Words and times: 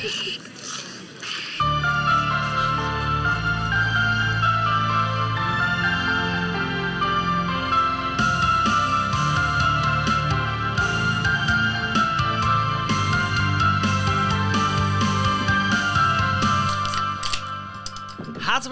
Herzlich 0.00 0.32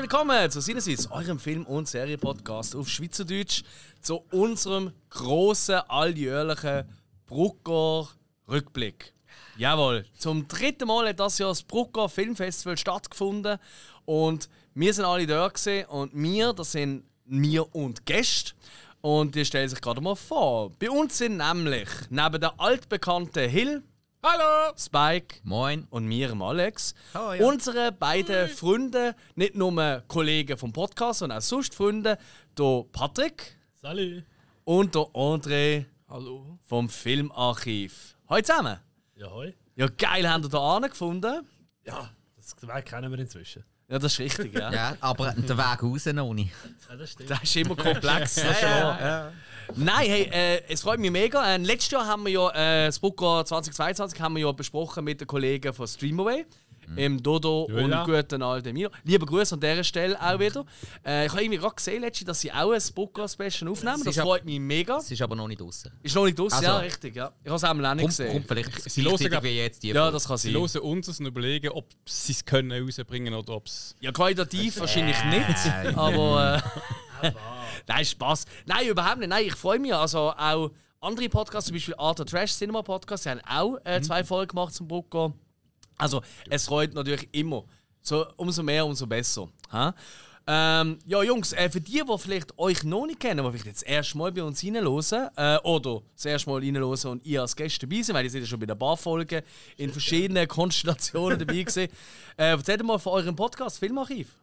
willkommen 0.01 0.51
zu 0.51 0.63
Sinneswiss, 0.63 1.11
eurem 1.11 1.39
Film- 1.39 1.67
und 1.67 1.89
Serienpodcast 1.89 2.75
auf 2.75 2.89
Schweizerdeutsch, 2.89 3.65
zu 4.01 4.25
unserem 4.33 4.93
grossen 5.11 5.81
alljährlichen 5.89 6.85
Brucker 7.27 8.09
Rückblick. 8.49 9.13
Jawohl, 9.57 10.05
zum 10.17 10.47
dritten 10.47 10.87
Mal 10.87 11.09
hat 11.09 11.21
das 11.21 11.39
Jahr 11.39 11.51
das 11.51 11.63
Brucker 11.63 12.09
Filmfestival 12.09 12.77
stattgefunden 12.79 13.59
und 14.05 14.49
wir 14.75 14.95
sind 14.95 15.05
alle 15.05 15.27
da 15.27 15.49
gewesen 15.49 15.87
und 15.89 16.13
wir, 16.15 16.53
das 16.53 16.73
sind 16.73 17.05
wir 17.25 17.75
und 17.75 18.07
Gäste. 18.07 18.53
Und 19.01 19.35
die 19.35 19.45
stellen 19.45 19.69
sich 19.69 19.81
gerade 19.81 20.01
mal 20.01 20.17
vor. 20.17 20.71
Bei 20.79 20.91
uns 20.91 21.19
sind 21.19 21.37
nämlich 21.37 21.89
neben 22.11 22.41
der 22.41 22.59
altbekannten 22.59 23.49
Hill, 23.49 23.83
Hallo! 24.21 24.75
Spike 24.77 25.37
Moin. 25.45 25.87
und 25.91 26.05
mir, 26.07 26.33
Alex. 26.41 26.93
Hallo, 27.15 27.35
ja. 27.35 27.47
Unsere 27.47 27.93
beiden 27.93 28.49
Freunde, 28.49 29.15
nicht 29.37 29.55
nur 29.55 30.03
Kollegen 30.09 30.59
vom 30.59 30.73
Podcast, 30.73 31.21
sondern 31.21 31.39
auch 31.39 31.43
sonst 31.43 31.73
Freunde, 31.73 32.19
der 32.59 32.85
Patrick 32.91 33.57
Salut! 33.81 34.25
und 34.65 34.95
der 34.97 35.03
André 35.03 35.85
Hallo! 36.09 36.59
vom 36.65 36.89
Filmarchiv. 36.89 38.17
Hallo 38.29 38.43
zusammen. 38.43 38.88
Ja, 39.19 39.33
hoi. 39.33 39.53
Ja, 39.75 39.89
geil, 39.89 40.31
haben 40.31 40.45
ihr 40.45 40.49
da 40.49 40.79
gefunden? 40.79 41.45
Ja, 41.85 42.09
das 42.37 42.55
Weg 42.63 42.85
kennen 42.85 43.11
wir 43.11 43.19
inzwischen. 43.19 43.65
Ja, 43.89 43.99
das 43.99 44.13
ist 44.13 44.19
richtig, 44.21 44.55
ja. 44.55 44.73
Ja, 44.73 44.97
aber 45.01 45.33
der 45.33 45.59
Weg 45.59 45.83
raus 45.83 46.07
noch 46.07 46.33
nicht. 46.35 46.53
Ja, 46.89 46.95
das 46.95 47.11
stimmt. 47.11 47.29
Das 47.29 47.43
ist 47.43 47.57
immer 47.57 47.75
komplex, 47.75 48.37
das 48.37 48.45
ist 48.45 48.63
wahr. 48.63 49.33
Nein, 49.75 50.09
hey, 50.09 50.23
äh, 50.33 50.63
es 50.69 50.83
freut 50.83 51.01
mich 51.01 51.11
mega. 51.11 51.45
Äh, 51.53 51.57
letztes 51.57 51.91
Jahr 51.91 52.07
haben 52.07 52.25
wir 52.27 52.33
ja 52.33 52.51
äh, 52.51 52.87
das 52.87 53.01
Booker 53.01 53.45
2022 53.45 54.21
haben 54.21 54.37
wir 54.37 54.43
ja 54.47 54.53
besprochen 54.53 55.03
mit 55.03 55.21
den 55.21 55.27
Kollegen 55.27 55.75
von 55.75 55.89
Streamaway. 55.89 56.47
Im 56.97 57.23
Dodo 57.23 57.67
Joella. 57.71 58.03
und 58.05 58.11
guten 58.15 58.43
alten 58.43 58.73
Milo. 58.73 58.91
Liebe 59.05 59.27
Grüße 59.27 59.55
an 59.55 59.61
dieser 59.61 59.85
Stelle 59.85 60.21
auch 60.21 60.39
wieder. 60.39 60.65
Äh, 61.05 61.27
ich 61.27 61.33
habe 61.33 61.43
irgendwie 61.43 61.59
gerade 61.59 61.75
gesehen, 61.75 62.01
letztens, 62.03 62.27
dass 62.27 62.41
sie 62.41 62.53
auch 62.53 62.73
ein 62.73 62.83
Booker-Special 62.95 63.71
aufnehmen. 63.71 64.03
Das 64.05 64.17
freut 64.17 64.45
mich 64.45 64.59
mega. 64.61 64.97
Es 64.99 65.11
ist 65.11 65.23
aber 65.23 65.37
noch 65.37 65.49
nicht 65.49 65.61
draußen. 65.61 65.93
Ist 66.03 66.15
noch 66.15 66.25
nicht 66.25 66.39
draus, 66.39 66.53
Also- 66.53 66.65
ja, 66.65 66.79
richtig. 66.79 67.17
Ja. 67.17 67.33
Ich 67.43 67.49
habe 67.51 67.57
es 67.57 67.65
auch 67.65 67.75
nicht 67.75 67.85
Kommt, 67.85 68.03
gesehen. 68.07 68.33
kommt 68.33 68.49
vielleicht 68.49 68.91
Sie 68.91 69.05
hören 69.05 69.43
wie 69.43 69.49
jetzt 69.57 69.83
die 69.83 69.89
ja, 69.89 69.95
Folge. 70.03 70.13
das 70.13 70.27
kann 70.29 70.37
Sie 70.39 70.53
sein. 70.53 70.61
hören 70.61 70.83
uns 70.83 71.21
und 71.21 71.27
überlegen, 71.27 71.69
ob 71.71 71.87
sie 72.07 72.33
es 72.33 72.45
können 72.45 72.73
rausbringen 72.73 73.35
oder 73.35 73.55
ob 73.55 73.67
es. 73.67 73.95
Ja, 74.01 74.13
qualitativ 74.13 74.81
wahrscheinlich 74.81 75.17
nicht, 75.27 75.97
aber 75.97 76.63
äh, 77.23 77.31
nein, 77.87 78.05
Spaß. 78.05 78.45
Nein, 78.67 78.89
überhaupt 78.89 79.19
nicht. 79.19 79.29
Nein, 79.29 79.45
ich 79.47 79.55
freue 79.55 79.79
mich. 79.79 79.95
Also 79.95 80.33
auch 80.37 80.71
andere 81.01 81.29
Podcasts, 81.29 81.69
zum 81.69 81.77
Beispiel 81.77 81.95
Art 81.99 82.21
of 82.21 82.27
Trash 82.27 82.53
Cinema 82.55 82.83
Podcast, 82.83 83.25
die 83.25 83.31
haben 83.31 83.41
auch 83.49 83.79
äh, 83.85 84.01
zwei 84.01 84.25
Folgen 84.25 84.49
gemacht 84.51 84.75
zum 84.75 84.89
Brucker. 84.89 85.33
Also 85.99 86.23
es 86.49 86.67
freut 86.67 86.95
natürlich 86.95 87.29
immer. 87.33 87.65
So, 88.01 88.27
umso 88.37 88.63
mehr, 88.63 88.87
umso 88.87 89.07
besser. 89.07 89.49
Ha? 89.73 89.95
Ähm, 90.51 90.99
ja, 91.05 91.23
Jungs, 91.23 91.53
äh, 91.53 91.69
für 91.69 91.79
die, 91.79 92.01
die 92.03 92.19
vielleicht 92.19 92.59
euch 92.59 92.83
noch 92.83 93.05
nicht 93.05 93.21
kennen, 93.21 93.45
die 93.45 93.51
vielleicht 93.51 93.67
jetzt 93.67 93.83
das 93.83 93.89
erste 93.89 94.17
Mal 94.17 94.33
bei 94.33 94.43
uns 94.43 94.65
reinhören, 94.65 95.29
äh, 95.37 95.59
oder 95.59 96.01
das 96.15 96.25
erste 96.25 96.49
Mal 96.49 96.61
reinhören 96.61 97.11
und 97.11 97.27
ihr 97.27 97.43
als 97.43 97.55
Gäste 97.55 97.87
dabei 97.87 98.01
sind, 98.01 98.15
weil 98.15 98.25
ihr 98.25 98.31
seid 98.31 98.41
ja 98.41 98.47
schon 98.47 98.59
bei 98.59 98.65
der 98.65 98.75
paar 98.75 98.97
Folgen 98.97 99.43
in 99.77 99.93
verschiedenen 99.93 100.49
Konstellationen 100.49 101.39
dabei 101.39 101.63
gewesen. 101.65 101.89
Äh, 102.39 102.53
erzählt 102.53 102.83
mal 102.83 102.99
von 102.99 103.13
eurem 103.13 103.37
Podcast 103.37 103.79
Filmarchiv. 103.79 104.35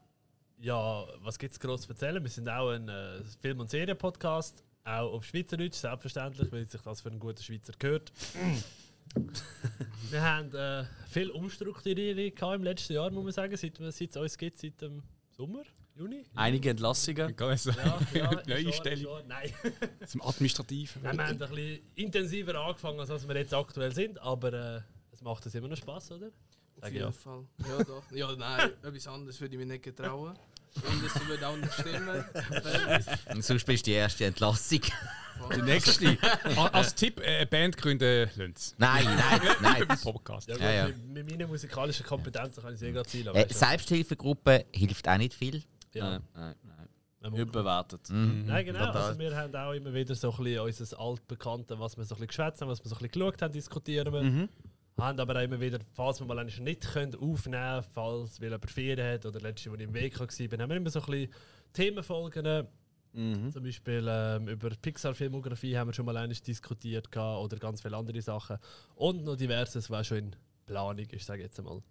Ja, 0.59 1.05
was 1.23 1.39
gibt 1.39 1.53
es 1.53 1.59
groß 1.59 1.81
zu 1.81 1.89
erzählen? 1.89 2.21
Wir 2.21 2.29
sind 2.29 2.49
auch 2.49 2.69
ein 2.69 2.87
äh, 2.87 3.23
Film- 3.41 3.61
und 3.61 3.71
Serien-Podcast, 3.71 4.63
auch 4.83 5.11
auf 5.11 5.25
Schweizerdeutsch, 5.25 5.73
selbstverständlich, 5.73 6.51
weil 6.51 6.67
sich 6.67 6.81
das 6.81 7.01
für 7.01 7.09
einen 7.09 7.19
guten 7.19 7.41
Schweizer 7.41 7.73
gehört. 7.79 8.11
Wir 10.09 10.21
haben 10.21 10.53
äh, 10.53 10.85
viel 11.07 11.31
Umstrukturierung 11.31 12.53
im 12.53 12.63
letzten 12.63 12.93
Jahr, 12.93 13.09
muss 13.11 13.23
man 13.23 13.33
sagen, 13.33 13.55
seit, 13.55 13.79
es 13.79 14.17
uns 14.17 14.37
gibt, 14.37 14.57
seit 14.57 14.81
dem 14.81 15.01
Sommer, 15.29 15.63
Juni. 15.95 16.23
Einige 16.35 16.71
Entlassungen. 16.71 17.29
Ich 17.29 17.35
kann 17.35 17.57
sagen, 17.57 17.77
Ja, 18.13 18.19
ja, 18.19 18.41
neue 18.47 18.73
Stellung. 18.73 19.27
Nein. 19.27 19.51
zum 20.05 20.21
Administrativen. 20.21 21.01
Nein, 21.01 21.17
wir 21.17 21.23
haben 21.25 21.41
ein 21.41 21.49
bisschen 21.49 21.79
intensiver 21.95 22.55
angefangen, 22.55 22.99
als 22.99 23.27
wir 23.27 23.35
jetzt 23.35 23.53
aktuell 23.53 23.93
sind, 23.93 24.19
aber 24.19 24.53
äh, 24.53 24.81
es 25.11 25.21
macht 25.21 25.45
uns 25.45 25.55
immer 25.55 25.69
noch 25.69 25.77
Spaß, 25.77 26.11
oder? 26.11 26.31
Auf 26.81 26.91
jeden 26.91 27.05
ja. 27.05 27.11
Fall. 27.11 27.45
Ja, 27.59 27.83
doch. 27.83 28.11
Ja, 28.11 28.35
nein, 28.35 28.71
etwas 28.83 29.07
anderes 29.07 29.39
würde 29.39 29.55
ich 29.55 29.59
mir 29.59 29.65
nicht 29.65 29.83
getrauen. 29.83 30.37
Und 30.75 31.05
es 31.05 31.27
würde 31.27 31.47
auch 31.47 31.55
nicht 31.57 31.73
stimmen. 31.73 32.25
Und 33.33 33.43
sonst 33.43 33.65
bist 33.65 33.85
du 33.85 33.91
die 33.91 33.95
erste 33.95 34.25
Entlassung. 34.25 34.81
Die 35.55 35.61
nächste. 35.61 36.17
A- 36.57 36.67
Als 36.73 36.95
Tipp, 36.95 37.19
äh, 37.21 37.45
Band 37.45 37.77
gründen, 37.77 38.29
lasst 38.35 38.75
nein, 38.77 39.05
nein, 39.61 39.85
nein. 39.87 39.97
Podcast. 40.01 40.47
Ja, 40.47 40.55
gut, 40.55 40.63
Ja, 40.63 40.71
ja. 40.71 40.87
Mit, 40.87 41.07
mit 41.07 41.29
meinen 41.29 41.47
musikalischen 41.49 42.05
Kompetenzen 42.05 42.61
kann 42.63 42.73
ich 42.73 42.79
sehr 42.79 42.91
gerade 42.91 43.07
zielen. 43.09 43.35
Äh, 43.35 43.47
Selbsthilfegruppe 43.53 44.65
hilft 44.73 45.07
auch 45.07 45.17
nicht 45.17 45.33
viel. 45.33 45.61
ja. 45.93 46.09
Nein, 46.11 46.21
nein, 46.33 46.55
nein. 46.63 46.89
Man 47.21 47.31
muss- 47.31 47.39
Überbewertet. 47.41 48.01
Nein, 48.09 48.65
genau. 48.65 48.91
Also 48.91 49.17
wir 49.19 49.35
haben 49.35 49.55
auch 49.55 49.71
immer 49.73 49.93
wieder 49.93 50.13
so 50.15 50.31
ein 50.31 50.37
bisschen 50.43 50.59
unser 50.61 50.99
Altbekannte, 50.99 51.79
was 51.79 51.97
wir 51.97 52.03
so 52.05 52.15
ein 52.15 52.19
bisschen 52.19 52.27
geschwätzt 52.27 52.61
haben, 52.61 52.69
was 52.69 52.83
wir 52.83 52.89
so 52.89 52.95
ein 52.95 52.99
bisschen 52.99 53.19
geschaut 53.19 53.41
haben, 53.41 53.51
diskutieren 53.51 54.13
wir. 54.13 54.47
Haben 54.97 55.19
aber 55.19 55.35
auch 55.37 55.43
immer 55.43 55.59
wieder, 55.59 55.79
falls 55.93 56.19
wir 56.19 56.27
mal 56.27 56.39
eigentlich 56.39 56.59
nicht 56.59 56.81
können, 56.81 57.15
aufnehmen 57.15 57.61
können, 57.61 57.83
falls 57.93 58.39
weil 58.39 58.49
jemand 58.49 58.71
Ferien 58.71 59.13
hat 59.13 59.25
oder 59.25 59.41
letzte, 59.41 59.69
wo 59.71 59.75
ich 59.75 59.81
im 59.81 59.93
Weg 59.93 60.17
war, 60.19 60.27
haben 60.27 60.69
wir 60.69 60.77
immer 60.77 60.89
so 60.89 61.01
ein 61.01 61.05
bisschen 61.05 61.33
Themenfolgen. 61.73 62.67
Zum 63.15 63.63
Beispiel 63.63 64.05
ähm, 64.09 64.49
über 64.49 64.69
Pixar-Filmografie 64.69 65.77
haben 65.77 65.87
wir 65.87 65.93
schon 65.93 66.05
mal 66.05 66.17
eines 66.17 66.41
diskutiert 66.41 67.09
gehabt, 67.09 67.45
oder 67.45 67.57
ganz 67.57 67.81
viele 67.81 67.95
andere 67.95 68.21
Sachen. 68.21 68.57
Und 68.95 69.23
noch 69.23 69.37
diverses, 69.37 69.89
was 69.89 70.07
schon 70.07 70.17
in 70.17 70.35
Planung 70.65 71.05
ist, 71.09 71.25
sage 71.25 71.39
ich 71.39 71.45
jetzt 71.45 71.57
einmal. 71.59 71.81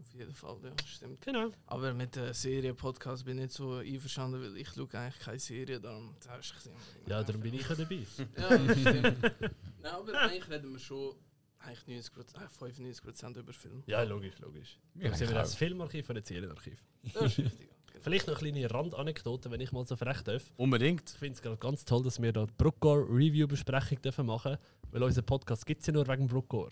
Auf 0.00 0.12
jeden 0.12 0.34
Fall, 0.34 0.56
ja, 0.64 0.72
stimmt. 0.84 1.20
Genau. 1.20 1.50
Aber 1.66 1.94
mit 1.94 2.16
der 2.16 2.34
Serie-Podcast 2.34 3.24
bin 3.24 3.38
ich 3.38 3.44
nicht 3.44 3.52
so 3.52 3.74
einverstanden, 3.74 4.42
weil 4.42 4.56
ich 4.56 4.68
schaue 4.70 4.88
eigentlich 4.92 5.18
keine 5.20 5.38
Serie, 5.38 5.80
darum 5.80 6.16
hast 6.28 6.50
du 6.50 6.54
gesehen. 6.56 6.72
Ja, 7.06 7.22
darum 7.22 7.40
bin 7.40 7.54
ich 7.54 7.68
ja 7.68 7.74
dabei. 7.76 8.06
Ja, 8.36 8.58
das 8.58 8.80
stimmt. 8.80 9.22
Nein, 9.82 9.92
aber 9.92 10.20
eigentlich 10.20 10.50
reden 10.50 10.72
wir 10.72 10.80
schon 10.80 11.14
eigentlich 11.60 12.04
90%, 12.04 12.34
äh, 12.36 12.48
95% 12.48 13.38
über 13.38 13.52
Film. 13.52 13.82
Ja, 13.86 14.02
logisch, 14.02 14.38
logisch. 14.38 14.78
Wir 14.94 15.14
sind 15.14 15.28
wir 15.28 15.36
das 15.36 15.54
Filmarchiv 15.54 16.08
und 16.08 16.16
das 16.16 16.26
Serienarchiv. 16.26 16.82
Das 17.14 17.24
ist 17.24 17.38
richtig. 17.38 17.68
Vielleicht 18.02 18.26
noch 18.28 18.40
eine 18.40 18.52
kleine 18.52 18.70
Randanekdote, 18.70 19.50
wenn 19.50 19.60
ich 19.60 19.72
mal 19.72 19.84
so 19.84 19.94
frech 19.94 20.22
darf. 20.22 20.42
Unbedingt. 20.56 21.10
Ich 21.10 21.18
finde 21.18 21.34
es 21.34 21.42
gerade 21.42 21.58
ganz 21.58 21.84
toll, 21.84 22.02
dass 22.02 22.20
wir 22.22 22.32
da 22.32 22.46
die 22.46 22.52
Bruckgore 22.56 23.02
Review-Besprechung 23.02 24.00
dürfen 24.00 24.26
machen 24.26 24.56
weil 24.92 25.02
unser 25.02 25.22
Podcast 25.22 25.66
gibt 25.66 25.80
es 25.80 25.86
ja 25.86 25.92
nur 25.92 26.06
wegen 26.08 26.26
Bruckgore. 26.26 26.70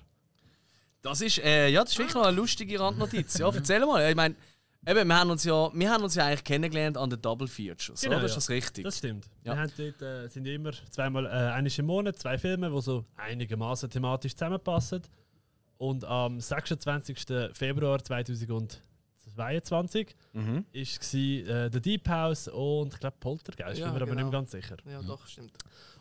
Das 1.03 1.21
ist, 1.21 1.39
äh, 1.39 1.69
ja, 1.69 1.83
das 1.83 1.93
ist 1.93 1.99
wirklich 1.99 2.15
noch 2.15 2.27
eine 2.27 2.37
lustige 2.37 2.81
Randnotiz. 2.81 3.39
Ja, 3.39 3.53
erzähl 3.55 3.85
mal. 3.87 4.09
Ich 4.09 4.17
meine, 4.17 4.35
eben, 4.87 5.09
wir 5.09 5.17
haben 5.19 5.31
uns 5.31 5.45
ja, 5.45 5.71
wir 5.73 5.91
haben 5.91 6.03
uns 6.05 6.15
ja 6.15 6.27
eigentlich 6.27 6.45
kennengelernt 6.45 6.97
an 6.97 7.11
den 7.11 7.21
Double 7.21 7.49
Features. 7.49 8.01
Genau, 8.01 8.17
oder? 8.17 8.25
Ist 8.27 8.33
ja. 8.33 8.37
das 8.37 8.49
richtig? 8.51 8.85
Das 8.85 8.99
stimmt. 8.99 9.27
Ja. 9.45 9.55
Wir 9.55 9.61
haben 9.63 9.73
dort, 9.77 10.03
äh, 10.03 10.29
sind 10.29 10.47
immer 10.47 10.73
zweimal, 10.91 11.27
äh, 11.27 11.29
einmal 11.29 11.73
im 11.77 11.87
Monat, 11.87 12.19
zwei 12.19 12.39
Filme, 12.39 12.71
die 12.71 12.81
so 12.83 13.05
einigermaßen 13.17 13.91
thematisch 13.91 14.35
zusammenpassen. 14.35 15.03
Und 15.77 16.05
am 16.05 16.41
26. 16.41 17.51
Februar 17.53 18.03
2022 18.03 20.17
Mhm. 20.33 20.65
ist 20.73 21.01
gsi, 21.01 21.41
äh, 21.49 21.71
The 21.73 21.81
Deep 21.81 22.09
House 22.09 22.49
und 22.49 22.95
ich 22.95 23.01
glaube 23.01 23.17
Poltergeist, 23.21 23.79
Ja, 23.79 23.87
bin 23.87 23.95
mir 23.95 24.03
aber 24.03 24.11
nicht 24.15 24.19
genau. 24.19 24.31
ganz 24.31 24.51
sicher. 24.51 24.77
Ja, 24.91 25.01
doch, 25.03 25.25
stimmt. 25.27 25.53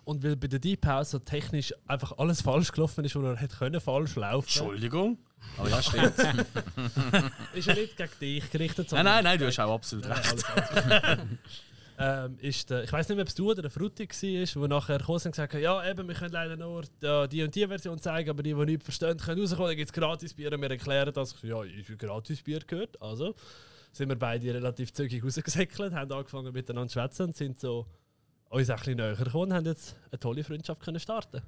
Und 0.04 0.24
weil 0.24 0.36
bei 0.36 0.48
The 0.50 0.60
Deep 0.60 0.86
House 0.86 1.12
so 1.12 1.20
technisch 1.20 1.74
einfach 1.86 2.18
alles 2.18 2.42
falsch 2.42 2.72
gelaufen 2.72 3.04
ist, 3.06 3.16
wo 3.16 3.22
er 3.22 3.36
hätte 3.36 3.56
können 3.58 3.80
falsch 3.82 4.16
laufen 4.16 4.46
Entschuldigung. 4.48 5.18
Aber 5.58 5.70
ja, 5.70 5.82
stimmt. 5.82 6.14
ist 7.54 7.68
ja 7.68 7.74
nicht 7.74 7.98
gegen 7.98 8.12
dich 8.22 8.52
gerichtet, 8.52 8.92
nein, 8.92 9.06
nein, 9.06 9.24
nein, 9.24 9.40
du 9.40 9.48
hast 9.48 9.60
auch 9.60 9.74
absolut 9.74 10.08
Nein, 10.08 10.18
recht. 10.18 10.30
alles, 10.32 10.46
alles. 10.46 11.20
ähm, 11.98 12.38
ist 12.40 12.70
der, 12.70 12.84
ich 12.84 12.92
weiß 12.92 13.10
nicht 13.10 13.20
ob 13.20 13.28
es 13.28 13.36
du 13.36 13.52
oder 13.52 13.64
der 13.64 13.72
Frutti 13.72 14.08
war, 14.08 14.62
wo 14.62 14.68
nachher 14.68 15.00
gekommen 15.00 15.22
und 15.26 15.32
gesagt 15.32 15.54
haben, 15.54 15.62
ja 15.62 15.90
eben, 15.90 16.08
wir 16.08 16.16
können 16.16 16.32
leider 16.32 16.56
nur 16.56 16.84
die, 17.02 17.28
die 17.30 17.44
und 17.44 17.56
die 17.56 17.68
Version 17.68 18.00
zeigen, 18.00 18.30
aber 18.30 18.44
die, 18.44 18.54
die 18.54 18.66
nichts 18.66 18.86
verstehen, 18.86 19.18
können 19.18 19.42
rauskommen, 19.42 19.70
dann 19.70 19.78
gibt 19.78 19.90
es 19.90 19.94
gratis 19.94 20.34
Bier 20.34 20.54
und 20.54 20.62
wir 20.62 20.70
erklären 20.70 21.14
das. 21.14 21.34
Ich 21.34 21.44
Ja, 21.44 21.64
ist 21.64 21.90
ein 21.90 21.98
gratis 21.98 22.42
Bier 22.42 22.60
gehört. 22.60 23.02
Also 23.02 23.34
sind 23.92 24.10
wir 24.10 24.16
beide 24.16 24.54
relativ 24.54 24.94
zügig 24.94 25.24
rausgesäckelt, 25.24 25.94
haben 25.94 26.12
angefangen 26.12 26.54
miteinander 26.54 26.90
zu 26.90 27.00
schwätzen 27.00 27.28
und 27.28 27.36
sind 27.36 27.60
so 27.60 27.88
uns 28.50 28.70
ein 28.70 28.76
bisschen 28.78 28.98
näher 28.98 29.16
gekommen 29.16 29.52
und 29.52 29.54
haben 29.54 29.66
jetzt 29.66 29.96
eine 30.12 30.20
tolle 30.20 30.44
Freundschaft 30.44 30.82
können 30.82 31.00
starten 31.00 31.42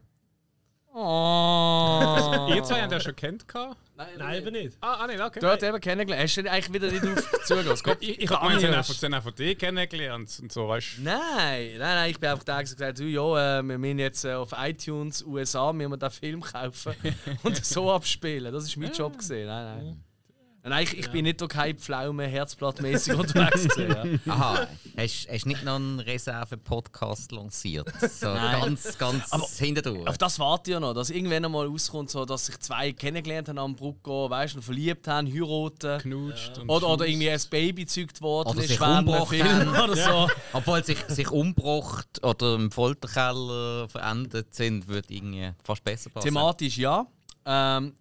Oh. 0.94 2.48
Ihr 2.56 2.64
zwei 2.64 2.82
habt 2.82 2.92
ja 2.92 3.00
schon 3.00 3.16
kennt. 3.16 3.48
gehabt? 3.48 3.78
Nein, 3.96 4.08
Nein, 4.18 4.38
eben 4.38 4.52
nicht. 4.54 4.78
Ah, 4.82 4.94
ah 5.02 5.08
nicht, 5.08 5.22
okay. 5.22 5.40
Dort 5.40 5.62
eben 5.62 5.80
kennengelernt. 5.80 6.24
Hast 6.24 6.38
du 6.38 6.44
den 6.44 6.52
eigentlich 6.52 6.74
wieder 6.74 6.92
nicht 6.92 7.06
auf 7.06 7.46
zugelassen? 7.46 7.84
Gott, 7.84 7.98
Ich, 8.00 8.22
ich 8.22 8.30
habe 8.30 8.52
erst. 8.62 9.00
sie 9.00 9.06
haben 9.06 9.14
einfach 9.14 9.32
die 9.32 9.56
kennengelernt 9.56 10.40
und 10.42 10.52
so, 10.52 10.68
weißt 10.68 10.98
du. 10.98 11.02
Nein, 11.04 11.78
nein, 11.78 11.80
nein, 11.80 12.10
ich 12.12 12.20
bin 12.20 12.30
einfach 12.30 12.44
da 12.44 12.58
und 12.58 12.62
gesagt, 12.62 13.00
du, 13.00 13.04
ja, 13.04 13.60
äh, 13.60 13.64
wir 13.64 13.78
müssen 13.78 14.00
jetzt 14.00 14.26
äh, 14.26 14.34
auf 14.34 14.52
iTunes 14.58 15.22
USA 15.24 15.72
müssen 15.74 15.92
wir 15.92 15.98
den 15.98 16.10
Film 16.12 16.42
kaufen 16.42 16.96
und 17.44 17.64
so 17.64 17.92
abspielen. 17.92 18.52
Das 18.52 18.64
ist 18.64 18.78
mein 18.78 18.92
Job 18.92 19.18
gesehen. 19.18 19.48
Nein, 19.48 19.78
nein. 19.78 20.04
Nein, 20.64 20.84
ich, 20.84 20.98
ich 20.98 21.10
bin 21.10 21.24
nicht 21.24 21.40
durch 21.40 21.52
keine 21.52 21.74
Pflaume 21.76 22.28
herzblattmäßig 22.28 23.14
unterwegs 23.18 23.68
gewesen. 23.70 24.20
Ja. 24.26 24.34
Aha, 24.34 24.68
hast 24.98 25.28
du 25.28 25.48
nicht 25.48 25.64
noch 25.64 25.76
einen 25.76 26.00
Reserve-Podcast 26.02 27.32
lanciert? 27.32 27.90
So 28.02 28.28
ganz, 28.28 28.98
ganz 28.98 29.32
Aber- 29.32 29.48
hinterdurch. 29.58 30.08
Auf 30.08 30.18
das 30.18 30.38
warte 30.40 30.72
ich 30.72 30.74
ja 30.74 30.80
noch, 30.80 30.94
dass 30.94 31.10
irgendwann 31.10 31.46
einmal 31.46 31.68
rauskommt, 31.68 32.10
so, 32.10 32.26
dass 32.26 32.48
sich 32.48 32.60
zwei 32.60 32.92
kennengelernt 32.92 33.48
haben 33.50 33.58
am 33.58 33.76
Brucko, 33.76 34.30
weißt 34.30 34.56
du, 34.56 34.62
verliebt 34.62 35.08
haben, 35.08 35.28
heiraten. 35.28 36.02
Knutscht 36.02 36.58
und 36.58 36.70
Oder, 36.70 36.90
oder 36.90 37.08
irgendwie 37.08 37.30
ein 37.30 37.42
Baby 37.50 37.84
gezeugt 37.86 38.22
worden 38.22 38.50
Oder 38.50 38.62
ist 38.62 38.68
sich 38.70 38.82
umgebracht 38.82 39.34
oder 39.84 39.96
so. 39.96 40.30
Obwohl 40.54 40.84
sich, 40.84 41.00
sich 41.08 41.30
umgebracht 41.32 42.22
oder 42.24 42.56
im 42.56 42.70
Folterkeller 42.72 43.88
verendet 43.88 44.54
sind, 44.54 44.88
würde 44.88 45.14
irgendwie 45.14 45.52
fast 45.64 45.84
besser 45.84 46.10
passen. 46.10 46.26
Thematisch 46.28 46.78
ja. 46.78 47.06
Ähm, 47.46 47.94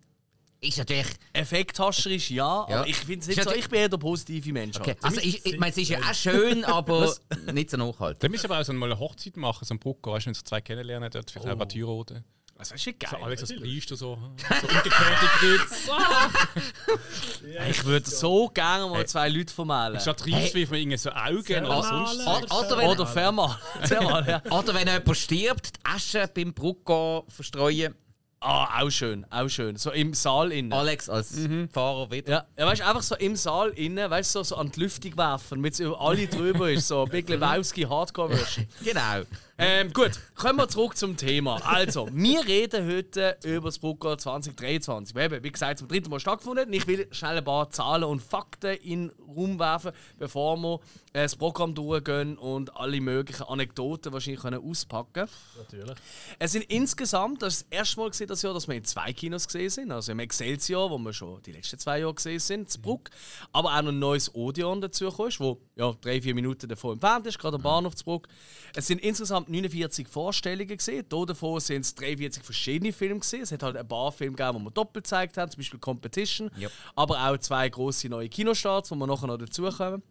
Ist 0.61 0.79
natürlich. 0.79 1.07
Effekthascherisch 1.33 2.31
ja, 2.31 2.67
Ja. 2.69 2.81
aber 2.81 2.87
ich 2.89 2.97
finde 2.97 3.21
es 3.21 3.29
nicht 3.29 3.39
Ist 3.39 3.45
so, 3.45 3.51
ja- 3.51 3.57
ich 3.57 3.69
bin 3.69 3.79
eher 3.81 3.89
der 3.89 3.97
positive 3.99 4.53
Mensch. 4.53 4.77
Okay. 4.77 4.91
halt. 4.91 5.05
Also, 5.05 5.21
ich, 5.21 5.47
ich 5.47 5.59
meine, 5.59 5.71
es 5.71 5.79
ist 5.79 5.89
ja 5.89 6.01
auch 6.01 6.15
schön, 6.15 6.65
aber 6.65 7.15
nicht 7.53 7.71
so 7.71 7.77
nachhaltig. 7.77 8.21
Dann 8.21 8.31
müssen 8.33 8.45
wir 8.45 8.51
aber 8.57 8.61
auch 8.63 8.65
so 8.67 8.73
mal 8.73 8.91
eine 8.91 8.99
Hochzeit 8.99 9.37
machen, 9.37 9.65
so 9.65 9.75
ein 9.75 9.79
Brucker, 9.79 10.13
weißt 10.13 10.27
du, 10.27 10.29
wenn 10.29 10.35
sie 10.35 10.43
zwei 10.45 10.61
kennenlernen, 10.61 11.11
dort 11.11 11.31
vielleicht 11.31 11.47
auch 11.47 11.53
ein 11.61 11.61
heiraten. 11.61 12.25
Das 12.57 12.73
ist 12.73 12.85
geil. 12.99 13.09
So 13.09 13.17
Alex 13.19 13.43
als 13.43 13.55
Priester, 13.55 13.95
so, 13.95 14.19
so 14.61 14.67
umgekehrte 14.67 15.27
Kreuz. 15.39 15.89
Ich 17.71 17.85
würde 17.85 18.11
so 18.11 18.49
gerne 18.49 18.87
mal 18.89 19.07
zwei 19.07 19.29
Leute 19.29 19.55
vermalen. 19.55 20.01
Statt 20.01 20.25
Reis 20.27 20.55
wirft 20.55 20.73
man 20.73 20.81
irgendwie 20.81 20.97
so 20.99 21.11
Augen 21.11 21.65
oder 21.67 21.83
sonst. 21.83 22.21
Oder, 22.27 22.59
oder, 22.59 22.79
wenn, 22.79 22.87
Oder 22.89 23.07
vermalen. 23.07 24.41
Oder 24.51 24.75
wenn 24.75 24.89
jemand 24.89 25.17
stirbt, 25.17 25.77
die 25.77 25.81
Asche 25.85 26.29
beim 26.35 26.53
Brucko 26.53 27.25
verstreuen. 27.29 27.95
Ah, 28.41 28.83
auch 28.83 28.91
schön, 28.91 29.27
auch 29.31 29.49
schön. 29.49 29.77
So 29.77 29.91
im 29.91 30.15
Saal 30.15 30.53
innen. 30.53 30.73
Alex 30.73 31.09
als 31.09 31.35
Fahrer 31.73 32.11
wieder. 32.11 32.31
Ja, 32.31 32.47
ja 32.57 32.67
weißt 32.67 32.81
du, 32.81 32.87
einfach 32.87 33.03
so 33.03 33.17
im 33.17 33.35
Saal 33.35 33.71
innen, 33.71 34.09
weißt 34.09 34.35
du, 34.35 34.39
so, 34.41 34.55
so 34.55 34.57
an 34.57 34.71
die 34.71 34.81
Lüftung 34.81 35.17
werfen, 35.17 35.59
damit 35.59 35.75
es 35.75 35.81
über 35.81 36.01
alle 36.01 36.27
drüber 36.29 36.71
ist. 36.71 36.87
So 36.87 37.05
Big 37.05 37.29
Lebowski 37.29 37.83
Hardcore-Version. 37.83 38.67
Genau. 38.85 39.23
Ähm, 39.61 39.93
gut, 39.93 40.13
kommen 40.37 40.57
wir 40.57 40.69
zurück 40.69 40.97
zum 40.97 41.17
Thema. 41.17 41.57
Also, 41.65 42.09
wir 42.13 42.47
reden 42.47 42.87
heute 42.87 43.37
über 43.43 43.67
das 43.67 43.81
Brucker 43.81 44.17
2023. 44.17 45.17
Weil 45.17 45.33
eben, 45.33 45.43
wie 45.43 45.51
gesagt, 45.51 45.81
zum 45.81 45.89
dritten 45.89 46.11
Mal 46.11 46.21
stattgefunden. 46.21 46.73
Ich 46.73 46.87
will 46.87 47.09
schnell 47.11 47.39
ein 47.39 47.45
paar 47.45 47.69
Zahlen 47.71 48.05
und 48.05 48.23
Fakten 48.23 48.77
in 48.77 49.09
den 49.09 49.13
Raum 49.27 49.59
werfen, 49.59 49.91
bevor 50.17 50.57
wir 50.59 50.75
äh, 51.13 51.23
das 51.23 51.35
Programm 51.35 51.75
durchgehen 51.75 52.39
und 52.39 52.77
alle 52.77 53.01
möglichen 53.01 53.43
Anekdoten 53.43 54.13
wahrscheinlich 54.13 54.43
können 54.43 54.63
auspacken. 54.63 55.29
Natürlich. 55.57 55.99
Es 56.39 56.53
sind 56.53 56.63
insgesamt, 56.63 57.43
das 57.43 57.55
ist 57.57 57.67
das 57.69 57.79
erste 57.79 57.99
Mal 57.99 58.11
gesehen, 58.11 58.29
das 58.29 58.43
Jahr, 58.43 58.55
dass 58.55 58.69
wir 58.69 58.77
in 58.77 58.85
zwei 58.85 59.13
Kinos 59.13 59.49
gesehen 59.49 59.71
sind. 59.71 59.91
Also 59.91 60.13
im 60.13 60.21
Excelsior, 60.21 60.89
wo 60.89 60.99
wir 60.99 61.13
schon 61.13 61.43
die 61.43 61.51
letzten 61.51 61.81
zwei 61.81 61.99
Jahre 61.99 62.15
gesehen 62.15 62.39
sind, 62.39 62.71
zu 62.71 62.81
Bruck. 62.81 63.11
Aber 63.53 63.77
auch 63.77 63.83
noch 63.83 63.91
ein 63.91 63.99
neues 63.99 64.33
Odeon 64.37 64.81
dazu 64.81 65.09
ist, 65.09 65.41
wo 65.41 65.61
ja, 65.75 65.93
drei, 66.01 66.23
vier 66.23 66.37
Minuten 66.37 66.69
davon 66.69 66.93
entfernt 66.93 67.27
ist, 67.27 67.41
gerade 67.41 67.57
am 67.57 67.63
Bahnhof 67.63 67.97
zu 67.97 68.05
Bruck. 68.05 68.29
Es 68.77 68.87
sind 68.87 69.01
insgesamt 69.01 69.48
49 69.49 70.09
Vorstellungen 70.09 70.77
gesehen. 70.77 71.05
Hier 71.11 71.27
davon 71.27 71.61
sind 71.61 71.83
es 71.83 71.95
43 71.95 72.43
verschiedene 72.43 72.93
Filme 72.93 73.21
gesehen. 73.21 73.43
Es 73.43 73.53
hat 73.53 73.63
halt 73.63 73.77
ein 73.77 73.89
paar 73.89 74.13
Filme 74.13 74.37
gegeben, 74.37 74.59
die 74.59 74.65
wir 74.65 74.71
doppelt 74.71 75.05
gezeigt 75.05 75.37
haben, 75.37 75.51
zum 75.51 75.59
Beispiel 75.59 75.81
Competition. 75.81 76.51
Yep. 76.59 76.73
Aber 76.97 77.29
auch 77.29 77.39
zwei 77.39 77.69
große 77.69 78.09
neue 78.09 78.29
Kinostarts, 78.29 78.91
wo 78.91 78.95
wir 78.97 79.07
nachher 79.07 79.27
noch 79.27 79.39
dazukommen. 79.39 80.03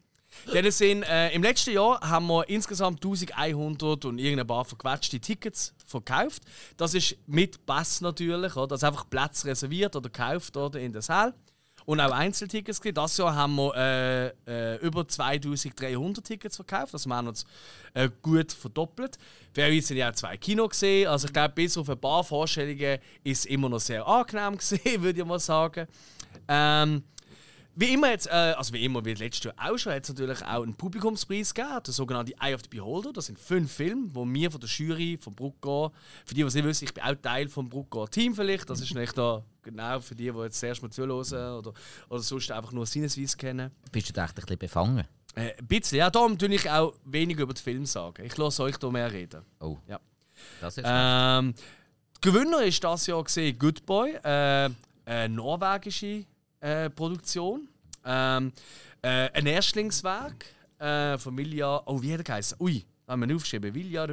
Denn 0.54 0.70
sind, 0.72 1.04
äh, 1.04 1.30
im 1.32 1.42
letzten 1.42 1.72
Jahr 1.72 2.00
haben 2.02 2.28
wir 2.28 2.48
insgesamt 2.50 3.04
1100 3.04 4.06
und 4.06 4.20
irgendein 4.20 4.48
paar 4.48 4.66
verquetschte 4.66 5.20
Tickets 5.20 5.74
verkauft. 5.86 6.44
Das 6.76 6.94
ist 6.94 7.18
mit 7.28 7.66
Pass 7.66 8.02
natürlich, 8.02 8.56
oder? 8.56 8.74
Also 8.74 8.88
einfach 8.88 9.10
Platz 9.10 9.46
reserviert 9.46 9.96
oder 9.96 10.10
gekauft 10.10 10.56
oder 10.58 10.80
in 10.80 10.92
der 10.94 11.02
Saal. 11.02 11.34
Und 11.88 12.02
auch 12.02 12.12
Einzeltickets 12.12 12.82
gegeben. 12.82 12.96
Das 12.96 13.16
Jahr 13.16 13.34
haben 13.34 13.56
wir 13.56 13.74
äh, 13.78 14.28
äh, 14.46 14.76
über 14.86 15.08
2300 15.08 16.22
Tickets 16.22 16.58
verkauft. 16.58 16.92
Wir 16.92 17.16
haben 17.16 17.30
uns 17.30 17.46
äh, 17.94 18.10
gut 18.22 18.52
verdoppelt. 18.52 19.18
Wir 19.54 19.68
haben 19.68 19.96
ja 19.96 20.10
auch 20.10 20.14
zwei 20.14 20.36
Kino 20.36 20.68
gesehen. 20.68 21.08
Also 21.08 21.28
ich 21.28 21.34
glaube, 21.34 21.54
bis 21.56 21.78
auf 21.78 21.90
ein 21.90 21.98
paar 21.98 22.26
Vorstellungen 22.26 23.00
ist 23.24 23.40
es 23.40 23.46
immer 23.46 23.70
noch 23.70 23.80
sehr 23.80 24.06
angenehm 24.06 24.58
gesehen, 24.58 25.02
würde 25.02 25.22
ich 25.22 25.26
mal 25.26 25.40
sagen. 25.40 25.88
Ähm, 26.50 27.04
wie 27.74 27.94
immer 27.94 28.10
jetzt, 28.10 28.28
äh, 28.28 28.32
also 28.58 28.74
wie 28.74 28.84
immer, 28.84 29.06
wie 29.06 29.14
letztes 29.14 29.46
Jahr 29.46 29.56
auch 29.58 29.78
schon, 29.78 29.94
hat 29.94 30.04
es 30.04 30.10
natürlich 30.10 30.44
auch 30.44 30.64
einen 30.64 30.76
Publikumspreis 30.76 31.54
gegeben, 31.54 31.80
der 31.86 31.94
sogenannte 31.94 32.34
Eye 32.42 32.54
of 32.54 32.64
the 32.64 32.70
Beholder. 32.70 33.14
Das 33.14 33.28
sind 33.28 33.40
fünf 33.40 33.72
Filme, 33.72 34.10
wo 34.12 34.26
wir 34.26 34.52
von 34.52 34.60
der 34.60 34.70
Jury 34.70 35.18
vom 35.22 35.34
Bruckgau, 35.34 35.94
für 36.26 36.34
die, 36.34 36.42
die 36.42 36.48
es 36.48 36.54
nicht 36.54 36.66
wissen, 36.66 36.84
ich 36.84 36.94
bin 36.94 37.06
auch 37.06 37.16
Teil 37.16 37.48
vom 37.48 37.70
Bruckgau 37.70 38.08
Team 38.08 38.36
vielleicht, 38.36 38.70
das 38.70 38.82
ist 38.82 38.94
nicht 38.96 39.18
da 39.18 39.42
genau 39.68 40.00
für 40.00 40.16
die, 40.16 40.32
die 40.32 40.38
jetzt 40.40 40.56
das 40.56 40.64
erste 40.64 40.86
Mal 40.86 40.92
zuhören 40.92 41.58
oder, 41.58 41.74
oder 42.10 42.20
sonst 42.22 42.52
einfach 42.52 42.72
nur 42.72 42.86
sinnesweise 42.86 43.38
kennen. 43.38 43.72
Bist 43.92 44.16
du 44.16 44.22
echt 44.22 44.32
ein 44.32 44.36
bisschen 44.36 44.58
befangen? 44.58 45.06
Äh, 45.36 45.54
ein 45.58 45.68
bisschen, 45.68 46.00
ja, 46.00 46.10
darum 46.10 46.38
tue 46.38 46.54
ich 46.54 46.70
auch 46.70 46.94
wenig 47.06 47.38
über 47.38 47.54
den 47.54 47.62
Film 47.62 47.86
sagen. 47.86 48.24
Ich 48.26 48.36
lasse 48.38 48.64
euch 48.64 48.78
da 48.78 48.90
mehr 48.90 49.12
reden. 49.12 49.44
Oh. 49.60 49.78
Ja. 49.88 50.00
Das 50.62 50.78
ist. 50.78 50.86
Ähm, 50.88 51.54
der 52.24 52.34
Gewinner 52.34 52.64
ist 52.64 52.84
das 52.84 53.06
Jahr 53.08 53.24
gesehen 53.24 53.58
Good 53.60 53.86
Boy, 53.86 54.14
äh, 54.24 54.70
eine 55.06 55.30
norwegische 55.30 56.26
äh, 56.60 56.90
Produktion. 56.90 57.68
Ähm, 58.04 58.52
äh, 59.02 59.30
ein 59.34 59.46
Erstlingswerk 59.46 60.46
äh, 60.80 61.18
von 61.18 61.38
Vilja. 61.38 61.84
Oh, 61.86 62.02
wie 62.02 62.14
hat 62.14 62.22
er 62.22 62.24
geheißen? 62.24 62.58
Ui, 62.60 62.84
haben 63.08 63.22
wir 63.22 63.28
nicht 63.28 63.36
aufgeschrieben. 63.36 63.74
Vilja. 63.74 64.08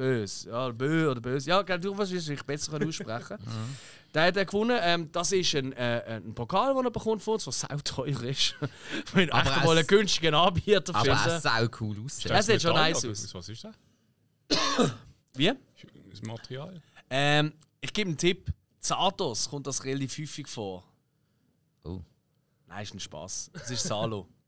Bös. 0.00 0.44
Ja, 0.44 0.70
Bö 0.70 1.10
oder 1.10 1.20
Bös. 1.20 1.44
Ja, 1.44 1.62
du 1.62 1.96
wirst 1.98 2.12
es 2.12 2.42
besser 2.42 2.72
können 2.72 2.88
aussprechen 2.88 3.36
Der 4.14 4.24
hat 4.24 4.36
er 4.36 4.44
gewonnen. 4.44 4.78
Ähm, 4.82 5.12
das 5.12 5.30
ist 5.32 5.54
ein, 5.54 5.72
äh, 5.74 6.20
ein 6.24 6.34
Pokal, 6.34 6.74
den 6.74 6.84
er 6.84 6.90
bekommt 6.90 7.22
von 7.22 7.34
uns, 7.34 7.44
der 7.44 7.52
sau 7.52 7.76
teuer 7.84 8.22
ist. 8.24 8.56
Wenn 9.12 9.30
Aber 9.30 9.48
echt 9.50 9.58
es- 9.60 9.64
mal 9.64 9.78
einen 9.78 9.86
günstigen 9.86 10.34
Anbieter 10.34 10.94
aber 10.94 11.04
findest. 11.16 11.26
es 11.26 11.42
sau 11.44 11.66
cool 11.80 12.04
aussehen. 12.04 12.28
Das 12.32 12.46
sieht 12.46 12.62
schon 12.62 12.74
nice 12.74 13.04
aus. 13.04 13.34
Was 13.34 13.48
ist 13.48 13.64
das? 13.64 13.74
Wie? 15.34 15.52
Das 16.10 16.22
Material? 16.22 16.82
Ähm, 17.08 17.52
ich 17.80 17.92
gebe 17.92 18.08
einen 18.08 18.18
Tipp. 18.18 18.52
Zatos 18.80 19.48
kommt 19.48 19.66
das 19.66 19.84
relativ 19.84 20.18
häufig 20.18 20.48
vor. 20.48 20.84
Oh. 21.84 22.00
Nein, 22.66 22.82
ist 22.82 22.94
ein 22.94 23.00
Spaß. 23.00 23.50
Es 23.54 23.70
ist 23.70 23.82
Salo. 23.84 24.26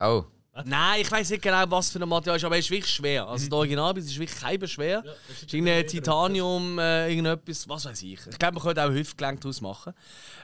Oh. 0.00 0.24
Nein, 0.64 1.00
ich 1.02 1.10
weiß 1.10 1.30
nicht 1.30 1.42
genau, 1.42 1.62
was 1.68 1.90
für 1.90 2.00
ein 2.00 2.08
Material 2.08 2.36
ist, 2.36 2.44
aber 2.44 2.58
es 2.58 2.64
ist 2.64 2.70
wirklich 2.70 2.92
schwer. 2.92 3.28
Also 3.28 3.48
der 3.48 3.58
Originalbiss 3.58 4.06
ist 4.06 4.18
wirklich 4.18 4.40
kein 4.40 4.66
schwer. 4.66 5.04
Es 5.30 5.42
ist 5.42 5.54
irgendein 5.54 5.86
Titanium, 5.86 6.78
äh, 6.78 7.08
irgendetwas, 7.08 7.68
was 7.68 7.84
weiß 7.84 8.02
ich. 8.02 8.18
Ich 8.26 8.38
glaube, 8.38 8.54
man 8.54 8.62
könnte 8.62 8.84
auch 8.84 8.90
Hüftgelenk 8.90 9.40
daraus 9.40 9.60
machen. 9.60 9.92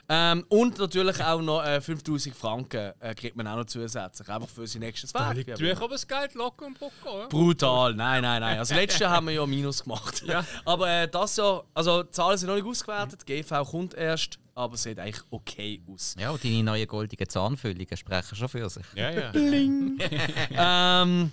Ähm, 0.07 0.45
und 0.49 0.77
natürlich 0.77 1.21
auch 1.21 1.41
noch 1.41 1.63
äh, 1.65 1.81
5000 1.81 2.35
Franken 2.35 2.93
äh, 2.99 3.13
kriegt 3.13 3.35
man 3.35 3.47
auch 3.47 3.57
noch 3.57 3.65
zusätzlich, 3.65 4.29
einfach 4.29 4.47
für 4.47 4.65
sein 4.67 4.81
nächstes 4.81 5.13
Werk. 5.13 5.35
Liegt 5.35 5.59
Ja, 5.59 5.75
aber 5.75 5.89
das 5.89 6.07
Geld 6.07 6.33
locker 6.35 6.69
Brucker, 6.77 7.19
ja? 7.19 7.27
Brutal, 7.27 7.93
nein, 7.95 8.21
nein, 8.21 8.41
nein. 8.41 8.59
Also 8.59 8.75
letztes 8.75 8.99
Jahr 8.99 9.11
haben 9.15 9.27
wir 9.27 9.33
ja 9.33 9.45
Minus 9.45 9.83
gemacht. 9.83 10.23
Ja. 10.25 10.45
Aber 10.63 10.89
äh, 10.89 11.07
das 11.07 11.35
Jahr, 11.35 11.65
also 11.73 12.03
die 12.03 12.11
Zahlen 12.11 12.37
sind 12.37 12.47
noch 12.47 12.55
nicht 12.55 12.65
ausgewertet, 12.65 13.21
die 13.27 13.41
GV 13.41 13.65
kommt 13.65 13.93
erst, 13.93 14.39
aber 14.55 14.77
sieht 14.77 14.97
eigentlich 14.97 15.23
okay 15.29 15.81
aus. 15.87 16.15
Ja, 16.17 16.31
und 16.31 16.43
deine 16.43 16.63
neuen 16.63 16.87
goldenen 16.87 17.29
Zahnfüllungen 17.29 17.97
sprechen 17.97 18.35
schon 18.35 18.49
für 18.49 18.69
sich. 18.69 18.85
Ja, 18.95 19.11
ja. 19.11 19.33
ähm, 21.03 21.31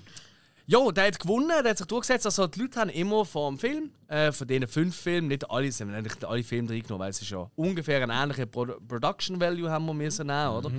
ja, 0.66 0.90
der 0.90 1.06
hat 1.06 1.18
gewonnen, 1.20 1.48
der 1.48 1.70
hat 1.70 1.78
sich 1.78 1.86
durchgesetzt. 1.86 2.26
Also 2.26 2.48
die 2.48 2.60
Leute 2.60 2.80
haben 2.80 2.90
immer 2.90 3.24
vor 3.24 3.48
dem 3.50 3.58
Film, 3.58 3.90
äh, 4.12 4.30
von 4.30 4.46
diesen 4.46 4.66
fünf 4.66 4.94
Filmen, 4.94 5.28
nicht 5.28 5.50
alle, 5.50 5.72
sie 5.72 5.82
haben 5.84 6.02
nicht 6.02 6.24
alle 6.24 6.42
Filme 6.42 6.68
reingenommen, 6.70 7.00
weil 7.00 7.10
es 7.10 7.22
ist 7.22 7.30
ja 7.30 7.50
ungefähr 7.56 8.02
ein 8.02 8.10
ähnlicher 8.10 8.46
Pro 8.46 8.66
Production 8.86 9.40
Value 9.40 9.70
haben 9.70 9.86
wir 9.86 9.94
müssen 9.94 10.26
nehmen, 10.26 10.48
oder? 10.50 10.70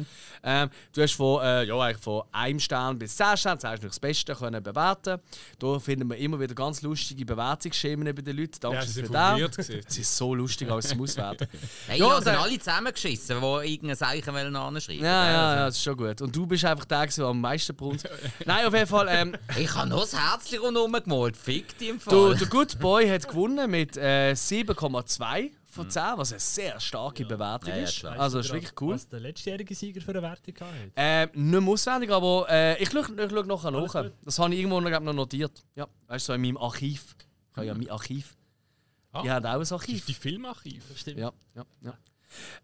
Ähm, 0.43 0.69
du 0.93 1.01
hast 1.01 1.13
von, 1.13 1.41
äh, 1.43 1.63
ja, 1.63 1.75
eigentlich 1.79 2.03
von 2.03 2.23
einem 2.31 2.59
Stern 2.59 2.99
bis 2.99 3.15
zehn 3.15 3.35
Sterne, 3.35 3.57
das 3.59 3.71
heißt, 3.71 3.83
das 3.83 3.99
Beste 3.99 4.35
können 4.35 4.61
bewerten. 4.61 5.19
Da 5.57 5.79
finden 5.79 6.09
wir 6.09 6.17
immer 6.17 6.39
wieder 6.39 6.53
ganz 6.53 6.81
lustige 6.83 7.25
Bewertungsschemen 7.25 8.13
bei 8.13 8.21
den 8.21 8.37
Leuten. 8.37 8.57
Danke 8.59 8.77
Ja, 8.77 8.81
sie 8.83 9.01
für 9.01 9.07
sind 9.07 9.57
das. 9.57 9.69
Es 9.69 9.97
ist 9.97 10.15
so 10.15 10.35
lustig, 10.35 10.69
als 10.69 10.89
zum 10.89 11.01
Auswerten. 11.01 11.47
Hey, 11.87 11.99
Ja, 11.99 12.07
ja, 12.09 12.21
sind 12.21 12.35
alle 12.35 12.59
zusammengeschissen, 12.59 13.41
die 13.41 13.71
irgendein 13.73 13.97
Zeichen 13.97 14.33
wollen 14.33 14.55
anschreiben 14.55 15.03
Ja, 15.03 15.25
ja, 15.25 15.55
ja, 15.55 15.65
das 15.65 15.77
ist 15.77 15.83
schon 15.83 15.97
gut. 15.97 16.21
Und 16.21 16.35
du 16.35 16.45
bist 16.45 16.63
einfach 16.65 16.85
der, 16.85 17.07
der 17.07 17.25
am 17.25 17.41
meisten 17.41 17.75
brunnt. 17.75 18.03
Nein, 18.45 18.65
auf 18.67 18.73
jeden 18.73 18.87
Fall. 18.87 19.07
Ähm, 19.09 19.35
Ich 19.57 19.73
habe 19.73 19.89
noch 19.89 20.01
das 20.01 20.15
Herzchen 20.15 20.59
rundherum 20.59 20.93
gemalt. 20.93 21.35
Fick 21.35 21.75
dich 21.79 21.89
im 21.89 21.99
Fall. 21.99 22.35
der 22.35 22.47
Good 22.47 22.77
Boy 22.79 23.07
hat 23.07 23.22
gewonnen 23.27 23.69
mit 23.69 23.97
äh, 23.97 24.33
7,2 24.33 25.51
von 25.65 25.89
10, 25.89 26.03
was 26.17 26.31
eine 26.31 26.39
sehr 26.39 26.79
starke 26.79 27.25
Bewertung 27.25 27.69
Ja, 27.69 27.77
ja, 27.77 27.83
ist. 27.83 28.05
also, 28.05 28.37
das 28.37 28.47
ist 28.47 28.53
wirklich 28.53 28.81
cool. 28.81 28.93
Was 28.95 29.07
der 29.09 29.19
letztjährige 29.19 29.73
Sieger 29.73 30.01
für 30.01 30.11
eine 30.11 30.21
Wertung 30.21 30.53
hatte. 30.59 30.91
Äh, 30.95 31.25
nicht 31.33 31.35
mehr 31.61 31.73
auswendig, 31.73 32.11
aber 32.11 32.45
äh, 32.49 32.81
ich 32.81 32.91
schaue 32.91 33.01
ich 33.01 33.31
schau 33.31 33.43
nachher 33.43 33.71
nach. 33.71 34.11
Das 34.23 34.39
habe 34.39 34.53
ich 34.53 34.59
irgendwo 34.59 34.79
noch, 34.79 34.99
noch 34.99 35.13
notiert. 35.13 35.63
Ja, 35.75 35.87
weißt 36.07 36.27
du, 36.27 36.31
so 36.31 36.33
in 36.33 36.41
meinem 36.41 36.57
Archiv. 36.57 37.15
Ich 37.51 37.57
habe 37.57 37.67
ja 37.67 37.73
mein 37.73 37.89
Archiv. 37.89 38.35
Die 39.23 39.29
haben 39.29 39.45
auch 39.45 39.59
ein 39.59 39.71
Archiv. 39.71 40.05
Die 40.05 40.13
Filmarchiv. 40.13 40.83
Stimmt. 40.95 41.19
Ja, 41.19 41.31
ja, 41.55 41.65
ja. 41.81 41.97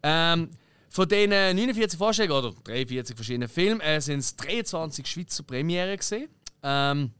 Ähm, 0.02 0.50
von 0.88 1.08
diesen 1.08 1.30
49 1.30 1.96
Vorstellungen, 1.96 2.44
oder 2.44 2.56
43 2.64 3.14
verschiedenen 3.14 3.48
Filmen, 3.48 3.80
äh, 3.80 4.00
sind 4.00 4.18
es 4.18 4.34
23 4.34 5.06
Schweizer 5.06 5.44
Premiere 5.44 5.96
gesehen. 5.96 6.28
Ähm, 6.62 7.12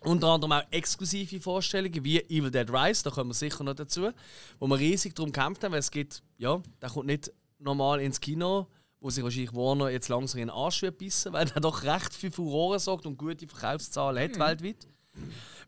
unter 0.00 0.28
anderem 0.28 0.52
auch 0.52 0.62
exklusive 0.70 1.40
Vorstellungen 1.40 2.04
wie 2.04 2.20
Evil 2.20 2.50
Dead 2.50 2.70
Rise, 2.70 3.04
da 3.04 3.10
kommen 3.10 3.30
wir 3.30 3.34
sicher 3.34 3.64
noch 3.64 3.74
dazu, 3.74 4.10
wo 4.58 4.66
wir 4.66 4.78
riesig 4.78 5.14
darum 5.14 5.32
gekämpft 5.32 5.64
haben, 5.64 5.72
weil 5.72 5.80
es 5.80 5.90
gibt, 5.90 6.22
ja, 6.38 6.60
der 6.80 6.88
kommt 6.88 7.06
nicht 7.06 7.32
normal 7.58 8.00
ins 8.00 8.20
Kino, 8.20 8.66
wo 9.00 9.10
sich 9.10 9.24
wahrscheinlich 9.24 9.54
Warner 9.54 9.90
jetzt 9.90 10.08
langsam 10.08 10.40
in 10.40 10.48
den 10.48 10.54
Arsch 10.54 10.84
bissen, 10.98 11.32
weil 11.32 11.50
er 11.54 11.60
doch 11.60 11.82
recht 11.82 12.14
viel 12.14 12.30
Furore 12.30 12.78
sorgt 12.78 13.06
und 13.06 13.18
gute 13.18 13.46
Verkaufszahlen 13.46 14.22
hat 14.22 14.38
weltweit. 14.38 14.86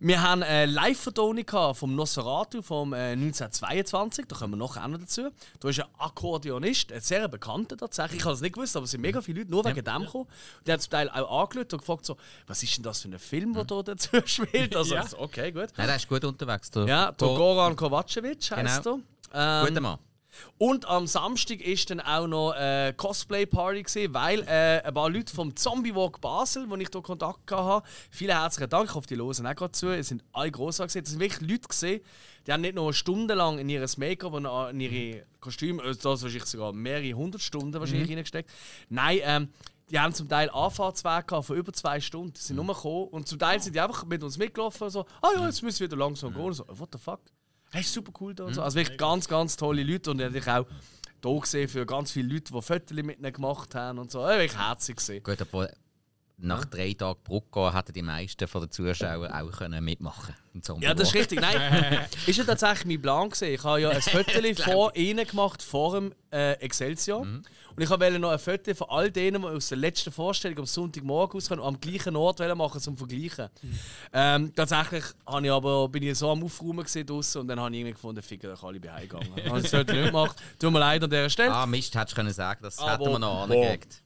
Wir 0.05 0.21
haben 0.21 0.43
eine 0.43 0.67
Live-Vertonung 0.67 1.45
vom 1.75 1.95
Nosferatu 1.95 2.61
vom 2.61 2.93
äh, 2.93 3.13
1922, 3.13 4.27
da 4.27 4.35
kommen 4.35 4.55
wir 4.55 4.57
noch 4.57 4.77
auch 4.77 4.89
noch 4.89 4.99
dazu. 4.99 5.29
Da 5.61 5.69
ist 5.69 5.79
ein 5.81 5.87
Akkordeonist, 5.99 6.93
ein 6.93 7.01
sehr 7.01 7.29
bekannter 7.29 7.77
tatsächlich. 7.77 8.19
Ich 8.19 8.25
habe 8.25 8.35
es 8.35 8.41
nicht 8.41 8.55
gewusst, 8.55 8.77
aber 8.77 8.85
es 8.85 8.91
sind 8.91 9.01
mega 9.01 9.21
viele 9.21 9.41
Leute 9.41 9.51
nur 9.53 9.65
wegen 9.65 9.85
dem 9.85 10.03
gekommen. 10.03 10.25
Und 10.59 10.67
der 10.67 10.75
hat 10.75 10.83
zum 10.83 10.91
Teil 10.91 11.09
auch 11.09 11.43
angeschaut 11.43 11.73
und 11.73 11.79
gefragt, 11.79 12.05
so, 12.05 12.17
was 12.49 12.63
ist 12.65 12.77
denn 12.77 12.83
das 12.83 13.01
für 13.03 13.09
ein 13.09 13.19
Film, 13.21 13.55
der 13.55 13.65
da 13.65 13.83
dazu 13.83 14.09
spielt? 14.25 14.75
Also, 14.75 14.95
Ja. 14.97 15.07
okay, 15.19 15.53
gut. 15.53 15.69
Nein, 15.77 15.87
der 15.87 15.97
ist 15.97 16.09
gut 16.09 16.25
unterwegs. 16.25 16.71
Der, 16.73 16.85
Ja, 16.87 17.13
der 17.13 17.29
Goran 17.29 17.77
Kovacevic 17.77 18.51
heisst 18.51 18.83
Genau. 18.83 18.99
er. 19.33 19.63
Ähm, 19.63 19.69
Guter 19.69 19.81
Mann. 19.81 19.99
Und 20.59 20.87
am 20.87 21.07
Samstag 21.07 21.61
ist 21.61 21.91
dann 21.91 22.01
auch 22.01 22.27
noch 22.27 22.53
eine 22.53 22.95
Cosplay-Party, 22.95 23.83
gewesen, 23.83 24.15
weil 24.15 24.41
äh, 24.43 24.83
ein 24.83 24.95
paar 24.95 25.11
Leute 25.11 25.35
vom 25.35 25.55
Zombie 25.57 25.95
Walk 25.95 26.21
Basel, 26.21 26.69
wo 26.69 26.77
ich 26.77 26.89
hier 26.93 27.03
Kontakt 27.03 27.51
hatte, 27.51 27.87
vielen 28.11 28.39
herzlichen 28.39 28.71
Dank, 28.71 28.89
ich 28.89 28.95
hoffe, 28.95 29.07
die 29.07 29.17
hören 29.17 29.47
auch 29.47 29.55
gerade 29.55 29.73
zu, 29.73 29.89
es 29.89 30.09
sind 30.09 30.25
alle 30.33 30.51
grossartig 30.51 30.95
gewesen. 30.95 31.05
Das 31.05 31.11
sind 31.13 31.21
wirklich 31.21 31.51
Leute 31.51 31.69
gesehen, 31.69 32.01
die 32.47 32.53
haben 32.53 32.61
nicht 32.61 32.75
nur 32.75 32.93
stundenlang 32.93 33.59
in 33.59 33.69
ihr 33.69 33.87
Make-up 33.97 34.33
und 34.33 34.47
in 34.71 34.81
ihre 34.81 35.27
Kostüme, 35.41 35.83
also 35.83 36.11
das 36.11 36.23
wahrscheinlich 36.23 36.47
sogar 36.47 36.73
mehrere 36.73 37.13
hundert 37.13 37.43
Stunden 37.43 37.79
wahrscheinlich 37.79 38.09
reingesteckt. 38.09 38.51
Nein, 38.89 39.21
ähm, 39.23 39.49
die 39.91 40.01
haben 40.01 40.15
zum 40.15 40.29
Teil 40.29 40.49
Anfahrtsweg 40.51 41.27
gehabt 41.27 41.47
von 41.47 41.57
über 41.57 41.73
zwei 41.73 42.01
Stunden. 42.01 42.33
Die 42.33 42.41
sind 42.41 42.57
nur 42.57 42.67
gekommen 42.67 43.09
und 43.09 43.29
zum 43.29 43.39
Teil 43.39 43.61
sind 43.61 43.75
die 43.75 43.81
einfach 43.81 44.07
mit 44.07 44.23
uns 44.23 44.39
mitgelaufen. 44.39 44.89
So, 44.89 45.05
ah 45.21 45.29
ja, 45.35 45.47
jetzt 45.47 45.63
müssen 45.63 45.81
wir 45.81 45.89
wieder 45.89 45.99
langsam 45.99 46.33
gehen. 46.33 46.43
Und 46.43 46.55
so, 46.55 46.65
what 46.69 46.89
the 46.93 46.99
fuck? 46.99 47.21
Hey, 47.73 47.81
ist 47.81 47.93
super 47.93 48.13
cool 48.21 48.35
da 48.35 48.45
und 48.45 48.55
so. 48.55 48.63
Also 48.63 48.77
wirklich 48.77 48.99
ganz, 48.99 49.27
ganz 49.27 49.57
tolle 49.57 49.83
Leute 49.83 50.11
und 50.11 50.21
ich 50.21 50.47
auch 50.47 50.67
hier 51.23 51.41
gesehen 51.41 51.69
für 51.69 51.87
ganz 51.87 52.13
viele 52.13 52.35
Leute, 52.35 52.53
die 52.53 52.63
Fotos 52.63 52.97
mit 53.03 53.19
ihnen 53.19 53.33
gemacht 53.33 53.75
haben 53.75 53.99
und 53.99 54.11
so. 54.11 54.21
Ja, 54.21 54.39
wirklich 54.39 54.59
herzig 54.59 54.97
gesehen. 54.97 55.23
Gut, 55.23 55.41
obwohl 55.41 55.71
nach 56.43 56.65
drei 56.65 56.93
Tagen 56.93 57.19
Brucko 57.23 57.73
hätten 57.73 57.93
die 57.93 58.03
meisten 58.03 58.49
von 58.49 58.63
den 58.63 58.71
Zuschauern 58.71 59.31
auch 59.33 59.51
können 59.53 59.85
mitmachen 59.85 60.35
Zombie 60.61 60.85
Ja, 60.85 60.93
das 60.95 61.09
ist 61.09 61.15
richtig. 61.15 61.41
Nein, 61.41 62.01
ist 62.27 62.37
ja 62.37 62.45
tatsächlich 62.45 62.85
mein 62.87 63.01
Plan 63.03 63.31
gewesen. 63.31 63.55
Ich 63.55 63.65
habe 63.65 63.81
ja 63.81 63.91
ein 63.91 64.03
Foto 64.03 64.63
vor 64.63 64.95
ihnen 64.97 65.27
gemacht, 65.27 65.63
vor 65.63 65.95
dem 65.95 66.13
äh, 66.31 66.53
Excelsior. 66.55 67.21
Und 67.21 67.45
ich 67.83 67.89
wollte 67.89 68.19
noch 68.19 68.31
ein 68.31 68.39
Foto 68.39 68.75
von 68.75 68.89
all 68.91 69.11
denen, 69.11 69.41
die 69.41 69.49
aus 69.49 69.69
der 69.69 69.79
letzten 69.79 70.13
Vorstellung 70.13 70.59
am 70.59 70.67
Sonntagmorgen 70.67 71.35
rauskommen, 71.41 71.65
am 71.65 71.81
gleichen 71.81 72.17
Ort 72.17 72.41
machen 72.57 72.81
zum 72.81 72.97
Vergleichen. 72.99 73.49
Ähm, 74.13 74.53
tatsächlich 74.55 75.05
habe 75.27 75.47
ich 75.47 75.53
aber, 75.53 75.89
bin 75.89 76.03
ich 76.03 76.19
so 76.19 76.31
am 76.31 76.43
Aufräumen 76.45 76.85
draussen 76.85 77.41
und 77.43 77.49
dann 77.49 77.59
habe 77.61 77.71
ich 77.71 77.81
irgendwie 77.81 77.95
gefunden, 77.95 78.21
ficken 78.23 78.51
euch 78.51 78.63
alle 78.63 78.81
bei 78.81 78.93
heimgegangen. 78.93 79.33
habe 79.33 79.59
ich 79.59 79.63
das 79.63 79.71
Foto 79.71 79.93
nicht 79.93 80.07
gemacht. 80.07 80.37
Tut 80.59 80.73
mir 80.73 80.81
leid 80.81 81.03
an 81.03 81.11
dieser 81.11 81.31
Stelle. 81.31 81.55
Ah, 81.55 81.67
Mist, 81.67 81.95
hättest 81.95 82.13
du 82.13 82.17
können 82.17 82.33
sagen, 82.33 82.61
das 82.63 82.79
Aber- 82.79 82.93
hätten 83.05 83.13
wir 83.13 83.19
noch 83.19 83.43
angekriegt. 83.45 84.03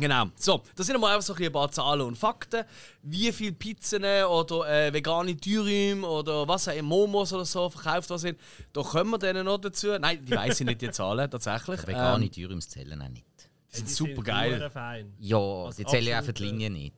Genau. 0.00 0.26
So, 0.36 0.62
das 0.76 0.86
sind 0.86 1.00
mal 1.00 1.12
einfach 1.14 1.22
so 1.26 1.32
ein, 1.32 1.36
bisschen 1.36 1.50
ein 1.50 1.52
paar 1.52 1.70
Zahlen 1.70 2.00
und 2.02 2.16
Fakten. 2.16 2.64
Wie 3.02 3.32
viele 3.32 3.52
Pizzen 3.52 4.02
oder 4.04 4.68
äh, 4.68 4.92
vegane 4.92 5.34
Dürüm 5.34 6.04
oder 6.04 6.46
was 6.46 6.68
auch 6.68 6.72
immer, 6.74 6.88
Momos 6.88 7.32
oder 7.32 7.44
so 7.44 7.68
verkauft 7.68 8.10
worden 8.10 8.20
sind. 8.20 8.40
Da 8.72 8.82
kommen 8.82 9.10
wir 9.10 9.18
dann 9.18 9.44
noch 9.44 9.58
dazu. 9.58 9.98
Nein, 9.98 10.24
die 10.24 10.32
weiß 10.34 10.60
ich 10.60 10.66
nicht, 10.66 10.80
die 10.80 10.90
Zahlen 10.90 11.30
tatsächlich. 11.30 11.86
Vegane 11.86 12.24
Ähm, 12.24 12.30
Dürums 12.30 12.68
zählen 12.68 13.00
auch 13.02 13.08
nicht. 13.08 13.26
die 13.72 13.76
sind 13.76 13.88
Die 13.88 13.92
super 13.92 14.22
geil. 14.22 14.70
Fein. 14.70 15.14
Ja, 15.18 15.36
Was 15.38 15.76
die 15.76 15.84
zählen 15.86 16.06
ja 16.06 16.20
auch 16.20 16.24
für 16.24 16.32
die 16.32 16.44
Linie 16.44 16.70
nicht. 16.70 16.94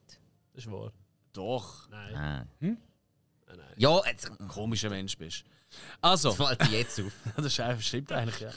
Das 0.55 0.65
ist 0.65 0.71
wahr. 0.73 0.93
Doch, 1.33 1.89
Nein. 1.89 2.15
Ah. 2.17 2.45
Nein, 2.61 2.77
nein. 3.49 3.59
Ja, 3.77 4.01
jetzt 4.07 4.31
komischer 4.49 4.91
Mensch 4.91 5.17
bist. 5.17 5.45
Also, 6.01 6.31
das 6.33 6.37
fällt 6.49 6.61
dir 6.73 6.79
jetzt 6.81 7.01
auf. 7.01 7.13
das 7.37 7.47
ist 7.47 7.61
einfach- 7.61 7.83
stimmt 7.83 8.11
eigentlich, 8.13 8.41
ja. 8.41 8.51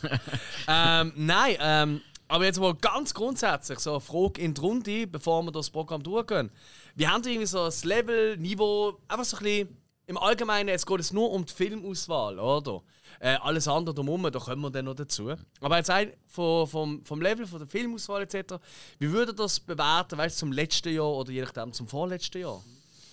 ähm, 1.02 1.14
nein, 1.16 1.56
ähm, 1.60 2.02
aber 2.34 2.46
jetzt 2.46 2.60
mal 2.60 2.74
ganz 2.74 3.14
grundsätzlich 3.14 3.78
so 3.78 3.92
eine 3.92 4.00
Frage 4.00 4.42
in 4.42 4.56
die 4.56 4.62
Runde, 4.62 5.06
bevor 5.06 5.44
wir 5.44 5.52
das 5.52 5.70
Programm 5.70 6.02
durchgehen. 6.02 6.50
Wir 6.96 7.12
haben 7.12 7.24
irgendwie 7.24 7.46
so 7.46 7.66
das 7.66 7.86
Level, 7.86 8.38
Niveau, 8.38 8.98
einfach 9.08 9.24
so 9.24 9.38
ein 9.38 9.44
bisschen 9.44 9.78
im 10.08 10.18
Allgemeinen, 10.18 10.70
es 10.70 10.84
geht 10.84 10.98
jetzt 10.98 11.14
nur 11.14 11.30
um 11.30 11.46
die 11.46 11.54
Filmauswahl, 11.54 12.40
oder? 12.40 12.82
Äh, 13.20 13.36
alles 13.36 13.68
andere 13.68 13.94
drumherum, 13.94 14.32
da 14.32 14.40
kommen 14.40 14.64
wir 14.64 14.72
dann 14.72 14.86
noch 14.86 14.96
dazu. 14.96 15.32
Aber 15.62 15.78
jetzt 15.78 15.92
ein, 15.92 16.12
vom, 16.26 16.68
vom, 16.68 17.06
vom 17.06 17.22
Level, 17.22 17.46
von 17.46 17.60
der 17.60 17.68
Filmauswahl 17.68 18.24
etc., 18.24 18.56
wie 18.98 19.12
würdet 19.12 19.40
ihr 19.40 19.44
das 19.44 19.60
bewerten, 19.60 20.18
weißt 20.18 20.36
du, 20.36 20.40
zum 20.40 20.54
letzten 20.54 20.92
Jahr 20.92 21.14
oder 21.14 21.32
je 21.32 21.44
nachdem 21.44 21.72
zum 21.72 21.88
vorletzten 21.88 22.42
Jahr? 22.42 22.64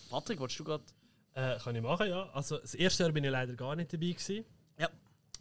Patrick, 0.08 0.40
willst 0.40 0.58
du 0.58 0.64
gerade? 0.64 0.84
Äh, 1.34 1.58
kann 1.58 1.76
ich 1.76 1.82
machen, 1.82 2.08
ja. 2.08 2.30
Also, 2.32 2.56
das 2.56 2.74
erste 2.74 3.02
Jahr 3.02 3.12
bin 3.12 3.24
ich 3.24 3.30
leider 3.30 3.52
gar 3.52 3.76
nicht 3.76 3.92
dabei 3.92 4.12
gewesen. 4.12 4.46
Ja. 4.78 4.88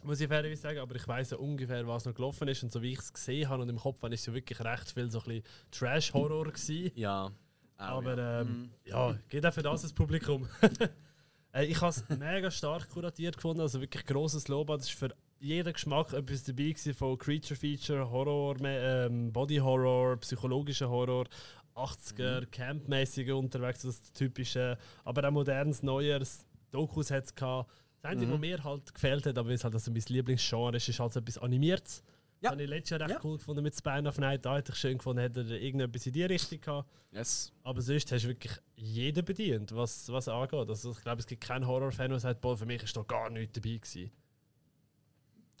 Muss 0.02 0.20
ich 0.20 0.28
fairerweise 0.28 0.62
sagen, 0.62 0.78
aber 0.78 0.96
ich 0.96 1.06
weiß 1.06 1.30
ja 1.30 1.36
ungefähr, 1.36 1.86
was 1.86 2.06
noch 2.06 2.14
gelaufen 2.14 2.48
ist. 2.48 2.62
Und 2.62 2.72
so 2.72 2.80
wie 2.80 2.92
ich 2.92 2.98
es 2.98 3.12
gesehen 3.12 3.48
habe 3.48 3.62
und 3.62 3.68
im 3.68 3.76
Kopf 3.76 4.02
habe, 4.02 4.14
ist 4.14 4.20
es 4.20 4.26
ja 4.26 4.34
wirklich 4.34 4.60
recht 4.60 4.90
viel 4.90 5.10
so 5.10 5.18
ein 5.20 5.24
bisschen 5.24 5.44
Trash-Horror 5.70 6.44
gewesen. 6.44 6.92
Ja. 6.94 7.30
Aber 7.76 8.16
ja. 8.16 8.40
ähm, 8.42 8.70
ja, 8.84 9.18
geht 9.28 9.44
auch 9.44 9.52
für 9.52 9.62
das 9.62 9.82
das 9.82 9.92
Publikum. 9.92 10.48
äh, 11.54 11.64
ich 11.64 11.80
habe 11.80 11.90
es 11.90 12.04
mega 12.08 12.50
stark 12.50 12.88
kuratiert 12.90 13.36
gefunden, 13.36 13.60
also 13.60 13.80
wirklich 13.80 14.04
grosses 14.04 14.48
Lob. 14.48 14.68
Das 14.68 14.82
ist 14.82 14.92
für 14.92 15.14
jeden 15.38 15.72
Geschmack 15.72 16.12
etwas 16.12 16.44
dabei 16.44 16.64
gewesen, 16.64 16.94
von 16.94 17.18
Creature 17.18 17.58
Feature, 17.58 18.10
Horror, 18.10 18.56
ähm, 18.62 19.32
Body 19.32 19.56
Horror, 19.56 20.18
psychologischer 20.18 20.90
Horror, 20.90 21.26
80er, 21.74 22.46
Campmäßiger 22.46 23.36
unterwegs, 23.36 23.82
das 23.82 24.12
typische, 24.12 24.76
aber 25.04 25.26
auch 25.26 25.32
modernes, 25.32 25.82
neues, 25.82 26.46
Dokus 26.70 27.10
hat 27.10 27.24
es 27.24 27.34
gehabt. 27.34 27.70
Das 28.02 28.12
Einzige, 28.12 28.32
was 28.32 28.40
mir 28.40 28.64
halt 28.64 28.94
gefällt 28.94 29.26
hat, 29.26 29.36
aber 29.36 29.50
es 29.50 29.62
halt 29.64 29.74
also 29.74 29.90
mein 29.90 30.02
Lieblingsgenre 30.08 30.76
ist, 30.76 30.88
ist 30.88 30.98
halt 31.00 31.12
so 31.12 31.20
etwas 31.20 31.38
Animiertes. 31.38 32.02
Ja. 32.40 32.48
Das 32.48 32.52
habe 32.52 32.62
ich 32.62 32.70
letztes 32.70 32.90
Jahr 32.90 33.00
recht 33.00 33.10
Ja. 33.10 33.20
cool 33.22 33.36
gefunden 33.36 33.62
mit 33.62 33.76
Spine 33.76 34.08
of 34.08 34.16
Night. 34.18 34.46
Da 34.46 34.56
hätte 34.56 34.72
ich 34.72 34.78
schön 34.78 34.96
gefunden, 34.96 35.20
hätte 35.20 35.40
er 35.40 35.60
irgendetwas 35.60 36.06
in 36.06 36.12
die 36.14 36.22
Richtung 36.24 36.58
gehabt. 36.60 36.88
Yes. 37.12 37.52
Aber 37.62 37.82
sonst 37.82 38.10
hast 38.10 38.24
du 38.24 38.28
wirklich 38.28 38.52
jeden 38.76 39.22
bedient, 39.24 39.74
was, 39.74 40.08
was 40.10 40.28
angeht. 40.28 40.68
Also 40.70 40.92
ich 40.92 41.00
glaube, 41.02 41.20
es 41.20 41.26
gibt 41.26 41.42
keinen 41.44 41.66
Horrorfan, 41.66 42.08
der 42.08 42.18
sagt, 42.18 42.40
boah, 42.40 42.56
für 42.56 42.64
mich 42.64 42.82
ist 42.82 42.96
da 42.96 43.02
gar 43.02 43.28
nichts 43.28 43.52
dabei 43.60 43.76
gewesen. 43.76 44.10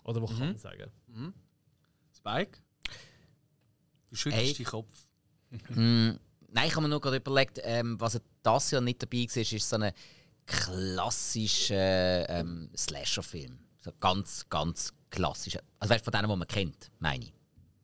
Oder 0.04 0.22
was 0.22 0.30
kann 0.30 0.38
man 0.38 0.56
sagen? 0.56 0.90
Spike? 2.16 2.58
Du 4.08 4.16
schüttelst 4.16 4.46
Ey. 4.46 4.54
den 4.54 4.66
Kopf. 4.66 5.06
Mm, 5.70 6.10
nein, 6.52 6.68
ich 6.68 6.76
habe 6.76 6.82
mir 6.82 6.88
nur 6.88 7.00
gerade 7.00 7.16
überlegt, 7.16 7.58
ähm, 7.64 8.00
was 8.00 8.20
das 8.40 8.70
Jahr 8.70 8.80
nicht 8.80 9.02
dabei 9.02 9.26
war, 9.28 9.36
ist 9.42 9.68
so 9.68 9.76
ein 9.76 9.92
klassischer 10.50 12.28
ähm, 12.28 12.70
Slasher-Film. 12.76 13.58
So 13.80 13.92
ganz, 14.00 14.46
ganz 14.48 14.92
klassischer. 15.10 15.60
Also 15.78 15.94
weißt, 15.94 16.04
von 16.04 16.12
denen, 16.12 16.28
die 16.28 16.36
man 16.36 16.46
kennt, 16.48 16.90
meine 16.98 17.24
ich. 17.24 17.32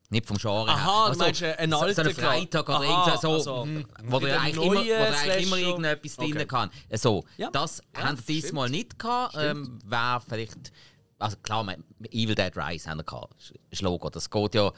Nicht 0.09 0.25
vom 0.25 0.37
Genre 0.37 0.71
Aha, 0.71 0.77
her. 0.77 0.85
du 0.85 1.09
Also, 1.09 1.19
meinst, 1.19 1.41
äh, 1.41 1.53
einen 1.55 1.71
so, 1.73 1.79
so 1.79 1.83
alten 1.85 1.99
einen 2.01 2.15
Freitag 2.15 2.69
oder 2.69 2.79
Aha, 2.79 3.17
so, 3.17 3.33
also, 3.33 3.65
mhm. 3.65 3.85
wo 4.03 4.19
du 4.19 4.39
eigentlich 4.39 4.55
immer, 4.55 4.75
wo 4.75 5.03
eigentlich 5.03 5.45
immer 5.47 5.57
irgendetwas 5.57 6.17
Okay. 6.17 6.31
drin 6.31 6.47
kann. 6.47 6.69
Äh, 6.87 6.97
So, 6.97 7.25
Ja. 7.35 7.49
das 7.51 7.81
Ja, 7.93 8.03
haben 8.03 8.15
sie 8.17 8.25
diesmal 8.41 8.69
nicht 8.69 8.97
gehabt. 8.97 9.35
Ähm, 9.37 9.79
Wäre 9.83 10.21
vielleicht, 10.25 10.71
also 11.19 11.35
klar, 11.37 11.67
Evil 12.11 12.35
Dead 12.35 12.55
Rise 12.55 12.89
haben 12.89 12.99
wir 12.99 13.03
gehabt. 13.03 13.33
Ist- 13.37 13.53
Ist 13.69 13.81
Logo. 13.81 14.09
Das 14.09 14.29
geht 14.29 14.55
ja 14.55 14.71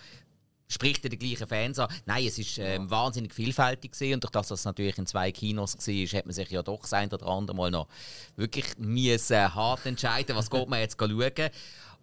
spricht 0.70 1.04
ja 1.04 1.10
die 1.10 1.18
gleichen 1.18 1.48
Fans 1.48 1.80
an. 1.80 1.92
Nein, 2.06 2.26
es 2.28 2.38
ist 2.38 2.58
ähm, 2.60 2.90
wahnsinnig 2.90 3.34
vielfältig 3.34 3.92
gewesen. 3.92 4.14
und 4.14 4.24
durch 4.24 4.32
das, 4.32 4.48
dass 4.50 4.60
es 4.60 4.66
natürlich 4.66 4.98
in 4.98 5.08
zwei 5.08 5.32
Kinos 5.32 5.76
war, 5.76 6.20
hat 6.20 6.26
man 6.26 6.34
sich 6.34 6.50
ja 6.50 6.62
doch 6.62 6.82
das 6.82 6.94
ein 6.94 7.12
oder 7.12 7.28
andere 7.28 7.58
Mal 7.58 7.72
noch 7.72 7.88
wirklich 8.36 8.78
müssen 8.78 9.56
hart 9.56 9.86
entscheiden, 9.86 10.36
was 10.36 10.50
geht 10.50 10.70
man 10.70 10.80
jetzt 10.80 10.98
schauen. 11.00 11.50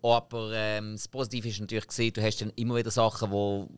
Aber 0.02 0.50
ähm, 0.52 0.92
das 0.92 1.08
Positive 1.08 1.48
ist 1.48 1.60
natürlich 1.60 1.86
gesehen, 1.86 2.12
du 2.12 2.22
hast 2.22 2.40
dann 2.40 2.52
immer 2.56 2.76
wieder 2.76 2.90
Sachen, 2.90 3.30
wo 3.30 3.68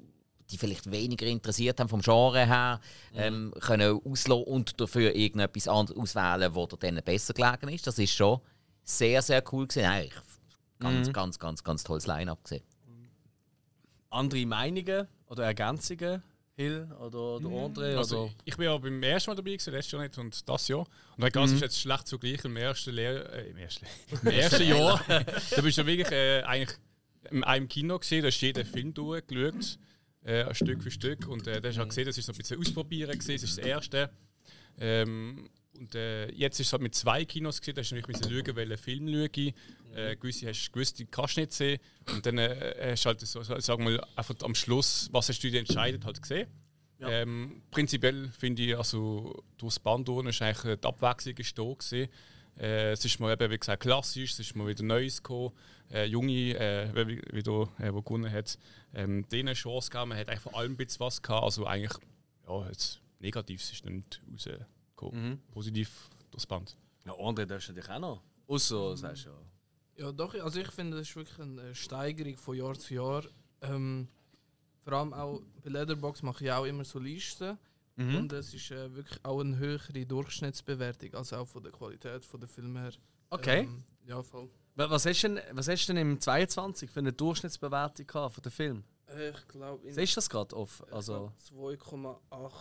die 0.51 0.57
vielleicht 0.57 0.91
weniger 0.91 1.27
interessiert 1.27 1.79
haben 1.79 1.89
vom 1.89 2.01
Genre 2.01 2.47
her, 2.47 2.81
ähm, 3.15 3.53
können 3.61 4.01
auslassen 4.03 4.45
und 4.45 4.81
dafür 4.81 5.15
irgendetwas 5.15 5.69
anderes 5.69 5.99
auswählen, 5.99 6.55
wo 6.55 6.67
dir 6.67 6.79
dann 6.79 7.01
besser 7.05 7.35
gelegen 7.35 7.69
ist. 7.69 7.87
Das 7.87 7.99
ist 7.99 8.13
schon 8.13 8.41
sehr, 8.83 9.21
sehr 9.21 9.45
cool 9.53 9.67
gewesen. 9.67 9.83
Nein, 9.83 10.11
ganz, 10.79 11.13
ganz, 11.13 11.39
ganz, 11.39 11.63
ganz 11.63 11.85
tolles 11.85 12.07
Line-Up 12.07 12.43
gesehen. 12.45 12.63
Andere 14.11 14.47
Meinungen 14.47 15.09
oder 15.27 15.45
Ergänzungen? 15.45 16.23
Hill 16.59 16.89
oder, 16.99 17.37
oder 17.37 17.49
André? 17.49 17.97
Also, 17.97 18.25
oder? 18.25 18.33
ich 18.45 18.57
bin 18.57 18.65
ja 18.65 18.77
beim 18.77 19.01
ersten 19.01 19.31
Mal 19.31 19.37
dabei, 19.37 19.53
gewesen, 19.53 19.73
letztes 19.73 19.93
Jahr 19.93 20.03
nicht 20.03 20.19
und 20.19 20.49
das 20.49 20.67
Jahr. 20.67 20.87
Und 21.17 21.25
egal, 21.25 21.45
es 21.45 21.53
ist 21.53 21.61
jetzt 21.61 21.81
schlecht 21.81 22.09
zugleich 22.09 22.45
im 22.45 22.57
ersten, 22.57 22.91
Lehr 22.91 23.33
äh, 23.33 23.51
im 23.51 23.57
ersten, 23.57 23.87
im 24.23 24.27
ersten 24.29 24.67
Jahr. 24.67 25.01
da 25.07 25.63
bist 25.63 25.79
du 25.79 25.87
wirklich 25.87 26.11
äh, 26.11 26.43
eigentlich 26.43 26.77
in 27.31 27.45
einem 27.45 27.69
Kino 27.69 27.97
gesehen, 27.99 28.23
da 28.23 28.29
hast 28.29 28.41
jeden 28.41 28.67
Film 28.67 28.93
durchgeschaut, 28.93 29.79
äh, 30.25 30.53
Stück 30.53 30.83
für 30.83 30.91
Stück. 30.91 31.29
Und 31.29 31.47
äh, 31.47 31.61
da 31.61 31.69
hast 31.69 31.77
du 31.77 31.83
auch 31.83 31.89
gesehen, 31.89 32.07
das 32.07 32.19
ist 32.19 32.27
so 32.27 32.33
ein 32.33 32.39
bisschen 32.39 32.59
ausprobieren 32.59 33.13
gewesen, 33.13 33.35
das 33.35 33.43
ist 33.45 33.59
das 33.59 33.65
erste. 33.65 34.11
Ähm, 34.81 35.49
und 35.79 35.95
äh, 35.95 36.29
jetzt 36.33 36.59
ist 36.59 36.67
es 36.67 36.73
halt 36.73 36.83
mit 36.83 36.95
zwei 36.97 37.25
Kinos 37.25 37.61
gesehen, 37.61 37.77
da 37.77 37.83
hast 37.83 37.91
du 37.91 37.95
nämlich 37.95 38.09
müssen 38.09 38.25
schauen, 38.25 38.57
welchen 38.57 38.79
Film 38.79 39.09
schaue 39.09 39.31
ich. 39.33 39.55
Äh, 39.95 40.17
gewisse 40.17 40.49
hast 40.49 40.69
du 40.69 40.73
gewusst, 40.73 40.99
die 40.99 41.07
kannst 41.07 41.37
du 41.37 41.41
nicht 41.41 41.53
sehen. 41.53 41.81
Und 42.13 42.25
dann 42.25 42.39
äh, 42.39 42.91
hast 42.93 43.05
du 43.05 43.09
halt 43.09 43.21
so, 43.21 43.43
so, 43.43 43.59
sagen 43.59 43.85
wir 43.85 43.93
mal, 43.93 44.07
einfach 44.17 44.35
am 44.43 44.55
Schluss, 44.55 45.09
was 45.13 45.29
hast 45.29 45.43
du 45.43 45.51
dir 45.51 45.61
entscheidet, 45.61 46.05
halt 46.05 46.21
gesehen. 46.21 46.49
Ähm, 47.01 47.63
prinzipiell 47.71 48.29
finde 48.31 48.63
ich, 48.63 48.77
also 48.77 49.45
durchs 49.57 49.79
Band 49.79 50.09
durch 50.09 50.27
ist 50.27 50.43
eigentlich 50.43 50.81
die 50.81 50.87
Abwechslung 50.87 51.37
ist 51.37 51.57
da 51.57 51.63
gewesen. 51.63 52.09
Äh, 52.59 52.91
es 52.93 53.05
ist 53.05 53.21
mal 53.21 53.33
eben, 53.33 53.51
wie 53.53 53.59
gesagt, 53.59 53.83
klassisch, 53.83 54.33
es 54.33 54.41
ist 54.41 54.57
mal 54.57 54.67
wieder 54.67 54.83
Neues 54.83 55.23
gekommen. 55.23 55.53
Äh, 55.91 56.07
Junge, 56.07 56.59
äh, 56.59 57.07
wie, 57.07 57.23
wie 57.31 57.43
da, 57.43 57.69
äh, 57.79 57.93
wo 57.95 58.03
gewonnen 58.03 58.31
hat, 58.31 58.59
ähm, 58.95 59.29
denen 59.29 59.49
eine 59.49 59.55
Chance 59.55 59.91
gegeben. 59.91 60.09
Man 60.09 60.19
hat 60.19 60.29
einfach 60.29 60.51
vor 60.51 60.59
allem 60.59 60.73
ein 60.73 60.77
bisschen 60.77 61.01
was 61.01 61.23
gehabt. 61.23 61.45
Also 61.45 61.67
eigentlich, 61.67 61.97
ja, 62.49 62.67
jetzt 62.69 63.01
Negatives 63.21 63.71
ist 63.71 63.85
nicht 63.85 64.21
rausgekommen. 64.33 65.41
Positiv 65.53 66.11
durchs 66.31 66.47
Band. 66.47 66.77
Ja, 67.07 67.13
André, 67.13 67.47
das 67.47 67.63
ist 67.63 67.69
natürlich 67.69 67.91
auch 67.91 68.01
noch. 68.01 68.23
Außer, 68.49 68.97
sagst 68.97 69.27
du 69.27 69.31
ja. 69.31 69.37
Ja, 69.99 70.13
doch, 70.13 70.33
also 70.35 70.61
ich 70.61 70.71
finde, 70.71 70.97
das 70.97 71.09
ist 71.09 71.17
wirklich 71.17 71.39
eine 71.41 71.75
Steigerung 71.75 72.37
von 72.37 72.57
Jahr 72.57 72.79
zu 72.79 72.95
Jahr. 72.95 73.25
Ähm, 73.63 74.09
vor 74.85 74.93
allem 74.95 75.13
auch 75.13 75.43
bei 75.63 75.71
Leatherbox 75.71 76.23
mache 76.23 76.45
ich 76.45 76.53
auch 76.53 76.65
immer 76.65 76.85
so 76.85 76.99
Listen. 76.99 77.59
Und 77.97 78.33
es 78.33 78.55
ist 78.55 78.71
äh, 78.71 78.95
wirklich 78.95 79.19
auch 79.25 79.41
eine 79.41 79.57
höhere 79.59 80.07
Durchschnittsbewertung, 80.07 81.15
also 81.15 81.35
auch 81.35 81.49
von 81.49 81.65
der 81.65 81.73
Qualität 81.73 82.25
von 82.25 82.39
der 82.39 82.49
Filme 82.49 82.81
her. 82.81 82.93
Okay. 83.29 83.63
Ähm, 83.63 83.83
ja, 84.07 84.23
voll. 84.23 84.49
Wa- 84.77 84.89
Was 84.89 85.05
hast 85.05 85.21
du 85.25 85.29
denn, 85.35 85.41
was 85.51 85.67
hast 85.67 85.89
du 85.89 85.95
denn 85.95 86.13
im 86.13 86.21
22 86.21 86.89
für 86.89 87.01
eine 87.01 87.13
Durchschnittsbewertung 87.13 88.07
gehabt 88.07 88.35
von 88.37 88.43
dem 88.43 88.53
Film? 88.53 88.85
Äh, 89.09 89.31
ich 89.31 89.49
glaube, 89.49 89.93
Siehst 89.93 90.13
du 90.13 90.15
das 90.19 90.31
gerade 90.31 90.55
auf? 90.55 90.85
Also 90.93 91.33
2,8 91.53 92.53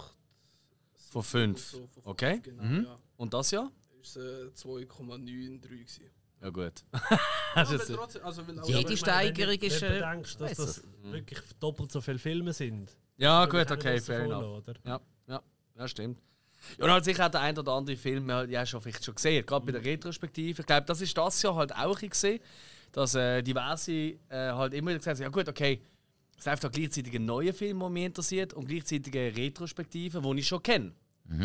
von 1.11 1.21
5. 1.23 1.63
so, 1.69 1.85
von 1.87 2.03
Okay. 2.05 2.41
fünf, 2.41 2.43
Genau, 2.43 2.63
Mhm. 2.63 2.83
ja. 2.85 2.95
Und 3.17 3.31
das 3.35 3.51
ja? 3.51 3.69
Ist 4.01 4.17
äh, 4.17 4.49
2,93 4.55 5.61
gewesen. 5.61 6.09
Ja, 6.41 6.49
gut. 6.49 6.83
Trotzdem, 7.53 8.23
also 8.23 8.47
weil 8.47 8.59
Jede 8.65 8.95
Steigerung 8.95 9.55
ist, 9.55 9.81
Wenn 9.81 9.91
äh, 9.91 9.99
du 9.99 10.05
denkst, 10.05 10.37
dass 10.37 10.53
das 10.55 10.83
wirklich 11.01 11.39
doppelt 11.59 11.91
so 11.91 12.01
viele 12.01 12.19
Filme 12.19 12.53
sind. 12.53 12.95
Ja, 13.17 13.45
gut, 13.45 13.71
okay, 13.71 13.99
fair 13.99 14.21
enough. 14.21 14.43
oder? 14.43 14.73
Ja, 14.85 15.01
ja, 15.27 15.41
ja, 15.75 15.87
stimmt. 15.87 16.21
Ja, 16.77 16.85
und 16.85 16.91
halt 16.91 17.05
sicher 17.05 17.25
auch 17.25 17.31
der 17.31 17.41
ein 17.41 17.57
oder 17.57 17.71
andere 17.71 17.95
Film, 17.95 18.29
ja, 18.29 18.43
ja 18.43 18.65
schon 18.65 18.81
vielleicht 18.81 19.03
schon 19.03 19.15
gesehen, 19.15 19.45
gerade 19.45 19.65
bei 19.65 19.71
der 19.71 19.83
Retrospektive. 19.83 20.61
Ich 20.61 20.65
glaube, 20.67 20.85
das 20.85 21.01
ist 21.01 21.17
das 21.17 21.41
Jahr 21.41 21.55
halt 21.55 21.75
auch 21.75 21.99
gesehen, 21.99 22.39
dass 22.91 23.15
äh, 23.15 23.41
diverse 23.41 23.91
äh, 23.91 24.17
halt 24.29 24.73
immer 24.73 24.89
wieder 24.89 24.99
gesagt 24.99 25.17
haben, 25.17 25.23
ja 25.23 25.29
gut, 25.29 25.47
okay, 25.47 25.81
es 26.37 26.45
läuft 26.45 26.65
auch 26.65 26.71
gleichzeitig 26.71 27.15
ein 27.15 27.25
neuer 27.25 27.53
Film, 27.53 27.79
der 27.79 27.89
mich 27.89 28.05
interessiert 28.05 28.53
und 28.53 28.67
gleichzeitig 28.67 29.13
eine 29.15 29.35
Retrospektive, 29.35 30.21
die 30.21 30.39
ich 30.39 30.47
schon 30.47 30.61
kenne. 30.61 30.93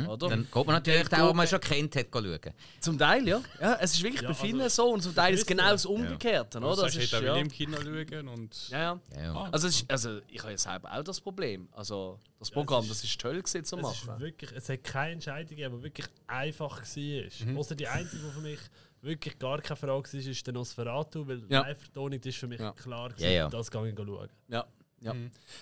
Oder? 0.09 0.29
Dann 0.29 0.43
geht 0.45 0.55
man 0.55 0.67
natürlich 0.77 1.09
Dann 1.09 1.21
auch, 1.23 1.31
wo 1.31 1.35
man 1.35 1.47
schon 1.47 1.61
kennt 1.61 1.97
hat, 1.97 2.07
schauen. 2.13 2.39
Zum 2.81 2.99
Teil, 2.99 3.27
ja. 3.27 3.41
ja. 3.61 3.79
Es 3.81 3.95
ist 3.95 4.03
wirklich 4.03 4.23
Ja, 4.23 4.29
bei 4.29 4.35
vielen 4.35 4.61
also, 4.61 4.85
so 4.87 4.93
und 4.95 5.03
zum 5.03 5.15
Teil 5.15 5.35
ist 5.35 5.41
es 5.41 5.47
genau 5.47 5.71
das 5.71 5.85
Umgekehrte. 5.87 6.59
Oder? 6.59 6.67
Oder? 6.69 6.83
Das 6.83 6.93
Das 6.95 7.03
heißt, 7.03 7.13
ist, 7.13 7.21
will 7.21 7.27
ja. 7.27 7.37
im 7.37 7.51
Kino 7.51 7.77
schauen 7.83 8.29
und 8.29 8.69
Ja, 8.69 8.79
ja. 8.79 9.01
Ja, 9.17 9.23
ja. 9.23 9.49
Also, 9.51 9.67
es 9.69 9.77
ist, 9.83 9.91
also 9.91 10.21
ich 10.29 10.39
habe 10.41 10.53
ja 10.53 10.59
selber 10.59 10.93
auch 10.93 11.03
das 11.03 11.21
Problem. 11.21 11.69
Also 11.73 12.19
das 12.39 12.51
Programm, 12.51 12.83
ist- 12.85 12.91
das 12.91 13.05
ist 13.05 13.21
toll 13.21 13.39
gewesen 13.43 13.65
zu 13.65 13.77
Es 13.79 13.91
ist 13.93 14.07
machen. 14.07 14.21
wirklich, 14.21 14.53
es 14.53 14.69
hat 14.69 14.85
keine 14.85 15.13
Entscheidung 15.15 15.49
gegeben, 15.51 15.77
die 15.79 15.83
wirklich 15.83 16.07
einfach 16.27 16.81
war. 16.81 17.47
Mhm. 17.47 17.59
Außer 17.59 17.75
die 17.75 17.89
einzige, 17.89 18.23
die 18.23 18.31
für 18.31 18.41
mich 18.41 18.59
wirklich 19.01 19.37
gar 19.39 19.61
keine 19.61 19.77
Frage 19.77 20.13
war, 20.13 20.21
ist 20.21 20.47
der 20.47 20.55
Nosferatu, 20.55 21.27
weil 21.27 21.39
Ja. 21.49 21.63
die 21.65 21.69
Live-Vertonung 21.71 22.21
ist 22.21 22.37
für 22.39 22.47
mich 22.47 22.61
Ja. 22.61 22.71
klar 22.73 23.13
Ja, 23.17 23.29
ja. 23.29 23.49
das 23.49 23.69
gehe 23.71 23.89
ich 23.89 23.97
schauen. 23.97 24.29
Ja. 24.49 24.65
Ja. 25.03 25.15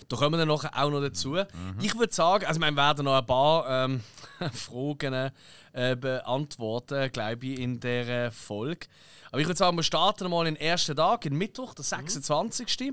Da 0.09 0.16
kommen 0.16 0.35
wir 0.35 0.38
dann 0.38 0.49
nachher 0.49 0.76
auch 0.76 0.90
noch 0.90 1.00
dazu. 1.00 1.37
Ich 1.80 1.99
würde 1.99 2.12
sagen, 2.12 2.44
also 2.47 2.61
wir 2.61 2.76
werden 2.76 3.04
noch 3.04 3.18
ein 3.18 3.26
paar 3.26 3.85
ähm, 3.85 4.00
Fragen 4.52 5.30
äh, 5.73 5.97
beantworten, 5.97 7.11
glaube 7.12 7.47
ich, 7.47 7.59
in 7.59 7.80
der 7.80 8.30
Folge. 8.32 8.87
Aber 9.30 9.40
ich 9.40 9.47
würde 9.47 9.59
sagen, 9.59 9.76
wir 9.76 9.82
starten 9.85 10.28
mal 10.28 10.44
den 10.44 10.56
ersten 10.56 10.97
Tag, 10.97 11.20
den 11.20 11.37
Mittwoch, 11.37 11.75
der 11.75 11.85
26. 11.85 12.92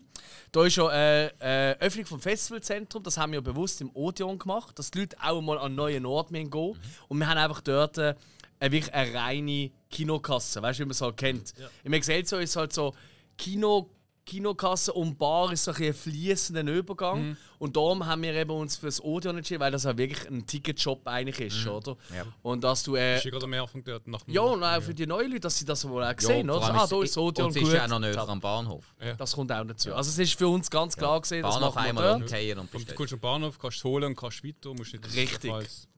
Da 0.52 0.66
ist 0.66 0.76
ja 0.76 0.92
äh, 0.92 1.26
äh, 1.40 1.78
Öffnung 1.80 2.06
vom 2.06 2.22
Festivalzentrum, 2.22 3.02
das 3.04 3.18
haben 3.18 3.32
wir 3.32 3.42
bewusst 3.42 3.82
im 3.82 3.90
Odeon 3.96 4.38
gemacht, 4.38 4.78
dass 4.78 4.92
die 4.92 5.00
Leute 5.00 5.18
auch 5.22 5.42
mal 5.42 5.58
an 5.58 5.66
einen 5.66 5.76
neuen 5.76 6.06
Ort 6.06 6.30
gehen 6.30 6.50
müssen. 6.50 6.80
Und 7.08 7.18
wir 7.18 7.28
haben 7.28 7.40
einfach 7.40 7.62
dort 7.62 7.98
äh, 7.98 8.14
eine, 8.60 8.72
wirklich 8.72 8.94
eine 8.94 9.14
reine 9.14 9.72
Kinokasse, 9.90 10.62
weißt 10.62 10.80
du, 10.80 10.84
wie 10.84 10.86
man 10.86 10.92
es 10.92 11.02
halt 11.02 11.18
kennt. 11.18 11.54
Im 11.84 11.94
Excelsior 11.94 12.42
ist 12.42 12.52
es 12.52 12.56
halt 12.56 12.72
so 12.74 12.94
Kino. 13.38 13.90
Kinokasse 14.28 14.94
und 14.94 15.18
Bar 15.18 15.52
ist 15.54 15.64
so 15.64 15.72
ein, 15.72 15.82
ein 15.82 15.94
fließender 15.94 16.62
Übergang. 16.72 17.38
Und 17.60 17.76
darum 17.76 18.06
haben 18.06 18.22
wir 18.22 18.34
eben 18.34 18.52
uns 18.52 18.76
für 18.76 18.86
das 18.86 19.04
Odeon 19.04 19.38
entschieden, 19.38 19.62
weil 19.62 19.72
das 19.72 19.86
ja 19.86 19.98
wirklich 19.98 20.30
ein 20.30 20.46
Ticketshop 20.46 21.08
eigentlich 21.08 21.40
ist, 21.40 21.66
oder? 21.66 21.98
Ja. 22.16 22.26
Und 22.44 22.64
dass 22.64 22.84
du. 22.84 22.96
Äh, 22.96 23.16
ja 23.16 23.32
gerade 23.32 23.46
am 23.46 23.54
Anfang 23.54 23.84
dort 23.84 24.08
nach 24.08 24.20
ja, 24.28 24.42
und 24.42 24.64
auch 24.64 24.82
für 24.82 24.94
die 24.94 25.08
neuen 25.08 25.32
Leute, 25.32 25.42
dass 25.42 25.58
sie 25.58 25.66
das 25.66 25.88
wohl 25.88 26.04
auch 26.04 26.14
sehen, 26.20 26.48
vor 26.48 26.58
oder? 26.58 26.74
Ah, 26.74 26.88
da 26.88 27.02
ist 27.02 27.16
das 27.16 27.18
Odeon 27.18 27.48
Und 27.48 27.56
es 27.56 27.64
ist 27.64 27.74
ja 27.74 27.86
auch 27.86 27.90
noch 27.90 28.00
näher 28.00 28.30
am 28.30 28.40
Bahnhof. 28.40 28.94
Das 29.18 29.34
kommt 29.34 29.52
auch 29.52 29.64
dazu. 29.66 29.96
Also 29.96 30.10
es 30.10 30.20
ist 30.20 30.38
für 30.38 30.48
uns 30.48 30.70
ganz 30.70 30.96
klar 30.96 31.20
gesehen, 31.22 31.42
das 31.42 31.56
Bahnhof 31.56 31.76
wir 31.76 31.82
einmal 31.82 32.16
umkehren 32.16 32.60
und 32.60 32.72
bestellen. 32.72 32.96
kommst 32.96 33.12
du 33.14 33.16
am 33.16 33.22
Bahnhof, 33.22 33.58
kannst 33.58 33.84
du 33.84 33.88
holen 33.88 34.06
und 34.06 34.16
kannst 34.16 34.44
weiter. 34.44 34.74
Musst 34.74 34.94
nicht 34.94 35.16
Richtig. 35.16 35.52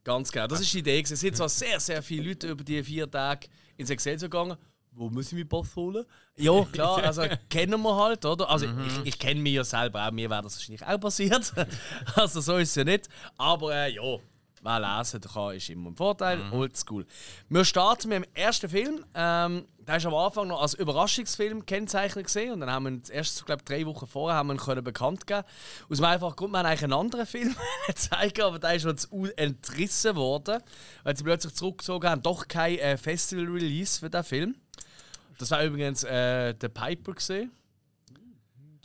Ganz 0.03 0.31
genau. 0.31 0.47
Das 0.47 0.61
ist 0.61 0.73
die 0.73 0.79
Idee. 0.79 1.01
Es 1.01 1.09
sind 1.09 1.35
zwar 1.35 1.49
sehr, 1.49 1.79
sehr 1.79 2.01
viele 2.01 2.29
Leute 2.29 2.47
über 2.47 2.63
die 2.63 2.81
vier 2.83 3.09
Tage 3.09 3.47
ins 3.77 3.89
Excelsior 3.89 4.29
gegangen. 4.29 4.57
Wo 4.99 5.09
muss 5.09 5.27
ich 5.27 5.33
meinen 5.33 5.47
Pass 5.47 5.73
holen? 5.77 6.05
Ja, 6.35 6.61
klar, 6.73 7.01
also 7.01 7.23
kennen 7.49 7.81
wir 7.81 7.95
halt, 7.95 8.25
oder? 8.25 8.49
Also 8.49 8.65
ich, 8.65 9.05
ich 9.05 9.17
kenne 9.17 9.39
mich 9.39 9.53
ja 9.53 9.63
selber 9.63 10.05
auch, 10.05 10.11
mir 10.11 10.29
wäre 10.29 10.41
das 10.41 10.57
wahrscheinlich 10.57 10.85
auch 10.85 10.99
passiert. 10.99 11.53
also 12.15 12.41
so 12.41 12.57
ist 12.57 12.71
es 12.71 12.75
ja 12.75 12.83
nicht. 12.83 13.07
Aber 13.37 13.73
äh, 13.73 13.93
ja, 13.93 14.17
wer 14.61 14.97
lesen 14.97 15.21
kann, 15.21 15.55
ist 15.55 15.69
immer 15.69 15.91
ein 15.91 15.95
Vorteil. 15.95 16.41
Oldschool. 16.51 17.05
Wir 17.47 17.63
starten 17.63 18.09
mit 18.09 18.25
dem 18.25 18.25
ersten 18.33 18.67
Film. 18.67 19.05
Ähm, 19.13 19.67
der 19.87 19.95
ist 19.95 20.05
am 20.05 20.13
Anfang 20.13 20.49
noch 20.49 20.61
als 20.61 20.73
Überraschungsfilm 20.73 21.65
kennzeichnet 21.65 22.25
gesehen 22.25 22.51
und 22.51 22.59
dann 22.59 22.69
haben 22.69 22.83
wir 22.83 22.91
ihn 22.91 23.01
erst, 23.09 23.45
glaube 23.45 23.63
drei 23.63 23.85
Wochen 23.85 24.05
vorher 24.05 24.37
haben 24.37 24.47
wir 24.47 24.55
ihn 24.55 24.59
können 24.59 24.83
bekannt 24.83 25.25
geben. 25.27 25.43
Aus 25.89 25.97
dem 25.97 26.05
einfachen 26.05 26.35
Grund, 26.35 26.51
wir 26.51 26.59
haben 26.59 26.65
eigentlich 26.65 26.83
einen 26.83 26.93
anderen 26.93 27.25
Film 27.25 27.55
zeigen, 27.95 28.41
aber 28.41 28.59
der 28.59 28.75
ist 28.75 28.85
uns 28.85 29.05
entrissen 29.37 30.17
worden, 30.17 30.61
weil 31.03 31.15
sie 31.15 31.23
plötzlich 31.23 31.55
zurückgezogen 31.55 32.09
haben, 32.09 32.21
doch 32.21 32.49
kein 32.49 32.77
äh, 32.79 32.97
Festival-Release 32.97 34.01
für 34.01 34.09
den 34.09 34.23
Film. 34.25 34.55
Das 35.39 35.51
war 35.51 35.63
übrigens 35.63 36.03
äh, 36.03 36.53
der 36.53 36.69
Piper 36.69 37.13
gesehen. 37.13 37.51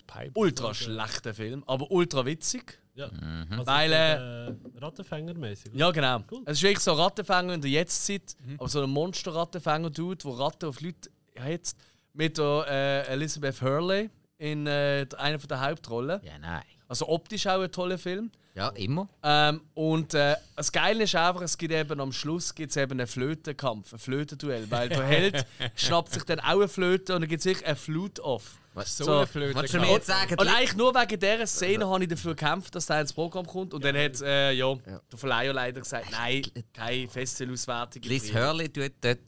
Pipe. 0.06 0.30
Ultra 0.34 0.72
schlechter 0.72 1.34
Film, 1.34 1.64
aber 1.66 1.90
ultra 1.90 2.24
witzig. 2.24 2.78
Ja. 2.94 3.08
Mhm. 3.08 3.46
Also 3.50 3.66
Weil, 3.66 3.92
äh, 3.92 4.78
Rattenfänger-mäßig. 4.78 5.70
Ja, 5.74 5.90
genau. 5.90 6.20
Cool. 6.30 6.42
Es 6.46 6.58
ist 6.58 6.62
wirklich 6.62 6.78
so 6.78 6.92
ein 6.92 6.98
Rattenfänger 6.98 7.54
in 7.54 7.60
der 7.60 7.70
Jetztzeit, 7.70 8.36
aber 8.56 8.68
so 8.68 8.82
ein 8.82 8.90
Monster-Rattenfänger-Dude, 8.90 10.22
der 10.24 10.38
Ratten 10.38 10.66
auf 10.66 10.80
Leute 10.80 11.10
hetzt, 11.34 11.76
mit 12.12 12.38
der 12.38 12.66
äh, 12.68 13.12
Elizabeth 13.12 13.60
Hurley 13.60 14.10
in 14.38 14.68
äh, 14.68 15.06
einer 15.16 15.38
der 15.38 15.60
Hauptrollen. 15.60 16.20
Ja, 16.22 16.38
nein. 16.38 16.62
Also 16.86 17.08
optisch 17.08 17.48
auch 17.48 17.60
ein 17.60 17.72
toller 17.72 17.98
Film. 17.98 18.30
Ja, 18.54 18.68
immer. 18.68 19.08
Ähm, 19.24 19.62
und 19.74 20.14
äh, 20.14 20.36
das 20.54 20.70
Geile 20.70 21.04
ist 21.04 21.14
einfach, 21.16 21.42
es 21.42 21.58
gibt 21.58 21.72
eben 21.72 22.00
am 22.00 22.12
Schluss 22.12 22.54
gibt's 22.54 22.76
eben 22.76 22.92
einen 22.92 23.08
Flötenkampf, 23.08 23.92
ein 23.92 23.98
Flötenduell, 23.98 24.70
weil 24.70 24.88
der 24.88 25.04
Held 25.04 25.44
schnappt 25.74 26.12
sich 26.12 26.22
dann 26.22 26.38
auch 26.38 26.50
eine 26.60 26.68
Flöte 26.68 27.16
und 27.16 27.22
dann 27.22 27.28
gibt 27.28 27.40
es 27.40 27.46
wirklich 27.46 27.66
ein 27.66 27.74
Flute-Off. 27.74 28.58
Was? 28.74 28.96
So, 28.96 29.04
So. 29.04 29.16
eine 29.18 29.26
Flöte. 29.26 29.62
Du 29.62 29.80
mir 29.80 29.90
jetzt 29.90 30.06
sagen, 30.06 30.36
Und 30.38 30.48
eigentlich 30.48 30.76
nur 30.76 30.94
wegen 30.94 31.18
dieser 31.18 31.46
Szene 31.46 31.88
habe 31.88 32.04
ich 32.04 32.08
dafür 32.10 32.34
gekämpft, 32.34 32.74
dass 32.74 32.86
der 32.86 33.00
ins 33.00 33.12
Programm 33.12 33.46
kommt. 33.46 33.74
Und 33.74 33.84
dann 33.84 33.96
hat 33.96 34.20
äh, 34.20 34.52
ja, 34.52 34.74
der 34.74 35.18
Verleiher 35.18 35.52
leider 35.52 35.80
gesagt, 35.80 36.06
nein, 36.12 36.42
keine 36.72 37.08
Festival-Auswertung. 37.08 38.02
Liz 38.02 38.32
Hurley 38.32 38.68
tut 38.68 38.92
dort 39.00 39.18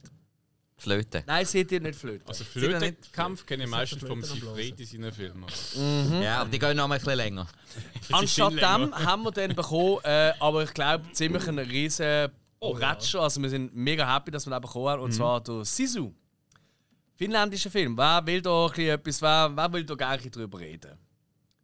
Flöte. 0.78 1.24
Nein, 1.26 1.46
seht 1.46 1.72
ihr 1.72 1.80
nicht 1.80 1.98
Flöte. 1.98 2.26
Also 2.28 2.44
Flötenkampf 2.44 3.46
kenne 3.46 3.64
ich 3.64 3.70
meistens 3.70 4.02
vom 4.04 4.22
Flöte 4.22 4.46
am 4.46 4.54
Sifred 4.56 4.80
in 4.80 4.86
seinen 4.86 5.12
Filmen. 5.12 5.46
Mhm. 5.74 6.22
Ja, 6.22 6.40
aber 6.42 6.50
die 6.50 6.58
gehen 6.58 6.76
noch 6.76 6.86
mal 6.86 6.96
ein 6.96 7.00
bisschen 7.00 7.16
länger. 7.16 7.46
Anstatt 8.12 8.50
dem 8.52 8.56
länger. 8.58 9.04
haben 9.04 9.22
wir 9.22 9.30
dann 9.30 9.54
bekommen, 9.56 9.98
äh, 10.04 10.32
aber 10.38 10.64
ich 10.64 10.74
glaube, 10.74 11.04
ziemlich 11.12 11.48
einen 11.48 11.66
riesen 11.66 12.30
Oh, 12.58 12.72
Ratscher. 12.72 13.20
Also 13.20 13.40
wir 13.42 13.50
sind 13.50 13.74
mega 13.74 14.14
happy, 14.14 14.30
dass 14.30 14.46
wir 14.46 14.50
den 14.50 14.60
bekommen 14.62 14.88
haben. 14.88 15.02
Und 15.02 15.10
Mhm. 15.10 15.14
zwar 15.14 15.40
der 15.42 15.64
Sisu. 15.64 16.12
Finnländischer 17.14 17.70
Film. 17.70 17.96
Wer 17.96 18.26
will 18.26 18.42
da 18.42 18.66
ein 18.66 18.70
bisschen 18.72 18.88
etwas, 18.88 19.22
wer, 19.22 19.50
wer 19.54 19.72
will 19.72 19.84
da 19.84 19.94
gerne 19.94 20.30
drüber 20.30 20.58
reden? 20.58 20.92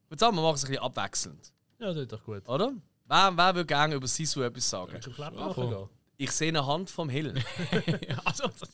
Ich 0.04 0.10
würde 0.10 0.20
sagen, 0.20 0.36
wir 0.36 0.42
machen 0.42 0.54
es 0.56 0.64
ein 0.64 0.68
bisschen 0.70 0.82
abwechselnd. 0.84 1.52
Ja, 1.78 1.86
das 1.88 1.96
ist 1.96 2.12
doch 2.12 2.22
gut. 2.24 2.46
Oder? 2.48 2.72
Wer, 3.06 3.32
wer 3.36 3.54
will 3.54 3.64
gerne 3.64 3.94
über 3.94 4.06
Sisu 4.06 4.42
etwas 4.42 4.68
sagen? 4.68 4.98
Gehen? 5.00 5.88
Ich 6.18 6.30
sehe 6.30 6.48
eine 6.48 6.64
Hand 6.66 6.88
vom 6.90 7.08
Hill. 7.08 7.34
also, 8.24 8.44
das, 8.58 8.68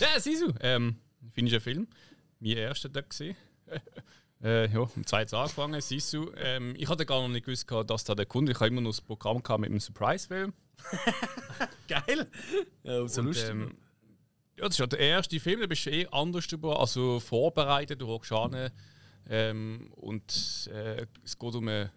ja, 0.00 0.20
Sisu. 0.20 0.52
Ähm, 0.60 0.96
finnischer 1.32 1.60
Film. 1.60 1.88
Mein 2.40 2.56
erster 2.56 2.88
da 2.88 3.00
gesehen. 3.00 3.36
äh, 4.42 4.68
ja, 4.72 4.80
am 4.80 5.06
zweiten 5.06 5.34
angefangen, 5.34 5.80
Sisu. 5.80 6.30
Ähm, 6.36 6.74
ich 6.76 6.88
hatte 6.88 7.06
gar 7.06 7.20
noch 7.20 7.28
nicht 7.28 7.46
gewusst, 7.46 7.70
dass 7.86 8.04
da 8.04 8.14
der 8.14 8.26
Kunde. 8.26 8.52
Ich 8.52 8.58
habe 8.58 8.68
immer 8.68 8.80
noch 8.80 8.90
das 8.90 9.00
Programm 9.00 9.42
mit 9.60 9.70
einem 9.70 9.80
Surprise-Film. 9.80 10.52
Geil. 11.88 12.28
Ja, 12.82 13.06
so 13.06 13.22
lustig. 13.22 13.50
Ähm, 13.50 13.76
ja, 14.56 14.64
das 14.66 14.74
ist 14.74 14.78
ja 14.78 14.86
der 14.86 14.98
erste 14.98 15.40
Film, 15.40 15.60
da 15.60 15.66
bist 15.66 15.86
du 15.86 15.90
eh 15.90 16.06
anders 16.10 16.46
drüber, 16.46 16.78
also 16.78 17.20
vorbereitet, 17.20 18.00
du 18.00 18.06
hockst 18.06 18.32
an. 18.32 18.70
Ähm, 19.28 19.92
und 19.92 20.70
äh, 20.72 21.06
es 21.24 21.38
geht 21.38 21.54
um 21.54 21.68
eine, 21.68 21.90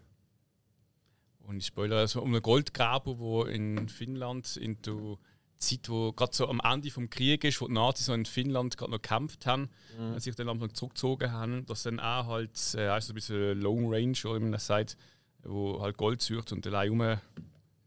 und 1.39 1.57
ich 1.57 1.65
spoilere, 1.65 1.99
also 1.99 2.21
um 2.21 2.33
einen 2.33 2.41
Goldgraber, 2.41 3.15
der 3.45 3.53
in 3.53 3.89
Finnland 3.89 4.57
in 4.57 4.81
der 4.81 5.17
Zeit, 5.57 5.89
wo 5.89 6.11
gerade 6.11 6.35
so 6.35 6.47
am 6.47 6.61
Ende 6.63 6.91
vom 6.91 7.09
Krieg 7.09 7.43
ist, 7.43 7.61
wo 7.61 7.67
die 7.67 7.73
Nazis 7.73 8.07
so 8.07 8.13
in 8.13 8.25
Finnland 8.25 8.77
gerade 8.77 8.91
noch 8.91 9.01
gekämpft 9.01 9.45
haben, 9.45 9.69
mhm. 9.97 10.19
sich 10.19 10.35
dann 10.35 10.47
langsam 10.47 10.73
zurückgezogen 10.73 11.31
haben, 11.31 11.65
dass 11.65 11.83
dann 11.83 11.99
auch 11.99 12.27
halt, 12.27 12.59
äh, 12.75 12.87
also 12.87 13.13
ein 13.13 13.15
bisschen 13.15 13.59
Long 13.61 13.91
Range, 13.91 14.17
oder 14.25 14.35
wie 14.35 14.43
man 14.43 14.51
das 14.51 14.67
sagt, 14.67 14.97
wo 15.43 15.79
halt 15.81 15.97
Gold 15.97 16.21
sucht 16.21 16.51
und 16.51 16.65
allein 16.67 17.19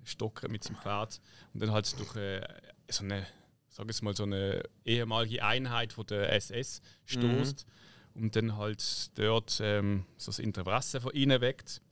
rumstockert 0.08 0.50
mit 0.50 0.64
seinem 0.64 0.76
Pferd 0.76 1.20
und 1.52 1.62
dann 1.62 1.72
halt 1.72 1.98
durch 1.98 2.16
äh, 2.16 2.46
so 2.88 3.04
eine, 3.04 3.26
sag 3.68 3.90
ich 3.90 4.02
mal, 4.02 4.16
so 4.16 4.24
eine 4.24 4.62
ehemalige 4.84 5.44
Einheit 5.44 5.92
von 5.92 6.06
der 6.06 6.32
SS 6.32 6.80
stoßt 7.04 7.66
mhm. 8.14 8.22
und 8.22 8.36
dann 8.36 8.56
halt 8.56 9.18
dort 9.18 9.60
ähm, 9.62 10.06
so 10.16 10.30
das 10.30 10.38
Interesse 10.38 11.00
von 11.00 11.12
ihnen 11.12 11.40
weckt 11.40 11.82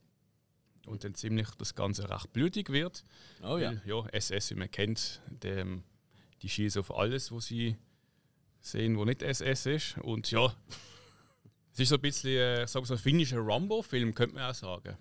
und 0.87 1.03
dann 1.03 1.13
ziemlich 1.13 1.47
das 1.57 1.75
Ganze 1.75 2.09
recht 2.09 2.33
blutig 2.33 2.69
wird. 2.71 3.03
Oh 3.43 3.57
ja. 3.57 3.71
Weil, 3.71 3.81
ja, 3.85 4.05
SS, 4.11 4.51
wie 4.51 4.55
man 4.55 4.71
kennt, 4.71 5.21
dem, 5.43 5.83
die 6.41 6.49
schießen 6.49 6.81
auf 6.81 6.95
alles, 6.95 7.31
was 7.31 7.45
sie 7.45 7.77
sehen, 8.61 8.97
wo 8.97 9.05
nicht 9.05 9.21
SS 9.21 9.65
ist. 9.65 9.97
Und 9.99 10.29
ja, 10.31 10.45
es 11.73 11.79
ist 11.79 11.89
so 11.89 11.95
ein 11.95 12.01
bisschen, 12.01 12.31
äh, 12.31 12.67
sag 12.67 12.85
so 12.85 12.93
ein 12.93 12.99
finnischer 12.99 13.39
Rambo-Film, 13.39 14.13
könnte 14.13 14.35
man 14.35 14.49
auch 14.49 14.55
sagen. 14.55 14.97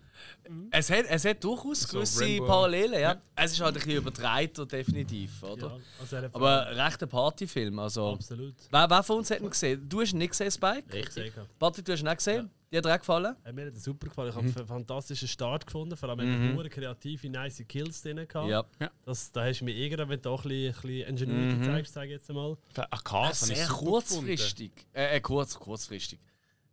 Es 0.71 0.91
hat, 0.91 1.05
es 1.09 1.25
hat 1.25 1.43
durchaus 1.43 1.83
So 1.83 1.99
gewisse. 1.99 2.39
Parallelen, 2.39 2.95
ja. 2.95 3.13
Ja. 3.13 3.21
Es 3.35 3.53
ist 3.53 3.61
halt 3.61 3.77
ein 3.77 3.83
bisschen 3.83 3.99
übertreiter, 3.99 4.67
definitiv, 4.67 5.43
oder? 5.43 5.69
Ja, 5.69 5.79
also 6.01 6.17
er 6.17 6.35
Aber 6.35 6.77
recht 6.77 7.03
ein 7.03 7.09
Partyfilm, 7.09 7.79
also... 7.79 8.13
absolut. 8.13 8.55
Wer, 8.71 8.91
wer 8.91 9.03
von 9.03 9.19
uns 9.19 9.31
hat 9.31 9.41
ihn 9.41 9.51
gesehen? 9.51 9.89
Du 9.89 10.01
hast 10.01 10.13
ihn 10.13 10.19
nicht 10.19 10.31
gesehen, 10.31 10.51
Spike? 10.51 10.93
Richtig. 10.93 11.13
Sehr 11.13 11.31
gehabt. 11.31 11.59
Patrick, 11.59 11.85
du 11.85 11.93
hast 11.93 12.01
ihn 12.01 12.09
auch 12.09 12.17
gesehen? 12.17 12.51
Dir 12.71 12.79
hat 12.79 12.87
er 12.87 12.95
auch 12.95 12.99
gefallen? 12.99 13.37
Äh, 13.45 13.53
Mir 13.53 13.67
hat 13.67 13.75
er 13.75 13.81
super 13.81 14.09
gefallen. 14.09 14.31
Ich 14.31 14.35
habe 14.35 14.47
einen 14.47 14.67
fantastischen 14.67 15.29
Start 15.29 15.67
gefunden. 15.67 15.97
Vor 15.97 16.09
allem 16.09 16.49
mhm. 16.49 16.55
nur 16.55 16.69
kreative, 16.69 17.31
nice 17.31 17.63
Kills 17.69 18.03
drin 18.03 18.27
gehabt. 18.27 18.49
Ja. 18.49 18.91
Das, 19.05 19.31
da 19.31 19.45
hast 19.45 19.61
du 19.61 19.65
mir 19.65 19.75
irgendwann, 19.75 20.09
wenn 20.09 20.21
du 20.21 20.31
auch 20.31 20.45
ein 20.45 20.49
bisschen, 20.49 20.75
bisschen 20.83 21.09
Ingenuity 21.09 21.65
zeigst, 21.65 21.95
sage 21.95 22.07
ich 22.07 22.13
jetzt 22.15 22.33
mal. 22.33 22.57
Ach, 22.91 23.03
habe 23.05 23.33
ich 23.33 23.39
Sehr 23.39 23.67
kurzfristig. 23.69 24.73
Äh, 24.93 25.17
äh, 25.17 25.21
kurz, 25.21 25.55
kurzfristig. 25.55 26.19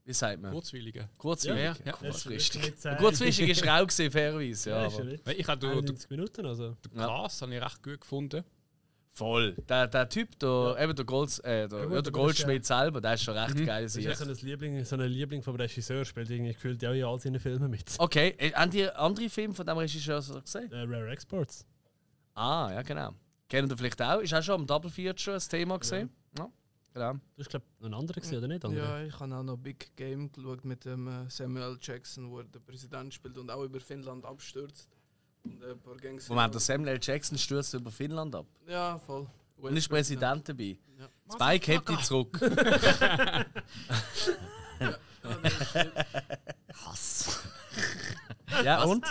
Wie 0.05 0.13
sagt 0.13 0.41
man? 0.41 0.51
Kurzwillige. 0.51 1.07
Kurzfristig. 1.17 1.63
Ja, 1.63 1.91
ja. 1.91 1.91
Kurzfristig. 1.93 2.73
Ja, 2.83 2.95
Kurzfristig 2.95 3.49
ist 3.49 3.61
er 3.61 3.81
auch 3.81 3.87
gesehen, 3.87 4.11
fairerweise. 4.11 4.69
Ja, 4.69 4.81
Ja, 4.81 4.87
ist 4.87 4.99
aber 4.99 5.11
ja 5.11 5.39
Ich 5.39 5.47
habe 5.47 5.59
den, 5.61 5.69
den 5.69 5.79
91 5.79 6.09
Minuten, 6.09 6.45
also. 6.45 6.75
Cars 6.93 7.41
habe 7.41 7.55
ich 7.55 7.61
recht 7.61 7.83
gut 7.83 8.01
gefunden. 8.01 8.43
Voll. 9.13 9.53
Der, 9.69 9.87
der 9.87 10.09
Typ, 10.09 10.37
der, 10.39 10.75
eben 10.79 10.95
der, 10.95 11.05
Golds, 11.05 11.39
äh, 11.39 11.67
der, 11.67 11.83
gut, 11.83 11.93
ja, 11.93 12.01
der 12.01 12.11
Goldschmied 12.11 12.65
selber, 12.65 12.99
der 12.99 13.13
ist 13.13 13.23
schon 13.23 13.37
recht 13.37 13.65
geil. 13.65 13.83
Das 13.83 13.95
ist 13.95 14.03
ja 14.03 14.15
so 14.15 14.25
ein 14.25 14.35
Liebling, 14.41 14.83
so 14.83 14.95
ein 14.95 15.01
Liebling 15.01 15.41
vom 15.41 15.55
Regisseur, 15.55 16.03
spielt 16.03 16.29
irgendwie 16.29 16.53
gefühlt 16.53 16.81
ja 16.81 16.91
in 16.91 17.03
all 17.03 17.19
seinen 17.19 17.39
Filmen 17.39 17.69
mit. 17.69 17.95
Okay, 17.97 18.35
äh, 18.37 18.51
haben 18.51 18.71
die 18.71 18.89
andere 18.89 19.29
Filme 19.29 19.53
von 19.53 19.65
dem 19.65 19.77
Regisseur 19.77 20.21
so 20.21 20.41
gesehen? 20.41 20.71
Äh, 20.71 20.81
Rare 20.81 21.09
Exports. 21.11 21.65
Ah, 22.33 22.71
ja, 22.73 22.81
genau. 22.81 23.13
Kennen 23.47 23.69
ihr 23.69 23.77
vielleicht 23.77 24.01
auch? 24.01 24.19
Ist 24.19 24.33
auch 24.33 24.41
schon 24.41 24.61
am 24.61 24.67
Double 24.67 24.89
Feature 24.89 25.37
ein 25.37 25.41
Thema 25.41 25.77
gesehen? 25.77 26.09
Ja. 26.37 26.49
Genau. 26.93 27.13
Du 27.13 27.19
hast, 27.39 27.49
glaube 27.49 27.65
ich, 27.79 27.85
einen 27.85 27.93
anderen 27.95 28.21
gesehen, 28.21 28.37
oder 28.37 28.47
nicht? 28.47 28.63
André? 28.63 28.77
Ja, 28.77 29.03
ich 29.03 29.19
habe 29.19 29.35
auch 29.35 29.43
noch 29.43 29.57
Big 29.57 29.95
Game 29.95 30.31
geschaut 30.31 30.63
mit 30.63 30.85
dem 30.85 31.07
äh, 31.07 31.29
Samuel 31.29 31.77
Jackson, 31.81 32.29
wo 32.29 32.39
er 32.39 32.45
den 32.45 32.63
Präsident 32.63 33.13
spielt 33.13 33.37
und 33.37 33.49
auch 33.49 33.63
über 33.63 33.79
Finnland 33.79 34.25
abstürzt. 34.25 34.92
Und 35.43 35.63
ein 35.63 35.79
paar 35.79 35.97
Gangs. 35.97 36.29
Moment, 36.29 36.53
der 36.53 36.61
Samuel 36.61 36.89
L. 36.95 36.99
Jackson 37.01 37.37
stürzt 37.37 37.73
über 37.73 37.91
Finnland 37.91 38.33
ab. 38.35 38.45
Ja, 38.67 38.97
voll. 38.99 39.27
Und 39.57 39.77
ist 39.77 39.87
Präsident 39.89 40.47
dabei. 40.47 40.77
Ja. 40.97 41.09
Spike 41.33 41.71
hebt 41.71 41.89
die 41.89 41.97
zurück. 42.01 42.39
Hass. 46.85 47.39
ja, 48.63 48.83
und? 48.83 49.05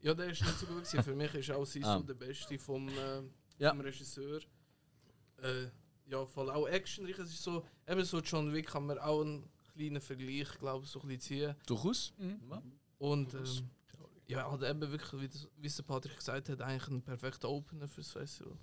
Ja, 0.00 0.14
der 0.14 0.26
ist 0.30 0.42
nicht 0.42 0.58
so 0.58 0.66
gut 0.66 0.84
gewesen. 0.84 1.02
Für 1.02 1.14
mich 1.14 1.34
ist 1.34 1.50
auch 1.50 1.64
Sisu 1.64 1.86
Ah. 1.86 2.00
der 2.00 2.14
Beste 2.14 2.58
vom, 2.58 2.88
äh, 2.88 3.22
Ja. 3.58 3.70
vom 3.70 3.80
Regisseur. 3.80 4.40
Äh, 5.42 5.66
ja, 6.06 6.24
voll 6.26 6.50
auch 6.50 6.66
actionreich. 6.68 7.18
Es 7.18 7.30
ist 7.30 7.42
so, 7.42 7.64
eben 7.88 8.04
so 8.04 8.20
John 8.20 8.52
Wick 8.52 8.66
kann 8.68 8.86
man 8.86 8.98
auch 8.98 9.22
einen 9.22 9.48
kleinen 9.74 10.00
Vergleich, 10.00 10.48
glaube 10.58 10.84
ich, 10.84 10.90
so 10.90 11.00
ein 11.00 11.08
bisschen 11.08 11.20
ziehen. 11.20 11.54
Durchaus. 11.66 12.12
Und 12.98 13.34
ähm, 13.34 13.70
ja, 14.26 14.50
hat 14.50 14.62
eben 14.62 14.80
wirklich, 14.80 15.20
wie, 15.20 15.28
das, 15.28 15.48
wie 15.56 15.68
der 15.68 15.82
Patrick 15.82 16.16
gesagt 16.16 16.48
hat, 16.48 16.60
eigentlich 16.60 16.88
ein 16.88 17.02
perfekter 17.02 17.48
Opener 17.48 17.88
fürs 17.88 18.10
Festival. 18.10 18.56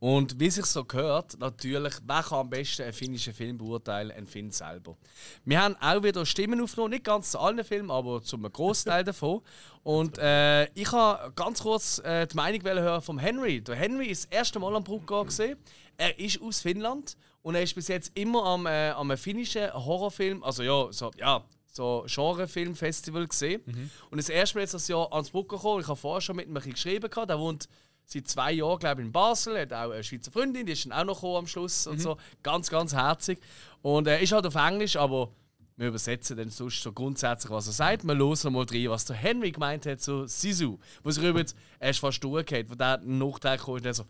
Und 0.00 0.40
wie 0.40 0.48
sich 0.48 0.64
so 0.64 0.82
gehört, 0.82 1.38
natürlich, 1.38 1.92
wer 2.06 2.22
kann 2.22 2.38
am 2.38 2.48
besten 2.48 2.84
einen 2.84 2.94
finnischen 2.94 3.34
Film 3.34 3.58
beurteilen? 3.58 4.10
Ein 4.10 4.26
Finn 4.26 4.50
selber. 4.50 4.96
Wir 5.44 5.62
haben 5.62 5.76
auch 5.76 6.02
wieder 6.02 6.24
Stimmen 6.24 6.58
aufgenommen, 6.62 6.92
nicht 6.92 7.04
ganz 7.04 7.32
zu 7.32 7.38
allen 7.38 7.62
Filmen, 7.62 7.90
aber 7.90 8.22
zu 8.22 8.36
einem 8.36 8.50
Großteil 8.50 9.04
davon. 9.04 9.42
Und 9.82 10.16
äh, 10.16 10.72
ich 10.72 10.90
habe 10.90 11.30
ganz 11.34 11.60
kurz 11.60 11.98
äh, 11.98 12.26
die 12.26 12.34
Meinung 12.34 12.62
hören 12.62 13.02
vom 13.02 13.18
Henry. 13.18 13.60
Der 13.60 13.76
Henry 13.76 14.06
ist 14.06 14.24
das 14.24 14.38
erste 14.38 14.58
Mal 14.58 14.74
am 14.74 14.84
Bruckgau 14.84 15.24
gesehen. 15.24 15.58
Er 15.98 16.18
ist 16.18 16.40
aus 16.40 16.62
Finnland 16.62 17.18
und 17.42 17.54
er 17.54 17.62
ist 17.62 17.74
bis 17.74 17.88
jetzt 17.88 18.16
immer 18.16 18.42
am, 18.46 18.64
äh, 18.64 18.90
am 18.90 19.14
finnischen 19.18 19.70
Horrorfilm, 19.72 20.42
also 20.42 20.62
ja, 20.62 20.90
so, 20.90 21.10
ja, 21.18 21.44
so 21.70 22.04
Genrefilmfestival 22.06 23.26
gesehen. 23.28 23.62
Und 24.10 24.18
das 24.18 24.28
erste 24.28 24.56
Mal 24.56 24.62
jetzt 24.62 24.74
das 24.74 24.88
Jahr 24.88 25.12
ans 25.12 25.30
Bruckgau 25.30 25.56
gekommen. 25.56 25.80
Ich 25.80 25.88
habe 25.88 25.96
vorher 25.98 26.20
schon 26.20 26.36
mit 26.36 26.48
ihm 26.48 26.54
geschrieben, 26.54 27.08
gehabt. 27.08 27.30
er 27.30 27.38
wohnt 27.38 27.68
seit 28.04 28.26
zwei 28.28 28.52
Jahren, 28.52 28.78
glaube 28.78 29.00
ich, 29.00 29.06
in 29.06 29.12
Basel. 29.12 29.56
Er 29.56 29.62
hat 29.62 29.72
auch 29.72 29.92
eine 29.92 30.02
Schweizer 30.02 30.32
Freundin, 30.32 30.66
die 30.66 30.72
ist 30.72 30.84
dann 30.84 30.92
auch 30.92 31.04
noch 31.04 31.14
gekommen 31.14 31.36
am 31.36 31.46
Schluss 31.46 31.86
und 31.86 32.00
so. 32.00 32.16
Ganz, 32.42 32.68
ganz 32.70 32.92
herzig. 32.92 33.38
Und 33.82 34.06
er 34.08 34.20
ist 34.20 34.32
halt 34.32 34.46
auf 34.46 34.56
Englisch, 34.56 34.96
aber 34.96 35.30
wir 35.76 35.88
übersetzen 35.88 36.36
dann 36.36 36.50
sonst 36.50 36.82
so 36.82 36.92
grundsätzlich, 36.92 37.50
was 37.50 37.66
er 37.66 37.72
sagt. 37.72 38.04
Wir 38.04 38.14
hören 38.14 38.52
mal 38.52 38.66
rein, 38.70 38.90
was 38.90 39.06
der 39.06 39.16
Henry 39.16 39.50
gemeint 39.50 39.86
hat 39.86 40.00
zu 40.00 40.26
Sisu. 40.26 40.78
Wo 41.02 41.10
sich 41.10 41.24
übrigens, 41.24 41.54
er 41.78 41.90
ist 41.90 42.00
fast 42.00 42.22
durchgehend, 42.22 42.70
wo 42.70 42.74
der 42.74 42.98
Nachteil 42.98 43.58
kam, 43.58 43.80
der 43.80 43.94
so, 43.94 44.04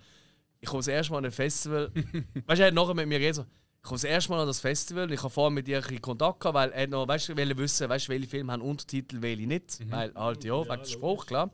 ich 0.61 0.69
komme 0.69 0.81
das 0.81 0.89
erste 0.89 1.13
Mal 1.13 1.19
an 1.19 1.27
ein 1.27 1.31
Festival. 1.31 1.93
weißt 2.47 2.59
du, 2.59 2.63
er 2.63 2.67
hat 2.67 2.75
nachher 2.75 2.95
mit 2.95 3.07
mir 3.07 3.19
geredet, 3.19 3.37
so, 3.37 3.47
ich 3.83 3.89
komme 3.89 3.97
das 3.97 4.05
erste 4.05 4.31
Mal 4.31 4.41
an 4.41 4.47
das 4.47 4.61
Festival 4.61 5.05
und 5.05 5.13
ich 5.13 5.23
habe 5.23 5.31
vorher 5.31 5.51
mit 5.51 5.67
ihr 5.67 5.79
ein 5.79 5.83
bisschen 5.83 6.03
Kontakt 6.03 6.41
gehabt, 6.41 6.55
weil 6.55 6.71
er 6.71 6.87
noch, 6.87 7.09
weißt 7.09 7.31
du, 7.31 7.37
wollte 7.37 7.57
wissen, 7.57 7.89
weißt 7.89 8.09
du, 8.09 8.13
welche 8.13 8.29
Filme 8.29 8.53
haben 8.53 8.61
Untertitel, 8.61 9.23
welche 9.23 9.47
nicht. 9.47 9.79
Weil 9.91 10.13
halt, 10.15 10.45
ja, 10.45 10.61
wegen 10.61 10.83
dem 10.83 10.85
Spruch, 10.85 11.25
klar. 11.25 11.45
Und 11.45 11.53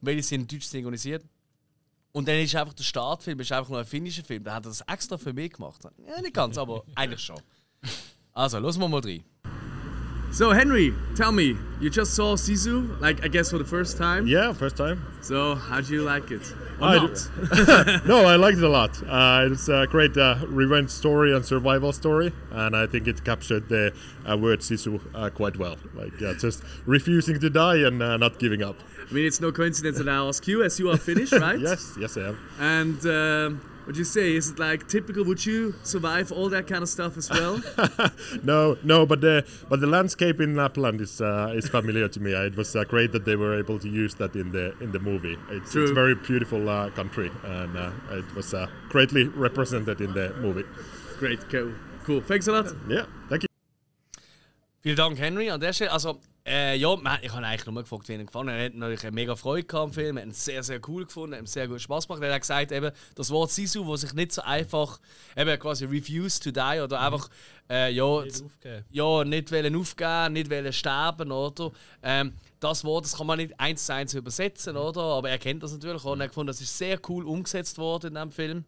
welche 0.00 0.24
sind 0.24 0.40
in 0.40 0.48
Deutsch 0.48 0.66
synchronisiert. 0.66 1.24
Und 2.10 2.26
dann 2.26 2.36
ist 2.40 2.56
einfach 2.56 2.74
der 2.74 2.82
Startfilm 2.82 3.38
ist 3.40 3.52
einfach 3.52 3.70
nur 3.70 3.78
ein 3.78 3.86
finnischer 3.86 4.24
Film. 4.24 4.42
Da 4.42 4.54
hat 4.54 4.64
er 4.66 4.70
das 4.70 4.80
extra 4.80 5.18
für 5.18 5.32
mich 5.32 5.52
gemacht. 5.52 5.82
Ja, 6.04 6.20
nicht 6.20 6.34
ganz, 6.34 6.58
aber 6.58 6.82
eigentlich 6.94 7.20
schon. 7.20 7.40
Also, 8.32 8.58
los 8.58 8.78
wir 8.78 8.88
mal 8.88 9.00
rein. 9.00 9.22
So, 10.36 10.50
Henry, 10.50 10.92
tell 11.14 11.32
me, 11.32 11.56
you 11.80 11.88
just 11.88 12.14
saw 12.14 12.36
Sisu, 12.36 13.00
like 13.00 13.24
I 13.24 13.28
guess 13.28 13.52
for 13.52 13.56
the 13.56 13.64
first 13.64 13.96
time. 13.96 14.26
Yeah, 14.26 14.52
first 14.52 14.76
time. 14.76 15.02
So, 15.22 15.54
how 15.54 15.80
do 15.80 15.90
you 15.94 16.02
like 16.02 16.30
it? 16.30 16.42
Or 16.78 16.88
I 16.88 18.00
no, 18.06 18.26
I 18.26 18.36
liked 18.36 18.58
it 18.58 18.64
a 18.64 18.68
lot. 18.68 19.02
Uh, 19.08 19.48
it's 19.50 19.70
a 19.70 19.86
great 19.86 20.14
uh, 20.18 20.36
revenge 20.46 20.90
story 20.90 21.34
and 21.34 21.42
survival 21.42 21.90
story, 21.90 22.34
and 22.50 22.76
I 22.76 22.86
think 22.86 23.08
it 23.08 23.24
captured 23.24 23.70
the 23.70 23.94
uh, 24.28 24.36
word 24.36 24.60
Sisu 24.60 25.00
uh, 25.14 25.30
quite 25.30 25.56
well. 25.56 25.78
Like, 25.94 26.20
yeah, 26.20 26.34
just 26.38 26.62
refusing 26.84 27.40
to 27.40 27.48
die 27.48 27.76
and 27.76 28.02
uh, 28.02 28.18
not 28.18 28.38
giving 28.38 28.62
up. 28.62 28.76
I 29.08 29.14
mean, 29.14 29.24
it's 29.24 29.40
no 29.40 29.50
coincidence 29.52 29.96
that 29.96 30.06
I 30.06 30.16
ask 30.16 30.46
you, 30.46 30.62
as 30.62 30.78
you 30.78 30.90
are 30.90 30.98
Finnish, 30.98 31.32
right? 31.46 31.58
Yes, 31.58 31.96
yes, 31.98 32.18
I 32.18 32.28
am. 32.28 32.38
And 32.60 33.06
um, 33.06 33.75
what 33.86 33.96
you 33.96 34.04
say 34.04 34.34
is 34.34 34.50
it 34.50 34.58
like 34.58 34.88
typical? 34.88 35.24
Would 35.24 35.46
you 35.46 35.74
survive 35.84 36.32
all 36.32 36.48
that 36.48 36.66
kind 36.66 36.82
of 36.82 36.88
stuff 36.88 37.16
as 37.16 37.30
well? 37.30 37.62
no, 38.42 38.76
no, 38.82 39.06
but 39.06 39.20
the 39.20 39.46
but 39.68 39.80
the 39.80 39.86
landscape 39.86 40.40
in 40.40 40.56
Lapland 40.56 41.00
is 41.00 41.20
uh, 41.20 41.52
is 41.54 41.68
familiar 41.68 42.08
to 42.08 42.20
me. 42.20 42.32
It 42.32 42.56
was 42.56 42.74
uh, 42.74 42.82
great 42.82 43.12
that 43.12 43.24
they 43.24 43.36
were 43.36 43.56
able 43.56 43.78
to 43.78 43.88
use 43.88 44.14
that 44.16 44.34
in 44.34 44.50
the 44.50 44.76
in 44.80 44.90
the 44.90 44.98
movie. 44.98 45.38
It's, 45.50 45.70
True. 45.70 45.82
it's 45.82 45.92
a 45.92 45.94
very 45.94 46.16
beautiful 46.16 46.68
uh, 46.68 46.90
country, 46.90 47.30
and 47.44 47.76
uh, 47.76 47.92
it 48.10 48.34
was 48.34 48.52
uh, 48.54 48.66
greatly 48.88 49.24
represented 49.24 50.00
in 50.00 50.12
the 50.14 50.34
movie. 50.40 50.64
Great, 51.18 51.48
cool, 51.48 51.72
cool. 52.04 52.20
Thanks 52.20 52.48
a 52.48 52.52
lot. 52.52 52.66
Yeah, 52.88 53.06
thank 53.28 53.44
you. 53.44 53.48
Vielen 54.82 54.96
Dank, 54.96 55.18
Henry. 55.18 55.48
An 55.48 55.60
der 55.60 55.72
Stelle, 55.72 55.92
also, 55.92 56.20
äh, 56.46 56.76
ja, 56.76 56.94
man- 56.96 57.18
ich 57.22 57.32
habe 57.32 57.44
eigentlich 57.44 57.66
nur 57.66 57.82
gefragt, 57.82 58.08
wie 58.08 58.14
ihm 58.14 58.26
gefallen 58.26 58.48
hat. 58.48 58.56
Er 58.56 58.64
hat 58.66 58.74
natürlich 58.74 59.02
eine 59.02 59.10
mega 59.12 59.34
Freude 59.36 59.64
gehabt 59.66 59.84
am 59.88 59.92
Film, 59.92 60.16
er 60.16 60.22
hat 60.22 60.28
ihn 60.28 60.32
sehr, 60.32 60.62
sehr 60.62 60.80
cool 60.88 61.04
gefunden, 61.04 61.32
er 61.32 61.38
hat 61.38 61.42
ihm 61.44 61.46
sehr 61.46 61.66
gut 61.68 61.80
Spaß 61.80 62.06
gemacht. 62.06 62.22
Er 62.22 62.32
hat 62.34 62.40
gesagt, 62.40 62.72
eben, 62.72 62.90
das 63.14 63.30
Wort 63.30 63.50
Sisu, 63.50 63.84
wo 63.86 63.96
sich 63.96 64.12
nicht 64.14 64.32
so 64.32 64.42
einfach, 64.42 65.00
eben 65.36 65.58
quasi 65.58 65.84
refuse 65.86 66.40
to 66.40 66.50
die 66.52 66.80
oder 66.80 67.00
einfach, 67.00 67.28
äh, 67.68 67.90
ja, 67.92 68.22
Nicht 68.22 68.44
aufgeben. 68.44 68.84
ja, 68.90 69.24
nicht 69.24 69.50
wollen 69.52 69.76
aufgeben, 69.76 70.32
nicht 70.34 70.50
wollen 70.50 70.72
sterben, 70.72 71.32
oder? 71.32 71.72
Ähm, 72.02 72.32
das 72.60 72.84
Wort, 72.84 73.04
das 73.04 73.16
kann 73.16 73.26
man 73.26 73.38
nicht 73.38 73.58
eins 73.58 73.84
zu 73.86 73.92
eins 73.94 74.14
übersetzen, 74.14 74.76
oder? 74.76 75.02
Aber 75.02 75.28
er 75.28 75.38
kennt 75.38 75.62
das 75.62 75.72
natürlich 75.72 76.04
auch 76.04 76.12
und 76.12 76.20
er 76.20 76.24
hat 76.24 76.30
gefunden, 76.30 76.46
das 76.48 76.60
ist 76.60 76.78
sehr 76.78 76.98
cool 77.08 77.24
umgesetzt 77.26 77.76
worden 77.78 78.08
in 78.08 78.14
diesem 78.14 78.30
Film. 78.32 78.64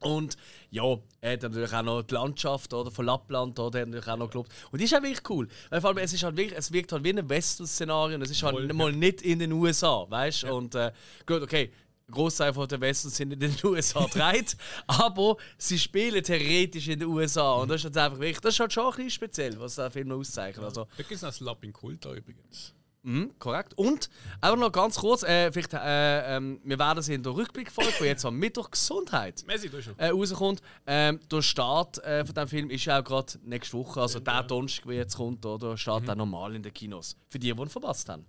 Und 0.00 0.36
ja, 0.70 0.96
er 1.20 1.32
hat 1.32 1.42
natürlich 1.42 1.72
auch 1.72 1.82
noch 1.82 2.02
die 2.02 2.14
Landschaft 2.14 2.72
oder, 2.72 2.90
von 2.90 3.04
Lappland 3.04 3.58
oder, 3.58 3.80
hat 3.80 3.88
natürlich 3.88 4.08
auch 4.08 4.16
noch 4.16 4.30
gelobt. 4.30 4.50
Und 4.72 4.80
die 4.80 4.84
ist 4.86 4.94
auch 4.94 5.02
wirklich 5.02 5.28
cool. 5.28 5.46
Weil 5.68 5.80
vor 5.80 5.90
allem, 5.90 5.98
es, 5.98 6.12
ist 6.12 6.22
halt 6.22 6.36
wirklich, 6.36 6.58
es 6.58 6.72
wirkt 6.72 6.92
halt 6.92 7.04
wie 7.04 7.10
ein 7.10 7.28
Western-Szenario 7.28 8.16
und 8.16 8.22
es 8.22 8.30
ist 8.30 8.42
halt 8.42 8.54
Voll, 8.54 8.72
mal 8.72 8.92
nicht 8.92 9.22
in 9.22 9.38
den 9.38 9.52
USA, 9.52 10.06
weißt 10.08 10.44
du? 10.44 10.54
Und 10.54 10.74
äh, 10.74 10.92
gut, 11.26 11.42
okay. 11.42 11.70
Großteil 12.10 12.52
von 12.52 12.66
den 12.66 12.80
Westerns 12.80 13.16
sind 13.16 13.32
in 13.32 13.38
den 13.38 13.54
USA 13.62 14.04
gedreht, 14.04 14.56
aber 14.88 15.36
sie 15.56 15.78
spielen 15.78 16.20
theoretisch 16.24 16.88
in 16.88 16.98
den 16.98 17.08
USA 17.08 17.52
und 17.52 17.68
das 17.68 17.76
ist 17.76 17.84
jetzt 17.84 17.98
einfach 17.98 18.18
wirklich, 18.18 18.40
das 18.40 18.54
ist 18.54 18.58
halt 18.58 18.72
schon 18.72 18.86
ein 18.86 18.90
bisschen 18.90 19.10
speziell, 19.10 19.60
was 19.60 19.76
der 19.76 19.92
Film 19.92 20.10
auszeichnet. 20.10 20.64
Also, 20.64 20.88
Da 20.96 21.02
gibt 21.04 21.12
es 21.12 21.22
noch 21.22 21.28
das 21.28 21.38
Lappin 21.38 21.72
Kulta 21.72 22.12
übrigens. 22.12 22.74
Mhm, 23.02 23.38
korrekt. 23.38 23.72
Und 23.76 24.10
einfach 24.42 24.58
noch 24.58 24.72
ganz 24.72 24.96
kurz, 24.96 25.22
äh, 25.22 25.50
vielleicht, 25.50 25.72
äh, 25.72 26.36
ähm, 26.36 26.60
wir 26.62 26.78
werden 26.78 27.02
sehen 27.02 27.16
in 27.16 27.22
der 27.22 27.34
Rückblickfolge, 27.34 27.92
wo 27.98 28.04
jetzt 28.04 28.24
am 28.26 28.36
Mittwoch 28.36 28.70
Gesundheit 28.70 29.42
Messi, 29.46 29.70
äh, 29.96 30.08
rauskommt. 30.08 30.60
Ähm, 30.86 31.18
der 31.30 31.40
Start 31.40 31.98
äh, 32.04 32.26
von 32.26 32.34
diesem 32.34 32.48
Film 32.48 32.70
ist 32.70 32.84
ja 32.84 33.00
auch 33.00 33.04
gerade 33.04 33.38
nächste 33.42 33.78
Woche, 33.78 34.02
also 34.02 34.20
der 34.20 34.42
Donnerstag, 34.42 34.84
der 34.86 34.96
jetzt 34.96 35.16
kommt, 35.16 35.46
oder? 35.46 35.78
Startet 35.78 36.10
auch 36.10 36.16
normal 36.16 36.54
in 36.54 36.62
den 36.62 36.74
Kinos. 36.74 37.16
Für 37.30 37.38
die, 37.38 37.52
die 37.52 37.58
ihn 37.58 37.68
verpasst 37.68 38.08
haben. 38.10 38.26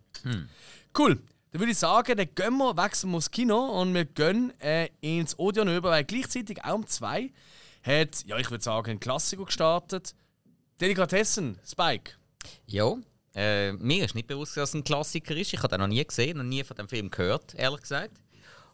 Cool. 0.97 1.21
Dann 1.51 1.59
würde 1.59 1.73
ich 1.73 1.77
sagen, 1.77 2.15
dann 2.15 2.33
gehen 2.33 2.57
wir, 2.57 2.77
wechseln 2.77 3.11
wir 3.11 3.17
ins 3.17 3.29
Kino 3.29 3.81
und 3.81 3.93
wir 3.93 4.05
gehen 4.05 4.53
äh, 4.61 4.87
ins 5.01 5.37
Odeon 5.37 5.67
über, 5.67 5.89
weil 5.89 6.05
gleichzeitig 6.05 6.63
auch 6.63 6.75
um 6.75 6.87
zwei 6.87 7.33
hat, 7.83 8.23
ja, 8.25 8.37
ich 8.37 8.49
würde 8.49 8.63
sagen, 8.63 8.91
ein 8.91 8.99
Klassiker 9.01 9.45
gestartet. 9.45 10.15
Delikatessen, 10.79 11.59
Spike. 11.65 12.13
Ja, 12.67 12.95
äh, 13.35 13.71
mir 13.73 14.05
ist 14.05 14.15
nicht 14.15 14.27
bewusst, 14.27 14.57
dass 14.57 14.69
es 14.69 14.75
ein 14.75 14.83
Klassiker 14.83 15.35
ist. 15.35 15.53
Ich 15.53 15.59
habe 15.59 15.69
den 15.69 15.79
noch 15.79 15.87
nie 15.87 16.03
gesehen, 16.05 16.37
noch 16.37 16.43
nie 16.43 16.63
von 16.63 16.75
dem 16.77 16.87
Film 16.87 17.09
gehört, 17.09 17.53
ehrlich 17.55 17.81
gesagt. 17.81 18.11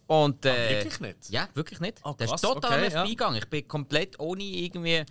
Und, 0.07 0.45
äh, 0.45 0.69
wirklich 0.83 0.99
nicht? 1.01 1.29
Ja, 1.29 1.49
wirklich 1.53 1.79
nicht. 1.79 1.99
Ah, 2.03 2.15
das 2.17 2.31
ist 2.31 2.41
total 2.41 2.71
okay, 2.79 2.83
ja. 2.85 2.89
vorbeigegangen. 2.91 3.39
Ich 3.39 3.47
bin 3.47 3.67
komplett 3.67 4.19
ohne 4.19 4.43
irgendwie 4.43 5.03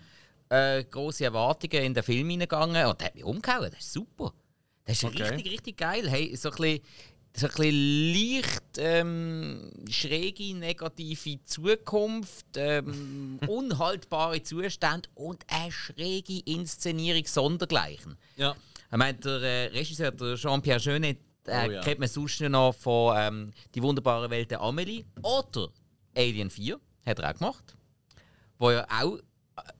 äh, 0.48 0.84
große 0.84 1.24
Erwartungen 1.24 1.84
in 1.84 1.94
den 1.94 2.02
Film 2.02 2.30
hineingegangen 2.30 2.86
und 2.86 3.00
der 3.00 3.08
hat 3.08 3.14
mich 3.14 3.24
umgehauen. 3.24 3.70
Das 3.70 3.80
ist 3.80 3.92
super. 3.92 4.32
Das 4.84 4.96
ist 4.96 5.04
Okay. 5.04 5.22
richtig, 5.22 5.52
richtig 5.52 5.76
geil. 5.76 6.08
Hey, 6.08 6.34
so 6.36 6.50
ein 6.50 6.56
bisschen, 6.56 6.80
so 7.36 7.46
ein 7.46 7.52
bisschen 7.52 8.12
leicht 8.14 8.78
ähm, 8.78 9.70
schräge, 9.90 10.54
negative 10.54 11.42
Zukunft, 11.44 12.46
ähm, 12.56 13.38
unhaltbare 13.46 14.42
Zustände 14.42 15.08
und 15.14 15.44
eine 15.48 15.70
schräge 15.72 16.40
Inszenierung 16.46 17.26
sondergleichen. 17.26 18.16
Ja. 18.36 18.54
Ich 18.90 18.96
meine, 18.96 19.18
der 19.18 19.40
äh, 19.42 19.66
Regisseur, 19.66 20.10
der 20.12 20.36
Jean-Pierre 20.36 20.80
Jeunet, 20.80 21.18
äh, 21.46 21.66
Oh 21.68 21.70
ja. 21.70 21.80
kennt 21.80 22.00
man 22.00 22.08
sonst 22.08 22.40
noch 22.40 22.72
von 22.74 23.14
ähm, 23.16 23.52
Die 23.74 23.82
wunderbare 23.82 24.28
Welt 24.30 24.50
der 24.50 24.60
Amelie 24.60 25.04
oder 25.22 25.68
Alien 26.16 26.50
4, 26.50 26.80
hat 27.04 27.18
er 27.18 27.30
auch 27.30 27.34
gemacht. 27.38 27.76
Wo 28.58 28.70
ja 28.70 28.86
auch 28.90 29.16
äh, 29.18 29.22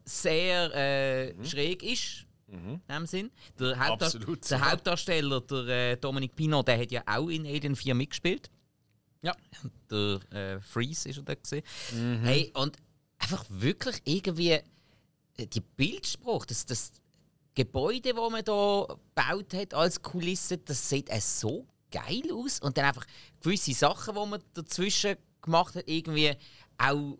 sehr 0.04 0.70
äh, 0.74 1.32
Mhm. 1.34 1.44
schräg 1.44 1.82
ist. 1.82 2.22
In 2.48 2.80
dem 2.88 3.06
Sinn. 3.06 3.32
Der, 3.58 3.76
Hauptdar 3.76 4.06
Absolut, 4.06 4.48
der 4.48 4.58
ja. 4.58 4.70
Hauptdarsteller, 4.70 5.40
der 5.40 5.66
äh, 5.92 5.96
Dominic 5.96 6.36
Pinot, 6.36 6.68
der 6.68 6.78
hat 6.80 6.92
ja 6.92 7.02
auch 7.04 7.28
in 7.28 7.44
Alien 7.44 7.74
4 7.74 7.92
mitgespielt. 7.96 8.50
Ja. 9.22 9.34
Der 9.90 10.20
äh, 10.32 10.60
Freeze 10.60 11.08
ist 11.08 11.16
er 11.16 11.24
da 11.24 11.34
gesehen. 11.34 11.64
Mhm. 11.92 12.20
Hey, 12.22 12.52
und 12.54 12.76
einfach 13.18 13.44
wirklich 13.48 13.96
irgendwie 14.04 14.50
äh, 14.52 14.62
die 15.48 15.60
Bildspruch, 15.60 16.46
das, 16.46 16.64
das 16.66 16.92
Gebäude, 17.56 18.12
das 18.12 18.30
man 18.30 18.44
da 18.44 18.86
gebaut 18.86 19.54
hat 19.54 19.74
als 19.74 20.00
Kulisse, 20.00 20.58
das 20.58 20.88
sieht 20.88 21.10
äh, 21.10 21.20
so 21.20 21.66
geil 21.90 22.22
aus. 22.32 22.60
Und 22.60 22.76
dann 22.76 22.84
einfach 22.84 23.06
gewisse 23.40 23.72
Sachen, 23.72 24.14
die 24.14 24.26
man 24.26 24.44
dazwischen 24.54 25.16
gemacht 25.42 25.74
hat, 25.74 25.84
irgendwie 25.88 26.32
auch. 26.78 27.18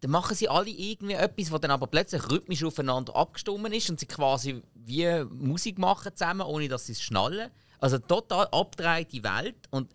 Dann 0.00 0.10
machen 0.10 0.36
sie 0.36 0.48
alle 0.48 0.68
irgendwie 0.68 1.14
etwas, 1.14 1.52
was 1.52 1.60
dann 1.60 1.70
aber 1.70 1.86
plötzlich 1.86 2.28
rhythmisch 2.28 2.64
aufeinander 2.64 3.14
abgestimmt 3.14 3.72
ist 3.72 3.88
und 3.88 4.00
sie 4.00 4.06
quasi 4.06 4.60
wie 4.74 5.24
Musik 5.30 5.78
machen 5.78 6.14
zusammen, 6.14 6.42
ohne 6.42 6.68
dass 6.68 6.86
sie 6.86 6.92
es 6.92 7.02
schnallen. 7.02 7.50
Also 7.78 7.98
total 7.98 8.48
abgedrehte 8.48 9.22
Welt. 9.22 9.56
Und 9.70 9.92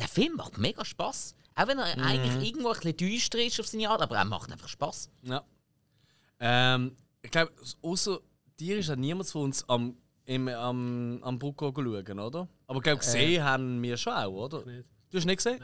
der 0.00 0.08
Film 0.08 0.34
macht 0.34 0.58
mega 0.58 0.84
Spaß. 0.84 1.36
Auch 1.54 1.66
wenn 1.68 1.78
er 1.78 1.96
eigentlich 2.04 2.48
irgendwo 2.48 2.68
ein 2.70 2.74
bisschen 2.74 2.96
düster 2.96 3.38
ist 3.38 3.60
auf 3.60 3.68
seine 3.68 3.88
Art, 3.88 4.02
aber 4.02 4.16
er 4.16 4.24
macht 4.24 4.50
einfach 4.50 4.68
Spaß. 4.68 5.10
Ja. 5.22 5.44
Ähm, 6.40 6.96
ich 7.22 7.30
glaube, 7.30 7.52
außer 7.82 8.20
dir 8.60 8.78
ist 8.78 8.88
ja 8.88 8.96
niemand 8.96 9.28
von 9.28 9.42
uns 9.42 9.68
am, 9.68 9.96
im, 10.26 10.48
am, 10.48 11.18
am 11.22 11.38
Brucko 11.38 11.72
schauen, 11.74 12.20
oder? 12.20 12.48
Aber 12.66 12.76
ich 12.78 12.82
glaube, 12.82 12.98
gesehen 12.98 13.42
haben 13.42 13.82
wir 13.82 13.96
schon 13.96 14.12
auch, 14.12 14.32
oder? 14.44 14.64
Nicht. 14.64 14.86
Du 15.10 15.16
hast 15.18 15.24
nicht 15.24 15.36
gesehen? 15.38 15.60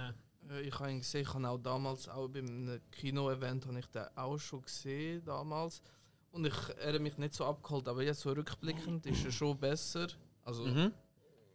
Äh, 0.51 0.61
Ich 0.63 0.79
habe 0.79 0.91
ihn 0.91 0.99
gesehen, 1.01 1.23
ich 1.23 1.35
habe 1.35 1.49
auch 1.49 1.59
damals, 1.59 2.09
auch 2.09 2.29
beim 2.29 2.81
Kino-Event, 2.93 3.67
habe 3.67 3.79
ich 3.79 3.87
den 3.87 4.05
auch 4.17 4.39
schon 4.39 4.63
gesehen 4.63 5.23
damals. 5.25 5.83
Und 6.33 6.47
ich, 6.47 6.55
er 6.81 6.95
hat 6.95 7.01
mich 7.01 7.17
nicht 7.19 7.35
so 7.35 7.45
abgeholt, 7.45 7.89
aber 7.89 8.03
jetzt 8.03 8.21
so 8.21 8.31
rückblickend 8.33 9.07
ist 9.07 9.25
er 9.25 9.31
schon 9.33 9.59
besser. 9.59 10.07
Also 10.45 10.65
Mhm. 10.67 10.93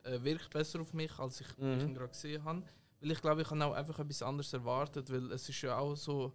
äh, 0.04 0.24
wirkt 0.24 0.50
besser 0.50 0.82
auf 0.82 0.94
mich, 0.94 1.18
als 1.20 1.42
ich 1.42 1.48
ihn 1.60 1.94
gerade 1.94 2.10
gesehen 2.10 2.44
habe. 2.44 2.64
Weil 3.00 3.12
ich 3.12 3.22
glaube, 3.22 3.42
ich 3.42 3.50
habe 3.50 3.66
auch 3.66 3.74
einfach 3.74 4.00
etwas 4.00 4.22
anderes 4.24 4.52
erwartet, 4.54 5.10
weil 5.12 5.32
es 5.32 5.48
ist 5.50 5.62
ja 5.62 5.78
auch 5.78 5.96
so, 5.96 6.34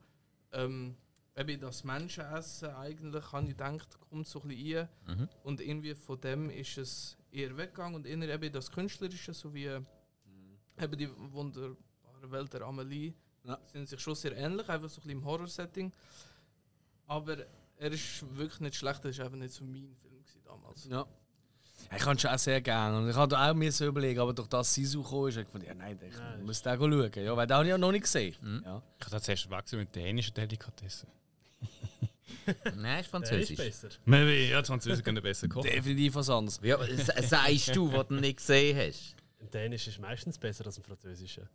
ähm, 0.52 0.96
eben 1.36 1.60
das 1.60 1.84
Menschenessen 1.84 2.70
eigentlich, 2.70 3.32
habe 3.32 3.44
ich 3.44 3.50
gedacht, 3.56 3.98
kommt 4.08 4.26
so 4.26 4.40
ein 4.42 4.48
bisschen 4.48 4.88
rein. 5.06 5.28
Und 5.42 5.60
irgendwie 5.60 5.94
von 5.94 6.20
dem 6.20 6.50
ist 6.50 6.78
es 6.78 7.16
eher 7.30 7.56
weggegangen 7.56 7.94
und 7.96 8.06
eher 8.06 8.28
eben 8.28 8.52
das 8.52 8.70
Künstlerische, 8.70 9.34
so 9.34 9.52
wie 9.52 9.66
äh, 9.66 9.80
eben 10.80 10.96
die 10.98 11.10
wunderbare 11.32 11.76
Welt 12.30 12.52
der 12.52 12.62
Amelie, 12.62 13.12
Ja. 13.44 13.58
sind 13.66 13.88
sich 13.88 14.00
schon 14.00 14.14
sehr 14.14 14.36
ähnlich, 14.36 14.68
einfach 14.68 14.88
so 14.88 15.00
ein 15.00 15.04
bisschen 15.06 15.10
im 15.10 15.24
Horror-Setting. 15.24 15.92
Aber 17.06 17.36
er 17.78 17.92
ist 17.92 18.24
wirklich 18.36 18.60
nicht 18.60 18.74
schlecht, 18.76 19.04
er 19.04 19.10
ist 19.10 19.20
einfach 19.20 19.36
nicht 19.36 19.52
so 19.54 19.64
mein 19.64 19.94
Film 20.00 20.22
damals. 20.44 20.86
Ja. 20.88 21.06
Ich 21.94 22.02
kann 22.02 22.18
schon 22.18 22.30
auch 22.30 22.38
sehr 22.38 22.60
gerne. 22.62 22.96
Und 22.98 23.08
ich 23.10 23.14
hatte 23.14 23.38
auch 23.38 23.54
mir 23.54 23.70
so 23.70 23.86
überlegen, 23.86 24.18
aber 24.18 24.32
durch 24.32 24.48
das 24.48 24.72
Sisu 24.74 25.02
gekommen 25.02 25.28
ist, 25.28 25.36
habe 25.36 25.46
ich 25.46 25.52
gedacht, 25.52 25.68
ja 25.68 25.74
nein, 25.74 25.98
ich 26.02 26.44
muss 26.44 26.62
den 26.62 26.78
schauen. 26.78 27.12
Ja, 27.24 27.36
weil 27.36 27.46
den 27.46 27.54
habe 27.54 27.64
ich 27.66 27.70
ja 27.70 27.78
noch 27.78 27.92
nicht 27.92 28.02
gesehen. 28.02 28.34
Ja. 28.64 28.82
Ich 28.98 29.06
habe 29.06 29.20
zuerst 29.20 29.50
wechseln 29.50 29.80
mit 29.80 29.94
dänischen 29.94 30.34
Delikatessen. 30.34 31.08
Nein, 32.46 32.66
ist 32.66 32.84
Der 32.84 33.00
ist 33.00 33.08
Französisch. 33.08 33.56
besser. 33.56 33.88
Maybe, 34.04 34.32
ja, 34.48 34.60
die 34.62 34.66
Französen 34.66 35.02
können 35.02 35.22
besser 35.22 35.48
kochen. 35.48 35.68
Definitiv 35.68 36.14
was 36.14 36.30
anderes. 36.30 36.60
Ja, 36.62 36.78
sagst 37.22 37.74
du, 37.74 37.92
was 37.92 38.06
du 38.08 38.14
nicht 38.14 38.36
gesehen 38.38 38.76
hast? 38.78 39.16
Ein 39.40 39.50
Dänisch 39.50 39.88
ist 39.88 39.98
meistens 40.00 40.38
besser 40.38 40.66
als 40.66 40.78
ein 40.78 40.84
Französischer. 40.84 41.48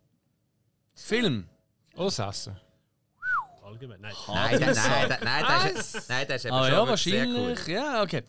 Film. 0.94 1.48
Oh, 1.96 2.04
das 2.04 2.18
Essen. 2.18 2.56
Allgemein. 3.62 4.00
Nein. 4.00 4.12
Nein, 4.28 4.60
nein, 4.60 4.74
nein, 4.74 5.08
nein, 5.08 5.18
nein, 5.22 5.74
das 5.74 5.94
ist, 5.94 6.08
nein, 6.08 6.26
das 6.28 6.36
ist 6.36 6.44
eben 6.46 6.54
Ah 6.54 6.64
schon 6.64 6.72
ja, 6.72 6.86
wirklich 6.86 7.02
sehr 7.02 7.26
wahrscheinlich. 7.26 7.66
cool. 7.68 7.72
Ja, 7.72 8.02
okay. 8.02 8.22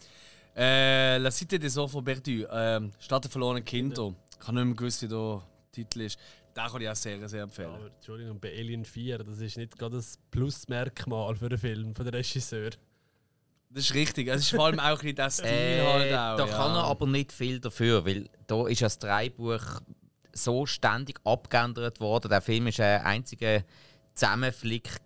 Äh, 0.55 1.17
La 1.17 1.29
Cité 1.29 1.57
des 1.57 1.75
Enfants 1.75 2.05
Perdus. 2.05 2.47
Ähm, 2.51 2.91
Stadt 2.99 3.23
der 3.23 3.31
verlorenen 3.31 3.65
Kinder. 3.65 4.13
Ich 4.39 4.47
habe 4.47 4.57
nicht 4.57 4.65
mehr 4.65 4.75
gewusst, 4.75 5.01
wie 5.01 5.07
der 5.07 5.41
Titel 5.71 6.01
ist. 6.01 6.19
Den 6.55 6.65
kann 6.67 6.81
ich 6.81 6.89
auch 6.89 6.95
sehr, 6.95 7.27
sehr 7.27 7.43
empfehlen. 7.43 7.73
Aber 7.73 7.87
Entschuldigung, 7.87 8.39
bei 8.39 8.49
Alien 8.49 8.85
4, 8.85 9.19
das 9.19 9.39
ist 9.39 9.57
nicht 9.57 9.77
gerade 9.77 9.95
das 9.95 10.17
Plusmerkmal 10.29 11.35
für 11.35 11.47
einen 11.47 11.57
Film 11.57 11.95
von 11.95 12.05
der 12.05 12.13
Regisseur. 12.13 12.71
Das 13.69 13.85
ist 13.85 13.93
richtig. 13.95 14.27
Es 14.27 14.41
ist 14.41 14.49
vor 14.51 14.65
allem 14.65 14.79
auch 14.79 15.01
ein 15.01 15.15
bisschen 15.15 15.15
der 15.15 15.29
Stil 15.31 15.47
Äh, 15.47 15.81
halt 15.81 16.13
auch. 16.13 16.37
da 16.37 16.45
ja. 16.45 16.57
kann 16.57 16.75
er 16.75 16.83
aber 16.83 17.07
nicht 17.07 17.31
viel 17.31 17.59
dafür, 17.59 18.05
weil 18.05 18.29
da 18.45 18.67
ist 18.67 18.81
das 18.83 18.99
Drehbuch 18.99 19.81
so 20.31 20.65
ständig 20.65 21.19
abgeändert 21.23 21.99
worden. 21.99 22.29
Der 22.29 22.41
Film 22.41 22.67
ist 22.67 22.79
ein 22.79 23.01
einziger 23.01 23.63
Zusammenflick 24.13 24.99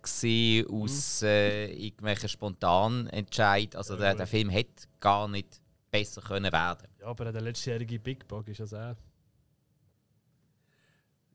aus 0.70 1.22
äh, 1.22 1.72
irgendwelchen 1.72 2.28
spontanen 2.28 3.06
Entscheid. 3.08 3.74
Also 3.74 3.96
der, 3.96 4.14
der 4.14 4.26
Film 4.26 4.50
hätte 4.50 4.86
gar 5.00 5.28
nicht 5.28 5.60
besser 5.90 6.20
können 6.20 6.52
werden. 6.52 6.86
Ja, 7.00 7.06
aber 7.06 7.32
der 7.32 7.40
letztjährige 7.40 7.98
Big 7.98 8.28
Bug 8.28 8.48
ist 8.48 8.60
das 8.60 8.74
auch. 8.74 8.96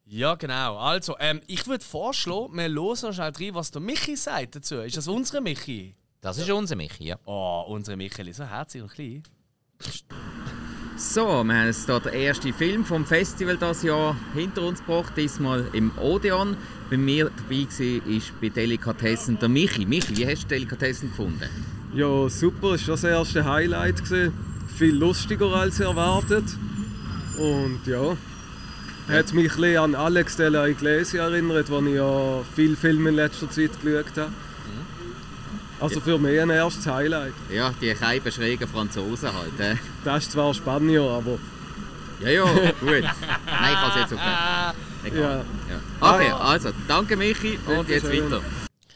Ja, 0.06 0.36
genau. 0.36 0.78
Also, 0.78 1.16
ähm, 1.20 1.42
ich 1.48 1.66
würde 1.68 1.84
vorschlagen, 1.84 2.56
wir 2.56 2.70
hören 2.70 3.14
schnell 3.14 3.32
rein, 3.40 3.56
was 3.56 3.72
der 3.72 3.82
Michi 3.82 4.16
sagt 4.16 4.56
dazu. 4.56 4.76
Ist 4.76 4.98
das 4.98 5.08
unsere 5.08 5.42
Michi? 5.42 5.96
Das 6.22 6.38
ist 6.38 6.50
unser 6.50 6.76
Michi, 6.76 7.06
ja. 7.06 7.18
Oh, 7.26 7.66
unsere 7.68 7.98
Micheli, 7.98 8.34
so 8.34 8.46
herzig 8.46 8.82
und 8.82 8.92
klein. 8.92 9.24
So, 10.96 11.44
wir 11.44 11.54
haben 11.54 11.66
jetzt 11.66 11.86
hier 11.86 12.00
den 12.00 12.14
ersten 12.14 12.54
Film 12.54 12.86
vom 12.86 13.06
Festival 13.06 13.58
das 13.58 13.84
Jahr 13.84 14.16
hinter 14.34 14.62
uns 14.62 14.80
gebracht, 14.80 15.14
diesmal 15.18 15.68
im 15.74 15.92
Odeon. 15.98 16.56
Bei 16.90 16.98
mir 16.98 17.32
dabei 17.36 17.66
war 17.66 18.08
ist 18.08 18.40
bei 18.40 18.50
Delikatessen 18.50 19.40
der 19.40 19.50
Michi. 19.50 19.86
Michi, 19.86 20.16
wie 20.16 20.28
hast 20.28 20.44
du 20.44 20.48
Delikatessen 20.50 21.10
gefunden? 21.10 21.50
Ja, 21.94 22.30
super, 22.30 22.74
es 22.74 22.88
war 22.88 22.96
das 22.96 23.04
erste 23.04 23.44
Highlight. 23.44 24.04
Gewesen. 24.04 24.34
Viel 24.78 24.96
lustiger 24.96 25.54
als 25.54 25.80
erwartet. 25.80 26.46
Und 27.38 27.82
ja, 27.86 28.16
hat 29.08 29.34
mich 29.34 29.52
ein 29.52 29.62
bisschen 29.62 29.78
an 29.78 29.96
Alex 29.96 30.38
de 30.38 30.50
la 30.50 30.68
Iglesia 30.68 31.24
erinnert, 31.26 31.70
wo 31.70 31.80
ich 31.82 31.96
ja 31.96 32.42
viele 32.56 32.76
Filme 32.76 33.10
in 33.10 33.16
letzter 33.16 33.50
Zeit 33.50 33.72
geschaut 33.82 34.18
habe. 34.18 34.32
Also 35.80 36.00
für 36.00 36.18
mich 36.18 36.40
ein 36.40 36.50
erstes 36.50 36.88
Highlight. 36.88 37.34
Ja, 37.52 37.74
die 37.82 37.94
keiben 37.94 38.32
schrägen 38.32 38.68
Franzosen 38.70 39.30
halt. 39.34 39.60
Äh. 39.60 39.76
Das 40.06 40.24
ist 40.24 40.32
zwar 40.32 40.54
Spanier, 40.54 41.02
aber 41.02 41.38
Ja, 42.22 42.30
ja, 42.30 42.44
gut. 42.46 42.90
Nein, 42.90 43.04
ich 43.04 43.76
kann 43.76 43.90
es 43.90 43.96
jetzt 43.96 44.14
auf 44.14 44.20
den. 44.20 45.12
Egal. 45.12 45.46
ja. 45.70 46.08
Ja. 46.08 46.16
Okay, 46.16 46.32
also, 46.32 46.70
danke 46.88 47.18
Michi 47.18 47.60
und 47.68 47.90
jetzt 47.90 48.06
Dankeschön. 48.06 48.32
weiter. 48.32 48.42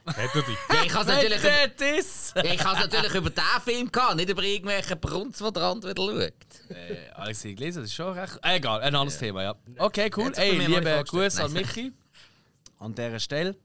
Dich. 0.07 0.57
Ja, 0.69 0.83
ich 0.85 0.93
habe 0.93 1.05
natürlich, 1.05 1.39
über, 1.39 2.45
ja, 2.45 2.53
ich 2.53 2.63
natürlich 2.63 3.13
über 3.13 3.29
diesen 3.29 3.61
Film 3.65 3.91
gehabt, 3.91 4.15
nicht 4.15 4.29
über 4.29 4.41
irgendwelchen 4.41 4.99
Brunz, 4.99 5.39
die 5.39 5.51
der 5.51 5.63
andere 5.63 5.91
wieder 5.91 6.03
schaut. 6.03 6.69
Äh, 6.77 7.09
Alex 7.13 7.41
gelesen, 7.43 7.81
das 7.81 7.89
ist 7.89 7.95
schon 7.95 8.17
recht. 8.17 8.39
Äh, 8.41 8.55
egal, 8.55 8.79
ein 8.81 8.95
anderes 8.95 9.17
Thema, 9.19 9.43
ja. 9.43 9.55
Okay, 9.77 10.09
cool. 10.15 10.31
Ey, 10.35 10.59
liebe. 10.59 11.03
Grüße 11.05 11.43
an. 11.43 11.51
Michi. 11.51 11.91
An 12.79 12.95
dieser 12.95 13.19
Stelle. 13.19 13.55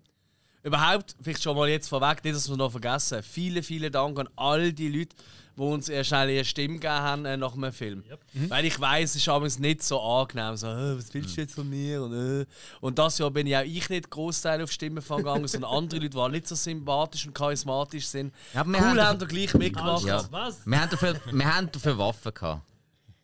Überhaupt, 0.64 1.16
vielleicht 1.22 1.42
schon 1.42 1.56
mal 1.56 1.68
jetzt 1.68 1.88
vorweg, 1.88 2.24
nicht, 2.24 2.36
dass 2.36 2.48
wir 2.48 2.56
noch 2.56 2.70
vergessen. 2.70 3.22
Vielen, 3.22 3.62
vielen 3.62 3.92
Dank 3.92 4.18
an 4.18 4.28
all 4.36 4.72
die 4.72 4.88
Leute, 4.88 5.14
die 5.56 5.62
uns 5.62 5.88
äh, 5.88 6.02
schnell 6.04 6.30
ihre 6.30 6.44
Stimme 6.44 6.74
gegeben 6.74 6.94
haben 6.94 7.24
äh, 7.24 7.36
nach 7.36 7.54
einem 7.54 7.72
Film. 7.72 8.04
Weil 8.48 8.64
ich 8.64 8.78
weiß, 8.80 9.10
es 9.10 9.16
ist 9.16 9.28
abends 9.28 9.58
nicht 9.58 9.82
so 9.82 10.00
angenehm. 10.00 10.56
So, 10.56 10.66
«Äh, 10.68 10.98
was 10.98 11.12
willst 11.12 11.36
du 11.36 11.40
jetzt 11.40 11.54
von 11.54 11.68
mir? 11.68 12.02
Und, 12.02 12.14
äh. 12.14 12.46
und 12.80 12.98
das 12.98 13.18
Jahr 13.18 13.30
bin 13.30 13.46
ja 13.46 13.60
auch 13.60 13.64
ich 13.64 13.88
nicht 13.88 14.10
Großteil 14.10 14.62
auf 14.62 14.72
Stimmen 14.72 15.02
gegangen, 15.02 15.46
sondern 15.48 15.70
andere 15.70 16.00
Leute, 16.00 16.10
die 16.10 16.30
nicht 16.32 16.48
so 16.48 16.54
sympathisch 16.54 17.26
und 17.26 17.34
charismatisch 17.34 18.06
sind. 18.06 18.34
Ja, 18.54 18.64
wir 18.64 18.78
cool, 18.78 18.84
haben 18.84 19.00
haben 19.00 19.18
da 19.18 19.26
gleich 19.26 19.54
mitgemacht. 19.54 20.04
Ja. 20.04 20.24
Was? 20.30 20.66
Wir 20.66 20.80
haben 20.80 20.90
dafür, 20.90 21.20
wir 21.30 21.54
haben 21.56 21.70
dafür 21.70 21.98
Waffen 21.98 22.34
gehabt. 22.34 22.62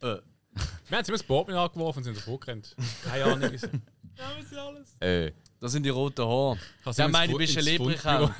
Äh, 0.01 0.17
Wir 0.89 0.99
haben 0.99 1.05
sie 1.05 1.13
das 1.13 1.23
Boot 1.23 1.47
mit 1.49 1.57
angeworfen 1.57 1.99
und 1.99 2.05
sind 2.05 2.17
davor 2.17 2.41
gerannt. 2.41 2.77
Keine 3.05 3.25
Ahnung. 3.25 3.51
wieso. 3.53 3.67
Äh. 5.01 5.33
das 5.61 5.73
sind 5.73 5.85
die 5.85 5.91
roten 5.91 6.25
Haare. 6.27 6.59
Sie 6.91 7.09
meint, 7.09 7.33
du 7.33 7.39
bist 7.39 7.57
ein 7.57 7.65
Lebrigau. 7.65 8.31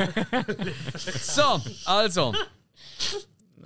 so, 1.21 1.61
also. 1.85 2.35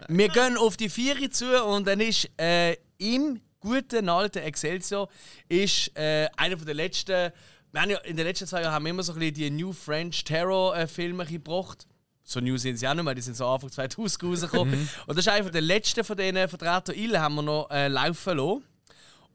Wir 0.09 0.29
gehen 0.29 0.57
auf 0.57 0.77
die 0.77 0.89
Vieri 0.89 1.31
zu 1.31 1.65
und 1.65 1.87
dann 1.87 2.01
ist 2.01 2.29
äh, 2.39 2.77
im 2.99 3.41
guten 3.61 4.09
alten 4.09 4.39
Excelsior 4.39 5.09
ist 5.49 5.97
äh, 5.97 6.29
einer 6.37 6.57
von 6.57 6.67
der 6.67 6.75
letzten. 6.75 7.33
Wir 7.73 7.81
haben 7.81 7.91
ja 7.91 7.99
in 7.99 8.17
den 8.17 8.27
letzten 8.27 8.47
zwei 8.47 8.63
Jahren 8.63 8.75
haben 8.75 8.85
wir 8.85 8.91
immer 8.91 9.03
so 9.03 9.13
ein 9.13 9.19
bisschen 9.19 9.35
die 9.35 9.51
New 9.51 9.73
French 9.73 10.25
Terror 10.25 10.77
äh, 10.77 10.87
Filme 10.87 11.25
gebracht. 11.25 11.87
So 12.25 12.41
new 12.41 12.57
sind 12.57 12.77
sie 12.77 12.87
auch 12.87 12.95
nicht 12.95 13.05
mehr, 13.05 13.15
die 13.15 13.21
sind 13.21 13.37
so 13.37 13.47
Anfang 13.47 13.71
2000 13.71 14.23
rausgekommen. 14.23 14.89
Und 15.07 15.17
das 15.17 15.27
ist 15.27 15.33
einer 15.33 15.51
der 15.51 15.61
letzten 15.61 16.05
von 16.05 16.17
diesen 16.17 16.49
Vertreter 16.49 16.95
Il 16.95 17.19
haben 17.19 17.35
wir 17.35 17.43
noch 17.43 17.71
äh, 17.71 17.89
laufen 17.89 18.37
lassen. 18.37 18.65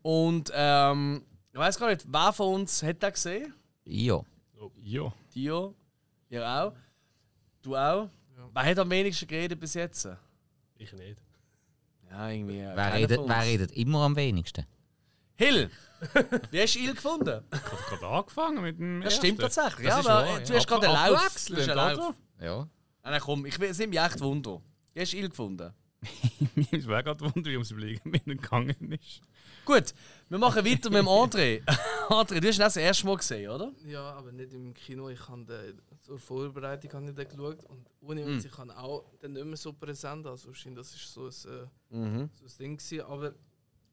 Und 0.01 0.51
ähm, 0.53 1.25
ich 1.51 1.60
weiß 1.60 1.80
gar 1.80 1.89
nicht, 1.89 2.06
wer 2.08 2.32
von 2.32 2.62
uns 2.62 2.82
hat 2.84 3.03
das 3.03 3.13
gesehen? 3.13 3.53
Ja. 3.84 4.21
Ja. 4.82 5.13
Dio, 5.34 5.75
ihr 6.30 6.47
auch. 6.47 6.73
Du 7.62 7.75
auch. 7.75 8.10
Wer 8.53 8.63
hat 8.63 8.80
am 8.80 8.89
wenigsten 8.89 9.27
geredet 9.27 9.60
bis 9.60 9.73
jetzt? 9.73 10.08
Ich 10.78 10.94
nicht. 10.94 11.22
Ja, 12.10 12.30
irgendwie. 12.30 12.60
äh, 12.60 12.72
Wer 12.76 12.76
keiner 12.76 12.96
redet, 12.96 13.16
von 13.18 13.26
uns. 13.26 13.36
wer 13.36 13.46
redet 13.46 13.72
immer 13.72 14.00
am 14.04 14.16
wenigsten? 14.16 14.66
Hill! 15.36 15.70
Wie 16.52 16.62
hast 16.62 16.76
du 16.76 16.80
Il 16.80 16.94
gefunden? 16.94 17.44
Ich 17.52 17.60
habe 17.60 17.98
gerade 18.00 18.08
angefangen 18.08 18.62
mit 18.62 18.80
dem. 18.80 19.02
Das 19.02 19.16
stimmt 19.16 19.40
ersten. 19.42 19.62
tatsächlich. 19.62 19.88
Das 19.88 19.96
ja, 19.96 20.00
ist 20.00 20.08
aber 20.08 20.28
wahr, 20.28 20.40
du 20.40 20.54
ja. 20.54 20.56
hast 20.60 20.68
gerade 20.68 20.88
einen 20.90 21.13
Lauf. 21.13 21.46
Du 21.48 21.56
hast 21.58 21.70
einen? 21.70 21.98
Lauf. 21.98 22.16
Ja. 22.40 22.68
Nein, 23.04 23.22
komm, 23.22 23.46
ich 23.46 23.60
will- 23.60 23.74
sind 23.74 23.90
mich 23.90 24.00
echt 24.00 24.20
wunder. 24.22 24.62
Wie 24.94 25.02
hast 25.02 25.13
du 25.13 25.18
Il 25.18 25.30
gefunden? 25.30 25.74
Ich 26.71 26.88
wäre 26.88 27.03
gerade 27.03 27.21
wundern, 27.21 27.45
wie 27.45 27.53
ums 27.53 27.71
Überlegen 27.71 28.10
mit 28.10 28.27
ihm 28.27 28.39
gegangen 28.39 28.91
ist. 28.91 29.21
Gut, 29.65 29.93
wir 30.29 30.38
machen 30.38 30.63
weiter 30.63 30.89
mit 30.89 30.99
dem 30.99 31.07
André. 31.07 31.62
André, 32.10 32.39
du 32.39 32.47
hast 32.47 32.57
ihn 32.57 32.60
das 32.62 32.77
erste 32.77 33.05
Mal 33.05 33.17
gesehen, 33.17 33.49
oder? 33.49 33.71
Ja, 33.86 34.13
aber 34.13 34.31
nicht 34.31 34.53
im 34.53 34.73
Kino. 34.73 35.10
Ich 35.10 35.27
habe 35.27 35.43
den, 35.45 35.81
zur 36.01 36.19
Vorbereitung 36.19 36.91
habe 36.93 37.10
ich 37.10 37.15
den 37.15 37.27
geschaut 37.27 37.65
und 37.65 37.86
ohne 38.01 38.23
uns, 38.25 38.45
ich 38.45 38.57
habe 38.57 38.77
auch 38.77 39.12
den 39.21 39.33
nicht 39.33 39.45
mehr 39.45 39.57
so 39.57 39.73
präsent. 39.73 40.25
Also 40.27 40.47
wahrscheinlich 40.49 40.79
das 40.86 40.95
ist 40.95 41.12
so 41.12 41.25
ein, 41.25 41.29
äh, 41.29 42.27
so 42.33 42.45
ein 42.45 42.57
Ding 42.60 42.77
gewesen. 42.77 43.01
Aber 43.01 43.33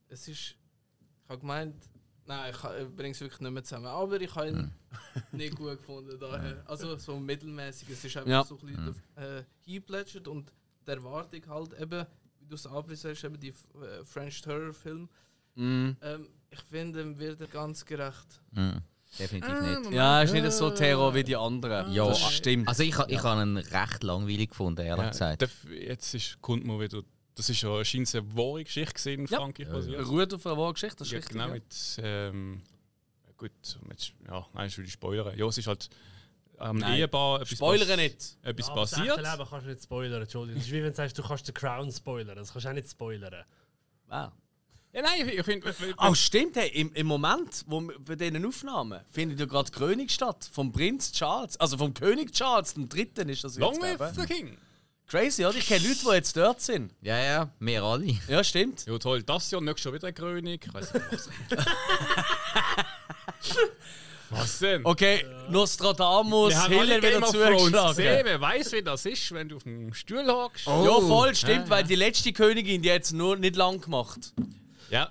es 0.08 0.28
ist, 0.28 0.38
ich 0.40 1.28
habe 1.28 1.40
gemeint, 1.40 1.74
nein, 2.26 2.52
ich 2.52 2.60
bringe 2.96 3.10
es 3.12 3.20
wirklich 3.20 3.40
nicht 3.40 3.50
mehr 3.52 3.64
zusammen. 3.64 3.86
Aber 3.86 4.20
ich 4.20 4.34
habe 4.34 4.48
ihn 4.48 4.70
nicht 5.32 5.56
gut 5.56 5.78
gefunden. 5.78 6.18
Daher. 6.20 6.62
Also 6.66 6.96
so 6.98 7.18
mittelmäßig. 7.18 7.88
Es 7.90 8.04
ist 8.04 8.16
einfach 8.16 8.30
Ja. 8.30 8.44
so 8.44 8.58
ein 8.58 8.66
bisschen 8.66 9.02
äh, 9.16 9.42
hingeplätschert 9.64 10.28
und 10.28 10.52
die 10.86 10.90
Erwartung 10.92 11.40
halt 11.48 11.72
eben, 11.80 12.06
wie 12.40 12.46
du 12.46 12.54
es 12.54 12.66
anbringst, 12.66 13.04
eben 13.24 13.38
die 13.40 13.48
äh, 13.48 14.04
French 14.04 14.40
Terror 14.42 14.72
Film. 14.72 15.08
Mhm. 15.54 15.96
Ähm, 16.02 16.28
ich 16.50 16.60
finde, 16.60 17.00
ihm 17.02 17.18
wird 17.18 17.40
er 17.40 17.46
ganz 17.48 17.84
gerecht. 17.84 18.40
Mhm. 18.52 18.80
Definitiv 19.18 19.60
nicht. 19.80 19.92
Ja, 19.92 20.22
ist 20.22 20.32
nicht 20.32 20.50
so 20.50 20.70
Terror 20.70 21.14
wie 21.14 21.22
die 21.22 21.36
anderen. 21.36 21.92
Ja, 21.92 22.08
das 22.08 22.32
stimmt. 22.32 22.66
Also 22.66 22.82
ich, 22.82 22.96
ich 23.08 23.22
habe 23.22 23.42
ihn 23.42 23.56
recht 23.58 24.02
langweilig 24.02 24.50
gefunden, 24.50 24.80
ehrlich 24.84 25.04
Ja, 25.04 25.10
gesagt. 25.10 25.42
darf- 25.42 25.64
jetzt 25.70 26.14
ist, 26.14 26.40
kommt 26.40 26.64
man 26.64 26.80
wieder. 26.80 27.02
Das 27.36 27.48
ist 27.48 27.60
ja 27.62 27.84
scheint 27.84 28.08
es 28.08 28.14
eine 28.16 28.36
wahre 28.36 28.64
Geschichte 28.64 28.94
gewesen 28.94 29.20
in 29.20 29.26
Ja. 29.26 29.38
Frankreich 29.38 29.68
basiert. 29.68 30.06
Ruht 30.08 30.34
auf 30.34 30.46
einer 30.46 30.56
wahre 30.58 30.72
Geschichte, 30.72 30.96
das 30.98 31.08
ist 31.08 31.12
Ja, 31.12 31.18
richtig. 31.18 31.32
genau, 31.32 31.46
ja. 31.48 31.54
mit. 31.54 31.96
Ähm, 31.98 32.62
gut, 33.36 33.52
mit, 33.88 34.12
ja, 34.26 34.46
nein, 34.52 34.66
ich 34.66 34.78
will 34.78 34.86
spoilern. 34.88 35.36
Ja, 35.38 35.46
es 35.46 35.58
ist 35.58 35.66
halt 35.68 35.88
am 36.58 36.78
Nein. 36.78 36.98
Ehepaar 36.98 37.40
etwas, 37.42 37.56
Spoilere 37.58 37.88
pass- 37.88 37.96
nicht. 37.96 38.36
etwas 38.42 38.68
echte 38.68 38.80
passiert. 38.80 39.16
Leben 39.16 39.48
kannst 39.50 39.66
du 39.66 39.70
nicht 39.70 39.82
spoilern, 39.82 40.22
Entschuldigung. 40.22 40.58
Das 40.60 40.66
ist 40.66 40.72
wie 40.72 40.82
wenn 40.82 40.90
du 40.90 40.96
sagst, 40.96 41.18
du 41.18 41.22
kannst 41.22 41.48
den 41.48 41.54
Crown 41.54 41.90
spoilern. 41.92 42.36
Das 42.36 42.52
kannst 42.52 42.64
du 42.66 42.70
auch 42.70 42.74
nicht 42.74 42.90
spoilern. 42.90 43.44
Wow. 44.08 44.32
Ja, 44.92 45.02
nein, 45.02 45.28
ich, 45.28 45.38
ich 45.38 45.44
finde. 45.44 45.74
Oh, 45.98 46.14
stimmt, 46.14 46.54
hey, 46.54 46.68
im, 46.68 46.92
im 46.94 47.06
Moment, 47.08 47.64
wo 47.66 47.80
wir 47.80 47.98
bei 47.98 48.14
diesen 48.14 48.46
Aufnahmen, 48.46 49.00
findet 49.10 49.40
ja 49.40 49.46
gerade 49.46 49.68
die 49.70 49.76
Krönung 49.76 50.08
statt. 50.08 50.48
Vom 50.52 50.70
Prinz 50.70 51.10
Charles. 51.10 51.56
Also 51.58 51.76
vom 51.76 51.92
König 51.94 52.30
Charles, 52.32 52.74
dem 52.74 52.88
dritten 52.88 53.28
ist 53.28 53.42
das 53.42 53.56
jetzt. 53.56 53.60
Long 53.60 53.80
live 53.80 54.00
ich. 54.12 54.20
the 54.20 54.26
King! 54.26 54.56
Crazy, 55.06 55.44
oder? 55.44 55.56
Ich 55.58 55.66
kenne 55.66 55.86
Leute, 55.86 56.00
die 56.02 56.10
jetzt 56.12 56.34
dort 56.36 56.60
sind. 56.62 56.94
Ja, 57.02 57.18
ja, 57.18 57.50
wir 57.58 57.82
alle. 57.82 58.06
Ja, 58.28 58.42
stimmt. 58.42 58.86
Ja, 58.86 58.96
toll, 58.98 59.22
das 59.22 59.50
Jahr 59.50 59.60
nächstes 59.60 59.84
Jahr 59.84 59.94
wieder 59.94 60.06
eine 60.06 60.14
Krönung. 60.14 60.54
Ich 60.62 60.72
weiß 60.72 60.94
nicht, 60.94 61.04
was. 61.10 61.28
was 64.30 64.58
denn? 64.58 64.84
Okay, 64.84 65.24
Nostradamus, 65.48 66.52
Wir 66.52 66.62
haben 66.62 66.78
alle 66.78 66.94
Hiller 66.94 67.16
wieder 67.16 67.26
zugeschlagen. 67.26 67.96
Wer 67.96 68.40
weiß, 68.40 68.72
wie 68.72 68.82
das 68.82 69.06
ist, 69.06 69.32
wenn 69.32 69.48
du 69.48 69.56
auf 69.56 69.62
dem 69.64 69.92
Stuhl 69.94 70.26
hockst. 70.26 70.66
Ja, 70.66 71.00
voll, 71.00 71.34
stimmt, 71.34 71.70
weil 71.70 71.84
die 71.84 71.94
letzte 71.94 72.32
Königin, 72.32 72.82
die 72.82 72.92
hat 72.92 73.02
es 73.02 73.12
nur 73.12 73.36
nicht 73.36 73.56
lang 73.56 73.80
gemacht. 73.80 74.32
Ja. 74.90 75.10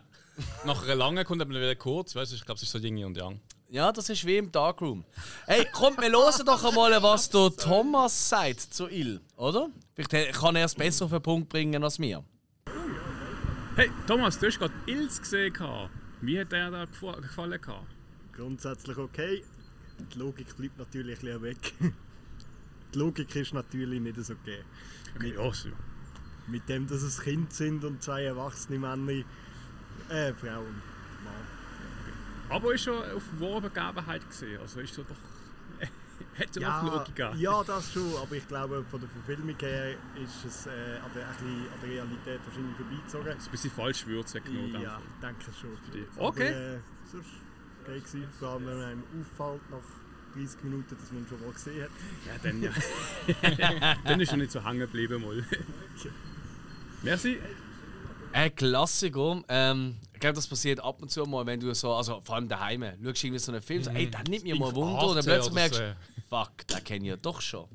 Nach 0.65 0.83
einer 0.83 0.95
langen 0.95 1.23
kommt 1.25 1.41
aber 1.41 1.51
wieder 1.51 1.75
kurz. 1.75 2.15
Weißt 2.15 2.31
du, 2.31 2.35
ich 2.35 2.45
glaube, 2.45 2.57
es 2.57 2.63
ist 2.63 2.71
so 2.71 2.79
Yin 2.79 3.03
und 3.05 3.17
Yang. 3.17 3.39
Ja, 3.69 3.91
das 3.91 4.09
ist 4.09 4.25
wie 4.25 4.37
im 4.37 4.51
Darkroom. 4.51 5.03
Hey, 5.47 5.65
kommt, 5.73 5.99
wir 5.99 6.11
hören 6.11 6.45
doch 6.45 6.63
einmal, 6.63 7.01
was 7.01 7.29
der 7.29 7.49
Thomas 7.55 8.29
sagt 8.29 8.61
zu 8.61 8.87
Il, 8.87 9.19
oder? 9.35 9.69
Vielleicht 9.95 10.39
kann 10.39 10.55
er 10.55 10.65
es 10.65 10.75
besser 10.75 11.05
auf 11.05 11.11
den 11.11 11.21
Punkt 11.21 11.49
bringen 11.49 11.83
als 11.83 11.97
mir. 11.97 12.23
Hey, 13.75 13.89
Thomas, 14.05 14.37
du 14.37 14.45
hast 14.45 14.59
gerade 14.59 14.73
Ils 14.85 15.19
gesehen. 15.19 15.53
Wie 16.21 16.39
hat 16.39 16.51
der 16.51 16.69
da 16.69 16.85
gefallen? 16.85 17.59
Gehabt? 18.33 18.37
Grundsätzlich 18.37 18.97
okay. 18.97 19.43
Die 20.13 20.19
Logik 20.19 20.55
bleibt 20.57 20.77
natürlich 20.77 21.19
ein 21.19 21.21
bisschen 21.21 21.41
weg. 21.41 21.73
Die 22.93 22.99
Logik 22.99 23.35
ist 23.35 23.53
natürlich 23.53 23.99
nicht 24.01 24.17
so 24.23 24.35
gegeben. 24.35 24.65
Okay, 25.15 25.33
ja, 25.35 25.53
so. 25.53 25.69
Mit 26.47 26.67
dem, 26.67 26.87
dass 26.87 27.01
es 27.01 27.21
Kinder 27.21 27.49
sind 27.51 27.83
und 27.85 28.03
zwei 28.03 28.23
erwachsene 28.25 28.77
Männer, 28.79 29.23
äh, 30.09 30.33
Frauen. 30.33 30.81
Aber 32.49 32.73
ist 32.73 32.83
schon 32.83 32.97
auf 32.97 33.23
wahre 33.39 33.61
Begebenheit 33.61 34.27
gesehen. 34.29 34.59
Also 34.61 34.79
ist 34.81 34.97
doch. 34.97 35.05
Hätte 36.35 36.59
ja, 36.59 36.81
auch 36.81 36.83
Logik 36.83 37.15
gegeben. 37.15 37.39
ja, 37.39 37.63
das 37.63 37.91
schon, 37.93 38.15
aber 38.21 38.35
ich 38.35 38.47
glaube, 38.47 38.83
von 38.89 38.99
der 38.99 39.09
Verfilmung 39.09 39.55
her 39.59 39.91
ist 40.21 40.45
es 40.45 40.65
äh, 40.67 40.69
an, 41.03 41.11
der, 41.15 41.27
ein 41.27 41.35
an 41.35 41.79
der 41.81 41.89
Realität 41.89 42.41
wahrscheinlich 42.45 42.75
vorbeizogen. 42.75 43.31
Ein 43.31 43.51
bisschen 43.51 43.71
falsch 43.71 44.05
Würze 44.05 44.41
genommen. 44.41 44.81
Ja, 44.81 45.01
denke 45.21 45.51
schon. 45.59 45.77
dich. 45.93 46.05
Aber, 46.15 46.27
Okay. 46.27 46.49
äh, 46.75 46.79
sonst 47.11 47.29
okay 47.83 47.99
gewesen. 47.99 48.27
Vor 48.39 48.49
allem, 48.49 48.67
wenn 48.67 48.77
man 48.77 48.85
einem 48.85 49.03
auffällt 49.21 49.61
nach 49.69 50.35
30 50.35 50.63
Minuten, 50.63 50.97
dass 50.97 51.11
man 51.11 51.21
ihn 51.21 51.27
schon 51.27 51.41
mal 51.41 51.51
gesehen 51.51 51.83
hat. 51.83 51.89
Ja, 52.27 52.33
dann 52.41 52.63
ja. 52.63 53.95
dann 54.05 54.19
ist 54.19 54.31
er 54.31 54.37
nicht 54.37 54.51
so 54.51 54.63
hängen 54.63 54.79
geblieben. 54.79 55.21
Mal. 55.21 55.45
Merci. 57.03 57.37
Ein 58.31 58.55
Klassiker. 58.55 59.43
Ähm, 59.47 59.95
ich 60.13 60.19
glaube, 60.19 60.35
das 60.35 60.47
passiert 60.47 60.79
ab 60.79 61.01
und 61.01 61.11
zu 61.11 61.25
mal, 61.25 61.45
wenn 61.45 61.59
du 61.59 61.73
so, 61.75 61.93
also 61.93 62.21
vor 62.21 62.35
allem 62.35 62.47
daheim, 62.47 62.83
schaust 63.03 63.23
irgendwie 63.23 63.39
so 63.39 63.51
einen 63.51 63.61
Film, 63.61 63.83
so, 63.83 63.91
ey, 63.91 64.09
das 64.09 64.23
nimmt 64.23 64.43
mir 64.43 64.55
mal 64.55 64.73
Wunder, 64.73 65.07
und 65.07 65.15
dann 65.15 65.19
18 65.19 65.23
plötzlich 65.25 65.53
merkst 65.53 65.79
du, 65.79 65.97
fuck, 66.29 66.67
den 66.67 66.83
kenne 66.83 67.05
ich 67.05 67.09
ja 67.09 67.17
doch 67.17 67.41
schon. 67.41 67.67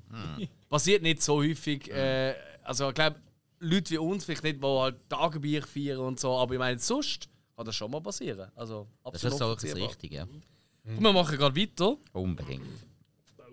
Passiert 0.69 1.03
nicht 1.03 1.23
so 1.23 1.37
häufig. 1.37 1.89
Äh, 1.91 2.35
also 2.65 2.89
ich 2.89 2.95
glaube, 2.95 3.21
Leute 3.61 3.91
wie 3.91 3.99
uns, 3.99 4.25
vielleicht 4.25 4.45
nicht, 4.45 4.63
die 4.63 4.67
halt 4.67 4.97
Tagebier 5.09 5.63
feiern 5.63 5.99
und 5.99 6.19
so, 6.19 6.37
aber 6.37 6.55
ich 6.55 6.59
meine, 6.59 6.79
sonst 6.79 7.29
kann 7.59 7.67
das 7.67 7.75
schon 7.75 7.91
mal 7.91 8.01
passieren. 8.01 8.53
Also 8.55 8.87
Das 9.03 9.15
absolut 9.15 9.15
ist 9.15 9.23
so 9.23 9.29
das 9.29 9.41
nachvollziehbar. 9.41 9.89
richtig, 9.89 10.13
ja. 10.13 10.23
Und 10.23 11.03
wir 11.03 11.13
machen 11.13 11.37
gerade 11.37 11.61
weiter. 11.61 11.97
Unbedingt. 12.13 12.87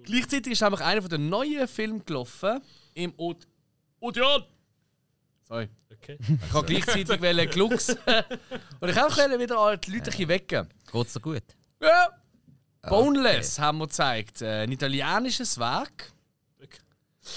Gleichzeitig 0.04 0.54
ist 0.54 0.62
nämlich 0.62 0.82
einer 0.82 1.02
der 1.02 1.18
neuen 1.18 1.68
Filme 1.68 2.00
gelaufen 2.02 2.62
im 2.94 3.14
Od 3.18 3.48
Odeon. 4.00 4.44
Sorry. 5.48 5.70
Okay. 5.92 6.20
Ich 6.20 6.54
habe 6.54 6.68
gleichzeitig 6.68 7.20
wollen 7.20 7.50
Glux. 7.50 7.90
Und 8.80 8.90
ich 8.90 9.00
auch 9.02 9.18
wollte 9.18 9.40
wieder 9.40 9.58
alle 9.58 9.78
die 9.80 9.90
Leute 9.92 10.04
ein 10.04 10.12
bisschen 10.12 10.30
wecken. 10.30 10.70
Geht's 10.92 11.14
dir 11.14 11.20
gut? 11.20 11.44
Ja. 11.82 12.10
Boneless 12.88 13.58
haben 13.58 13.80
wir 13.80 13.88
gezeigt. 13.88 14.44
Äh, 14.44 14.62
Ein 14.64 14.72
italienisches 14.72 15.58
Werk. 15.58 16.14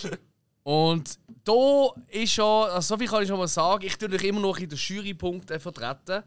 Und 0.64 1.18
da 1.44 1.94
ist 2.09 2.33
schon, 2.35 2.68
also 2.68 2.81
so 2.94 2.98
viel 2.98 3.09
kann 3.09 3.22
ich 3.22 3.28
schon 3.28 3.38
mal 3.38 3.48
sagen, 3.48 3.87
ich 3.87 3.96
tue 3.96 4.11
dich 4.11 4.22
immer 4.24 4.40
noch 4.40 4.59
in 4.59 4.68
den 4.68 4.76
Jurypunkten 4.76 5.59
vertreten. 5.59 6.22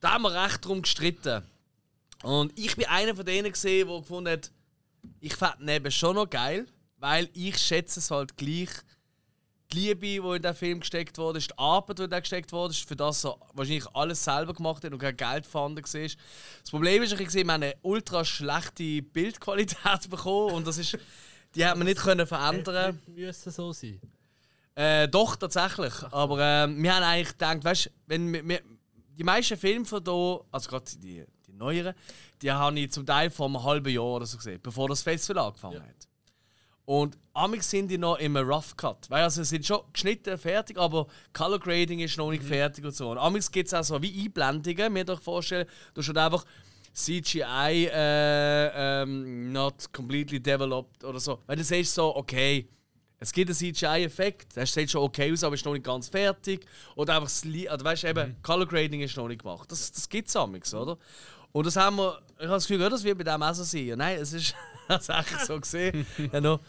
Da 0.00 0.12
haben 0.12 0.22
wir 0.22 0.32
recht 0.32 0.64
drum 0.64 0.82
gestritten. 0.82 1.42
Und 2.22 2.56
ich 2.58 2.76
bin 2.76 2.86
einer 2.86 3.14
von 3.14 3.24
denen 3.24 3.52
gesehen, 3.52 3.88
der 3.88 3.98
gefunden 3.98 4.32
hat, 4.32 4.50
ich 5.20 5.34
fand 5.34 5.60
ihn 5.60 5.68
eben 5.68 5.90
schon 5.90 6.16
noch 6.16 6.28
geil, 6.28 6.66
weil 6.96 7.28
ich 7.32 7.58
schätze 7.58 8.00
es 8.00 8.10
halt 8.10 8.36
gleich. 8.36 8.70
Die 9.72 9.80
Liebe, 9.80 10.06
die 10.06 10.16
in 10.16 10.42
den 10.42 10.54
Film 10.54 10.80
gesteckt 10.80 11.18
wurde, 11.18 11.38
die 11.38 11.58
Arbeit, 11.58 11.98
die 11.98 12.04
in 12.04 12.10
den 12.10 12.20
gesteckt 12.20 12.52
wurde, 12.52 12.72
für 12.72 12.96
das 12.96 13.24
er 13.24 13.36
wahrscheinlich 13.52 13.86
alles 13.94 14.24
selber 14.24 14.54
gemacht 14.54 14.82
hat 14.82 14.92
und 14.92 14.98
kein 14.98 15.16
Geld 15.16 15.46
vorhanden 15.46 15.84
war. 15.84 16.00
Das 16.62 16.70
Problem 16.70 17.02
ist, 17.02 17.12
ich 17.12 17.36
haben 17.36 17.50
eine 17.50 17.74
ultra 17.82 18.24
schlechte 18.24 19.02
Bildqualität 19.02 20.08
bekommen 20.10 20.54
und 20.54 20.66
das 20.66 20.78
ist 20.78 20.96
Die 21.54 21.64
hat 21.64 21.76
man 21.76 21.86
nicht 21.86 22.00
können 22.00 22.26
verändern. 22.26 23.00
Müssen 23.06 23.52
so 23.52 23.72
sein. 23.72 24.00
Äh, 24.74 25.08
doch, 25.08 25.36
tatsächlich. 25.36 25.92
Aber 26.12 26.38
äh, 26.38 26.68
wir 26.68 26.94
haben 26.94 27.02
eigentlich 27.02 27.28
gedacht, 27.32 27.64
weißt 27.64 27.86
du, 27.86 27.90
wenn 28.06 28.32
wir, 28.32 28.48
wir, 28.48 28.60
die 29.18 29.24
meisten 29.24 29.56
Filme 29.56 29.84
von 29.84 30.02
hier, 30.04 30.40
also 30.52 30.70
gerade 30.70 30.84
die, 30.96 31.24
die 31.46 31.52
neueren, 31.52 31.94
die 32.40 32.52
habe 32.52 32.78
ich 32.78 32.92
zum 32.92 33.04
Teil 33.04 33.30
vor 33.30 33.46
einem 33.46 33.62
halben 33.62 33.92
Jahr 33.92 34.04
oder 34.04 34.26
so 34.26 34.36
gesehen, 34.36 34.60
bevor 34.62 34.88
das 34.88 35.02
Festival 35.02 35.46
angefangen 35.46 35.82
hat. 35.82 36.08
Und 36.84 37.18
amix 37.34 37.68
sind 37.68 37.88
die 37.88 37.98
noch 37.98 38.18
im 38.18 38.34
Rough 38.36 38.74
Cut. 38.76 39.10
Weil 39.10 39.24
also 39.24 39.42
sie 39.42 39.48
sind 39.50 39.66
schon 39.66 39.80
geschnitten, 39.92 40.38
fertig, 40.38 40.78
aber 40.78 41.06
Color 41.34 41.58
Grading 41.58 41.98
ist 41.98 42.16
noch 42.16 42.30
nicht 42.30 42.42
fertig 42.42 42.82
und 42.82 42.94
so. 42.94 43.10
Und 43.10 43.18
amix 43.18 43.50
gibt 43.50 43.66
es 43.66 43.74
auch 43.74 43.84
so 43.84 44.00
wie 44.00 44.24
Einblendungen, 44.24 44.92
mir 44.92 45.04
doch 45.04 45.20
vorstellen. 45.20 45.66
Du 45.92 46.00
hast 46.00 46.08
halt 46.08 46.16
einfach 46.16 46.46
CGI 46.94 47.90
äh, 47.92 49.02
ähm, 49.02 49.52
not 49.52 49.92
completely 49.92 50.40
developed 50.40 51.04
oder 51.04 51.20
so. 51.20 51.40
Weil 51.46 51.56
du 51.56 51.64
siehst 51.64 51.94
so, 51.94 52.16
okay, 52.16 52.68
es 53.20 53.32
gibt 53.32 53.50
einen 53.50 53.56
CGI-Effekt, 53.56 54.54
der 54.56 54.66
sieht 54.66 54.90
schon 54.90 55.02
okay 55.02 55.32
aus, 55.32 55.42
aber 55.42 55.54
ist 55.54 55.64
noch 55.64 55.72
nicht 55.72 55.84
ganz 55.84 56.08
fertig. 56.08 56.64
Oder 56.94 57.14
einfach, 57.14 57.26
das 57.26 57.44
Li- 57.44 57.68
oder 57.68 57.84
weißt 57.84 58.04
du, 58.04 58.08
eben, 58.08 58.36
Color 58.42 58.66
Grading 58.66 59.00
ist 59.00 59.16
noch 59.16 59.26
nicht 59.26 59.42
gemacht. 59.42 59.70
Das, 59.72 59.90
das 59.90 60.08
gibt 60.08 60.28
es 60.28 60.36
amix, 60.36 60.72
oder? 60.72 60.96
Und 61.50 61.66
das 61.66 61.76
haben 61.76 61.96
wir, 61.96 62.20
ich 62.36 62.44
habe 62.44 62.54
das 62.54 62.66
Gefühl, 62.66 62.82
ja, 62.82 62.88
das 62.88 63.02
wird 63.02 63.18
bei 63.18 63.24
dem 63.24 63.42
auch 63.42 63.54
so 63.54 63.64
sein. 63.64 63.94
Nein, 63.96 64.18
es 64.20 64.32
ist 64.32 64.54
tatsächlich 64.88 65.40
so 65.40 65.58
gesehen. 65.58 66.06
ja, 66.32 66.40
no. 66.40 66.60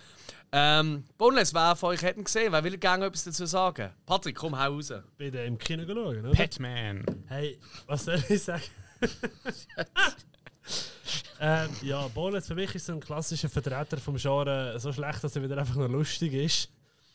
ähm, 0.51 1.03
Boneless, 1.17 1.53
wer 1.53 1.75
von 1.75 1.89
euch 1.89 2.01
hätten 2.01 2.23
gesehen? 2.23 2.51
Wer 2.51 2.63
will 2.63 2.77
gerne 2.77 3.05
etwas 3.05 3.25
dazu 3.25 3.45
sagen? 3.45 3.91
Patrick, 4.07 4.35
komm, 4.35 4.57
hau 4.57 4.73
raus. 4.73 4.91
Dem 5.19 5.33
im 5.35 5.57
Kino 5.59 5.83
schauen, 5.85 6.25
oder? 6.25 6.31
Batman. 6.31 7.05
Hey, 7.27 7.59
was 7.85 8.05
soll 8.05 8.23
ich 8.27 8.41
sagen? 8.41 8.63
ähm, 11.39 11.69
ja, 11.81 12.07
Bonus 12.09 12.47
für 12.47 12.55
mich 12.55 12.73
ist 12.75 12.85
so 12.85 12.93
ein 12.93 12.99
klassischer 12.99 13.49
Vertreter 13.49 13.97
vom 13.97 14.15
Genre, 14.17 14.79
so 14.79 14.91
schlecht, 14.93 15.23
dass 15.23 15.35
er 15.35 15.43
wieder 15.43 15.57
einfach 15.57 15.75
nur 15.75 15.89
lustig 15.89 16.33
ist. 16.33 16.69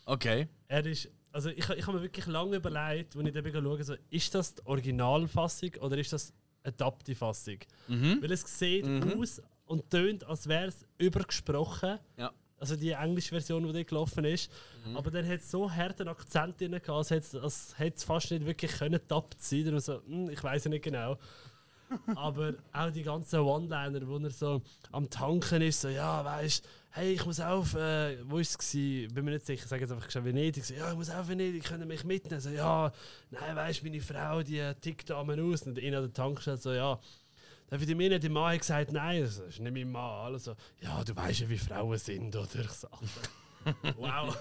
Okay. 0.07 0.49
Er 0.69 0.85
ist, 0.87 1.09
also 1.33 1.51
ich, 1.51 1.69
ich 1.69 1.87
habe 1.87 1.97
mir 1.99 2.03
wirklich 2.03 2.27
lange 2.27 2.57
überlegt, 2.57 3.17
als 3.17 3.27
ich 3.27 3.33
dann 3.33 3.53
schaue, 3.65 3.85
so, 3.85 3.95
ist 4.11 4.35
das 4.35 4.55
die 4.55 4.67
Originalfassung 4.67 5.71
oder 5.81 5.97
ist 5.99 6.13
das 6.13 6.33
eine 6.63 6.73
adapte 6.75 7.15
Fassung? 7.15 7.59
Weil 8.23 8.33
es 8.33 8.43
sieht 8.59 8.87
aus 9.19 9.43
und 9.67 9.89
tönt, 9.91 10.25
als 10.25 10.47
wäre 10.49 10.67
es 10.67 10.85
übergesprochen. 10.99 11.99
Ja. 12.17 12.33
Also 12.59 12.77
die 12.77 12.91
englische 12.93 13.31
Version, 13.31 13.67
die 13.67 13.73
dort 13.73 13.89
gelaufen 13.89 14.25
ist. 14.25 14.51
Aber 14.95 15.11
dann 15.11 15.27
hat 15.27 15.41
es 15.41 15.51
so 15.51 15.71
harten 15.71 16.09
Akzent 16.09 16.59
drin 16.61 16.71
gehabt, 16.73 16.89
als 16.89 17.11
hätte 17.11 17.39
es- 17.39 17.75
es 17.79 18.05
fast 18.05 18.31
nicht 18.31 18.47
wirklich 18.47 18.73
können 18.73 19.01
tappt 19.07 19.41
sein. 19.43 19.73
Und 19.75 19.81
so, 19.81 20.01
hm, 20.07 20.31
ich 20.31 20.43
weiß 20.43 20.65
ja 20.65 20.71
nicht 20.71 20.85
genau. 20.85 21.19
Aber 22.15 22.55
auch 22.73 22.91
die 22.91 23.03
ganzen 23.03 23.41
One-Liner, 23.41 24.07
wo 24.07 24.19
er 24.19 24.31
so 24.31 24.63
am 24.93 25.09
Tanken 25.11 25.63
ist, 25.63 25.81
so, 25.81 25.89
ja, 25.89 26.25
weißt 26.25 26.67
hey, 26.95 27.15
ich 27.15 27.27
muss 27.27 27.41
auf, 27.41 27.75
äh, 27.75 28.19
wo 28.25 28.39
ist 28.39 28.51
es 28.51 28.59
gewesen? 28.59 29.13
Bin 29.15 29.25
mir 29.25 29.33
nicht 29.33 29.47
sicher, 29.47 29.65
ich 29.65 29.69
sage 29.69 29.83
jetzt 29.83 29.91
einfach 29.91 30.11
schon 30.11 30.25
Venedig. 30.25 30.65
So, 30.65 30.75
ja, 30.75 30.91
ich 30.91 30.97
muss 30.97 31.11
auf 31.11 31.27
Venedig, 31.27 31.65
können 31.65 31.89
mich 31.89 32.05
mitnehmen? 32.05 32.41
So, 32.41 32.51
ja, 32.51 32.93
nein, 33.31 33.57
weißt 33.57 33.83
meine 33.83 34.01
Frau, 34.01 34.43
die 34.45 34.59
äh, 34.59 34.75
tickt 34.77 35.11
da 35.11 35.17
aus. 35.17 35.63
Und 35.63 35.79
einer 35.79 35.99
an 35.99 36.05
der 36.05 36.13
Tankstelle 36.13 36.57
so, 36.57 36.73
ja, 36.73 37.01
darf 37.69 37.81
ich 37.81 37.87
dir 37.89 37.97
mir 37.97 38.11
nicht, 38.11 38.23
die 38.23 38.29
Mann 38.29 38.53
hat 38.53 38.61
gesagt, 38.61 38.93
nein, 38.93 39.23
das 39.23 39.39
ist 39.39 39.59
nicht 39.59 39.73
mein 39.75 39.91
Mann. 39.91 40.33
Also, 40.33 40.55
ja, 40.81 41.03
du 41.03 41.17
weißt 41.17 41.41
ja, 41.41 41.49
wie 41.49 41.59
Frauen 41.59 41.99
sind, 41.99 42.37
oder? 42.37 42.61
Ich 42.61 42.71
so, 42.71 42.89
wow. 43.97 44.37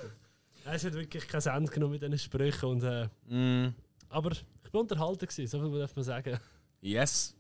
Es 0.66 0.86
hat 0.86 0.94
wirklich 0.94 1.28
kein 1.28 1.42
Ende 1.42 1.72
genommen 1.72 1.94
mit 1.94 2.04
diesen 2.04 2.20
Sprüchen. 2.20 2.70
Und, 2.70 2.84
äh, 2.84 3.10
Mm, 3.26 3.74
aber 4.10 4.32
ich 4.32 4.44
war 4.72 4.82
unterhalten, 4.82 5.26
gewesen, 5.26 5.48
so 5.48 5.60
viel 5.60 5.80
darf 5.80 5.96
man 5.96 6.06
sagen. 6.06 6.40
yes. 6.82 7.36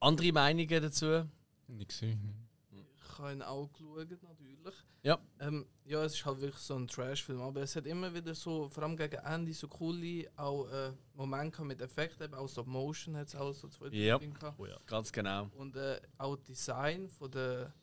Andere 0.00 0.32
Meinungen 0.32 0.82
dazu? 0.82 1.28
Nicht 1.68 1.88
gesehen. 1.88 2.34
Ich 2.72 3.18
habe 3.18 3.32
ihn 3.32 3.42
auch 3.42 3.70
geschaut, 3.72 4.10
natürlich. 4.22 4.74
Ja. 5.02 5.18
Ähm, 5.40 5.66
ja, 5.84 6.02
es 6.04 6.14
ist 6.14 6.24
halt 6.24 6.40
wirklich 6.40 6.62
so 6.62 6.74
ein 6.74 6.86
Trash-Film, 6.88 7.40
aber 7.40 7.60
es 7.62 7.76
hat 7.76 7.86
immer 7.86 8.12
wieder 8.14 8.34
so, 8.34 8.68
vor 8.70 8.82
allem 8.82 8.96
gegen 8.96 9.16
Ende, 9.16 9.52
so 9.52 9.68
coole 9.68 10.30
auch, 10.36 10.66
äh, 10.68 10.92
Momente 11.14 11.62
mit 11.64 11.80
Effekten, 11.82 12.24
eben 12.24 12.34
auch 12.34 12.48
Stop 12.48 12.66
Motion 12.66 13.16
hat 13.16 13.28
es 13.28 13.34
auch 13.34 13.52
so 13.52 13.68
zwei 13.68 13.88
Ja. 13.88 14.18
Dinge 14.18 14.32
gehabt. 14.34 14.58
Ganz 14.86 15.12
genau. 15.12 15.50
Und 15.54 15.76
äh, 15.76 16.00
auch 16.16 16.36
Design 16.36 17.08
von 17.08 17.30
der, 17.30 17.74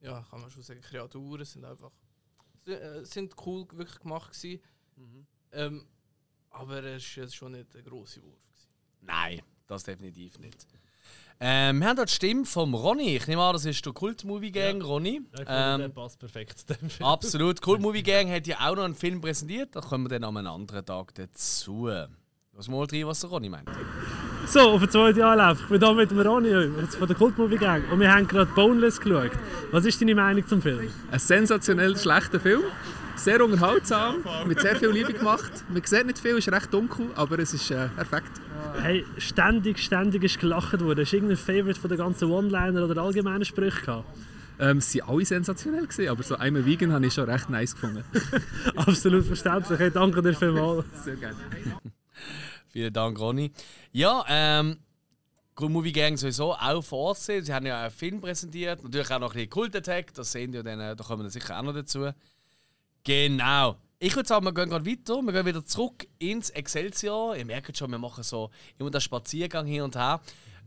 ja, 0.00 0.22
kann 0.30 0.40
man 0.40 0.50
schon 0.50 0.62
sagen, 0.62 0.80
Kreaturen 0.80 1.44
sind 1.44 1.64
einfach, 1.66 1.90
sind, 2.64 2.74
äh, 2.80 3.04
sind 3.04 3.34
cool 3.46 3.66
wirklich 3.72 3.98
gemacht 4.00 4.32
gewesen. 4.32 4.60
Ähm, 5.52 5.86
aber 6.50 6.82
es 6.84 7.02
ist 7.02 7.16
jetzt 7.16 7.34
schon 7.36 7.52
nicht 7.52 7.74
der 7.74 7.82
große 7.82 8.22
Wurf. 8.22 8.40
Gewesen. 8.42 8.68
Nein, 9.02 9.42
das 9.66 9.84
definitiv 9.84 10.38
nicht. 10.38 10.66
Ähm, 11.40 11.80
wir 11.80 11.88
haben 11.88 11.96
dort 11.96 12.08
die 12.08 12.14
Stimme 12.14 12.44
vom 12.44 12.74
Ronny. 12.74 13.16
Ich 13.16 13.26
nehme 13.26 13.42
an, 13.42 13.52
das 13.52 13.64
ist 13.64 13.84
der 13.84 13.92
Kult-Movie-Gang, 13.92 14.80
Ronny. 14.82 15.22
Ja, 15.32 15.36
finde, 15.38 15.78
der 15.78 15.86
Ähm, 15.86 15.92
passt 15.92 16.18
perfekt 16.18 16.58
zu 16.58 16.66
dem 16.74 16.88
Film. 16.90 17.08
absolut. 17.08 17.60
Kult-Movie-Gang 17.62 18.30
hat 18.30 18.46
ja 18.46 18.56
auch 18.60 18.76
noch 18.76 18.84
einen 18.84 18.94
Film 18.94 19.20
präsentiert. 19.20 19.74
Da 19.74 19.80
kommen 19.80 20.04
wir 20.04 20.10
dann 20.10 20.24
an 20.24 20.36
einem 20.36 20.52
anderen 20.52 20.84
Tag 20.86 21.14
dazu. 21.14 21.88
Lass 22.54 22.68
mal 22.68 22.84
rein, 22.84 23.06
was 23.06 23.20
der 23.20 23.30
Ronny 23.30 23.48
meint. 23.48 23.68
So, 24.46 24.60
auf 24.60 24.80
den 24.80 24.90
zweiten 24.90 25.22
Anlauf. 25.22 25.58
Ich 25.62 25.68
bin 25.68 25.80
hier 25.80 25.94
mit 25.94 26.10
dem 26.10 26.20
Ronny 26.20 26.48
jetzt 26.80 26.96
von 26.96 27.08
der 27.08 27.16
Kultmovie 27.16 27.56
Gang 27.56 27.90
und 27.90 27.98
wir 27.98 28.12
haben 28.12 28.28
gerade 28.28 28.50
Boneless 28.54 29.00
geschaut. 29.00 29.30
Was 29.70 29.84
ist 29.86 30.00
deine 30.02 30.14
Meinung 30.14 30.46
zum 30.46 30.60
Film? 30.60 30.90
Ein 31.10 31.18
sensationell 31.18 31.96
schlechter 31.96 32.38
Film. 32.38 32.62
Sehr 33.16 33.42
unterhaltsam, 33.44 34.24
mit 34.46 34.60
sehr 34.60 34.76
viel 34.76 34.90
Liebe 34.90 35.12
gemacht. 35.12 35.50
Man 35.68 35.82
sieht 35.84 36.06
nicht 36.06 36.18
viel, 36.18 36.36
ist 36.38 36.50
recht 36.52 36.72
dunkel, 36.74 37.10
aber 37.14 37.38
es 37.38 37.54
ist 37.54 37.70
äh, 37.70 37.88
perfekt. 37.88 38.30
Hey, 38.80 39.04
ständig, 39.18 39.78
ständig 39.78 40.24
ist 40.24 40.40
gelacht 40.40 40.80
worden. 40.80 41.00
Hast 41.00 41.12
du 41.12 41.16
irgendein 41.16 41.36
Favorite 41.36 41.80
von 41.80 41.90
den 41.90 41.98
ganzen 41.98 42.30
One-Liner 42.30 42.84
oder 42.84 43.02
allgemeinen 43.02 43.44
Sprüchen 43.44 43.84
gehabt? 43.84 44.18
Ähm, 44.58 44.80
sie 44.80 45.00
waren 45.00 45.10
alle 45.10 45.24
sensationell, 45.24 45.86
gewesen, 45.86 46.08
aber 46.08 46.22
so 46.22 46.36
einmal 46.36 46.64
Vegan 46.64 46.92
habe 46.92 47.06
ich 47.06 47.14
schon 47.14 47.28
recht 47.28 47.50
nice 47.50 47.74
gefunden. 47.74 48.04
Absolut 48.76 49.26
verständlich. 49.26 49.78
Hey, 49.78 49.90
danke 49.90 50.22
dir 50.22 50.34
vielmals. 50.34 50.84
Sehr 51.04 51.16
gerne. 51.16 51.36
Vielen 52.68 52.92
Dank, 52.92 53.18
Ronny. 53.18 53.52
Ja, 53.92 54.24
ähm, 54.28 54.78
Kult 55.54 55.70
Movie 55.72 55.92
Gang 55.92 56.16
sowieso 56.16 56.54
auch 56.54 56.82
vor 56.82 56.98
Ort 56.98 57.18
sehen. 57.18 57.44
Sie 57.44 57.52
haben 57.52 57.66
ja 57.66 57.82
einen 57.82 57.90
Film 57.90 58.20
präsentiert. 58.20 58.82
Natürlich 58.82 59.10
auch 59.10 59.18
noch 59.18 59.30
ein 59.30 59.34
bisschen 59.34 59.50
Kult 59.50 59.76
Attack. 59.76 60.14
Das 60.14 60.32
sehen 60.32 60.52
wir 60.52 60.62
dann, 60.62 60.80
äh, 60.80 60.96
da 60.96 61.04
kommen 61.04 61.24
wir 61.24 61.30
sicher 61.30 61.58
auch 61.58 61.62
noch 61.62 61.74
dazu. 61.74 62.10
Genau. 63.04 63.76
Ich 64.04 64.16
würde 64.16 64.28
sagen, 64.28 64.44
wir 64.44 64.52
gehen 64.52 64.68
gerade 64.68 64.84
weiter. 64.84 65.22
Wir 65.22 65.32
gehen 65.32 65.46
wieder 65.46 65.64
zurück 65.64 66.08
ins 66.18 66.50
Excelsior. 66.50 67.36
Ihr 67.36 67.44
merkt 67.44 67.78
schon, 67.78 67.88
wir 67.88 67.98
machen 67.98 68.24
so 68.24 68.50
immer 68.76 68.90
den 68.90 69.00
Spaziergang 69.00 69.64
hin 69.64 69.82
und 69.82 69.94
her. 69.94 70.20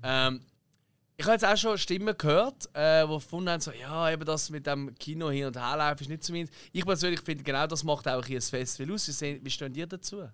Ähm, 0.03 0.39
ich 1.17 1.25
habe 1.25 1.33
jetzt 1.33 1.43
auch 1.43 1.57
schon 1.57 1.77
Stimmen 1.77 2.17
gehört, 2.17 2.69
äh, 2.73 3.05
die 3.05 3.11
gefunden 3.13 3.49
haben, 3.49 3.59
so, 3.59 3.73
ja, 3.73 4.09
eben 4.09 4.23
das 4.23 4.49
mit 4.49 4.65
dem 4.65 4.95
Kino 4.95 5.29
hin 5.29 5.47
und 5.47 5.57
her 5.57 5.75
laufen 5.75 6.03
ist 6.03 6.09
nicht 6.09 6.23
so 6.23 6.31
meins. 6.31 6.49
Ich 6.71 6.85
persönlich 6.85 7.19
finde, 7.19 7.43
genau 7.43 7.67
das 7.67 7.83
macht 7.83 8.07
auch 8.07 8.25
hier 8.25 8.37
ein 8.39 8.41
Festival 8.41 8.95
aus. 8.95 9.05
Wie, 9.09 9.11
sehen, 9.11 9.41
wie 9.43 9.49
stehen 9.49 9.75
ihr 9.75 9.87
dazu? 9.87 10.29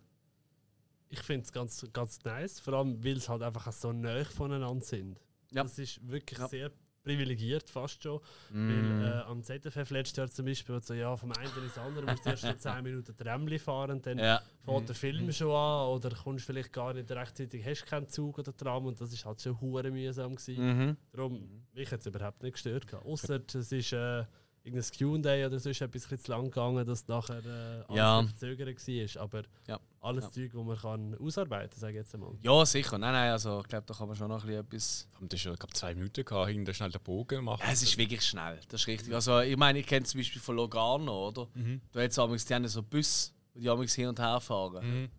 Ich 1.10 1.24
finde 1.24 1.44
es 1.44 1.52
ganz, 1.52 1.84
ganz 1.92 2.24
nice, 2.24 2.60
vor 2.60 2.76
allem 2.76 3.04
weil 3.04 3.18
es 3.18 3.28
halt 3.28 3.42
einfach 3.42 3.72
so 3.74 3.92
nah 3.92 4.24
voneinander 4.26 4.86
sind. 4.86 5.18
Ja. 5.52 5.64
Das 5.64 5.80
ist 5.80 6.08
wirklich 6.08 6.38
Ja. 6.38 6.48
sehr 6.48 6.72
privilegiert, 7.04 7.70
fast 7.70 8.02
schon. 8.04 8.20
Mm. 8.52 8.70
Weil 8.70 9.08
äh, 9.08 9.22
am 9.24 9.44
ZFF 9.44 9.90
letztes 9.90 10.18
Jahr 10.18 10.30
zum 10.30 10.46
Beispiel, 10.46 10.82
so, 10.82 10.94
ja, 10.94 11.16
vom 11.18 11.32
einen 11.32 11.64
ins 11.64 11.78
andere 11.78 12.06
musst 12.06 12.26
du 12.26 12.30
erst 12.30 12.44
noch 12.44 12.58
10 12.58 12.84
Minuten 12.84 13.16
Tramli 13.18 13.60
fahren 13.60 13.92
und 13.92 14.06
dann 14.06 14.18
Ja. 14.20 14.42
fährt 14.64 14.88
der 14.90 14.96
Film 14.96 15.32
schon 15.32 15.52
an 15.52 15.88
oder 15.90 16.10
kommst 16.12 16.46
vielleicht 16.46 16.72
gar 16.74 16.94
nicht 16.94 17.12
rechtzeitig, 17.12 17.66
hast 17.66 17.86
keinen 17.86 18.08
Zug 18.10 18.40
oder 18.40 18.56
Tram 18.56 18.86
und 18.86 19.00
das 19.02 19.12
ist 19.12 19.26
halt 19.26 19.42
schon 19.42 19.60
hure 19.60 19.90
mühsam 19.92 20.36
gewesen. 20.36 20.78
Mhm. 20.90 20.98
Darum, 21.12 21.64
mich 21.74 21.92
hat 21.92 22.02
es 22.02 22.06
überhaupt 22.06 22.44
nicht 22.44 22.54
gestört. 22.54 22.94
Ausser 22.94 23.42
es 23.54 23.72
ist 23.72 23.94
äh, 23.94 24.26
irgendein 24.64 24.92
Q&A 24.98 25.48
oder 25.48 25.60
so 25.60 25.70
ist 25.70 25.82
etwas 25.82 25.86
ein 25.86 25.90
bisschen 25.92 26.20
zu 26.20 26.32
lang 26.32 26.44
gegangen, 26.46 26.86
dass 26.86 27.08
nachher 27.08 27.40
äh, 27.46 27.84
alles 27.88 27.96
Ja. 27.98 28.24
verzögert 28.24 28.68
war. 28.88 29.22
Aber 29.24 29.42
Ja. 29.68 29.80
alles 30.02 30.26
Ja. 30.26 30.32
Zeug, 30.32 30.52
das 30.54 30.64
man 30.64 30.78
kann 30.78 31.18
ausarbeiten 31.20 31.70
kann, 31.72 31.80
sage 31.80 31.94
ich 31.94 31.98
jetzt 31.98 32.14
einmal. 32.14 32.32
Ja, 32.44 32.66
sicher. 32.66 32.98
Nein, 32.98 33.14
nein, 33.14 33.32
also 33.32 33.62
ich 33.62 33.68
glaube, 33.68 33.86
da 33.88 33.94
kann 33.94 34.08
man 34.08 34.16
schon 34.18 34.28
noch 34.30 34.44
ein 34.44 34.66
bisschen 34.68 35.08
etwas. 35.08 35.08
Das 35.30 35.40
ist 35.40 35.46
ja, 35.46 35.56
zwei 35.74 35.96
Minuten 35.96 36.24
gehabt, 36.26 36.50
hinter 36.50 36.74
schnell 36.74 36.92
den 36.92 37.02
Bogen 37.02 37.44
machen. 37.44 37.62
Ja, 37.66 37.72
es 37.72 37.82
ist 37.82 37.98
wirklich 37.98 38.22
schnell, 38.24 38.60
das 38.70 38.82
ist 38.82 38.88
richtig. 38.88 39.14
Also 39.14 39.40
ich 39.40 39.58
meine, 39.58 39.80
ich 39.80 39.88
kenne 39.88 40.06
zum 40.06 40.20
Beispiel 40.20 40.42
von 40.42 40.56
Logano, 40.56 41.28
oder? 41.30 41.48
Du 41.92 42.00
hast 42.00 42.20
amigs 42.20 42.46
die 42.46 42.54
haben 42.54 42.68
so 42.68 42.84
Bus, 42.84 43.34
die 43.56 43.70
amigs 43.70 43.96
hin 43.96 44.08
und 44.10 44.20
her 44.20 44.40
fahren. 44.40 44.86
Mhm. 45.04 45.10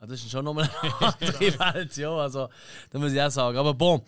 Ja, 0.00 0.06
das 0.06 0.20
ist 0.22 0.30
schon 0.30 0.44
nochmal 0.44 0.70
eine 0.82 1.14
andere 1.20 1.40
Welt, 1.74 1.96
ja. 1.96 2.10
Also, 2.16 2.48
da 2.90 2.98
muss 3.00 3.12
ich 3.12 3.20
auch 3.20 3.30
sagen. 3.30 3.56
Aber 3.58 3.74
bon. 3.74 4.00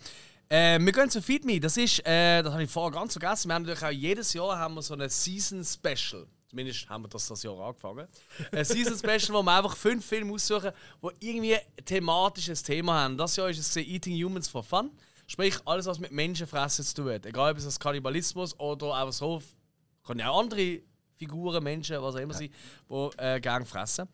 Äh, 0.51 0.79
wir 0.81 0.91
gehen 0.91 1.09
zu 1.09 1.21
Feed 1.21 1.45
Me. 1.45 1.61
Das 1.61 1.77
ist, 1.77 2.05
äh, 2.05 2.43
das 2.43 2.51
habe 2.51 2.63
ich 2.63 2.69
vorher 2.69 2.91
ganz 2.91 3.13
vergessen. 3.13 3.47
Wir 3.47 3.55
haben 3.55 3.63
natürlich 3.63 3.85
auch 3.85 3.89
jedes 3.89 4.33
Jahr 4.33 4.59
haben 4.59 4.73
wir 4.73 4.81
so 4.81 4.93
eine 4.93 5.09
Season 5.09 5.63
Special. 5.63 6.27
Zumindest 6.49 6.89
haben 6.89 7.05
wir 7.05 7.07
das 7.07 7.25
das 7.25 7.41
Jahr 7.41 7.57
angefangen. 7.57 8.05
Ein 8.51 8.65
Season 8.65 8.97
Special, 8.97 9.29
wo 9.39 9.43
wir 9.43 9.57
einfach 9.57 9.77
fünf 9.77 10.05
Filme 10.05 10.33
aussuchen, 10.33 10.71
die 11.01 11.29
irgendwie 11.29 11.55
ein 11.55 11.85
thematisches 11.85 12.63
Thema 12.63 12.95
haben. 12.95 13.17
Das 13.17 13.37
Jahr 13.37 13.49
ist 13.49 13.59
es 13.59 13.77
Eating 13.77 14.21
Humans 14.21 14.49
for 14.49 14.61
Fun. 14.61 14.91
Sprich, 15.25 15.55
alles, 15.63 15.85
was 15.85 15.99
mit 15.99 16.11
Menschenfressen 16.11 16.83
zu 16.83 16.95
tun 16.95 17.13
hat. 17.13 17.25
Egal, 17.25 17.53
ob 17.53 17.57
es 17.57 17.79
Kannibalismus 17.79 18.59
oder 18.59 18.93
einfach 18.93 19.13
so. 19.13 19.41
Können 20.03 20.19
ja 20.19 20.31
auch 20.31 20.41
andere 20.41 20.81
Figuren, 21.21 21.63
Menschen, 21.63 22.01
was 22.01 22.15
auch 22.15 22.19
immer 22.19 22.33
sie, 22.33 22.49
die 22.89 23.09
äh, 23.17 23.39
gerne 23.39 23.65
fressen. 23.65 24.07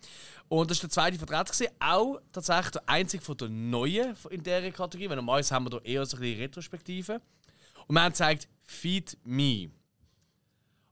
Und 0.49 0.70
das 0.70 0.80
war 0.80 0.82
der 0.82 0.89
zweite 0.89 1.18
Vertreter. 1.18 1.53
Gewesen. 1.53 1.74
Auch 1.80 2.20
tatsächlich 2.34 2.72
der 2.72 2.89
einzige 2.89 3.24
von 3.24 3.38
der 3.38 3.49
neuen 3.49 4.16
in 4.30 4.43
dieser 4.43 4.72
Kategorie. 4.72 5.10
Weil 5.10 5.16
normalerweise 5.16 5.55
haben 5.55 5.66
wir 5.66 5.70
da 5.70 5.78
eher 5.80 6.05
so 6.05 6.18
ein 6.18 6.22
bisschen 6.22 6.39
Retrospektive. 6.41 7.22
Und 7.88 7.95
wir 7.95 8.03
haben 8.03 8.12
gezeigt, 8.12 8.49
Feed 8.66 9.18
Me. 9.24 9.72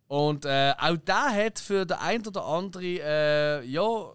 Und 0.07 0.45
äh, 0.45 0.73
auch 0.77 0.97
der 0.97 1.45
hat 1.45 1.59
für 1.59 1.85
den 1.85 1.97
ein 1.97 2.25
oder 2.25 2.45
andere, 2.45 2.83
äh, 2.83 3.65
ja, 3.65 4.13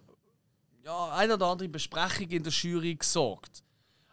ja, 0.85 1.13
ein 1.13 1.31
oder 1.31 1.47
andere 1.47 1.69
Besprechung 1.69 2.29
in 2.31 2.43
der 2.43 2.53
Jury 2.53 2.95
gesorgt. 2.95 3.63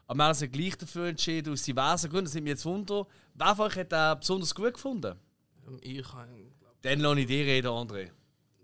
Aber 0.08 0.18
wir 0.18 0.24
haben 0.24 0.30
uns 0.30 0.52
gleich 0.52 0.78
dafür 0.78 1.08
entschieden, 1.08 1.54
aus 1.54 1.64
diversen 1.64 2.10
Gründen. 2.10 2.26
Das 2.26 2.34
sind 2.34 2.44
mir 2.44 2.52
jetzt 2.52 2.66
Wunder. 2.66 3.08
Wer 3.34 3.56
von 3.56 3.68
euch 3.68 3.76
hat 3.78 3.92
den 3.92 4.20
besonders 4.20 4.56
gut 4.56 4.74
gefunden? 4.74 5.20
Ähm, 5.68 5.80
Ich 5.82 6.14
habe 6.14 6.47
Dann 6.82 7.00
lasse 7.00 7.20
ich 7.22 7.28
dir 7.28 7.46
reden, 7.46 7.68
André. 7.68 8.12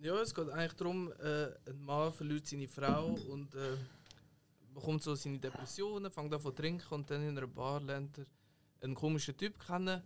Ja, 0.02 0.16
es 0.22 0.34
geht 0.36 0.50
eigentlich 0.50 0.74
darum, 0.74 1.12
äh, 1.14 1.46
ein 1.70 1.80
Mann 1.80 2.12
verliert 2.12 2.46
seine 2.46 2.68
Frau 2.68 3.16
und 3.30 3.56
äh, 3.56 3.78
bekommt 4.74 5.02
so 5.04 5.16
seine 5.16 5.40
Depressionen, 5.40 6.12
fängt 6.12 6.34
an 6.34 6.42
zu 6.42 6.52
trinken 6.52 6.94
und 6.94 7.10
dann 7.10 7.22
in 7.24 7.38
einer 7.38 7.48
Bar 7.48 7.82
lernt 7.82 8.18
er 8.18 8.26
einen 8.82 8.96
komischen 8.96 9.38
Typ 9.38 9.58
kennen, 9.66 10.02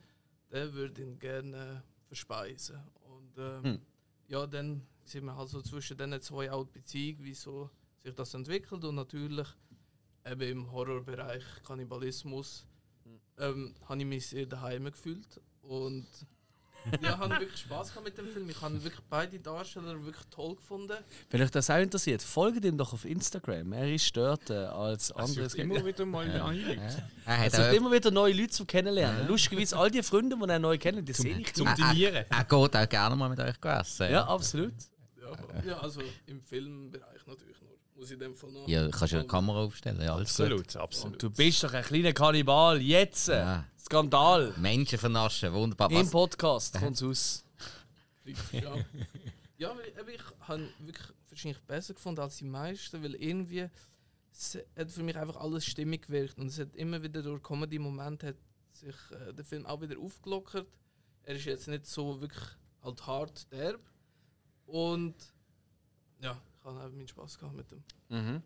der 0.51 0.73
würde 0.73 1.01
ihn 1.01 1.17
gerne 1.17 1.83
verspeisen. 2.05 2.79
Und 3.01 3.37
ähm, 3.37 3.63
Hm. 3.63 3.81
ja, 4.27 4.45
dann 4.45 4.85
sieht 5.03 5.23
man 5.23 5.35
halt 5.35 5.49
so 5.49 5.61
zwischen 5.61 5.97
diesen 5.97 6.21
zwei 6.21 6.51
auch 6.51 6.65
die 6.65 6.79
Beziehung, 6.79 7.23
wie 7.23 7.33
so 7.33 7.69
sich 8.03 8.13
das 8.13 8.33
entwickelt 8.33 8.83
und 8.83 8.95
natürlich 8.95 9.47
eben 10.25 10.41
im 10.41 10.71
Horrorbereich 10.71 11.43
Kannibalismus 11.65 12.65
ähm, 13.39 13.73
habe 13.87 13.99
ich 13.99 14.05
mich 14.05 14.27
sehr 14.27 14.45
daheim 14.45 14.85
gefühlt 14.85 15.41
und 15.61 16.05
ja, 17.01 17.17
habe 17.17 17.39
wirklich 17.39 17.59
Spaß 17.61 17.89
gehabt 17.89 18.05
mit 18.05 18.17
dem 18.17 18.27
Film. 18.27 18.49
Ich 18.49 18.61
habe 18.61 18.83
wirklich 18.83 19.03
beide 19.09 19.39
Darsteller 19.39 20.03
wirklich 20.05 20.25
toll 20.29 20.55
gefunden. 20.55 20.93
Wenn 21.29 21.41
euch 21.41 21.51
das 21.51 21.69
auch 21.69 21.77
interessiert, 21.77 22.21
folgt 22.21 22.63
ihm 22.65 22.77
doch 22.77 22.93
auf 22.93 23.05
Instagram. 23.05 23.73
Er 23.73 23.93
ist 23.93 24.15
dort 24.15 24.49
äh, 24.49 24.53
als 24.53 25.11
Also 25.11 25.33
anderes 25.33 25.53
immer 25.55 25.85
wieder 25.85 26.05
mal 26.05 26.27
Ja. 26.27 26.37
neue 26.47 26.59
Leute. 26.61 26.81
Er 27.25 27.33
Er 27.33 27.37
hat 27.39 27.51
sucht 27.53 27.73
immer 27.73 27.91
wieder 27.91 28.11
neue 28.11 28.33
Leute 28.33 28.49
zum 28.49 28.67
Kennenlernen. 28.67 29.27
Lustigerweise, 29.27 29.77
all 29.77 29.91
die 29.91 30.03
Freunde, 30.03 30.35
die 30.41 30.49
er 30.49 30.59
neu 30.59 30.77
kennt, 30.77 31.07
die 31.07 31.13
sehe 31.13 31.37
ich 31.37 31.53
Zum. 31.53 31.67
Dinieren. 31.75 32.25
er 32.29 32.43
geht 32.43 32.75
auch 32.75 32.89
gerne 32.89 33.15
mal 33.15 33.29
mit 33.29 33.39
euch 33.39 33.55
essen. 33.63 34.11
Ja, 34.11 34.25
absolut. 34.27 34.73
Ja, 35.19 35.63
ja 35.65 35.77
also 35.79 36.01
im 36.25 36.41
Filmbereich 36.41 37.25
natürlich 37.27 37.61
nur. 37.61 37.71
Muss 37.95 38.07
ich 38.07 38.13
in 38.13 38.19
dem 38.19 38.35
Fall 38.35 38.51
noch. 38.51 38.67
Ja, 38.67 38.87
kannst 38.89 39.13
du 39.13 39.17
eine 39.17 39.27
Kamera 39.27 39.57
aufstellen. 39.63 39.99
Ja, 40.01 40.13
alles 40.13 40.37
gut. 40.37 40.45
Absolut, 40.45 40.75
absolut. 40.77 41.23
Du 41.23 41.29
bist 41.31 41.63
doch 41.63 41.73
ein 41.73 41.83
kleiner 41.83 42.13
Kannibal. 42.13 42.79
Jetzt! 42.79 43.27
Ja. 43.29 43.65
Skandal! 43.87 44.53
Menschen 44.57 44.99
vernaschen, 44.99 45.53
wunderbar. 45.53 45.89
Im 45.91 46.09
Podcast 46.11 46.73
kommt 46.77 46.97
es 46.97 47.03
aus. 47.03 47.45
Ja, 48.51 48.75
ja 49.57 49.71
aber 49.71 49.79
ich, 50.13 50.21
habe 50.41 50.67
wirklich 50.79 51.07
wahrscheinlich 51.29 51.61
besser 51.61 51.93
gefunden 51.93 52.19
als 52.19 52.35
die 52.35 52.43
meisten, 52.43 53.01
weil 53.01 53.15
irgendwie 53.15 53.69
es 54.33 54.57
hat 54.77 54.91
für 54.91 55.03
mich 55.03 55.15
einfach 55.15 55.37
alles 55.37 55.65
stimmig 55.65 56.07
gewirkt 56.07 56.37
und 56.37 56.47
es 56.47 56.59
hat 56.59 56.75
immer 56.75 57.01
wieder 57.01 57.21
durch 57.21 57.41
Comedy-Momente 57.41 58.27
hat 58.27 58.35
sich 58.73 58.93
äh, 59.11 59.33
der 59.33 59.45
Film 59.45 59.65
auch 59.65 59.79
wieder 59.79 59.97
aufgelockert. 59.97 60.67
Er 61.23 61.35
ist 61.35 61.45
jetzt 61.45 61.69
nicht 61.69 61.85
so 61.85 62.19
wirklich 62.19 62.43
halt 62.83 63.07
hart 63.07 63.49
derb 63.53 63.79
und 64.65 65.15
ja, 66.19 66.37
ich 66.59 66.65
habe 66.65 66.77
einfach 66.77 66.91
meinen 66.91 67.07
Spaß 67.07 67.39
gehabt 67.39 67.55
mit 67.55 67.71
dem. 67.71 67.83
Mhm. 68.09 68.43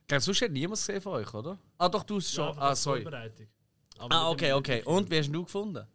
Ich 0.00 0.08
glaube, 0.08 0.22
sonst 0.22 0.40
hat 0.40 0.50
niemand 0.50 0.80
gesehen 0.80 1.02
von 1.02 1.12
euch, 1.12 1.34
oder? 1.34 1.58
Ah, 1.76 1.90
doch, 1.90 2.04
du 2.04 2.16
hast 2.16 2.32
schon. 2.32 2.58
ah, 2.58 2.74
sorry. 2.74 3.02
Vorbereitung. 3.02 3.48
Aber 3.98 4.14
Ah, 4.14 4.30
okay, 4.30 4.52
okay. 4.52 4.82
Und 4.84 5.10
wie 5.10 5.18
hast 5.18 5.28
du 5.28 5.38
ihn 5.40 5.44
gefunden? 5.44 5.86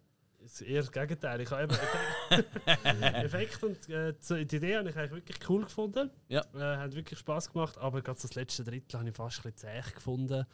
Das 0.41 0.53
ist 0.53 0.61
eher 0.61 0.81
das 0.81 0.91
Gegenteil. 0.91 1.39
Ich 1.41 1.51
habe 1.51 1.63
eben 1.63 1.73
Effekt, 3.15 3.63
und 3.63 3.89
äh, 3.89 4.13
so- 4.19 4.35
die 4.35 4.55
Idee 4.55 4.77
habe 4.77 4.89
ich 4.89 4.95
eigentlich 4.97 5.11
wirklich 5.11 5.49
cool 5.49 5.63
gefunden. 5.63 6.09
Ja. 6.29 6.43
Äh, 6.55 6.77
hat 6.77 6.95
wirklich 6.95 7.19
Spaß 7.19 7.51
gemacht, 7.51 7.77
aber 7.77 8.01
gerade 8.01 8.19
das 8.21 8.33
letzte 8.35 8.63
Drittel 8.63 8.99
habe 8.99 9.09
ich 9.09 9.15
fast 9.15 9.39
ein 9.45 9.51
bisschen 9.51 9.57
zäh 9.83 9.91
gefunden. 9.93 10.45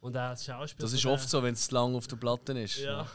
Und 0.00 0.16
auch 0.16 0.30
das 0.30 0.44
Schauspiel. 0.44 0.82
Das 0.82 0.92
ist 0.92 1.06
oft 1.06 1.28
so, 1.28 1.42
wenn 1.42 1.54
es 1.54 1.68
zu 1.68 1.74
lang 1.74 1.94
auf 1.94 2.06
der 2.06 2.16
Platte 2.16 2.52
ist. 2.58 2.78
Ja. 2.78 3.06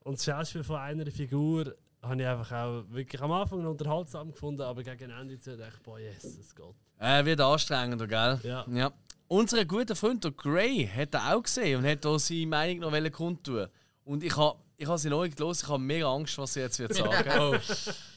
Und 0.00 0.18
das 0.18 0.24
Schauspiel 0.24 0.64
von 0.64 0.76
einer 0.76 1.06
Figur 1.10 1.74
habe 2.02 2.20
ich 2.22 2.26
einfach 2.28 2.52
auch 2.52 2.84
wirklich 2.90 3.20
am 3.20 3.32
Anfang 3.32 3.64
unterhaltsam 3.66 4.30
gefunden, 4.30 4.62
aber 4.62 4.82
gegen 4.82 5.10
Ende 5.10 5.38
zu 5.38 5.56
dachte 5.56 5.72
ich, 5.76 5.82
boah, 5.82 5.98
Jesus 5.98 6.54
Gott. 6.54 6.74
Äh, 6.98 7.24
wird 7.24 7.40
anstrengender, 7.40 8.06
gell? 8.06 8.38
Ja. 8.42 8.64
ja. 8.70 8.92
Unser 9.28 9.64
guter 9.66 9.94
Freund, 9.94 10.24
der 10.24 10.30
Gray, 10.30 10.88
hat 10.88 11.14
er 11.14 11.34
auch 11.34 11.42
gesehen 11.42 11.78
und 11.78 11.86
hat 11.86 12.04
da 12.04 12.18
seine 12.18 12.46
Meinung 12.46 12.78
noch 12.80 12.92
wollen 12.92 13.12
kundtun. 13.12 13.66
Und 14.04 14.24
ich 14.24 14.36
habe 14.36 14.58
ich 14.80 14.86
ha 14.86 14.96
sie 14.96 15.10
neu 15.10 15.28
gelesen, 15.28 15.64
ich 15.64 15.68
habe 15.68 15.82
mega 15.82 16.06
Angst, 16.10 16.38
was 16.38 16.54
sie 16.54 16.60
jetzt 16.60 16.78
wird 16.78 16.94
sagen. 16.94 17.30
oh. 17.38 17.56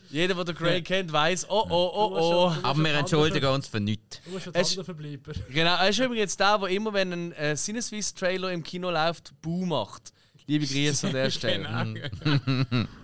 Jeder, 0.09 0.35
der 0.35 0.45
den 0.45 0.55
Gray 0.55 0.81
kennt, 0.83 1.11
weiß, 1.11 1.47
oh 1.49 1.65
oh 1.69 1.91
oh 1.93 2.11
oh. 2.13 2.55
aber 2.61 2.79
wir 2.79 2.93
entschuldigen 2.93 3.47
uns 3.47 3.67
für 3.67 3.79
nichts. 3.79 4.21
Du 4.23 4.31
musst 4.31 4.45
jetzt 4.45 4.55
Es- 4.55 4.69
anderen 4.77 4.85
verbleiben. 4.85 5.33
Genau, 5.49 5.75
er 5.75 5.89
ist 5.89 5.99
übrigens 5.99 6.37
der, 6.37 6.59
der 6.59 6.67
immer, 6.69 6.93
wenn 6.93 7.11
ein 7.11 7.31
äh, 7.33 7.55
Sinneswiss-Trailer 7.57 8.51
im 8.51 8.61
Kino 8.63 8.91
läuft, 8.91 9.33
Buh 9.41 9.65
macht. 9.65 10.13
Liebe 10.45 10.65
Grüße 10.65 11.07
an 11.07 11.13
der 11.13 11.29
Stelle. 11.31 12.11
Genau. 12.23 12.85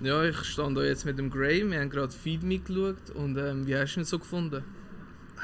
Ja, 0.00 0.22
ich 0.22 0.36
stand 0.44 0.76
da 0.76 0.84
jetzt 0.84 1.04
mit 1.04 1.18
dem 1.18 1.28
Gray, 1.28 1.68
wir 1.68 1.80
haben 1.80 1.90
gerade 1.90 2.12
Feed 2.12 2.44
mitgeschaut 2.44 3.10
und 3.16 3.36
ähm, 3.36 3.66
wie 3.66 3.74
hast 3.76 3.96
du 3.96 4.00
ihn 4.00 4.04
so 4.04 4.20
gefunden? 4.20 4.62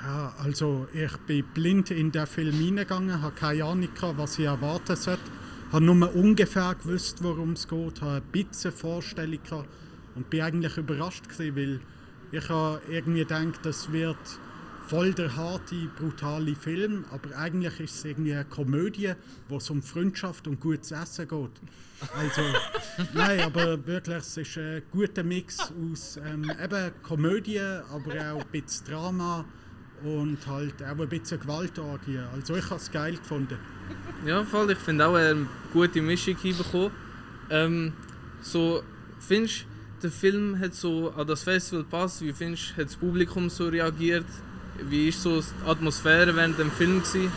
Ja, 0.03 0.35
also 0.39 0.87
ich 0.93 1.17
bin 1.27 1.45
blind 1.55 1.91
in 1.91 2.13
den 2.13 2.27
Film 2.27 2.55
hineingegangen, 2.55 3.23
habe 3.23 3.35
keine 3.35 3.65
Ahnung, 3.65 3.89
was 4.17 4.39
ich 4.39 4.45
erwarten 4.45 4.97
sollte. 4.97 5.23
Habe 5.73 5.85
nur 5.85 6.15
ungefähr 6.15 6.75
gewusst, 6.75 7.23
worum 7.23 7.53
es 7.53 7.67
geht, 7.67 8.01
habe 8.01 8.17
ein 8.17 8.23
bisschen 8.33 8.73
Vorstellung 8.73 9.43
gehabt 9.43 9.69
und 10.15 10.31
bin 10.31 10.43
eigentlich 10.43 10.77
überrascht 10.77 11.29
gewesen, 11.29 11.57
weil 11.57 11.81
ich 12.33 12.49
habe 12.49 12.81
irgendwie 12.89 13.21
gedacht, 13.21 13.61
das 13.63 13.91
wird 13.93 14.19
voll 14.87 15.15
der 15.15 15.35
harte, 15.35 15.89
brutale 15.97 16.55
Film, 16.55 17.05
aber 17.11 17.37
eigentlich 17.37 17.81
ist 17.81 17.95
es 17.97 18.05
irgendwie 18.05 18.35
eine 18.35 18.45
Komödie, 18.45 19.13
wo 19.49 19.57
es 19.57 19.71
um 19.71 19.83
Freundschaft 19.83 20.47
und 20.47 20.61
gutes 20.61 20.93
Essen 20.93 21.27
geht. 21.29 21.51
Also, 22.17 22.43
nein, 23.15 23.41
aber 23.41 23.87
wirklich, 23.87 24.19
es 24.19 24.37
ist 24.37 24.59
ein 24.59 24.83
guter 24.91 25.23
Mix 25.23 25.73
aus 25.73 26.19
ähm, 26.19 26.51
eben 26.63 26.93
Komödie, 27.03 27.61
aber 27.61 28.33
auch 28.33 28.41
ein 28.41 28.47
bisschen 28.53 28.87
Drama 28.87 29.45
und 30.03 30.39
halt 30.47 30.83
auch 30.83 31.01
ein 31.01 31.09
bisschen 31.09 31.41
Gewaltorgie. 31.41 32.19
Also 32.33 32.57
ich 32.57 32.65
habe 32.65 32.77
es 32.77 32.91
geil 32.91 33.17
gefunden. 33.17 33.59
Ja, 34.27 34.43
voll, 34.45 34.71
ich 34.71 34.79
finde 34.79 35.07
auch 35.07 35.15
eine 35.15 35.47
gute 35.73 36.03
Mischung 36.03 36.37
hinbekommen. 36.37 36.91
Ähm, 37.51 37.93
so, 38.41 38.83
findest 39.21 39.63
du, 39.63 39.67
der 40.03 40.11
Film 40.11 40.59
hat 40.59 40.75
so 40.75 41.11
an 41.13 41.27
das 41.27 41.43
Festival 41.43 41.85
gepasst? 41.85 42.23
Wie 42.23 42.33
findest 42.33 42.71
du, 42.71 42.77
hat 42.77 42.87
das 42.87 42.97
Publikum 42.97 43.49
so 43.49 43.69
reagiert? 43.69 44.27
Wie 44.89 45.07
war 45.07 45.13
so 45.13 45.41
die 45.41 45.69
Atmosphäre 45.69 46.35
während 46.35 46.59
dem 46.59 46.71
Film? 46.71 47.01
Gewesen? 47.01 47.31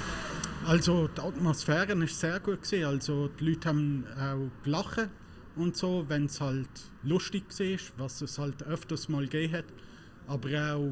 Also 0.66 1.08
die 1.08 1.22
Atmosphäre 1.22 1.98
war 1.98 2.08
sehr 2.08 2.40
gut. 2.40 2.64
Gewesen. 2.64 2.86
Also 2.86 3.30
die 3.40 3.50
Leute 3.50 3.70
haben 3.70 4.06
auch 4.20 4.64
gelacht 4.64 5.10
und 5.56 5.76
so, 5.76 6.06
wenn 6.08 6.26
es 6.26 6.42
halt 6.42 6.70
lustig 7.04 7.44
war, 7.58 8.06
was 8.06 8.22
es 8.22 8.38
halt 8.38 8.64
öfters 8.64 9.08
mal 9.08 9.24
gegeben 9.24 9.54
hat. 9.54 9.66
Aber 10.28 10.50
auch 10.50 10.92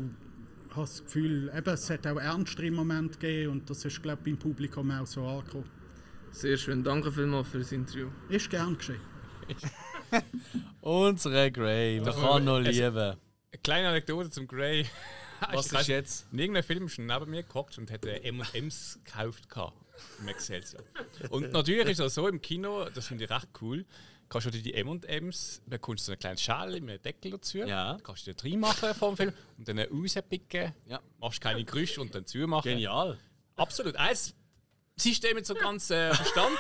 habe 0.76 0.88
das 0.88 1.04
Gefühl, 1.04 1.52
eben, 1.56 1.74
es 1.74 1.90
hat 1.90 2.06
auch 2.08 2.18
ernstere 2.18 2.72
Momente 2.72 3.18
gegeben 3.18 3.52
und 3.54 3.70
das 3.70 3.86
ist, 3.86 4.02
glaube 4.02 4.20
ich, 4.20 4.26
beim 4.26 4.38
Publikum 4.38 4.92
auch 4.92 5.08
so 5.08 5.26
angekommen. 5.26 5.70
Sehr 6.32 6.58
schön, 6.58 6.84
danke 6.84 7.12
vielmals 7.12 7.48
für 7.48 7.60
das 7.60 7.72
Interview. 7.72 8.10
Ist 8.30 8.50
gern 8.50 8.78
geschehen. 8.78 9.00
Unsere 10.82 11.52
Gray, 11.52 12.02
man 12.02 12.14
kann 12.14 12.44
noch 12.44 12.60
lieben. 12.60 12.98
Eine 12.98 13.62
kleine 13.64 13.90
Anekdote 13.90 14.30
zum 14.30 14.48
Grey. 14.48 14.86
Was 15.52 15.72
ist 15.72 15.88
jetzt? 15.88 16.28
In 16.32 16.40
irgendeinem 16.40 16.64
Film 16.64 16.86
ist 16.86 16.98
neben 16.98 17.30
mir 17.30 17.44
gehockt 17.44 17.78
und 17.78 17.92
hat 17.92 18.06
M&M's 18.06 19.00
gekauft. 19.04 19.48
Im 20.20 20.28
Excelsior. 20.28 20.84
Und 21.30 21.52
natürlich 21.52 21.88
ist 21.90 22.00
das 22.00 22.16
so 22.16 22.28
im 22.28 22.42
Kino, 22.42 22.86
das 22.94 23.08
finde 23.08 23.26
ich 23.26 23.30
recht 23.30 23.48
cool, 23.62 23.86
kannst 24.44 24.48
du 24.48 24.52
dir 24.52 24.64
die 24.64 24.74
M&M's, 24.74 25.62
bekommst 25.66 26.04
du 26.04 26.06
so 26.08 26.12
eine 26.12 26.18
kleine 26.18 26.38
Schale 26.38 26.82
mit 26.82 26.90
einem 26.90 27.02
Deckel 27.02 27.32
dazu, 27.32 27.60
Ja. 27.60 27.98
kannst 28.04 28.28
du 28.28 28.34
dir 28.34 28.44
reinmachen 28.44 28.94
vor 28.94 29.12
dem 29.12 29.18
Film 29.18 29.34
und 29.58 29.68
dann 29.68 29.80
rauspicken, 29.80 30.74
Ja. 30.88 31.00
machst 31.20 31.40
keine 31.40 31.64
Geräusche 31.64 32.02
und 32.02 32.14
dann 32.14 32.26
zumachen. 32.26 32.70
Genial. 32.70 33.18
Absolut. 33.56 33.96
Eins 33.96 34.34
System 34.98 35.36
nicht 35.36 35.46
so 35.46 35.54
ganz 35.56 35.90
äh, 35.90 36.14
verstanden. 36.14 36.58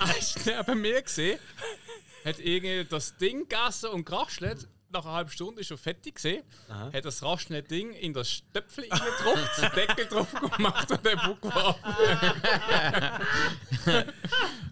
Er 0.00 0.18
ist 0.18 0.46
neben 0.46 0.80
mir 0.80 1.02
gesehen, 1.02 1.38
hat 2.24 2.38
irgendwie 2.38 2.84
das 2.88 3.16
Ding 3.18 3.46
gegessen 3.48 3.90
und 3.90 4.04
geraschelt. 4.06 4.66
Nach 4.90 5.04
einer 5.04 5.14
halben 5.14 5.30
Stunde 5.30 5.60
ist 5.60 5.70
er 5.70 5.76
fertig 5.76 6.14
gesehen, 6.14 6.42
hat 6.68 7.04
das 7.04 7.22
raschelnde 7.22 7.62
Ding 7.62 7.92
in 7.92 8.14
das 8.14 8.30
Stöpfel 8.30 8.86
reingedruckt, 8.90 9.58
den 9.62 9.70
Deckel 9.74 10.06
drauf 10.06 10.28
gemacht 10.56 10.90
und 10.90 11.04
den 11.04 11.18
Buch 11.18 11.40
geworfen. 11.42 11.94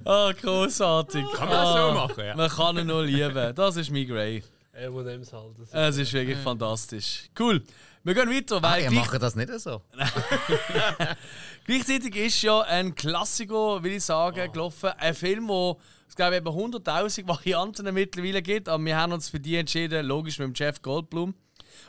Ah, 0.06 0.32
großartig. 0.32 1.24
Kann 1.34 1.48
man 1.50 1.66
so 1.66 1.92
machen, 1.94 2.24
ja. 2.24 2.34
Man 2.34 2.48
kann 2.48 2.78
ihn 2.78 2.86
nur 2.86 3.04
lieben. 3.04 3.54
Das 3.54 3.76
ist 3.76 3.90
mein 3.90 4.06
Gray. 4.06 4.42
M&M's 4.72 5.32
halt. 5.32 5.58
Das 5.58 5.72
Es 5.72 5.96
ist 5.98 6.12
wirklich 6.14 6.38
fantastisch. 6.38 7.28
Cool. 7.38 7.62
Wir 8.02 8.14
gehen 8.14 8.30
weiter, 8.30 8.62
weil 8.62 8.82
Wir 8.84 8.90
gleich, 8.90 9.00
machen 9.00 9.20
das 9.20 9.34
nicht 9.34 9.50
so. 9.60 9.82
gleichzeitig 11.66 12.14
ist 12.16 12.40
ja 12.42 12.60
ein 12.62 12.94
Klassiker, 12.94 13.82
will 13.82 13.92
ich 13.92 14.04
sagen, 14.04 14.50
gelaufen. 14.52 14.90
Ein 14.96 15.14
Film, 15.14 15.48
wo 15.48 15.78
es 16.08 16.14
glaube 16.14 16.36
eben 16.36 16.48
100.000 16.48 17.26
Varianten 17.28 17.92
mittlerweile 17.92 18.42
gibt, 18.42 18.68
aber 18.68 18.84
wir 18.84 18.96
haben 18.96 19.12
uns 19.12 19.28
für 19.28 19.40
die 19.40 19.56
entschieden, 19.56 20.06
logisch 20.06 20.38
mit 20.38 20.48
dem 20.48 20.54
Jeff 20.54 20.82
Goldblum. 20.82 21.34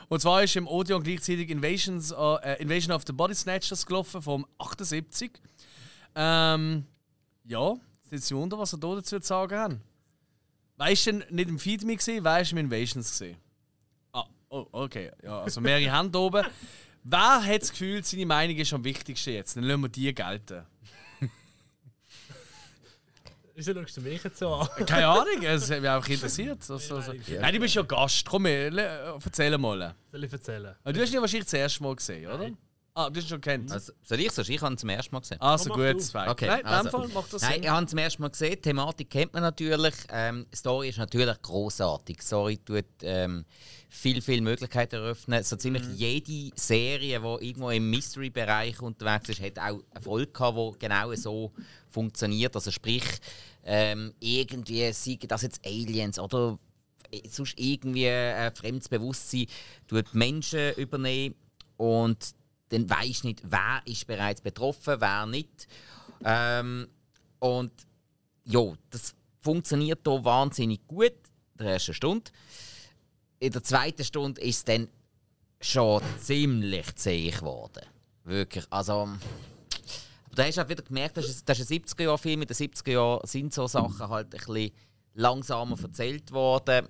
Und 0.08 0.20
zwar 0.20 0.42
ist 0.42 0.56
im 0.56 0.66
Odeon 0.66 1.02
gleichzeitig 1.02 1.50
Invasions, 1.50 2.12
äh, 2.12 2.62
Invasion 2.62 2.94
of 2.94 3.02
the 3.06 3.12
Body 3.12 3.34
Snatchers 3.34 3.86
gelaufen 3.86 4.22
vom 4.22 4.46
78. 4.58 5.40
Ähm, 6.14 6.84
ja, 7.44 7.74
jetzt 8.10 8.24
ist 8.24 8.34
Wunder, 8.34 8.58
was 8.58 8.72
er 8.72 8.78
da 8.78 8.94
dazu 8.94 9.18
zu 9.18 9.26
sagen 9.26 9.58
haben. 9.58 9.80
Weißt 10.76 11.06
du 11.06 11.12
nicht 11.12 11.48
im 11.48 11.58
Feed 11.58 11.84
Me 11.84 11.96
gesehen, 11.96 12.22
weißt 12.24 12.52
du 12.52 12.56
im 12.56 12.66
Invasions 12.66 13.10
gesehen? 13.10 13.36
Ah, 14.12 14.24
oh, 14.48 14.66
okay. 14.72 15.10
Ja, 15.22 15.42
also 15.42 15.60
mehrere 15.60 15.92
Hände 15.98 16.18
oben. 16.18 16.44
Wer 17.02 17.44
hat 17.44 17.62
das 17.62 17.70
Gefühl, 17.70 18.04
seine 18.04 18.26
Meinung 18.26 18.56
ist 18.56 18.72
am 18.72 18.84
wichtigsten 18.84 19.30
jetzt? 19.30 19.56
Dann 19.56 19.64
lassen 19.64 19.82
wir 19.82 19.88
die 19.88 20.14
gelten. 20.14 20.64
Wieso 23.58 23.74
schaust 23.74 23.96
du 23.96 24.00
mich 24.02 24.22
jetzt 24.22 24.38
so 24.38 24.54
an? 24.54 24.68
Keine 24.86 25.08
Ahnung, 25.08 25.42
es 25.42 25.68
hat 25.68 25.80
mich 25.80 25.90
auch 25.90 26.06
interessiert. 26.06 26.58
Also, 26.70 26.94
also. 26.94 27.12
Nein, 27.40 27.52
du 27.54 27.58
bist 27.58 27.74
ja 27.74 27.82
Gast. 27.82 28.24
Komm, 28.24 28.46
erzähl 28.46 29.58
mal. 29.58 29.96
Soll 30.12 30.22
ich 30.22 30.32
erzählen? 30.32 30.76
Du 30.84 31.00
hast 31.00 31.12
ihn 31.12 31.20
wahrscheinlich 31.20 31.44
das 31.46 31.54
erste 31.54 31.82
Mal 31.82 31.96
gesehen, 31.96 32.30
oder? 32.30 32.50
Ah, 32.94 33.10
du 33.10 33.18
hast 33.18 33.26
ihn 33.26 33.30
schon 33.30 33.40
kennt. 33.40 33.72
Also, 33.72 33.92
soll 34.02 34.20
ich 34.20 34.28
es? 34.28 34.48
Ich 34.48 34.60
habe 34.62 34.74
ihn 34.74 34.78
zum 34.78 34.88
ersten 34.90 35.12
Mal 35.12 35.20
gesehen. 35.20 35.40
Also 35.40 35.70
Komm, 35.70 35.92
gut, 35.92 36.02
zwei. 36.02 36.30
Okay, 36.30 36.46
Nein, 36.46 36.60
in 36.60 36.66
also, 36.66 36.82
dem 36.88 36.90
Fall 36.92 37.08
macht 37.08 37.32
das 37.32 37.42
Nein, 37.42 37.52
Sinn. 37.54 37.62
ich 37.64 37.68
habe 37.68 37.82
ihn 37.84 37.88
zum 37.88 37.98
ersten 37.98 38.22
Mal 38.22 38.28
gesehen. 38.30 38.50
Die 38.52 38.60
Thematik 38.60 39.10
kennt 39.10 39.32
man 39.32 39.42
natürlich. 39.42 39.94
Ähm, 40.10 40.46
die 40.52 40.56
Story 40.56 40.88
ist 40.90 40.98
natürlich 40.98 41.42
großartig. 41.42 42.16
Die 42.16 42.24
Story 42.24 42.58
tut 42.58 42.84
ähm, 43.02 43.44
viel, 43.88 44.20
viel 44.22 44.40
Möglichkeiten 44.40 44.96
eröffnen. 44.96 45.42
So 45.42 45.56
ziemlich 45.56 45.84
Mhm. 45.84 45.94
jede 45.94 46.56
Serie, 46.56 47.20
die 47.20 47.46
irgendwo 47.48 47.70
im 47.70 47.90
Mystery-Bereich 47.90 48.80
unterwegs 48.82 49.28
ist, 49.28 49.40
hat 49.42 49.58
auch 49.58 49.80
Erfolg 49.94 50.34
gehabt, 50.34 50.56
wo 50.56 50.72
genau 50.78 51.14
so 51.14 51.52
funktioniert. 51.88 52.54
Also 52.56 52.70
sprich, 52.70 53.04
ähm, 53.64 54.14
irgendwie 54.20 54.92
sei 54.92 55.18
das 55.26 55.42
jetzt 55.42 55.64
Aliens 55.66 56.18
oder 56.18 56.58
sonst 57.28 57.54
irgendwie 57.58 58.08
ein 58.08 58.54
fremdes 58.54 58.88
Bewusstsein 58.88 59.46
tut 59.86 60.14
Menschen 60.14 60.74
übernehmen 60.74 61.34
und 61.76 62.34
dann 62.70 62.90
weisst 62.90 63.24
nicht, 63.24 63.42
wer 63.44 63.80
ist 63.86 64.06
bereits 64.06 64.40
betroffen, 64.40 65.00
wer 65.00 65.26
nicht. 65.26 65.68
Ähm, 66.24 66.88
und 67.38 67.72
ja, 68.44 68.74
das 68.90 69.14
funktioniert 69.40 70.00
hier 70.06 70.24
wahnsinnig 70.24 70.86
gut 70.86 71.14
in 71.58 71.64
der 71.64 71.74
ersten 71.74 71.94
Stunde. 71.94 72.30
In 73.38 73.52
der 73.52 73.62
zweiten 73.62 74.04
Stunde 74.04 74.40
ist 74.40 74.56
es 74.56 74.64
dann 74.64 74.88
schon 75.60 76.02
ziemlich 76.20 76.94
zäh 76.96 77.30
geworden. 77.30 77.86
Wirklich. 78.24 78.66
Also, 78.70 79.08
da 80.38 80.44
hast 80.44 80.56
du 80.56 80.62
auch 80.62 80.68
wieder 80.68 80.82
gemerkt, 80.82 81.16
das 81.16 81.28
ist, 81.28 81.48
das 81.48 81.58
ist 81.58 81.70
ein 81.70 81.78
70er-Jahr-Film. 81.78 82.42
In 82.42 82.46
den 82.46 82.56
70er 82.56 82.92
Jahren 82.92 83.26
sind 83.26 83.52
so 83.52 83.66
Sachen 83.66 84.08
halt 84.08 84.26
ein 84.26 84.30
bisschen 84.30 84.70
langsamer 85.14 85.76
erzählt 85.82 86.30
worden. 86.30 86.88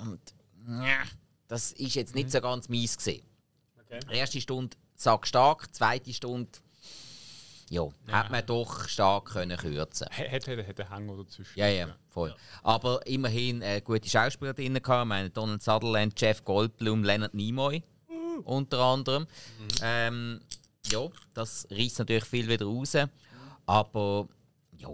Und 0.00 0.20
ja, 0.66 1.02
das 1.46 1.72
ist 1.72 1.94
jetzt 1.94 2.14
nicht 2.14 2.30
so 2.30 2.40
ganz 2.40 2.68
mies 2.68 2.96
gesehen. 2.96 3.24
Die 4.10 4.16
erste 4.16 4.40
Stunde 4.40 4.76
sagt 4.96 5.28
stark, 5.28 5.72
zweite 5.72 6.12
Stunde 6.12 6.50
ja, 7.68 7.88
hat 8.10 8.30
man 8.30 8.44
doch 8.44 8.88
stark 8.88 9.26
können 9.26 9.56
kürzen. 9.56 10.08
Hätte 10.10 10.50
hätte 10.50 10.62
hätte 10.64 10.90
Hang 10.90 11.06
dazwischen. 11.16 11.58
Ja, 11.58 11.68
ja, 11.68 11.94
voll. 12.08 12.34
Aber 12.62 13.06
immerhin 13.06 13.62
äh, 13.62 13.80
gute 13.80 14.08
Schauspieler 14.08 14.54
drin 14.54 14.74
gehabt. 14.74 15.06
Meine, 15.06 15.30
Donald 15.30 15.62
Sutherland, 15.62 16.20
Jeff 16.20 16.44
Goldblum, 16.44 17.04
Leonard 17.04 17.34
Nimoy 17.34 17.82
unter 18.44 18.80
anderem. 18.80 19.26
Ähm, 19.82 20.40
ja, 20.90 21.08
das 21.34 21.66
reißt 21.70 22.00
natürlich 22.00 22.24
viel 22.24 22.48
wieder 22.48 22.66
raus. 22.66 22.96
Aber 23.66 24.28
ja, 24.76 24.90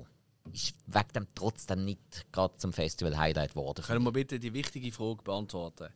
ist 0.53 0.75
wegen 0.87 1.13
dem 1.15 1.27
trotzdem 1.35 1.85
nicht 1.85 2.27
gerade 2.33 2.57
zum 2.57 2.73
Festival-Highlight 2.73 3.51
geworden. 3.51 3.85
Können 3.85 4.05
wir 4.05 4.13
bitte 4.13 4.39
die 4.39 4.53
wichtige 4.53 4.93
Frage 4.93 5.23
beantworten? 5.23 5.89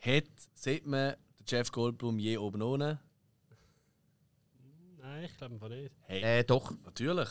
Hat, 0.00 0.24
sieht 0.54 0.86
man 0.86 1.14
den 1.38 1.44
Jeff 1.46 1.72
Goldblum 1.72 2.18
je 2.18 2.36
oben 2.38 2.62
ohne? 2.62 3.00
Nein, 4.98 5.24
ich 5.24 5.36
glaube 5.36 5.68
nicht. 5.68 5.92
Hey, 6.02 6.40
Äh, 6.40 6.44
doch. 6.44 6.70
natürlich. 6.84 7.28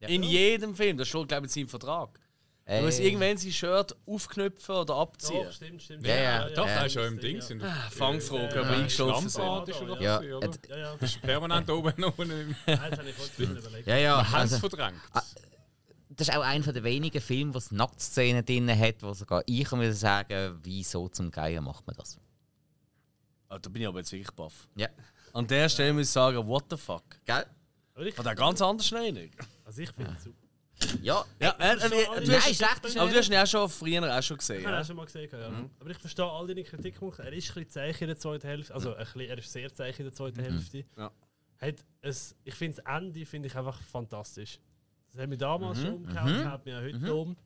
Ja. 0.00 0.08
In 0.08 0.22
jedem 0.22 0.74
Film, 0.74 0.96
das 0.98 1.08
steht, 1.08 1.28
glaube 1.28 1.46
ich, 1.46 1.56
in 1.56 1.62
seinem 1.62 1.68
Vertrag. 1.68 2.20
Äh, 2.68 2.78
Er 2.78 2.82
muss 2.82 2.98
irgendwann 2.98 3.36
sein 3.38 3.52
Shirt 3.52 3.96
aufknüpfen 4.06 4.74
oder 4.74 4.94
abziehen. 4.96 5.44
Doch, 5.44 5.52
stimmt, 5.52 5.82
stimmt. 5.82 6.04
Ja, 6.06 6.16
ja, 6.16 6.48
Doch, 6.50 6.66
Ja. 6.66 6.74
das 6.80 6.86
ist 6.86 6.94
ja 6.96 7.06
im 7.06 7.18
Ding. 7.20 7.40
Sind 7.40 7.62
Ah, 7.62 7.88
Fangfrage, 7.90 8.54
Ja, 8.56 8.60
aber 8.62 8.70
ja. 8.72 8.76
eingeschlafen 8.78 9.28
sind. 9.28 9.42
Oder 9.44 10.00
Ja, 10.02 10.20
was, 10.20 10.26
oder? 10.26 10.68
Ja, 10.68 10.76
ja. 10.76 10.96
Das 10.98 11.10
ist 11.10 11.22
permanent 11.22 11.70
oben 11.70 12.04
und 12.04 12.18
unten. 12.18 12.56
Nein, 12.66 12.80
das 12.90 12.98
habe 12.98 13.08
ich 13.08 13.16
kurz 13.16 13.38
überlegt. 13.38 13.86
ja, 13.86 13.96
ja. 13.96 14.16
Man 14.16 14.30
hat 14.32 14.46
es 14.46 14.52
Also, 14.54 14.68
verdrängt. 14.68 15.00
das 16.10 16.28
ist 16.28 16.34
auch 16.36 16.42
einer 16.42 16.72
der 16.72 16.82
wenigen 16.82 17.20
Filme, 17.20 17.54
wo 17.54 17.58
es 17.58 17.70
Nacktszenen 17.70 18.44
drin 18.44 18.76
hat, 18.76 19.00
wo 19.00 19.12
sogar 19.14 19.44
ich 19.46 19.70
muss 19.70 20.00
sagen, 20.00 20.58
wieso 20.64 21.08
zum 21.08 21.30
Geier 21.30 21.60
macht 21.60 21.86
man 21.86 21.94
das? 21.96 22.18
Ah, 23.48 23.60
da 23.60 23.68
bin 23.70 23.82
ich 23.82 23.86
aber 23.88 23.98
jetzt 24.00 24.10
wirklich 24.10 24.32
baff. 24.34 24.66
Ja. 24.74 24.88
An 25.32 25.46
der 25.46 25.68
Stelle 25.68 25.92
muss 25.92 26.06
ich 26.06 26.10
sagen, 26.10 26.44
what 26.48 26.64
the 26.68 26.76
fuck? 26.76 27.04
Gell? 27.24 27.46
Aber 27.94 28.04
ich, 28.06 28.14
Von 28.14 28.24
der 28.24 28.34
ganz 28.34 28.60
anders 28.60 28.90
Meinung. 28.90 29.30
also 29.64 29.82
ich 29.82 29.90
finde 29.92 30.12
es 30.18 30.24
super. 30.24 30.36
Ja, 31.02 31.24
Ja, 31.40 31.50
äh, 31.58 31.74
äh, 31.74 31.76
äh, 32.02 32.06
alle- 32.06 32.20
du 32.20 32.26
Nein, 32.30 32.36
hast, 32.40 32.54
schlecht 32.54 32.84
ist 32.84 32.96
aber 32.98 33.10
du 33.10 33.16
hast 33.18 33.28
ihn 33.30 33.36
auch 33.36 33.46
schon 33.46 33.68
früher 33.70 34.18
auch 34.18 34.22
schon 34.22 34.36
gesehen. 34.36 34.60
Ich 34.60 34.66
habe 34.66 34.74
Ja? 34.76 34.82
ihn 34.82 34.84
schon 34.86 34.96
mal 34.96 35.04
gesehen, 35.06 35.28
ja. 35.32 35.70
Aber 35.80 35.90
ich 35.90 35.98
verstehe 35.98 36.24
all 36.24 36.46
deine 36.46 36.64
Kritikpunkte. 36.64 37.22
Er 37.22 37.32
ist 37.32 37.48
ein 37.56 37.64
bisschen 37.64 37.70
zäh 37.94 37.94
in 38.02 38.08
der 38.08 38.18
zweiten 38.18 38.46
Hälfte. 38.46 38.74
Also 38.74 38.94
ein 38.94 38.98
bisschen, 39.04 39.20
er 39.22 39.38
ist 39.38 39.52
sehr 39.52 39.72
zäh 39.74 39.90
in 39.90 40.04
der 40.04 40.12
zweiten 40.12 40.40
Hälfte. 40.40 40.84
Ja. 40.96 41.10
Hat 41.58 41.76
es, 42.02 42.36
ich 42.44 42.54
finde 42.54 42.82
das 42.82 42.94
Ende 42.94 43.24
finde 43.24 43.48
ich 43.48 43.56
einfach 43.56 43.80
fantastisch. 43.82 44.60
Das 45.12 45.22
hat 45.22 45.28
mich 45.30 45.38
damals 45.38 45.80
schon 45.80 45.94
umgehauen, 45.94 46.44
hat 46.50 46.66
mich 46.66 46.74
auch 46.74 46.80
heute 46.82 47.14
um. 47.14 47.36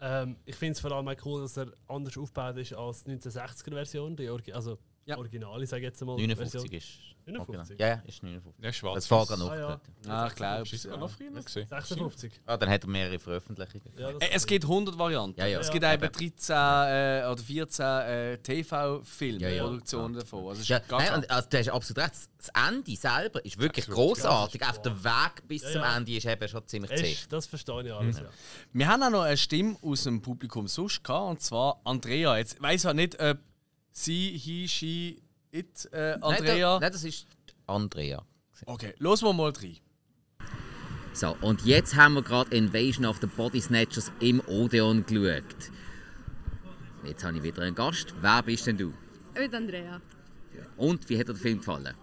Ähm, 0.00 0.36
ich 0.46 0.56
finde 0.56 0.72
es 0.72 0.80
vor 0.80 0.90
allem 0.92 1.06
auch 1.06 1.24
cool, 1.24 1.42
dass 1.42 1.56
er 1.56 1.70
anders 1.86 2.16
aufgebaut 2.16 2.56
ist 2.56 2.72
als 2.72 3.04
die 3.04 3.10
1960er-Version, 3.12 4.16
die 4.16 4.28
Orgi 4.30 4.52
also 4.52 4.78
Ja. 5.04 5.18
Originale, 5.18 5.66
sage 5.66 5.82
ich 5.82 5.86
jetzt 5.86 6.00
mal. 6.04 6.16
59 6.16 6.70
Version. 6.70 6.78
ist. 6.78 7.12
59? 7.26 7.78
Ja, 7.78 7.86
ja, 7.88 7.94
ist 8.06 8.22
59. 8.22 8.64
Ja, 8.64 8.72
schwarz. 8.72 8.94
Das 8.96 9.10
war 9.10 9.26
gar 9.26 9.36
noch. 9.36 9.50
Ah, 9.50 9.56
ja. 9.58 9.80
Ah, 10.08 10.26
ich 10.28 10.34
glaube. 10.34 10.62
Ist 10.62 10.84
das 10.84 10.96
noch 10.96 11.10
früher 11.10 11.30
gesehen? 11.30 11.68
56. 11.68 12.40
Ah, 12.46 12.56
dann 12.56 12.68
hat 12.68 12.84
er 12.84 12.88
mehrere 12.88 13.18
Veröffentlichungen. 13.18 13.92
Ja, 13.96 14.10
Es 14.18 14.46
gibt 14.46 14.64
100 14.64 14.96
Varianten. 14.98 15.38
Ja, 15.38 15.46
ja. 15.46 15.60
Es 15.60 15.70
gibt 15.70 15.82
Ja, 15.84 15.92
eben 15.94 16.04
eben. 16.04 16.12
13 16.12 16.54
äh, 16.56 17.30
oder 17.30 17.42
14 17.42 17.84
äh, 17.84 18.38
TV-Filme, 18.38 19.40
Ja, 19.40 19.48
ja. 19.48 19.62
Produktionen 19.64 20.14
davon. 20.14 20.48
Also 20.48 20.62
Ja, 20.64 20.80
nein, 20.90 21.14
und, 21.14 21.30
also, 21.30 21.48
du 21.48 21.58
hast 21.58 21.68
absolut 21.68 22.04
recht. 22.04 22.14
Das 22.38 22.50
Ende 22.68 22.96
selber 22.96 23.44
ist 23.44 23.58
wirklich 23.58 23.86
großartig. 23.86 24.62
Auf 24.66 24.82
der 24.82 25.04
Weg 25.04 25.46
bis 25.46 25.62
Ja, 25.62 25.72
zum 25.72 25.80
ja. 25.82 25.96
Ende 25.96 26.12
ist 26.16 26.26
eben 26.26 26.48
schon 26.48 26.66
ziemlich 26.66 26.90
zäh. 26.96 27.16
Das 27.28 27.46
verstehe 27.46 27.82
ich 27.86 27.92
alles, 27.92 28.18
ja. 28.18 28.24
Wir 28.72 28.88
haben 28.88 29.02
auch 29.02 29.10
noch 29.10 29.22
eine 29.22 29.36
Stimme 29.36 29.76
aus 29.82 30.04
dem 30.04 30.20
Publikum 30.22 30.66
sonst 30.66 31.04
gehabt, 31.04 31.30
und 31.30 31.40
zwar 31.40 31.80
Andrea. 31.84 32.36
Jetzt 32.38 32.60
weiß 32.60 32.84
ich 32.86 32.92
nicht, 32.94 33.20
ob 33.20 33.38
sie, 33.92 34.36
he, 34.38 34.66
she, 34.68 35.22
it, 35.50 35.88
äh, 35.92 36.12
Nein, 36.18 36.22
Andrea. 36.22 36.74
da, 36.74 36.80
nein, 36.80 36.92
das 36.92 37.04
ist 37.04 37.26
Andrea. 37.66 38.24
Okay, 38.66 38.94
los 38.98 39.22
wir 39.22 39.32
mal 39.32 39.50
rein. 39.50 39.76
So, 41.14 41.36
und 41.42 41.64
jetzt 41.66 41.94
haben 41.94 42.14
wir 42.14 42.22
gerade 42.22 42.54
Invasion 42.56 43.04
of 43.04 43.18
the 43.20 43.26
Body 43.26 43.60
Snatchers 43.60 44.10
im 44.20 44.40
Odeon 44.46 45.04
geschaut. 45.04 45.70
Jetzt 47.04 47.24
habe 47.24 47.36
ich 47.36 47.42
wieder 47.42 47.62
einen 47.62 47.74
Gast. 47.74 48.14
Wer 48.20 48.42
bist 48.42 48.66
denn 48.66 48.78
du? 48.78 48.92
Ich 49.34 49.40
bin 49.40 49.54
Andrea. 49.54 50.00
Und 50.76 51.08
wie 51.08 51.18
hat 51.18 51.28
dir 51.28 51.32
der 51.34 51.42
Film 51.42 51.58
gefallen? 51.58 51.94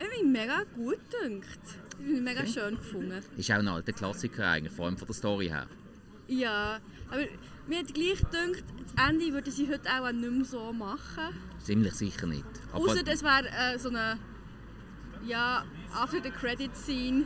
Ich 0.00 0.20
bin 0.20 0.32
mega 0.32 0.62
gut 0.74 0.98
gedacht. 1.10 1.58
Ich 2.00 2.04
bin 2.04 2.22
mega 2.24 2.46
schön 2.46 2.76
gefunden. 2.76 3.22
Ist 3.36 3.50
auch 3.50 3.56
ein 3.56 3.68
alter 3.68 3.92
Klassiker 3.92 4.46
eigentlich, 4.48 4.72
vor 4.72 4.86
allem 4.86 4.96
von 4.96 5.06
der 5.06 5.14
Story 5.14 5.46
her. 5.48 5.66
Ja, 6.26 6.80
aber 7.10 7.22
mir 7.68 7.78
hat 7.78 7.94
gleich 7.94 8.18
gedacht, 8.18 8.64
das 8.82 9.08
Ende 9.08 9.32
würden 9.32 9.52
sie 9.52 9.68
heute 9.68 9.88
auch 9.90 10.10
nicht 10.10 10.30
mehr 10.30 10.44
so 10.44 10.72
machen. 10.72 11.34
Ziemlich 11.62 11.94
sicher 11.94 12.26
nicht. 12.26 12.44
Außer 12.72 13.06
es 13.06 13.22
wäre 13.22 13.48
äh, 13.48 13.78
so 13.78 13.90
eine 13.90 14.18
ja, 15.26 15.64
after 15.94 16.22
the 16.22 16.30
credit 16.30 16.74
scene. 16.76 17.24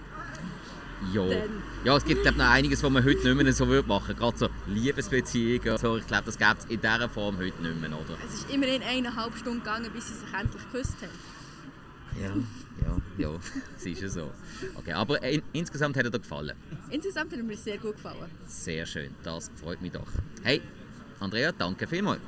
ja. 1.12 1.26
dann. 1.26 1.62
ja, 1.84 1.96
es 1.96 2.04
gibt 2.04 2.22
glaub, 2.22 2.36
noch 2.36 2.48
einiges, 2.48 2.82
was 2.82 2.90
man 2.90 3.04
heute 3.04 3.34
nicht 3.34 3.42
mehr 3.42 3.52
so 3.52 3.66
würde 3.66 3.88
machen 3.88 4.16
Gerade 4.16 4.38
so 4.38 4.48
Liebesbeziehungen. 4.66 5.78
So, 5.78 5.96
ich 5.96 6.06
glaube, 6.06 6.24
das 6.26 6.38
gibt 6.38 6.58
es 6.58 6.64
in 6.66 6.80
dieser 6.80 7.08
Form 7.08 7.36
heute 7.38 7.62
nicht 7.62 7.80
mehr, 7.80 7.90
oder? 7.90 8.16
Es 8.26 8.34
ist 8.34 8.50
immerhin 8.50 8.82
eineinhalb 8.82 9.36
Stunden 9.36 9.60
gegangen, 9.60 9.90
bis 9.92 10.08
sie 10.08 10.14
sich 10.14 10.32
endlich 10.32 10.62
geküsst 10.70 10.96
haben. 11.02 11.31
Ja, 12.20 12.34
ja, 12.84 13.00
ja. 13.18 13.40
Es 13.76 13.86
ist 13.86 14.02
ja 14.02 14.08
so. 14.08 14.30
Okay, 14.76 14.92
aber 14.92 15.22
in, 15.22 15.42
insgesamt 15.52 15.96
hat 15.96 16.04
er 16.04 16.10
dir 16.10 16.18
gefallen. 16.20 16.56
Insgesamt 16.90 17.32
hat 17.32 17.38
er 17.38 17.44
mir 17.44 17.56
sehr 17.56 17.78
gut 17.78 17.96
gefallen. 17.96 18.30
Sehr 18.46 18.84
schön, 18.86 19.14
das 19.22 19.50
freut 19.56 19.80
mich 19.80 19.92
doch. 19.92 20.06
Hey, 20.42 20.60
Andrea, 21.20 21.52
danke 21.52 21.86
vielmals. 21.86 22.20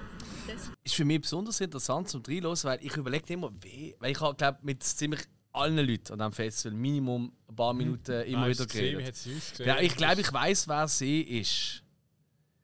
Das 0.47 0.71
Ist 0.83 0.95
für 0.95 1.05
mich 1.05 1.21
besonders 1.21 1.61
interessant 1.61 2.09
zum 2.09 2.23
Reinhören, 2.27 2.59
weil 2.65 2.79
ich 2.83 2.97
überlege 2.97 3.33
immer, 3.33 3.51
wie, 3.63 3.95
weil 3.99 4.13
ich 4.13 4.21
habe, 4.21 4.37
glaube 4.37 4.59
mit 4.63 4.83
ziemlich 4.83 5.21
allen 5.53 5.77
Leuten 5.77 6.13
an 6.13 6.19
diesem 6.19 6.33
Festival 6.33 6.77
Minimum 6.77 7.33
ein 7.49 7.57
paar 7.57 7.73
Minuten 7.73 8.23
immer 8.23 8.41
Nein, 8.43 8.51
wieder 8.51 8.67
gesehen, 8.67 8.99
geredet. 8.99 9.15
ausgesehen? 9.15 9.69
Ja, 9.69 9.81
ich 9.81 9.97
glaube, 9.97 10.21
ich 10.21 10.33
weiß, 10.33 10.69
wer 10.69 10.89
sie 10.89 11.21
ist. 11.23 11.83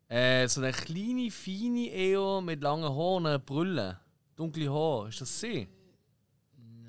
Äh, 0.09 0.49
so 0.49 0.61
eine 0.61 0.73
kleine, 0.73 1.31
feine 1.31 1.89
eher 1.89 2.41
mit 2.41 2.63
langen 2.63 2.89
Haaren, 2.89 3.41
Brille. 3.45 4.01
Dunkle 4.37 4.71
Haare. 4.71 5.09
Ist 5.09 5.21
das 5.21 5.41
sie? 5.41 5.69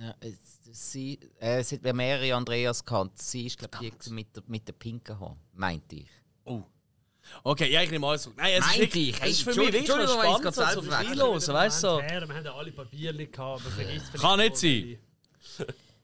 Ja, 0.02 0.16
es, 0.20 0.60
sie, 0.72 1.20
äh, 1.39 1.60
es 1.60 1.72
hat 1.72 1.84
mehrere 1.84 2.34
Andreas 2.34 2.84
gehabt. 2.84 3.22
Sie 3.22 3.45
ist, 3.45 3.60
glaube 3.60 3.86
ich, 3.86 3.93
die 4.04 4.10
mit, 4.10 4.36
der, 4.36 4.41
mit 4.47 4.68
der 4.68 4.74
pinken 4.74 5.20
Haar, 5.20 5.38
meinte 5.54 5.97
ich. 5.97 6.08
Oh. 6.43 6.64
Okay, 7.43 7.72
ja, 7.72 7.84
ich 7.84 7.91
nehme 7.91 8.08
alles 8.08 8.24
zurück. 8.24 8.38
Nein, 8.38 8.54
es 8.54 8.60
ist, 8.60 8.66
Meinte 8.66 8.82
wirklich, 8.82 9.10
ich. 9.10 9.22
es 9.22 9.30
ist 9.30 9.43
für 9.43 9.49
mich 9.49 9.74
wirklich 9.74 9.88
spannend, 9.88 10.45
es 10.45 10.56
gerade 10.56 10.82
so 10.82 10.89
Reinhören, 10.89 11.47
weißt 11.47 11.84
du? 11.84 11.88
So. 11.88 12.02
Wir 12.02 12.22
haben 12.22 12.45
ja 12.45 12.54
alle 12.56 12.72
Papierchen 12.72 13.32
gehabt, 13.32 13.62
aber 13.62 13.70
vergiss 13.70 14.12
Kann 14.14 14.39
nicht 14.39 14.58
sein. 14.58 14.97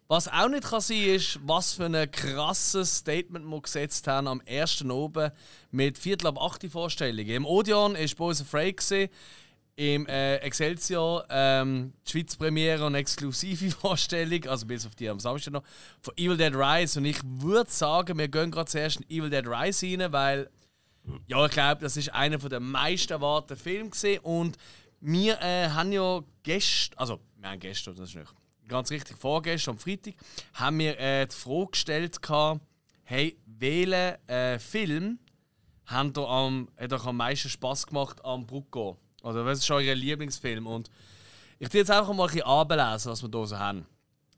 Was 0.08 0.28
auch 0.28 0.48
nicht 0.48 0.64
kann 0.64 0.80
sein 0.80 1.02
ist, 1.02 1.40
was 1.44 1.74
für 1.74 1.86
ein 1.86 2.12
krasses 2.12 2.98
Statement 3.00 3.46
wir 3.46 3.62
gesetzt 3.62 4.08
haben 4.08 4.28
am 4.28 4.42
1. 4.48 4.86
oben 4.86 5.32
mit 5.72 5.98
Viertel 5.98 6.28
ab 6.28 6.38
8 6.40 6.72
Vorstellungen. 6.72 7.30
Im 7.30 7.46
Odeon 7.46 7.96
war 7.96 8.16
Boys 8.16 8.42
Afraid, 8.42 8.78
gewesen, 8.78 9.10
im 9.78 10.08
äh, 10.08 10.38
Excelsior 10.38 11.26
ähm, 11.30 11.94
die 12.06 12.12
Schweiz 12.12 12.36
Premiere 12.36 12.84
und 12.84 12.96
exklusive 12.96 13.70
Vorstellung, 13.80 14.44
also 14.48 14.66
bis 14.66 14.88
auf 14.88 14.96
die 14.96 15.08
am 15.08 15.20
Samstag 15.20 15.54
noch, 15.54 15.64
von 16.02 16.18
Evil 16.18 16.36
Dead 16.36 16.54
Rise. 16.54 17.00
Und 17.00 17.06
ich 17.06 17.20
würde 17.24 17.70
sagen, 17.70 18.18
wir 18.18 18.28
gehen 18.28 18.50
gerade 18.50 18.70
zuerst 18.70 19.02
in 19.02 19.10
Evil 19.10 19.30
Dead 19.30 19.46
Rise 19.48 19.86
rein, 19.86 20.12
weil 20.12 20.50
ja, 21.28 21.46
ich 21.46 21.52
glaube, 21.52 21.82
das 21.82 21.96
ist 21.96 22.12
einer 22.12 22.40
der 22.40 22.60
meist 22.60 23.12
erwarteten 23.12 23.56
Filme 23.56 23.92
gesehen 23.92 24.20
und 24.24 24.58
wir 25.00 25.40
äh, 25.42 25.70
haben 25.70 25.92
ja 25.92 26.22
gestern, 26.42 26.98
also 26.98 27.20
wir 27.38 27.50
haben 27.52 27.60
gestern, 27.60 27.96
das 27.96 28.10
ist 28.10 28.16
nicht 28.16 28.34
ganz 28.68 28.90
richtig, 28.90 29.16
vorgestern 29.16 29.76
am 29.76 29.78
Freitag, 29.78 30.16
haben 30.56 30.80
wir 30.80 31.00
äh, 31.00 31.28
die 31.28 31.36
Frage 31.36 31.72
gestellt, 31.72 32.22
gehabt, 32.22 32.62
hey, 33.04 33.38
welchen 33.46 33.94
äh, 34.28 34.58
Film 34.58 35.20
am, 35.86 36.68
hat 36.78 36.94
euch 36.94 37.06
am 37.06 37.18
meisten 37.18 37.50
Spaß 37.50 37.86
gemacht 37.86 38.26
am 38.26 38.48
Brucko? 38.48 38.98
Oder 39.28 39.46
was 39.46 39.60
ist 39.60 39.70
euer 39.70 39.94
Lieblingsfilm? 39.94 40.66
Und 40.68 40.90
ich 41.60 41.68
tue 41.70 41.82
jetzt 41.82 41.92
einfach 41.92 42.14
mal 42.14 42.24
ein 42.24 42.34
bisschen 42.34 42.48
ablesen, 42.48 43.12
was 43.12 43.22
wir 43.22 43.30
hier 43.30 43.48
so 43.48 43.60
haben. 43.60 43.86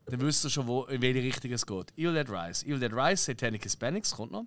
Dann 0.06 0.20
wisst 0.22 0.44
ihr 0.44 0.50
schon, 0.50 0.66
wo, 0.66 0.84
in 0.84 1.00
welche 1.00 1.22
Richtung 1.22 1.52
es 1.52 1.64
geht. 1.64 1.92
Evil 1.96 2.14
Dead 2.14 2.28
Rise. 2.28 2.66
Evil 2.66 2.80
Dead 2.80 2.92
Rise, 2.92 3.22
Satanic 3.22 3.62
Hispanics 3.62 4.10
kommt 4.10 4.32
noch. 4.32 4.46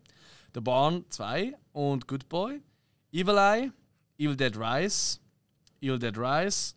The 0.54 0.60
Barn 0.60 1.06
2 1.10 1.54
und 1.72 2.08
Good 2.08 2.28
Boy. 2.28 2.62
Evil 3.14 3.38
Eye, 3.38 3.72
Evil 4.18 4.36
Dead 4.36 4.58
Rise, 4.58 5.20
Evil 5.82 6.00
Dead 6.00 6.18
Rise, 6.18 6.74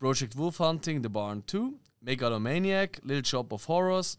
Project 0.00 0.36
Wolf 0.36 0.58
Hunting, 0.58 1.02
The 1.02 1.08
Barn 1.08 1.44
2, 1.46 1.74
Megalomaniac, 2.00 3.00
Little 3.04 3.24
Shop 3.24 3.52
of 3.52 3.68
Horrors, 3.68 4.18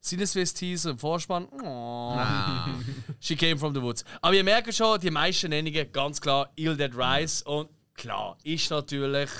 Sinneswiss 0.00 0.54
Teaser 0.54 0.90
im 0.90 0.98
Vorspann. 0.98 1.48
Oh. 1.62 2.18
She 3.20 3.34
came 3.34 3.58
from 3.58 3.74
the 3.74 3.82
woods. 3.82 4.04
Aber 4.22 4.34
ihr 4.34 4.44
merkt 4.44 4.72
schon, 4.74 5.00
die 5.00 5.10
meisten 5.10 5.50
Nennungen 5.50 5.90
ganz 5.90 6.20
klar 6.20 6.50
Evil 6.56 6.76
Dead 6.76 6.94
Rise 6.94 7.44
und 7.44 7.68
klar 7.94 8.36
ist 8.44 8.70
natürlich. 8.70 9.30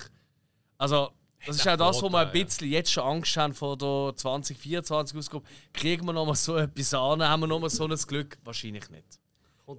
Also, 0.78 1.10
das 1.46 1.56
ist 1.56 1.68
auch 1.68 1.76
das, 1.76 2.02
wo 2.02 2.10
wir 2.10 2.18
ein 2.20 2.32
bisschen 2.32 2.68
jetzt 2.68 2.92
schon 2.92 3.04
Angst 3.04 3.36
haben 3.36 3.54
vor 3.54 3.76
der 3.76 4.14
2024 4.14 5.16
Ausgabe. 5.16 5.44
Kriegen 5.72 6.04
wir 6.06 6.12
nochmal 6.12 6.34
so 6.34 6.56
etwas 6.56 6.92
an? 6.92 7.22
Haben 7.22 7.40
wir 7.40 7.46
nochmal 7.46 7.70
so 7.70 7.86
ein 7.86 7.96
Glück? 7.96 8.38
Wahrscheinlich 8.44 8.90
nicht. 8.90 9.18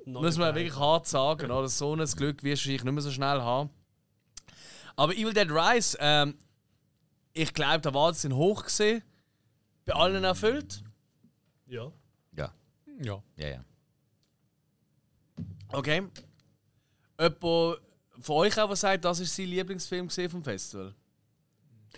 Muss 0.05 0.37
man 0.37 0.55
wirklich 0.55 0.75
hart 0.75 1.07
sagen, 1.07 1.51
oder? 1.51 1.67
So 1.67 1.93
ein 1.95 2.05
Glück 2.05 2.43
wirst 2.43 2.65
du 2.65 2.69
wahrscheinlich 2.69 2.83
nicht 2.83 2.93
mehr 2.93 3.01
so 3.01 3.11
schnell 3.11 3.41
haben. 3.41 3.69
Aber 4.95 5.13
Evil 5.13 5.33
Dead 5.33 5.49
Rise, 5.49 5.97
ähm, 5.99 6.37
ich 7.33 7.53
glaube, 7.53 7.81
die 7.81 7.87
Erwartungen 7.87 8.15
sind 8.15 8.33
hoch 8.35 8.63
gesehen. 8.63 9.03
Bei 9.85 9.93
allen 9.93 10.23
erfüllt. 10.23 10.83
Ja. 11.67 11.91
Ja. 12.35 12.53
Ja. 13.01 13.23
Ja, 13.35 13.47
ja. 13.47 13.65
Okay. 15.69 16.03
Jemand 17.19 17.81
von 18.21 18.37
euch 18.37 18.59
auch, 18.59 18.75
sagt, 18.75 19.05
das 19.05 19.19
ist 19.19 19.35
sein 19.35 19.47
Lieblingsfilm 19.47 20.07
gesehen 20.07 20.29
vom 20.29 20.43
Festival? 20.43 20.93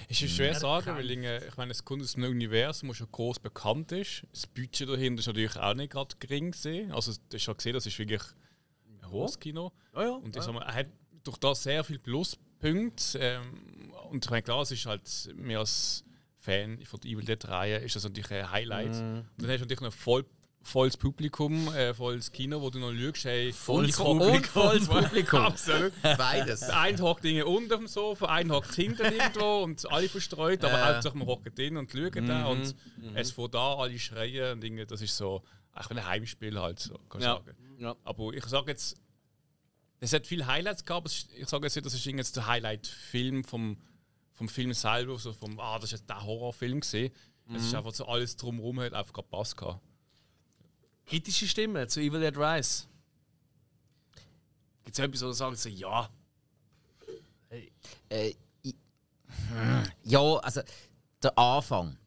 Ist 0.10 0.22
es 0.24 0.32
schwer 0.32 0.54
zu 0.54 0.62
sagen, 0.62 0.96
weil 0.96 1.12
ich, 1.12 1.58
meine, 1.58 1.72
es 1.72 1.86
kommt 1.86 2.02
aus 2.02 2.16
einem 2.16 2.32
Universum, 2.32 2.90
das 2.90 2.98
schon 2.98 3.12
groß 3.12 3.40
bekannt 3.40 3.92
ist. 3.92 4.24
Das 4.32 4.48
Budget 4.48 4.90
dahinter 4.90 5.20
ist 5.20 5.28
natürlich 5.28 5.56
auch 5.56 5.74
nicht 5.76 5.92
gerade 5.92 6.16
gering 6.20 6.52
gesehen. 6.52 6.92
Also, 6.92 7.12
du 7.12 7.36
hast 7.36 7.44
schon 7.44 7.58
gesehen, 7.58 7.74
das 7.74 7.86
ist 7.86 8.00
wirklich 8.00 8.22
ein 8.88 9.12
hohes 9.12 9.40
Kino. 9.40 9.72
Ja, 9.94 10.04
ja. 10.04 10.10
Und 10.12 10.36
ich 10.36 10.42
sag 10.42 10.54
mal, 10.54 10.64
er 10.64 10.74
hat 10.74 10.88
durch 11.24 11.38
das 11.38 11.64
sehr 11.64 11.84
viele 11.84 12.00
Pluspunkte. 12.00 13.20
Ähm, 13.20 13.94
und 14.10 14.26
ich 14.26 14.32
meine, 14.32 14.42
klar, 14.42 14.62
es 14.62 14.72
ist 14.72 14.86
halt 14.86 15.30
mehr 15.36 15.60
als 15.60 16.04
Fan 16.40 16.84
von 16.86 17.00
der 17.00 17.12
Evil 17.12 17.24
Dead 17.24 17.48
Reihe 17.48 17.78
ist 17.78 17.96
das 17.96 18.04
natürlich 18.04 18.32
ein 18.32 18.52
Highlight. 18.52 18.96
Mhm. 18.96 19.18
Und 19.20 19.28
dann 19.38 19.50
hast 19.50 19.60
du 19.60 19.66
natürlich 19.66 19.82
noch 19.82 19.94
voll 19.94 20.26
volles 20.66 20.96
Publikum, 20.98 21.68
äh, 21.76 21.94
volles 21.94 22.32
Kino, 22.32 22.62
wo 22.62 22.70
du 22.70 22.80
noch 22.80 22.94
schaust, 22.94 23.26
hey, 23.26 23.52
Volles 23.52 23.98
Publikum. 23.98 24.22
und 24.36 24.48
volles 24.48 24.88
Publikum. 24.88 25.40
Absolut. 25.42 25.92
Beides. 26.02 26.64
Eine 26.64 26.98
hockt 27.02 27.26
irgendwie 27.26 27.44
unter 27.44 27.78
dem 27.78 27.88
Sofa, 27.88 28.28
ein 28.28 28.50
hockt 28.52 28.74
hinten 28.74 29.02
irgendwo 29.06 29.64
und 29.64 29.90
alle 29.92 30.08
verstreut, 30.10 30.64
aber 30.64 30.80
Äh. 30.80 30.86
hauptsächlich 30.94 31.20
man 31.20 31.28
hockt 31.28 31.58
drin 31.58 31.76
und 31.78 31.92
schaut 31.92 32.16
Mhm, 32.16 32.26
da 32.28 32.46
und 32.48 32.76
mhm. 32.98 33.16
es 33.16 33.32
von 33.32 33.52
da 33.52 33.76
alle 33.76 34.00
schreien 34.00 34.54
und 34.54 34.64
irgendwie, 34.64 34.86
das 34.86 35.02
ist 35.02 35.16
so 35.18 35.44
auch 35.74 35.90
ein 35.92 36.06
Heimspiel 36.06 36.60
halt, 36.60 36.80
so, 36.80 36.98
kann 37.10 37.20
ich 37.22 37.28
Ja. 37.28 37.34
sagen. 37.36 37.56
Ja. 37.80 37.96
Aber 38.06 38.32
ich 38.34 38.46
sage 38.46 38.72
jetzt, 38.72 38.96
es 40.00 40.14
hat 40.14 40.26
viele 40.28 40.48
Highlights 40.48 40.86
gehabt, 40.86 41.08
ich 41.36 41.48
sage 41.50 41.66
jetzt 41.68 41.86
das 41.86 41.94
ist 41.94 42.06
jetzt 42.06 42.36
der 42.36 42.48
Highlight-Film 42.48 43.44
vom, 43.44 43.78
vom 44.32 44.48
Film 44.50 44.74
selber, 44.74 45.18
so 45.20 45.34
vom, 45.34 45.60
ah, 45.60 45.76
das 45.76 45.86
ist 45.86 46.00
jetzt 46.00 46.10
der 46.10 46.24
Horrorfilm 46.24 46.80
gesehen. 46.80 47.12
Es 47.54 47.64
ist 47.64 47.72
Mhm. 47.72 47.78
einfach 47.80 47.94
so 47.94 48.06
alles 48.08 48.38
drumherum 48.38 48.80
hat 48.80 48.94
einfach 48.94 49.12
gerade 49.14 49.28
Pass 49.30 49.56
gehabt. 49.56 49.82
Kritische 51.06 51.48
Stimmen 51.48 51.88
zu 51.90 52.00
Evil 52.00 52.20
Dead 52.22 52.38
Rise. 52.38 52.86
Gibt 54.86 54.98
es 54.98 55.04
etwas, 55.04 55.22
wo 55.22 55.26
du 55.28 55.34
sagst, 55.34 55.66
ja, 55.66 56.10
Äh, 58.10 58.34
ich, 58.64 58.76
ja, 60.04 60.20
also 60.38 60.62
der 61.22 61.38
Anfang 61.38 61.98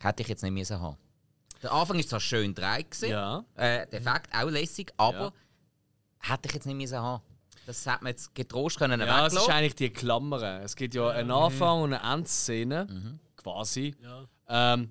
hätte 0.00 0.22
ich 0.22 0.28
jetzt 0.28 0.42
nicht 0.42 0.52
müssen 0.52 0.80
haben. 0.80 0.96
Der 1.62 1.72
Anfang 1.72 1.98
ist 1.98 2.08
zwar 2.08 2.20
schön 2.20 2.54
drei 2.54 2.82
gewesen, 2.82 3.10
Ja. 3.10 3.44
äh, 3.54 3.86
der 3.86 4.00
Effekt 4.00 4.34
auch 4.34 4.48
lässig, 4.48 4.92
aber 4.96 5.32
hätte 6.20 6.48
ich 6.48 6.54
jetzt 6.54 6.66
nicht 6.66 6.76
müssen 6.76 6.98
haben. 6.98 7.22
Das 7.66 7.84
hätte 7.84 8.02
man 8.02 8.10
jetzt 8.12 8.34
getrost 8.34 8.78
können 8.78 9.00
Ja, 9.00 9.26
es 9.26 9.34
ist 9.34 9.48
eigentlich 9.50 9.74
die 9.74 9.90
Klammern. 9.90 10.62
Es 10.62 10.74
gibt 10.74 10.94
ja 10.94 11.08
einen 11.10 11.30
Anfang 11.30 11.82
und 11.82 11.92
eine 11.92 12.14
Endszene, 12.14 13.18
quasi, 13.36 13.94
ähm, 14.48 14.90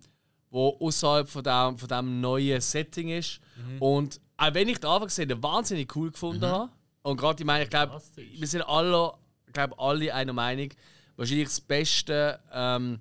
wo 0.50 0.78
außerhalb 0.80 1.30
von 1.30 1.44
dem, 1.44 1.78
von 1.78 1.88
dem 1.88 2.22
neuen 2.22 2.62
Setting 2.62 3.10
ist. 3.10 3.40
Und 3.80 4.20
auch 4.38 4.54
wenn 4.54 4.70
ich 4.70 4.80
den 4.80 4.90
Anfangsszene 4.90 5.42
wahnsinnig 5.44 5.96
cool 5.96 6.12
gefunden 6.12 6.46
habe, 6.46 6.72
und 7.02 7.18
gerade 7.18 7.42
ich 7.42 7.46
meine, 7.46 7.64
ich 7.64 7.70
glaube, 7.70 8.02
wir 8.16 8.48
sind 8.48 8.62
alle, 8.64 9.14
ich 9.48 9.54
glaube, 9.54 9.78
alle 9.78 10.14
einer 10.14 10.34
Meinung, 10.34 10.70
wahrscheinlich 11.16 11.48
das 11.48 11.62
beste 11.62 12.40
ähm, 12.54 13.00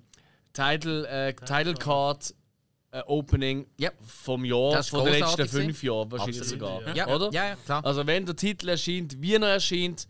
Title, 0.53 1.07
äh, 1.07 1.33
Title 1.33 1.73
Card 1.75 2.33
äh, 2.91 3.01
Opening 3.05 3.67
vom 4.01 4.43
Jahr, 4.45 4.71
Das 4.71 4.89
von 4.89 5.05
den 5.05 5.19
letzten 5.19 5.47
fünf. 5.47 5.83
Jahren 5.83 6.11
wahrscheinlich 6.11 6.41
Absolut. 6.41 6.81
sogar. 6.81 6.95
Ja. 6.95 7.07
Oder? 7.07 7.31
Ja, 7.31 7.47
ja, 7.49 7.55
klar. 7.55 7.85
Also 7.85 8.05
wenn 8.07 8.25
der 8.25 8.35
Titel 8.35 8.69
erscheint, 8.69 9.21
wie 9.21 9.35
er 9.35 9.43
erscheint, 9.43 10.07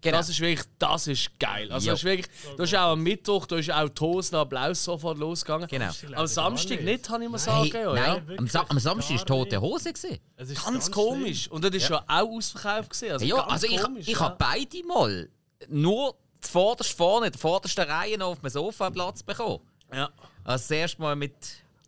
genau. 0.00 0.16
das 0.18 0.28
ist 0.28 0.40
wirklich, 0.40 0.66
das 0.78 1.06
ist 1.06 1.38
geil. 1.38 1.70
Also 1.72 1.86
Ja. 1.86 1.92
das 1.92 2.00
ist 2.00 2.04
wirklich, 2.04 2.26
da 2.56 2.62
ist 2.64 2.74
auch 2.74 2.92
am 2.92 3.02
Mittwoch, 3.02 3.46
da 3.46 3.56
ist 3.56 3.70
auch 3.70 3.88
Tosen 3.90 4.36
Applaus 4.36 4.84
sofort 4.84 5.18
losgegangen. 5.18 5.68
Genau. 5.68 5.90
Am 6.14 6.26
Samstag 6.26 6.82
nicht, 6.82 7.06
kann 7.06 7.22
ich 7.22 7.28
mal 7.28 7.38
Hey, 7.38 7.44
sagen. 7.44 7.70
ja, 7.72 7.92
nein, 7.94 8.24
ja. 8.28 8.38
am, 8.38 8.48
Sa 8.48 8.64
am 8.68 8.78
Samstag 8.78 9.18
war 9.18 9.26
tote 9.26 9.60
Hose. 9.60 9.92
Gewesen. 9.92 10.20
Ganz, 10.64 10.90
komisch. 10.90 11.48
Und 11.48 11.64
das 11.64 11.72
ist 11.74 11.88
Ja. 11.88 11.88
schon 11.88 12.08
auch 12.08 12.36
ausverkauft. 12.36 13.02
Also 13.10 13.24
ja, 13.24 13.36
ganz 13.36 13.52
also 13.52 13.66
ich, 13.66 13.80
komisch, 13.80 14.08
ich 14.08 14.14
ja. 14.14 14.20
habe 14.20 14.36
beide 14.38 14.86
mal 14.86 15.28
nur 15.68 16.14
zuvorderst 16.40 16.92
vorne, 16.92 17.26
in 17.26 17.32
der 17.32 17.40
vordersten 17.40 17.84
Reihe 17.84 18.16
noch 18.18 18.28
auf 18.28 18.40
dem 18.40 18.48
Sofa 18.50 18.90
Platz 18.90 19.22
bekommen. 19.22 19.60
Ja. 19.92 20.10
Also 20.44 20.62
das 20.62 20.70
erste 20.70 21.02
Mal 21.02 21.16
mit 21.16 21.34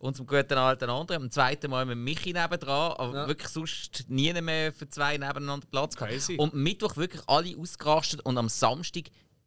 unserem 0.03 0.27
guten 0.27 0.59
alten 0.59 0.91
André, 0.91 1.15
am 1.15 1.31
zweiten 1.31 1.71
Mal 1.71 1.87
mit 1.87 1.97
Michi 1.97 2.33
nebendran, 2.33 2.93
aber 2.93 3.15
Ja. 3.15 3.29
wirklich 3.29 3.49
sonst 3.49 4.05
nie 4.09 4.33
mehr 4.33 4.73
für 4.73 4.89
zwei 4.89 5.17
nebeneinander 5.17 5.67
Platz 5.71 5.95
gehabt. 5.95 6.13
Crazy. 6.13 6.37
Und 6.37 6.53
am 6.55 6.63
Mittwoch 6.63 6.97
wirklich 6.97 7.23
alle 7.29 7.57
ausgerastet 7.57 8.21
und 8.23 8.37
am 8.37 8.49
Samstag 8.49 9.05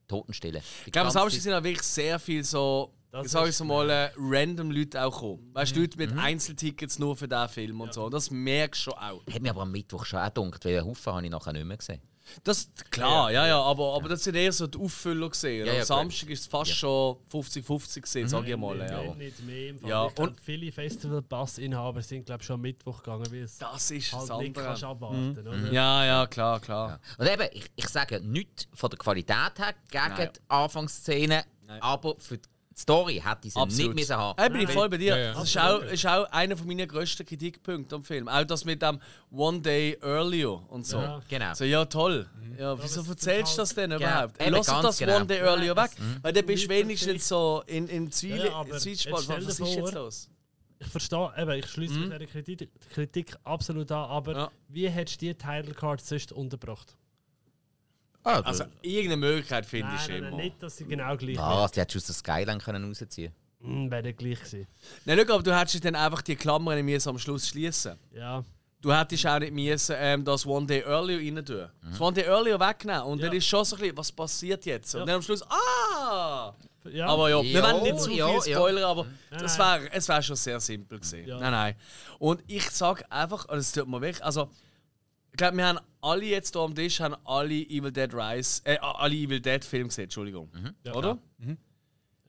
Totenstille. 0.07 0.59
Die 0.59 0.87
Ich 0.87 0.91
glaube, 0.93 1.07
am 1.07 1.13
Samstag 1.13 1.41
sind 1.41 1.53
auch 1.53 1.63
wirklich 1.63 1.81
sehr 1.85 2.19
viele 2.19 2.43
so, 2.43 2.93
ich 3.23 3.29
sage 3.29 3.49
es 3.49 3.61
mal, 3.63 3.89
äh, 3.89 4.11
random 4.17 4.71
Leute 4.71 5.03
auch 5.03 5.11
gekommen. 5.13 5.49
Weißt 5.53 5.75
du, 5.75 5.81
Leute 5.81 5.97
mit 5.97 6.15
Einzeltickets 6.17 6.99
nur 6.99 7.15
für 7.17 7.27
diesen 7.27 7.49
Film 7.49 7.81
und 7.81 7.93
so. 7.93 8.09
Das 8.09 8.31
merkst 8.31 8.81
du 8.87 8.91
schon 8.91 8.93
auch. 8.99 9.21
Hat 9.29 9.41
mir 9.41 9.49
aber 9.49 9.63
am 9.63 9.71
Mittwoch 9.71 10.05
schon 10.05 10.19
auch 10.19 10.33
gedacht, 10.33 10.63
weil 10.63 10.77
einen 10.77 10.87
Haufen 10.87 11.13
habe 11.13 11.25
ich 11.25 11.31
nachher 11.31 11.53
nicht 11.53 11.65
mehr 11.65 11.77
gesehen. 11.77 12.01
Das, 12.43 12.69
klar, 12.89 13.31
ja, 13.31 13.45
ja, 13.47 13.61
aber, 13.61 13.93
aber 13.95 14.09
das 14.09 14.23
sind 14.23 14.35
eher 14.35 14.51
so 14.51 14.67
die 14.67 14.77
Auffüller 14.79 15.29
gesehen. 15.29 15.65
Ja, 15.67 15.73
ja, 15.73 15.79
Am 15.81 15.85
Samstag 15.85 16.29
ist 16.31 16.41
es 16.41 16.47
fast 16.47 16.71
Ja. 16.71 16.75
schon 16.75 17.17
50-50 17.31 18.01
gesehen, 18.01 18.27
sag 18.27 18.47
ich 18.47 18.57
mal. 18.57 18.77
Wenn 18.79 18.89
Ja. 18.91 19.13
nicht 19.15 19.43
mehr 19.45 19.69
im 19.69 19.79
Fall. 19.79 19.89
Ja, 19.89 20.07
ich 20.07 20.15
glaub, 20.15 20.27
und- 20.29 20.39
viele 20.41 20.71
Festivalpassinhaber 20.71 22.01
sind 22.01 22.25
glaube 22.25 22.43
schon 22.43 22.55
am 22.55 22.61
Mittwoch 22.61 23.03
gegangen, 23.03 23.25
weil 23.31 23.43
es 23.43 23.57
Das 23.57 23.91
ist 23.91 24.11
halt 24.13 24.29
das 24.29 24.37
nicht 24.39 24.53
kannst 24.55 24.83
abwarten, 24.83 25.31
Mhm. 25.33 25.37
oder? 25.47 25.71
Ja, 25.71 26.05
ja, 26.05 26.27
klar, 26.27 26.59
klar. 26.59 26.99
Und 27.17 27.27
eben, 27.27 27.47
ich, 27.53 27.65
ich 27.75 27.87
sage 27.89 28.19
nichts 28.21 28.67
von 28.73 28.89
der 28.89 28.99
Qualität 28.99 29.57
her 29.59 29.73
gegen 29.89 30.07
Nein. 30.15 30.29
die 30.35 30.39
Anfangsszene, 30.47 31.45
aber 31.79 32.15
für 32.17 32.37
die 32.37 32.49
Story 32.77 33.21
hätte 33.23 33.49
sie 33.49 33.83
nicht 33.83 33.95
müssen 33.95 34.17
haben. 34.17 34.41
Ich 34.43 34.51
bin 34.51 34.61
ich 34.61 34.69
voll 34.71 34.89
bei 34.89 34.97
dir. 34.97 35.15
Ja, 35.15 35.23
ja. 35.27 35.33
Das 35.33 35.45
ist 35.45 35.57
auch, 35.57 35.81
ist 35.81 36.05
auch 36.05 36.29
einer 36.31 36.57
von 36.57 36.67
meinen 36.67 36.87
grössten 36.87 37.25
Kritikpunkte 37.25 37.95
am 37.95 38.03
Film. 38.03 38.27
Auch 38.27 38.43
das 38.43 38.65
mit 38.65 38.81
dem 38.81 38.99
One 39.31 39.61
Day 39.61 39.97
Earlier 40.01 40.61
und 40.69 40.85
so. 40.85 40.97
Ja. 40.97 41.21
Genau. 41.29 41.53
So, 41.53 41.63
ja, 41.63 41.85
toll. 41.85 42.27
Ja, 42.59 42.77
wieso 42.81 43.01
erzählst 43.09 43.53
du 43.53 43.61
das 43.61 43.73
denn 43.75 43.91
Ja, 43.91 43.97
überhaupt? 43.97 44.41
eben, 44.41 44.51
Lass 44.55 44.65
das 44.67 44.97
genau. 44.97 45.15
One 45.17 45.25
Day 45.25 45.39
Earlier 45.39 45.75
weg. 45.75 45.91
Weil 46.21 46.33
dann 46.33 46.45
bist 46.45 46.65
du 46.65 46.69
wenigstens 46.69 47.27
so 47.27 47.63
in, 47.65 47.87
in 47.87 48.11
Zwiel 48.11 48.45
Ja, 48.45 48.65
Was 48.69 48.83
dir 48.83 48.91
ist 48.91 49.05
jetzt 49.05 49.57
vor, 49.57 49.91
los? 49.93 50.29
Ich 50.77 50.87
verstehe, 50.87 51.31
eben, 51.37 51.51
ich 51.51 51.67
schließe 51.67 51.93
Mhm. 51.93 52.09
mit 52.09 52.19
dieser 52.21 52.31
Kritik, 52.31 52.69
Kritik 52.93 53.35
absolut 53.45 53.89
an, 53.91 54.09
aber 54.09 54.51
wie 54.67 54.89
hättest 54.89 55.21
du 55.21 55.27
die 55.27 55.33
Title 55.33 55.73
Card 55.73 56.01
sonst 56.01 56.33
untergebracht? 58.25 58.61
Also, 58.61 58.63
irgendeine 58.81 59.17
Möglichkeit 59.17 59.65
finde 59.65 59.91
ich 59.95 60.07
Nein, 60.07 60.07
nein, 60.09 60.17
immer. 60.29 60.37
nein, 60.37 60.45
nicht, 60.47 60.63
dass 60.63 60.77
sie 60.77 60.85
genau 60.85 61.15
gleich 61.17 61.37
Was, 61.37 61.71
die 61.71 61.79
hättest 61.81 61.95
du 61.95 61.99
aus 61.99 62.05
der 62.05 62.15
Skyline 62.15 62.59
können 62.59 62.85
rausziehen 62.87 63.33
Hm, 63.61 63.89
wäre 63.89 64.03
nicht 64.03 64.17
gleich 64.19 64.39
gewesen. 64.39 64.67
Nein, 65.05 65.19
schau, 65.27 65.33
aber 65.33 65.43
du 65.43 65.57
hättest 65.57 65.83
dann 65.85 65.95
einfach 65.95 66.21
die 66.21 66.35
Klammern 66.35 66.83
müssen 66.85 67.09
am 67.09 67.17
Schluss 67.17 67.47
schließen. 67.47 67.97
Ja. 68.13 68.43
Du 68.81 68.93
hättest 68.93 69.25
auch 69.25 69.39
nicht 69.39 69.53
müssen, 69.53 69.95
ähm, 69.97 70.23
das 70.23 70.45
One 70.45 70.67
Day 70.67 70.81
Earlier 70.83 71.17
rein 71.17 71.43
tun. 71.43 71.67
Das 71.89 71.99
One 71.99 72.13
Day 72.13 72.25
Earlier 72.25 72.59
wegnehmen. 72.59 73.01
Und 73.03 73.23
dann 73.23 73.33
ist 73.33 73.47
schon 73.47 73.65
so 73.65 73.75
ein 73.75 73.79
bisschen, 73.81 73.97
was 73.97 74.11
passiert 74.11 74.63
jetzt? 74.67 74.93
Und 74.93 74.99
Ja. 75.01 75.05
dann 75.07 75.15
am 75.15 75.21
Schluss, 75.23 75.41
ah! 75.49 76.53
Ja. 76.91 77.07
Aber 77.07 77.29
ja, 77.31 77.41
wir 77.41 77.49
Ja, 77.49 77.63
wollen 77.73 77.81
nicht 77.83 77.99
zu 77.99 78.09
viel 78.09 78.17
ja, 78.19 78.27
ja. 78.31 78.41
spoilern, 78.41 78.83
aber 78.83 79.05
Nein, 79.31 79.39
das 79.41 79.57
nein. 79.57 79.81
wär, 79.81 79.93
es 79.95 80.07
wäre 80.07 80.21
schon 80.21 80.35
sehr 80.35 80.59
simpel 80.59 80.99
gewesen. 80.99 81.25
Ja. 81.25 81.39
Nein, 81.39 81.51
nein. 81.51 81.75
Und 82.19 82.43
ich 82.45 82.69
sage 82.69 83.03
einfach, 83.11 83.45
und 83.45 83.57
es 83.57 83.71
tut 83.71 83.87
mir 83.87 84.01
weg, 84.01 84.19
also 84.21 84.51
ich 85.35 85.37
glaube, 85.37 85.57
wir 85.57 85.65
haben 85.67 85.79
alle 85.99 86.23
jetzt 86.23 86.53
hier 86.53 86.61
am 86.61 86.73
Tisch 86.73 87.01
haben 87.01 87.13
alle 87.25 87.53
Evil 87.55 87.91
Dead 87.91 88.09
Rise, 88.13 88.61
äh, 88.63 88.77
alle 88.77 89.13
Evil 89.13 89.41
Dead 89.41 89.65
Filme 89.65 89.89
gesehen, 89.89 90.05
Entschuldigung. 90.05 90.49
Ja, 90.85 90.93
Oder? 90.95 91.17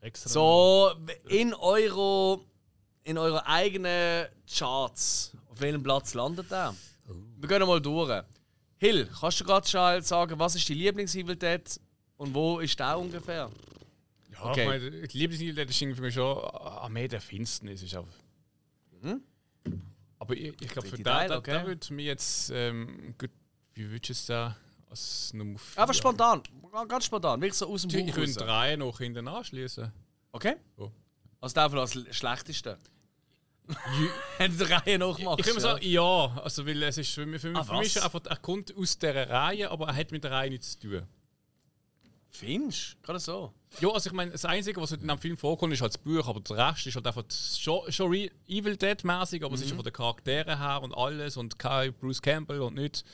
Extra. 0.00 0.28
So, 0.28 0.90
in 1.28 1.54
euro, 1.54 2.44
in 3.04 3.16
eurer 3.16 3.46
eigenen 3.46 4.26
Charts, 4.52 5.36
auf 5.48 5.60
welchem 5.60 5.84
Platz 5.84 6.14
landet 6.14 6.50
der? 6.50 6.74
Wir 7.38 7.48
gehen 7.48 7.64
mal 7.68 7.80
durch. 7.80 8.24
Hill, 8.78 9.08
kannst 9.20 9.38
du 9.40 9.44
gerade 9.44 9.68
schon 9.68 10.02
sagen, 10.02 10.36
was 10.36 10.56
ist 10.56 10.68
die 10.68 10.74
Lieblings-Evil 10.74 11.36
Dead 11.36 11.62
und 12.16 12.34
wo 12.34 12.58
ist 12.58 12.76
der 12.80 12.98
ungefähr? 12.98 13.48
Ja, 14.32 14.50
Okay. 14.50 14.62
ich 14.62 14.66
meine, 14.68 15.06
die 15.06 15.16
Lieblingslied 15.18 15.56
ist 15.58 15.80
irgendwie 15.80 15.96
für 15.96 16.02
mich 16.02 16.14
schon 16.14 16.38
Armee 16.44 17.06
der 17.06 17.20
Finsternis. 17.20 17.82
Ist 17.82 17.94
auch, 17.94 18.04
Aber 20.18 20.34
ich, 20.34 20.54
ich 20.60 20.68
glaube, 20.68 20.88
für 20.88 21.02
da, 21.02 21.26
da, 21.28 21.38
okay. 21.38 21.52
da 21.52 21.66
würde 21.66 21.94
mir 21.94 22.04
jetzt. 22.04 22.50
Ähm, 22.50 23.14
gut, 23.18 23.30
wie 23.74 23.90
würdest 23.90 24.08
du 24.08 24.12
es 24.12 24.26
da 24.26 24.56
als 24.88 25.32
Nummer 25.34 25.58
4? 25.58 25.82
Einfach 25.82 25.94
spontan, 25.94 26.42
ganz 26.88 27.04
spontan, 27.04 27.40
wirklich 27.40 27.58
so 27.58 27.68
aus 27.68 27.82
dem 27.82 27.90
Ich 27.90 28.06
Bauch 28.06 28.14
könnte 28.14 28.38
drei 28.38 28.76
noch 28.76 28.98
hinten 28.98 29.28
anschließen. 29.28 29.92
Okay? 30.32 30.56
Ja. 30.78 30.90
Also 31.40 31.54
der 31.54 31.72
als 31.80 32.16
schlechteste. 32.16 32.78
Du 33.66 33.74
die 34.48 34.62
Reihe 34.72 34.98
noch 34.98 35.18
machst. 35.18 35.40
Ich 35.40 35.46
würde 35.46 35.60
ja. 35.60 35.60
sagen, 35.60 35.84
ja. 35.84 36.42
Also, 36.42 36.66
weil 36.66 36.82
es 36.84 36.98
ist 36.98 37.10
für 37.10 37.26
mich, 37.26 37.40
für 37.40 37.50
mich, 37.50 37.58
Ah, 37.58 37.64
für 37.64 37.78
mich 37.78 38.02
einfach, 38.02 38.20
er 38.24 38.36
kommt 38.36 38.74
aus 38.76 38.98
dieser 38.98 39.28
Reihe, 39.28 39.70
aber 39.70 39.88
er 39.88 39.96
hat 39.96 40.12
mit 40.12 40.24
der 40.24 40.30
Reihe 40.30 40.50
nichts 40.50 40.78
zu 40.78 40.88
tun. 40.88 41.06
Findest 42.30 42.92
du? 42.92 43.02
Gerade 43.02 43.18
so. 43.18 43.54
Ja, 43.80 43.90
also 43.90 44.08
ich 44.08 44.14
meine, 44.14 44.30
das 44.30 44.44
Einzige, 44.44 44.80
was 44.80 44.92
in 44.92 45.06
dem 45.06 45.18
Film 45.18 45.36
vorkommt, 45.36 45.72
ist 45.74 45.82
halt 45.82 45.92
das 45.92 45.98
Buch, 45.98 46.26
aber 46.26 46.40
der 46.40 46.56
Rest 46.56 46.86
ist 46.86 46.94
halt 46.94 47.06
einfach 47.06 47.24
schon, 47.30 47.92
schon 47.92 48.12
Evil 48.48 48.76
Dead-mäßig, 48.76 49.44
aber 49.44 49.54
es 49.54 49.60
ist 49.60 49.70
ja 49.70 49.76
von 49.76 49.84
den 49.84 49.92
Charakteren 49.92 50.58
her 50.58 50.80
und 50.82 50.94
alles 50.94 51.36
und 51.36 51.58
Kai, 51.58 51.90
Bruce 51.90 52.22
Campbell 52.22 52.62
und 52.62 52.74
nicht. 52.74 53.04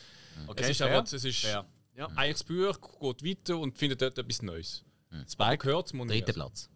Okay, 0.46 0.62
es 0.62 0.70
ist 0.70 0.78
fair. 0.78 0.86
einfach, 0.98 1.12
es 1.12 1.24
ist 1.24 1.40
Fair. 1.40 1.64
Ja. 1.96 2.06
eigentlich 2.16 2.32
das 2.32 2.44
Buch 2.44 2.78
geht 3.00 3.24
weiter 3.24 3.58
und 3.58 3.76
findet 3.76 4.00
dort 4.02 4.16
etwas 4.18 4.40
Neues. 4.42 4.84
Spike. 5.28 5.58
Gehört 5.58 5.88
zum 5.88 6.06
Dritter. 6.06 6.32
Platz. 6.32 6.70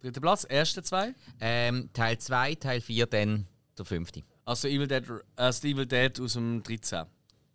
Dritter 0.00 0.20
Platz, 0.20 0.46
erste 0.48 0.82
zwei. 0.82 1.14
Ähm, 1.40 1.90
Teil 1.92 2.18
2, 2.18 2.54
Teil 2.54 2.80
4, 2.80 3.06
dann 3.06 3.46
der 3.76 3.84
fünfte. 3.84 4.22
Also 4.44 4.68
Evil 4.68 4.86
Dead, 4.86 5.02
also 5.34 5.66
Evil 5.66 5.86
Dead 5.86 6.20
aus 6.20 6.34
dem 6.34 6.62
13. 6.62 7.04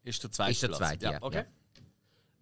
Ist 0.03 0.23
der 0.23 0.31
zweite 0.31 0.51
Ist 0.51 0.63
der 0.63 0.67
Platz. 0.67 0.79
zweite, 0.79 1.05
ja. 1.05 1.17
Okay. 1.21 1.45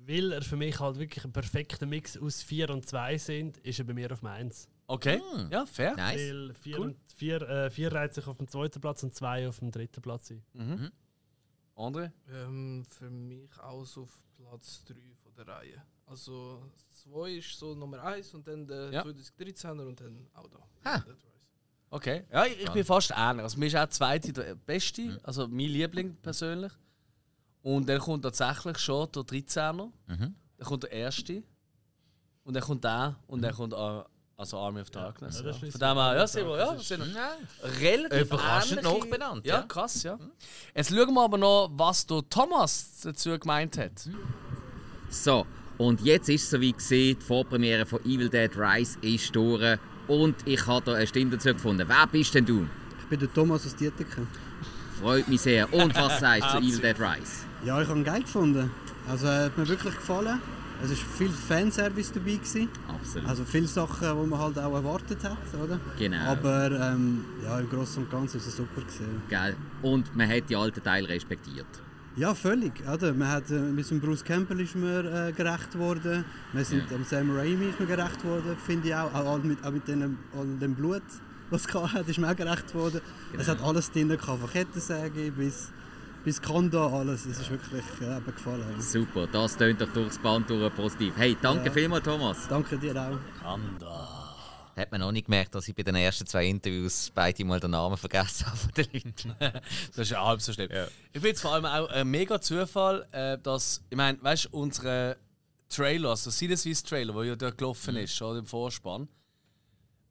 Weil 0.09 0.31
er 0.31 0.41
für 0.41 0.55
mich 0.55 0.79
halt 0.79 0.97
wirklich 0.97 1.23
ein 1.23 1.31
perfekter 1.31 1.85
Mix 1.85 2.17
aus 2.17 2.41
4 2.41 2.71
und 2.71 2.87
2 2.87 3.17
sind, 3.19 3.57
ist 3.59 3.77
er 3.77 3.85
bei 3.85 3.93
mir 3.93 4.11
auf 4.11 4.23
meins. 4.23 4.67
Okay, 4.87 5.21
ja, 5.51 5.67
fair. 5.67 5.95
Nice. 5.95 6.15
Weil 6.17 6.53
4 6.55 6.79
Cool. 6.79 6.85
und 6.87 6.97
vier, 7.15 7.41
äh, 7.43 7.69
vier 7.69 7.91
reiht 7.93 8.15
sich 8.15 8.25
auf 8.25 8.37
dem 8.37 8.47
zweiten 8.47 8.81
Platz 8.81 9.03
und 9.03 9.13
2 9.13 9.47
auf 9.47 9.59
dem 9.59 9.69
dritten 9.69 10.01
Platz 10.01 10.31
ein. 10.31 10.43
Mhm. 10.53 10.91
André? 11.75 12.11
Ähm, 12.27 12.83
für 12.89 13.09
mich 13.11 13.55
aus 13.59 13.99
auf 13.99 14.19
Platz 14.35 14.83
3 14.85 14.95
von 15.21 15.35
der 15.35 15.47
Reihe. 15.47 15.83
Also 16.07 16.63
2 17.03 17.33
ist 17.33 17.59
so 17.59 17.75
Nummer 17.75 18.03
1 18.03 18.33
und 18.33 18.47
dann 18.47 18.65
der 18.65 18.91
Ja. 18.91 19.03
2013er 19.03 19.85
und 19.85 20.01
dann 20.01 20.27
auch 20.33 20.47
da. 20.47 20.67
Ha. 20.85 21.05
Okay. 21.91 22.23
Ja, 22.31 22.45
ich, 22.47 22.63
ich 22.63 22.71
bin 22.71 22.83
fast 22.83 23.11
ähnlich. 23.15 23.43
Also 23.43 23.59
mir 23.59 23.67
ist 23.67 23.75
auch 23.75 23.79
der 23.81 23.89
zweite 23.91 24.33
der 24.33 24.55
beste, 24.55 25.19
also 25.23 25.47
mein 25.47 25.69
Liebling 25.69 26.15
persönlich. 26.15 26.71
Und 27.63 27.87
dann 27.89 27.99
kommt 27.99 28.23
tatsächlich 28.23 28.77
schon 28.79 29.07
der 29.13 29.23
13er. 29.23 29.89
Mhm. 30.07 30.35
Dann 30.57 30.67
kommt 30.67 30.83
der 30.83 30.91
erste. 30.91 31.43
Und 32.43 32.53
dann 32.55 32.63
kommt 32.63 32.83
der 32.83 33.15
und 33.27 33.41
dann 33.41 33.53
kommt 33.53 33.73
äh, 33.73 34.03
also 34.37 34.57
Army 34.57 34.81
of 34.81 34.89
Darkness. 34.89 35.41
Ja, 35.41 35.47
Ja, 35.47 35.53
Von 35.53 35.69
dem 35.79 35.97
her, 35.97 36.15
ja, 36.15 36.27
sind 36.27 36.47
wir, 36.47 36.57
ja, 36.57 36.71
ist- 36.73 36.89
wir 36.89 37.81
relativ 37.81 38.21
Überraschend 38.21 38.83
nachbenannt, 38.83 39.45
Ja, 39.45 39.55
ja. 39.57 39.61
krass, 39.63 40.01
ja. 40.03 40.17
Jetzt 40.73 40.89
schauen 40.89 41.13
wir 41.13 41.21
aber 41.23 41.37
noch, 41.37 41.69
was 41.73 42.05
der 42.07 42.23
Thomas 42.29 43.01
dazu 43.03 43.37
gemeint 43.37 43.77
hat. 43.77 44.09
So, 45.09 45.45
und 45.77 46.01
jetzt 46.01 46.29
ist 46.29 46.43
es 46.45 46.49
soweit 46.51 46.77
gesehen, 46.77 47.17
die 47.19 47.25
Vorpremiere 47.25 47.85
von 47.85 47.99
Evil 48.05 48.29
Dead 48.29 48.51
Rise 48.55 48.97
ist 49.01 49.35
durch. 49.35 49.77
Und 50.07 50.35
ich 50.47 50.65
habe 50.65 50.85
da 50.85 50.93
eine 50.93 51.05
Stimme 51.07 51.31
dazu 51.31 51.49
gefunden. 51.53 51.87
Wer 51.87 52.07
bist 52.07 52.33
denn 52.33 52.45
du? 52.45 52.67
Ich 53.01 53.05
bin 53.09 53.19
der 53.19 53.31
Thomas 53.33 53.65
aus 53.65 53.75
Dieteken. 53.75 54.27
Freut 54.99 55.27
mich 55.27 55.41
sehr. 55.41 55.71
Und 55.73 55.93
was 55.95 56.19
sagst 56.19 56.43
du 56.55 56.59
zu 56.61 56.65
Evil 56.65 56.79
Dead 56.79 56.99
Rise? 56.99 57.45
Ja, 57.65 57.81
ich 57.81 57.87
habe 57.87 57.99
ihn 57.99 58.05
geil 58.05 58.21
gefunden. 58.21 58.71
Also 59.07 59.27
er 59.27 59.45
hat 59.45 59.57
mir 59.57 59.67
wirklich 59.67 59.95
gefallen. 59.95 60.39
Es 60.81 60.89
war 60.91 60.95
viel 61.17 61.29
Fanservice 61.29 62.11
dabei. 62.13 62.33
Gewesen. 62.35 62.69
Absolut. 62.87 63.27
Also 63.27 63.43
viele 63.43 63.67
Sachen, 63.67 64.07
die 64.07 64.29
man 64.29 64.39
halt 64.39 64.57
auch 64.57 64.73
erwartet 64.73 65.21
hat, 65.25 65.37
oder? 65.61 65.77
Genau. 65.97 66.17
Aber 66.31 66.71
ähm, 66.71 67.25
ja, 67.43 67.59
im 67.59 67.69
Großen 67.69 68.03
und 68.03 68.09
Ganzen 68.11 68.37
ist 68.37 68.47
es 68.47 68.55
super 68.55 68.79
gewesen. 68.81 69.21
Gell? 69.29 69.55
Und 69.81 70.15
man 70.15 70.29
hat 70.29 70.49
die 70.49 70.55
alten 70.55 70.81
Teile 70.81 71.09
respektiert. 71.09 71.67
Ja, 72.15 72.33
völlig. 72.33 72.71
Oder? 72.91 73.13
Man 73.13 73.27
hat, 73.27 73.49
äh, 73.51 73.59
mit 73.59 73.89
dem 73.91 73.99
Bruce 73.99 74.23
Campbell 74.23 74.61
ist 74.61 74.75
mir 74.75 75.27
äh, 75.27 75.31
gerecht 75.33 75.77
worden. 75.77 76.23
Wir 76.53 76.63
sind 76.63 76.79
Ja. 76.89 76.97
dem 76.97 77.03
Sam 77.03 77.35
Raimi 77.35 77.65
ist 77.69 77.79
mir 77.79 77.85
gerecht 77.85 78.23
worden, 78.23 78.55
finde 78.65 78.87
ich 78.87 78.95
auch. 78.95 79.13
Auch 79.13 79.43
mit, 79.43 79.63
auch 79.65 79.71
mit 79.71 79.85
dem, 79.87 80.17
all 80.37 80.45
dem 80.61 80.75
Blut, 80.75 81.01
was 81.49 81.61
es 81.61 81.67
gehabt 81.71 81.93
hat, 81.93 82.07
ist 82.07 82.17
mir 82.19 82.29
auch 82.31 82.35
gerecht 82.35 82.73
worden. 82.73 83.01
Es 83.37 83.45
Genau. 83.47 83.59
hat 83.59 83.61
alles 83.67 83.91
drin, 83.91 84.17
von 84.17 84.49
Kettensäge 84.51 85.31
bis, 85.31 85.71
bis 86.23 86.41
Konda, 86.41 86.87
alles. 86.87 87.25
Es 87.25 87.39
ist 87.39 87.49
wirklich 87.49 87.83
ja, 88.01 88.17
eben 88.17 88.25
gefallen. 88.25 88.63
Ja. 88.75 88.81
Super, 88.81 89.27
das 89.27 89.55
tönt 89.57 89.81
doch 89.81 89.91
durchs 89.93 90.17
Band 90.19 90.49
durch 90.49 90.73
positiv. 90.75 91.13
Hey, 91.17 91.35
danke 91.41 91.67
Ja. 91.67 91.71
vielmals, 91.71 92.03
Thomas. 92.03 92.47
Danke 92.47 92.77
dir 92.77 92.95
auch. 92.95 93.57
Hat 94.75 94.91
man 94.91 95.01
noch 95.01 95.11
nicht 95.11 95.25
gemerkt, 95.25 95.53
dass 95.55 95.67
ich 95.67 95.75
bei 95.75 95.83
den 95.83 95.95
ersten 95.95 96.25
zwei 96.25 96.45
Interviews 96.45 97.11
beide 97.13 97.43
mal 97.43 97.59
den 97.59 97.71
Namen 97.71 97.97
vergessen 97.97 98.45
habe 98.47 98.57
von 98.57 98.71
den 98.77 98.85
Leuten. 98.93 99.35
Das 99.89 99.97
ist 99.97 100.11
ja 100.11 100.23
halb 100.25 100.41
so 100.41 100.53
schlimm. 100.53 100.69
Ich 101.11 101.19
finde 101.19 101.31
es 101.35 101.41
vor 101.41 101.53
allem 101.53 101.65
auch 101.65 101.89
ein 101.89 102.07
mega 102.07 102.39
Zufall, 102.39 103.05
äh, 103.11 103.37
dass, 103.39 103.81
ich 103.89 103.97
meine, 103.97 104.21
weißt 104.23 104.45
du, 104.45 104.49
unsere 104.57 105.17
Trailer, 105.67 106.11
also 106.11 106.29
Sinneswiss 106.29 106.81
Trailer, 106.83 107.13
der 107.13 107.23
ja 107.25 107.35
dort 107.35 107.57
gelaufen 107.57 107.95
ist, 107.97 108.21
oder 108.21 108.39
im 108.39 108.45
Vorspann, 108.45 109.09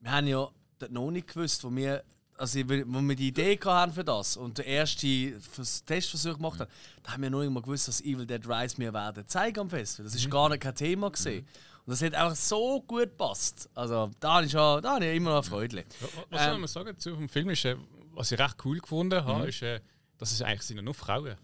wir 0.01 0.13
haben 0.13 0.27
ja 0.27 0.49
noch 0.91 1.11
nicht 1.11 1.29
gewusst, 1.29 1.65
wo 1.65 1.75
wir, 1.75 2.05
also 2.39 2.59
wo 2.61 3.01
wir 3.03 3.17
die 3.17 3.29
Idee 3.29 3.59
hatten 3.65 3.93
für 3.93 4.05
das 4.05 4.37
und 4.37 4.59
der 4.59 4.67
erste 4.67 5.39
Vers- 5.41 5.85
Testversuch 5.85 6.37
gemacht 6.37 6.61
haben, 6.61 6.71
da 7.03 7.13
haben 7.13 7.23
wir 7.23 7.31
noch 7.31 7.45
mal 7.51 7.61
gewusst, 7.63 7.89
dass 7.89 8.01
Evil 8.01 8.27
Dead 8.27 8.47
Rise 8.49 8.79
wir 8.79 8.93
werden 8.93 9.27
zeigen 9.27 9.61
am 9.61 9.71
Festival. 9.71 10.05
Das 10.11 10.15
ist 10.15 10.31
gar 10.31 10.49
nicht 10.49 10.61
kein 10.61 10.75
Thema 10.75 11.11
gesehen. 11.11 11.47
Und 11.85 11.91
das 11.93 12.03
hat 12.03 12.15
einfach 12.15 12.37
so 12.37 12.81
gut 12.83 13.01
gepasst. 13.05 13.69
Also 13.75 14.11
da 14.21 14.43
ich, 14.43 14.51
schon, 14.51 14.83
da 14.83 14.95
habe 14.97 15.07
ich 15.07 15.17
immer 15.17 15.35
noch 15.35 15.45
Freude. 15.45 15.85
Was 16.31 16.43
soll 16.45 16.55
Ähm, 16.55 16.61
man 16.61 16.69
sagen 16.69 16.99
zu 16.99 17.11
dem 17.17 17.29
Film? 17.29 17.51
Ist, 17.51 17.65
äh, 17.65 17.77
was 18.13 18.31
ich 18.31 18.39
recht 18.39 18.57
cool 18.65 18.79
gefunden 18.79 19.25
habe, 19.25 19.43
Mhm. 19.43 19.49
ist, 19.49 19.63
äh, 19.63 19.81
dass 20.19 20.33
es 20.33 20.43
eigentlich 20.43 20.63
sind 20.63 20.77
ja 20.77 20.83
nur 20.83 20.95
Frauen. 20.95 21.37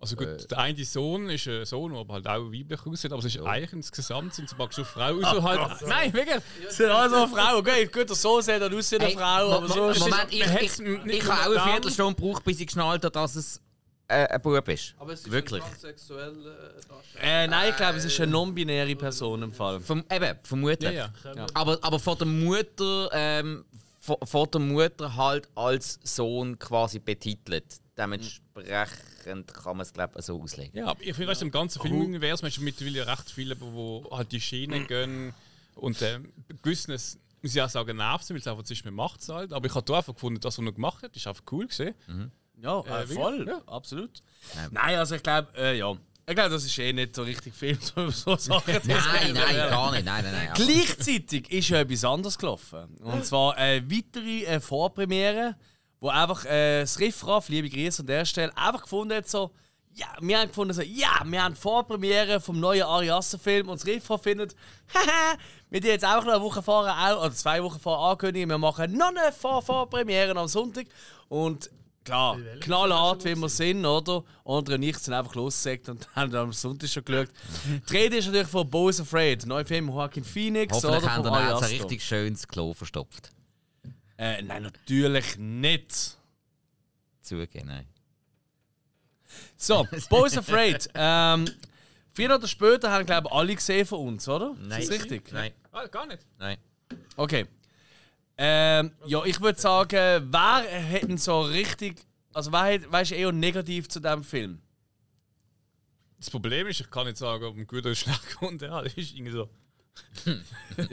Also 0.00 0.14
gut, 0.14 0.28
Äh. 0.28 0.46
der 0.46 0.58
eine 0.58 0.84
Sohn 0.84 1.28
ist 1.28 1.48
ein 1.48 1.64
Sohn, 1.64 1.90
der 1.92 2.00
aber 2.00 2.14
halt 2.14 2.28
auch 2.28 2.52
weiblich 2.52 2.86
aussieht, 2.86 3.10
aber 3.12 3.18
es 3.18 3.34
ist 3.34 3.40
eigentlich 3.40 3.72
insgesamt 3.72 4.32
sind 4.34 4.48
praktisch 4.56 4.76
so 4.76 4.84
Frauen 4.84 5.24
Ach 5.24 5.34
so 5.34 5.42
halt. 5.42 5.58
Gott. 5.58 5.88
Nein, 5.88 6.12
wirklich! 6.12 6.40
Es 6.68 6.76
sind 6.76 6.90
also 6.90 7.26
Frauen, 7.26 7.56
okay, 7.56 7.86
gut, 7.86 8.08
der 8.08 8.14
Sohn 8.16 8.40
sieht 8.40 8.60
dann 8.62 8.72
aus 8.72 8.92
wie 8.92 8.96
eine 9.00 9.10
Frau, 9.10 9.52
aber 9.52 9.68
so 9.68 9.88
ist 9.90 9.98
Moment, 9.98 10.26
es- 10.30 10.78
ich, 10.78 10.86
ich, 10.86 11.04
ich, 11.14 11.28
habe 11.28 11.40
auch 11.58 11.62
eine 11.64 11.72
Viertelstunde 11.72 12.14
gebraucht, 12.14 12.44
bis 12.44 12.60
ich 12.60 12.66
geschnallt 12.68 13.02
habe, 13.04 13.12
dass 13.12 13.34
es 13.34 13.60
äh, 14.06 14.26
ein 14.28 14.40
Bub 14.40 14.68
ist. 14.68 14.94
Aber 14.98 15.12
es 15.12 15.20
ist 15.22 15.30
Wirklich. 15.32 15.62
ein 15.64 15.68
transsexuell 15.70 16.34
äh. 17.20 17.44
Äh, 17.44 17.48
nein, 17.48 17.70
ich 17.70 17.76
glaube, 17.76 17.98
es 17.98 18.04
ist 18.04 18.20
eine 18.20 18.30
non-binäre 18.30 18.94
Person 18.94 19.42
im 19.42 19.52
Fall. 19.52 19.80
Vom, 19.80 20.04
eben, 20.10 20.38
vermutlich. 20.44 20.94
Ja, 20.94 21.12
ja. 21.34 21.46
Aber, 21.54 21.76
aber 21.82 21.98
von 21.98 22.16
der 22.16 22.26
Mutter, 22.28 23.10
ähm, 23.12 23.64
von, 23.98 24.16
von 24.24 24.48
der 24.50 24.60
Mutter 24.60 25.16
halt 25.16 25.48
als 25.56 25.98
Sohn 26.04 26.56
quasi 26.58 27.00
betitelt. 27.00 27.64
Dementsprechend 27.98 29.17
kann 29.46 29.76
man 29.76 29.80
es 29.80 29.92
glaube 29.92 30.14
ich 30.18 30.24
so 30.24 30.40
auslegen. 30.42 30.76
Ja, 30.78 30.86
aber 30.88 31.00
ich 31.02 31.14
finde, 31.14 31.28
weißt 31.30 31.42
du, 31.42 31.46
im 31.46 31.50
ganzen 31.52 31.80
Filmuniversum 31.82 32.46
hast 32.48 32.56
du 32.58 32.62
mittlerweile 32.62 33.06
recht 33.06 33.30
viele, 33.30 33.56
die 33.56 34.02
halt 34.10 34.32
die 34.32 34.40
Schienen 34.40 34.86
gehen. 34.86 35.32
Und 35.74 36.00
ähm, 36.02 36.32
gewissen, 36.62 36.92
es- 36.92 37.18
muss 37.40 37.54
ich 37.54 37.62
auch 37.62 37.68
sagen, 37.68 37.96
nervt 37.96 38.24
es, 38.24 38.30
weil 38.30 38.38
es 38.38 38.46
einfach 38.48 38.68
nicht 38.68 38.84
mehr 38.84 38.92
macht 38.92 39.20
es 39.20 39.28
halt. 39.28 39.52
Aber 39.52 39.64
ich 39.66 39.74
habe 39.74 39.84
da 39.86 39.98
einfach 39.98 40.12
gefunden, 40.14 40.40
das, 40.40 40.58
was 40.58 40.64
er 40.64 40.72
gemacht 40.72 41.02
hat, 41.04 41.14
ist 41.14 41.26
einfach 41.26 41.44
cool 41.52 41.68
gesehen. 41.68 41.94
Ja, 42.60 42.80
Äh, 42.80 43.02
äh, 43.04 43.06
voll, 43.06 43.46
ja. 43.46 43.62
absolut. 43.66 44.22
Nein, 44.72 44.98
also 44.98 45.14
ich 45.14 45.22
glaube, 45.22 45.48
äh, 45.56 45.78
ja. 45.78 45.92
Ich 46.26 46.34
glaube, 46.34 46.50
das 46.50 46.64
ist 46.64 46.76
eh 46.78 46.92
nicht 46.92 47.14
so 47.14 47.22
richtig 47.22 47.54
Film, 47.54 47.78
so, 47.80 48.10
so 48.10 48.36
Sachen. 48.36 48.82
zu 48.82 48.88
Nein, 48.88 49.32
nein, 49.32 49.54
gar 49.56 49.92
nicht. 49.92 50.04
Nein, 50.04 50.24
nein, 50.24 50.32
nein. 50.32 50.50
Gleichzeitig 50.54 51.50
ist 51.50 51.68
ja 51.68 51.78
etwas 51.80 52.04
anderes 52.04 52.36
gelaufen. 52.36 52.96
Und 53.00 53.24
zwar 53.24 53.54
eine 53.56 53.88
weitere 53.90 54.44
äh, 54.44 54.60
Vorpremiere, 54.60 55.54
wo 56.00 56.08
einfach 56.08 56.44
äh, 56.44 56.80
das 56.80 56.98
Riffraff, 56.98 57.48
liebe 57.48 57.68
Grüße 57.68 58.02
an 58.02 58.06
der 58.06 58.24
Stelle, 58.24 58.56
einfach 58.56 58.82
gefunden 58.82 59.16
hat, 59.16 59.28
so, 59.28 59.50
ja, 59.94 60.06
wir 60.20 60.38
haben 60.38 60.48
gefunden, 60.48 60.72
so, 60.74 60.82
ja, 60.82 61.22
wir 61.24 61.42
haben 61.42 61.56
Vorpremiere 61.56 62.40
vom 62.40 62.60
neuen 62.60 62.82
Ari 62.84 63.10
Aster-Film 63.10 63.68
und 63.68 63.80
das 63.80 63.86
Riff 63.86 64.04
findet, 64.22 64.54
haha, 64.94 65.36
wir 65.70 65.80
die 65.80 65.88
jetzt 65.88 66.04
auch 66.04 66.24
noch 66.24 66.34
eine 66.34 66.42
Woche 66.42 66.62
vorher, 66.62 66.94
auch, 66.94 67.24
oder 67.24 67.34
zwei 67.34 67.62
Wochen 67.62 67.80
vorher 67.80 68.10
ankündigen, 68.10 68.48
wir 68.48 68.58
machen 68.58 68.96
noch 68.96 69.08
eine 69.08 69.32
Vor 69.32 69.60
Vorpremiere 69.62 70.36
am 70.38 70.46
Sonntag. 70.46 70.86
Und 71.28 71.68
klar, 72.04 72.38
knallhart, 72.60 73.24
wie 73.24 73.34
wir 73.34 73.48
sind, 73.48 73.84
oder? 73.84 74.22
Andere 74.44 74.76
und 74.76 74.82
ich 74.84 74.96
sind 74.98 75.14
einfach 75.14 75.34
losgesagt 75.34 75.88
und 75.88 76.08
haben 76.14 76.30
dann 76.30 76.44
am 76.44 76.52
Sonntag 76.52 76.88
schon 76.90 77.04
geschaut. 77.04 77.28
Die 77.90 77.96
Rede 77.96 78.18
ist 78.18 78.26
natürlich 78.26 78.48
von 78.48 78.70
Bose 78.70 79.02
Afraid, 79.02 79.46
neuer 79.46 79.66
Film 79.66 79.86
mit 79.86 79.94
Joaquin 79.94 80.24
Phoenix, 80.24 80.74
Hoffentlich 80.76 81.02
oder? 81.02 81.12
haben 81.12 81.24
Von 81.24 81.32
wir 81.32 81.40
jetzt 81.40 81.50
ein 81.50 81.64
Aster. 81.64 81.70
richtig 81.74 82.04
schönes 82.04 82.46
Klo 82.46 82.72
verstopft. 82.72 83.30
Äh, 84.18 84.42
nein, 84.42 84.64
natürlich 84.64 85.38
nicht. 85.38 86.16
Zugeben, 87.22 87.68
nein. 87.68 87.86
So, 89.56 89.86
Bose 90.08 90.40
Afraid. 90.40 90.88
ähm, 90.94 91.48
vier 92.12 92.34
oder 92.34 92.48
später 92.48 92.90
haben, 92.90 93.06
glaube 93.06 93.28
ich, 93.28 93.32
alle 93.34 93.54
gesehen 93.54 93.86
von 93.86 94.08
uns, 94.08 94.28
oder? 94.28 94.54
Nein. 94.60 94.82
Ist 94.82 94.90
das 94.90 95.00
richtig? 95.00 95.32
Nein. 95.32 95.52
Ah, 95.70 95.86
gar 95.86 96.06
nicht. 96.06 96.26
Nein. 96.38 96.58
Okay. 97.16 97.46
Ähm, 98.36 98.92
ja, 99.06 99.24
ich 99.24 99.40
würde 99.40 99.60
sagen, 99.60 100.28
wer 100.32 100.62
hätten 100.62 101.18
so 101.18 101.42
richtig. 101.42 102.04
Also, 102.32 102.52
wer, 102.52 102.74
hat, 102.74 102.80
wer 102.90 103.02
ist 103.02 103.12
eher 103.12 103.32
negativ 103.32 103.88
zu 103.88 104.00
diesem 104.00 104.24
Film? 104.24 104.60
Das 106.18 106.30
Problem 106.30 106.66
ist, 106.66 106.80
ich 106.80 106.90
kann 106.90 107.06
nicht 107.06 107.16
sagen, 107.16 107.44
ob 107.44 107.56
ein 107.56 107.66
gut 107.66 107.80
oder 107.84 107.94
schlecht 107.94 108.26
gefunden 108.26 108.64
ja, 108.64 108.82
Das 108.82 108.94
ist 108.94 109.14
irgendwie 109.14 109.32
so. 109.32 109.48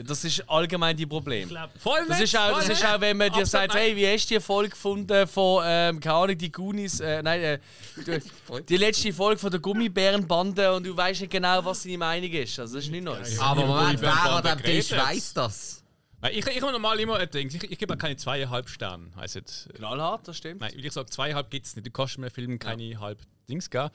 Das 0.06 0.24
ist 0.24 0.42
allgemein 0.48 0.96
die 0.96 1.06
Problem. 1.06 1.48
Voll 1.78 2.06
Das 2.08 2.20
ist, 2.20 2.36
auch, 2.36 2.58
das 2.58 2.68
ist 2.68 2.84
auch, 2.84 3.00
wenn 3.00 3.16
man 3.16 3.28
dir 3.28 3.42
Absolut 3.42 3.48
sagt, 3.48 3.74
nein. 3.74 3.82
hey, 3.82 3.96
wie 3.96 4.06
hast 4.06 4.28
du 4.28 4.34
die 4.34 4.40
Folge 4.40 4.70
gefunden 4.70 5.26
von, 5.28 5.62
ähm, 5.64 6.00
keine 6.00 6.14
Ahnung, 6.14 6.38
die 6.38 6.50
Goonies, 6.50 6.98
äh, 7.00 7.22
nein, 7.22 7.40
äh, 7.40 7.58
die, 8.04 8.62
die 8.62 8.76
letzte 8.78 9.12
Folge 9.12 9.38
von 9.38 9.50
der 9.50 9.60
Gummibärenbande 9.60 10.74
und 10.74 10.84
du 10.86 10.96
weißt 10.96 11.20
nicht 11.20 11.30
genau, 11.30 11.64
was 11.64 11.84
deine 11.84 11.98
Meinung 11.98 12.30
ist. 12.30 12.58
Also, 12.58 12.76
das 12.76 12.84
ist 12.84 12.90
nicht 12.90 13.04
Neues. 13.04 13.38
Aber 13.38 13.64
Moment, 13.64 14.00
wer 14.00 14.12
an 14.12 14.42
dem 14.42 14.62
Tisch 14.64 14.90
weiss 14.90 15.32
das? 15.32 15.84
Nein, 16.20 16.32
Ich, 16.34 16.46
ich 16.46 16.62
habe 16.62 16.72
normal 16.72 16.98
immer 16.98 17.16
ein 17.16 17.30
Ding. 17.30 17.48
Ich, 17.48 17.62
ich 17.62 17.78
gebe 17.78 17.94
auch 17.94 17.98
keine 17.98 18.16
zweieinhalb 18.16 18.68
Sterne. 18.68 19.10
Heißt 19.16 19.34
jetzt, 19.36 19.68
Knallhart, 19.74 20.26
das 20.26 20.36
stimmt. 20.38 20.62
Nein, 20.62 20.72
weil 20.74 20.84
ich 20.84 20.92
sage, 20.92 21.10
zweieinhalb 21.10 21.50
gibt 21.50 21.66
es 21.66 21.76
nicht. 21.76 21.86
Du 21.86 21.90
kannst 21.90 22.18
mir 22.18 22.30
Filmen 22.30 22.58
keine 22.58 22.98
halb 22.98 23.20
Dings 23.48 23.70
geben. 23.70 23.90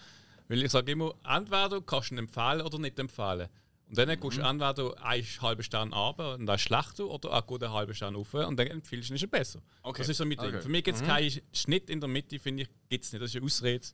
Weil 0.48 0.64
ich 0.64 0.72
sage 0.72 0.92
immer, 0.92 1.14
entweder 1.28 1.82
kannst 1.82 2.12
du 2.12 2.16
ihn 2.16 2.20
empfehlen 2.20 2.62
oder 2.62 2.78
nicht 2.78 3.00
empfehlen. 3.00 3.48
Und 3.92 3.98
dann 3.98 4.20
gehst 4.20 4.38
du 4.38 4.42
entweder 4.42 5.04
einen 5.04 5.24
halben 5.42 5.64
Stern 5.64 5.92
runter 5.94 6.36
und 6.36 6.46
dann 6.46 6.56
ist 6.56 6.62
schlechter 6.62 7.06
oder 7.08 7.32
einen 7.44 7.72
halben 7.74 7.94
Stern 7.94 8.16
rauf 8.16 8.34
und 8.34 8.58
dann 8.58 8.68
empfiehlst 8.68 9.10
du 9.10 9.14
ihn, 9.14 9.16
ist 9.18 9.22
er 9.24 9.28
besser. 9.28 9.62
Okay. 9.84 10.02
Das 10.02 10.08
ist 10.10 10.18
so 10.18 10.24
mein 10.26 10.38
Ding. 10.38 10.48
Okay. 10.48 10.62
Für 10.62 10.70
mich 10.70 10.84
gibt 10.86 10.96
es 10.96 11.04
Mhm. 11.04 11.08
keinen 11.08 11.42
Schnitt 11.52 11.90
in 11.90 12.00
der 12.00 12.08
Mitte, 12.10 12.40
finde 12.40 12.64
ich, 12.64 12.70
gibt 12.90 13.04
es 13.04 13.12
nicht. 13.12 13.22
Das 13.22 13.30
ist 13.32 13.36
eine 13.36 13.46
Ausrede. 13.46 13.86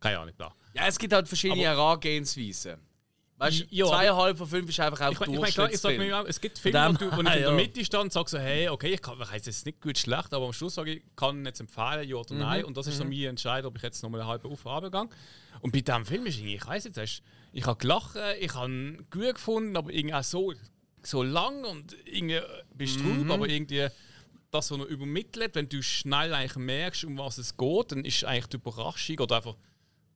Keine 0.00 0.18
Ahnung, 0.18 0.34
bla. 0.36 0.52
Ja, 0.74 0.86
es 0.88 0.98
gibt 0.98 1.12
halt 1.12 1.28
verschiedene 1.28 1.62
Herangehensweisen. 1.62 2.76
Weißt 3.36 3.60
du, 3.60 3.64
Ja, 3.70 3.86
zweieinhalb 3.86 4.38
von 4.38 4.46
fünf 4.46 4.68
ist 4.68 4.78
einfach 4.78 5.06
auch 5.06 5.12
Ich 5.12 5.18
meine, 5.20 5.32
ich 5.34 5.40
mein, 5.40 5.50
klar, 5.52 5.70
ich 5.72 5.78
sag 5.80 5.98
mir 5.98 6.20
auch, 6.20 6.24
es 6.24 6.40
gibt 6.40 6.56
Filme, 6.58 6.88
wo, 6.88 6.92
du, 6.92 7.10
wo 7.16 7.20
ich 7.20 7.26
in 7.34 7.42
der. 7.42 7.50
Mitte 7.52 7.84
stand 7.84 8.04
und 8.04 8.12
sage 8.12 8.30
so, 8.30 8.38
hey, 8.38 8.68
okay, 8.68 8.94
ich, 8.94 9.02
kann, 9.02 9.20
ich 9.20 9.28
heißt 9.30 9.46
jetzt 9.46 9.66
nicht 9.66 9.80
gut 9.80 9.98
schlecht, 9.98 10.32
aber 10.32 10.46
am 10.46 10.52
Schluss 10.52 10.74
sage 10.74 10.94
ich, 10.94 11.02
kann 11.16 11.44
jetzt 11.44 11.58
empfehlen, 11.60 12.08
ja 12.08 12.14
oder 12.16 12.32
Mhm. 12.34 12.40
nein. 12.40 12.64
Und 12.64 12.76
das 12.76 12.86
ist 12.86 12.96
so 12.98 13.04
Mhm. 13.04 13.10
mein 13.10 13.22
Entscheid, 13.30 13.64
ob 13.64 13.76
ich 13.76 13.82
jetzt 13.82 14.02
nochmal 14.04 14.20
eine 14.20 14.28
halbe 14.30 14.48
auf 14.48 14.64
runtergehe. 14.64 15.08
Und 15.60 15.72
bei 15.72 15.80
diesem 15.80 16.06
Film 16.06 16.26
ist 16.26 16.36
irgendwie, 16.38 16.54
ich 16.56 16.66
weiß 16.66 16.84
jetzt, 16.84 16.96
hast- 16.98 17.22
ich 17.54 17.64
habe 17.66 17.78
gelacht, 17.78 18.16
ich 18.40 18.52
habe 18.54 18.70
ihn 18.72 19.06
gut 19.10 19.34
gefunden, 19.34 19.76
aber 19.76 19.92
irgendwie 19.92 20.14
auch 20.14 20.24
so, 20.24 20.52
so 21.02 21.22
lang 21.22 21.64
und 21.64 21.94
irgendwie 22.04 22.40
bist 22.74 23.00
du 23.00 23.04
Mhm. 23.24 23.30
aber 23.30 23.48
irgendwie 23.48 23.88
das, 24.50 24.70
was 24.70 24.78
er 24.78 24.86
übermittelt, 24.86 25.54
wenn 25.54 25.68
du 25.68 25.82
schnell 25.82 26.34
eigentlich 26.34 26.56
merkst, 26.56 27.04
um 27.04 27.16
was 27.18 27.38
es 27.38 27.56
geht, 27.56 27.92
dann 27.92 28.04
ist 28.04 28.24
eigentlich 28.24 28.46
die 28.46 28.56
Überraschung 28.56 29.18
oder 29.20 29.36
einfach 29.36 29.56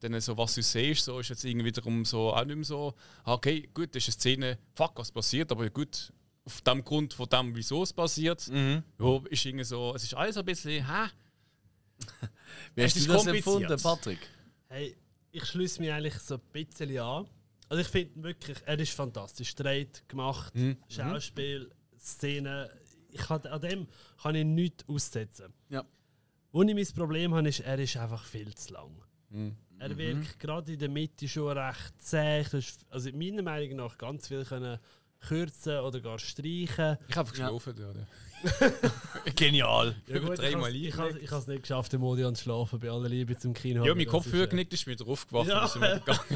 dann 0.00 0.20
so, 0.20 0.36
was 0.36 0.54
du 0.54 0.62
siehst, 0.62 1.04
so 1.04 1.18
ist 1.18 1.28
jetzt 1.28 1.44
irgendwie 1.44 1.66
wiederum 1.66 2.04
so 2.04 2.32
auch 2.32 2.44
nicht 2.44 2.54
mehr 2.56 2.64
so, 2.64 2.94
ah, 3.24 3.34
okay, 3.34 3.68
gut, 3.74 3.94
das 3.94 4.06
ist 4.06 4.14
eine 4.14 4.20
Szene, 4.20 4.58
fuck, 4.74 4.92
was 4.96 5.10
passiert, 5.10 5.50
aber 5.50 5.68
gut, 5.70 6.12
auf 6.44 6.60
dem 6.62 6.84
Grund 6.84 7.14
von 7.14 7.28
dem, 7.28 7.54
wieso 7.56 7.82
es 7.82 7.92
passiert, 7.92 8.46
Mhm. 8.48 8.82
ja, 8.98 9.20
ist 9.28 9.44
irgendwie 9.44 9.64
so, 9.64 9.92
es 9.94 10.04
ist 10.04 10.14
alles 10.14 10.36
ein 10.36 10.44
bisschen, 10.44 10.86
hä? 10.86 11.08
Wie 12.76 12.82
hast 12.84 12.96
du 12.96 13.06
das 13.12 13.26
empfunden, 13.26 13.80
Patrick? 13.82 14.20
Hey, 14.68 14.96
ich 15.32 15.44
schließe 15.44 15.80
mich 15.80 15.92
eigentlich 15.92 16.14
so 16.18 16.34
ein 16.34 16.40
bisschen 16.52 16.98
an. 16.98 17.28
Also 17.68 17.82
ich 17.82 17.88
finde 17.88 18.22
wirklich, 18.22 18.58
er 18.64 18.78
ist 18.78 18.92
fantastisch. 18.92 19.50
Straight 19.50 20.08
gemacht, 20.08 20.54
Mhm. 20.54 20.76
Schauspiel, 20.88 21.70
Szene. 21.98 22.70
Ich 23.10 23.20
kann, 23.20 23.42
an 23.42 23.60
dem 23.60 23.86
kann 24.22 24.34
ich 24.34 24.44
nichts 24.44 24.88
aussetzen. 24.88 25.52
Ja. 25.68 25.84
Wo 26.52 26.62
ich 26.62 26.74
mein 26.74 26.86
Problem 26.94 27.34
habe, 27.34 27.48
ist, 27.48 27.60
er 27.60 27.78
ist 27.78 27.96
einfach 27.96 28.24
viel 28.24 28.54
zu 28.54 28.72
lang. 28.72 29.02
Mhm. 29.30 29.56
Er 29.78 29.96
wirkt 29.96 30.40
gerade 30.40 30.72
in 30.72 30.78
der 30.78 30.88
Mitte 30.88 31.28
schon 31.28 31.56
recht 31.56 32.00
zäh. 32.00 32.44
Also 32.90 33.10
meiner 33.12 33.42
Meinung 33.42 33.76
nach 33.76 33.96
ganz 33.98 34.28
viel 34.28 34.44
können 34.44 34.78
kürzen 35.20 35.78
oder 35.80 36.00
gar 36.00 36.18
streichen. 36.18 36.96
Ich 37.08 37.16
habe 37.16 37.30
geschlafen, 37.30 37.74
ja. 37.78 37.92
Genial. 39.36 39.94
Ja, 40.06 40.18
gut, 40.18 40.32
ich 40.34 40.38
Dreimal 40.40 40.70
has- 40.72 41.16
ich 41.16 41.30
habe 41.30 41.40
es 41.40 41.46
nicht 41.46 41.62
geschafft, 41.62 41.92
im 41.94 42.00
Modi 42.00 42.22
zu 42.34 42.42
schlafen, 42.42 42.78
bei 42.78 42.90
aller 42.90 43.08
Liebe 43.08 43.36
zum 43.38 43.52
Kino. 43.54 43.84
Ja, 43.84 43.94
mein 43.94 44.06
Kopfhörer 44.06 44.46
genickt, 44.46 44.72
ist 44.72 44.86
wieder 44.86 45.06
aufgewacht 45.06 45.48
Ja. 45.48 45.68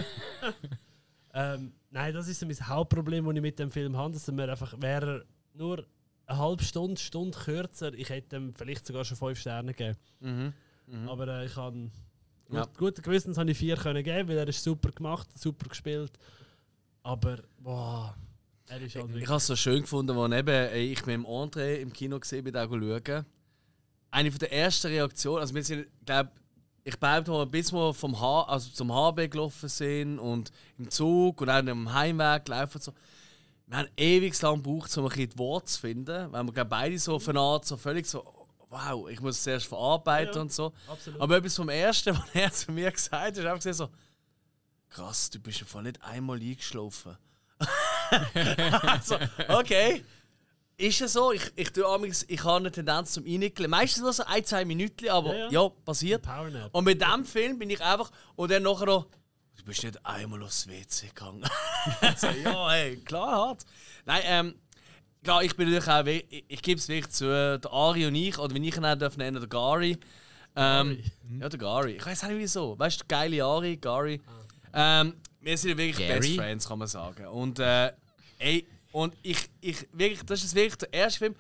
ähm, 1.34 1.72
nein, 1.90 2.14
das 2.14 2.28
ist 2.28 2.40
so 2.40 2.46
mein 2.46 2.68
Hauptproblem, 2.68 3.24
das 3.24 3.34
ich 3.36 3.40
mit 3.42 3.59
dem 3.59 3.70
Film 3.70 3.96
habe. 3.96 4.12
Dass 4.14 4.26
mir 4.30 4.48
einfach, 4.50 4.74
wäre 4.80 5.18
er 5.20 5.24
nur 5.55 5.84
eine 6.26 6.38
halbe 6.38 6.62
Stunde, 6.64 7.00
Stunde 7.00 7.36
kürzer, 7.38 7.92
ich 7.94 8.09
hätte 8.09 8.36
ihm 8.36 8.53
vielleicht 8.55 8.86
sogar 8.86 9.05
schon 9.05 9.16
fünf 9.16 9.38
Sterne 9.40 9.74
gegeben. 9.74 9.98
Mhm. 10.20 10.53
Mhm. 10.86 11.09
Aber 11.09 11.28
äh, 11.28 11.46
ich 11.46 11.57
habe 11.57 11.90
gut, 12.46 12.57
Ja. 12.57 12.66
guten 12.76 13.03
Gewissens 13.03 13.38
habe 13.38 13.50
ich 13.50 13.59
vier 13.59 13.76
können 13.76 14.03
geben, 14.05 14.28
weil 14.28 14.38
er 14.38 14.48
ist 14.48 14.62
super 14.62 14.90
gemacht, 14.90 15.28
super 15.38 15.68
gespielt. 15.68 16.12
Aber 17.03 17.38
boah, 17.59 18.14
Ich 18.71 18.95
wirklich. 18.95 19.27
habe 19.29 19.37
es 19.37 19.47
so 19.47 19.57
schön 19.57 19.83
gefunden, 19.83 20.17
als 20.17 20.33
eben, 20.35 20.75
ich 20.75 21.05
mit 21.05 21.15
dem 21.15 21.27
André 21.27 21.77
im 21.77 21.93
Kino 21.93 22.19
gesehen 22.19 22.45
bin, 22.45 22.57
auch 22.57 22.69
schauen. 22.71 23.27
Eine 24.11 24.31
von 24.31 24.39
der 24.39 24.53
ersten 24.53 24.87
Reaktionen, 24.89 25.41
also 25.41 25.55
wir 25.55 25.65
sind, 25.65 25.87
glaube 26.05 26.31
ich 26.85 26.99
behaupte 26.99 27.31
mal, 27.31 27.47
bis 27.47 27.73
wir 27.73 27.95
vom 27.95 28.19
H, 28.21 28.43
also 28.45 28.71
zum 28.71 28.93
HB 28.93 29.31
gelaufen 29.31 29.69
sind 29.69 30.19
und 30.19 30.51
im 30.79 30.91
Zug 30.91 31.41
und 31.41 31.49
auch 31.49 31.65
am 31.65 31.93
Heimweg 31.93 32.49
laufen 32.49 32.79
und 32.79 32.83
so. 32.83 32.93
Wir 33.69 33.79
haben 33.79 33.89
ewig 33.97 34.41
lang 34.43 34.63
gebraucht, 34.63 34.97
um 34.99 35.05
ein 35.05 35.09
bisschen 35.11 35.31
die 35.31 35.39
Worte 35.39 35.67
zu 35.67 35.81
finden, 35.81 36.33
weil 36.33 36.45
wir 36.45 36.53
glaub, 36.53 36.69
beide 36.69 36.99
so 36.99 37.15
auf 37.15 37.29
eine 37.29 37.39
Art 37.41 37.65
so 37.65 37.77
völlig 37.77 38.07
so, 38.07 38.25
wow, 38.69 39.09
ich 39.09 39.21
muss 39.21 39.37
es 39.37 39.43
zuerst 39.45 39.67
verarbeiten 39.67 40.35
Ja, 40.35 40.41
und 40.43 40.53
so. 40.53 40.73
absolut. 40.89 41.21
Aber 41.21 41.37
etwas 41.37 41.55
vom 41.57 41.69
Ersten, 41.69 42.17
was 42.17 42.35
er 42.35 42.53
zu 42.53 42.73
mir 42.73 42.91
gesagt 42.91 43.15
hat, 43.15 43.37
ist 43.37 43.47
einfach 43.47 43.73
so, 43.75 43.89
krass, 44.91 45.31
du 45.31 45.39
bist 45.39 45.61
einfach 45.63 45.83
nicht 45.83 46.03
einmal 46.03 46.39
eingeschlafen. 46.41 47.17
also, 48.82 49.16
okay. 49.48 50.05
Ist 50.76 51.00
es 51.00 51.12
so? 51.12 51.32
Ich, 51.32 51.42
ich, 51.55 51.70
tue 51.70 51.84
amigs- 51.86 52.24
ich 52.28 52.42
habe 52.42 52.57
eine 52.57 52.72
Tendenz 52.72 53.12
zum 53.12 53.24
Reinnickeln. 53.24 53.70
Meistens 53.70 54.03
nur 54.03 54.12
so 54.12 54.24
ein, 54.24 54.44
zwei 54.44 54.64
Minuten, 54.64 55.09
aber 55.11 55.36
Ja, 55.36 55.44
ja, 55.50 55.62
ja. 55.62 55.68
passiert. 55.84 56.24
Und 56.72 56.84
mit 56.84 57.00
dem 57.00 57.24
Film 57.24 57.59
bin 57.59 57.70
ich 57.70 57.80
einfach. 57.80 58.11
Und 58.34 58.50
dann 58.50 58.62
nachher 58.64 58.86
noch. 58.86 59.07
Du 59.57 59.64
bist 59.64 59.84
nicht 59.84 60.05
einmal 60.05 60.42
aufs 60.42 60.66
WC 60.66 61.09
gegangen. 61.09 61.44
so, 62.16 62.26
ja, 62.26 62.70
hey, 62.70 62.96
klar, 62.96 63.30
hart. 63.30 63.64
Nein, 64.07 64.22
ähm. 64.24 64.55
Klar, 65.22 65.44
ich 65.44 65.55
bin 65.55 65.70
natürlich 65.70 65.88
auch. 65.88 66.05
Ich, 66.32 66.44
ich 66.48 66.62
gebe 66.62 66.80
es 66.80 66.88
wirklich 66.88 67.12
zu. 67.12 67.26
Der 67.26 67.70
Ari 67.72 68.07
und 68.07 68.14
ich, 68.16 68.36
oder 68.38 68.53
wie 68.57 68.68
ich 68.68 68.76
ihn 68.76 68.84
auch 68.84 68.96
darf 68.96 69.16
nennen, 69.16 69.38
der 69.38 69.48
Gary. 69.48 69.96
Ähm, 70.57 70.98
Ja, 71.40 71.48
der 71.48 71.59
Gary. 71.61 71.92
Ich 71.92 72.05
weiß 72.05 72.24
auch 72.24 72.28
nicht 72.28 72.38
wieso. 72.38 72.76
Weißt 72.76 73.03
du, 73.03 73.05
geile 73.07 73.44
Ari, 73.44 73.76
Gary. 73.76 74.20
Ähm, 74.74 75.14
wir 75.43 75.59
sind 75.59 75.70
ja 75.70 75.76
wirklich 75.76 76.07
Gary? 76.07 76.20
Best 76.20 76.36
Friends, 76.36 76.68
kann 76.68 76.78
man 76.78 76.88
sagen. 76.88 77.26
Und, 77.26 77.59
äh, 77.59 77.93
ey, 78.38 78.66
und 78.93 79.14
ich, 79.22 79.49
ich, 79.61 79.86
wirklich, 79.93 80.22
das 80.24 80.45
ist 80.45 80.55
wirklich 80.55 80.76
der 80.76 80.93
erste 80.93 81.18
Film. 81.18 81.34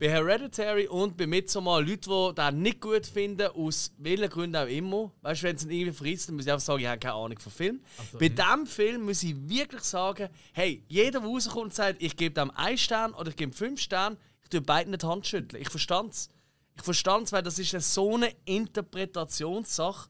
Bei 0.00 0.10
Hereditary 0.10 0.88
und 0.88 1.16
bei 1.16 1.26
Midsommar 1.26 1.80
Leute, 1.80 2.10
die 2.10 2.34
den 2.34 2.62
nicht 2.62 2.80
gut 2.80 3.06
finden, 3.06 3.46
aus 3.46 3.92
welchen 3.98 4.28
Gründen 4.28 4.56
auch 4.56 4.66
immer. 4.66 5.12
Weißt 5.22 5.42
du, 5.42 5.46
wenn 5.46 5.56
sie 5.56 5.66
ihn 5.66 5.80
irgendwie 5.82 5.96
verrissen, 5.96 6.26
dann 6.28 6.36
muss 6.36 6.46
ich 6.46 6.52
einfach 6.52 6.64
sagen, 6.64 6.80
ich 6.80 6.88
habe 6.88 6.98
keine 6.98 7.14
Ahnung 7.14 7.38
von 7.38 7.52
Film. 7.52 7.80
so, 8.10 8.18
bei 8.18 8.28
diesem 8.28 8.66
Film 8.66 9.04
muss 9.04 9.22
ich 9.22 9.36
wirklich 9.48 9.82
sagen, 9.82 10.28
hey, 10.52 10.82
jeder, 10.88 11.20
der 11.20 11.28
rauskommt 11.28 11.66
und 11.66 11.74
sagt, 11.74 12.02
ich 12.02 12.16
gebe 12.16 12.34
dem 12.34 12.50
einen 12.50 12.76
Stern 12.76 13.14
oder 13.14 13.28
ich 13.28 13.36
gebe 13.36 13.52
ihm 13.52 13.54
fünf 13.54 13.80
Sterne, 13.80 14.16
ich 14.42 14.48
tue 14.48 14.60
beiden 14.60 14.90
nicht 14.90 15.04
die 15.04 15.06
Hand 15.06 15.26
schütteln. 15.28 15.62
Ich 15.62 15.70
verstand 15.70 16.12
es. 16.12 16.28
Ich 16.76 16.82
verstand 16.82 17.26
es, 17.26 17.32
weil 17.32 17.42
das 17.42 17.60
ist 17.60 17.72
eine 17.72 17.80
so 17.80 18.16
eine 18.16 18.34
Interpretationssache. 18.46 20.08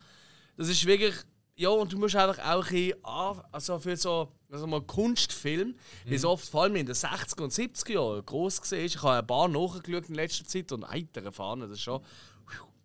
Das 0.56 0.68
ist 0.68 0.86
wirklich. 0.86 1.14
Ja, 1.56 1.68
und 1.68 1.92
du 1.92 1.98
musst 1.98 2.16
einfach 2.16 2.38
auch 2.44 2.66
ein 2.66 2.72
bisschen, 2.72 3.04
also 3.52 3.78
für 3.78 3.96
so 3.96 4.32
also 4.50 4.66
mal 4.66 4.82
Kunstfilm, 4.82 5.74
wie 6.04 6.14
es 6.14 6.24
oft 6.24 6.48
vor 6.48 6.62
allem 6.62 6.76
in 6.76 6.86
den 6.86 6.94
60er 6.94 7.42
und 7.42 7.52
70er 7.52 7.92
Jahren 7.92 8.24
groß 8.24 8.70
war. 8.70 8.78
Ich 8.78 9.02
habe 9.02 9.18
ein 9.18 9.26
paar 9.26 9.48
nachgeschaut 9.48 10.08
in 10.08 10.14
letzter 10.14 10.44
Zeit 10.44 10.72
und 10.72 10.88
heitere 10.88 11.32
Fahnen, 11.32 11.68
das 11.68 11.78
ist 11.78 11.84
schon. 11.84 12.00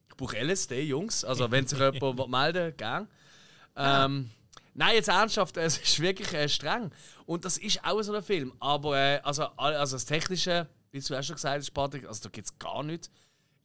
Ich 0.09 0.17
brauche 0.17 0.37
LSD, 0.37 0.83
Jungs. 0.83 1.23
Also, 1.23 1.49
wenn 1.49 1.65
sich 1.65 1.79
jemand 1.79 2.27
melden 2.29 2.75
gern. 2.75 3.07
Ähm, 3.75 4.29
Nein, 4.79 4.95
jetzt 4.95 5.09
ernsthaft, 5.09 5.57
es 5.57 5.77
ist 5.77 5.99
wirklich 5.99 6.31
äh, 6.33 6.47
streng. 6.47 6.91
Und 7.25 7.43
das 7.43 7.57
ist 7.57 7.83
auch 7.83 8.01
so 8.01 8.13
ein 8.13 8.23
Film. 8.23 8.53
Aber 8.61 8.97
äh, 8.97 9.19
also, 9.23 9.43
also 9.57 9.95
das 9.95 10.05
Technische, 10.05 10.67
wie 10.91 10.99
du 11.01 11.17
auch 11.17 11.23
schon 11.23 11.35
gesagt 11.35 11.57
hast, 11.57 11.71
Patrick, 11.71 12.07
also 12.07 12.23
da 12.23 12.29
gibt 12.29 12.47
es 12.47 12.57
gar 12.57 12.83
nichts. 12.83 13.09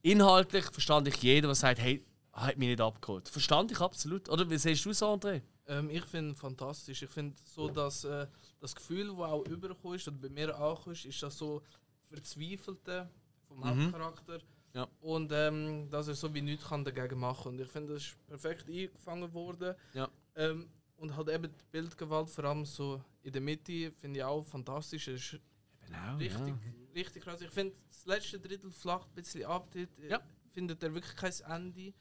Inhaltlich 0.03 0.65
verstand 0.65 1.07
ich 1.07 1.17
jeden, 1.23 1.47
der 1.47 1.55
sagt, 1.55 1.79
hey, 1.79 2.05
hat 2.35 2.57
mich 2.59 2.69
nicht 2.69 2.81
abgeholt. 2.81 3.29
Verstand 3.29 3.71
ich 3.73 3.81
absolut. 3.81 4.29
Oder 4.29 4.49
wie 4.51 4.59
siehst 4.59 4.85
du 4.85 4.91
es, 4.91 5.03
André? 5.03 5.43
Ähm, 5.67 5.89
ich 5.91 6.05
finde 6.05 6.35
fantastisch. 6.35 7.03
Ich 7.03 7.11
finde 7.11 7.35
so, 7.45 7.69
dass 7.69 8.05
äh, 8.05 8.27
das 8.61 8.75
Gefühl, 8.75 9.09
das 9.09 9.19
auch 9.19 9.45
übergekommen 9.47 9.97
ist, 9.97 10.07
oder 10.09 10.17
bei 10.19 10.29
mir 10.29 10.59
auch 10.59 10.87
ist, 10.89 11.05
ist 11.05 11.23
das 11.23 11.39
so 11.39 11.63
Verzweifelte 12.09 13.09
vom 13.49 13.59
Mhm. 13.59 13.65
Hauptcharakter. 13.65 14.39
Ja. 14.73 14.89
Und 15.01 15.31
ähm, 15.33 15.89
dass 15.91 16.09
er 16.09 16.15
so 16.15 16.33
wie 16.35 16.43
nichts 16.43 16.67
kann 16.67 16.85
dagegen 16.85 17.19
machen 17.21 17.53
Und 17.53 17.61
ich 17.61 17.69
finde, 17.69 17.95
das 17.95 18.03
ist 18.03 18.27
perfekt 18.27 18.69
eingefangen 18.69 19.33
worden. 19.33 19.75
Ja. 19.93 20.09
Ähm, 20.35 20.69
und 20.97 21.17
halt 21.17 21.29
eben 21.29 21.45
die 21.45 21.65
Bildgewalt, 21.71 22.29
vor 22.31 22.45
allem 22.45 22.65
so 22.65 23.01
in 23.23 23.33
der 23.33 23.41
Mitte, 23.43 23.93
finde 23.93 24.19
ich 24.21 24.25
auch 24.25 24.43
fantastisch. 24.45 25.09
Es 25.09 25.21
ist 25.33 25.41
Genau, 25.87 26.17
richtig, 26.17 26.49
ja. 26.49 26.59
richtig 26.95 27.23
krass. 27.23 27.41
Ich 27.43 27.51
finde, 27.51 27.75
das 27.89 28.07
letzte 28.07 28.41
Drittel 28.41 28.71
flacht 28.71 29.09
ein 29.11 29.15
bisschen 29.15 29.45
ab. 29.45 29.69
Dort 29.73 29.89
ja. 30.11 30.21
findet 30.51 30.83
er 30.83 30.95
wirklich 30.95 31.15
kein 31.15 31.33
Ende. 31.51 31.93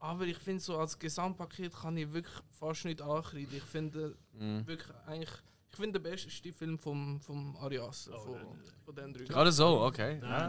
Aber 0.00 0.24
ich 0.26 0.36
finde, 0.38 0.62
so 0.62 0.78
als 0.78 0.98
Gesamtpaket 0.98 1.72
kann 1.74 1.96
ich 1.96 2.12
wirklich 2.12 2.34
fast 2.58 2.84
nicht 2.84 3.02
ankreiden. 3.02 3.48
Ich 3.56 3.62
finde 3.64 4.16
Mhm. 4.32 4.66
wirklich 4.66 4.88
eigentlich. 5.06 5.30
Ich 5.70 5.76
finde 5.76 6.00
der 6.00 6.10
beste 6.10 6.52
Film 6.52 6.78
vom, 6.78 7.20
vom 7.20 7.56
Arias. 7.56 8.08
Oh, 8.12 8.18
von, 8.18 8.36
von 8.84 8.94
den 8.96 9.12
drei. 9.12 9.24
Gerade 9.24 9.52
so, 9.52 9.82
okay. 9.82 10.18
Ja. 10.22 10.48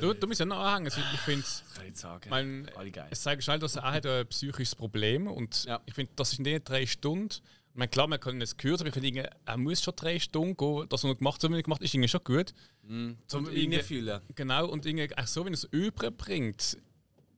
Du, 0.00 0.12
du 0.14 0.26
musst 0.26 0.40
ja 0.40 0.46
noch 0.46 0.58
anhängen. 0.58 0.86
Also 0.86 1.00
ich 1.14 1.20
finde 1.20 1.42
Kann 1.74 1.84
ich 1.84 1.90
nicht 1.90 1.96
sagen. 1.96 2.28
mein, 2.30 2.70
Alle 2.76 2.90
geil. 2.90 3.06
es 3.10 3.22
zeigt 3.22 3.44
schnell, 3.44 3.58
dass 3.60 3.76
er 3.76 3.84
auch 3.84 3.92
hat 3.92 4.04
ein 4.04 4.26
psychisches 4.26 4.74
Problem 4.74 5.26
und 5.26 5.66
ich 5.86 5.94
finde, 5.94 6.12
das 6.16 6.32
ist 6.32 6.38
in 6.38 6.44
den 6.44 6.62
drei 6.64 6.84
Stunden. 6.86 7.28
Ich 7.70 7.78
meine, 7.78 7.88
klar, 7.88 8.06
man 8.08 8.18
kann 8.18 8.40
es 8.42 8.56
kürzen, 8.56 8.82
aber 8.82 8.88
ich 8.88 8.94
finde, 8.94 9.08
irgendwie, 9.08 9.28
er 9.44 9.56
muss 9.58 9.82
schon 9.82 9.94
drei 9.96 10.18
Stunden 10.18 10.56
gehen. 10.56 10.86
Das, 10.88 11.04
was 11.04 11.10
er 11.10 11.14
gemacht 11.14 11.42
hat, 11.42 11.50
was 11.50 11.56
er 11.58 11.62
gemacht 11.62 11.80
hat, 11.80 11.84
ist 11.84 11.94
irgendwie 11.94 12.08
schon 12.08 12.24
gut. 12.24 12.52
Mhm, 12.82 13.18
zum 13.26 13.46
Reinfühlen. 13.46 14.20
Genau, 14.34 14.66
und 14.68 14.86
irgendwie, 14.86 15.16
auch 15.16 15.26
so, 15.26 15.44
wenn 15.44 15.52
er 15.52 15.58
es 15.58 15.64
überbringt, 15.64 16.78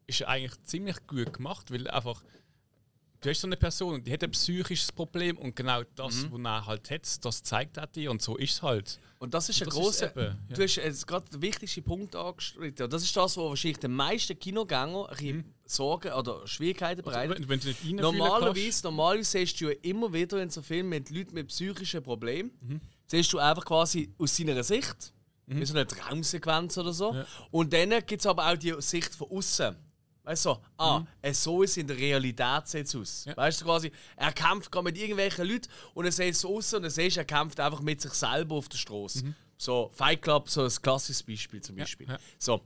ist 0.09 0.23
eigentlich 0.25 0.61
ziemlich 0.65 0.97
gut 1.07 1.33
gemacht, 1.35 1.71
weil 1.71 1.89
einfach. 1.89 2.23
Du 3.21 3.29
hast 3.29 3.41
so 3.41 3.49
eine 3.49 3.57
Person, 3.57 4.05
die 4.05 4.13
hat 4.13 4.23
ein 4.23 4.31
psychisches 4.31 4.93
Problem 4.93 5.37
und 5.39 5.57
genau 5.57 5.83
das, 5.97 6.15
Mhm. 6.23 6.33
was 6.35 6.41
er 6.45 6.67
halt 6.67 6.91
hat, 6.93 7.25
das 7.25 7.43
zeigt 7.43 7.77
er 7.77 7.89
dir 7.89 8.13
und 8.13 8.23
so 8.23 8.37
ist 8.37 8.53
es 8.53 8.63
halt. 8.63 9.01
Und 9.19 9.35
das 9.35 9.49
ist 9.49 9.61
ein 9.61 9.67
Und 9.67 9.73
großer. 9.75 10.11
eben, 10.17 10.39
ja. 10.49 10.55
Du 10.57 10.63
hast 10.63 10.77
jetzt 10.77 11.05
gerade 11.05 11.29
den 11.29 11.43
wichtigsten 11.43 11.83
Punkt 11.83 12.15
angestrichen. 12.15 12.81
Und 12.85 12.93
Das 12.93 13.03
ist 13.03 13.17
das, 13.17 13.37
wo 13.37 13.49
wahrscheinlich 13.49 13.79
den 13.81 13.91
meisten 13.93 14.39
Kinogänger 14.39 15.09
ein 15.09 15.17
bisschen 15.17 15.55
Sorgen 15.67 16.13
oder 16.13 16.47
Schwierigkeiten 16.47 17.01
Also, 17.01 17.11
bereitet. 17.11 17.41
wenn- 17.41 17.49
wenn 17.49 17.59
du 17.59 17.67
nicht 17.67 17.93
normalerweise, 18.01 18.85
normalerweise 18.87 19.31
siehst 19.33 19.61
du 19.61 19.65
ja 19.65 19.75
immer 19.83 20.13
wieder 20.13 20.41
in 20.41 20.51
so 20.51 20.63
Filmen 20.63 20.91
mit 20.91 21.11
Leuten 21.11 21.35
mit 21.35 21.49
psychischen 21.49 22.05
Problemen, 22.05 22.53
Mhm. 22.61 22.81
siehst 23.09 23.33
du 23.33 23.39
einfach 23.41 23.65
quasi 23.65 24.15
aus 24.17 24.37
seiner 24.37 24.63
Sicht, 24.63 25.13
wie 25.49 25.65
so 25.67 25.75
eine 25.75 25.89
Traumsequenz 25.89 26.79
oder 26.79 26.93
so. 26.93 27.17
Und 27.51 27.73
dann 27.73 27.91
gibt 28.07 28.21
es 28.21 28.27
aber 28.27 28.47
auch 28.53 28.57
die 28.57 28.77
Sicht 28.81 29.13
von 29.13 29.29
außen. 29.29 29.75
Weißt 30.29 30.45
du, 30.45 30.51
so, 30.51 30.61
ah, 30.77 31.03
äh, 31.23 31.33
so 31.33 31.63
ist 31.63 31.71
es 31.71 31.77
in 31.79 31.87
der 31.87 31.97
Realität 31.97 32.69
sieht's 32.69 32.95
aus. 32.95 33.25
Weißt 33.35 33.63
du, 33.63 33.65
quasi, 33.65 33.91
er 34.15 34.31
kämpft 34.31 34.71
gerade 34.71 34.85
mit 34.85 34.99
irgendwelchen 34.99 35.47
Leuten 35.49 35.69
und 35.95 36.05
er 36.05 36.13
sieht 36.13 36.37
so 36.37 36.55
aus 36.55 36.75
und 36.75 36.85
er 36.85 36.91
siehst, 36.91 37.17
er 37.17 37.25
kämpft 37.25 37.59
einfach 37.59 37.81
mit 37.81 38.03
sich 38.03 38.13
selber 38.13 38.57
auf 38.57 38.69
der 38.69 38.77
Straße. 38.77 39.35
So, 39.57 39.91
Fight 39.95 40.21
Club, 40.21 40.51
so 40.51 40.65
ein 40.65 40.71
klassisches 40.83 41.23
Beispiel 41.23 41.63
zum 41.63 41.77
Beispiel. 41.77 42.07
So. 42.39 42.61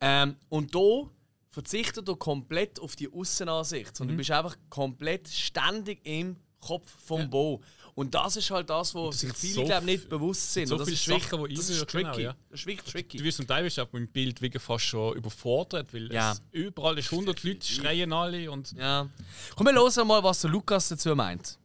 Ähm, 0.00 0.36
und 0.48 0.74
da 0.74 1.02
verzichtet 1.50 2.08
er 2.08 2.16
komplett 2.16 2.80
auf 2.80 2.96
die 2.96 3.12
Außenansicht, 3.12 3.94
sondern 3.94 4.14
Mhm. 4.14 4.16
du 4.16 4.20
bist 4.22 4.30
einfach 4.30 4.56
komplett 4.70 5.28
ständig 5.28 6.00
im 6.04 6.36
Kopf 6.60 6.88
vom 7.04 7.28
Bo. 7.28 7.60
Und 7.94 8.14
das 8.14 8.36
ist 8.36 8.50
halt 8.50 8.70
das, 8.70 8.94
wo 8.94 9.08
das 9.08 9.20
sich 9.20 9.32
viele 9.34 9.52
so 9.54 9.64
glaub, 9.64 9.84
nicht 9.84 10.08
bewusst 10.08 10.52
sind. 10.52 10.66
so 10.66 10.74
Und 10.76 10.80
das 10.80 10.88
viele 10.88 11.18
ist 11.18 11.28
Sachen, 11.28 11.46
die 11.46 11.54
das 11.54 11.68
ist 11.68 11.86
tricky. 11.86 12.04
genau, 12.04 12.18
ja. 12.18 12.36
Das 12.50 12.60
ist 12.60 12.66
wirklich 12.66 12.90
tricky. 12.90 13.18
Du 13.18 13.24
wirst 13.24 13.36
zum 13.36 13.46
Teil 13.46 13.66
auch 13.66 13.92
mit 13.92 14.02
dem 14.02 14.08
Bild 14.08 14.40
wirklich 14.40 14.62
fast 14.62 14.84
schon 14.86 15.14
überfordert, 15.16 15.92
weil 15.92 16.10
Ja. 16.12 16.32
es 16.32 16.42
überall 16.52 16.98
ist 16.98 17.12
100 17.12 17.42
Leute, 17.44 17.66
schreien 17.66 18.12
alle 18.12 18.50
und... 18.50 18.72
Ja. 18.72 19.08
Komm, 19.56 19.66
wir 19.66 19.74
hören 19.74 20.08
mal, 20.08 20.22
was 20.22 20.40
der 20.40 20.50
Lukas 20.50 20.88
dazu 20.88 21.14
meint. 21.14 21.58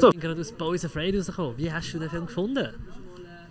So. 0.00 0.08
Ich 0.08 0.12
bin 0.14 0.20
gerade 0.20 0.40
aus 0.40 0.50
Boys 0.52 0.84
Afraid 0.84 1.14
rausgekommen. 1.14 1.56
Wie 1.56 1.72
hast 1.72 1.92
du 1.92 1.98
den 2.00 2.10
Film 2.10 2.26
gefunden? 2.26 2.74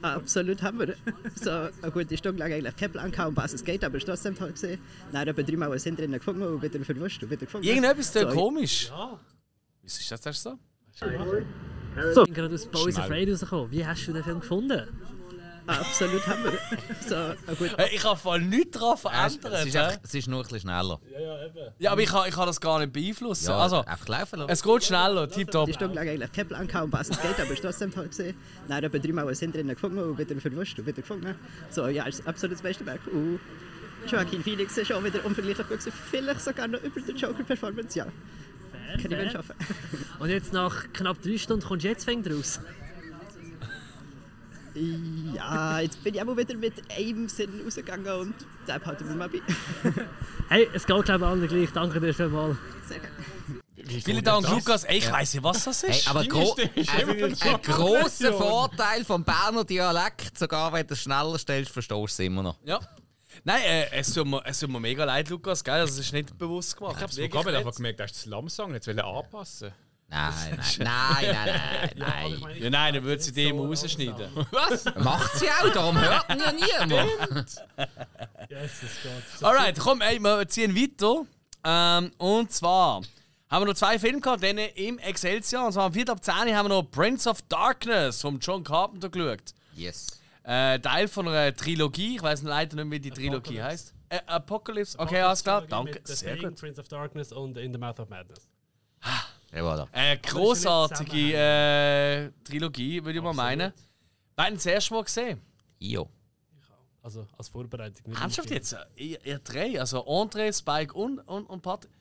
Absolut 0.02 0.62
Hammer. 0.62 0.88
So 1.36 1.50
eine 1.50 1.92
gute 1.92 2.18
Stunde 2.18 2.40
lang 2.40 2.52
eigentlich 2.52 2.76
kein 2.76 2.92
Plan 2.92 3.12
gehabt, 3.12 3.30
um 3.30 3.38
was 3.38 3.54
es 3.54 3.64
geht, 3.64 3.84
aber 3.84 3.98
es 3.98 4.06
trotzdem 4.06 4.36
toll 4.36 4.52
gesehen. 4.52 4.80
Dann 5.12 5.28
etwa 5.28 5.42
dreimal 5.42 5.70
was 5.72 5.84
hinten 5.84 6.02
drin 6.02 6.12
gefunden 6.12 6.44
und 6.44 6.62
wieder 6.62 6.84
verwuscht 6.84 7.24
und 7.24 7.32
wieder 7.32 7.46
gefunden. 7.46 7.66
Irgendetwas 7.66 8.12
so, 8.14 8.28
komisch. 8.28 8.88
Ja. 8.90 9.20
Wieso 9.82 10.00
ist 10.00 10.12
das 10.12 10.26
erst 10.26 10.44
so? 10.44 10.60
So. 10.98 12.22
Ich 12.22 12.26
bin 12.26 12.34
gerade 12.34 12.56
aus 12.56 12.66
Boys. 12.66 12.98
Afraid 12.98 13.30
rausgekommen. 13.30 13.72
Wie 13.72 13.86
hast 13.86 14.08
du 14.08 14.14
den 14.14 14.24
Film 14.24 14.40
gefunden? 14.40 14.88
Absolut 15.68 16.26
Hammer. 16.26 16.54
So 17.08 17.16
eine 17.16 17.36
gute 17.58 17.78
Hey, 17.78 17.90
ich 17.94 18.04
habe 18.04 18.18
voll 18.18 18.40
nichts 18.42 18.80
daran 18.80 18.98
verändert. 18.98 19.54
Es 19.54 19.66
ist, 19.66 19.76
einfach, 19.76 20.00
es 20.02 20.14
ist 20.16 20.28
nur 20.28 20.40
ein 20.40 20.44
bisschen 20.44 20.62
schneller. 20.62 21.00
Ja, 21.78 21.92
aber 21.92 22.02
ich 22.02 22.10
kann, 22.10 22.28
ich 22.28 22.34
kann 22.34 22.48
das 22.48 22.62
gar 22.62 22.80
nicht 22.80 22.94
beeinflussen. 22.94 23.50
Ja, 23.50 23.58
also, 23.58 23.84
einfach 23.84 24.08
laufen 24.08 24.40
lassen. 24.40 24.52
Es 24.52 24.64
geht 24.64 24.84
schneller, 24.86 25.30
tipptopp. 25.30 25.74
Stunde 25.74 25.96
lang 25.96 26.08
eigentlich 26.08 26.32
kein 26.32 26.48
Plan 26.48 26.68
gehabt, 26.68 26.86
um 26.86 26.94
was 26.94 27.10
es 27.10 27.22
geht, 27.22 27.40
aber 27.40 27.52
es 27.52 27.62
trotzdem 27.62 27.92
gesehen. 27.92 28.36
Dann 28.68 28.84
etwa 28.84 28.98
dreimal 28.98 29.28
was 29.28 29.40
hinten 29.40 29.58
drin 29.58 29.68
gefunden 29.68 30.00
und 30.00 30.18
wieder 30.18 30.40
verwuscht 30.40 30.80
und 30.80 30.88
wieder 30.88 31.02
gefunden. 31.02 31.36
So, 31.70 31.88
ja, 31.88 32.08
es 32.08 32.20
ist 32.20 32.28
absolut 32.28 32.56
das 32.56 32.64
beste 32.64 32.86
Werk. 32.86 33.02
Und 33.12 33.40
Joaquin 34.08 34.42
Phoenix 34.42 34.78
ist 34.78 34.88
schon 34.88 35.04
wieder 35.04 35.24
unvergleichlich 35.26 35.68
gut. 35.68 35.80
Vielleicht 36.10 36.42
sogar 36.42 36.68
noch 36.70 36.82
über 36.82 37.02
die 37.02 37.12
Joker-Performance, 37.12 38.00
ja. 38.00 38.08
Kann 38.88 39.00
ich 39.00 39.10
mir 39.10 39.18
fair. 39.18 39.32
schaffen. 39.32 39.56
Und 40.20 40.30
jetzt 40.30 40.54
nach 40.54 40.92
knapp 40.94 41.22
drei 41.22 41.38
Stunden 41.38 41.66
kommst 41.66 41.86
du 41.86 41.90
jetzt 41.90 42.06
fängt 42.06 42.30
raus. 42.32 42.60
Ja, 45.34 45.80
jetzt 45.80 46.04
bin 46.04 46.14
ich 46.14 46.22
auch 46.22 46.26
mal 46.26 46.38
wieder 46.38 46.56
mit 46.56 46.74
einem 46.96 47.28
Sinn 47.30 47.62
rausgegangen 47.66 48.12
und 48.14 48.36
deshalb 48.62 48.86
halten 48.86 49.10
wir 49.10 49.16
mal 49.16 49.30
bei. 49.30 49.42
Hey, 50.50 50.68
es 50.74 50.86
geht 50.86 51.04
glaube 51.06 51.18
ich 51.18 51.24
allen 51.24 51.48
gleich. 51.48 51.72
Danke 51.74 52.00
dir 52.00 52.14
vielmals. 52.14 52.58
Sehr 52.88 53.00
gerne. 53.00 54.02
Vielen 54.04 54.24
Dank, 54.24 54.48
Lukas. 54.50 54.84
Ey, 54.84 54.98
ich 54.98 55.12
weiss 55.12 55.34
nicht, 55.34 55.44
was 55.44 55.64
das 55.64 55.84
ist. 55.84 56.06
Hey, 56.06 56.10
aber 56.10 56.26
gro 56.26 56.56
ein, 56.56 57.36
ein 57.42 57.62
grosser 57.62 58.34
Vorteil 58.34 59.04
vom 59.04 59.24
Berner 59.24 59.64
Dialekt, 59.64 60.38
sogar 60.38 60.72
wenn 60.74 60.86
du 60.86 60.94
es 60.94 61.02
schneller 61.02 61.38
stellst, 61.38 61.72
verstehst 61.72 62.00
du 62.00 62.06
es 62.06 62.20
immer 62.20 62.44
noch. 62.44 62.58
Ja. 62.64 62.80
Nein, 63.44 63.62
äh, 63.62 63.92
es, 63.92 64.14
tut 64.14 64.28
mir, 64.28 64.42
es 64.46 64.60
tut 64.60 64.70
mir 64.70 64.80
mega 64.80 65.04
leid, 65.04 65.30
Lukas. 65.30 65.64
Gell? 65.64 65.80
Das 65.80 65.98
ist 65.98 66.14
nicht 66.14 66.38
bewusst 66.38 66.78
gemacht. 66.78 66.96
Ich 66.98 67.02
habe 67.02 67.12
es 67.12 67.18
Wirklich 67.18 67.46
nicht. 67.46 67.56
einfach 67.56 67.76
gemerkt, 67.76 68.00
dass 68.00 68.14
das 68.14 68.26
Lammsang 68.26 68.74
jetzt 68.74 68.88
anpassen 68.88 69.74
Nein, 70.10 70.34
nein, 70.58 70.66
nein, 70.80 71.36
nein, 71.36 71.94
nein, 71.98 72.40
nein. 72.40 72.62
Ja, 72.62 72.70
nein, 72.70 72.94
dann 72.94 73.04
würde 73.04 73.22
sie 73.22 73.34
die 73.34 73.50
immer 73.50 73.66
rausschneiden. 73.66 74.30
Was? 74.52 74.86
Macht 74.96 75.38
sie 75.38 75.50
auch, 75.50 75.70
darum 75.74 76.00
hört 76.00 76.30
ihn 76.30 76.40
ja 76.40 76.86
niemand. 76.86 77.56
Jesus 78.50 78.90
Gott. 79.04 79.44
Alright, 79.44 79.78
komm, 79.78 80.00
ey, 80.00 80.18
wir 80.20 80.48
ziehen 80.48 80.74
weiter. 80.74 81.26
Ähm, 81.66 82.12
und 82.18 82.52
zwar 82.54 83.02
haben 83.50 83.62
wir 83.62 83.66
noch 83.68 83.74
zwei 83.74 84.00
Filme 84.00 84.22
gehabt, 84.22 84.44
dann 84.44 84.58
im 84.58 84.98
Excelsior. 85.00 85.66
Und 85.66 85.74
zwar 85.74 85.86
am 85.86 85.94
4. 85.94 86.10
ab 86.10 86.24
10 86.24 86.34
haben 86.56 86.70
wir 86.70 86.70
noch 86.70 86.84
Prince 86.84 87.30
of 87.30 87.42
Darkness 87.44 88.22
von 88.22 88.40
John 88.40 88.64
Carpenter 88.64 89.10
geschaut. 89.10 89.54
Yes. 89.76 90.17
Äh, 90.48 90.80
Teil 90.80 91.10
von 91.10 91.28
einer 91.28 91.54
Trilogie. 91.54 92.16
Ich 92.16 92.22
weiß 92.22 92.44
leider 92.44 92.82
nicht, 92.82 92.90
wie 92.90 93.00
die 93.02 93.12
Trilogie 93.12 93.62
heißt. 93.62 93.94
Äh, 94.08 94.20
Apocalypse. 94.28 94.98
Okay, 94.98 95.20
alles 95.20 95.44
klar. 95.44 95.64
Danke. 95.68 96.00
Sehr 96.06 96.38
gut. 96.38 96.58
Prince 96.58 96.80
of 96.80 96.88
Darkness 96.88 97.34
und 97.34 97.58
In 97.58 97.74
the 97.74 97.78
Mouth 97.78 98.00
of 98.00 98.08
Madness. 98.08 98.50
Ja, 99.52 99.62
voilà. 99.62 99.88
Äh, 99.92 100.18
großartige 100.18 101.34
äh, 101.34 102.32
Trilogie, 102.46 103.04
würde 103.04 103.20
ich 103.20 103.24
mal 103.24 103.34
meinen. 103.34 103.74
Beiden 104.38 104.56
das 104.56 104.66
erste 104.66 104.94
Mal 104.94 105.04
gesehen. 105.04 105.42
Jo. 105.80 106.10
Also 107.02 107.28
als 107.38 107.50
Vorbereitung. 107.50 108.14
Ernsthaft 108.14 108.50
jetzt? 108.50 108.76
Ihr, 108.96 109.26
ihr 109.26 109.40
drei? 109.40 109.78
Also 109.80 110.06
André, 110.06 110.58
Spike 110.58 110.94
und, 110.94 111.20
und, 111.20 111.46
und 111.46 111.62
Patrick? 111.62 111.92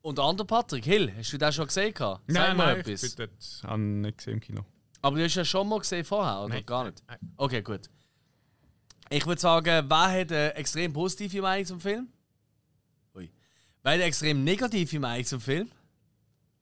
Und 0.00 0.16
der 0.16 0.24
andere 0.24 0.46
Patrick, 0.46 0.84
Hill, 0.84 1.12
hast 1.14 1.32
du 1.32 1.36
das 1.38 1.54
schon 1.54 1.66
gesehen? 1.66 1.92
Sag 1.96 2.20
Nein, 2.26 2.56
mal 2.56 2.74
nein, 2.74 2.80
ich 2.86 3.02
etwas. 3.02 3.16
bin 3.16 3.28
dort 3.28 3.70
habe 3.70 3.82
nicht 3.82 4.18
gesehen 4.18 4.34
im 4.34 4.40
Kino. 4.40 4.64
Aber 5.06 5.16
du 5.16 5.24
hast 5.24 5.34
ja 5.36 5.44
schon 5.44 5.68
mal 5.68 5.78
gesehen 5.78 6.04
vorher, 6.04 6.40
oder 6.40 6.48
Nein, 6.54 6.66
gar 6.66 6.84
nicht? 6.84 7.02
Okay, 7.36 7.62
gut. 7.62 7.88
Ich 9.08 9.24
würde 9.24 9.40
sagen, 9.40 9.88
wer 9.88 10.20
hat 10.20 10.32
eine 10.32 10.54
extrem 10.54 10.92
positive 10.92 11.40
Meinung 11.42 11.64
zum 11.66 11.80
Film? 11.80 12.08
Ui. 13.14 13.30
Wer 13.82 13.92
hat 13.92 13.94
eine 13.96 14.04
extrem 14.04 14.42
negative 14.42 14.98
Meinung 14.98 15.24
zum 15.24 15.40
Film? 15.40 15.70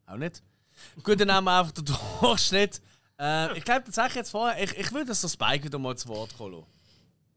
Auch 0.07 0.17
nicht. 0.17 0.43
Gut, 1.03 1.19
dann 1.21 1.29
nehmen 1.29 1.45
wir 1.45 1.59
einfach 1.59 1.73
den 1.73 1.85
Durchschnitt. 2.21 2.83
Äh, 3.19 3.57
ich 3.57 3.65
glaube, 3.65 3.85
das 3.87 3.95
sage 3.95 4.09
ich 4.11 4.15
jetzt 4.17 4.31
vorher. 4.31 4.63
Ich, 4.63 4.77
ich 4.77 4.93
würde, 4.93 5.07
dass 5.07 5.23
der 5.23 5.29
Spike 5.29 5.65
wieder 5.65 5.79
mal 5.79 5.97
zu 5.97 6.09
Wort 6.09 6.35
lassen. 6.39 6.65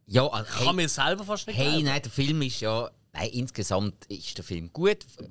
Ja, 0.08 0.28
also, 0.28 0.52
Ich 0.60 0.66
kann 0.66 0.76
mir 0.76 0.90
selber 0.90 1.24
fast 1.24 1.48
nicht 1.48 1.56
Hey, 1.58 1.70
glauben. 1.70 1.86
nein, 1.86 2.02
der 2.02 2.12
Film 2.12 2.42
ist 2.42 2.60
ja. 2.60 2.90
Nein, 3.14 3.30
insgesamt 3.32 4.06
ist 4.08 4.38
der 4.38 4.44
Film 4.44 4.74
gut. 4.74 5.04
Ver- 5.06 5.30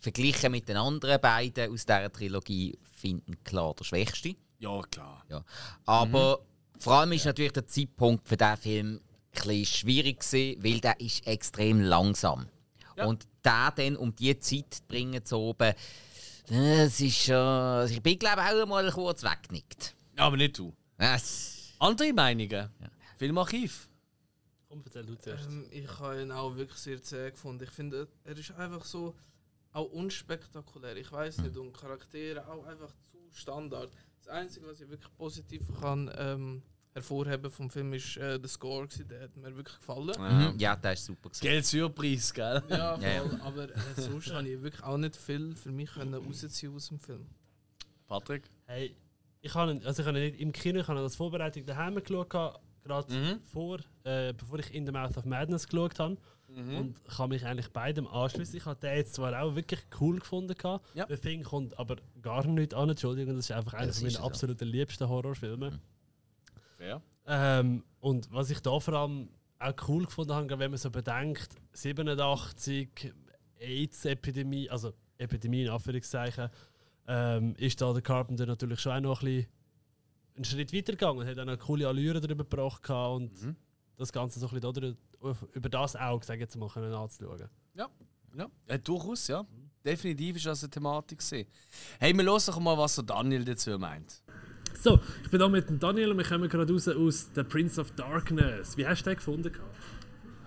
Verglichen 0.00 0.52
mit 0.52 0.68
den 0.68 0.76
anderen 0.76 1.20
beiden 1.20 1.72
aus 1.72 1.84
dieser 1.86 2.12
Trilogie 2.12 2.78
finden 2.92 3.42
klar 3.42 3.74
der 3.74 3.84
schwächste. 3.84 4.36
Ja, 4.58 4.82
klar. 4.82 5.24
Ja. 5.28 5.44
Aber 5.86 6.40
vor 6.78 6.94
allem 6.94 7.12
ist 7.12 7.24
natürlich 7.24 7.52
der 7.52 7.66
Zeitpunkt 7.66 8.28
für 8.28 8.36
diesen 8.36 8.56
Film 8.56 9.00
ein 9.46 9.64
schwierig 9.64 10.20
gewesen, 10.20 10.62
weil 10.62 10.80
der 10.80 11.00
ist 11.00 11.26
extrem 11.26 11.80
langsam. 11.80 12.48
Und 12.96 13.28
da 13.42 13.70
dann 13.70 13.96
um 13.96 14.14
die 14.16 14.36
Zeit 14.40 14.74
zu 14.74 14.82
bringen 14.88 15.24
zu 15.24 15.36
oben, 15.38 15.72
das 16.48 17.00
ist 17.00 17.16
schon. 17.16 17.36
also 17.36 17.94
ich 17.94 18.02
bin 18.02 18.18
glaube 18.18 18.42
auch 18.42 18.66
mal 18.66 18.90
kurz 18.90 19.22
weggenickt. 19.22 19.94
Aber 20.16 20.36
nicht 20.36 20.58
du. 20.58 20.74
Das, 20.96 21.74
Andere 21.78 22.12
Meinungen? 22.12 22.70
Filmarchiv? 23.18 23.88
Komm, 24.68 24.82
erzähl 24.84 25.06
du 25.06 25.14
zuerst. 25.16 25.46
Ähm, 25.46 25.66
ich 25.70 25.88
habe 25.98 26.22
ihn 26.22 26.32
auch 26.32 26.56
wirklich 26.56 26.78
sehr 26.78 27.02
zäh 27.02 27.30
gefunden. 27.30 27.64
Ich 27.64 27.70
finde, 27.70 28.08
er 28.24 28.36
ist 28.36 28.50
einfach 28.52 28.84
so 28.84 29.14
auch 29.72 29.90
unspektakulär. 29.90 30.96
Ich 30.96 31.12
weiß 31.12 31.38
nicht, 31.38 31.56
und 31.56 31.72
Charaktere 31.72 32.46
auch 32.48 32.64
einfach 32.66 32.92
zu 33.10 33.18
Standard. 33.32 33.90
Das 34.28 34.36
Einzige, 34.36 34.66
was 34.66 34.78
ich 34.78 34.90
wirklich 34.90 35.16
positiv 35.16 35.62
kann 35.80 36.10
ähm, 36.18 36.62
hervorheben 36.92 37.50
vom 37.50 37.70
Film, 37.70 37.94
ist 37.94 38.18
äh, 38.18 38.38
der 38.38 38.48
Score. 38.48 38.86
Gewesen. 38.86 39.08
Der 39.08 39.22
hat 39.22 39.34
mir 39.38 39.56
wirklich 39.56 39.78
gefallen. 39.78 40.12
Mhm. 40.18 40.58
Ja, 40.58 40.76
der 40.76 40.92
ist 40.92 41.06
super. 41.06 41.30
gewesen. 41.30 41.40
Geld 41.40 41.64
Surprise, 41.64 42.34
gell? 42.34 42.62
Ja, 42.68 42.94
voll. 42.94 43.02
Ja, 43.04 43.24
ja. 43.24 43.40
Aber 43.40 43.62
äh, 43.74 43.78
sonst 43.96 44.30
habe 44.30 44.46
ich 44.46 44.60
wirklich 44.60 44.82
auch 44.84 44.98
nicht 44.98 45.16
viel 45.16 45.54
für 45.56 45.72
mich 45.72 45.90
können 45.94 46.12
rausziehen 46.12 46.74
aus 46.74 46.88
dem 46.88 46.98
Film. 47.00 47.26
Patrick? 48.06 48.42
Hey, 48.66 48.94
ich 49.40 49.54
habe 49.54 49.80
also 49.82 50.02
ich 50.02 50.06
habe 50.06 50.18
nicht 50.18 50.38
im 50.40 50.52
Kino, 50.52 50.80
ich 50.80 50.88
habe 50.88 51.00
als 51.00 51.16
Vorbereitung 51.16 51.64
daheim 51.64 51.94
geschaut, 51.94 52.28
gerade 52.28 53.14
Mhm. 53.14 53.40
vor, 53.44 53.78
äh, 54.04 54.34
bevor 54.34 54.58
ich 54.58 54.74
In 54.74 54.84
the 54.84 54.92
Mouth 54.92 55.16
of 55.16 55.24
Madness 55.24 55.66
geschaut 55.66 55.98
habe. 55.98 56.18
Mhm. 56.48 56.76
Und 56.78 57.04
kann 57.04 57.28
mich 57.28 57.44
eigentlich 57.44 57.68
beidem 57.68 58.06
anschließen. 58.06 58.56
Ich 58.56 58.64
habe 58.64 58.80
den 58.80 58.96
jetzt 58.96 59.14
zwar 59.14 59.40
auch 59.42 59.54
wirklich 59.54 59.80
cool 60.00 60.18
gefunden. 60.18 60.54
Ja. 60.94 61.04
der 61.06 61.20
Thing 61.20 61.42
kommt 61.42 61.78
aber 61.78 61.96
gar 62.22 62.46
nicht 62.46 62.72
an, 62.74 62.88
Entschuldigung, 62.90 63.36
das 63.36 63.46
ist 63.50 63.52
einfach 63.52 63.74
einer 63.74 63.88
das 63.88 63.98
von 63.98 64.06
ist 64.08 64.14
meinen 64.14 64.22
es, 64.22 64.26
ja. 64.26 64.32
absoluten 64.32 64.68
liebsten 64.68 65.08
Horrorfilme. 65.08 65.78
Fair. 66.78 67.02
Ähm, 67.26 67.84
und 68.00 68.32
was 68.32 68.48
ich 68.50 68.60
da 68.60 68.80
vor 68.80 68.94
allem 68.94 69.28
auch 69.58 69.74
cool 69.88 70.06
gefunden 70.06 70.32
habe, 70.32 70.58
wenn 70.58 70.70
man 70.70 70.78
so 70.78 70.90
bedenkt, 70.90 71.48
87 71.72 73.12
AIDS-Epidemie, 73.58 74.70
also 74.70 74.92
Epidemie 75.18 75.64
in 75.64 75.70
Anführungszeichen, 75.70 76.48
ähm, 77.06 77.54
ist 77.56 77.80
da 77.80 77.92
der 77.92 78.02
Carpenter 78.02 78.46
natürlich 78.46 78.80
schon 78.80 78.92
auch 78.92 79.00
noch 79.00 79.22
ein 79.22 79.26
bisschen 79.26 79.46
einen 80.36 80.44
Schritt 80.44 80.72
weiter 80.72 80.92
gegangen 80.92 81.18
und 81.18 81.26
hat 81.26 81.38
auch 81.38 81.44
noch 81.44 81.58
coole 81.58 81.88
Allüren 81.88 82.22
darüber 82.22 82.44
gebracht 82.44 82.88
und 82.88 83.42
Mhm. 83.42 83.56
das 83.96 84.12
Ganze 84.12 84.38
so 84.38 84.46
ein 84.48 84.60
bisschen 84.60 84.96
über 85.54 85.68
das 85.68 85.96
Auge, 85.96 86.24
sage 86.24 86.40
jetzt 86.40 86.56
mal, 86.56 86.68
können 86.68 86.92
anzuschauen. 86.92 87.48
Ja, 87.74 87.88
ja. 88.36 88.48
Äh, 88.66 88.78
durchaus, 88.78 89.28
ja. 89.28 89.44
Definitiv 89.84 90.36
ist 90.36 90.46
das 90.46 90.62
eine 90.62 90.70
Thematik. 90.70 91.18
gewesen. 91.18 91.48
Hey, 91.98 92.12
wir 92.12 92.24
hören 92.24 92.42
doch 92.44 92.60
mal, 92.60 92.76
was 92.76 92.96
der 92.96 93.04
Daniel 93.04 93.44
dazu 93.44 93.78
meint. 93.78 94.22
So, 94.80 95.00
ich 95.24 95.30
bin 95.30 95.40
da 95.40 95.48
mit 95.48 95.68
dem 95.68 95.78
Daniel 95.78 96.10
und 96.12 96.18
wir 96.18 96.24
kommen 96.24 96.48
gerade 96.48 96.72
raus 96.72 96.88
aus 96.88 97.28
The 97.34 97.42
Prince 97.42 97.80
of 97.80 97.90
Darkness. 97.92 98.76
Wie 98.76 98.86
hast 98.86 99.02
du 99.02 99.10
den 99.10 99.16
gefunden? 99.16 99.52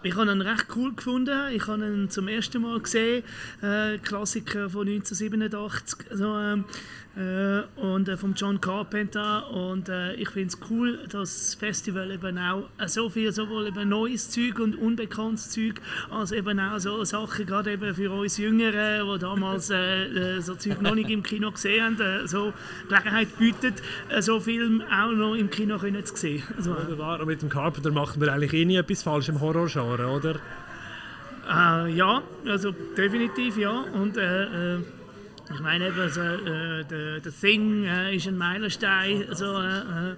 Ich 0.03 0.15
habe 0.15 0.31
ihn 0.31 0.41
recht 0.41 0.65
cool 0.75 0.95
gefunden. 0.95 1.53
Ich 1.53 1.67
habe 1.67 1.85
ihn 1.85 2.09
zum 2.09 2.27
ersten 2.27 2.61
Mal 2.61 2.79
gesehen. 2.79 3.23
Äh, 3.61 3.99
Klassiker 3.99 4.69
von 4.69 4.87
1987. 4.87 6.09
Also, 6.09 6.37
ähm, 6.37 6.65
äh, 7.10 7.10
und 7.15 8.07
äh, 8.07 8.15
von 8.15 8.33
John 8.35 8.61
Carpenter. 8.61 9.51
Und 9.51 9.89
äh, 9.89 10.13
ich 10.13 10.29
finde 10.29 10.47
es 10.47 10.57
cool, 10.69 10.99
dass 11.09 11.49
das 11.49 11.55
Festival 11.55 12.09
eben 12.09 12.37
auch 12.37 12.63
äh, 12.77 12.87
so 12.87 13.09
viel 13.09 13.33
sowohl 13.33 13.67
eben 13.67 13.89
neues 13.89 14.29
Zeug 14.29 14.59
und 14.59 14.75
unbekanntes 14.75 15.49
Zeug, 15.49 15.81
als 16.09 16.31
eben 16.31 16.57
auch 16.59 16.79
so 16.79 17.03
Sachen, 17.03 17.45
gerade 17.45 17.73
eben 17.73 17.93
für 17.93 18.11
uns 18.11 18.37
Jüngeren, 18.37 19.05
die 19.13 19.19
damals 19.19 19.69
äh, 19.69 20.37
äh, 20.37 20.41
so 20.41 20.55
Zeug 20.55 20.81
noch 20.81 20.95
nicht 20.95 21.09
im 21.09 21.21
Kino 21.21 21.51
gesehen 21.51 21.83
haben, 21.83 21.99
äh, 21.99 22.27
so 22.27 22.53
Gelegenheit 22.87 23.37
bietet, 23.37 23.81
äh, 24.09 24.21
so 24.21 24.39
Film 24.39 24.81
auch 24.89 25.11
noch 25.11 25.35
im 25.35 25.49
Kino 25.49 25.77
können 25.79 26.05
zu 26.05 26.15
sehen. 26.15 26.43
Also, 26.55 26.71
äh, 26.71 26.83
Wunderbar. 26.83 27.19
Und 27.19 27.27
mit 27.27 27.41
dem 27.41 27.49
Carpenter 27.49 27.91
machen 27.91 28.21
wir 28.21 28.31
eigentlich 28.31 28.53
eh 28.53 28.63
nie 28.63 28.77
etwas 28.77 29.03
falsch 29.03 29.27
im 29.27 29.41
Horrorgenre, 29.41 30.07
oder? 30.07 30.35
Äh, 31.49 31.93
ja, 31.93 32.23
also 32.45 32.71
definitiv 32.95 33.57
ja. 33.57 33.83
Und 33.93 34.15
äh, 34.15 34.75
äh, 34.75 34.79
ich 35.53 35.59
meine 35.59 35.87
eben, 35.87 35.99
also, 35.99 36.21
äh, 36.21 36.83
der, 36.85 37.19
der 37.19 37.31
Thing 37.31 37.83
äh, 37.83 38.15
ist 38.15 38.27
ein 38.27 38.37
Meilenstein. 38.37 39.25
Also, 39.27 39.59
äh, 39.59 39.79
äh, 39.79 40.15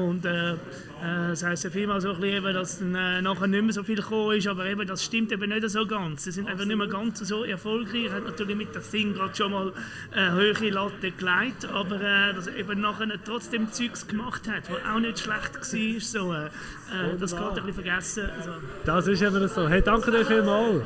und 0.00 0.24
äh, 0.24 0.52
äh, 0.52 0.56
das 1.00 1.42
heisst 1.42 1.64
ja 1.64 1.70
vielmal 1.70 2.00
so 2.00 2.10
ein 2.10 2.20
bisschen, 2.20 2.36
eben, 2.36 2.54
dass 2.54 2.78
dann, 2.78 2.94
äh, 2.94 3.22
nachher 3.22 3.46
nicht 3.46 3.62
mehr 3.62 3.72
so 3.72 3.82
viel 3.82 3.96
gekommen 3.96 4.36
ist, 4.36 4.46
aber 4.46 4.66
eben, 4.66 4.86
das 4.86 5.04
stimmt 5.04 5.32
eben 5.32 5.48
nicht 5.48 5.68
so 5.68 5.86
ganz. 5.86 6.24
Sie 6.24 6.32
sind 6.32 6.48
einfach 6.48 6.64
nicht 6.64 6.76
mehr 6.76 6.86
ganz 6.86 7.18
so 7.20 7.44
erfolgreich. 7.44 8.10
Hat 8.10 8.24
natürlich 8.24 8.56
mit 8.56 8.74
der 8.74 8.82
Thing 8.82 9.14
gerade 9.14 9.34
schon 9.34 9.52
mal 9.52 9.72
eine 10.12 10.32
höhere 10.32 10.70
Latte 10.70 11.10
gelegt, 11.10 11.64
aber 11.72 12.00
äh, 12.00 12.34
dass 12.34 12.46
er 12.46 12.56
eben 12.56 12.80
nachher 12.80 13.08
trotzdem 13.24 13.72
Zeugs 13.72 14.06
gemacht 14.06 14.48
hat, 14.48 14.70
was 14.70 14.94
auch 14.94 15.00
nicht 15.00 15.18
schlecht 15.18 15.54
war. 15.54 16.00
So, 16.00 16.32
äh, 16.32 16.46
äh, 16.46 17.18
das 17.18 17.32
geht 17.32 17.40
ein 17.40 17.54
bisschen 17.54 17.74
vergessen. 17.74 18.30
Also, 18.36 18.50
Das 18.84 19.06
ist 19.06 19.22
eben 19.22 19.48
so. 19.48 19.68
Hey, 19.68 19.82
danke 19.82 20.10
dir 20.10 20.24
vielmals. 20.24 20.82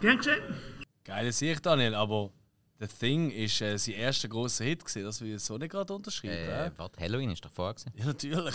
Gern 0.00 0.18
geschehen. 0.18 0.42
Geile 1.04 1.30
Sicht, 1.30 1.64
Daniel, 1.64 1.94
aber 1.94 2.30
The 2.78 2.86
Thing 2.86 3.30
ist 3.30 3.60
äh, 3.62 3.78
sein 3.78 3.94
erster 3.94 4.28
grosser 4.28 4.64
Hit 4.64 4.84
gewesen. 4.84 5.04
Das 5.04 5.20
will 5.20 5.34
ich 5.34 5.42
so 5.42 5.56
nicht 5.56 5.70
gerade 5.70 5.92
unterschreiben. 5.94 6.34
Äh, 6.34 6.66
äh? 6.66 6.70
warte, 6.76 7.00
Halloween 7.00 7.30
ist 7.30 7.44
doch 7.44 7.50
vorher 7.50 7.74
gewesen. 7.74 7.92
Ja, 7.96 8.04
natürlich. 8.04 8.54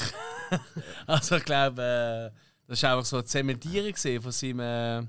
also 1.07 1.37
ich 1.37 1.45
glaube, 1.45 2.31
äh, 2.31 2.37
das 2.67 2.83
war 2.83 2.93
einfach 2.93 3.05
so 3.05 3.17
eine 3.17 3.25
Zementierung 3.25 3.95
von 4.21 4.31
seinem, 4.31 4.59
äh, 4.59 5.07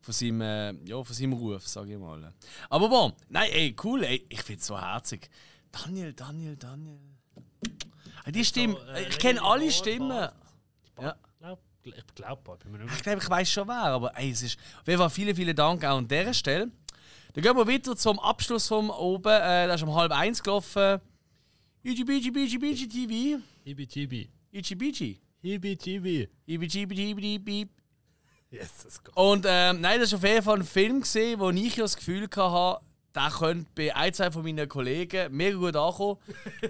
von 0.00 0.14
seinem, 0.14 0.40
äh, 0.40 0.72
ja, 0.88 1.04
von 1.04 1.14
seinem 1.14 1.32
Ruf, 1.34 1.68
sage 1.68 1.92
ich 1.92 1.98
mal. 1.98 2.32
Aber 2.70 2.88
bon, 2.88 3.12
nein, 3.28 3.50
ey, 3.52 3.76
cool, 3.84 4.04
ey, 4.04 4.24
ich 4.28 4.42
finde 4.42 4.60
es 4.60 4.66
so 4.66 4.80
herzig. 4.80 5.28
Daniel, 5.70 6.14
Daniel, 6.14 6.56
Daniel. 6.56 6.98
Äh, 8.24 8.32
Die 8.32 8.44
Stimme, 8.44 8.78
äh, 8.94 9.08
ich 9.08 9.18
kenne 9.18 9.42
alle 9.42 9.70
Stimmen. 9.70 10.08
Ja. 10.98 11.16
Glaub, 11.40 11.60
ich 11.82 12.14
glaube, 12.14 12.58
nicht 12.70 12.94
Ich 12.96 13.02
glaube, 13.02 13.22
ich 13.22 13.28
weiß 13.28 13.50
schon 13.50 13.68
wer, 13.68 13.84
aber 13.84 14.16
ey, 14.16 14.30
es 14.30 14.42
ist. 14.42 14.58
Auf 14.80 14.86
jeden 14.86 14.98
Fall 14.98 15.10
vielen, 15.10 15.36
vielen 15.36 15.54
Dank 15.54 15.84
auch 15.84 15.98
an 15.98 16.08
dieser 16.08 16.32
Stelle. 16.32 16.70
Dann 17.34 17.42
gehen 17.42 17.56
wir 17.56 17.66
weiter 17.66 17.96
zum 17.96 18.20
Abschluss 18.20 18.68
von 18.68 18.90
oben. 18.90 19.32
Äh, 19.32 19.66
das 19.66 19.80
ist 19.80 19.82
um 19.82 19.94
halb 19.94 20.12
eins 20.12 20.40
gelaufen. 20.40 21.00
IGBG, 21.84 22.30
BG, 22.30 22.58
BG 22.58 22.86
TV. 22.86 23.42
IBGB. 23.64 24.28
IGBG. 24.52 25.18
IBGB. 25.42 26.28
IBGB. 26.46 27.66
Jesus 28.50 29.02
Gott. 29.02 29.16
Und 29.16 29.46
ähm, 29.48 29.80
nein, 29.80 29.98
das 29.98 30.10
ist 30.10 30.14
auf 30.14 30.22
jeden 30.22 30.44
Fall 30.44 30.58
ein 30.58 30.64
Film 30.64 31.00
gesehen, 31.00 31.40
wo 31.40 31.50
ich 31.50 31.74
das 31.74 31.96
Gefühl 31.96 32.28
hatte, 32.36 32.84
der 33.14 33.30
könnte 33.30 33.70
bei 33.74 33.94
ein, 33.94 34.14
zwei 34.14 34.30
von 34.30 34.44
meinen 34.44 34.68
Kollegen 34.68 35.36
mega 35.36 35.56
gut 35.56 35.74
ankommen. 35.74 36.18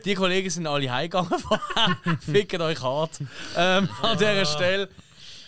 Die 0.05 0.15
Kollegen 0.15 0.49
sind 0.49 0.67
alle 0.67 0.91
heimgegangen. 0.91 1.31
Fickt 2.21 2.59
euch 2.59 2.83
hart 2.83 3.21
ähm, 3.57 3.89
an 4.01 4.17
dieser 4.17 4.47
Stelle. 4.47 4.89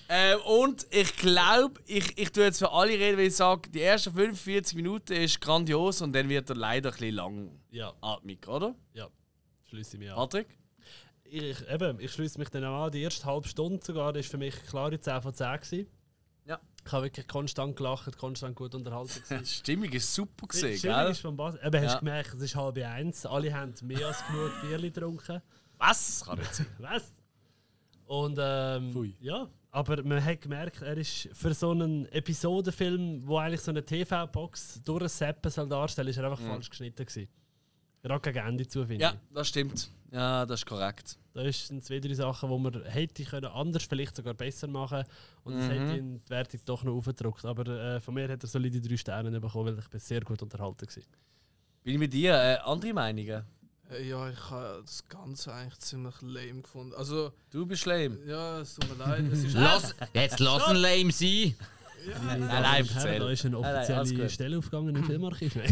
Ähm, 0.09 0.39
und 0.43 0.87
ich 0.91 1.17
glaube, 1.17 1.81
ich, 1.87 2.17
ich 2.17 2.31
tue 2.31 2.45
jetzt 2.45 2.59
für 2.59 2.71
alle 2.71 2.93
reden, 2.93 3.19
weil 3.19 3.27
ich 3.27 3.37
sage, 3.37 3.69
die 3.71 3.83
ersten 3.83 4.13
45 4.15 4.77
Minuten 4.77 5.13
ist 5.15 5.41
grandios 5.41 6.01
und 6.01 6.13
dann 6.13 6.29
wird 6.29 6.49
er 6.51 6.57
leider 6.57 6.91
ein 6.91 6.97
bisschen 6.99 7.15
langatmig, 7.17 8.47
oder? 8.47 8.75
Ja, 8.95 9.09
schließe 9.69 9.95
ich 9.97 10.01
mich 10.01 10.11
an. 10.11 10.17
Patrick? 10.17 10.47
Ich, 11.25 11.69
eben, 11.69 11.99
ich 11.99 12.13
schließe 12.13 12.39
mich 12.39 12.49
dann 12.51 12.65
auch 12.65 12.85
an. 12.85 12.93
Die 12.93 13.03
erste 13.03 13.25
halbe 13.25 13.49
Stunde 13.49 13.85
sogar 13.85 14.15
war 14.15 14.23
für 14.23 14.39
mich 14.39 14.55
klare 14.67 14.99
10 15.01 15.23
von 15.23 15.35
10. 15.35 15.61
Gewesen. 15.61 15.87
Ja. 16.45 16.61
Ich 16.85 16.93
habe 16.93 17.07
wirklich 17.07 17.27
konstant 17.27 17.75
gelacht, 17.75 18.17
konstant 18.17 18.55
gut 18.55 18.77
unterhalten. 18.77 19.21
Die 19.41 19.45
Stimmung 19.47 19.91
ist 19.91 20.15
super 20.15 20.47
gesehen, 20.47 20.79
Stimmung 20.79 20.99
gell? 20.99 21.11
ist 21.11 21.21
vom 21.21 21.37
Bass. 21.37 21.57
Eben, 21.57 21.77
hast 21.83 21.93
Ja. 21.95 21.95
du 21.95 21.99
gemerkt, 22.05 22.35
es 22.35 22.41
ist 22.43 22.55
halb 22.55 22.77
eins. 22.79 23.27
Alle 23.27 23.53
haben 23.53 23.75
mehr 23.83 24.07
als 24.07 24.25
genug 24.29 24.53
Bierli 24.63 24.91
getrunken. 24.93 25.43
Was? 25.79 26.25
Kann 26.25 26.39
nicht 26.39 26.55
sein. 26.55 26.67
Was? 26.79 27.11
Und 28.07 28.39
ähm, 28.41 29.15
ja, 29.19 29.49
aber 29.77 30.03
man 30.03 30.25
hat 30.25 30.41
gemerkt, 30.41 30.81
er 30.83 30.97
ist 30.97 31.29
für 31.33 31.53
so 31.53 31.71
einen 31.73 32.07
Episodenfilm, 32.07 33.27
wo 33.27 33.37
eigentlich 33.39 33.61
so 33.61 33.71
eine 33.71 33.85
TV-Box 33.85 34.81
durch 34.85 35.03
ein 35.03 35.09
Seppen 35.09 35.51
soll 35.51 35.69
darstellen, 35.69 36.09
ist 36.09 36.17
er 36.17 36.25
einfach 36.25 36.41
Mhm. 36.41 36.47
falsch 36.47 36.71
geschnitten 36.71 37.05
gewesen. 37.05 37.29
Gerade 38.03 38.21
gegen 38.33 38.47
Ende 38.47 38.67
zu, 38.67 38.87
finde 38.87 39.03
Ja, 39.03 39.15
das 39.35 39.49
stimmt. 39.49 39.91
Ja, 40.13 40.47
das 40.47 40.61
ist 40.61 40.67
korrekt. 40.67 41.19
Da 41.35 41.51
sind 41.53 41.85
zwei, 41.85 41.99
drei 41.99 42.15
Sachen, 42.15 42.49
die 42.49 42.59
man 42.59 42.85
hätte 42.85 43.25
können 43.25 43.47
anders, 43.47 43.83
vielleicht 43.85 44.17
sogar 44.17 44.33
besser 44.35 44.69
machen 44.69 45.05
und 45.45 45.57
das 45.59 45.67
Mhm. 45.67 45.73
hätte 45.73 45.97
ihn 45.97 46.21
die 46.25 46.31
Wertung 46.31 46.61
doch 46.65 46.83
noch 46.85 46.95
aufgedruckt. 46.95 47.45
Aber 47.45 47.67
äh, 47.67 48.01
von 48.01 48.15
mir 48.15 48.29
hat 48.29 48.43
er 48.43 48.49
solide 48.49 48.81
drei 48.81 48.97
Sterne 48.97 49.39
bekommen, 49.41 49.75
weil 49.75 49.79
ich 49.83 49.89
bin 49.91 50.01
sehr 50.01 50.21
gut 50.23 50.41
unterhalten 50.43 50.87
war. 50.87 51.03
Bin 51.83 51.93
ich 51.95 51.99
mit 51.99 52.13
dir? 52.13 52.33
Äh, 52.35 52.57
andere 52.65 52.95
Meinungen? 52.95 53.45
Äh, 53.91 54.09
Ja, 54.09 54.29
ich 54.31 54.51
habe 54.51 54.83
das 54.85 55.07
Ganze 55.09 55.53
eigentlich 55.53 55.79
ziemlich 55.79 56.15
lame 56.23 56.63
gefunden. 56.63 56.95
Also, 56.95 57.33
du 57.51 57.67
bist 57.67 57.87
lame? 57.87 58.19
Ja, 58.27 58.61
es 58.61 58.75
tut 58.75 58.89
mir 58.91 59.05
leid. 59.05 59.25
Es 59.33 59.45
ist 59.45 59.55
Lass, 59.55 59.95
jetzt 60.13 60.41
lass 60.41 60.69
ihn 60.69 60.77
lame 60.77 61.13
sein. 61.13 61.55
Nein, 62.07 62.39
nein, 62.39 62.63
nein, 62.63 62.89
erzähl. 62.95 63.19
da 63.19 63.31
ist 63.31 63.45
eine 63.47 63.59
Nein, 63.59 63.63
nein, 63.73 63.99
offizielle 63.99 64.23
gut. 64.23 64.31
Stelle 64.31 64.59
aufgegangen 64.59 64.95
im 64.95 65.05
Filmarchiv. 65.05 65.57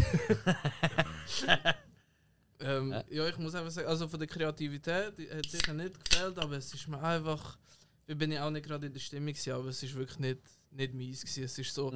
Ähm, 2.59 2.95
ja, 3.09 3.27
ich 3.27 3.37
muss 3.37 3.53
einfach 3.53 3.69
sagen, 3.71 3.87
also 3.89 4.07
von 4.07 4.17
der 4.19 4.27
Kreativität 4.29 5.13
hat 5.29 5.45
sicher 5.49 5.73
nicht 5.73 6.03
gefällt, 6.09 6.39
aber 6.39 6.55
es 6.55 6.73
ist 6.73 6.87
mir 6.87 7.01
einfach, 7.03 7.57
ich 8.07 8.17
bin 8.17 8.31
ja 8.31 8.45
auch 8.47 8.49
nicht 8.49 8.65
gerade 8.65 8.87
in 8.87 8.93
der 8.93 8.99
Stimmung 9.01 9.27
gewesen, 9.33 9.51
aber 9.53 9.67
es 9.69 9.83
ist 9.83 9.93
wirklich 9.93 10.19
nicht, 10.19 10.39
nicht 10.71 10.93
meins 10.93 11.21
gewesen. 11.21 11.43
Es 11.43 11.59
ist 11.59 11.73
so, 11.73 11.93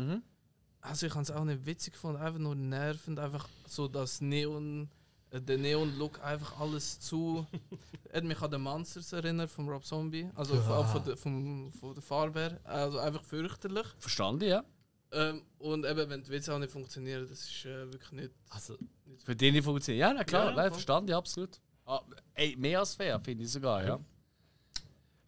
also 0.82 1.06
ich 1.08 1.14
habe 1.14 1.24
es 1.24 1.32
auch 1.32 1.46
nicht 1.46 1.66
witzig 1.66 1.94
gefunden, 1.94 2.22
einfach 2.22 2.40
nur 2.40 2.56
nervend, 2.56 3.20
einfach 3.20 3.48
so 3.68 3.88
das 3.88 4.20
Neon, 4.20 4.90
der 5.32 5.58
Neon-Look 5.58 6.24
einfach 6.24 6.60
alles 6.60 7.00
zu, 7.00 7.46
hat 8.14 8.24
mich 8.24 8.42
an 8.42 8.52
den 8.52 8.62
Monsters 8.62 9.14
erinnert 9.14 9.50
von 9.52 9.68
Rob 9.70 9.86
Zombie, 9.86 10.30
also 10.36 10.56
Ja. 10.56 10.62
von, 10.62 10.86
von, 10.88 11.04
der, 11.06 11.18
vom, 11.18 11.72
von 11.74 11.94
der 11.94 12.02
Farbe 12.04 12.40
her, 12.40 12.60
also 12.64 13.00
einfach 13.00 13.24
fürchterlich. 13.24 13.86
Verstanden, 14.00 14.48
ja. 14.50 14.64
Ähm, 15.12 15.44
und 15.58 15.86
eben, 15.86 16.10
wenn 16.10 16.22
die 16.24 16.30
Witze 16.30 16.54
auch 16.54 16.60
nicht 16.60 16.72
funktionieren, 16.72 17.28
das 17.28 17.40
ist 17.42 17.66
äh, 17.66 17.92
wirklich 17.92 18.12
nicht. 18.12 18.32
Also, 18.50 18.76
Für 19.24 19.36
den 19.36 19.54
die 19.56 19.62
funktioniert. 19.62 20.02
Ja, 20.02 20.14
na 20.14 20.24
klar, 20.24 20.52
Ja, 20.52 20.56
nein, 20.56 20.72
verstanden, 20.72 21.10
ja, 21.10 21.18
absolut. 21.18 21.60
Ah, 21.86 22.02
ey, 22.36 22.56
mehr 22.56 22.80
als 22.80 22.94
fair, 22.96 23.20
finde 23.20 23.44
ich 23.44 23.52
sogar, 23.52 23.84
ja. 23.86 24.00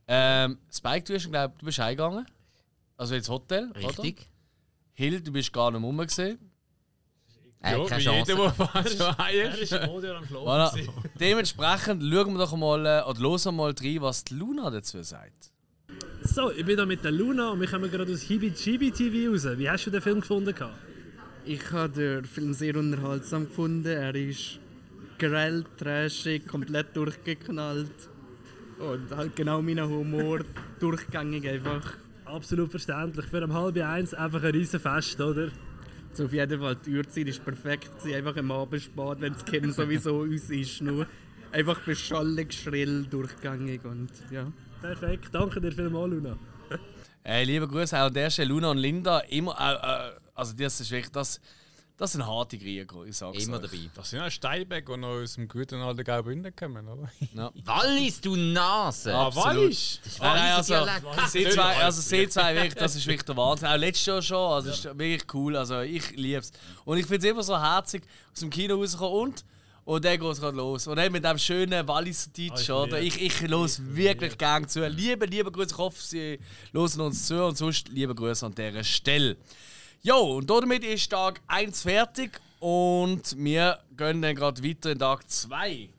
Ähm, 0.07 0.57
Spike, 0.71 1.03
du, 1.05 1.15
hast, 1.15 1.29
glaub, 1.29 1.57
du 1.57 1.65
bist 1.65 1.79
heimgegangen. 1.79 2.25
Also 2.97 3.15
ins 3.15 3.29
Hotel, 3.29 3.71
Richtig. 3.71 4.17
oder? 4.19 4.25
Hill, 4.93 5.21
du 5.21 5.31
bist 5.31 5.51
gar 5.53 5.71
nicht 5.71 5.81
rum 5.81 5.97
gesehen. 5.97 6.50
Hat 7.63 7.77
Ja, 7.77 7.85
keine 7.85 8.03
Chance. 8.03 8.31
jeder, 8.31 8.53
der 8.57 9.33
Er 9.33 9.53
ist. 9.53 9.61
ist 9.61 9.71
im 9.73 9.89
Audio 9.89 10.15
am 10.15 10.25
Schlafen. 10.25 10.47
Voilà. 10.47 10.89
Dementsprechend 11.19 12.03
schauen 12.03 12.33
wir 12.33 12.39
doch 12.39 12.55
mal 12.57 12.85
äh, 12.85 13.03
oder 13.09 13.19
hören 13.19 13.55
mal 13.55 13.73
rein, 13.79 14.01
was 14.01 14.23
die 14.23 14.33
Luna 14.35 14.69
dazu 14.69 15.01
sagt. 15.03 15.51
So, 16.23 16.51
ich 16.51 16.65
bin 16.65 16.75
hier 16.77 16.85
mit 16.85 17.03
der 17.03 17.11
Luna 17.11 17.49
und 17.49 17.59
wir 17.59 17.67
kommen 17.67 17.91
gerade 17.91 18.11
aus 18.11 18.21
Hibi 18.21 18.51
TV 18.51 19.31
raus. 19.31 19.57
Wie 19.57 19.69
hast 19.69 19.85
du 19.85 19.91
den 19.91 20.01
Film 20.01 20.21
gefunden? 20.21 20.55
Ich 21.45 21.71
habe 21.71 21.89
den 21.89 22.25
Film 22.25 22.53
sehr 22.53 22.75
unterhaltsam 22.75 23.47
gefunden. 23.47 23.87
Er 23.87 24.13
ist 24.15 24.59
grell, 25.19 25.63
trashig, 25.77 26.47
komplett 26.47 26.95
durchgeknallt. 26.95 27.91
Und 28.79 29.15
halt 29.15 29.35
genau 29.35 29.61
mein 29.61 29.79
Humor 29.81 30.39
durchgängig 30.79 31.47
einfach. 31.47 31.93
Absolut 32.25 32.71
verständlich. 32.71 33.25
Für 33.25 33.43
um 33.43 33.53
halb 33.53 33.77
eins 33.77 34.13
einfach 34.13 34.41
ein 34.43 34.51
riesen 34.51 34.79
Fest, 34.79 35.19
oder? 35.21 35.49
So 36.13 36.25
auf 36.25 36.33
jeden 36.33 36.59
Fall, 36.59 36.75
die 36.75 36.95
Uhrzeit 36.97 37.27
ist 37.27 37.43
perfekt. 37.43 37.91
Einfach 38.05 38.35
am 38.35 38.51
Abend 38.51 38.81
spät, 38.81 39.17
wenn 39.19 39.33
das 39.33 39.45
Kind 39.45 39.73
sowieso 39.73 40.19
uns 40.21 40.49
ist. 40.49 40.81
Nur 40.81 41.07
einfach 41.51 41.79
beschallig, 41.81 42.53
schrill, 42.53 43.05
durchgängig 43.09 43.85
und 43.85 44.09
ja. 44.29 44.51
Perfekt, 44.81 45.29
danke 45.31 45.61
dir 45.61 45.71
vielmals, 45.71 46.11
Luna. 46.11 46.37
Äh, 47.23 47.43
liebe 47.43 47.67
Grüße 47.67 47.95
auch 47.97 48.07
an 48.07 48.13
der 48.13 48.29
Stelle, 48.29 48.49
Luna 48.49 48.71
und 48.71 48.77
Linda. 48.77 49.19
Immer, 49.19 49.55
äh, 49.59 50.15
äh, 50.15 50.19
also 50.33 50.53
das 50.55 50.79
ist 50.81 50.91
wirklich, 50.91 51.11
das, 51.11 51.39
das 52.01 52.13
sind 52.13 52.25
harte 52.25 52.57
Krieger, 52.57 53.05
ich 53.05 53.15
sag's 53.15 53.43
Immer 53.45 53.57
euch. 53.57 53.63
dabei. 53.63 53.89
Das 53.95 54.09
sind 54.09 54.19
ja 54.19 54.29
Steinbeck, 54.31 54.85
die 54.87 54.97
noch 54.97 55.07
aus 55.21 55.35
dem 55.35 55.47
guten 55.47 55.75
alten 55.75 56.03
Graubünden 56.03 56.55
kommen, 56.55 56.87
oder? 56.87 57.09
Ja. 57.33 57.51
Wallis, 57.63 58.19
du 58.19 58.35
Nase! 58.35 59.13
Ah, 59.13 59.33
Wallis? 59.35 59.99
Das 60.03 60.13
ist 60.13 60.19
Nein, 60.19 60.35
nein, 60.35 60.51
also, 60.53 60.73
Dialekt. 60.73 61.29
sie 61.29 61.49
zwei, 61.49 61.75
also 61.77 62.01
sie 62.01 62.27
zwei 62.29 62.55
wirklich, 62.55 62.73
das 62.73 62.95
ist 62.95 63.05
wirklich 63.05 63.23
der 63.25 63.37
Wahnsinn. 63.37 63.67
Auch 63.67 63.77
letztes 63.77 64.05
Jahr 64.07 64.21
schon, 64.21 64.51
also 64.53 64.69
ist 64.71 64.83
wirklich 64.83 65.23
cool, 65.33 65.55
also 65.55 65.81
ich 65.81 66.11
liebe 66.15 66.39
es. 66.39 66.51
Und 66.85 66.97
ich 66.97 67.05
finde 67.05 67.27
es 67.27 67.31
immer 67.31 67.43
so 67.43 67.57
herzig, 67.59 68.03
aus 68.33 68.39
dem 68.39 68.49
Kino 68.49 68.75
rauskommen 68.77 69.13
und 69.19 69.45
und 69.83 70.05
dann 70.05 70.19
geht 70.19 70.29
es 70.31 70.39
gerade 70.39 70.55
los. 70.57 70.85
Und 70.87 70.95
dann 70.97 71.11
mit 71.11 71.25
dem 71.25 71.37
schönen 71.39 71.87
Walliser 71.87 72.29
Deutsch, 72.37 72.69
Ah, 72.69 72.83
oder? 72.83 73.01
ich 73.01 73.19
Ich, 73.19 73.41
ich 73.41 73.49
los 73.49 73.81
wirklich 73.83 74.37
gerne 74.37 74.67
zu. 74.67 74.87
Liebe, 74.87 75.25
liebe 75.25 75.51
Grüße, 75.51 75.71
ich 75.71 75.77
hoffe, 75.77 75.97
Sie 75.99 76.39
hören 76.71 77.01
uns 77.01 77.25
zu 77.25 77.43
und 77.43 77.57
sonst 77.57 77.89
liebe 77.89 78.13
Grüße 78.13 78.45
an 78.45 78.53
dieser 78.53 78.83
Stelle. 78.83 79.37
Jo, 80.03 80.37
und 80.37 80.49
damit 80.49 80.83
ist 80.83 81.11
Tag 81.11 81.41
1 81.45 81.83
fertig 81.83 82.41
und 82.59 83.37
wir 83.37 83.77
gehen 83.95 84.19
dann 84.19 84.35
gerade 84.35 84.63
weiter 84.63 84.91
in 84.91 84.97
Tag 84.97 85.29
2. 85.29 85.89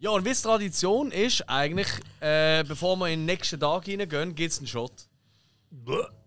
Ja, 0.00 0.10
und 0.10 0.22
wie 0.26 0.28
es 0.28 0.42
Tradition 0.42 1.10
ist, 1.10 1.48
eigentlich, 1.48 1.88
äh, 2.20 2.62
bevor 2.64 2.96
wir 2.96 3.08
in 3.08 3.20
den 3.20 3.24
nächsten 3.24 3.58
Tag 3.58 3.86
hineingehen, 3.86 4.34
gibt 4.34 4.52
es 4.52 4.58
einen 4.58 4.66
Shot. 4.66 4.92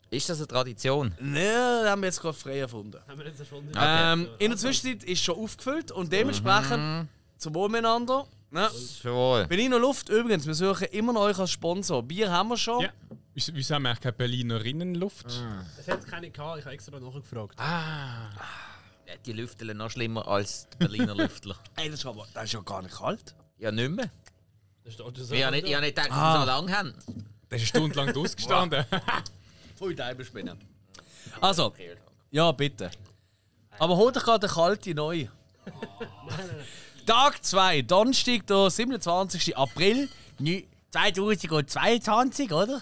Ist 0.10 0.30
das 0.30 0.40
eine 0.40 0.48
Tradition? 0.48 1.14
Nein, 1.20 1.86
haben 1.86 2.02
wir 2.02 2.08
jetzt 2.08 2.20
gerade 2.20 2.36
frei 2.36 2.58
erfunden. 2.58 3.00
Haben 3.08 3.20
wir 3.20 3.28
jetzt 3.28 3.40
erfunden? 3.40 3.72
Ähm, 3.80 4.28
in 4.40 4.50
der 4.50 4.58
Zwischenzeit 4.58 5.04
ist 5.04 5.24
schon 5.24 5.38
aufgefüllt 5.38 5.92
und 5.92 6.12
dementsprechend 6.12 7.08
zum 7.38 7.54
Wohl 7.54 7.70
miteinander. 7.70 8.26
Ne? 8.50 8.68
Jawohl. 9.04 9.46
Berliner 9.46 9.78
Luft 9.78 10.10
übrigens, 10.10 10.48
wir 10.48 10.56
suchen 10.56 10.88
immer 10.88 11.14
noch 11.14 11.22
euch 11.22 11.38
als 11.38 11.52
Sponsor. 11.52 12.02
Bier 12.02 12.32
haben 12.32 12.50
wir 12.50 12.58
schon. 12.58 12.82
Ja. 12.82 12.90
Wieso 13.34 13.76
haben 13.76 13.84
wir 13.84 13.90
eigentlich 13.90 14.02
keine 14.02 14.14
Berlinerinnenluft? 14.14 15.26
Es 15.80 15.88
hat 15.88 16.06
keine 16.06 16.30
gehabt, 16.30 16.60
ich 16.60 16.66
habe 16.66 16.74
extra 16.74 17.00
nachgefragt. 17.00 17.58
Ja, 17.60 18.30
Die 19.26 19.32
Lüftler 19.34 19.74
noch 19.74 19.90
schlimmer 19.90 20.28
als 20.28 20.68
die 20.74 20.78
Berliner 20.78 21.16
Lüftler. 21.16 21.56
Ey, 21.78 21.90
das 21.90 22.00
ist, 22.02 22.06
aber, 22.06 22.28
das 22.34 22.46
ist 22.46 22.54
ja 22.54 22.60
gar 22.62 22.82
nicht 22.82 22.96
kalt. 22.96 23.34
Ja, 23.58 23.72
nicht 23.72 23.90
mehr. 23.92 24.10
Das 24.84 24.94
steht 24.96 25.18
ja 25.18 25.24
so. 25.24 25.34
Ich 25.34 25.44
habe 25.44 25.56
nicht, 25.56 25.68
ich 25.68 25.74
habe 25.74 25.86
nicht 25.86 25.96
gedacht, 25.96 26.10
dass 26.12 26.18
Ah. 26.18 26.34
sie 26.34 26.40
so 26.42 26.46
lange 26.46 26.78
haben. 26.78 26.94
Das 27.50 27.62
ist 27.62 27.76
eine 27.76 27.90
Stunde 27.90 27.96
lang 27.96 28.16
ausgestanden. 28.18 28.86
Voll 29.76 29.96
Deibelspinnen. 29.96 30.58
Also, 31.40 31.74
ja, 32.32 32.52
bitte. 32.52 32.92
Aber 33.80 33.96
hol 33.96 34.12
doch 34.12 34.24
gerade 34.24 34.46
eine 34.48 34.54
kalte 34.54 34.94
neu. 34.94 35.28
Tag 37.06 37.44
2, 37.44 37.82
Donnerstag, 37.84 38.46
der 38.48 38.70
27. 38.70 39.58
April 39.58 40.10
nü- 40.40 40.66
2022, 40.92 42.52
oder? 42.52 42.82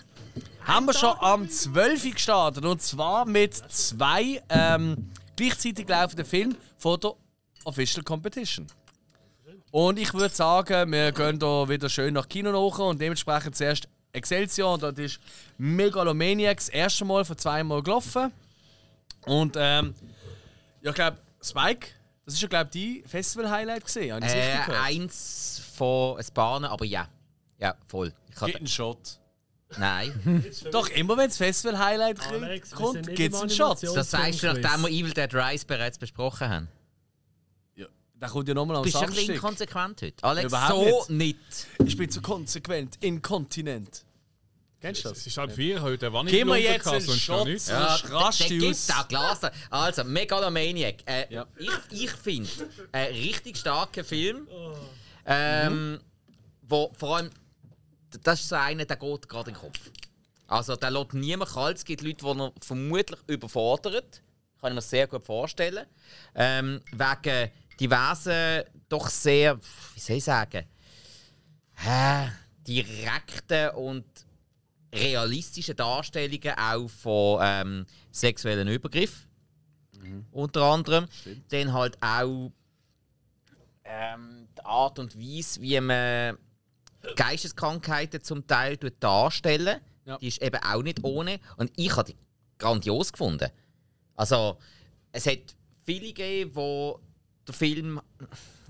Haben 0.70 0.86
wir 0.86 0.94
schon 0.94 1.16
am 1.20 1.50
12. 1.50 2.06
Uhr 2.06 2.12
gestartet. 2.12 2.64
Und 2.64 2.80
zwar 2.80 3.26
mit 3.26 3.56
zwei 3.56 4.40
ähm, 4.50 5.10
gleichzeitig 5.36 5.90
laufenden 5.90 6.28
Filmen 6.28 6.58
von 6.78 7.00
der 7.00 7.14
Official 7.64 8.04
Competition. 8.04 8.68
Und 9.72 9.98
ich 9.98 10.14
würde 10.14 10.34
sagen, 10.34 10.92
wir 10.92 11.12
gehen 11.12 11.40
hier 11.40 11.70
wieder 11.70 11.90
schön 11.90 12.14
nach 12.14 12.30
Kino 12.30 12.52
nach 12.52 12.78
und 12.78 13.02
dementsprechend 13.02 13.56
zuerst 13.56 13.90
Excelsior. 14.14 14.74
Und 14.76 14.84
das 14.84 14.98
ist 15.00 15.20
Megalomaniacs 15.58 16.68
das 16.68 16.76
erste 16.76 17.04
Mal 17.04 17.26
von 17.26 17.36
zweimal 17.36 17.82
gelaufen. 17.82 18.32
Und 19.26 19.56
ähm, 19.58 19.96
ja, 20.82 20.92
ich 20.92 20.96
glaube, 20.96 21.18
Spike, 21.42 21.88
das 22.26 22.36
ist 22.36 22.42
ja, 22.42 22.48
glaube 22.48 22.70
ich, 22.72 23.02
dein 23.02 23.10
Festival-Highlight 23.10 23.86
gesehen. 23.86 24.22
Äh, 24.22 24.60
eins 24.84 25.64
von 25.76 26.20
ein 26.20 26.26
paar, 26.32 26.64
aber 26.64 26.86
ja. 26.86 27.08
Ja, 27.58 27.74
voll. 27.88 28.14
Ich 28.30 28.40
hatte, 28.40 28.58
einen 28.58 28.68
Shot. 28.68 29.19
Nein. 29.78 30.46
Doch, 30.72 30.90
immer 30.90 31.18
wenn 31.18 31.28
das 31.28 31.38
Festival-Highlight 31.38 32.20
Alex, 32.28 32.72
wir 32.72 32.78
kommt, 32.78 32.94
sind 32.94 33.06
nicht 33.08 33.18
gibt 33.18 33.34
es 33.36 33.40
im 33.42 33.48
einen 33.50 33.56
Shot. 33.56 33.78
Animations- 33.78 33.94
Das 33.96 34.12
sagst 34.12 34.44
du, 34.44 34.48
nachdem 34.54 34.82
wir 34.82 34.90
Evil 34.90 35.12
Dead 35.14 35.34
Rise 35.34 35.66
bereits 35.66 35.98
besprochen 35.98 36.50
haben. 36.50 36.68
Der 38.22 38.28
kommt 38.28 38.50
ja 38.50 38.54
nochmal 38.54 38.76
am 38.76 38.84
Du 38.84 38.92
bist 38.92 38.98
ein 39.02 39.08
bisschen 39.12 39.28
Samstag. 39.28 39.36
inkonsequent 39.70 40.02
heute. 40.02 40.24
Alex, 40.26 40.46
Überhaupt 40.48 41.06
so 41.08 41.14
nicht. 41.14 41.38
Ich 41.86 41.96
bin 41.96 42.10
zu 42.10 42.22
konsequent. 42.22 42.98
Inkontinent. 43.00 44.04
Kennst 44.82 45.06
du 45.06 45.10
das? 45.10 45.20
Es 45.20 45.28
ist 45.28 45.38
halb 45.38 45.54
vier 45.54 45.82
heute, 45.82 46.12
wann 46.12 46.26
Gib 46.28 46.46
mir 46.46 46.58
ich 46.58 46.66
jetzt 46.66 46.86
einen 46.86 47.00
sonst 47.00 47.30
noch 47.30 47.38
Shot. 47.38 47.48
nicht. 47.48 47.68
Ja, 47.70 47.96
rasch 47.96 48.40
der 48.40 48.48
die 48.50 48.58
gibt 48.58 48.72
aus. 48.76 48.90
auch 48.92 49.08
Glas. 49.08 49.40
Also, 49.70 50.04
Megalomaniac. 50.04 50.96
Äh, 51.06 51.34
Ja. 51.34 51.46
Ich, 51.58 51.70
ich 52.04 52.12
finde, 52.12 52.50
ein 52.92 53.08
richtig 53.14 53.56
starker 53.56 54.04
Film. 54.04 54.50
Ähm, 55.26 56.02
Wo 56.64 56.92
vor 56.98 57.16
allem, 57.18 57.30
das 58.24 58.42
ist 58.42 58.50
so 58.50 58.56
einer, 58.56 58.86
der 58.86 58.98
geht 58.98 59.30
gerade 59.30 59.50
in 59.50 59.56
den 59.56 59.62
Kopf. 59.62 59.80
Also, 60.48 60.76
der 60.76 60.92
lässt 60.92 61.14
niemand 61.14 61.52
kalt. 61.52 61.78
Es 61.78 61.86
gibt 61.86 62.02
Leute, 62.02 62.26
die 62.26 62.40
er 62.40 62.52
vermutlich 62.62 63.20
überfordert. 63.28 64.22
Kann 64.60 64.72
ich 64.72 64.76
mir 64.76 64.82
sehr 64.82 65.08
gut 65.08 65.26
vorstellen. 65.26 65.86
Ähm, 66.36 66.82
wegen 66.92 67.52
diversen, 67.80 68.64
doch 68.90 69.10
sehr, 69.10 69.58
wie 69.94 70.00
soll 70.00 70.18
ich 70.18 70.24
sagen, 70.24 70.66
hä, 71.76 72.30
direkten 72.68 73.70
und 73.76 74.06
realistischen 74.94 75.76
Darstellungen 75.76 76.58
auch 76.58 76.90
von 76.90 77.40
ähm, 77.42 77.86
sexuellen 78.12 78.68
Übergriffen. 78.68 79.30
Unter 80.32 80.64
anderem. 80.64 81.06
Dann 81.50 81.74
halt 81.74 82.02
auch 82.02 82.52
ähm, 83.84 84.48
die 84.58 84.66
Art 84.66 85.00
und 85.00 85.18
Weise, 85.18 85.62
wie 85.62 85.80
man 85.80 86.38
Geisteskrankheiten 87.16 88.22
zum 88.24 88.46
Teil 88.48 88.78
darstellen. 88.78 89.80
Ja. 90.06 90.18
Die 90.18 90.28
ist 90.28 90.42
eben 90.42 90.62
auch 90.64 90.82
nicht 90.82 91.04
ohne. 91.04 91.40
Und 91.58 91.72
ich 91.76 91.96
habe 91.96 92.12
die 92.12 92.18
grandios 92.58 93.12
gefunden. 93.12 93.50
Also, 94.16 94.58
es 95.12 95.26
hat 95.26 95.56
viele 95.86 96.08
gegeben, 96.08 96.52
wo 96.54 97.00
der 97.48 97.56
Film 97.56 98.00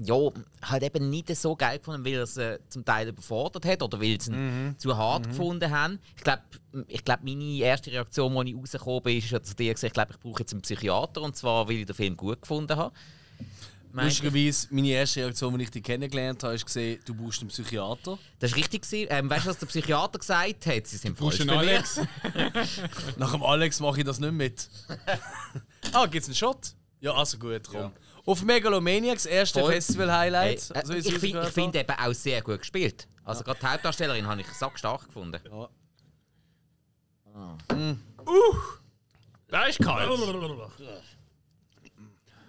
ja, 0.02 0.16
halt 0.62 0.84
eben 0.84 1.10
nicht 1.10 1.36
so 1.36 1.56
geil 1.56 1.80
gefunden, 1.80 2.06
weil 2.06 2.14
er 2.14 2.24
es 2.24 2.38
äh, 2.38 2.60
zum 2.70 2.86
Teil 2.86 3.10
überfordert 3.10 3.66
hat 3.66 3.84
oder 3.84 4.00
weil 4.00 4.20
sie 4.22 4.32
ihn 4.32 4.76
zu 4.78 4.96
hart 4.96 5.28
gefunden 5.28 5.70
haben. 5.70 6.00
Ich 6.16 6.24
glaube, 6.24 6.44
ich 6.88 7.04
glaub, 7.04 7.22
meine 7.22 7.44
erste 7.44 7.92
Reaktion, 7.92 8.38
als 8.38 8.48
ich 8.48 8.56
rausgekommen 8.56 9.04
bin, 9.04 9.18
ist 9.18 9.30
ja 9.30 9.44
zu 9.44 9.56
dir 9.56 9.74
gesagt, 9.74 9.90
ich 9.90 9.94
glaube, 9.94 10.14
ich 10.14 10.20
brauche 10.20 10.40
jetzt 10.40 10.54
einen 10.54 10.62
Psychiater 10.62 11.22
und 11.22 11.36
zwar, 11.36 11.68
weil 11.68 11.78
ich 11.78 11.86
den 11.86 11.96
Film 11.96 12.16
gut 12.16 12.42
gefunden 12.42 12.78
habe. 12.78 12.96
Lustigerweise, 13.92 14.68
meine 14.72 14.90
erste 14.90 15.22
Reaktion, 15.22 15.54
als 15.54 15.64
ich 15.64 15.72
dich 15.72 15.84
kennengelernt 15.84 16.44
habe, 16.44 16.56
ist 16.56 16.66
gesehen, 16.66 17.00
du 17.06 17.16
brauchst 17.16 17.42
einen 17.42 17.50
Psychiater. 17.50 18.20
Das 18.40 18.52
war 18.52 18.58
richtig. 18.58 18.84
gewesen. 18.84 19.08
Ähm, 19.10 19.30
weißt 19.30 19.46
du, 19.46 19.50
was 19.50 19.58
der 19.58 19.66
Psychiater 19.66 20.20
gesagt 20.20 20.66
hat? 20.66 20.88
Sie 20.88 20.98
sind 20.98 21.18
falsch 21.18 21.40
du. 21.40 21.52
Alex? 21.52 22.02
Nach 23.18 23.32
dem 23.32 23.44
Alex 23.44 23.80
mache 23.80 24.00
ich 24.00 24.06
das 24.06 24.20
nicht 24.20 24.32
mit. 24.32 24.70
ah, 25.94 26.06
gibt's 26.06 26.28
einen 26.28 26.36
Shot? 26.36 26.74
Ja, 27.02 27.14
also 27.14 27.38
gut, 27.38 27.64
komm. 27.68 27.92
Auf 28.26 28.44
Megalomaniacs, 28.44 29.26
erste. 29.26 29.66
Festival-Highlight. 29.66 30.72
Äh, 30.76 30.86
so 30.86 30.94
wie 30.94 30.98
ich 30.98 31.12
es 31.12 31.20
finde 31.20 31.46
find 31.46 31.76
eben 31.76 31.92
auch 31.92 32.14
sehr 32.14 32.42
gut 32.42 32.60
gespielt. 32.60 33.08
Also 33.24 33.44
gerade 33.44 33.60
die 33.60 33.66
Hauptdarstellerin 33.68 34.28
habe 34.28 34.42
ich 34.42 34.48
sackstark 34.48 35.06
gefunden. 35.06 35.40
habe. 35.52 35.70
Der 39.52 39.68
ist 39.68 39.80
kalt. 39.80 40.10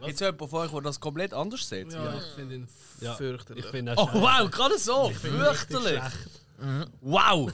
Gibt 0.06 0.14
es 0.14 0.20
jemanden 0.20 0.48
von 0.48 0.60
euch, 0.60 0.70
der 0.70 0.81
das 0.82 1.01
komplett 1.01 1.35
anders 1.35 1.68
sieht? 1.68 1.93
Ja, 1.93 2.18
ich 2.18 2.24
finde 2.35 2.55
ihn 2.56 2.68
Ja, 3.01 3.14
fürchterlich. 3.14 3.64
Ich 3.64 3.70
finde 3.70 3.94
Oh, 3.97 4.09
wow, 4.12 4.51
gerade 4.51 4.78
so! 4.78 5.10
Fürchterlich! 5.10 6.01
Mhm. 6.59 6.86
Wow! 7.01 7.52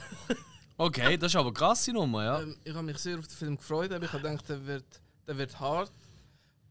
Okay, 0.77 1.17
das 1.17 1.31
ist 1.31 1.35
aber 1.35 1.47
eine 1.47 1.53
krasse 1.53 1.91
Nummer, 1.91 2.23
ja. 2.23 2.41
Ähm, 2.41 2.55
ich 2.63 2.73
habe 2.73 2.83
mich 2.83 2.97
sehr 2.99 3.17
auf 3.17 3.27
den 3.27 3.35
Film 3.35 3.57
gefreut, 3.57 3.91
aber 3.91 4.05
ich 4.05 4.13
habe 4.13 4.21
gedacht, 4.23 4.47
der 4.47 4.65
wird, 4.67 4.85
der 5.27 5.37
wird 5.37 5.59
hart 5.59 5.91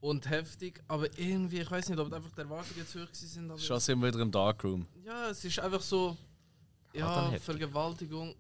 und 0.01 0.29
heftig, 0.31 0.81
aber 0.87 1.07
irgendwie, 1.19 1.61
ich 1.61 1.71
weiß 1.71 1.89
nicht, 1.89 1.99
ob 1.99 2.13
einfach 2.13 2.31
die 2.31 2.41
Erwartungen 2.41 2.87
zu 2.87 3.03
hoch 3.03 3.09
sind. 3.13 3.51
Aber 3.51 3.59
Schon 3.59 3.81
sind 3.81 4.01
wir 4.01 4.09
wieder 4.09 4.21
im 4.21 4.31
Darkroom. 4.31 4.87
ja, 5.05 5.31
es 5.31 5.45
ist 5.45 5.59
einfach 5.59 5.81
so. 5.83 6.17
Ja, 6.93 7.15
dann 7.15 7.31
heftig. 7.33 7.45
Vergewaltigung. 7.45 8.35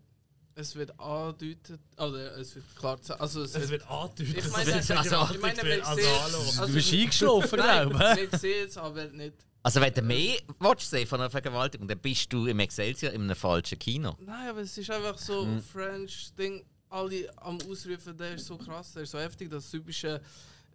Es 0.58 0.74
wird 0.74 0.98
angedeutet, 0.98 1.78
oder 1.98 2.38
es 2.38 2.54
wird 2.56 2.64
klar 2.76 2.96
gesagt, 2.96 3.20
also 3.20 3.42
es, 3.42 3.54
Es 3.54 3.68
wird 3.68 3.86
angedeutet, 3.90 4.38
Ich 4.38 4.50
meine, 4.50 4.70
es 4.72 4.88
ich 4.88 4.96
vergewaltigt 4.96 5.42
meine, 5.42 5.56
wird. 5.62 5.66
wir 5.66 5.86
Also, 5.86 6.00
sehen- 6.02 6.22
hallo. 6.22 6.38
also 6.38 6.66
Du 6.66 6.72
bist 6.72 6.92
eingeschlafen, 6.94 7.50
glaube 7.60 7.94
ich. 8.24 8.32
Wir 8.32 8.38
sehen 8.38 8.66
es 8.66 8.76
aber 8.78 9.04
nicht. 9.08 9.34
Also 9.62 9.80
wenn 9.82 9.92
du 9.92 10.00
mehr 10.02 10.38
willst 10.60 10.88
sehen 10.90 11.06
von 11.06 11.20
einer 11.20 11.28
Vergewaltigung, 11.28 11.86
dann 11.86 11.98
bist 11.98 12.32
du 12.32 12.46
im 12.46 12.58
Excelsior 12.60 13.12
in 13.12 13.22
einem 13.22 13.36
falschen 13.36 13.78
Kino. 13.78 14.16
Nein, 14.20 14.48
aber 14.48 14.60
es 14.60 14.78
ist 14.78 14.90
einfach 14.90 15.18
so 15.18 15.44
Mhm. 15.44 15.60
French-Ding. 15.62 16.64
Alle 16.88 17.28
am 17.38 17.58
Ausrufen, 17.70 18.16
der 18.16 18.36
ist 18.36 18.46
so 18.46 18.56
krass, 18.56 18.92
der 18.94 19.02
ist 19.02 19.10
so 19.10 19.18
heftig. 19.18 19.50
Das 19.50 19.70
typische 19.70 20.22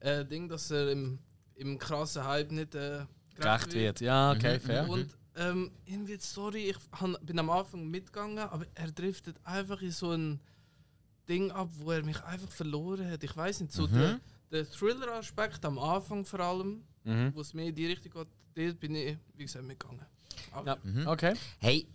äh, 0.01 0.23
Ding, 0.25 0.47
dass 0.47 0.69
er 0.69 0.91
im, 0.91 1.17
im 1.55 1.79
krassen 1.79 2.23
Hype 2.23 2.51
nicht 2.51 2.75
äh, 2.75 3.05
Gerecht 3.33 3.73
wird. 3.73 4.01
Ja, 4.01 4.33
okay, 4.33 4.57
Mhm, 4.57 4.61
fair. 4.61 4.89
Und 4.89 5.09
ähm, 5.35 5.71
irgendwie 5.85 6.17
die 6.17 6.23
Story, 6.23 6.69
ich 6.71 6.77
han, 6.99 7.17
bin 7.21 7.39
am 7.39 7.49
Anfang 7.49 7.87
mitgegangen, 7.87 8.39
aber 8.39 8.65
er 8.75 8.91
driftet 8.91 9.35
einfach 9.43 9.81
in 9.81 9.91
so 9.91 10.11
ein 10.11 10.39
Ding 11.29 11.51
ab, 11.51 11.69
wo 11.79 11.91
er 11.91 12.03
mich 12.03 12.21
einfach 12.23 12.49
verloren 12.51 13.09
hat. 13.09 13.23
Ich 13.23 13.35
weiß 13.35 13.61
nicht, 13.61 13.71
so 13.71 13.87
Mhm. 13.87 13.93
der, 13.93 14.19
der 14.51 14.69
Thriller-Aspekt 14.69 15.63
am 15.65 15.79
Anfang 15.79 16.25
vor 16.25 16.39
allem, 16.41 16.83
Mhm. 17.03 17.31
wo 17.33 17.41
es 17.41 17.53
mehr 17.53 17.67
in 17.67 17.75
die 17.75 17.85
Richtung 17.87 18.11
geht, 18.11 18.27
dort 18.55 18.79
bin 18.79 18.95
ich, 18.95 19.17
wie 19.35 19.43
gesagt, 19.43 19.65
mitgegangen. 19.65 20.05
Aber 20.51 20.77
Mhm. 20.83 21.07
Okay. 21.07 21.33
Hey, 21.59 21.87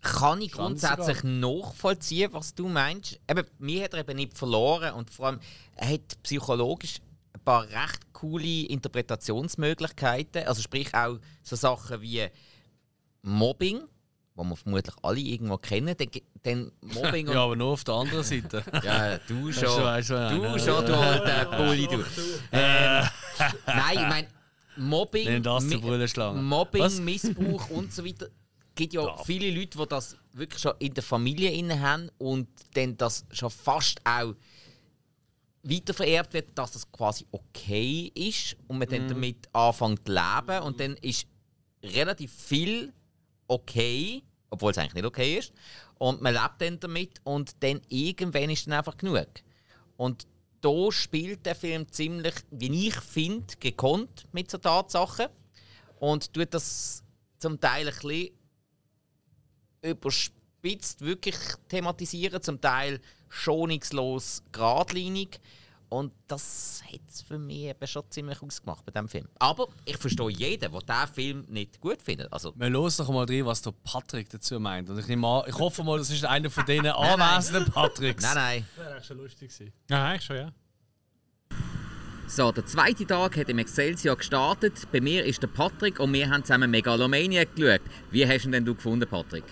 kann 0.00 0.42
ich 0.42 0.52
grundsätzlich 0.52 1.22
nachvollziehen, 1.22 2.30
was 2.32 2.54
du 2.54 2.68
meinst. 2.68 3.18
Eben, 3.28 3.46
mir 3.58 3.84
hat 3.84 3.94
er 3.94 4.00
eben 4.00 4.16
nicht 4.16 4.36
verloren 4.36 4.92
und 4.94 5.08
vor 5.10 5.28
allem, 5.28 5.40
er 5.76 5.88
hat 5.94 6.22
psychologisch 6.22 7.00
ein 7.32 7.40
paar 7.40 7.62
recht 7.68 8.12
coole 8.12 8.66
Interpretationsmöglichkeiten. 8.66 10.46
Also 10.46 10.62
sprich 10.62 10.92
auch 10.94 11.18
so 11.42 11.56
Sachen 11.56 12.00
wie 12.00 12.26
Mobbing, 13.24 13.80
wo 14.34 14.44
wir 14.44 14.56
vermutlich 14.56 14.94
alle 15.02 15.18
irgendwo 15.20 15.56
kennen. 15.58 15.94
Dann, 15.96 16.08
dann 16.42 16.72
Mobbing 16.82 17.26
Ja, 17.32 17.44
aber 17.44 17.56
nur 17.56 17.68
auf 17.72 17.84
der 17.84 17.94
anderen 17.94 18.22
Seite. 18.24 18.62
Ja, 18.84 19.18
du 19.18 19.48
Weißt 19.48 19.60
schon. 19.60 19.82
weißt 19.82 20.10
Du 20.10 20.14
ja. 20.14 20.58
schon, 20.58 20.86
du 20.86 20.94
alter 20.96 21.56
Bulli, 21.56 21.86
du. 21.86 22.04
Ähm, 22.52 23.08
nein, 23.66 23.92
ich 23.94 24.00
meine, 24.00 24.28
Mobbing, 24.76 25.24
Nenn 25.26 25.42
das 25.42 25.64
Bullenschlange. 25.68 26.42
Mobbing, 26.42 26.82
Was? 26.82 27.00
Missbrauch 27.00 27.70
und 27.70 27.92
so 27.92 28.04
weiter. 28.04 28.26
Es 28.26 28.74
gibt 28.76 28.92
ja 28.94 29.16
viele 29.24 29.50
Leute, 29.56 29.78
die 29.78 29.86
das 29.88 30.16
wirklich 30.32 30.60
schon 30.60 30.72
in 30.80 30.92
der 30.92 31.02
Familie 31.04 31.50
inne 31.52 31.78
haben 31.80 32.10
und 32.18 32.48
dann 32.74 32.96
das 32.96 33.24
schon 33.30 33.50
fast 33.50 34.00
auch 34.04 34.34
weitervererbt 35.62 36.34
wird, 36.34 36.58
dass 36.58 36.72
das 36.72 36.90
quasi 36.90 37.24
okay 37.30 38.10
ist 38.14 38.56
und 38.66 38.78
man 38.78 38.88
dann 38.88 39.04
Mhm. 39.04 39.08
damit 39.08 39.48
anfängt 39.54 40.06
zu 40.06 40.12
leben 40.12 40.62
und 40.64 40.80
dann 40.80 40.94
ist 40.98 41.26
relativ 41.82 42.32
viel 42.32 42.92
okay, 43.48 44.22
obwohl 44.50 44.70
es 44.70 44.78
eigentlich 44.78 44.94
nicht 44.94 45.04
okay 45.04 45.38
ist. 45.38 45.52
Und 45.98 46.22
man 46.22 46.34
lebt 46.34 46.60
dann 46.60 46.80
damit 46.80 47.20
und 47.24 47.62
dann 47.62 47.80
irgendwann 47.88 48.50
ist 48.50 48.66
dann 48.66 48.74
einfach 48.74 48.96
genug. 48.96 49.28
Und 49.96 50.26
da 50.60 50.90
spielt 50.90 51.44
der 51.46 51.54
Film 51.54 51.90
ziemlich, 51.90 52.34
wie 52.50 52.88
ich 52.88 52.96
finde, 52.96 53.54
gekonnt 53.60 54.26
mit 54.32 54.50
so 54.50 54.58
Tatsachen 54.58 55.26
und 56.00 56.32
tut 56.32 56.54
das 56.54 57.04
zum 57.38 57.60
Teil 57.60 57.88
ein 57.88 57.94
bisschen 57.94 58.30
überspitzt 59.82 61.02
wirklich 61.02 61.36
thematisieren, 61.68 62.42
zum 62.42 62.60
Teil 62.60 63.00
schonungslos 63.28 64.42
geradlinig. 64.52 65.40
Und 65.88 66.12
das 66.26 66.82
hat 66.92 67.00
es 67.08 67.22
für 67.22 67.38
mich 67.38 67.62
eben 67.64 67.86
schon 67.86 68.02
ziemlich 68.10 68.42
ausgemacht 68.42 68.84
bei 68.84 68.92
diesem 68.92 69.08
Film. 69.08 69.28
Aber 69.38 69.68
ich 69.84 69.96
verstehe 69.96 70.30
jeden, 70.30 70.72
der 70.72 70.80
diesen 70.80 71.14
Film 71.14 71.44
nicht 71.48 71.80
gut 71.80 72.02
findet. 72.02 72.32
Also, 72.32 72.52
Wir 72.56 72.70
hören 72.70 72.92
doch 72.96 73.08
mal 73.10 73.24
rein, 73.24 73.46
was 73.46 73.62
der 73.62 73.72
Patrick 73.84 74.28
dazu 74.30 74.58
meint. 74.58 74.90
Und 74.90 74.98
ich, 74.98 75.06
nehme 75.06 75.26
an, 75.26 75.44
ich 75.46 75.58
hoffe 75.58 75.84
mal, 75.84 75.98
das 75.98 76.10
ist 76.10 76.24
einer 76.24 76.50
von 76.50 76.64
diesen 76.64 76.86
anwesenden 76.86 77.72
Patricks. 77.72 78.22
Nein, 78.22 78.34
nein. 78.34 78.66
Das 78.76 78.86
wäre 78.86 78.96
echt 78.98 79.06
schon 79.06 79.16
lustig 79.18 79.52
gewesen. 79.52 79.72
Ja, 79.88 80.06
eigentlich 80.06 80.24
schon, 80.24 80.36
ja. 80.36 80.52
So, 82.26 82.50
der 82.50 82.64
zweite 82.64 83.06
Tag 83.06 83.36
hat 83.36 83.48
im 83.50 83.58
Excelsior 83.58 84.16
gestartet. 84.16 84.88
Bei 84.90 85.00
mir 85.00 85.24
ist 85.24 85.42
der 85.42 85.48
Patrick 85.48 86.00
und 86.00 86.12
wir 86.12 86.28
haben 86.30 86.42
zusammen 86.42 86.70
Megalomaniac 86.70 87.54
geschaut. 87.54 87.82
Wie 88.10 88.26
hast 88.26 88.42
du 88.44 88.48
ihn 88.48 88.52
denn 88.52 88.64
du 88.64 88.74
gefunden, 88.74 89.08
Patrick? 89.08 89.44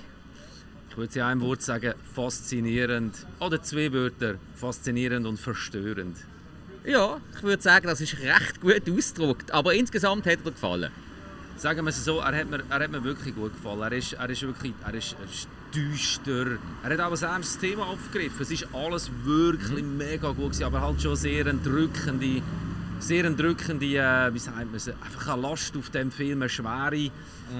Ich 0.93 0.99
würde 0.99 1.19
in 1.19 1.25
einem 1.25 1.41
Wort 1.41 1.63
sagen, 1.63 1.95
faszinierend. 2.15 3.15
Oder 3.41 3.63
zwei 3.63 3.91
Wörter, 3.95 4.35
faszinierend 4.55 5.27
und 5.27 5.41
verstörend. 5.41 6.19
Ja, 6.85 7.19
ich 7.35 7.43
würde 7.43 7.63
sagen, 7.63 7.87
das 7.87 8.03
ist 8.03 8.19
recht 8.21 8.61
gut 8.61 8.83
ausgedrückt. 8.91 9.51
Aber 9.53 9.73
insgesamt 9.73 10.27
hat 10.27 10.41
er 10.45 10.51
gefallen. 10.51 10.93
Sagen 11.57 11.87
wir 11.87 11.89
es 11.89 12.05
so, 12.05 12.19
er 12.19 12.37
hat 12.39 12.51
mir, 12.51 12.63
er 12.69 12.81
hat 12.81 12.91
mir 12.91 13.03
wirklich 13.03 13.35
gut 13.35 13.55
gefallen. 13.55 13.81
Er 13.81 13.93
ist, 13.93 14.13
er 14.13 14.29
ist 14.29 14.43
wirklich 14.43 14.75
er 14.85 14.93
ist, 14.93 15.17
er 15.19 15.25
ist 15.25 15.49
düster. 15.75 16.59
Er 16.83 16.91
hat 16.91 17.01
auch 17.01 17.17
ein 17.17 17.23
ernstes 17.37 17.59
Thema 17.59 17.87
aufgegriffen. 17.87 18.43
Es 18.43 18.51
ist 18.51 18.67
alles 18.75 19.11
wirklich 19.25 19.83
mega 19.83 20.29
gut 20.29 20.51
gewesen, 20.51 20.65
aber 20.65 20.83
halt 20.83 21.01
schon 21.01 21.17
sehr 21.17 21.47
entrückende, 21.47 22.43
sehr 22.99 23.25
entrückende, 23.25 23.87
äh, 23.87 24.35
wie 24.35 24.39
sagt 24.39 24.67
man 24.67 24.75
es, 24.75 24.89
einfach 24.89 25.29
eine 25.29 25.41
Last 25.41 25.75
auf 25.75 25.89
dem 25.89 26.11
Film, 26.11 26.43
eine 26.43 26.51
schwere. 26.51 27.11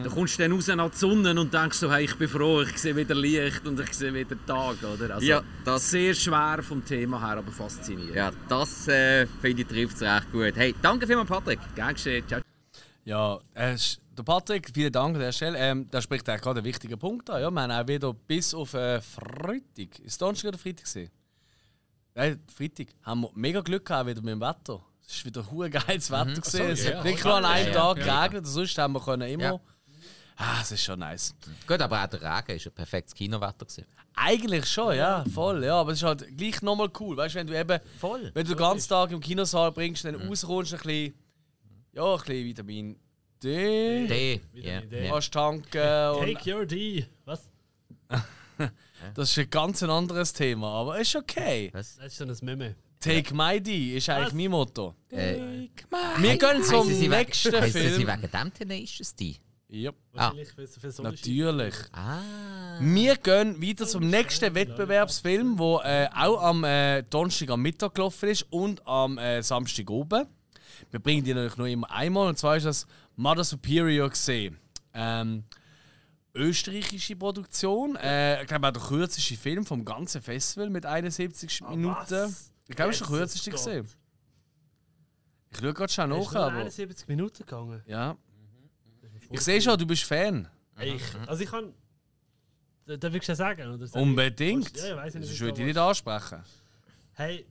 Da 0.03 0.09
kommst 0.11 0.39
du 0.39 0.43
dann 0.43 0.53
raus 0.53 0.69
an 0.69 0.91
die 0.91 0.97
Sonne 0.97 1.41
und 1.41 1.53
denkst 1.53 1.79
so, 1.79 1.93
hey, 1.93 2.05
ich 2.05 2.15
bin 2.17 2.29
froh, 2.29 2.63
ich 2.63 2.77
sehe 2.79 2.95
wieder 2.97 3.15
Licht 3.15 3.67
und 3.67 3.79
ich 3.81 3.93
sehe 3.93 4.13
wieder 4.15 4.37
Tag, 4.47 4.77
oder? 4.83 5.15
Also, 5.15 5.27
Ja, 5.27 5.43
das- 5.65 5.91
Sehr 5.91 6.15
schwer 6.15 6.63
vom 6.63 6.85
Thema 6.85 7.21
her, 7.27 7.39
aber 7.39 7.53
faszinierend. 7.53 8.15
Ja, 8.15 8.31
das 8.49 8.89
äh, 8.89 9.27
finde 9.27 9.63
ich 9.63 9.69
trifft 9.69 9.97
es 9.97 10.03
recht 10.03 10.31
gut. 10.33 10.53
Hey, 10.57 10.75
danke 10.83 11.07
vielmals, 11.07 11.29
Patrick. 11.29 11.61
Gern 11.75 11.95
geschehen. 11.95 12.27
Ciao. 12.27 12.41
Ja, 13.05 13.39
äh, 13.55 13.77
der 14.17 14.23
Patrick, 14.23 14.71
vielen 14.73 14.93
Dank 14.93 15.15
an 15.17 15.21
der 15.23 15.33
Stelle. 15.33 15.59
Ähm, 15.59 15.89
da 15.91 16.01
spricht 16.03 16.29
er 16.29 16.39
gerade 16.39 16.59
einen 16.61 16.67
wichtigen 16.67 16.99
Punkt 16.99 17.29
an. 17.31 17.41
Ja, 17.41 17.51
wir 17.51 17.61
haben 17.63 17.71
auch 17.71 17.89
wieder 17.89 18.13
bis 18.13 18.55
auf 18.55 18.75
äh, 18.75 19.01
Freitag. 19.01 19.99
Ist 20.01 20.13
es 20.13 20.19
Donnerstag 20.19 20.49
oder 20.49 20.59
Freitag? 20.59 20.85
Gewesen? 20.85 21.11
Nein, 22.15 22.41
Freitag. 22.55 22.89
Haben 23.03 23.23
wir 23.23 23.31
mega 23.35 23.61
Glück 23.61 23.85
gehabt 23.87 24.09
wieder 24.09 24.21
mit 24.21 24.31
dem 24.33 24.41
Wetter. 24.41 24.81
Es 25.09 25.19
war 25.19 25.25
wieder 25.27 25.51
hu 25.51 25.59
geiles 25.71 26.11
Wetter. 26.11 26.25
Mhm. 26.27 26.35
gewesen. 26.35 26.41
Ach 26.47 26.51
so, 26.51 26.63
es 26.65 26.85
ja. 26.85 26.97
hat 26.99 27.05
wirklich 27.05 27.25
nur 27.25 27.35
an 27.35 27.45
einem 27.47 27.73
Ja, 27.73 27.73
Tag 27.95 27.99
ja. 28.07 28.27
geregnet. 28.27 28.47
Sonst 28.47 28.79
haben 28.79 28.93
wir 28.93 29.01
können 29.01 29.29
immer. 29.29 29.61
Ah, 30.37 30.59
es 30.63 30.73
ist 30.73 30.83
schon 30.85 30.99
nice. 30.99 31.35
Gut, 31.67 31.81
aber 31.81 32.03
auch 32.03 32.07
der 32.09 32.21
Regen 32.21 32.25
war 32.27 32.39
ein 32.49 32.73
perfektes 32.75 33.15
Kinowetter. 33.15 33.65
gewesen. 33.67 33.85
Eigentlich 34.15 34.67
schon, 34.67 34.97
ja, 34.97 35.25
voll. 35.33 35.65
Ja, 35.65 35.81
aber 35.81 35.93
es 35.93 35.99
ist 35.99 36.05
halt 36.05 36.37
gleich 36.37 36.61
nochmal 36.63 36.91
cool. 37.01 37.17
Weißt 37.17 37.35
du, 37.35 37.39
wenn 37.41 37.47
du 37.47 37.59
eben. 37.59 37.81
Wenn 38.35 38.45
du 38.45 38.55
den 38.55 38.57
ganzen 38.57 38.89
Tag 38.89 39.11
im 39.11 39.21
Kinosaal 39.21 39.73
bringst, 39.73 40.05
dann 40.05 40.15
rauskommst, 40.17 40.73
ein 40.75 40.79
bisschen. 40.81 41.15
Ja, 41.93 42.13
ein 42.15 42.19
bisschen 42.21 42.45
Vitamin 42.45 42.97
D. 43.43 44.07
D, 44.07 44.41
Vitamin 44.53 44.89
D. 44.91 45.09
Kannst 45.09 45.33
tanken. 45.33 45.79
und- 46.17 46.35
Take 46.35 46.55
your 46.55 46.67
D. 46.67 47.07
Was? 47.25 47.49
Das 49.15 49.31
ist 49.31 49.39
ein 49.39 49.51
ganz 49.51 49.83
anderes 49.83 50.33
Thema, 50.33 50.69
aber 50.81 51.01
ist 51.01 51.17
okay. 51.17 51.71
Das 51.73 51.97
ist 51.99 52.21
dann 52.21 52.31
ein 52.31 52.37
Meme. 52.43 52.77
Take 53.01 53.35
my 53.35 53.61
D 53.61 53.97
ist 53.97 54.09
eigentlich 54.09 54.27
Was? 54.29 54.33
mein 54.35 54.51
Motto. 54.53 54.95
Äh, 55.11 55.69
Wir 56.19 56.39
gehen 56.39 56.63
zum 56.63 56.79
heissen 56.85 56.95
sie 56.95 57.01
wegen- 57.01 57.11
nächsten 57.11 57.53
heissen 57.61 57.81
sie 57.83 57.89
Film. 58.05 58.07
wegen 58.07 58.31
dem 58.31 58.55
Tenacious 58.55 59.13
D? 59.17 59.37
Ah. 59.73 59.93
Wahrscheinlich, 60.13 60.57
weil 60.57 60.65
es 60.65 60.97
so 60.97 61.03
Natürlich. 61.03 61.75
Ah. 61.93 62.21
Wir 62.81 63.17
gehen 63.17 63.63
weiter 63.63 63.87
zum 63.87 64.09
nächsten 64.09 64.55
Wettbewerbsfilm, 64.55 65.57
der 65.57 65.81
äh, 65.85 66.09
auch 66.15 66.43
am 66.43 66.65
äh, 66.65 67.03
Donnerstag 67.03 67.51
am 67.51 67.63
Mittag 67.63 67.95
gelaufen 67.95 68.29
ist 68.29 68.47
und 68.51 68.87
am 68.87 69.17
äh, 69.19 69.43
Samstag 69.43 69.89
oben. 69.91 70.27
Wir 70.91 71.01
bringen 71.01 71.25
die 71.25 71.33
natürlich 71.33 71.57
nur 71.57 71.69
immer 71.69 71.91
einmal, 71.91 72.29
und 72.29 72.39
zwar 72.39 72.57
ist 72.57 72.67
das 72.67 72.87
Mother 73.17 73.45
Superior 73.45 74.11
gesehen. 74.11 74.59
Ähm, 74.93 75.45
österreichische 76.35 77.17
Produktion. 77.17 77.97
Äh, 77.97 78.43
ich 78.43 78.49
glaube 78.49 78.69
auch 78.69 78.73
der 78.73 78.83
kürzeste 78.83 79.37
Film 79.37 79.65
vom 79.65 79.85
ganzen 79.85 80.21
Festival 80.21 80.69
mit 80.69 80.85
71 80.85 81.63
Minuten. 81.71 82.37
Ich 82.69 82.77
glaube, 82.77 82.91
es 82.91 83.01
ist 83.01 83.11
der 83.11 83.17
kürzeste 83.17 83.51
gesehen. 83.51 83.89
Ich 85.51 85.59
schaue 85.59 85.73
gerade 85.75 85.93
schon 85.93 86.11
nach, 86.11 86.17
nur 86.17 86.37
aber 86.37 86.57
71 86.57 87.09
Minuten 87.09 87.39
gegangen. 87.39 87.83
ja. 87.87 88.17
Ich 89.33 89.41
sehe 89.41 89.61
schon, 89.61 89.79
du 89.79 89.87
bist 89.87 90.05
Fan. 90.05 90.49
Ich, 90.81 91.03
also 91.27 91.43
ich 91.43 91.51
kann. 91.51 91.73
Da- 92.87 92.97
Darf 92.97 93.15
ich 93.15 93.23
schon 93.25 93.35
sagen? 93.37 93.73
Oder 93.75 93.87
Unbedingt. 94.01 94.77
Ja, 94.77 94.91
ich 94.91 94.97
weiss 94.97 95.15
nicht, 95.15 95.27
Sonst 95.27 95.41
würde 95.41 95.53
ich 95.55 95.61
es 95.61 95.67
nicht 95.67 95.79
ansprechen. 95.79 96.43
Hey, 97.15 97.47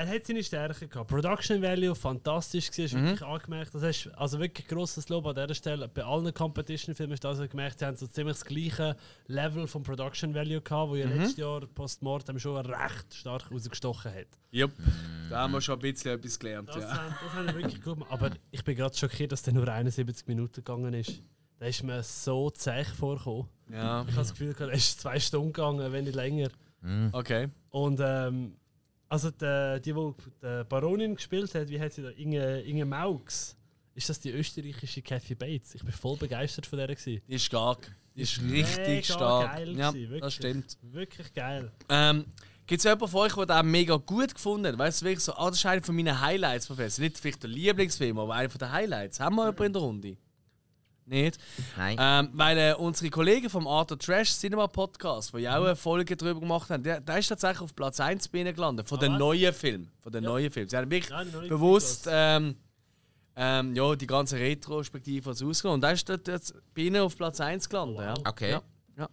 er 0.00 0.08
hat 0.08 0.24
seine 0.26 0.42
Stärken 0.42 0.88
gehabt. 0.88 1.08
Production 1.10 1.60
Value 1.60 1.94
fantastisch 1.94 2.70
gewesen, 2.70 3.00
Mhm. 3.02 3.06
wirklich 3.08 3.22
angemerkt. 3.28 3.74
Das 3.74 3.82
hast, 3.82 4.06
also 4.16 4.38
wirklich 4.40 4.66
grosses 4.66 5.08
Lob 5.08 5.26
an 5.26 5.34
dieser 5.34 5.54
Stelle. 5.54 5.88
Bei 5.88 6.02
allen 6.04 6.32
Competition-Filmen 6.32 7.12
hast 7.12 7.24
du 7.24 7.28
also 7.28 7.46
gemerkt, 7.46 7.78
sie 7.78 7.84
haben 7.86 7.96
so 7.96 8.06
ziemlich 8.06 8.36
das 8.38 8.44
gleiche 8.44 8.96
Level 9.26 9.66
von 9.66 9.82
Production 9.82 10.34
Value 10.34 10.60
gehabt, 10.60 10.90
wo 10.90 10.96
ja 10.96 11.06
Mhm. 11.06 11.18
letztes 11.18 11.36
Jahr 11.36 11.60
Postmortem 11.66 12.38
schon 12.38 12.56
recht 12.66 13.14
stark 13.14 13.50
rausgestochen 13.50 14.12
hat. 14.14 14.26
Jupp. 14.50 14.72
Da 15.28 15.40
haben 15.42 15.52
wir 15.52 15.60
schon 15.60 15.74
ein 15.76 15.80
bisschen 15.80 16.12
etwas 16.12 16.38
gelernt. 16.38 16.68
Das, 16.70 16.76
Ja. 16.82 16.90
haben, 16.96 17.14
das 17.22 17.32
haben 17.34 17.46
wir 17.46 17.54
wirklich 17.56 17.82
gut 17.82 17.94
gemacht. 17.94 18.10
Aber 18.12 18.30
ich 18.50 18.64
bin 18.64 18.76
gerade 18.76 18.96
schockiert, 18.96 19.32
dass 19.32 19.42
der 19.42 19.52
nur 19.54 19.68
71 19.68 20.26
Minuten 20.26 20.54
gegangen 20.56 20.94
ist. 20.94 21.20
Da 21.58 21.66
ist 21.66 21.82
mir 21.82 22.02
so 22.02 22.48
zäh 22.50 22.84
vorgekommen. 22.84 23.46
Ja. 23.70 24.00
Ich 24.02 24.06
habe 24.08 24.16
das 24.16 24.30
Gefühl, 24.30 24.54
er 24.58 24.70
ist 24.72 25.00
zwei 25.00 25.20
Stunden 25.20 25.52
gegangen, 25.52 25.92
wenn 25.92 26.04
nicht 26.04 26.14
länger. 26.16 26.48
Okay. 27.12 27.48
Und 27.68 28.00
ähm, 28.02 28.56
also 29.10 29.30
die, 29.30 29.80
die, 29.82 29.92
die 29.92 30.12
die 30.40 30.64
Baronin 30.68 31.16
gespielt 31.16 31.54
hat, 31.54 31.68
wie 31.68 31.80
heißt 31.80 31.96
sie 31.96 32.02
da? 32.02 32.10
Inge, 32.10 32.60
Inge 32.62 32.84
Maux. 32.84 33.56
ist 33.94 34.08
das 34.08 34.20
die 34.20 34.30
österreichische 34.30 35.02
Kathy 35.02 35.34
Bates. 35.34 35.74
Ich 35.74 35.82
bin 35.82 35.92
voll 35.92 36.16
begeistert 36.16 36.64
von 36.64 36.78
der. 36.78 36.86
Gewesen. 36.86 37.20
Die 37.28 37.34
ist 37.34 37.44
stark. 37.44 37.94
Die 38.14 38.22
ist 38.22 38.40
richtig 38.40 39.06
stark. 39.06 39.56
Geil 39.56 39.76
ja, 39.76 39.92
wirklich. 39.92 40.20
das 40.20 40.34
stimmt. 40.34 40.78
Wirklich 40.82 41.34
geil. 41.34 41.72
Ähm, 41.88 42.24
Gibt 42.66 42.78
es 42.78 42.84
jemanden 42.84 43.08
von 43.08 43.20
euch, 43.22 43.34
der 43.34 43.46
den 43.46 43.70
mega 43.70 43.96
gut 43.96 44.32
gefunden 44.32 44.68
hat? 44.68 44.78
Weißt 44.78 45.02
du, 45.02 45.06
wirklich 45.06 45.24
so, 45.24 45.34
ah, 45.34 45.50
das 45.50 45.58
ist 45.58 45.66
einer 45.66 45.82
von 45.82 45.96
meinen 45.96 46.20
Highlights, 46.20 46.68
Professor. 46.68 47.02
Nicht 47.02 47.18
vielleicht 47.18 47.42
der 47.42 47.50
Lieblingsfilm, 47.50 48.16
aber 48.16 48.34
einer 48.34 48.48
von 48.48 48.60
den 48.60 48.70
Highlights. 48.70 49.18
Haben 49.18 49.36
wir 49.36 49.46
jemanden 49.46 49.64
in 49.64 49.72
der 49.72 49.82
Runde? 49.82 50.16
Nicht? 51.10 51.38
Nein. 51.76 51.96
Ähm, 52.00 52.30
weil 52.34 52.56
äh, 52.56 52.74
unsere 52.74 53.10
Kollegen 53.10 53.50
vom 53.50 53.66
Art 53.66 53.90
of 53.90 53.98
Trash 53.98 54.32
Cinema 54.32 54.68
Podcast, 54.68 55.34
die 55.34 55.40
ja 55.40 55.58
auch 55.58 55.64
eine 55.64 55.74
Folge 55.76 56.16
darüber 56.16 56.38
gemacht 56.40 56.70
haben, 56.70 56.82
der, 56.84 57.00
der 57.00 57.18
ist 57.18 57.26
tatsächlich 57.26 57.60
auf 57.62 57.74
Platz 57.74 57.98
1 57.98 58.28
bei 58.28 58.38
ihnen 58.38 58.54
gelandet. 58.54 58.88
Von 58.88 58.98
Ah, 58.98 59.00
den 59.02 59.12
was? 59.14 59.18
neuen 59.18 59.52
Filmen. 59.52 59.90
Von 60.00 60.12
den 60.12 60.22
neuen 60.24 60.50
Filmen. 60.52 60.68
Sie 60.68 60.76
haben 60.76 60.90
wirklich 60.90 61.10
Ja, 61.10 61.24
nicht 61.24 61.48
bewusst 61.48 62.06
ähm, 62.10 62.54
ähm, 63.34 63.74
ja, 63.74 63.94
die 63.96 64.06
ganze 64.06 64.36
Retrospektive 64.38 65.30
ausgenommen. 65.30 65.74
Und 65.76 65.80
der 65.82 65.92
ist 65.92 66.08
dort 66.08 66.28
jetzt 66.28 66.54
bei 66.74 66.82
ihnen 66.82 67.02
auf 67.02 67.16
Platz 67.16 67.40
1 67.40 67.68
gelandet. 67.68 67.98
Ja. 68.04 68.14
Okay. 68.30 68.50
Ja. 68.52 68.62
Ja. 68.96 69.08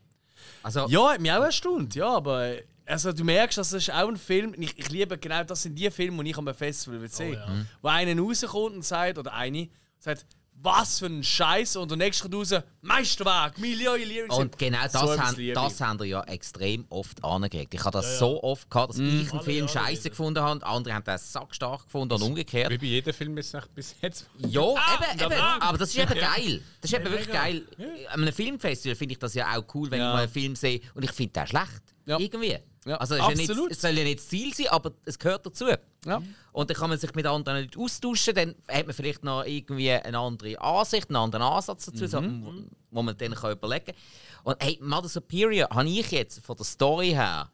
Also, 0.61 0.85
Ja, 0.89 1.13
hat 1.13 1.19
mich 1.21 1.31
auch 1.31 1.43
erstaunt, 1.43 1.95
ja, 1.95 2.09
aber 2.15 2.45
äh, 2.45 2.63
also, 2.85 3.11
du 3.11 3.23
merkst, 3.23 3.57
das 3.57 3.73
ist 3.73 3.91
auch 3.91 4.07
ein 4.07 4.15
Film, 4.17 4.53
ich, 4.57 4.77
ich 4.77 4.89
liebe 4.89 5.17
genau 5.17 5.43
das 5.43 5.63
sind 5.63 5.75
die 5.77 5.89
Filme, 5.91 6.23
die 6.23 6.29
ich 6.29 6.37
am 6.37 6.47
Festival 6.53 7.01
will 7.01 7.09
sehen. 7.09 7.33
ja. 7.33 7.47
Mhm. 7.47 7.65
Wo 7.81 7.87
einer 7.89 8.21
rauskommt 8.21 8.75
und 8.75 8.85
sagt, 8.85 9.17
oder 9.17 9.33
eine, 9.33 9.67
sagt, 9.99 10.25
was 10.59 10.99
für 10.99 11.05
ein 11.05 11.23
Scheiß 11.23 11.75
und 11.75 11.89
der 11.91 11.97
nächste 11.97 12.23
kommt 12.29 12.35
raus, 12.35 12.61
Meisterwerk, 12.81 13.57
Million 13.59 13.97
Lieblingsfilm. 13.99 14.41
Und 14.41 14.57
genau 14.57 14.81
das, 14.83 14.91
So 14.93 15.19
haben, 15.19 15.53
das 15.53 15.81
haben 15.81 15.99
wir 15.99 16.05
ja 16.07 16.23
extrem 16.23 16.85
oft 16.89 17.23
angekriegt. 17.23 17.73
Ich 17.73 17.81
habe 17.83 17.91
das 17.91 18.05
Ja, 18.05 18.11
ja. 18.13 18.17
so 18.19 18.43
oft 18.43 18.69
gehabt, 18.69 18.89
dass 18.91 18.97
Mhm. 18.97 19.21
ich 19.21 19.31
einen 19.33 19.41
Film 19.43 19.67
scheiße 19.67 20.09
gefunden 20.09 20.41
habe, 20.43 20.65
andere 20.65 20.93
haben 20.95 21.03
den 21.03 21.17
sackstark 21.17 21.83
gefunden 21.83 22.13
und 22.15 22.21
umgekehrt. 22.21 22.71
Wie 22.71 22.77
bei 22.77 22.85
jedem 22.85 23.13
Film 23.13 23.37
ist 23.37 23.53
es 23.53 23.67
bis 23.67 23.95
jetzt. 24.01 24.25
Ja, 24.39 24.71
eben, 24.71 25.19
eben. 25.25 25.33
Aber 25.41 25.77
das 25.77 25.89
ist 25.89 25.97
eben 25.99 26.17
Ja. 26.17 26.33
geil. 26.35 26.61
Das 26.81 26.91
ist 26.91 26.97
eben 26.99 27.11
wirklich 27.11 27.31
geil. 27.31 27.61
An 28.09 28.21
einem 28.21 28.33
Filmfestival 28.33 28.95
finde 28.95 29.13
ich 29.13 29.19
das 29.19 29.33
ja 29.35 29.55
auch 29.57 29.63
cool, 29.75 29.91
wenn 29.91 29.99
Ja. 29.99 30.09
ich 30.09 30.13
mal 30.15 30.23
einen 30.23 30.31
Film 30.31 30.55
sehe 30.55 30.81
und 30.95 31.03
ich 31.03 31.11
finde 31.11 31.33
den 31.33 31.47
schlecht. 31.47 31.81
Ja. 32.07 32.17
Irgendwie. 32.19 32.57
Ja, 32.85 32.95
also 32.97 33.15
es, 33.15 33.19
ja 33.21 33.27
nicht, 33.29 33.49
es 33.71 33.81
soll 33.81 33.91
ja 33.97 34.03
nicht 34.05 34.19
das 34.19 34.29
Ziel 34.29 34.53
sein, 34.53 34.67
aber 34.69 34.93
es 35.03 35.19
gehört 35.19 35.45
dazu. 35.45 35.65
Ja. 36.05 36.21
Und 36.53 36.69
dann 36.69 36.77
kann 36.77 36.89
man 36.89 36.97
sich 36.97 37.13
mit 37.15 37.25
anderen 37.25 37.63
Leuten 37.63 37.81
austauschen, 37.81 38.33
dann 38.33 38.55
hat 38.69 38.85
man 38.87 38.95
vielleicht 38.95 39.25
noch 39.25 39.43
irgendwie 39.43 39.91
eine 39.91 40.17
andere 40.17 40.59
Ansicht, 40.61 41.09
einen 41.09 41.17
anderen 41.17 41.43
Ansatz 41.43 41.85
dazu, 41.87 42.07
so, 42.07 42.21
Mhm. 42.21 42.45
wo, 42.45 42.53
wo 42.91 43.01
man 43.03 43.17
dann 43.17 43.33
kann 43.35 43.51
überlegen 43.51 43.87
kann. 43.87 43.95
Und 44.45 44.63
hey, 44.63 44.79
Mother 44.81 45.09
Superior 45.09 45.69
habe 45.69 45.89
ich 45.89 46.09
jetzt 46.11 46.45
von 46.45 46.55
der 46.55 46.65
Story 46.65 47.09
her 47.09 47.51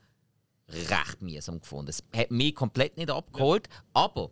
recht 0.69 1.21
mühsam 1.21 1.59
gefunden. 1.59 1.89
Es 1.89 2.03
hat 2.15 2.29
mich 2.29 2.53
komplett 2.53 2.95
nicht 2.97 3.09
abgeholt, 3.09 3.67
aber 3.93 4.29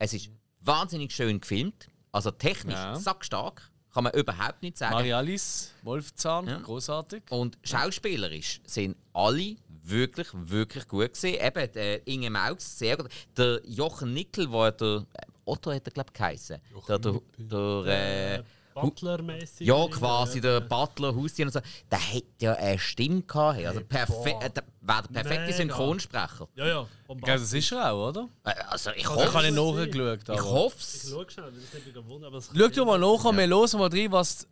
es 0.00 0.12
ist 0.12 0.30
wahnsinnig 0.60 1.12
schön 1.14 1.40
gefilmt, 1.40 1.88
also 2.10 2.32
technisch 2.32 2.74
Ja. 2.74 2.96
sackstark, 2.96 3.70
kann 3.96 4.04
man 4.04 4.12
überhaupt 4.12 4.60
nicht 4.62 4.76
sagen. 4.76 4.92
Marialis, 4.92 5.72
Wolfzahn, 5.82 6.46
Ja. 6.46 6.58
großartig. 6.58 7.22
Und 7.30 7.56
schauspielerisch 7.62 8.60
sind 8.66 8.94
alle 9.14 9.56
wirklich, 9.84 10.28
wirklich 10.34 10.86
gut 10.86 11.14
gesehen. 11.14 11.40
Eben 11.42 11.72
der 11.72 12.06
Inge 12.06 12.28
Maux, 12.28 12.78
sehr 12.78 12.98
gut. 12.98 13.08
Der 13.38 13.62
Jochen 13.64 14.12
Nickel, 14.12 14.48
der 14.50 14.72
der 14.72 14.96
äh, 14.98 15.02
Otto 15.46 15.72
hat 15.72 15.86
er 15.86 15.92
glaube 15.92 16.10
ich 16.10 16.18
geheißen. 16.18 16.58
Der, 16.86 16.98
der, 16.98 17.20
der, 17.38 18.38
äh, 18.40 18.42
Butler-mäßig. 18.82 19.66
ja, 19.66 19.86
quasi 19.88 20.40
der 20.40 20.60
Butler, 20.60 21.14
Haustier 21.16 21.46
und 21.46 21.52
so. 21.52 21.60
Der 21.90 21.98
hat 22.14 22.22
ja 22.40 22.52
eine 22.54 22.78
Stimme 22.78 23.22
gehabt. 23.22 23.56
hey. 23.58 23.66
Also 23.66 23.80
perfekt, 23.80 24.42
äh, 24.42 24.50
der 24.50 24.64
wäre 24.80 25.02
der 25.08 25.08
perfekte 25.22 25.40
Mega. 25.44 25.56
Synchronsprecher. 25.56 26.48
Ja, 26.54 26.66
ja. 26.66 26.86
Ja, 27.26 27.36
das 27.36 27.52
ist 27.52 27.72
er 27.72 27.92
auch, 27.92 28.08
oder? 28.08 28.28
Äh, 28.44 28.52
Also 28.68 28.90
ich 28.90 28.98
Ich 28.98 29.08
hoffe 29.08 29.32
habe 29.34 29.46
ihn 29.48 29.56
es. 29.56 29.76
nachgeschaut. 29.76 30.28
Ich 30.28 30.42
hoffe 30.42 30.76
Ich 30.78 30.84
es. 31.04 31.10
schaue 31.10 31.30
schnell, 31.30 31.52
das 31.52 31.62
ist 31.64 31.74
nicht 31.74 31.86
es 32.34 32.50
Schau 32.56 32.68
dir 32.68 32.84
mal 32.84 32.98
nach, 32.98 33.24
wir 33.24 33.46
hören 33.46 33.78
mal 33.78 33.88
rein, 33.88 34.12
was 34.12 34.46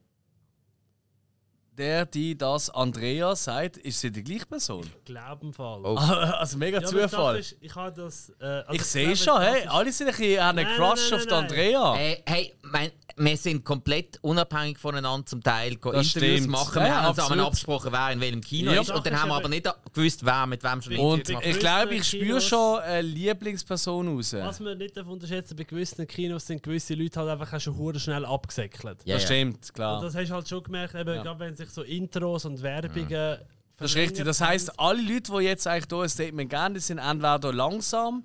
der, 1.76 2.06
die 2.06 2.36
das 2.36 2.70
Andrea 2.70 3.34
sagt. 3.36 3.76
Ist 3.78 4.00
sie 4.00 4.10
die 4.10 4.22
gleiche 4.22 4.46
Person? 4.46 4.88
Glaubenfall. 5.04 5.80
Oh. 5.84 5.96
Also 6.44 6.58
mega 6.58 6.80
Ja, 6.80 6.86
Zufall. 6.86 7.38
Ist, 7.38 7.56
ich 7.60 7.74
habe 7.74 7.92
das. 8.02 8.30
Äh, 8.40 8.44
also 8.44 8.72
Ich 8.72 8.80
ich 8.80 8.86
sehe 8.86 9.16
schon, 9.16 9.40
hey, 9.40 9.66
alle 9.66 9.92
sind 9.92 10.08
ein 10.08 10.14
bisschen, 10.16 10.42
haben 10.42 10.58
einen 10.58 10.68
Nein, 10.68 10.76
Crush 10.76 11.10
nein, 11.10 11.18
auf 11.20 11.24
die 11.26 11.30
nein, 11.32 11.42
Andrea. 11.42 11.94
Hey, 11.94 12.22
hey 12.26 12.54
mein, 12.62 12.90
wir 13.16 13.36
sind 13.36 13.64
komplett 13.64 14.18
unabhängig 14.22 14.76
voneinander 14.78 15.24
zum 15.26 15.40
Teil 15.42 15.76
go 15.76 15.92
Das 15.92 16.06
Interviews 16.14 16.38
stimmt. 16.40 16.50
machen. 16.50 16.78
Ja, 16.80 16.84
Wir 16.84 16.96
haben 16.96 17.08
uns 17.10 17.18
absolut. 17.18 17.38
aber 17.40 17.46
abgesprochen, 17.48 17.92
wer 17.92 18.10
in 18.10 18.20
welchem 18.20 18.40
Kino 18.40 18.72
Ja. 18.72 18.80
ist. 18.80 18.90
Und 18.90 19.06
dann 19.06 19.20
haben 19.22 19.28
wir 19.28 19.34
aber 19.36 19.48
nicht 19.48 19.68
gewusst, 19.94 20.24
wer 20.24 20.46
mit 20.46 20.64
wem 20.64 20.82
schon 20.82 20.96
Und 20.96 21.28
macht. 21.30 21.46
ich 21.46 21.58
glaube, 21.60 21.94
ich 21.94 22.04
spüre 22.04 22.24
Kinos- 22.24 22.44
schon 22.48 22.80
eine 22.80 23.02
Lieblingsperson 23.02 24.08
raus. 24.16 24.32
Was 24.34 24.60
man 24.60 24.78
nicht 24.78 24.96
unterschätzen 24.98 25.56
bei 25.56 25.64
gewissen 25.64 26.06
Kinos 26.06 26.46
sind 26.46 26.62
gewisse 26.62 26.94
Leute 26.94 27.20
halt 27.20 27.30
einfach 27.30 27.52
auch 27.52 27.60
schon 27.60 27.76
hure 27.76 27.98
schnell 28.00 28.24
abgesäckelt. 28.24 28.98
Ja, 29.04 29.14
das 29.14 29.22
ja. 29.24 29.26
stimmt, 29.28 29.72
klar. 29.74 29.98
Und 29.98 30.04
das 30.04 30.14
hast 30.14 30.28
du 30.28 30.34
halt 30.34 30.48
schon 30.48 30.62
gemerkt, 30.62 30.94
eben, 30.94 31.14
Ja. 31.14 31.22
gerade 31.22 31.40
wenn 31.40 31.54
sich 31.64 31.74
so 31.74 31.82
Intros 31.82 32.44
und 32.44 32.62
Werbungen. 32.62 33.38
Das 33.76 33.90
ist 33.90 33.96
richtig. 33.96 34.24
Das 34.24 34.40
heisst, 34.40 34.78
alle 34.78 35.02
Leute, 35.02 35.32
die 35.32 35.38
jetzt 35.44 35.66
eigentlich 35.66 35.86
hier 35.90 36.02
ein 36.02 36.08
Statement 36.08 36.50
geben, 36.50 36.74
die 36.74 36.80
sind 36.80 36.98
entweder 36.98 37.52
langsam 37.52 38.24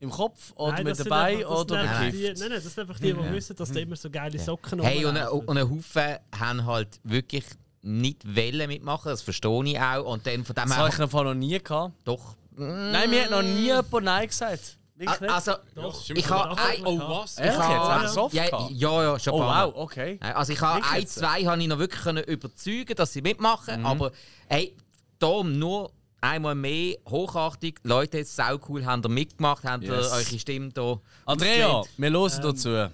im 0.00 0.10
Kopf 0.10 0.52
oder 0.56 0.72
Nein, 0.72 0.84
mit 0.84 0.98
dabei 1.00 1.36
einfach- 1.38 1.50
oder 1.60 1.82
die, 1.82 1.88
bekifft. 2.10 2.38
Nein, 2.40 2.48
nein, 2.50 2.60
das 2.62 2.74
sind 2.74 2.78
einfach 2.80 2.98
die, 2.98 3.12
die 3.12 3.20
Ja. 3.20 3.32
wissen, 3.32 3.56
dass 3.56 3.72
da 3.72 3.80
immer 3.80 3.96
so 3.96 4.10
geile 4.10 4.38
Socken 4.38 4.80
Hey, 4.80 5.04
und, 5.04 5.16
ein- 5.16 5.28
und 5.28 5.56
ein 5.58 5.70
Haufen 5.70 6.16
haben 6.38 6.64
halt 6.66 7.00
wirklich 7.02 7.44
nicht 7.82 8.24
wollen 8.36 8.68
mitmachen, 8.68 9.10
das 9.10 9.22
verstehe 9.22 9.64
ich 9.64 9.78
auch. 9.80 10.12
Und 10.12 10.26
dann 10.26 10.44
von 10.44 10.54
dem 10.56 10.68
Das 10.68 10.76
habe 10.76 10.88
ich 10.90 10.98
noch 10.98 11.34
nie 11.34 11.58
gehabt. 11.58 11.94
Doch. 12.04 12.36
Nein, 12.56 13.10
mir 13.10 13.24
hat 13.24 13.30
noch 13.30 13.42
nie 13.42 13.66
jemand 13.66 14.04
Nein 14.04 14.26
gesagt. 14.26 14.78
Nicht? 14.98 15.22
Also, 15.22 15.52
Doch. 15.74 16.08
ich 16.08 16.30
habe 16.30 16.56
ein, 16.58 16.86
Oh, 16.86 16.98
was? 16.98 17.38
ich 17.38 17.44
habe, 17.44 17.92
Haben 17.94 18.08
soft 18.08 18.34
ja, 18.34 18.44
ja, 18.70 19.02
ja, 19.02 19.18
schon 19.18 19.34
Oh, 19.34 19.40
wow, 19.40 19.72
okay. 19.76 20.18
Also 20.20 20.54
ich 20.54 20.60
habe 20.60 20.82
ein, 20.86 21.06
zwei 21.06 21.44
habe 21.44 21.60
ich 21.60 21.68
noch 21.68 21.78
wirklich 21.78 22.00
können 22.02 22.24
überzeugen, 22.24 22.94
dass 22.96 23.12
sie 23.12 23.20
mitmachen. 23.20 23.84
Aber 23.84 24.10
hey, 24.48 24.74
darum 25.18 25.58
nur 25.58 25.92
einmal 26.22 26.54
mehr 26.54 26.96
Hochachtung. 27.08 27.72
Leute, 27.82 28.18
jetzt 28.18 28.34
sau 28.36 28.58
cool, 28.68 28.86
habt 28.86 29.04
ihr 29.04 29.10
mitgemacht, 29.10 29.64
habt 29.64 29.84
ihr 29.84 29.94
Yes. 29.94 30.12
eure 30.12 30.38
Stimme 30.38 30.70
hier 30.74 31.00
Andrea, 31.26 31.82
wir 31.96 32.10
hören 32.10 32.40
dazu. 32.42 32.88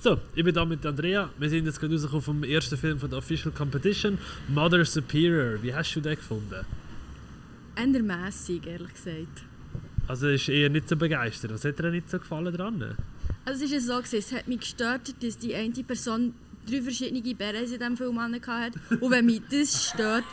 So, 0.00 0.18
ich 0.34 0.42
bin 0.42 0.54
da 0.54 0.64
mit 0.64 0.84
Andrea. 0.84 1.28
Wir 1.38 1.48
sind 1.50 1.66
jetzt 1.66 1.78
gerade 1.78 1.92
rausgekommen 1.94 2.22
vom 2.22 2.42
ersten 2.42 2.76
Film 2.76 2.98
von 2.98 3.08
der 3.10 3.18
Official 3.18 3.52
Competition, 3.52 4.18
Mother 4.48 4.84
Superior. 4.84 5.62
Wie 5.62 5.72
hast 5.74 5.94
du 5.94 6.00
den 6.00 6.16
gefunden? 6.16 6.64
Endermässig, 7.76 8.66
ehrlich 8.66 8.94
gesagt. 8.94 9.44
Also 10.08 10.28
ist 10.28 10.48
eher 10.48 10.68
nicht 10.68 10.88
so 10.88 10.96
begeistert. 10.96 11.52
Was 11.52 11.64
hat 11.64 11.78
dir 11.78 11.90
nicht 11.90 12.10
so 12.10 12.18
gefallen 12.18 12.54
dran? 12.54 12.96
Also 13.44 13.64
es 13.64 13.70
ja 13.70 13.80
so, 13.80 14.16
es 14.16 14.32
hat 14.32 14.48
mich 14.48 14.60
gestört, 14.60 15.14
dass 15.22 15.38
die 15.38 15.54
eine 15.54 15.72
Person 15.84 16.34
drei 16.66 16.82
verschiedene 16.82 17.34
Berets 17.34 17.72
in 17.72 17.78
diesem 17.78 17.96
Film 17.96 18.20
hatte. 18.20 18.72
Und 19.00 19.10
wenn 19.10 19.26
mich 19.26 19.42
das 19.50 19.90
stört, 19.90 20.24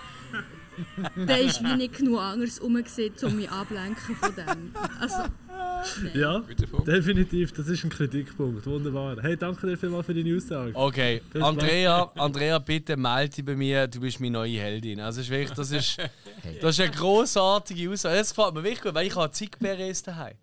dann 1.15 1.39
ist 1.39 1.63
wie 1.63 1.75
nicht 1.75 1.97
genug 1.97 2.19
anderes 2.19 2.61
rum, 2.61 2.75
gewesen, 2.75 3.13
um 3.23 3.35
mich 3.35 3.49
ablenken 3.49 4.15
von 4.15 4.35
dem. 4.35 4.71
Also, 4.99 5.23
Ja, 6.13 6.43
definitiv. 6.85 7.53
Das 7.53 7.67
ist 7.67 7.83
ein 7.83 7.89
Kritikpunkt. 7.89 8.65
Wunderbar. 8.65 9.17
Hey, 9.21 9.37
danke 9.37 9.65
dir 9.67 9.77
vielmals 9.77 10.05
für 10.05 10.13
deine 10.13 10.35
Aussage. 10.35 10.71
Okay, 10.73 11.21
Andrea, 11.39 12.11
Andrea, 12.15 12.59
bitte 12.59 12.97
melde 12.97 13.35
dich 13.35 13.45
bei 13.45 13.55
mir, 13.55 13.87
du 13.87 13.99
bist 14.01 14.19
meine 14.19 14.33
neue 14.33 14.59
Heldin. 14.59 14.99
Also, 14.99 15.21
es 15.21 15.27
ist 15.27 15.31
wirklich, 15.31 15.51
das 15.51 15.71
ist, 15.71 15.97
das 16.61 16.77
ist 16.77 16.81
eine 16.81 16.91
grossartige 16.91 17.91
Aussage. 17.91 18.17
Das 18.17 18.35
gefällt 18.35 18.53
mir 18.53 18.63
wirklich 18.63 18.81
gut, 18.81 18.93
weil 18.93 19.07
ich 19.07 19.15
habe 19.15 19.31
zig 19.31 19.51
Berets 19.59 20.03
daheim. 20.03 20.35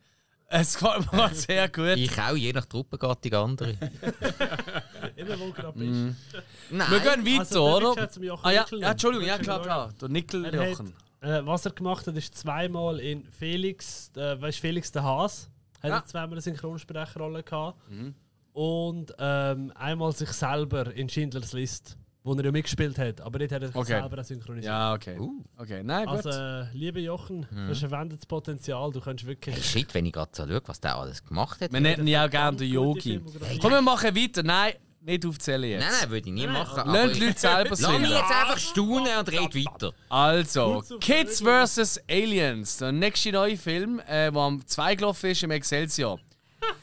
Es 0.49 0.79
gefällt 0.79 1.13
mir 1.13 1.29
sehr 1.35 1.69
gut. 1.69 1.97
Ich 1.97 2.19
auch, 2.19 2.37
je 2.37 2.53
nach 2.53 2.65
Truppengattung 2.67 3.33
andere. 3.35 3.71
Immer 5.17 5.39
wo 5.41 5.47
du 5.47 5.53
gerade 5.53 5.79
Mm. 5.79 6.15
bist. 6.31 6.43
Nein. 6.71 6.91
Wir 6.91 7.01
gehen 7.01 7.27
weiter, 7.27 7.41
Also, 7.41 7.77
oder? 7.77 8.09
Ah 8.43 8.51
ja, 8.53 8.65
ja 8.73 8.91
Entschuldigung, 8.93 9.27
ja 9.27 9.39
klar, 9.39 9.63
klar. 9.63 9.93
Der 10.01 10.09
Nickel 10.09 10.45
Er 10.47 10.71
Jochen. 10.71 10.93
Äh, 11.27 11.45
was 11.47 11.65
er 11.67 11.73
gemacht 11.73 12.07
hat, 12.07 12.17
ist 12.17 12.35
zweimal 12.37 13.01
in 13.01 13.25
Felix, 13.31 14.11
äh, 14.17 14.41
weißt, 14.41 14.59
Felix 14.61 14.93
der 14.93 15.03
Haas, 15.03 15.51
hat 15.83 15.91
Ja. 15.91 15.97
er 15.99 16.05
zweimal 16.07 16.33
eine 16.33 16.41
Synchronsprecherrolle 16.41 17.43
gehabt. 17.43 17.79
Mhm. 17.91 18.15
Und 18.53 19.13
ähm, 19.19 19.73
einmal 19.75 20.13
sich 20.13 20.31
selber 20.31 20.93
in 20.95 21.09
Schindlers 21.09 21.53
List, 21.53 21.99
wo 22.25 22.33
er 22.35 22.45
ja 22.45 22.51
mitgespielt 22.51 22.99
hat, 22.99 23.21
aber 23.21 23.39
nicht 23.39 23.53
hat 23.53 23.61
er 23.63 23.69
sich 23.69 23.77
Okay. 23.77 24.01
selber 24.01 24.19
auch 24.21 24.25
synchronisiert. 24.25 24.73
Ja, 24.73 24.95
okay. 24.95 25.19
Okay, 25.59 25.83
nein, 25.85 26.07
gut. 26.07 26.17
Also, 26.17 26.31
äh, 26.31 26.65
liebe 26.73 27.01
Jochen, 27.01 27.47
Mhm. 27.51 27.69
das 27.69 27.77
ist 27.79 27.85
ein 27.85 27.91
verwendetes 27.91 28.25
Potenzial, 28.27 28.91
du 28.93 29.01
kannst 29.01 29.27
wirklich... 29.27 29.55
Hey, 29.55 29.63
shit, 29.63 29.93
wenn 29.95 30.07
ich 30.07 30.13
gerade 30.13 30.31
so 30.33 30.47
schaue, 30.47 30.63
was 30.65 30.81
der 30.81 30.97
alles 30.97 31.23
gemacht 31.23 31.61
hat. 31.61 31.73
wir 31.73 31.81
nennen 31.81 32.07
ihn 32.07 32.17
auch 32.17 32.31
gerne 32.31 32.57
den 32.57 32.71
Yogi. 32.73 33.21
Komm, 33.61 33.71
wir 33.73 33.83
machen 33.83 34.17
weiter. 34.17 34.43
Nein, 34.43 34.73
nicht 35.07 35.25
aufzählen 35.25 35.71
jetzt. 35.71 35.85
Nein, 35.85 35.93
nein, 36.01 36.11
würde 36.11 36.29
ich 36.29 36.35
nie 36.35 36.47
machen. 36.47 36.83
Lass 36.85 37.05
aber 37.05 37.13
die 37.13 37.21
Leute 37.21 37.39
selber 37.39 37.71
Lass 37.71 37.81
mich 37.81 37.89
sehen. 37.89 38.03
jetzt 38.03 38.31
einfach 38.31 38.59
staunen 38.59 39.19
und 39.19 39.33
red 39.33 39.55
weiter. 39.55 39.93
Also, 40.09 40.85
Kids 41.01 41.41
vs. 41.41 42.01
Aliens, 42.09 42.77
der 42.79 42.93
nächste 42.93 43.33
neue 43.33 43.57
Film, 43.57 44.01
äh, 44.01 44.31
der 44.31 44.37
am 44.37 44.67
2 44.67 44.95
gelaufen 44.97 45.31
ist 45.31 45.43
im 45.43 45.51
Excelsior. 45.53 46.19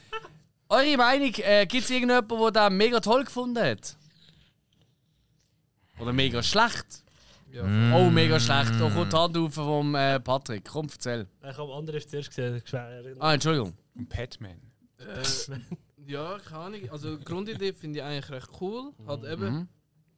Eure 0.69 0.97
Meinung, 0.97 1.33
äh, 1.37 1.65
gibt 1.67 1.83
es 1.83 1.89
irgendjemanden, 1.89 2.53
der 2.53 2.69
den 2.69 2.77
mega 2.77 2.99
toll 2.99 3.25
gefunden 3.25 3.63
hat? 3.63 3.95
Oder 5.99 6.13
mega 6.13 6.41
schlecht? 6.41 7.03
Oh, 7.93 8.09
mega 8.09 8.39
schlecht. 8.39 8.71
Da 8.79 8.89
kommt 8.89 9.13
die 9.13 9.17
Hand 9.17 9.37
auf 9.37 9.53
vom 9.53 9.93
äh, 9.93 10.19
Patrick. 10.19 10.65
Komm, 10.65 10.87
erzähl. 10.91 11.27
Ich 11.47 11.57
habe 11.57 11.71
andere 11.71 12.03
zuerst 12.03 12.35
gesehen. 12.35 12.63
Ah, 13.19 13.33
Entschuldigung. 13.35 13.73
Batman. 13.93 14.59
Äh, 14.97 15.59
Ja, 16.05 16.39
keine 16.39 16.59
Ahnung. 16.59 16.89
Also 16.89 17.17
die 17.17 17.23
Grundidee 17.25 17.73
finde 17.73 17.99
ich 17.99 18.05
eigentlich 18.05 18.29
recht 18.29 18.49
cool. 18.61 18.91
Halt 19.05 19.21
Mhm. 19.23 19.27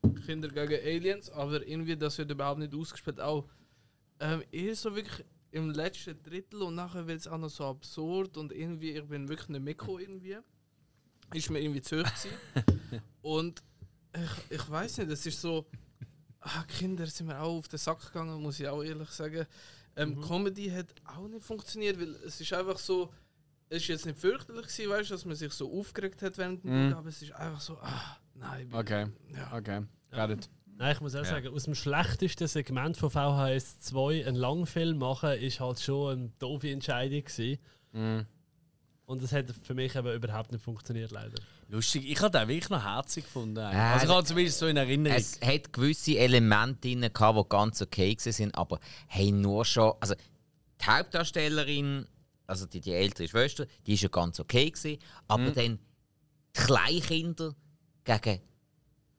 eben 0.03 0.15
Kinder 0.25 0.47
gegen 0.49 0.73
Aliens, 0.85 1.29
aber 1.29 1.65
irgendwie 1.65 1.95
das 1.97 2.17
wird 2.17 2.31
überhaupt 2.31 2.59
nicht 2.59 2.73
ausgespielt. 2.73 3.19
Auch 3.19 3.45
ähm, 4.19 4.43
eher 4.51 4.75
so 4.75 4.95
wirklich 4.95 5.25
im 5.51 5.69
letzten 5.71 6.21
Drittel 6.21 6.61
und 6.63 6.75
nachher 6.75 7.07
wird 7.07 7.19
es 7.19 7.27
auch 7.27 7.37
noch 7.37 7.49
so 7.49 7.65
absurd 7.65 8.37
und 8.37 8.51
irgendwie, 8.51 8.91
ich 8.91 9.05
bin 9.05 9.27
wirklich 9.29 9.49
nicht 9.49 9.61
mitgekommen 9.63 9.99
irgendwie. 9.99 10.37
Ist 11.33 11.49
mir 11.49 11.59
irgendwie 11.59 11.81
zu 11.81 12.01
hoch. 12.03 12.09
Und 13.23 13.63
ich, 14.13 14.57
ich 14.57 14.69
weiß 14.69 14.99
nicht, 14.99 15.09
es 15.11 15.25
ist 15.25 15.41
so. 15.41 15.65
Ah, 16.39 16.63
Kinder 16.67 17.07
sind 17.07 17.25
mir 17.27 17.39
auch 17.41 17.57
auf 17.57 17.67
den 17.67 17.79
Sack 17.79 17.99
gegangen, 18.05 18.39
muss 18.43 18.59
ich 18.59 18.67
auch 18.67 18.83
ehrlich 18.83 19.09
sagen. 19.09 19.47
Ähm, 19.95 20.21
Comedy 20.21 20.69
hat 20.69 20.93
auch 21.03 21.27
nicht 21.27 21.43
funktioniert, 21.43 21.99
weil 21.99 22.09
es 22.27 22.39
ist 22.39 22.53
einfach 22.53 22.77
so. 22.77 23.11
Es 23.75 23.81
ist 23.83 23.87
jetzt 23.89 24.05
nicht 24.05 24.17
fürchterlich 24.17 24.67
gewesen, 24.67 24.89
weißt, 24.89 25.11
dass 25.11 25.25
man 25.25 25.35
sich 25.35 25.51
so 25.53 25.71
aufgeregt 25.79 26.21
hat 26.21 26.37
während 26.37 26.63
dem 26.63 26.71
Mhm. 26.71 26.83
Bild, 26.87 26.93
aber 26.97 27.09
es 27.09 27.21
ist 27.21 27.31
einfach 27.33 27.59
so. 27.61 27.77
Ah, 27.81 28.17
nein. 28.35 28.69
Okay, 28.73 29.07
Ja. 29.35 29.57
okay. 29.57 29.81
Got 30.11 30.29
it. 30.29 30.49
Nein, 30.77 30.93
ich 30.93 31.01
muss 31.01 31.13
auch 31.15 31.19
Ja. 31.19 31.25
sagen, 31.25 31.47
aus 31.49 31.63
dem 31.63 31.75
schlechtesten 31.75 32.47
Segment 32.47 32.97
von 32.97 33.09
VHS 33.09 33.79
2 33.81 34.25
einen 34.27 34.35
Langfilm 34.35 34.97
machen, 34.97 35.31
ist 35.31 35.59
halt 35.59 35.79
schon 35.79 36.11
eine 36.17 36.31
doofe 36.39 36.69
Entscheidung 36.69 37.23
gewesen. 37.23 37.59
Mhm. 37.93 38.25
Und 39.07 39.21
das 39.21 39.31
hat 39.33 39.45
für 39.63 39.73
mich 39.75 39.95
eben 39.95 40.11
überhaupt 40.13 40.51
nicht 40.51 40.63
funktioniert, 40.63 41.11
leider. 41.11 41.35
Lustig, 41.69 42.09
ich 42.09 42.19
habe 42.21 42.37
den 42.37 42.47
wirklich 42.47 42.69
noch 42.69 42.83
herzig 42.83 43.23
gefunden. 43.25 43.57
eigentlich. 43.59 43.77
Äh, 43.77 43.81
also 43.93 44.05
ich 44.05 44.11
habe 44.11 44.23
zumindest 44.25 44.59
so 44.59 44.67
in 44.67 44.77
Erinnerung. 44.77 45.17
Es 45.17 45.39
hat 45.41 45.71
gewisse 45.73 46.17
Elemente 46.17 46.81
drin, 46.89 47.01
gehabt, 47.13 47.37
die 47.37 47.49
ganz 47.49 47.81
okay 47.81 48.15
sind, 48.19 48.55
aber 48.55 48.79
hey, 49.07 49.31
nur 49.31 49.63
schon. 49.65 49.93
Also, 49.99 50.15
die 50.81 50.85
Hauptdarstellerin, 50.85 52.07
also 52.47 52.65
die, 52.65 52.79
die 52.81 52.93
ältere 52.93 53.27
Schwester, 53.27 53.65
die 53.85 53.93
ist 53.93 54.03
ja 54.03 54.09
ganz 54.09 54.39
okay 54.39 54.69
gewesen, 54.69 54.99
aber 55.27 55.43
Mhm. 55.43 55.53
dann 55.53 55.79
die 56.55 56.61
Kleinkinder 56.61 57.55
gegen 58.03 58.39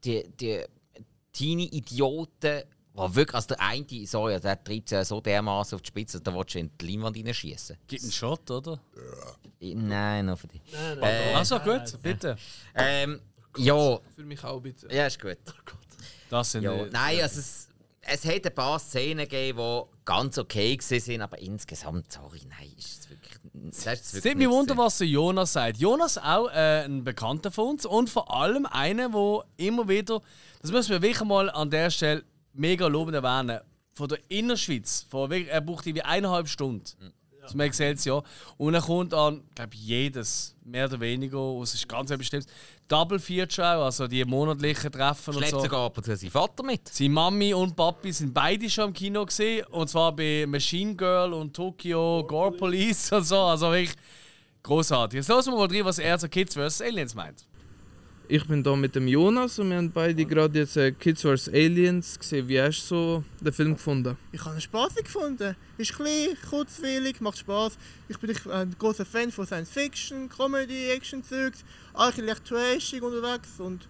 die, 0.04 0.28
die 0.40 0.64
Teenie-Idioten, 1.32 2.62
die 2.94 3.14
wirklich, 3.14 3.34
also 3.34 3.48
der 3.48 3.60
eine, 3.60 4.06
sorry, 4.06 4.40
der 4.40 4.62
treibt 4.62 4.90
ja 4.90 5.04
so 5.04 5.20
dermaßen 5.20 5.76
auf 5.76 5.82
die 5.82 5.88
Spitze, 5.88 6.20
da 6.20 6.34
willst 6.34 6.54
du 6.54 6.58
in 6.60 6.70
die 6.80 6.86
Leinwand 6.92 7.16
reinschießen. 7.16 7.76
Gibt 7.86 8.02
einen 8.02 8.12
Shot, 8.12 8.50
oder? 8.50 8.80
Nein, 9.60 10.26
nur 10.26 10.36
für 10.36 10.46
dich. 10.46 10.60
Nein, 10.72 10.98
nein. 10.98 11.34
Also 11.36 11.58
gut, 11.58 12.00
bitte. 12.02 12.36
Ähm, 12.74 13.20
ja. 13.58 13.98
Für 14.14 14.24
mich 14.24 14.42
auch 14.44 14.60
bitte. 14.60 14.88
Ja, 14.94 15.06
ist 15.06 15.20
gut. 15.20 15.38
Das 16.30 16.52
sind 16.52 16.62
ja, 16.62 16.84
die- 16.84 16.90
Nein, 16.90 17.20
also 17.20 17.38
es, 17.40 17.68
es 18.00 18.24
hat 18.24 18.46
ein 18.46 18.54
paar 18.54 18.78
Szenen 18.78 19.28
gegeben, 19.28 19.58
die 19.58 19.82
ganz 20.04 20.38
okay 20.38 20.78
waren, 20.78 21.20
aber 21.22 21.38
insgesamt, 21.38 22.10
sorry, 22.12 22.40
nein, 22.48 22.72
ist 22.78 23.00
es 23.00 23.05
nimmt 24.24 24.38
mich 24.38 24.48
Wunder, 24.48 24.76
was 24.76 24.98
der 24.98 25.06
Jonas 25.06 25.52
sagt. 25.52 25.78
Jonas 25.78 26.18
auch 26.18 26.48
äh, 26.48 26.84
ein 26.84 27.04
Bekannter 27.04 27.50
von 27.50 27.70
uns 27.70 27.86
und 27.86 28.10
vor 28.10 28.34
allem 28.34 28.66
einer, 28.66 29.08
der 29.08 29.44
immer 29.56 29.88
wieder, 29.88 30.20
das 30.62 30.70
müssen 30.70 30.90
wir 30.90 31.02
wirklich 31.02 31.26
mal 31.26 31.50
an 31.50 31.70
der 31.70 31.90
Stelle 31.90 32.24
mega 32.52 32.86
lobend 32.86 33.14
erwähnen, 33.14 33.60
von 33.94 34.08
der 34.08 34.18
Innerschweiz. 34.28 35.06
Von, 35.08 35.30
er 35.30 35.60
braucht 35.60 35.86
irgendwie 35.86 36.02
eineinhalb 36.02 36.48
Stunden 36.48 37.12
zum 37.46 37.60
Excelsior. 37.60 38.24
Und 38.56 38.74
er 38.74 38.82
kommt 38.82 39.14
an, 39.14 39.42
glaube 39.54 39.74
jedes, 39.74 40.54
mehr 40.64 40.86
oder 40.86 41.00
weniger, 41.00 41.60
es 41.62 41.74
ist 41.74 41.88
ganz 41.88 42.10
etwas 42.10 42.18
Bestimmtes. 42.18 42.52
Double 42.88 43.18
Feature 43.18 43.76
auch, 43.76 43.84
also 43.86 44.06
die 44.06 44.24
monatlichen 44.24 44.92
Treffen 44.92 45.30
und 45.34 45.38
Schleppt 45.38 45.50
so. 45.50 45.60
sogar 45.60 45.86
ab 45.86 45.96
und 45.96 46.04
zu 46.04 46.16
seinen 46.16 46.30
Vater 46.30 46.62
mit. 46.62 46.88
Seine 46.88 47.10
Mami 47.10 47.52
und 47.52 47.74
Papi 47.74 48.12
sind 48.12 48.32
beide 48.32 48.70
schon 48.70 48.88
im 48.88 48.92
Kino 48.92 49.26
gesehen. 49.26 49.66
Und 49.66 49.88
zwar 49.88 50.14
bei 50.14 50.44
Machine 50.46 50.94
Girl 50.94 51.32
und 51.32 51.54
Tokyo 51.54 52.24
Gore 52.26 52.52
Police 52.52 53.10
und 53.12 53.24
so. 53.24 53.38
Also 53.38 53.72
wirklich 53.72 53.96
großartig. 54.62 55.18
Jetzt 55.18 55.28
hören 55.28 55.44
wir 55.46 55.52
mal 55.56 55.66
rein, 55.66 55.84
was 55.84 55.98
er 55.98 56.18
zu 56.18 56.28
Kids 56.28 56.54
vs. 56.54 56.82
Aliens 56.82 57.14
meint. 57.14 57.44
Ich 58.28 58.44
bin 58.44 58.64
da 58.64 58.74
mit 58.74 58.96
dem 58.96 59.06
Jonas 59.06 59.60
und 59.60 59.70
wir 59.70 59.76
haben 59.76 59.92
beide 59.92 60.24
gerade 60.24 60.58
jetzt 60.58 60.76
äh, 60.76 60.90
Kids 60.90 61.22
vs. 61.22 61.48
Aliens 61.48 62.18
gesehen. 62.18 62.48
Wie 62.48 62.60
hast 62.60 62.90
du 62.90 62.94
so 62.96 63.24
den 63.40 63.52
Film 63.52 63.74
gefunden? 63.74 64.16
Ich 64.32 64.44
habe 64.44 64.56
ihn 64.56 64.60
spaßig 64.60 65.04
gefunden. 65.04 65.54
Ist 65.78 65.94
klein, 65.94 66.36
kurzweilig, 66.50 67.20
macht 67.20 67.38
Spaß. 67.38 67.78
Ich 68.08 68.18
bin 68.18 68.34
ein 68.50 68.74
großer 68.76 69.04
Fan 69.04 69.30
von 69.30 69.46
Science 69.46 69.70
Fiction, 69.70 70.28
Comedy, 70.28 70.90
Action-Zeugs, 70.90 71.64
auch 71.92 72.06
ein 72.06 72.10
bisschen 72.10 72.26
leicht 72.26 72.44
trashig 72.44 73.00
unterwegs 73.00 73.60
und 73.60 73.88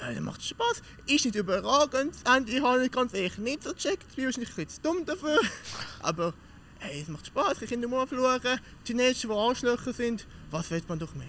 ja, 0.00 0.10
der 0.12 0.20
macht 0.20 0.42
Spaß. 0.42 0.82
Ist 1.06 1.24
nicht 1.24 1.36
überragend. 1.36 2.12
Das 2.24 2.36
Ende 2.36 2.60
habe 2.62 2.84
ich 2.84 2.90
ganz 2.90 3.14
ehrlich 3.14 3.38
nicht 3.38 3.62
so 3.62 3.70
gecheckt. 3.72 4.04
Ich 4.10 4.16
bin 4.16 4.24
wahrscheinlich 4.24 4.50
ein 4.50 4.56
bisschen 4.56 4.68
zu 4.68 4.80
dumm 4.82 5.04
dafür. 5.06 5.38
Aber 6.00 6.34
hey, 6.80 7.02
es 7.02 7.08
macht 7.08 7.28
Spaß. 7.28 7.62
Ich 7.62 7.70
kann 7.70 7.80
Kinder 7.80 7.86
mal 7.86 8.06
fluchen. 8.08 8.58
Teenager, 8.84 9.28
die 9.28 9.32
Arschlöcher 9.32 9.92
sind. 9.92 10.26
Was 10.50 10.72
will 10.72 10.82
man 10.88 10.98
doch 10.98 11.14
mehr? 11.14 11.26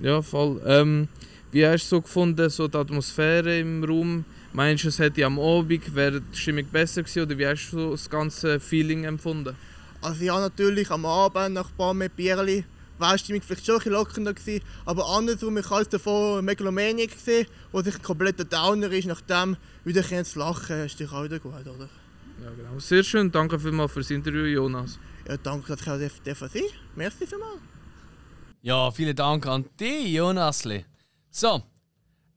Ja, 0.00 0.22
voll. 0.22 0.62
Ähm, 0.64 1.08
wie 1.50 1.66
hast 1.66 1.84
du 1.84 1.96
so 1.96 2.00
gefunden, 2.02 2.50
so 2.50 2.68
die 2.68 2.76
Atmosphäre 2.76 3.58
im 3.58 3.82
Raum? 3.84 4.24
Meinst 4.52 4.84
du, 4.84 4.88
es 4.88 4.98
hätte 4.98 5.24
am 5.24 5.38
Abend 5.38 5.94
wäre 5.94 6.20
die 6.20 6.36
Stimmung 6.36 6.64
besser 6.66 7.02
gewesen 7.02 7.22
oder 7.22 7.38
wie 7.38 7.46
hast 7.46 7.70
du 7.70 7.78
so 7.78 7.90
das 7.92 8.10
ganze 8.10 8.60
Feeling 8.60 9.04
empfunden? 9.04 9.54
Also 10.00 10.24
ja, 10.24 10.38
natürlich 10.38 10.90
am 10.90 11.04
Abend 11.06 11.54
nach 11.54 11.70
ein 11.70 11.76
paar 11.76 11.94
mehr 11.94 12.08
Bierli 12.08 12.64
war 12.98 13.12
die 13.12 13.20
Stimmung 13.20 13.42
vielleicht 13.42 13.64
schon 13.64 13.76
ein 13.76 13.78
bisschen 13.78 13.92
lockernder 13.92 14.34
gewesen, 14.34 14.64
aber 14.84 15.08
andersrum, 15.08 15.56
ich 15.56 15.70
habe 15.70 15.84
davor 15.86 16.42
Megalomaniac 16.42 17.12
gesehen, 17.12 17.46
wo 17.72 17.80
sich 17.80 17.94
ein 17.94 18.02
kompletter 18.02 18.44
Downer 18.44 18.90
ist, 18.90 19.06
nachdem 19.06 19.56
wieder 19.84 20.00
ein 20.00 20.08
bisschen 20.08 20.24
zu 20.24 20.38
lachen, 20.40 20.84
ist 20.84 20.98
dich 20.98 21.10
auch 21.10 21.24
wieder 21.24 21.38
gut, 21.38 21.52
oder? 21.52 21.88
Ja, 22.42 22.50
genau. 22.56 22.78
Sehr 22.78 23.02
schön, 23.04 23.30
danke 23.30 23.58
vielmals 23.58 23.92
fürs 23.92 24.10
Interview, 24.10 24.44
Jonas. 24.44 24.98
Ja, 25.28 25.36
danke, 25.36 25.68
dass 25.68 25.80
ich 25.80 25.88
auch 25.88 25.98
sein 25.98 26.10
darf. 26.24 26.54
Merci 26.96 27.26
vielmals. 27.26 27.60
Ja, 28.62 28.90
vielen 28.90 29.14
Dank 29.14 29.46
an 29.46 29.64
dich, 29.78 30.12
Jonasli. 30.12 30.84
So, 31.38 31.62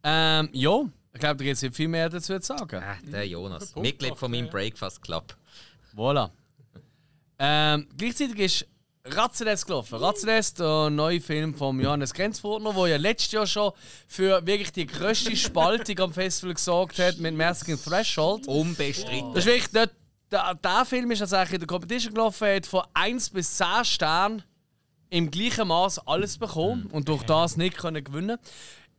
ähm, 0.03 0.49
ja, 0.53 0.81
ich 1.11 1.19
glaube, 1.19 1.37
da 1.37 1.43
gibt 1.43 1.55
es 1.55 1.63
nicht 1.63 1.75
viel 1.75 1.87
mehr 1.87 2.07
dazu 2.07 2.37
zu 2.37 2.55
sagen. 2.55 2.83
Der 3.11 3.27
Jonas, 3.27 3.75
Mitglied 3.75 4.15
von 4.15 4.29
meinem 4.29 4.47
Breakfast 4.47 5.01
Club. 5.01 5.35
Voilà. 5.97 6.29
Ähm, 7.39 7.87
gleichzeitig 7.97 8.37
ist 8.37 8.67
Ratzeles 9.03 9.65
gelaufen. 9.65 9.95
Ratzeles, 9.95 10.53
der 10.53 10.91
neue 10.91 11.19
Film 11.19 11.55
von 11.55 11.79
Johannes 11.79 12.13
Grenzfurtner, 12.13 12.73
der 12.73 12.87
ja 12.89 12.97
letztes 12.97 13.31
Jahr 13.31 13.47
schon 13.47 13.71
für 14.05 14.45
wirklich 14.45 14.71
die 14.71 14.85
grösste 14.85 15.35
Spaltung 15.35 15.97
am 15.99 16.13
Festival 16.13 16.53
gesorgt 16.53 16.99
hat 16.99 17.17
mit 17.17 17.35
Masking 17.35 17.81
Threshold. 17.83 18.47
Unbestritten. 18.47 19.33
Das 19.33 19.47
ist 19.47 19.51
wirklich 19.51 19.73
nicht, 19.73 19.95
der, 20.31 20.53
der 20.53 20.85
Film 20.85 21.09
ist 21.09 21.17
tatsächlich 21.17 21.53
in 21.53 21.61
der 21.61 21.67
Competition 21.67 22.13
gelaufen, 22.13 22.47
hat 22.47 22.67
von 22.67 22.83
1 22.93 23.31
bis 23.31 23.57
10 23.57 23.65
Sternen 23.83 24.43
im 25.11 25.29
gleichen 25.29 25.67
Maß 25.67 26.07
alles 26.07 26.37
bekommen 26.37 26.87
und 26.91 27.09
durch 27.09 27.23
das 27.23 27.57
nicht 27.57 27.77
können 27.77 28.03
gewinnen 28.03 28.37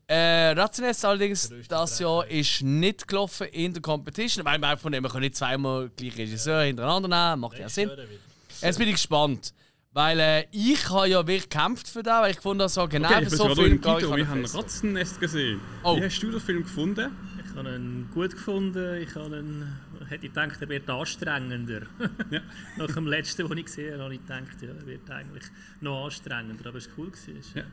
äh, 0.07 0.51
Rationales 0.51 1.05
allerdings 1.05 1.53
das 1.69 1.99
Jahr 1.99 2.27
ist 2.27 2.63
nicht 2.63 3.09
gelaufen 3.09 3.47
in 3.49 3.73
der 3.73 3.83
Competition, 3.83 4.45
weil 4.45 4.59
man 4.59 4.77
von 4.77 4.93
dem 4.93 5.03
man 5.03 5.13
kann 5.13 5.21
nicht 5.21 5.37
zweimal 5.37 5.91
gleich 5.97 6.17
Regisseur 6.19 6.63
hintereinander 6.63 7.09
nehmen, 7.09 7.41
macht 7.41 7.59
ja 7.59 7.69
Sinn. 7.69 7.91
Jetzt 8.61 8.79
bin 8.79 8.89
ich 8.89 8.95
gespannt, 8.95 9.55
weil 9.93 10.19
äh, 10.21 10.47
ich 10.53 10.89
habe 10.89 11.09
ja 11.09 11.27
wirklich 11.27 11.49
gekämpft 11.49 11.89
für 11.89 12.03
das, 12.03 12.23
weil 12.23 12.31
ich 12.31 12.37
gefunden 12.37 12.63
habe, 12.63 12.71
so 12.71 12.87
genau 12.89 13.09
okay, 13.09 13.29
so 13.29 13.55
Film 13.55 13.81
gehe 13.81 13.99
ich 13.99 14.09
wir 14.09 14.17
den 14.17 14.29
haben. 14.29 14.45
Ratzennest 14.45 15.21
gesehen. 15.21 15.61
Oh. 15.83 15.97
Wie 15.97 16.05
hast 16.05 16.21
du 16.21 16.31
den 16.31 16.41
Film 16.41 16.63
gefunden? 16.63 17.11
Ich 17.45 17.57
habe 17.57 17.75
ihn 17.75 18.09
gut 18.15 18.31
gefunden. 18.31 19.03
Ich 19.03 19.15
habe 19.15 19.39
ihn, 19.39 19.69
hätte 20.09 20.29
gedacht, 20.29 20.57
er 20.61 20.69
wird 20.69 20.89
anstrengender. 20.89 21.83
Nach 22.79 22.95
dem 22.95 23.07
letzten, 23.07 23.47
den 23.47 23.59
ich 23.59 23.67
gesehen 23.67 23.93
habe, 23.93 24.05
habe 24.05 24.15
ich 24.15 24.21
gedacht, 24.23 24.63
ja, 24.63 24.69
er 24.69 24.87
wird 24.87 25.11
eigentlich 25.11 25.45
noch 25.81 26.07
anstrengender. 26.07 26.67
Aber 26.67 26.79
es 26.79 26.89
war 26.89 26.95
cool. 26.99 27.11
Gewesen. 27.11 27.37
Ist, 27.37 27.55
Ja. 27.55 27.65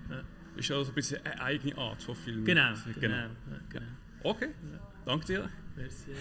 Ist 0.60 0.72
also 0.72 0.92
ein 0.92 0.96
bisschen 0.96 1.26
eine 1.26 1.42
eigene 1.42 1.78
Art 1.78 2.04
von 2.04 2.16
Film. 2.16 2.44
Genau, 2.44 2.74
genau. 3.00 3.16
ja, 3.16 3.30
genau. 3.70 3.86
Okay, 4.24 4.50
danke 5.06 5.26
dir. 5.26 5.50
Merci. 5.78 6.12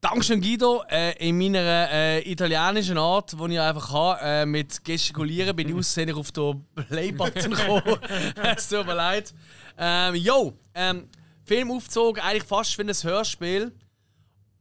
Dankeschön 0.00 0.40
Guido. 0.40 0.84
Äh, 0.88 1.28
in 1.28 1.36
meiner 1.36 1.90
äh, 1.90 2.30
italienischen 2.30 2.98
Art, 2.98 3.32
die 3.32 3.52
ich 3.52 3.60
einfach 3.60 3.92
habe, 3.92 4.20
äh, 4.22 4.46
mit 4.46 4.84
Gestikulieren, 4.84 5.56
bin 5.56 5.70
ich 5.70 5.74
aussehen 5.74 6.14
auf 6.14 6.30
den 6.30 6.64
Play-Button 6.88 7.50
gekommen. 7.56 7.98
es 8.56 8.68
tut 8.68 8.86
mir 8.86 8.94
leid. 8.94 9.34
Ähm, 9.76 10.14
yo, 10.14 10.56
ähm, 10.72 11.08
Film 11.44 11.72
aufgezogen, 11.72 12.22
eigentlich 12.22 12.44
fast 12.44 12.78
wie 12.78 12.82
ein 12.82 12.94
Hörspiel. 12.94 13.72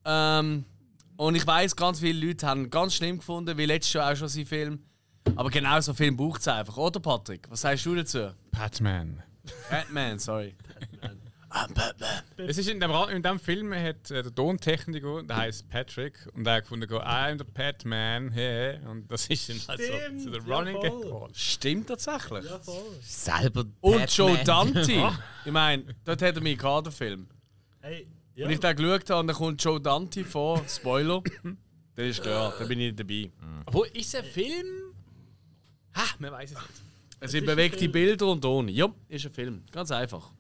Ähm, 0.06 0.66
und 1.18 1.36
ich 1.36 1.46
weiß, 1.46 1.76
ganz 1.76 2.00
viele 2.00 2.26
Leute 2.26 2.48
haben 2.48 2.72
ganz 2.72 2.96
schlimm 2.96 3.20
gefunden, 3.20 3.56
wie 3.60 3.66
letztes 3.66 3.94
Jahr 3.94 4.12
auch 4.12 4.16
schon 4.16 4.30
sein 4.30 4.48
Film. 4.48 4.80
Aber 5.36 5.52
genau 5.52 5.80
so 5.82 5.92
einen 5.92 5.98
Film 5.98 6.18
braucht 6.18 6.42
es 6.42 6.48
einfach, 6.48 6.78
oder 6.78 7.00
Patrick? 7.00 7.48
Was 7.52 7.62
sagst 7.62 7.86
du 7.86 7.94
dazu? 7.94 8.32
Batman. 8.58 9.24
Batman, 9.70 10.20
sorry. 10.20 10.56
I'm 11.50 11.74
Batman. 11.74 12.24
Es 12.38 12.58
ist 12.58 12.68
in 12.68 12.80
dem, 12.80 12.92
in 13.10 13.24
dem 13.24 13.40
Film 13.40 13.74
hat 13.74 14.12
äh, 14.12 14.22
der 14.24 14.36
Tontechniker, 14.36 15.24
der 15.24 15.38
heißt 15.38 15.70
Patrick, 15.70 16.28
und 16.34 16.44
der 16.44 16.56
hat 16.56 16.64
gefunden, 16.64 16.88
go, 16.88 16.98
I'm 16.98 17.38
the 17.38 17.46
Batman, 17.46 18.32
hey. 18.32 18.80
Und 18.86 19.10
das 19.10 19.28
ist 19.28 19.48
dann 19.50 19.60
halt 19.68 19.82
so, 19.82 20.24
so 20.24 20.30
der 20.32 20.42
Running 20.44 20.80
Gag 20.82 20.92
geworden. 20.92 21.34
Stimmt 21.36 21.88
tatsächlich. 21.88 22.46
Selber 23.02 23.64
Und 23.82 24.16
Joe 24.18 24.36
Batman. 24.38 24.74
Dante. 24.74 25.18
ich 25.46 25.52
meine, 25.52 25.86
dort 26.04 26.22
hat 26.22 26.36
er 26.36 26.42
mich 26.42 26.58
gehabt, 26.58 26.88
den 26.88 26.94
Film. 26.94 27.28
Hey, 27.80 28.08
Wenn 28.36 28.52
ich 28.52 28.60
den 28.60 28.76
geschaut 28.76 29.10
habe 29.10 29.20
und 29.22 29.28
dann 29.28 29.36
kommt 29.36 29.64
Joe 29.64 29.80
Dante 29.80 30.26
vor, 30.26 30.62
Spoiler, 30.68 31.22
dann 31.96 32.06
ist 32.06 32.22
klar, 32.22 32.54
da 32.60 32.66
bin 32.66 32.80
ich 32.80 32.96
dabei. 32.96 33.32
Wo 33.72 33.84
ist 33.84 34.14
der 34.14 34.24
Film? 34.24 34.66
Ha, 35.96 36.04
man 36.20 36.32
weiß 36.34 36.52
es 36.52 36.58
nicht. 36.58 36.87
Es 37.20 37.32
sind 37.32 37.46
bewegte 37.48 37.90
Bilder 37.90 38.28
und 38.28 38.42
Ton. 38.42 38.68
Ja, 38.70 38.88
ist 39.10 39.26
ein 39.26 39.32
Film. 39.32 39.64
Ganz 39.72 39.90
einfach. 39.92 40.32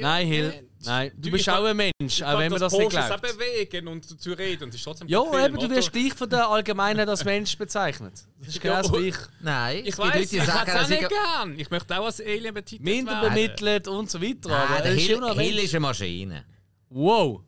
Nein, 0.00 0.26
Hill. 0.26 0.68
Nein, 0.84 1.12
du 1.16 1.30
bist 1.30 1.48
auch 1.48 1.64
ein 1.64 1.76
Mensch, 1.76 2.22
auch 2.22 2.38
wenn 2.38 2.50
man 2.50 2.60
das 2.60 2.72
nicht 2.72 2.82
Posters 2.82 3.06
glaubt. 3.06 3.24
auch 3.24 3.32
bewegen 3.36 3.88
und 3.88 4.10
dazu 4.10 4.32
reden 4.32 4.64
und 4.64 4.68
es 4.70 4.74
ist 4.76 4.82
trotzdem 4.84 5.08
Ja, 5.08 5.22
Film, 5.22 5.44
eben, 5.44 5.58
du 5.58 5.70
wirst 5.70 5.92
gleich 5.92 6.12
von 6.12 6.28
der 6.28 6.48
Allgemeinheit 6.48 7.08
als 7.08 7.24
Mensch 7.24 7.56
bezeichnet. 7.56 8.12
Das 8.40 8.48
ist 8.48 8.60
genau 8.60 8.82
wie 8.98 9.08
ich. 9.08 9.16
Nein, 9.40 9.82
Ich 9.86 9.96
weiß, 9.96 10.32
ich 10.32 10.40
hätte 10.40 10.42
es 10.42 10.48
auch 10.84 10.88
nicht 10.88 11.08
gern. 11.08 11.58
Ich 11.58 11.70
möchte 11.70 11.98
auch 11.98 12.04
als 12.06 12.20
Alien 12.20 12.52
betitelt 12.52 12.82
Minder 12.82 13.12
werden. 13.22 13.34
bemittelt 13.34 13.88
und 13.88 14.10
so 14.10 14.20
weiter. 14.20 14.48
Nein, 14.48 14.68
aber 14.68 14.76
der 14.82 14.86
er 14.86 14.96
ist 14.96 15.06
Hill, 15.06 15.34
Hill 15.36 15.58
ist 15.60 15.74
eine 15.74 15.80
Maschine. 15.80 16.44
Wow. 16.90 17.40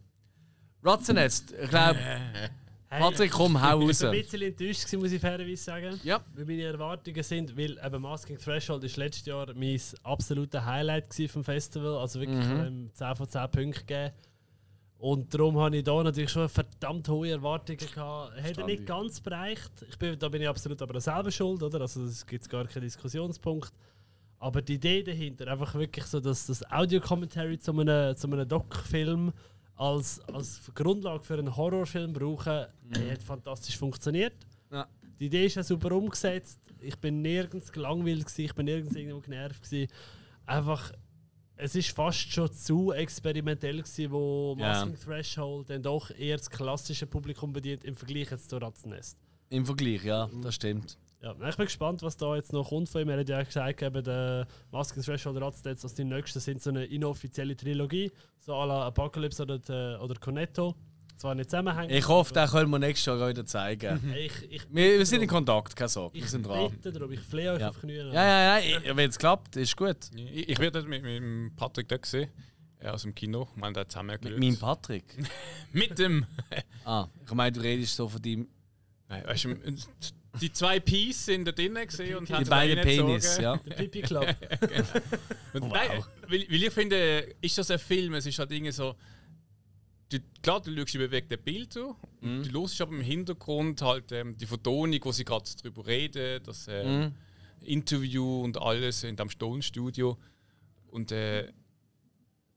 Ratzennetz, 0.82 1.44
ich 1.62 1.68
glaube. 1.68 1.98
Patrick, 2.88 3.30
komm, 3.32 3.60
hau 3.60 3.80
raus. 3.80 4.00
Ich 4.00 4.02
war 4.02 4.10
ein 4.12 4.20
bisschen 4.22 4.42
enttäuscht, 4.42 4.84
gewesen, 4.84 5.00
muss 5.00 5.12
ich 5.12 5.20
fairerweise 5.20 5.56
sagen. 5.62 6.00
Ja. 6.04 6.20
Weil 6.34 6.44
meine 6.44 6.62
Erwartungen 6.62 7.22
sind, 7.22 7.56
weil 7.56 7.78
eben 7.84 8.02
Masking 8.02 8.38
Threshold 8.38 8.84
ist 8.84 8.96
letztes 8.96 9.26
Jahr 9.26 9.52
mein 9.54 9.80
absolutes 10.04 10.64
Highlight 10.64 11.06
vom 11.28 11.42
Festival. 11.44 11.96
Also 11.98 12.20
wirklich 12.20 12.44
Mhm. 12.46 12.60
ähm, 12.60 12.90
10 12.92 13.16
von 13.16 13.28
10 13.28 13.50
Punkten 13.50 13.72
gegeben. 13.86 14.12
Und 14.98 15.34
darum 15.34 15.58
habe 15.58 15.76
ich 15.76 15.84
da 15.84 16.02
natürlich 16.02 16.30
schon 16.30 16.48
verdammt 16.48 17.06
hohe 17.08 17.30
Erwartungen 17.30 17.76
gehabt. 17.78 18.32
Hätte 18.32 18.42
Verstand 18.42 18.66
nicht 18.68 18.80
ich. 18.80 18.86
ganz 18.86 19.20
bereicht. 19.20 19.70
Ich 19.90 19.98
bin, 19.98 20.18
da 20.18 20.28
bin 20.28 20.40
ich 20.40 20.48
absolut 20.48 20.80
aber 20.80 20.98
selber 21.00 21.30
schuld, 21.30 21.62
oder? 21.62 21.82
Also 21.82 22.04
es 22.04 22.24
gibt 22.24 22.48
gar 22.48 22.64
keinen 22.66 22.82
Diskussionspunkt. 22.84 23.72
Aber 24.38 24.62
die 24.62 24.74
Idee 24.74 25.02
dahinter, 25.02 25.48
einfach 25.48 25.74
wirklich 25.74 26.04
so, 26.06 26.20
dass 26.20 26.46
das 26.46 26.62
Audio-Commentary 26.70 27.58
zu 27.58 27.72
einem, 27.72 28.16
zu 28.16 28.26
einem 28.26 28.46
Doc-Film 28.48 29.32
als, 29.76 30.20
als 30.32 30.60
Grundlage 30.74 31.22
für 31.22 31.34
einen 31.34 31.54
Horrorfilm 31.54 32.12
brauchen, 32.12 32.66
die 32.82 33.10
hat 33.10 33.22
fantastisch 33.22 33.76
funktioniert. 33.76 34.34
Ja. 34.70 34.88
Die 35.20 35.26
Idee 35.26 35.46
ist 35.46 35.54
ja 35.54 35.62
super 35.62 35.92
umgesetzt. 35.92 36.60
Ich 36.80 36.96
bin 36.96 37.22
nirgends 37.22 37.70
gelangweilt, 37.72 38.24
gewesen, 38.24 38.42
ich 38.42 38.54
bin 38.54 38.66
nirgends 38.66 38.94
irgendwo 38.94 39.20
genervt. 39.20 39.62
Gewesen. 39.62 39.90
Einfach, 40.44 40.92
es 41.56 41.74
ist 41.74 41.90
fast 41.90 42.32
schon 42.32 42.52
zu 42.52 42.92
experimentell, 42.92 43.78
gewesen, 43.82 44.10
wo. 44.10 44.54
Masking 44.58 44.98
Threshold 44.98 45.70
dann 45.70 45.82
doch 45.82 46.10
eher 46.10 46.36
das 46.36 46.50
klassische 46.50 47.06
Publikum 47.06 47.52
bedient 47.52 47.84
im 47.84 47.94
Vergleich 47.94 48.30
jetzt 48.30 48.50
zu 48.50 48.56
Ratzennest. 48.56 49.18
Im 49.48 49.64
Vergleich, 49.64 50.04
ja, 50.04 50.28
das 50.42 50.54
stimmt. 50.54 50.98
Ja, 51.40 51.48
ich 51.48 51.56
bin 51.56 51.66
gespannt, 51.66 52.02
was 52.02 52.16
da 52.16 52.36
jetzt 52.36 52.52
noch 52.52 52.68
kommt 52.68 52.88
von 52.88 53.00
ihm. 53.02 53.08
Er 53.08 53.18
hat 53.20 53.28
ja 53.28 53.42
gesagt, 53.42 53.82
eben, 53.82 54.04
der 54.04 54.46
Masking 54.70 55.02
Threshold 55.02 55.40
Ratzennest, 55.40 55.82
dass 55.82 55.94
die 55.94 56.04
nächsten 56.04 56.38
sind 56.40 56.62
so 56.62 56.70
eine 56.70 56.84
inoffizielle 56.84 57.56
Trilogie, 57.56 58.12
so 58.38 58.52
à 58.54 58.64
la 58.66 58.86
Apocalypse 58.86 59.42
oder, 59.42 59.58
die- 59.58 59.98
oder 60.02 60.14
Cornetto. 60.20 60.74
Zwar 61.16 61.34
nicht 61.34 61.48
zusammenhängen. 61.48 61.90
Ich 61.90 62.06
hoffe, 62.06 62.34
den 62.34 62.46
können 62.46 62.70
wir 62.70 62.78
nächstes 62.78 63.06
Jahr 63.06 63.28
wieder 63.28 63.44
zeigen. 63.46 64.12
Ich, 64.16 64.32
ich 64.50 64.62
wir, 64.70 64.98
wir 64.98 65.06
sind 65.06 65.22
in 65.22 65.28
Kontakt, 65.28 65.74
keine 65.74 65.88
Sorge. 65.88 66.14
Wir 66.14 66.22
Ich 66.24 66.30
sind 66.30 66.46
dran. 66.46 66.70
bitte 66.70 66.92
darum, 66.92 67.10
ich 67.10 67.20
flehe 67.20 67.52
euch 67.54 67.60
Ja. 67.60 67.70
auf 67.70 67.80
Knien. 67.80 68.12
Ja, 68.12 68.58
ja, 68.58 68.78
ja, 68.84 68.96
wenn 68.96 69.08
es 69.08 69.18
klappt, 69.18 69.56
ist 69.56 69.74
gut. 69.76 69.96
Ich, 70.14 70.50
ich 70.50 70.58
werde 70.58 70.82
mit, 70.82 71.02
mit 71.02 71.16
dem 71.16 71.52
Patrick 71.56 71.88
da 71.88 71.96
gesehen, 71.96 72.28
äh, 72.80 72.88
aus 72.88 73.00
dem 73.02 73.14
Kino. 73.14 73.48
Wir 73.56 73.64
haben 73.64 73.72
da 73.74 73.88
zusammen 73.88 74.18
Mit 74.22 74.38
meinem 74.38 74.58
Patrick? 74.58 75.04
mit 75.72 75.98
dem. 75.98 76.26
ah, 76.84 77.08
ich 77.26 77.32
meine, 77.32 77.50
du 77.52 77.60
redest 77.60 77.96
so 77.96 78.08
von 78.10 78.20
deinem. 78.20 78.46
Nein, 79.08 79.24
weißt 79.26 79.44
du, 79.44 79.56
die 80.40 80.52
zwei 80.52 80.80
Peas 80.80 81.26
sind 81.26 81.44
da 81.46 81.52
drinnen 81.52 81.86
gesehen 81.86 82.16
und 82.16 82.28
Die 82.28 82.32
haben 82.34 82.44
sie 82.44 82.50
beiden 82.50 82.82
Penis, 82.82 83.38
ja. 83.38 83.56
Der 83.56 83.74
Pipi 83.74 84.02
Club. 84.02 84.26
Und 85.52 85.62
Wow. 85.62 85.72
nein, 85.72 86.04
weil, 86.28 86.46
weil 86.50 86.62
ich 86.62 86.70
finde, 86.70 87.34
ist 87.40 87.56
das 87.58 87.70
ein 87.70 87.78
Film? 87.78 88.14
Es 88.14 88.26
ist 88.26 88.38
halt 88.38 88.50
irgendwie 88.52 88.72
so. 88.72 88.94
Du, 90.08 90.18
klar, 90.42 90.60
du 90.60 90.74
schaust 90.76 90.94
die 90.94 90.98
bewegten 90.98 91.38
Bilder, 91.42 91.96
Mhm. 92.20 92.42
du 92.44 92.60
hörst 92.60 92.80
aber 92.80 92.92
im 92.92 93.00
Hintergrund 93.00 93.82
halt 93.82 94.12
ähm, 94.12 94.36
die 94.36 94.46
Vertonung, 94.46 94.98
wo 95.02 95.12
sie 95.12 95.24
gerade 95.24 95.44
drüber 95.62 95.86
reden, 95.86 96.42
das 96.44 96.66
ähm, 96.68 97.00
Mhm. 97.00 97.12
Interview 97.62 98.42
und 98.42 98.56
alles 98.60 99.02
in 99.02 99.16
dem 99.16 99.28
Stone-Studio. 99.30 100.16
Und 100.88 101.10
äh, 101.12 101.50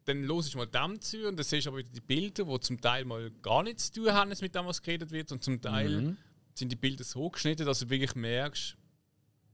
dann 0.05 0.23
los 0.23 0.47
ich 0.47 0.55
mal 0.55 0.65
dem 0.67 0.99
zu 1.01 1.27
und 1.27 1.37
dann 1.37 1.43
siehst 1.45 1.65
du 1.65 1.69
aber 1.71 1.79
wieder 1.79 1.89
die 1.93 2.01
Bilder, 2.01 2.43
die 2.45 2.59
zum 2.59 2.79
Teil 2.81 3.05
mal 3.05 3.31
gar 3.41 3.63
nichts 3.63 3.91
zu 3.91 4.01
tun 4.01 4.13
haben 4.13 4.29
mit 4.29 4.53
dem, 4.55 4.65
was 4.65 4.81
geredet 4.81 5.11
wird. 5.11 5.31
Und 5.31 5.43
zum 5.43 5.59
Teil 5.61 6.01
Mhm. 6.01 6.17
Sind 6.59 6.71
die 6.71 6.75
Bilder 6.75 7.03
so 7.03 7.29
geschnitten, 7.29 7.65
dass 7.65 7.79
du 7.79 7.89
wirklich 7.89 8.15
merkst, 8.15 8.75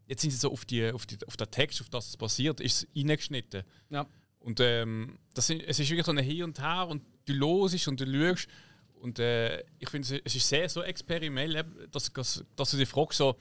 jetzt 0.07 0.21
sind 0.21 0.31
sie 0.31 0.37
so 0.37 0.51
auf, 0.51 0.65
die, 0.65 0.91
auf, 0.91 1.05
die, 1.05 1.17
auf 1.25 1.37
den 1.37 1.49
Text, 1.49 1.81
auf 1.81 1.89
das 1.89 2.09
es 2.09 2.17
passiert, 2.17 2.59
ist 2.59 2.83
es 2.83 2.87
reingeschnitten. 2.95 3.63
Ja. 3.89 4.05
Und 4.39 4.59
ähm, 4.59 5.17
das 5.33 5.47
sind, 5.47 5.63
es 5.63 5.79
ist 5.79 5.89
wirklich 5.89 6.05
so 6.05 6.11
ein 6.11 6.17
Hin 6.19 6.43
und 6.43 6.59
Her 6.59 6.87
und 6.87 7.01
du 7.25 7.33
losest 7.33 7.87
und 7.87 7.99
du 7.99 8.05
schaust. 8.05 8.47
Und 8.95 9.19
äh, 9.19 9.63
ich 9.79 9.89
finde, 9.89 10.21
es- 10.23 10.35
ist 10.35 10.47
sehr 10.47 10.67
so 10.69 10.81
experimentell, 10.83 11.63
dass, 11.91 12.11
dass, 12.13 12.43
dass 12.55 12.71
du 12.71 12.77
dich 12.77 12.87
fragst, 12.89 13.17
so, 13.17 13.35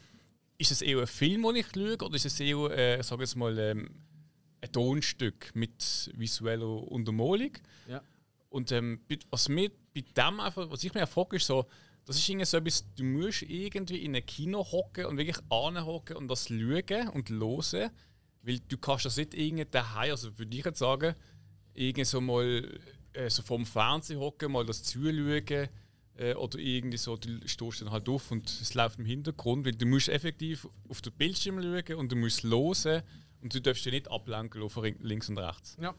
ist 0.57 0.71
es 0.71 0.83
eher 0.83 1.01
ein 1.01 1.07
Film, 1.07 1.43
den 1.43 1.57
ich 1.57 1.67
schaue, 1.75 1.97
oder 1.99 2.15
ist 2.15 2.27
es 2.27 2.39
eher, 2.41 2.57
äh, 2.71 3.03
sag 3.03 3.21
jetzt 3.21 3.37
mal, 3.37 3.59
ähm, 3.59 3.91
ein 4.63 4.73
Tonstück 4.73 5.51
mit 5.55 6.11
visueller 6.15 6.67
Untermalung? 6.91 7.53
Ja. 7.89 8.03
Und 8.49 8.73
ähm, 8.73 9.01
was, 9.31 9.49
mir 9.49 9.71
bei 9.95 10.03
dem 10.17 10.41
einfach, 10.41 10.71
was 10.71 10.85
ich 10.85 10.95
mir 10.95 11.07
frage, 11.07 11.37
ist 11.37 11.47
so, 11.47 11.67
das 12.05 12.17
ist 12.17 12.29
irgendwie 12.29 12.47
so 12.47 12.57
etwas, 12.59 12.85
du 12.95 13.05
musst 13.05 13.43
irgendwie 13.43 14.05
in 14.05 14.15
ein 14.15 14.27
Kino 14.27 14.65
hocken 14.65 15.07
und 15.07 15.17
wirklich 15.17 15.39
anhocken 15.51 16.17
und 16.17 16.29
das 16.29 16.49
schauen 16.49 17.09
und 17.09 17.31
hören, 17.31 17.91
weil 18.43 18.59
du 18.69 18.77
kannst 18.77 19.07
das 19.07 19.17
nicht 19.17 19.35
irgendwie 19.35 19.65
daheim, 19.65 20.11
also 20.11 20.39
würde 20.39 20.57
ich 20.57 20.65
jetzt 20.65 20.79
sagen, 20.79 21.15
irgendwie 21.75 22.05
so 22.05 22.21
mal 22.21 22.81
äh, 23.15 23.31
so 23.31 23.43
vom 23.43 23.65
Fernsehen 23.65 24.21
hocken, 24.21 24.53
mal 24.53 24.67
das 24.67 24.83
zuschauen 24.83 25.69
äh, 26.17 26.35
oder 26.35 26.59
irgendwie 26.59 26.99
so, 26.99 27.17
du 27.17 27.41
stehst 27.47 27.81
dann 27.81 27.91
halt 27.91 28.09
auf 28.09 28.31
und 28.31 28.49
es 28.49 28.75
läuft 28.75 28.99
im 28.99 29.07
Hintergrund, 29.07 29.65
weil 29.65 29.73
du 29.73 29.87
musst 29.87 30.09
effektiv 30.09 30.69
auf 30.89 31.01
den 31.01 31.13
Bildschirm 31.15 31.63
schauen 31.63 31.99
und 31.99 32.13
du 32.13 32.17
musst 32.17 32.43
hören 32.43 33.03
und 33.41 33.55
du 33.55 33.61
darfst 33.61 33.85
dich 33.85 33.93
nicht 33.93 34.11
ablenken 34.11 34.69
von 34.69 34.95
links 35.01 35.29
und 35.29 35.39
rechts. 35.39 35.77
Ja. 35.81 35.95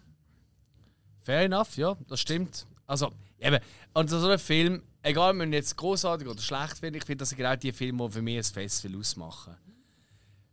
Fair 1.24 1.42
enough, 1.42 1.78
ja, 1.78 1.98
das 2.08 2.20
stimmt. 2.20 2.68
Also, 2.86 3.12
eben, 3.40 3.60
und 3.94 4.10
so 4.10 4.28
ein 4.28 4.38
Film, 4.38 4.84
egal 5.06 5.32
ob 5.32 5.38
man 5.38 5.54
jetzt 5.54 5.76
großartig 5.78 6.28
oder 6.28 6.42
schlecht 6.42 6.78
findet, 6.80 7.04
ich 7.04 7.06
finde, 7.06 7.22
das 7.22 7.30
sind 7.30 7.38
genau 7.38 7.56
die 7.56 7.72
Filme, 7.72 8.08
die 8.08 8.14
für 8.14 8.22
mich 8.22 8.38
ein 8.38 8.44
Festival 8.44 9.00
ausmachen. 9.00 9.56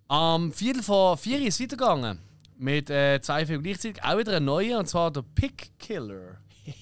Am 0.09 0.53
Viertel 0.53 0.83
vor 0.83 1.17
vier 1.17 1.41
ist 1.41 1.55
es 1.55 1.61
weitergegangen. 1.61 2.19
Mit 2.59 2.91
äh, 2.91 3.21
zwei 3.21 3.47
Filmen 3.47 3.65
gleichzeitig. 3.65 4.03
Auch 4.05 4.19
wieder 4.19 4.37
ein 4.37 4.45
neuer, 4.45 4.79
und 4.79 4.87
zwar 4.87 5.11
der 5.11 5.23
Pick 5.23 5.77
Killer. 5.79 6.37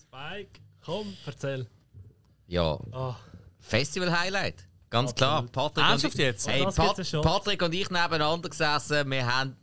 Spike, 0.00 0.60
komm, 0.84 1.14
erzähl. 1.26 1.66
Ja. 2.46 2.78
Ah. 2.92 3.16
Festival-Highlight. 3.60 4.66
Ganz 4.90 5.14
klar. 5.14 5.44
Patrick 5.52 5.84
Ernsthaft 5.84 6.14
und 6.14 6.20
ich, 6.20 6.26
jetzt? 6.26 6.48
Hey, 6.48 6.62
Oh, 6.66 6.70
Pat 6.70 6.98
ja. 7.12 7.20
Patrick 7.20 7.62
und 7.62 7.74
ich 7.74 7.90
nebeneinander 7.90 8.48
gesessen. 8.48 9.10
Wir 9.10 9.26
haben 9.26 9.56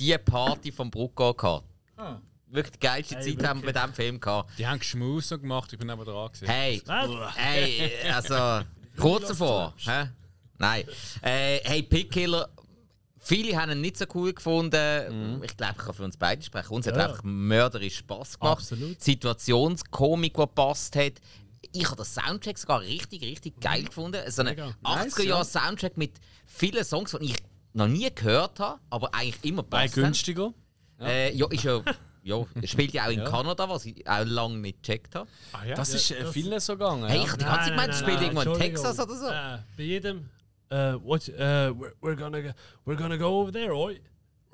die 0.00 0.18
Party 0.18 0.72
vom 0.72 0.90
Brucko 0.90 1.32
gehabt. 1.32 1.64
Ah. 1.96 2.16
Wirklich 2.52 2.72
die 2.72 2.80
geilste 2.86 3.16
Hey, 3.16 3.36
Zeit 3.36 3.48
haben 3.48 3.62
wir 3.62 3.72
bei 3.72 3.74
wirklich. 3.74 3.82
diesem 3.82 3.94
Film 3.94 4.20
gehabt. 4.20 4.50
Die 4.58 4.66
haben 4.66 4.78
Geschmaus 4.78 5.28
gemacht, 5.30 5.72
ich 5.72 5.78
bin 5.78 5.88
aber 5.90 6.04
dran 6.04 6.26
gewesen. 6.32 6.46
Hey, 6.48 6.82
Was? 6.84 7.36
hey, 7.36 7.90
also 8.12 8.64
kurz 8.98 9.28
davor. 9.28 9.74
Hä? 9.78 10.10
Nein. 10.58 10.84
Äh, 11.22 11.60
hey, 11.64 11.82
Pickkiller. 11.82 12.48
Viele 13.24 13.56
haben 13.60 13.72
ihn 13.72 13.80
nicht 13.80 13.96
so 13.96 14.04
cool 14.14 14.32
gefunden. 14.32 15.40
Ich 15.42 15.56
glaube, 15.56 15.74
ich 15.78 15.84
kann 15.84 15.94
für 15.94 16.04
uns 16.04 16.16
beide 16.16 16.42
sprechen. 16.42 16.74
Uns 16.74 16.86
hat 16.86 16.96
Ja. 16.96 17.06
einfach 17.08 17.22
mörderisch 17.22 17.98
Spaß 17.98 18.38
gemacht. 18.38 18.58
Absolut. 18.58 19.00
Situationskomik, 19.00 20.34
die 20.34 20.40
gepasst 20.40 20.94
hat. 20.96 21.12
Ich 21.72 21.86
habe 21.86 21.96
den 21.96 22.04
Soundtrack 22.04 22.58
sogar 22.58 22.80
richtig, 22.80 23.22
richtig 23.22 23.60
geil 23.60 23.84
gefunden. 23.84 24.20
So 24.30 24.42
einen 24.42 24.50
Mega. 24.56 24.74
80er-Jahre-Soundtrack 24.84 25.96
mit 25.96 26.12
vielen 26.44 26.84
Songs, 26.84 27.16
die 27.18 27.26
ich 27.26 27.36
noch 27.72 27.86
nie 27.88 28.12
gehört 28.12 28.58
habe, 28.60 28.80
aber 28.90 29.14
eigentlich 29.14 29.42
immer 29.44 29.62
Bei 29.62 29.82
passt. 29.84 29.96
haben. 29.96 30.02
günstiger. 30.02 30.52
Äh, 31.00 31.34
ja, 31.34 31.46
ist 31.50 31.62
ja, 31.64 31.80
ja, 32.22 32.44
spielt 32.64 32.92
ja 32.92 33.06
auch 33.06 33.10
in 33.10 33.18
Ja. 33.20 33.24
Kanada, 33.30 33.68
was 33.68 33.84
ich 33.86 34.06
auch 34.08 34.24
lange 34.24 34.58
nicht 34.58 34.82
gecheckt 34.82 35.14
habe. 35.14 35.28
Ah, 35.52 35.64
ja? 35.64 35.74
Das 35.74 35.92
ist 35.92 36.10
äh, 36.10 36.20
das- 36.22 36.32
vielen 36.32 36.58
so 36.60 36.74
gegangen. 36.74 37.06
Hey, 37.08 37.20
ich 37.22 37.28
habe 37.28 37.38
die 37.38 37.44
ganze 37.44 37.60
Zeit 37.60 37.70
gemeint, 37.70 37.88
das 37.90 37.98
spielt 38.00 38.20
irgendwo 38.22 38.42
in. 38.52 38.58
Texas 38.60 38.98
oder 39.00 39.14
so. 39.14 39.26
Äh, 39.28 39.58
bei 39.76 39.82
jedem, 39.82 40.28
äh, 40.70 40.92
what, 41.02 41.28
äh, 41.28 41.32
we're, 41.70 41.92
we're, 42.00 42.16
gonna, 42.16 42.40
go- 42.40 42.52
we're 42.86 42.96
gonna 42.96 43.16
go 43.16 43.26
over 43.40 43.52
there, 43.52 43.74
oi. 43.74 44.00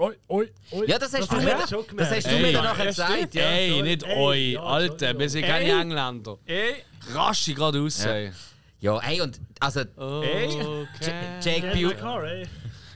Oi, 0.00 0.14
oi, 0.28 0.48
oi. 0.70 0.86
Ja, 0.86 0.96
das 0.96 1.12
hast 1.12 1.28
du 1.30 1.36
hast 1.36 1.44
mir, 1.44 1.50
du 1.56 1.96
das 1.96 2.10
hast 2.12 2.26
du 2.26 2.30
mir 2.38 2.46
Ey, 2.46 2.52
dann 2.52 2.62
nachher 2.64 2.84
ja, 2.84 2.90
gesagt. 2.90 3.34
Ja. 3.34 3.42
Ey, 3.50 3.82
nicht 3.82 4.04
Ey, 4.04 4.16
euch, 4.16 4.52
ja, 4.52 4.62
Alter, 4.62 5.18
wir 5.18 5.28
sind 5.28 5.44
keine 5.44 5.64
Ey. 5.64 5.80
Engländer. 5.80 6.38
Ey, 6.46 6.74
Rasche 7.12 7.52
gerade 7.52 7.80
raus. 7.80 8.04
Ja. 8.04 8.12
ey. 8.12 8.32
ja, 8.80 9.00
hey, 9.00 9.20
und 9.20 9.40
also 9.58 9.80
Okay. 9.96 10.86
Jake, 11.42 11.66
ey. 11.66 12.46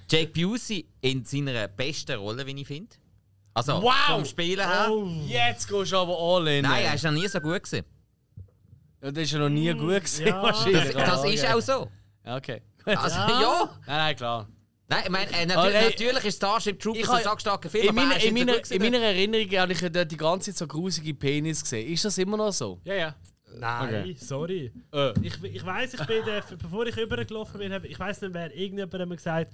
Jake 0.08 0.32
Busey 0.32 0.86
in 1.00 1.24
seiner 1.24 1.66
besten 1.66 2.18
Rolle, 2.20 2.46
wie 2.46 2.60
ich 2.60 2.66
finde. 2.68 2.94
Also 3.54 3.82
Wow! 3.82 3.92
vom 4.08 4.24
Spielen 4.24 4.66
her. 4.66 4.86
Oh. 4.90 5.06
Jetzt 5.26 5.68
gehst 5.68 5.92
du 5.92 5.96
aber 5.98 6.16
all 6.18 6.46
in. 6.48 6.62
Nein, 6.62 6.84
er 6.84 6.94
ist 6.94 7.04
noch 7.04 7.10
nie 7.12 7.28
so 7.28 7.38
gut 7.40 7.62
gewesen. 7.62 7.84
Ja, 9.02 9.10
das 9.10 9.24
ist 9.24 9.32
ja 9.32 9.38
noch 9.40 9.48
nie 9.48 9.72
gut 9.72 9.88
gewesen, 9.88 10.26
ja. 10.26 10.42
wahrscheinlich. 10.42 10.92
Das, 10.94 11.22
das 11.22 11.24
ist 11.24 11.46
auch 11.46 11.60
so. 11.60 11.88
Ja, 12.24 12.36
Okay. 12.36 12.62
Also, 12.84 13.16
Ja. 13.16 13.40
ja. 13.40 13.70
Nein, 13.86 13.96
nein, 13.96 14.16
klar. 14.16 14.48
Nein, 14.88 15.00
ich 15.04 15.10
meine, 15.10 15.30
äh, 15.30 15.34
Aber, 15.34 15.46
natürlich, 15.70 15.74
ey, 15.76 15.90
natürlich 15.90 16.24
ist 16.24 16.36
Starship 16.36 16.80
Troopers 16.80 17.02
ich 17.02 17.08
ein 17.08 17.22
sackstarker 17.22 17.70
Film, 17.70 17.88
In 17.88 17.94
meiner, 17.94 18.16
er 18.16 18.24
in, 18.24 18.34
meiner, 18.34 18.70
in 18.70 18.82
meiner 18.82 18.98
Erinnerung 18.98 19.50
habe 19.58 19.72
ich 19.72 19.80
dort 19.80 20.10
die 20.10 20.16
ganze 20.16 20.50
Zeit 20.50 20.58
so 20.58 20.66
grusige 20.66 21.14
Penis 21.14 21.62
gesehen. 21.62 21.92
Ist 21.92 22.04
das 22.04 22.18
immer 22.18 22.36
noch 22.36 22.52
so? 22.52 22.80
ja, 22.84 22.94
ja. 22.94 23.14
Nein, 23.54 24.02
Okay. 24.02 24.16
sorry. 24.18 24.72
Äh. 24.92 25.12
Ich, 25.20 25.42
ich 25.44 25.64
weiss, 25.64 25.92
ich 25.94 26.04
bin, 26.06 26.24
der, 26.24 26.42
bevor 26.58 26.86
ich 26.86 26.96
übergelaufen 26.96 27.58
bin, 27.58 27.72
ich 27.84 27.98
weiss 27.98 28.20
nicht, 28.22 28.32
wer 28.34 28.52
irgendjemand 28.54 28.94
hat 28.94 29.08
mir 29.08 29.16
gesagt, 29.16 29.52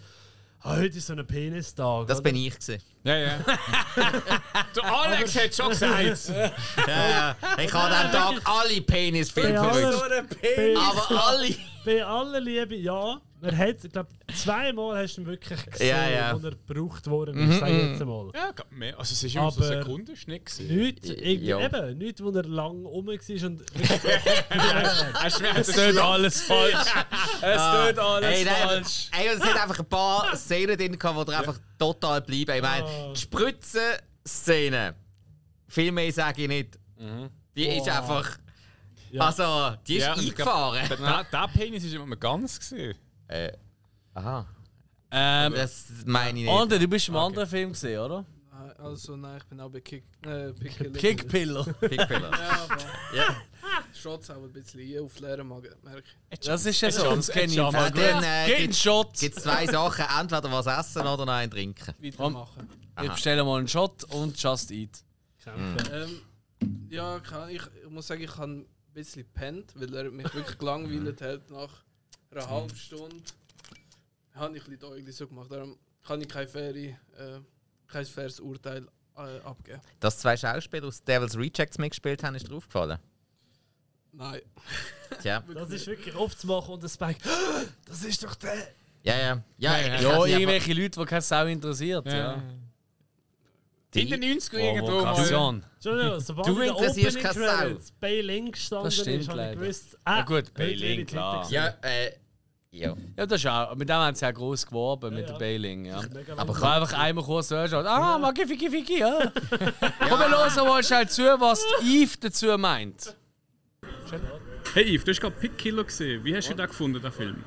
heute 0.64 0.98
ist 0.98 1.06
so 1.06 1.12
ein 1.12 1.26
Penistag. 1.26 2.06
Das 2.06 2.18
oder? 2.18 2.30
bin 2.30 2.36
ich 2.36 2.58
gewesen. 2.58 2.82
Ja, 3.04 3.16
ja. 3.16 3.38
Der 4.76 4.84
Alex 4.84 5.36
hat 5.36 5.54
schon 5.54 5.70
gesagt. 5.70 6.28
Ja, 6.86 7.08
ja. 7.08 7.36
Ich 7.58 7.72
habe 7.72 7.94
an 7.94 8.10
dem 8.10 8.12
Tag 8.12 8.42
alle 8.44 8.80
Penisfilme 8.80 9.54
verwünscht. 9.54 10.02
Aber 10.76 11.26
alle. 11.26 11.54
Bei 11.84 12.04
aller 12.04 12.40
Liebe, 12.40 12.76
ja. 12.76 13.20
Man 13.40 13.56
hat, 13.56 13.84
ich 13.84 13.92
glaube, 13.92 14.08
zweimal 14.34 15.00
hast 15.02 15.16
du 15.16 15.20
ihn 15.20 15.26
wirklich 15.28 15.64
gesehen, 15.66 15.88
Ja, 15.88 16.08
ja. 16.10 16.32
wo 16.42 16.44
er 16.44 16.56
gebraucht 16.56 17.06
worden 17.08 17.36
Mhm, 17.36 17.50
ist, 17.52 17.60
sag 17.60 17.68
ich 17.68 17.82
mhm. 17.84 17.90
jetzt 17.92 18.00
einmal. 18.02 18.30
Ja, 18.34 18.52
mehr. 18.70 18.98
Also 18.98 19.12
es 19.12 19.22
ist 19.22 19.34
immer 19.36 19.50
so 19.52 19.62
eine 19.62 19.74
Aber 19.76 19.84
Sekunde, 19.84 20.12
ist 20.12 20.26
nicht 20.28 20.46
gewesen. 20.46 20.70
Irgendwie, 21.20 21.46
Ja. 21.46 21.60
eben, 21.60 21.98
nichts, 21.98 22.22
wo 22.22 22.30
er 22.30 22.42
lang 22.42 22.84
rum 22.84 23.06
war 23.06 23.46
und... 23.46 23.62
Es 25.58 25.66
tut 25.72 25.98
alles 25.98 26.40
falsch. 26.48 26.74
Es 27.42 27.58
Ah. 27.60 27.86
tut 27.88 27.98
alles 27.98 28.38
Ey, 28.38 28.44
nein, 28.44 28.54
falsch. 28.66 29.08
Ey, 29.16 29.26
es 29.28 29.40
hat 29.40 29.62
einfach 29.62 29.78
ein 29.78 29.86
paar 29.86 30.34
Szenen 30.36 30.76
drin 30.76 30.98
gehabt, 30.98 31.16
wo 31.16 31.30
er 31.30 31.38
einfach 31.38 31.58
total 31.78 32.20
bleiben. 32.22 32.56
Ich 32.56 32.62
meine, 32.62 32.84
Ah. 32.84 33.12
die 33.14 33.20
Spritzen-Szene, 33.20 34.94
viel 35.68 35.92
mehr 35.92 36.12
sage 36.12 36.42
ich 36.42 36.48
nicht. 36.48 36.78
Die 37.56 37.66
ist 37.68 37.88
einfach. 37.88 38.36
Ja. 39.10 39.22
Also, 39.22 39.76
die 39.86 39.96
ist 39.96 40.02
Ja, 40.04 40.12
eingefahren. 40.14 40.86
Der, 40.88 40.96
der, 40.98 41.24
der 41.32 41.48
Penis 41.48 41.82
ist 41.84 41.94
immer 41.94 42.16
ganz 42.16 42.58
gesehen. 42.58 42.94
Äh, 43.28 43.52
aha. 44.14 44.46
Ähm, 45.10 45.52
das 45.54 45.86
meine 46.04 46.38
ich 46.40 46.44
nicht. 46.46 46.54
Ander, 46.54 46.78
du 46.78 46.88
bist 46.88 47.08
im 47.08 47.16
anderen 47.16 47.48
Film 47.48 47.70
gesehen, 47.72 47.98
oder? 48.00 48.24
Nein, 48.50 48.72
Also 48.78 49.16
nein, 49.16 49.38
ich 49.38 49.44
bin 49.44 49.60
auch 49.60 49.70
bei 49.70 49.80
Kick, 49.80 50.04
äh, 50.26 50.52
Pickkiller. 50.52 50.98
Kickpiller. 50.98 51.64
Kickpiller. 51.80 52.30
ja, 52.30 52.62
aber 52.64 53.16
Ja. 53.16 53.36
Schotz 53.94 54.30
auch 54.30 54.42
ein 54.42 54.52
bisschen 54.52 54.80
ein 54.80 55.00
auf 55.04 55.18
leeren 55.20 55.46
Magen, 55.48 55.74
merke 55.82 56.04
ich. 56.30 56.40
Das 56.40 56.64
ist 56.66 56.80
ja 56.80 56.90
so, 56.90 57.14
das 57.16 57.28
kenne 57.28 57.52
ich 57.52 57.58
Fall 57.58 57.88
Äh, 57.88 57.90
dann 57.92 58.14
gut. 58.16 58.24
äh, 58.24 58.72
Shot. 58.72 59.14
gibt's 59.18 59.42
zwei 59.42 59.66
Sachen: 59.66 60.04
entweder 60.20 60.50
was 60.52 60.66
essen 60.66 61.02
oder 61.06 61.24
noch 61.26 61.32
einen 61.32 61.50
trinken. 61.50 61.94
Weitermachen. 61.98 62.68
Ich 63.02 63.10
bestelle 63.10 63.44
mal 63.44 63.58
einen 63.58 63.68
Shot 63.68 64.04
und 64.04 64.40
Just 64.42 64.70
Eat. 64.70 65.02
Ähm, 65.46 66.20
ja, 66.90 67.20
ich, 67.48 67.62
ich 67.84 67.90
muss 67.90 68.06
sagen, 68.06 68.22
ich 68.22 68.36
habe 68.36 68.50
ein 68.52 68.66
bisschen 68.92 69.24
pennt, 69.32 69.72
weil 69.76 69.94
er 69.94 70.10
mich 70.10 70.32
wirklich 70.34 70.58
gelangweilt 70.58 71.20
hat. 71.22 71.50
Nach 71.50 71.84
einer 72.30 72.48
halben 72.48 72.76
Stunde 72.76 73.16
habe 74.34 74.56
ich 74.56 74.64
ein 74.66 74.78
bisschen 74.78 75.12
so 75.12 75.26
gemacht. 75.28 75.50
Darum 75.50 75.76
kann 76.06 76.20
ich 76.20 76.28
kein, 76.28 76.48
faire, 76.48 76.74
äh, 76.74 76.94
kein 77.86 78.04
faires 78.04 78.40
Urteil 78.40 78.86
äh, 79.16 79.40
abgeben. 79.40 79.80
Dass 80.00 80.18
zwei 80.18 80.36
Schauspieler 80.36 80.86
aus 80.86 81.02
Devil's 81.02 81.36
Rejects 81.36 81.78
mitgespielt 81.78 82.22
haben, 82.22 82.34
ist 82.34 82.48
dir 82.48 82.54
aufgefallen? 82.54 82.98
Nein. 84.12 84.40
Tja. 85.20 85.42
Das 85.54 85.70
ist 85.70 85.86
wirklich 85.86 86.14
oft 86.14 86.38
zu 86.38 86.46
machen 86.46 86.74
und 86.74 86.82
der 86.82 86.88
Spike, 86.88 87.18
das 87.86 88.04
ist 88.04 88.22
doch 88.22 88.34
der... 88.36 88.54
Ja, 89.02 89.16
ja. 89.16 89.42
Ja, 89.58 89.78
Ja, 89.78 89.92
hab's 89.92 90.24
nicht 90.26 90.34
irgendwelche 90.34 90.72
Leute, 90.72 91.00
die 91.00 91.06
keine 91.06 91.22
Sau 91.22 91.46
interessiert. 91.46 92.06
Ja. 92.06 92.16
Ja. 92.16 92.42
In 93.94 94.08
den 94.08 94.22
90er 94.22 94.54
Oh, 94.54 94.58
irgendwo 94.58 95.00
mal. 95.00 95.62
Entschuldigung, 95.74 96.20
sobald 96.20 96.46
Du 96.46 96.52
in 96.52 96.58
der 96.58 96.68
interessierst 96.68 97.16
Opening 97.16 97.32
keine 97.32 97.46
Sau. 97.46 97.56
Credits 97.56 97.92
Bay 97.92 98.20
Link 98.20 98.52
gestanden 98.52 98.84
Das 98.84 98.94
stimmt 98.94 99.20
ist, 99.22 99.28
habe 99.28 99.40
ich 99.40 99.46
leider. 99.46 99.60
gewusst, 99.60 99.92
Ja 99.92 99.98
ah, 100.04 100.22
gut, 100.22 100.36
heute 100.36 100.52
Bay 100.52 100.74
Link, 100.74 101.08
klar. 101.08 101.50
Ja, 101.50 101.74
äh. 101.82 102.12
Ja. 102.70 102.94
Ja, 103.16 103.24
das 103.24 103.40
ist 103.40 103.46
auch. 103.46 103.74
Mit 103.76 103.88
dem 103.88 103.96
haben 103.96 104.14
sie 104.14 104.24
ja 104.26 104.30
groß 104.30 104.66
geworben, 104.66 105.14
mit 105.14 105.26
ja. 105.26 105.32
der 105.32 105.38
Bailing. 105.38 105.86
Ja. 105.86 106.02
Aber 106.36 106.52
ich 106.52 106.62
habe 106.62 106.82
einfach 106.82 106.98
einmal 106.98 107.24
kurz 107.24 107.48
durchschaut. 107.48 107.86
Ah, 107.86 108.18
mag 108.18 108.38
ich 108.38 108.46
Fiki 108.46 108.70
Fiki, 108.70 109.00
ja. 109.00 109.32
Komm, 109.50 110.20
wir 110.20 110.30
hören 110.30 110.68
mal 110.68 110.84
schnell 110.84 111.08
zu, 111.08 111.22
was 111.22 111.64
Eve 111.82 112.12
dazu 112.20 112.58
meint. 112.58 113.16
Hey 114.74 114.84
Yves, 114.94 115.04
du 115.04 115.10
hast 115.12 115.20
gerade 115.20 115.36
Pickkiller 115.36 115.84
gesehen. 115.84 116.22
Wie 116.24 116.36
hast 116.36 116.50
du 116.50 116.54
den 116.54 116.66
gefunden, 116.66 117.00
den 117.00 117.10
Film? 117.10 117.42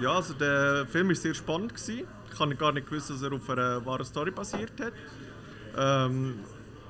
Ja, 0.00 0.12
also 0.12 0.34
der 0.34 0.86
Film 0.86 1.08
war 1.08 1.14
sehr 1.16 1.34
spannend. 1.34 1.74
Gewesen. 1.74 2.06
Ich 2.32 2.38
habe 2.38 2.54
gar 2.54 2.72
nicht 2.72 2.88
gewusst, 2.88 3.10
dass 3.10 3.22
er 3.22 3.32
auf 3.32 3.50
einer 3.50 3.84
wahren 3.84 4.04
Story 4.04 4.30
basiert 4.30 4.80
hat. 4.80 4.92
Ähm, 5.76 6.40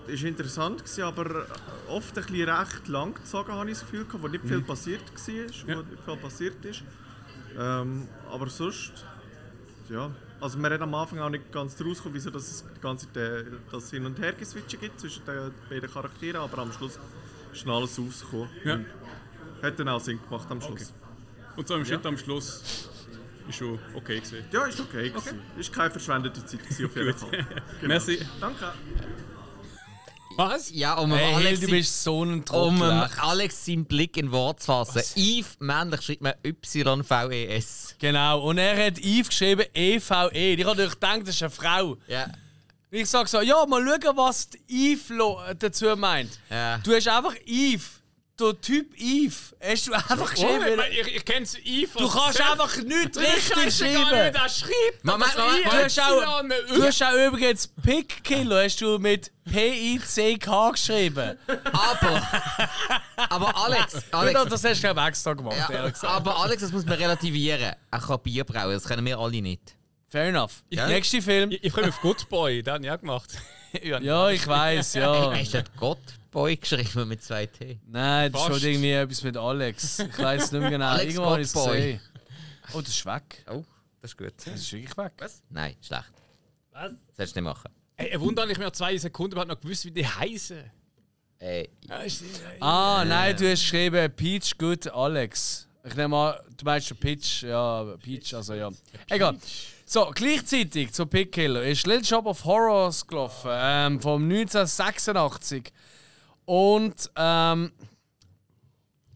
ist 0.06 0.22
interessant 0.24 0.78
gewesen, 0.82 1.02
aber 1.04 1.46
oft 1.88 2.16
ein 2.18 2.24
bisschen 2.24 2.48
recht 2.48 2.88
lang 2.88 3.14
gezogen, 3.14 3.52
habe 3.52 3.70
ich 3.70 3.78
das 3.78 3.86
Gefühl, 3.88 4.04
gehabt, 4.06 4.22
wo 4.24 4.28
nicht 4.28 4.44
viel 4.44 4.58
Mhm. 4.58 4.64
passiert 4.66 5.00
war, 5.02 5.34
Ja. 5.68 5.76
wo 5.78 5.82
nicht 5.82 6.02
viel 6.04 6.16
passiert 6.16 6.64
ist. 6.64 6.82
Ähm, 7.58 8.08
aber 8.30 8.48
sonst, 8.48 8.92
ja, 9.88 10.10
also 10.40 10.58
wir 10.58 10.70
haben 10.70 10.82
am 10.82 10.94
Anfang 10.94 11.18
auch 11.20 11.28
nicht 11.30 11.52
ganz 11.52 11.74
rausgekommen, 11.80 12.14
wieso 12.14 12.30
dass 12.30 12.48
es 12.50 12.64
die 12.76 12.80
ganze 12.80 13.06
das 13.70 13.90
Hin- 13.90 14.06
und 14.06 14.18
Her-Geswitchen 14.18 14.80
gibt 14.80 15.00
zwischen 15.00 15.24
den 15.26 15.52
beiden 15.68 15.90
Charakteren, 15.90 16.40
aber 16.40 16.58
am 16.58 16.72
Schluss 16.72 16.98
ist 17.52 17.64
dann 17.66 17.74
alles 17.74 17.98
rausgekommen. 17.98 18.48
Ja. 18.64 18.80
Hat 19.62 19.78
dann 19.78 19.88
auch 19.88 20.00
Sinn 20.00 20.18
gemacht 20.28 20.46
am 20.50 20.60
Schluss. 20.60 20.92
Und 21.56 21.68
so 21.68 21.74
im 21.74 21.84
Schritt 21.84 22.02
Ja. 22.04 22.08
am 22.10 22.16
Schluss 22.16 22.88
ist 23.48 23.56
schon 23.58 23.78
okay 23.94 24.16
gewesen. 24.20 24.44
Ja, 24.52 24.66
ist 24.66 24.80
okay. 24.80 25.10
Okay. 25.14 25.30
okay. 25.30 25.34
Ist 25.58 25.72
keine 25.72 25.90
verschwendete 25.90 26.44
Zeit 26.44 26.60
gewesen, 26.62 26.86
auf 26.86 26.96
jeden. 26.96 27.14
Fall. 27.14 27.46
Merci. 27.82 28.18
Danke. 28.40 28.72
Was? 30.36 30.70
Ja, 30.70 30.94
um 30.94 31.12
Hey, 31.12 31.34
Alex, 31.34 31.58
Hill, 31.58 31.68
du 31.68 31.72
bist 31.74 32.02
so 32.04 32.24
ein 32.24 32.44
um. 32.50 32.80
Alex 32.82 33.66
seinen 33.66 33.84
Blick 33.84 34.16
in 34.16 34.30
Wort 34.30 34.60
zu 34.60 34.66
fassen. 34.66 35.02
Yves, 35.16 35.56
männlich 35.58 36.00
schreibt 36.02 36.22
man 36.22 36.34
Y-V-E-S. 36.44 37.96
Genau, 37.98 38.40
und 38.48 38.58
er 38.58 38.86
hat 38.86 38.98
Eve 39.00 39.28
geschrieben 39.28 39.66
EVE. 39.74 40.30
Ich 40.32 40.64
habe 40.64 40.76
gedacht, 40.76 40.98
das 41.26 41.28
ist 41.34 41.42
eine 41.42 41.50
Frau. 41.50 41.96
Ja. 42.06 42.26
Ich 42.92 43.08
sage 43.10 43.28
so, 43.28 43.40
ja, 43.40 43.64
mal 43.66 43.84
schauen, 43.84 44.16
was 44.16 44.48
lo- 45.10 45.40
dazu 45.58 45.94
meint. 45.96 46.38
Ja. 46.48 46.78
Du 46.78 46.92
hast 46.94 47.06
einfach 47.08 47.34
Eve, 47.44 47.82
der 48.40 48.60
Typ 48.60 48.94
Eve, 48.98 49.34
hast 49.62 49.86
du 49.86 49.92
einfach 49.92 50.18
Oh, 50.20 50.24
geschrieben. 50.24 50.80
ich, 50.90 51.00
ich, 51.00 51.16
ich 51.16 51.24
kenne 51.24 51.42
es 51.42 51.56
Yves. 51.58 51.92
Du 51.94 52.08
kannst 52.08 52.38
Chef. 52.38 52.50
einfach 52.50 52.76
nicht 52.78 53.16
Du 53.16 53.20
richtig 53.20 53.48
ja 53.48 53.54
gar 53.62 53.70
schreiben. 53.70 54.24
nicht, 54.24 54.34
wer 54.34 54.48
schreibt. 54.48 55.04
Moment, 55.04 55.36
aber 55.38 55.44
Moment, 55.50 55.66
Du 55.66 55.70
hast, 55.84 56.00
auch, 56.00 56.42
du 56.74 56.82
hast 56.84 57.02
auch 57.02 57.26
übrigens 57.28 57.68
Pickkiller 57.82 58.64
hast 58.64 58.80
du 58.80 58.98
mit 58.98 59.30
P-I-C-K 59.50 60.70
geschrieben. 60.70 61.38
Aber, 61.72 62.28
aber 63.28 63.56
Alex, 63.64 64.02
Alex. 64.12 64.44
Das 64.48 64.64
hast 64.64 64.76
du 64.76 64.80
glaube 64.88 65.00
extra 65.08 65.32
gemacht, 65.34 65.56
ja, 65.58 65.70
ehrlich 65.74 65.92
gesagt. 65.94 66.12
aber 66.12 66.36
Alex, 66.38 66.62
das 66.62 66.72
muss 66.72 66.84
man 66.84 66.98
relativieren. 66.98 67.74
Er 67.90 67.98
kann 68.00 68.20
Bier 68.22 68.44
brauen, 68.44 68.72
das 68.72 68.84
können 68.84 69.04
wir 69.04 69.18
alle 69.18 69.42
nicht. 69.42 69.76
Fair 70.08 70.24
enough. 70.28 70.64
Ja. 70.70 70.86
Nächster 70.88 71.22
Film. 71.22 71.50
Ich, 71.52 71.62
ich 71.64 71.72
komme 71.72 71.88
auf 71.88 72.00
Good 72.00 72.28
Boy, 72.28 72.62
den 72.62 72.74
habe 72.74 72.84
ich 72.84 72.90
auch 72.90 73.00
gemacht. 73.00 73.30
Ja, 73.84 74.30
ich 74.30 74.44
weiß, 74.48 74.94
ja. 74.94 75.32
Hast 75.32 75.54
du 75.54 75.62
Gottboy 76.30 76.56
geschrieben 76.56 77.08
mit 77.08 77.22
zwei 77.22 77.46
T? 77.46 77.80
Nein, 77.86 78.30
das 78.32 78.42
ist 78.42 78.46
schon 78.60 78.70
irgendwie 78.70 78.92
etwas 78.92 79.22
mit 79.24 79.36
Alex. 79.36 79.98
Ich 79.98 80.18
weiß 80.18 80.52
nicht 80.52 80.60
mehr 80.60 80.70
genau. 80.70 80.86
Alex 80.90 81.04
Irgendwo 81.14 81.30
habe 81.30 81.40
ich 81.40 81.46
es 81.48 81.52
Gottboy. 81.52 81.76
gesehen. 81.76 82.00
Oh, 82.72 82.80
das 82.80 82.88
ist 82.90 83.06
weg. 83.06 83.44
Oh, 83.50 83.64
das 84.00 84.10
ist 84.12 84.16
gut. 84.16 84.32
Das 84.36 84.54
ist 84.54 84.72
wirklich 84.72 84.96
weg. 84.96 85.12
Was? 85.18 85.42
Nein, 85.50 85.74
schlecht. 85.82 86.12
Was? 86.72 86.92
Das 86.92 87.16
solltest 87.16 87.36
du 87.36 87.40
nicht 87.40 87.48
machen. 87.50 87.70
Hey, 87.96 88.12
ein 88.12 88.20
Wunder, 88.20 88.48
ich 88.48 88.58
mir 88.58 88.72
zwei 88.72 88.96
Sekunden 88.96 89.32
überhaupt 89.32 89.50
noch 89.50 89.60
gewusst, 89.60 89.84
wie 89.84 89.90
die 89.90 90.06
heißen. 90.06 90.70
Äh, 91.40 91.68
Ah, 92.60 93.04
nein, 93.06 93.36
du 93.36 93.50
hast 93.50 93.62
geschrieben 93.62 94.12
Peach 94.14 94.56
Good 94.56 94.86
Alex. 94.88 95.66
Ich 95.84 95.96
nehme 95.96 96.16
an, 96.16 96.34
du 96.56 96.64
meinst 96.64 96.90
den 96.90 96.96
Pitch. 96.98 97.42
Ja, 97.42 97.96
Peach, 98.02 98.34
also 98.34 98.54
ja. 98.54 98.70
Egal. 99.08 99.36
So, 99.86 100.10
gleichzeitig 100.14 100.92
zu 100.92 101.06
Pickkiller 101.06 101.62
ist 101.64 101.86
Little 101.86 102.04
Shop 102.04 102.26
of 102.26 102.44
Horrors 102.44 103.04
gelaufen, 103.06 103.50
ähm, 103.52 104.00
vom 104.00 104.22
1986. 104.28 105.72
Und 106.50 107.12
ähm, 107.14 107.70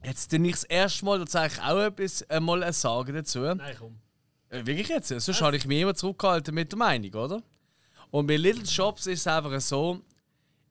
jetzt 0.04 0.30
tue 0.30 0.46
ich 0.46 0.52
das 0.52 0.62
erste 0.62 1.04
Mal 1.04 1.18
tatsächlich 1.18 1.64
auch 1.64 1.80
etwas 1.80 2.22
äh, 2.22 2.38
mal 2.38 2.62
ein 2.62 2.72
sagen 2.72 3.12
dazu. 3.12 3.40
Nein, 3.40 3.74
komm. 3.76 3.98
Äh, 4.50 4.64
wirklich 4.64 4.86
jetzt? 4.86 5.08
Sonst 5.08 5.42
habe 5.42 5.56
ich 5.56 5.66
mich 5.66 5.80
immer 5.80 5.96
zurückgehalten 5.96 6.54
mit 6.54 6.70
der 6.70 6.78
Meinung, 6.78 7.12
oder? 7.12 7.42
Und 8.12 8.28
bei 8.28 8.36
Little 8.36 8.64
Shops 8.64 9.08
ist 9.08 9.18
es 9.18 9.26
einfach 9.26 9.60
so, 9.60 10.00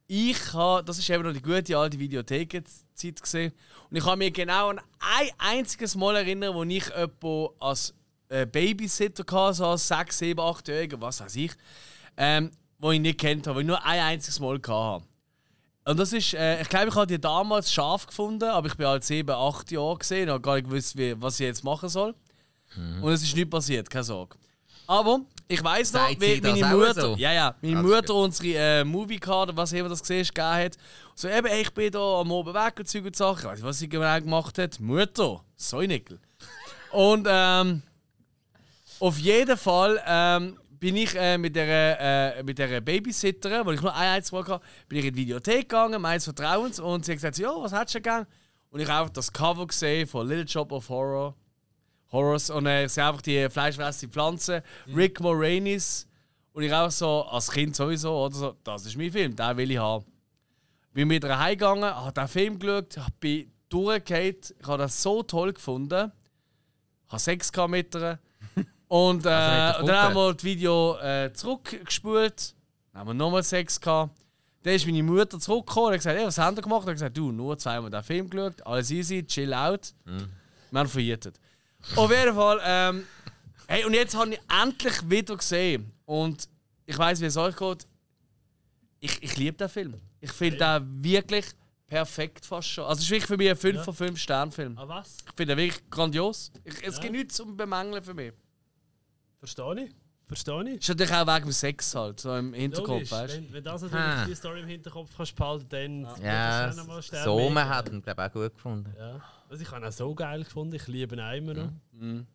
ich 0.07 0.53
habe, 0.53 0.85
das 0.85 0.99
ist 0.99 1.09
eben 1.09 1.23
noch 1.23 1.33
die 1.33 1.41
gute 1.41 1.77
alte 1.77 1.99
Videothekenzeit 1.99 3.21
gesehen, 3.21 3.51
und 3.89 3.97
ich 3.97 4.05
habe 4.05 4.19
mich 4.19 4.31
genau 4.31 4.69
an 4.69 4.79
ein 5.01 5.29
einziges 5.39 5.95
Mal 5.95 6.15
erinnern, 6.15 6.55
wo 6.55 6.63
ich 6.63 6.87
jemanden 6.87 7.49
als 7.59 7.93
äh, 8.29 8.45
Babysitter 8.45 9.25
hatte, 9.29 9.55
so 9.55 9.65
als 9.65 9.85
6, 9.89 10.17
7, 10.17 10.39
8 10.39 10.69
Jähriger, 10.69 11.01
was 11.01 11.19
weiß 11.19 11.35
ich, 11.35 11.51
ähm, 12.15 12.51
wo 12.79 12.91
ich 12.91 13.01
nicht 13.01 13.19
kennt 13.19 13.47
habe, 13.47 13.57
wo 13.57 13.59
ich 13.59 13.67
nur 13.67 13.85
ein 13.85 13.99
einziges 13.99 14.39
Mal 14.39 14.61
hatte. 14.65 15.12
Und 15.85 15.99
das 15.99 16.13
ist, 16.13 16.33
äh, 16.33 16.61
ich 16.61 16.69
glaube, 16.69 16.87
ich 16.87 16.95
habe 16.95 17.07
die 17.07 17.19
damals 17.19 17.71
scharf 17.71 18.07
gefunden, 18.07 18.49
aber 18.49 18.67
ich 18.67 18.75
bin 18.75 18.87
halt 18.87 19.03
7, 19.03 19.29
8 19.29 19.71
Jahre 19.71 19.97
gesehen 19.97 20.29
und 20.29 20.35
habe 20.35 20.41
gar 20.41 20.55
nicht 20.55 20.65
gewusst, 20.65 20.97
wie, 20.97 21.21
was 21.21 21.39
ich 21.39 21.45
jetzt 21.45 21.63
machen 21.63 21.89
soll. 21.89 22.15
Und 23.01 23.11
es 23.11 23.21
ist 23.21 23.35
nicht 23.35 23.49
passiert, 23.49 23.89
keine 23.89 24.03
Sorge. 24.03 24.35
Aber 24.87 25.19
ich 25.47 25.63
weiß 25.63 25.93
noch, 25.93 26.09
sie 26.09 26.19
wie 26.19 26.41
das 26.41 26.59
meine 26.59 26.73
auch 26.73 26.79
Mutter, 26.79 27.01
so? 27.01 27.15
ja, 27.17 27.31
ja, 27.31 27.55
meine 27.61 27.79
ist 27.79 27.85
Mutter 27.85 28.15
unsere 28.15 28.57
äh, 28.57 28.83
Movie-Card, 28.83 29.55
was 29.55 29.71
immer 29.73 29.89
das 29.89 30.01
gesehen 30.01 30.25
gegeben 30.25 30.47
hat. 30.47 30.77
So, 31.15 31.27
eben, 31.27 31.47
ey, 31.47 31.61
ich 31.61 31.73
bin 31.73 31.91
da 31.91 32.19
am 32.19 32.31
Oben 32.31 32.53
weg 32.53 32.73
und 32.79 32.87
Zeug 32.87 33.05
und 33.05 33.15
Sachen. 33.15 33.39
Ich 33.39 33.45
weiß 33.45 33.55
nicht, 33.57 33.63
was 33.63 33.79
sie 33.79 33.89
genau 33.89 34.19
gemacht 34.19 34.57
hat. 34.57 34.79
Mutter, 34.79 35.41
Säunickel. 35.55 36.19
und 36.91 37.27
ähm, 37.29 37.83
auf 38.99 39.17
jeden 39.19 39.57
Fall 39.57 40.01
ähm, 40.05 40.57
bin 40.83 40.97
ich 40.97 41.15
äh, 41.15 41.37
mit 41.37 41.55
der, 41.55 42.35
äh, 42.35 42.43
mit 42.43 42.59
der 42.59 42.81
Babysitterin, 42.81 43.65
wo 43.65 43.71
ich 43.71 43.81
nur 43.81 43.95
ein 43.95 44.15
einziges 44.15 44.33
Mal 44.33 44.45
hatte, 44.45 44.65
bin 44.89 44.99
ich 44.99 45.05
in 45.05 45.13
die 45.13 45.21
Videothek 45.21 45.69
gegangen, 45.69 46.01
meines 46.01 46.25
Vertrauens, 46.25 46.77
und 46.77 47.05
sie 47.05 47.13
hat 47.13 47.19
gesagt, 47.19 47.37
ja, 47.37 47.51
was 47.55 47.71
hättest 47.71 47.95
du 47.95 48.01
gern? 48.01 48.27
Und 48.69 48.81
ich 48.81 48.89
habe 48.89 49.03
einfach 49.03 49.13
das 49.13 49.31
Cover 49.31 49.65
gesehen 49.65 50.05
von 50.05 50.27
Little 50.27 50.45
Shop 50.45 50.73
of 50.73 50.89
Horror. 50.89 51.37
Horrors. 52.11 52.49
Und 52.49 52.65
äh, 52.65 52.83
ich 52.83 52.91
sehe 52.91 53.05
einfach 53.05 53.21
die 53.21 53.49
fleischfressende 53.49 54.11
Pflanzen. 54.11 54.61
Rick 54.93 55.21
Moranis. 55.21 56.05
Und 56.51 56.63
ich 56.63 56.73
auch 56.73 56.91
so, 56.91 57.23
als 57.27 57.49
Kind 57.49 57.77
sowieso, 57.77 58.17
oder 58.17 58.35
so, 58.35 58.57
das 58.65 58.85
ist 58.85 58.97
mein 58.97 59.09
Film, 59.09 59.37
den 59.37 59.55
will 59.55 59.71
ich 59.71 59.77
haben. 59.77 60.03
Bin 60.91 61.07
mit 61.07 61.23
ihr 61.23 61.39
heimgegangen, 61.39 61.95
habe 61.95 62.11
den 62.11 62.27
Film 62.27 62.59
geschaut, 62.59 62.99
bin 63.21 63.49
durchgefallen. 63.69 64.35
Ich 64.59 64.67
habe 64.67 64.79
das 64.79 65.01
so 65.01 65.23
toll 65.23 65.53
gefunden. 65.53 66.11
Habe 67.07 67.19
Sex 67.19 67.53
mit 67.69 67.95
ihr. 67.95 68.19
Und, 68.93 69.25
äh, 69.25 69.73
und 69.79 69.87
dann 69.87 69.97
haben 70.03 70.13
wir 70.13 70.33
das 70.35 70.43
Video 70.43 70.97
äh, 70.99 71.33
zurückgespult. 71.33 72.53
Dann 72.91 72.99
haben 72.99 73.07
wir 73.07 73.13
nochmal 73.15 73.41
Sex 73.41 73.81
gehabt. 73.81 74.15
Dann 74.61 74.75
ist 74.75 74.85
meine 74.85 75.01
Mutter 75.01 75.39
zurückgekommen 75.39 75.87
und 75.87 75.91
hat 75.93 75.99
gesagt, 76.01 76.15
hey, 76.19 76.27
was 76.27 76.37
haben 76.37 76.55
wir 76.55 76.61
gemacht? 76.61 76.81
Und 76.83 76.89
hat 76.89 76.93
gesagt, 76.95 77.17
du, 77.17 77.31
nur 77.31 77.57
zweimal 77.57 77.89
den 77.89 78.03
Film 78.03 78.29
geschaut, 78.29 78.61
alles 78.67 78.91
easy, 78.91 79.25
chill 79.25 79.51
out. 79.51 79.95
Wir 80.05 80.79
haben 80.79 80.87
verjätet. 80.87 81.39
Auf 81.95 82.11
jeden 82.11 82.35
Fall, 82.35 82.59
ähm, 82.63 83.07
hey, 83.67 83.83
und 83.83 83.95
jetzt 83.95 84.15
habe 84.15 84.35
ich 84.35 84.39
endlich 84.61 85.09
wieder 85.09 85.37
gesehen. 85.37 85.91
Und 86.05 86.47
ich 86.85 86.95
weiß, 86.95 87.19
wie 87.21 87.25
es 87.25 87.35
euch 87.35 87.55
geht. 87.55 87.87
Ich, 88.99 89.23
ich 89.23 89.37
liebe 89.37 89.57
den 89.57 89.69
Film. 89.69 89.95
Ich 90.21 90.31
finde 90.31 90.57
den 90.59 91.03
wirklich 91.03 91.45
perfekt 91.87 92.45
fast 92.45 92.67
schon. 92.69 92.83
Also, 92.85 92.99
es 92.99 93.05
ist 93.05 93.09
wirklich 93.09 93.25
für 93.25 93.37
mich 93.37 93.49
ein 93.49 93.57
5 93.57 93.75
Ja. 93.77 93.83
von 93.83 93.93
5 93.95 94.19
Sternfilm. 94.19 94.77
Ah, 94.77 94.87
was? 94.87 95.17
Ich 95.27 95.33
finde 95.35 95.55
den 95.55 95.57
wirklich 95.65 95.89
grandios. 95.89 96.51
Ich, 96.63 96.75
es 96.83 96.97
Ja. 96.97 97.01
gibt 97.01 97.13
nichts 97.13 97.33
zum 97.35 97.57
Bemängeln 97.57 98.03
für 98.03 98.13
mich. 98.13 98.33
Verstehe 99.43 99.85
ich. 99.85 99.91
Verstehe 100.25 100.69
ich. 100.69 100.79
Ist 100.79 100.87
natürlich 100.89 101.13
auch 101.13 101.27
wegen 101.27 101.45
dem 101.47 101.51
Sex 101.51 101.95
halt, 101.95 102.19
so 102.21 102.35
im 102.37 102.53
Hinterkopf, 102.53 102.87
Logisch, 102.89 103.11
weißt 103.11 103.33
du? 103.33 103.37
wenn, 103.43 103.53
wenn 103.53 103.63
das 103.63 103.81
natürlich 103.81 104.05
Ah. 104.05 104.25
die 104.25 104.35
Story 104.35 104.61
im 104.61 104.67
Hinterkopf 104.67 105.09
kannst 105.17 105.35
behalten, 105.35 105.67
dann 105.69 106.01
Ja, 106.23 106.65
das 106.67 106.75
ist 106.75 106.79
auch 106.81 106.85
noch 106.85 106.93
mal 106.93 107.01
Stern 107.03 107.23
so 107.25 107.37
mehr. 107.37 107.49
man 107.51 107.69
hat 107.69 107.89
ihn, 107.89 108.01
glaube 108.01 108.21
ich, 108.21 108.29
auch 108.29 108.33
gut 108.33 108.53
gefunden. 108.55 108.93
Ja. 108.97 109.21
Also 109.49 109.61
ich 109.63 109.69
habe 109.71 109.81
ihn 109.85 109.87
auch 109.89 109.91
so 109.91 110.15
geil 110.15 110.43
gefunden, 110.45 110.75
ich 110.75 110.87
liebe 110.87 111.15
ihn 111.15 111.19
auch 111.21 111.33
immer 111.33 111.53
noch. 111.53 111.69
Mhm. 111.91 112.25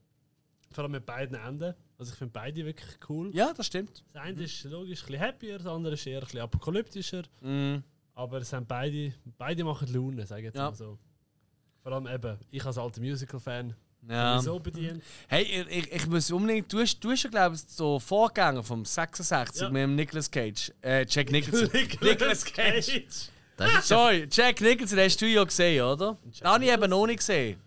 Vor 0.70 0.84
allem 0.84 0.92
mit 0.92 1.06
beiden 1.06 1.34
Enden. 1.36 1.74
Also 1.96 2.12
ich 2.12 2.18
finde 2.18 2.32
beide 2.32 2.64
wirklich 2.64 2.98
cool. 3.08 3.34
Ja, 3.34 3.54
das 3.54 3.66
stimmt. 3.66 4.04
Das 4.12 4.22
eine 4.22 4.42
ist 4.42 4.62
logisch 4.64 5.02
ein 5.02 5.06
bisschen 5.06 5.20
happier, 5.22 5.56
das 5.58 5.66
andere 5.66 5.94
ist 5.94 6.06
eher 6.06 6.18
ein 6.18 6.24
bisschen 6.24 6.40
apokalyptischer. 6.40 7.22
Mhm. 7.40 7.82
Aber 8.14 8.38
es 8.38 8.50
sind 8.50 8.68
beide, 8.68 9.14
beide 9.38 9.64
machen 9.64 9.92
Laune, 9.94 10.26
sage 10.26 10.42
ich 10.42 10.46
jetzt 10.46 10.56
Ja. 10.56 10.68
mal 10.68 10.74
so. 10.76 10.98
Vor 11.82 11.92
allem 11.92 12.06
eben, 12.06 12.38
ich 12.50 12.64
als 12.66 12.76
alter 12.76 13.00
Musical-Fan 13.00 13.74
Ja. 14.08 14.40
so 14.40 14.58
bedient. 14.58 15.02
Hey, 15.26 15.42
ich, 15.68 15.92
ich, 15.92 16.06
muss 16.06 16.30
unbedingt. 16.30 16.72
Du 16.72 16.80
hast, 16.80 16.98
du 17.00 17.10
hast 17.10 17.24
ja, 17.24 17.30
glaube 17.30 17.56
ich, 17.56 17.62
so 17.62 17.98
Vorgänger 17.98 18.62
vom 18.62 18.84
66 18.84 19.62
Ja. 19.62 19.68
mit 19.70 19.82
dem 19.82 19.94
Nicolas 19.94 20.30
Cage. 20.30 20.72
Äh, 20.82 21.04
Jack 21.08 21.30
Nicholson. 21.30 21.68
Nicolas 22.00 22.44
Cage. 22.44 23.02
Das 23.56 23.72
ist 23.74 23.88
Sorry, 23.88 24.26
Jack 24.30 24.60
Nicholson 24.60 24.98
hast 24.98 25.20
du 25.20 25.26
ja 25.26 25.44
gesehen, 25.44 25.82
oder? 25.84 26.16
Den 26.24 26.46
habe 26.46 26.64
ich 26.64 26.70
eben 26.70 26.88
noch 26.88 27.06
nicht 27.06 27.18
gesehen. 27.18 27.60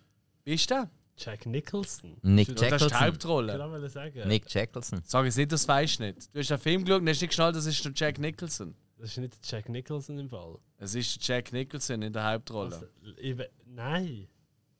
Wie 0.43 0.53
ist 0.53 0.69
der? 0.69 0.89
Jack 1.17 1.45
Nicholson. 1.45 2.17
Nick 2.23 2.55
Das 2.55 2.81
ist 2.81 2.89
die. 2.89 2.95
Hauptrolle. 2.95 3.53
Genau, 3.53 3.83
ich 3.83 3.91
sagen. 3.91 4.27
Nick 4.27 4.51
Jekyllson. 4.51 5.01
Sag 5.05 5.25
jetzt 5.25 5.37
nicht, 5.37 5.51
das 5.51 5.67
weißt 5.67 5.99
du 5.99 6.03
nicht. 6.03 6.33
Du 6.33 6.39
hast 6.39 6.49
den 6.49 6.57
Film 6.57 6.83
geschaut 6.83 7.01
und 7.01 7.09
hast 7.09 7.21
nicht 7.21 7.29
geschnallt, 7.29 7.55
das 7.55 7.65
ist 7.67 7.83
der 7.85 7.91
Jack 7.93 8.17
Nicholson. 8.17 8.73
Das 8.97 9.11
ist 9.11 9.17
nicht 9.17 9.37
Jack 9.43 9.69
Nicholson 9.69 10.17
im 10.17 10.29
Fall. 10.29 10.57
Es 10.77 10.95
ist 10.95 11.27
der 11.27 11.37
Jack 11.37 11.53
Nicholson 11.53 12.01
in 12.01 12.13
der 12.13 12.23
Hauptrolle. 12.23 12.75
Also, 12.75 12.87
ich 13.17 13.35
nein. 13.65 14.27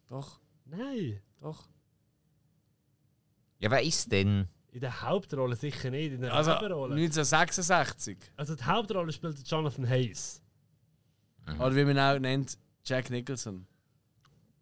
Doch, 0.10 0.40
Nein. 0.66 1.20
Doch. 1.42 1.68
Ja, 3.60 3.70
wer 3.70 3.82
ist 3.84 4.12
denn? 4.12 4.48
In 4.72 4.80
der 4.80 5.02
Hauptrolle 5.02 5.56
sicher 5.56 5.90
nicht, 5.92 6.14
in 6.14 6.22
der 6.22 6.34
Also 6.34 6.54
Nebenrolle. 6.54 6.94
1966. 6.96 8.18
Also 8.38 8.56
die 8.56 8.64
Hauptrolle 8.64 9.12
spielt 9.12 9.46
Jonathan 9.48 9.88
Hayes. 9.88 10.42
Oder 11.60 11.76
wie 11.76 11.84
man 11.84 12.00
auch 12.00 12.20
nennt, 12.20 12.58
Jack 12.86 13.10
Nicholson. 13.10 13.66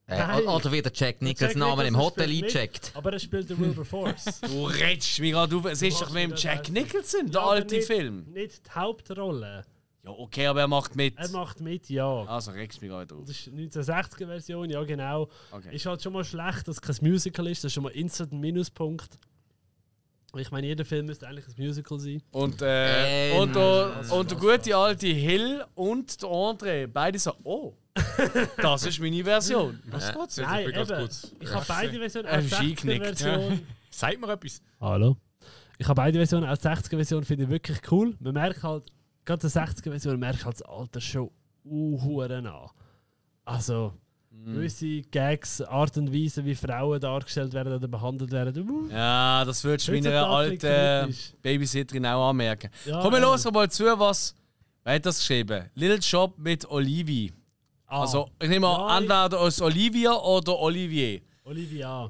Äh, 0.07 0.17
Nein. 0.17 0.47
oder 0.47 0.71
wie 0.71 0.81
der 0.81 0.91
Jack 0.95 1.21
Nicholson 1.21 1.59
Namen 1.59 1.85
im 1.85 1.93
Nicholson 1.93 2.23
Hotel 2.23 2.43
eincheckt. 2.43 2.91
Aber 2.95 3.13
er 3.13 3.19
spielt 3.19 3.49
den 3.49 3.59
Wilberforce. 3.59 4.41
Du 4.41 4.65
redest 4.65 5.19
mich 5.19 5.31
gerade 5.31 5.55
auf. 5.55 5.65
Es 5.65 5.81
ist 5.83 6.01
doch 6.01 6.09
mit 6.11 6.23
dem 6.23 6.33
Jack 6.35 6.69
Nicholson, 6.69 7.29
der 7.29 7.41
Ja, 7.41 7.47
alte 7.47 7.75
nicht, 7.75 7.85
Film. 7.85 8.23
Nicht 8.31 8.65
die 8.65 8.71
Hauptrolle. 8.71 9.65
Ja, 10.03 10.11
okay, 10.11 10.47
aber 10.47 10.61
er 10.61 10.67
macht 10.67 10.95
mit. 10.95 11.17
Er 11.17 11.29
macht 11.29 11.59
mit, 11.59 11.89
ja. 11.89 12.23
Also 12.23 12.51
regst 12.51 12.81
mich 12.81 12.89
gerade 12.89 13.13
auf. 13.13 13.21
Das 13.25 13.31
ist 13.37 13.47
eine 13.49 13.63
1960er-Version, 13.63 14.69
ja 14.69 14.83
genau. 14.83 15.27
Okay. 15.51 15.75
Ist 15.75 15.85
halt 15.85 16.01
schon 16.01 16.13
mal 16.13 16.23
schlecht, 16.23 16.67
dass 16.67 16.77
es 16.77 16.81
kein 16.81 16.95
Musical 17.01 17.47
ist. 17.47 17.63
Das 17.63 17.69
ist 17.69 17.73
schon 17.73 17.83
mal 17.83 17.89
instant 17.89 18.31
ein 18.31 18.39
Minuspunkt. 18.39 19.19
Ich 20.37 20.51
meine, 20.51 20.67
jeder 20.67 20.85
Film 20.85 21.07
müsste 21.07 21.27
eigentlich 21.27 21.47
ein 21.47 21.53
Musical 21.57 21.99
sein. 21.99 22.21
Und, 22.31 22.61
äh, 22.61 23.31
Ähm, 23.31 23.39
und, 23.41 23.55
der, 23.55 24.03
und 24.11 24.29
der 24.31 24.37
gute 24.37 24.75
alte 24.77 25.07
Hill 25.07 25.65
und 25.73 26.21
der 26.21 26.29
André, 26.29 26.87
beide 26.87 27.17
so, 27.17 27.33
oh, 27.43 27.73
das 28.61 28.85
ist 28.85 28.99
meine 28.99 29.23
Version. 29.23 29.81
Was 29.87 30.13
geht's? 30.13 30.35
jetzt? 30.37 30.47
Nein, 30.47 30.65
bin 30.65 30.75
ganz 30.75 30.89
eben. 30.91 30.99
kurz. 30.99 31.35
Ich 31.39 31.51
habe 31.51 31.65
beide 31.67 31.97
Versionen 31.97 32.27
Er 32.27 32.33
als 32.35 32.45
ist 32.45 32.53
60er 32.53 32.59
eingenickt. 32.59 33.05
Version. 33.19 33.59
Sagt 33.89 34.21
mir 34.21 34.31
etwas. 34.31 34.61
Hallo. 34.79 35.17
Ich 35.79 35.87
habe 35.87 35.95
beide 35.95 36.19
Versionen 36.19 36.45
als 36.45 36.63
60er 36.63 36.89
Version 36.95 37.23
finde 37.23 37.45
ich 37.45 37.49
wirklich 37.49 37.79
cool. 37.91 38.15
Man 38.19 38.33
merkt 38.33 38.61
halt, 38.63 38.83
gerade 39.29 39.47
die 39.47 39.53
60er 39.53 39.89
Version 39.91 40.19
merkt 40.19 40.43
halt 40.45 40.55
das 40.59 40.61
Alter 40.63 40.99
schon 41.01 41.29
uhuere 41.65 42.37
an. 42.37 42.69
Also, 43.45 43.93
Mhm. 44.31 44.53
gewisse 44.53 45.01
Gags, 45.01 45.59
Art 45.61 45.97
und 45.97 46.13
Weise, 46.13 46.45
wie 46.45 46.55
Frauen 46.55 46.99
dargestellt 47.01 47.51
werden 47.53 47.73
oder 47.73 47.87
behandelt 47.87 48.31
werden. 48.31 48.69
uh, 48.69 48.89
Ja, 48.89 49.43
das 49.43 49.63
würdest 49.63 49.87
du 49.87 49.91
meiner 49.93 50.27
alten. 50.27 51.13
Babysitterin 51.41 52.05
auch 52.05 52.29
anmerken. 52.29 52.69
Ja, 52.85 53.01
Komm, 53.01 53.13
wir 53.13 53.19
los 53.19 53.43
mal 53.51 53.69
zu, 53.69 53.83
was. 53.99 54.35
Wer 54.83 54.95
hat 54.95 55.05
das 55.05 55.17
geschrieben? 55.19 55.69
Little 55.75 56.01
Shop 56.01 56.37
mit 56.37 56.69
Olivier. 56.69 57.31
Ah. 57.87 58.01
Also, 58.01 58.29
ich 58.41 58.47
nehme 58.49 58.67
an, 58.67 59.05
Ja, 59.07 59.23
entweder 59.25 59.39
aus 59.41 59.61
Olivia 59.61 60.13
oder 60.13 60.57
Olivier. 60.59 61.21
Olivia. 61.43 62.09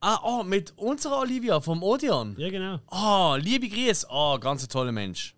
Ah, 0.00 0.18
oh, 0.22 0.42
mit 0.44 0.72
unserer 0.76 1.18
Olivia 1.20 1.58
vom 1.60 1.82
Odeon. 1.82 2.34
Ja, 2.38 2.48
genau. 2.50 2.78
Ah, 2.88 3.36
liebe 3.40 3.66
Grüße. 3.68 4.06
Ah, 4.10 4.36
ganz 4.38 4.62
ein 4.62 4.68
toller 4.68 4.92
Mensch. 4.92 5.34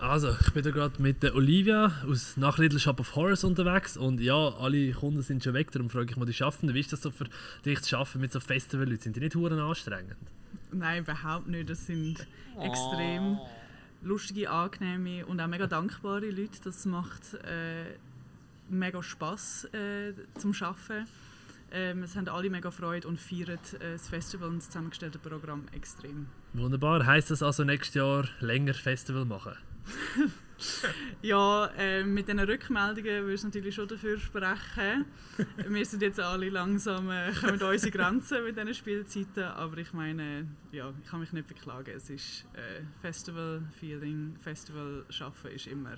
Also, 0.00 0.34
ich 0.40 0.52
bin 0.54 0.62
da 0.62 0.70
gerade 0.70 1.00
mit 1.00 1.22
der 1.22 1.34
Olivia 1.34 1.92
aus 2.08 2.38
nach 2.38 2.56
Little 2.56 2.80
Shop 2.80 3.00
of 3.00 3.14
Horrors 3.16 3.44
unterwegs 3.44 3.98
und 3.98 4.18
ja, 4.18 4.34
alle 4.34 4.92
Kunden 4.92 5.20
sind 5.20 5.44
schon 5.44 5.52
weg, 5.52 5.70
darum 5.72 5.90
frage 5.90 6.10
ich 6.10 6.16
mal 6.16 6.24
die 6.24 6.32
Schaffenden, 6.32 6.74
wie 6.74 6.80
ist 6.80 6.90
das 6.90 7.02
so 7.02 7.10
für 7.10 7.26
dich 7.66 7.82
zu 7.82 7.98
arbeiten 7.98 8.20
mit 8.20 8.32
so 8.32 8.40
Festivalleuten? 8.40 9.02
Sind 9.02 9.16
die 9.16 9.20
nicht 9.20 9.34
huren 9.34 9.58
anstrengend? 9.58 10.16
Nein, 10.72 11.02
überhaupt 11.02 11.48
nicht. 11.48 11.68
Das 11.68 11.86
sind 11.86 12.26
extrem 12.58 13.38
lustige, 14.02 14.50
angenehme 14.50 15.26
und 15.26 15.38
auch 15.38 15.46
mega 15.46 15.66
dankbare 15.66 16.30
Leute. 16.30 16.58
Das 16.64 16.86
macht 16.86 17.34
äh, 17.44 17.96
mega 18.70 19.02
Spass 19.02 19.64
äh, 19.74 20.14
zum 20.38 20.54
Arbeiten. 20.60 21.06
Ähm, 21.72 22.02
es 22.02 22.16
haben 22.16 22.26
alle 22.28 22.48
mega 22.48 22.70
Freude 22.70 23.06
und 23.06 23.20
feiern 23.20 23.58
äh, 23.80 23.92
das 23.92 24.08
Festival 24.08 24.48
und 24.48 24.56
das 24.56 24.66
zusammengestellte 24.66 25.18
Programm 25.18 25.64
extrem. 25.72 26.26
Wunderbar, 26.54 27.04
heißt 27.04 27.30
das 27.30 27.42
also 27.42 27.64
nächstes 27.64 27.94
Jahr 27.94 28.28
länger 28.40 28.74
Festival 28.74 29.24
machen? 29.24 29.52
Ja, 31.22 31.66
äh, 31.78 32.04
mit 32.04 32.28
diesen 32.28 32.40
Rückmeldungen 32.40 33.22
würde 33.22 33.34
ich 33.34 33.42
natürlich 33.42 33.74
schon 33.74 33.88
dafür 33.88 34.18
sprechen. 34.18 35.06
Wir 35.68 35.86
sind 35.86 36.02
jetzt 36.02 36.20
alle 36.20 36.50
langsam 36.50 37.10
äh, 37.10 37.32
kommen 37.32 37.60
an 37.60 37.70
unsere 37.70 37.90
Grenzen 37.90 38.44
mit 38.44 38.56
diesen 38.56 38.74
Spielzeiten, 38.74 39.44
aber 39.44 39.78
ich 39.78 39.92
meine, 39.92 40.48
ja, 40.72 40.92
ich 41.02 41.08
kann 41.08 41.20
mich 41.20 41.32
nicht 41.32 41.48
beklagen. 41.48 41.92
Es 41.96 42.10
ist 42.10 42.46
äh, 42.54 42.82
Festival-Feeling, 43.00 44.36
Festival-Schaffen 44.40 45.50
ist 45.50 45.66
immer 45.66 45.96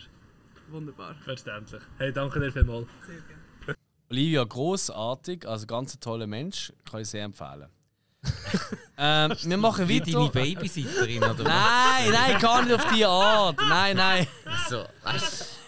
wunderbar. 0.71 1.15
Verständlich. 1.17 1.83
Hey, 1.99 2.13
danke 2.13 2.41
dir 2.41 2.53
vielmals. 2.53 2.87
Sehr 3.07 3.17
gerne. 3.17 3.79
Olivia, 4.11 4.45
großartig, 4.45 5.49
also 5.49 5.67
ganz 5.67 5.95
ein 5.95 6.01
toller 6.01 6.27
Mensch, 6.27 6.73
kann 6.89 7.01
ich 7.01 7.09
sehr 7.09 7.25
empfehlen. 7.25 7.69
Ähm, 8.99 9.33
wir 9.43 9.57
machen 9.57 9.89
Wie 9.89 10.01
weiter. 10.01 10.13
deine 10.13 10.29
Babysitterin, 10.31 11.23
oder 11.23 11.39
was? 11.39 11.45
Nein, 11.45 12.11
nein, 12.13 12.39
gar 12.41 12.63
nicht 12.63 12.75
auf 12.75 12.93
die 12.95 13.05
Art. 13.05 13.59
Nein, 13.69 13.97
nein. 13.97 14.27
So, 14.69 14.85
weißt 15.03 15.59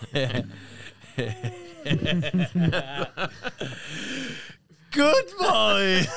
Good 4.93 5.39
boy! 5.39 6.09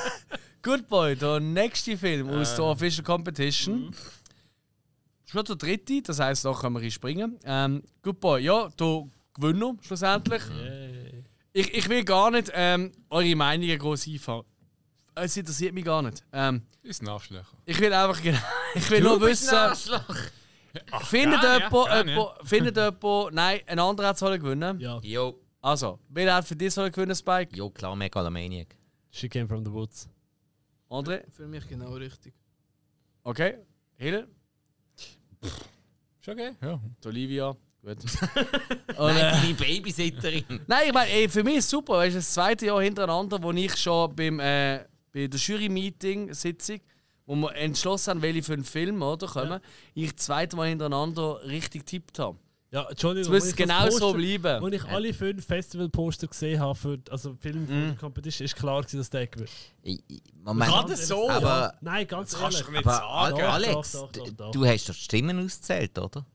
Good 0.62 0.88
boy, 0.88 1.16
der 1.16 1.40
nächste 1.40 1.96
Film 1.96 2.28
aus 2.30 2.54
der 2.54 2.64
Official 2.64 3.04
Competition. 3.04 3.94
Schon 5.24 5.44
der 5.44 5.56
dritte, 5.56 6.02
das 6.02 6.20
heisst, 6.20 6.44
da 6.44 6.52
können 6.52 6.80
wir 6.80 6.90
springen. 6.90 7.38
Ähm, 7.44 7.82
Good 8.02 8.20
boy, 8.20 8.42
ja, 8.42 8.68
der 8.78 9.08
Gewinner 9.34 9.76
schlussendlich. 9.82 10.42
Ich, 11.52 11.74
ich 11.74 11.88
will 11.88 12.04
gar 12.04 12.30
nicht 12.30 12.50
ähm, 12.54 12.92
eure 13.10 13.34
Meinungen 13.34 13.78
groß 13.78 14.08
einfahren. 14.08 14.44
Es 15.22 15.36
interessiert 15.36 15.74
mich 15.74 15.84
gar 15.84 16.02
nicht. 16.02 16.22
Ähm, 16.32 16.62
Ist 16.82 17.02
ein 17.02 17.08
Arschloch. 17.08 17.44
ich 17.64 17.78
will 17.80 17.92
einfach 17.92 18.22
genau. 18.22 18.38
Ich 18.74 18.90
will 18.90 19.00
Du 19.00 19.08
nur 19.08 19.20
wissen. 19.22 19.48
ein 19.50 19.70
Arschloch. 19.70 20.14
Findet 21.04 21.42
jemand, 21.42 22.08
ja, 22.08 22.34
findet 22.44 22.76
jemand, 22.76 23.34
nein, 23.34 23.60
ein 23.66 23.78
anderer 23.78 24.08
hat 24.08 24.18
sollen 24.18 24.40
gewinnen. 24.40 24.78
Ja. 24.80 25.00
Jo. 25.02 25.40
Also, 25.60 25.98
wer 26.08 26.34
hat 26.34 26.44
für 26.46 26.54
dich 26.54 26.72
sollen 26.72 26.92
gewinnen, 26.92 27.16
Spike? 27.16 27.56
Jo, 27.56 27.70
klar, 27.70 27.96
Megalomaniac. 27.96 28.76
She 29.10 29.28
came 29.28 29.48
from 29.48 29.64
the 29.64 29.72
woods. 29.72 30.08
André? 30.90 31.24
Für 31.30 31.46
mich 31.46 31.66
genau 31.66 31.92
richtig. 31.94 32.34
Okay. 33.24 33.58
Hill? 33.96 34.28
Ist 35.42 36.28
okay? 36.28 36.52
Ja. 36.62 36.80
Die 37.02 37.08
Olivia? 37.08 37.56
Gut. 37.82 37.98
Und, 38.98 39.14
Nein, 39.14 39.16
deine 39.16 39.54
Babysitterin. 39.54 40.60
Nein, 40.66 40.82
ich 40.88 40.92
meine, 40.92 41.10
ey, 41.10 41.28
für 41.28 41.42
mich 41.44 41.56
ist 41.56 41.64
es 41.64 41.70
super. 41.70 42.02
Es 42.04 42.14
ist 42.14 42.28
das 42.28 42.34
zweite 42.34 42.66
Jahr 42.66 42.82
hintereinander, 42.82 43.42
wo 43.42 43.50
ich 43.52 43.76
schon 43.76 44.14
beim 44.14 44.40
äh, 44.40 44.84
bei 45.12 45.26
der 45.26 45.38
Jury-Meeting-Sitzung, 45.40 46.80
wo 47.26 47.34
wir 47.36 47.54
entschlossen 47.56 48.10
haben, 48.10 48.22
welche 48.22 48.42
für 48.42 48.54
einen 48.54 48.64
Film 48.64 49.02
oder, 49.02 49.26
kommen, 49.26 49.60
ich 49.94 50.14
das 50.14 50.26
zweite 50.26 50.56
Mal 50.56 50.68
hintereinander 50.68 51.40
richtig 51.46 51.86
tippt 51.86 52.18
habe. 52.18 52.38
Ja, 52.70 52.86
Entschuldigung, 52.90 53.32
Es 53.34 53.42
muss 53.44 53.50
ich 53.50 53.56
genau 53.56 53.86
das 53.86 53.94
so 53.96 54.12
Poster- 54.12 54.18
bleiben. 54.38 54.64
Als 54.64 54.74
ich 54.74 54.84
alle 54.84 55.14
fünf 55.14 55.46
Festival-Poster 55.46 56.26
gesehen 56.26 56.60
habe, 56.60 56.74
für, 56.74 56.98
also 57.10 57.34
Film 57.40 57.66
für 57.66 57.72
Mhm. 57.72 57.90
die 57.92 57.96
Competition, 57.96 58.44
ist 58.44 58.56
klar, 58.56 58.82
gewesen, 58.82 58.98
dass 58.98 59.08
der 59.08 59.26
gewinnt. 59.26 59.50
Moment. 60.44 60.70
Kann 60.70 60.86
das 60.86 61.08
so? 61.08 61.30
Aber- 61.30 61.74
Nein, 61.80 62.06
ganz 62.06 62.32
Das 62.32 62.40
kannst 62.40 62.58
ehrlich. 62.60 62.66
du 62.66 62.72
doch 62.72 62.78
nicht 62.92 63.00
Aber 63.02 63.30
sagen. 63.36 63.42
Alex, 63.42 63.92
Doch, 63.92 64.12
doch, 64.12 64.22
doch, 64.24 64.30
doch. 64.32 64.50
du 64.52 64.66
hast 64.66 64.88
doch 64.88 64.94
die 64.94 65.00
Stimmen 65.00 65.42
ausgezählt, 65.44 65.98
oder? 65.98 66.26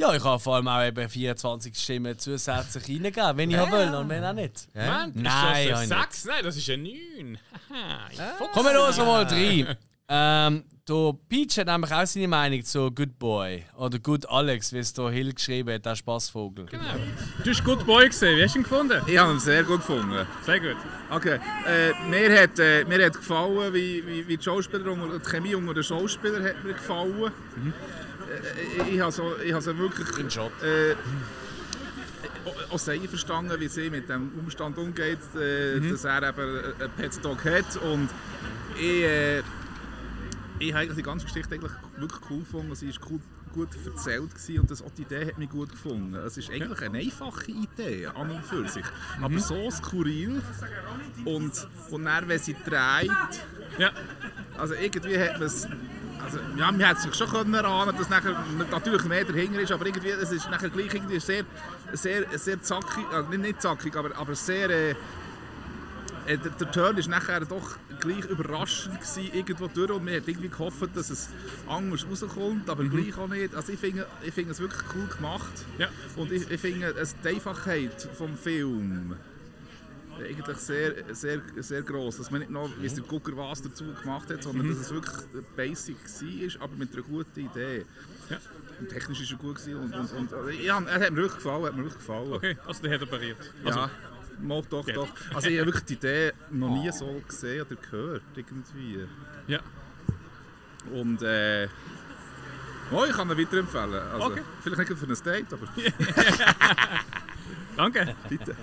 Ja, 0.00 0.14
ich 0.14 0.24
habe 0.24 0.40
vor 0.40 0.54
allem 0.56 0.66
auch 0.66 0.82
eben 0.82 1.06
24 1.06 1.76
Stimmen 1.76 2.18
zusätzlich 2.18 2.88
reingegeben, 2.88 3.36
wenn 3.36 3.50
ich 3.50 3.56
Ja. 3.56 3.64
ja. 3.66 3.72
will 3.72 3.94
und 3.96 4.08
wenn 4.08 4.24
auch 4.24 4.32
nicht. 4.32 4.68
Mann, 4.74 5.12
Nein, 5.14 5.68
ist 5.68 5.70
das 5.72 5.80
nicht. 5.80 6.00
Sechs? 6.00 6.24
Nein, 6.24 6.44
das 6.44 6.56
ist 6.56 6.70
ein 6.70 6.82
Neun. 6.82 7.38
Haha, 7.70 8.46
Kommen 8.52 8.72
wir 8.72 8.82
also 8.82 9.04
mal 9.04 9.24
rein. 9.24 9.76
Ähm, 10.12 10.64
der 10.88 11.12
Peach 11.28 11.56
hat 11.58 11.68
nämlich 11.68 11.92
auch 11.92 12.04
seine 12.04 12.26
Meinung 12.26 12.64
zu 12.64 12.90
Good 12.90 13.16
Boy 13.16 13.64
oder 13.76 13.96
Good 14.00 14.28
Alex, 14.28 14.72
wie 14.72 14.78
es 14.78 14.92
der 14.92 15.08
Hill 15.10 15.32
geschrieben 15.32 15.72
hat, 15.72 15.86
der 15.86 15.94
Spaßvogel. 15.94 16.66
Genau. 16.66 16.82
Du 17.44 17.50
hast 17.50 17.62
Good 17.62 17.86
Boy 17.86 18.08
gesehen, 18.08 18.36
wie 18.36 18.42
hast 18.42 18.56
du 18.56 18.58
ihn 18.58 18.62
gefunden? 18.64 19.00
Ich 19.06 19.16
habe 19.16 19.30
ihn 19.30 19.38
sehr 19.38 19.62
gut 19.62 19.76
gefunden. 19.86 20.26
Sehr 20.44 20.58
gut. 20.58 20.74
Okay. 21.10 21.38
Äh, 21.64 21.92
mir, 22.08 22.42
hat, 22.42 22.58
äh, 22.58 22.84
mir 22.86 23.06
hat 23.06 23.12
gefallen, 23.12 23.72
wie, 23.72 24.04
wie, 24.04 24.26
wie 24.26 24.36
die 24.36 24.42
Schauspieler 24.42 24.90
und 24.90 25.24
die 25.24 25.30
Chemie 25.30 25.54
unter 25.54 25.74
den 25.74 25.84
Schauspielern 25.84 26.42
hat 26.44 26.64
mir 26.64 26.72
gefallen. 26.72 27.30
Äh, 28.30 28.90
ich, 28.94 29.00
habe 29.00 29.12
so, 29.12 29.36
ich 29.44 29.52
habe 29.52 29.62
so 29.62 29.76
wirklich 29.76 30.08
äh, 30.62 30.94
auch- 32.44 32.72
auch 32.74 32.78
sehr 32.78 33.00
verstanden, 33.02 33.58
wie 33.60 33.68
sie 33.68 33.90
mit 33.90 34.08
dem 34.08 34.30
Umstand 34.38 34.78
umgeht, 34.78 35.18
äh, 35.36 35.80
dass 35.80 36.04
er 36.04 36.28
eben 36.28 36.64
einen 36.80 36.90
Pet 36.96 37.24
Dog 37.24 37.44
hat 37.44 37.76
und 37.82 38.08
ich, 38.78 39.02
äh, 39.02 39.42
ich 40.58 40.72
habe 40.74 40.86
die 40.94 41.02
ganze 41.02 41.26
Geschichte 41.26 41.54
eigentlich 41.54 41.72
wirklich 41.96 42.20
cool 42.30 42.40
gefunden. 42.40 42.74
Sie 42.74 42.88
war 42.88 43.10
cool, 43.10 43.20
gut 43.52 43.68
erzählt 43.84 44.30
gewesen 44.32 44.60
und 44.60 44.70
das, 44.70 44.80
auch 44.82 44.92
die 44.96 45.02
Idee 45.02 45.26
hat 45.26 45.38
mich 45.38 45.48
gut 45.50 45.70
gefunden. 45.70 46.14
Es 46.14 46.36
ist 46.36 46.50
eigentlich 46.50 46.80
eine 46.82 46.98
einfache 46.98 47.50
Idee 47.50 48.06
an 48.06 48.30
und 48.30 48.44
für 48.44 48.68
sich, 48.68 48.84
aber 49.20 49.38
so 49.40 49.70
skurril 49.70 50.40
und, 51.24 51.68
und 51.90 52.04
dann, 52.04 52.28
wenn 52.28 52.38
sie 52.38 52.54
dreht, 52.54 53.10
ja. 53.78 53.90
also 54.56 54.74
irgendwie 54.74 55.18
hat 55.18 55.38
man 55.38 55.46
es 55.48 55.66
also, 56.24 56.38
ja, 56.56 56.70
man 56.70 56.80
hätte 56.80 57.00
sich 57.00 57.14
schon 57.14 57.28
können 57.28 57.54
erahnen 57.54 57.96
dass 57.96 58.08
nachher 58.08 58.36
natürlich 58.70 59.04
mehr 59.04 59.24
dahinter 59.24 59.60
ist, 59.60 59.72
aber 59.72 59.86
irgendwie, 59.86 60.10
es 60.10 60.32
ist 60.32 60.50
nachher 60.50 60.70
gleich 60.70 60.92
irgendwie 60.94 61.20
sehr, 61.20 61.44
sehr, 61.92 62.24
sehr 62.38 62.62
zackig, 62.62 63.04
also 63.12 63.28
nicht, 63.30 63.42
nicht 63.42 63.62
zackig, 63.62 63.96
aber, 63.96 64.16
aber 64.16 64.34
sehr, 64.34 64.70
äh, 64.70 64.90
äh, 66.26 66.38
der, 66.38 66.52
der 66.52 66.70
Turn 66.70 66.96
ist 66.96 67.08
nachher 67.08 67.40
doch 67.40 67.76
gleich 67.98 68.24
überraschend 68.26 69.00
gewesen, 69.00 69.30
irgendwo 69.32 69.66
durch 69.66 69.90
und 69.90 70.04
man 70.04 70.14
hat 70.14 70.28
irgendwie 70.28 70.48
gehofft, 70.48 70.88
dass 70.94 71.10
es 71.10 71.28
anders 71.66 72.06
rauskommt, 72.08 72.68
aber 72.68 72.84
gleich 72.84 73.16
auch 73.18 73.28
nicht. 73.28 73.54
Also 73.54 73.72
ich 73.72 73.78
finde, 73.78 74.06
ich 74.22 74.32
finde 74.32 74.52
es 74.52 74.60
wirklich 74.60 74.82
cool 74.94 75.06
gemacht 75.16 75.64
Ja. 75.78 75.88
und 76.16 76.30
ich, 76.32 76.50
ich 76.50 76.60
finde 76.60 76.94
es, 76.98 77.14
die 77.24 77.28
Einfachheit 77.28 78.08
vom 78.16 78.36
Film 78.36 79.16
eigentlich 80.24 80.56
sehr, 80.58 81.14
sehr, 81.14 81.40
sehr 81.58 81.82
gross. 81.82 82.16
Dass 82.18 82.30
man 82.30 82.40
nicht 82.40 82.50
noch, 82.50 82.70
wie 82.80 82.86
es 82.86 82.94
der 82.94 83.04
Gucker 83.04 83.36
was 83.36 83.62
dazu 83.62 83.84
gemacht 84.02 84.30
hat, 84.30 84.42
sondern 84.42 84.66
Mhm. 84.66 84.70
dass 84.70 84.80
es 84.80 84.90
wirklich 84.90 85.16
basic 85.56 85.96
war, 85.96 86.62
aber 86.64 86.76
mit 86.76 86.92
einer 86.94 87.02
guten 87.02 87.40
Idee. 87.40 87.84
Und 88.78 88.88
technisch 88.88 89.20
ist 89.22 89.32
er 89.32 89.38
gut 89.38 89.58
und, 89.66 89.92
und, 89.94 90.12
und 90.12 90.32
also, 90.32 90.48
ja, 90.50 90.80
er 90.80 91.00
hat 91.00 91.10
mir 91.10 91.16
wirklich 91.16 91.34
gefallen, 91.34 91.64
hat 91.64 91.72
mir 91.76 91.82
wirklich 91.84 91.98
gefallen. 91.98 92.32
Okay, 92.32 92.56
also 92.66 92.82
der 92.82 92.94
hat 92.94 93.00
er 93.00 93.06
pariert. 93.06 93.52
Ja, 93.64 93.70
Also, 93.70 93.90
mal 94.40 94.62
doch, 94.70 94.86
doch. 94.86 95.08
Also 95.34 95.48
ich 95.48 95.58
habe 95.58 95.66
wirklich 95.66 95.84
die 95.84 95.94
Idee 95.94 96.32
noch 96.50 96.70
nie 96.70 96.90
so 96.92 97.20
gesehen 97.26 97.66
oder 97.66 97.76
gehört, 97.76 98.22
irgendwie. 98.36 99.06
Ja. 99.48 99.58
Und 100.92 101.22
äh... 101.22 101.68
Oh, 102.92 103.04
ich 103.08 103.12
kann 103.14 103.30
ihn 103.30 103.38
weiterempfehlen. 103.38 103.94
Also, 103.94 104.26
Okay. 104.26 104.42
Vielleicht 104.62 104.90
nicht 104.90 104.98
für 104.98 105.06
ein 105.06 105.22
Date, 105.24 105.52
aber... 105.52 105.66
Danke. 107.76 108.14
Bitte. 108.28 108.56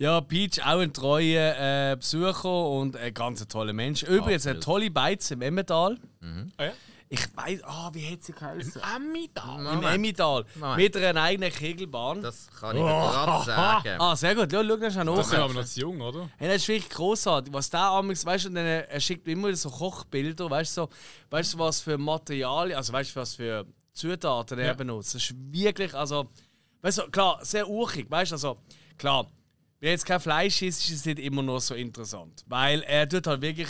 Ja, 0.00 0.22
Peach 0.22 0.62
auch 0.64 0.78
ein 0.80 0.94
treuer 0.94 1.90
äh, 1.92 1.96
Besucher 1.96 2.68
und 2.70 2.96
ein 2.96 3.12
ganz 3.12 3.46
toller 3.46 3.74
Mensch. 3.74 4.02
Übrigens 4.02 4.46
eine 4.46 4.58
tolle 4.58 4.90
Beiz 4.90 5.30
im 5.30 5.42
Emmental. 5.42 5.98
Ah, 6.56 6.64
ja? 6.64 6.72
Ich 7.10 7.20
weiß, 7.36 7.64
ah, 7.64 7.90
wie 7.92 8.10
hat 8.10 8.22
sie 8.22 8.32
geheißen? 8.32 8.80
Emmental. 8.96 9.66
Im. 9.74 9.82
Emmental. 9.82 10.46
Mit 10.76 10.96
einer 10.96 11.20
eigenen 11.20 11.52
Kegelbahn. 11.52 12.22
Das 12.22 12.48
kann 12.58 12.76
ich 12.76 12.82
dir 12.82 12.88
gerade 12.88 13.44
sagen. 13.44 14.00
Ah, 14.00 14.16
sehr 14.16 14.34
gut. 14.34 14.50
Ja, 14.50 14.64
schau 14.66 14.76
das 14.76 14.94
schon 14.94 15.06
Das 15.06 15.16
nach. 15.16 15.24
sind 15.24 15.38
aber 15.40 15.52
noch 15.54 15.64
zu 15.66 15.80
jung, 15.80 16.00
oder? 16.00 16.30
Hey, 16.38 16.48
das 16.48 16.56
ist 16.62 16.68
wirklich 16.68 16.88
großartig. 16.88 17.52
Was 17.52 17.68
der 17.68 17.80
amigs, 17.80 18.24
weißt 18.24 18.46
du, 18.46 18.48
dann, 18.50 18.64
äh, 18.64 18.86
er 18.88 19.00
schickt 19.00 19.26
mir 19.26 19.32
immer 19.32 19.54
so 19.54 19.68
Kochbilder, 19.68 20.48
weißt 20.48 20.78
du, 20.78 20.82
so, 20.82 20.88
weißt 21.28 21.54
du, 21.54 21.58
was 21.58 21.80
für 21.82 21.98
Materialien, 21.98 22.76
also 22.78 22.90
weißt 22.94 23.14
du, 23.14 23.20
was 23.20 23.34
für 23.34 23.66
Zutaten 23.92 24.58
er 24.60 24.68
Ja. 24.68 24.72
benutzt. 24.72 25.14
Das 25.14 25.22
ist 25.24 25.34
wirklich, 25.50 25.92
also, 25.92 26.30
weißt 26.80 26.98
du, 26.98 27.02
klar, 27.10 27.40
sehr 27.42 27.68
urchig, 27.68 28.10
weißt 28.10 28.30
du, 28.30 28.34
also, 28.36 28.56
klar, 28.96 29.26
wenn 29.80 29.90
jetzt 29.90 30.04
kein 30.06 30.20
Fleisch 30.20 30.62
ist, 30.62 30.84
ist 30.88 30.90
es 30.96 31.04
nicht 31.06 31.18
immer 31.18 31.42
noch 31.42 31.60
so 31.60 31.74
interessant. 31.74 32.44
Weil 32.46 32.82
er 32.82 33.08
tut 33.08 33.26
halt 33.26 33.40
wirklich 33.42 33.68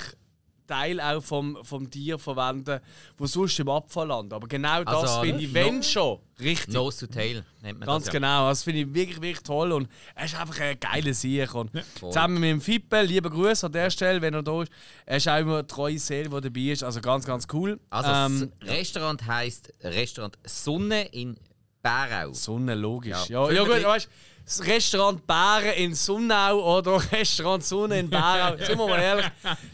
Teil 0.66 1.00
auch 1.00 1.20
vom, 1.20 1.58
vom 1.64 1.90
Tier 1.90 2.16
verwenden, 2.16 2.78
wo 3.18 3.26
sonst 3.26 3.58
im 3.58 3.68
Abfall 3.68 4.06
landet. 4.06 4.34
Aber 4.34 4.46
genau 4.46 4.84
das 4.84 4.94
Also, 4.94 5.22
finde 5.22 5.42
ich, 5.42 5.48
no- 5.48 5.54
wenn 5.54 5.82
schon, 5.82 6.20
richtig. 6.40 6.72
Nose 6.74 7.08
to 7.08 7.12
tail 7.12 7.44
nennt 7.60 7.80
man 7.80 7.88
Ganz 7.88 8.04
das. 8.04 8.14
ja. 8.14 8.20
genau, 8.20 8.48
das 8.48 8.62
finde 8.62 8.82
ich 8.82 8.94
wirklich, 8.94 9.20
wirklich 9.20 9.42
toll 9.42 9.72
und 9.72 9.88
er 10.14 10.26
ist 10.26 10.38
einfach 10.38 10.60
ein 10.60 10.78
geiler 10.78 11.12
Sieg. 11.12 11.52
Und 11.56 11.72
Voll. 11.98 12.10
zusammen 12.12 12.38
mit 12.38 12.50
dem 12.50 12.60
Fippe, 12.60 13.02
liebe 13.02 13.28
Grüße 13.28 13.66
an 13.66 13.72
der 13.72 13.90
Stelle, 13.90 14.22
wenn 14.22 14.32
er 14.32 14.44
da 14.44 14.62
ist. 14.62 14.70
Er 15.06 15.16
ist 15.16 15.26
auch 15.28 15.38
immer 15.40 15.54
eine 15.58 15.66
treue 15.66 15.98
Seele, 15.98 16.28
die 16.30 16.40
dabei 16.40 16.60
ist, 16.72 16.84
also 16.84 17.00
ganz, 17.00 17.24
ganz 17.24 17.48
cool. 17.52 17.80
Also 17.90 18.08
ähm, 18.10 18.52
das 18.60 18.68
Restaurant 18.70 19.26
heisst 19.26 19.74
Restaurant 19.82 20.38
Sonne 20.44 21.06
in 21.06 21.36
Bärau. 21.82 22.32
Sonne, 22.32 22.74
logisch. 22.76 23.28
Ja. 23.28 23.50
Ja, 23.50 23.52
ja, 23.52 23.64
gut, 23.64 23.82
weißt 23.82 24.06
du, 24.06 24.10
das 24.44 24.66
Restaurant 24.66 25.26
Bären 25.26 25.74
in 25.76 25.94
Sonnau 25.94 26.78
oder 26.78 27.00
Restaurant 27.12 27.64
Sonne 27.64 27.98
in 28.00 28.10
Bärau, 28.10 28.56
sind 28.56 28.78
wir 28.78 28.86
mal 28.88 29.00
ehrlich, 29.00 29.26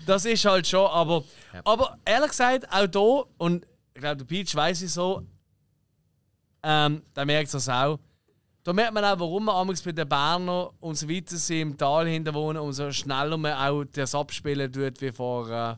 das 0.07 0.25
ist 0.25 0.45
halt 0.45 0.67
schon, 0.67 0.87
aber, 0.91 1.25
aber 1.65 1.99
ehrlich 2.05 2.31
gesagt, 2.31 2.67
auch 2.71 2.87
da, 2.87 3.23
und 3.39 3.67
ich 3.95 4.01
glaube, 4.01 4.17
der 4.17 4.25
Peach 4.25 4.55
weiß 4.55 4.83
es 4.83 4.95
so, 4.95 5.23
ähm, 6.63 7.03
da 7.15 7.25
merkt 7.25 7.53
es 7.55 7.69
auch, 7.69 7.99
da 8.65 8.73
merkt 8.73 8.93
man 8.95 9.05
auch, 9.05 9.21
warum 9.21 9.45
man 9.45 9.55
amigs 9.55 9.81
bei 9.83 9.93
den 9.93 10.09
Berner 10.09 10.71
und 10.81 10.97
so 10.97 11.09
weiter 11.09 11.37
sie 11.37 11.61
im 11.61 11.79
Tal 11.79 12.09
hinten 12.09 12.35
wohnen, 12.35 12.59
umso 12.59 12.91
schneller 12.91 13.37
man 13.37 13.53
auch 13.53 13.85
das 13.85 14.15
abspielen 14.15 14.73
tut 14.73 15.01
wie 15.01 15.13
vor. 15.13 15.49
Äh, 15.49 15.77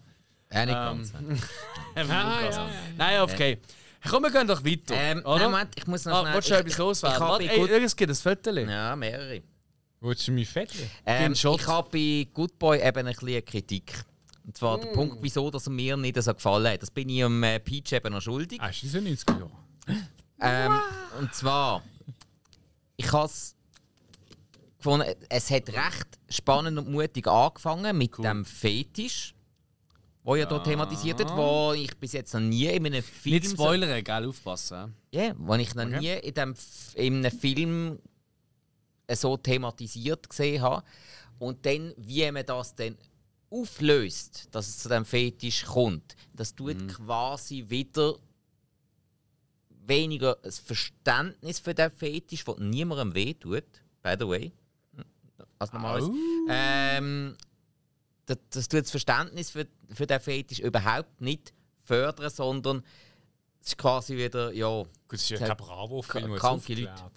Ja, 0.55 0.65
nicht 0.65 0.69
ähm, 0.69 0.73
ganz. 0.75 1.13
ähm, 1.97 2.11
Ah, 2.11 2.41
ja, 2.41 2.51
ja. 2.51 2.69
Nein, 2.97 3.21
okay. 3.21 3.59
Komm, 4.09 4.23
wir 4.23 4.31
gehen 4.31 4.47
doch 4.47 4.65
weiter. 4.65 4.95
Ähm, 4.95 5.19
oder? 5.25 5.39
nein, 5.41 5.51
Moment, 5.51 5.71
ich 5.77 5.87
muss 5.87 6.05
noch 6.05 6.15
Ah, 6.15 6.21
schnell- 6.23 6.35
willst 6.35 6.51
du 6.51 6.55
ich- 6.55 6.61
etwas 6.61 6.79
loswerden? 6.79 7.21
Warte, 7.21 7.51
ey, 7.51 7.59
Good- 7.59 7.71
es 7.71 7.97
gibt 7.97 8.11
ein 8.11 8.15
Viertel. 8.15 8.59
Ja, 8.71 8.95
mehrere. 8.97 9.43
Willst 10.01 10.29
du 10.29 10.33
mein 10.33 10.45
Fettchen? 10.45 10.89
Ähm, 11.05 11.33
ich 11.33 11.45
habe 11.45 11.89
bei 11.91 12.29
Good 12.33 12.59
Boy 12.59 12.79
eben 12.81 12.99
ein 12.99 13.07
bisschen 13.13 13.29
eine 13.29 13.43
Kritik. 13.43 13.95
Und 14.45 14.57
zwar 14.57 14.79
Mm. 14.79 14.81
der 14.83 14.89
Punkt, 14.93 15.17
wieso 15.21 15.51
dass 15.51 15.67
er 15.67 15.73
mir 15.73 15.97
nicht 15.97 16.23
so 16.23 16.33
gefallen 16.33 16.73
hat. 16.73 16.81
Das 16.83 16.91
bin 16.91 17.09
ich 17.09 17.23
am 17.25 17.43
äh, 17.43 17.59
Peach 17.59 17.93
eben 17.93 18.13
noch 18.13 18.23
schuldig. 18.23 18.63
Ist 18.63 18.85
das 18.85 18.95
in 18.95 19.05
den 19.05 19.17
90er 19.17 19.39
Jahren? 19.41 20.09
Ähm, 20.41 20.81
und 21.19 21.35
zwar, 21.35 21.83
ich 22.97 23.11
habe 23.13 23.27
es 23.27 23.57
gefunden, 24.79 25.07
es 25.29 25.51
hat 25.51 25.69
recht 25.71 26.07
spannend 26.29 26.79
und 26.79 26.89
mutig 26.91 27.27
angefangen 27.27 27.99
mit 27.99 28.17
dem 28.19 28.45
Fetisch, 28.45 29.35
wo 30.29 30.37
ja 30.37 30.47
hier 30.47 30.63
thematisiert 30.63 31.21
wird, 31.21 31.35
wo 31.35 31.73
ich 31.73 31.97
bis 31.97 32.13
jetzt 32.13 32.35
noch 32.35 32.41
nie 32.41 32.67
in 32.67 32.85
einem 32.85 33.03
Film... 33.03 33.37
Nicht 33.37 33.51
spoilern, 33.51 34.05
gell? 34.05 34.29
Aufpassen. 34.29 34.95
Ja, 35.11 35.23
yeah, 35.23 35.35
wo 35.39 35.55
ich 35.55 35.75
noch 35.75 35.87
Okay. 35.87 36.01
nie 36.01 36.29
in, 36.29 36.35
dem, 36.35 36.55
in 36.97 37.25
einem 37.25 37.39
Film 37.39 37.99
so 39.11 39.39
thematisiert 39.39 40.29
gesehen 40.29 40.61
habe. 40.61 40.85
Und 41.39 41.65
dann, 41.65 41.95
wie 41.97 42.31
man 42.31 42.45
das 42.45 42.75
dann 42.75 42.99
auflöst, 43.49 44.49
dass 44.51 44.69
es 44.69 44.81
zu 44.81 44.91
dem 44.91 45.07
Fetisch 45.07 45.65
kommt, 45.65 46.15
das 46.35 46.55
tut 46.55 46.77
quasi 46.89 47.65
wieder 47.67 48.17
weniger 49.87 50.37
ein 50.45 50.53
Verständnis 50.53 51.59
für 51.59 51.73
den 51.73 51.91
Fetisch, 51.91 52.45
der 52.45 52.61
niemandem 52.61 53.15
wehtut, 53.15 53.65
by 54.03 54.15
the 54.19 54.29
way. 54.29 54.53
Als 55.59 55.73
normales. 55.73 56.11
Ähm, 56.51 57.35
das, 58.29 58.39
das 58.51 58.69
tut 58.69 58.83
das 58.83 58.91
Verständnis 58.91 59.51
für, 59.51 59.67
für 59.93 60.07
den 60.07 60.21
Fetisch 60.21 60.61
überhaupt 60.61 61.21
nicht 61.21 61.53
fördern, 61.85 62.31
sondern 62.31 62.85
es 63.61 63.69
ist 63.69 63.79
quasi 63.79 64.17
wieder, 64.17 64.53
ja. 64.53 64.69
Gut, 64.69 64.91
es 65.13 65.23
ist 65.23 65.31
ja 65.31 65.47
kein 65.47 65.57
Bravo-Film, 65.57 66.37
Kranke 66.37 66.75
Leute. 66.75 66.93
aufklärt. 66.93 67.13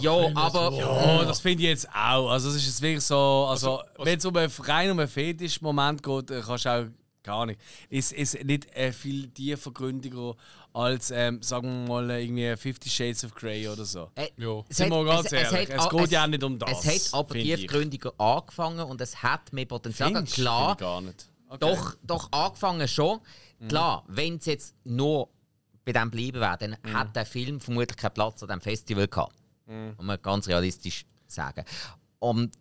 ja, 0.00 0.12
aber. 0.34 0.72
Ja, 0.76 1.24
das 1.24 1.40
finde 1.40 1.62
ich 1.62 1.68
jetzt 1.70 1.88
auch. 1.88 2.30
Also, 2.30 2.50
es 2.50 2.56
ist 2.56 2.66
jetzt 2.66 2.82
wirklich 2.82 3.04
so. 3.04 3.46
Also, 3.48 3.82
wenn 3.98 4.18
es 4.18 4.24
um 4.24 4.36
einen, 4.36 4.52
rein 4.58 4.90
um 4.90 4.98
einen 4.98 5.08
Fetisch-Moment 5.08 6.02
geht, 6.02 6.30
dann 6.30 6.42
kannst 6.42 6.64
du 6.66 6.70
auch 6.70 6.86
keine 7.24 7.36
Ahnung. 7.38 7.56
Ist, 7.88 8.12
ist 8.12 8.44
nicht 8.44 8.72
äh, 8.76 8.92
viel 8.92 9.28
tiefergründiger 9.28 10.36
als, 10.74 11.10
ähm, 11.10 11.40
sagen 11.42 11.86
wir 11.86 11.88
mal, 11.88 12.10
irgendwie 12.10 12.56
Fifty 12.56 12.90
Shades 12.90 13.24
of 13.24 13.34
Grey 13.34 13.66
oder 13.68 13.84
so. 13.84 14.10
Äh, 14.16 14.28
ja. 14.36 14.62
Es 14.68 14.76
Sind 14.76 14.92
hat- 14.92 14.98
wir 14.98 15.04
ganz 15.06 15.26
es- 15.26 15.32
es 15.32 15.52
ehrlich. 15.52 15.70
hat 15.70 15.78
Es, 15.78 15.86
a- 15.86 15.88
geht 15.88 16.00
es- 16.04 16.10
ja 16.10 16.22
auch 16.24 16.26
nicht 16.26 16.44
um 16.44 16.58
das. 16.58 16.84
Es 16.84 17.12
hat 17.12 17.18
aber 17.20 17.28
finde 17.34 17.46
ich. 17.48 17.60
tiefgründiger 17.60 18.12
angefangen 18.20 18.80
und 18.80 19.00
es 19.00 19.22
hat 19.22 19.52
mehr 19.52 19.64
Potenzial. 19.66 20.12
Findest? 20.12 20.34
Klar, 20.34 20.76
gar 20.76 21.00
nicht. 21.00 21.26
Okay. 21.48 21.58
doch, 21.60 21.96
doch 22.02 22.32
angefangen 22.32 22.88
schon. 22.88 23.20
Klar, 23.68 24.04
wenn 24.08 24.36
es 24.36 24.46
jetzt 24.46 24.74
nur 24.84 25.28
bei 25.84 25.92
dem 25.92 26.10
bleiben 26.10 26.40
wäre, 26.40 26.56
dann 26.58 26.76
hat 26.92 27.14
der 27.14 27.24
Film 27.24 27.60
vermutlich 27.60 27.96
keinen 27.96 28.12
Platz 28.14 28.42
an 28.42 28.48
diesem 28.48 28.60
Festival 28.60 29.06
gehabt. 29.06 29.36
Mhm. 29.66 29.94
Muss 29.96 30.04
man 30.06 30.20
ganz 30.20 30.48
realistisch 30.48 31.06
sagen. 31.26 31.64
Und 32.18 32.52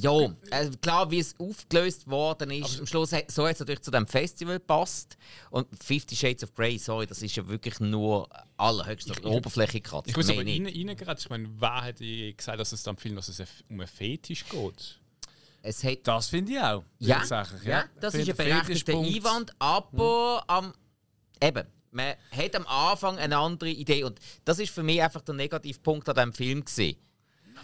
ja, 0.00 0.32
äh, 0.50 0.70
klar, 0.80 1.10
wie 1.10 1.18
es 1.18 1.34
aufgelöst 1.38 2.06
worden 2.08 2.50
ist, 2.50 2.78
am 2.80 2.86
Schluss 2.86 3.12
hat- 3.12 3.30
so 3.30 3.44
hat 3.46 3.54
es 3.54 3.60
natürlich 3.60 3.82
zu 3.82 3.90
dem 3.90 4.06
Festival 4.06 4.54
gepasst. 4.58 5.16
Und 5.50 5.66
Fifty 5.82 6.14
Shades 6.14 6.44
of 6.44 6.54
Grey, 6.54 6.78
sorry, 6.78 7.06
das 7.06 7.22
ist 7.22 7.34
ja 7.36 7.46
wirklich 7.48 7.80
nur 7.80 8.28
allerhöchst 8.56 9.10
auf 9.10 9.24
Oberfläche 9.24 9.80
gekratzt. 9.80 10.08
Ich 10.10 10.16
muss 10.16 10.28
aber 10.30 10.38
reingeraten. 10.40 11.16
Ich 11.18 11.30
meine, 11.30 11.48
wer 11.58 11.82
hätte 11.82 12.32
gesagt, 12.34 12.60
dass 12.60 12.72
es 12.72 12.86
am 12.86 12.96
Film 12.96 13.16
dass 13.16 13.28
es 13.28 13.40
um 13.68 13.80
einen 13.80 13.88
Fetisch 13.88 14.44
geht? 14.48 15.00
Es 15.62 15.82
hat, 15.82 15.98
das 16.04 16.28
finde 16.28 16.52
ich 16.52 16.60
auch. 16.60 16.84
Ja, 16.98 17.20
tatsächlich, 17.20 17.62
ja, 17.64 17.84
das 18.00 18.14
Ich 18.14 18.28
ist 18.28 18.30
ein 18.30 18.36
berechtigter 18.36 18.92
Einwand, 18.98 19.52
aber 19.58 20.44
am, 20.46 20.74
eben, 21.42 21.66
man 21.90 22.14
hat 22.30 22.54
am 22.54 22.66
Anfang 22.66 23.16
eine 23.18 23.38
andere 23.38 23.70
Idee 23.70 24.04
und 24.04 24.18
das 24.44 24.58
ist 24.58 24.70
für 24.74 24.82
mich 24.82 25.02
einfach 25.02 25.22
der 25.22 25.34
Negativpunkt 25.34 26.06
an 26.08 26.14
diesem 26.16 26.32
Film 26.34 26.64
gewesen. 26.64 26.96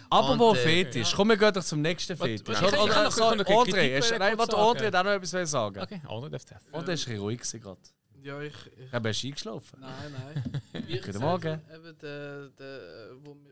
Apropos 0.09 0.51
Und, 0.51 0.57
äh, 0.57 0.63
Fetisch, 0.85 1.13
kommen 1.15 1.29
wir 1.31 1.37
gleich 1.37 1.53
doch 1.53 1.63
zum 1.63 1.81
nächsten 1.81 2.15
Fetisch. 2.17 2.41
Oder, 2.57 2.67
ich 2.67 2.73
kann 2.73 2.83
oder, 2.83 3.31
eine 3.31 3.43
André, 3.43 3.97
hast- 3.97 4.17
nein, 4.19 4.37
warte. 4.37 4.55
André 4.55 4.85
hat 4.87 4.95
auch 4.95 5.03
noch 5.03 5.11
etwas 5.11 5.51
sagen. 5.51 5.79
Okay, 5.81 6.01
André 6.07 6.29
darf 6.29 6.45
das. 6.45 6.67
André 6.71 6.93
ist 6.93 7.07
ein 7.07 7.13
bisschen 7.13 7.19
ruhig 7.19 7.39
gewesen 7.39 7.59
gerade. 7.61 7.81
Ja, 8.23 8.39
ich. 8.41 8.53
bist 9.01 9.23
du 9.23 9.27
eingeschlafen? 9.27 9.79
Nein, 9.79 10.15
nein. 10.73 11.01
Guten 11.05 11.19
Morgen. 11.19 11.51
habe, 11.51 11.75
Eben 11.75 11.97
der, 11.97 12.49
der, 12.49 12.79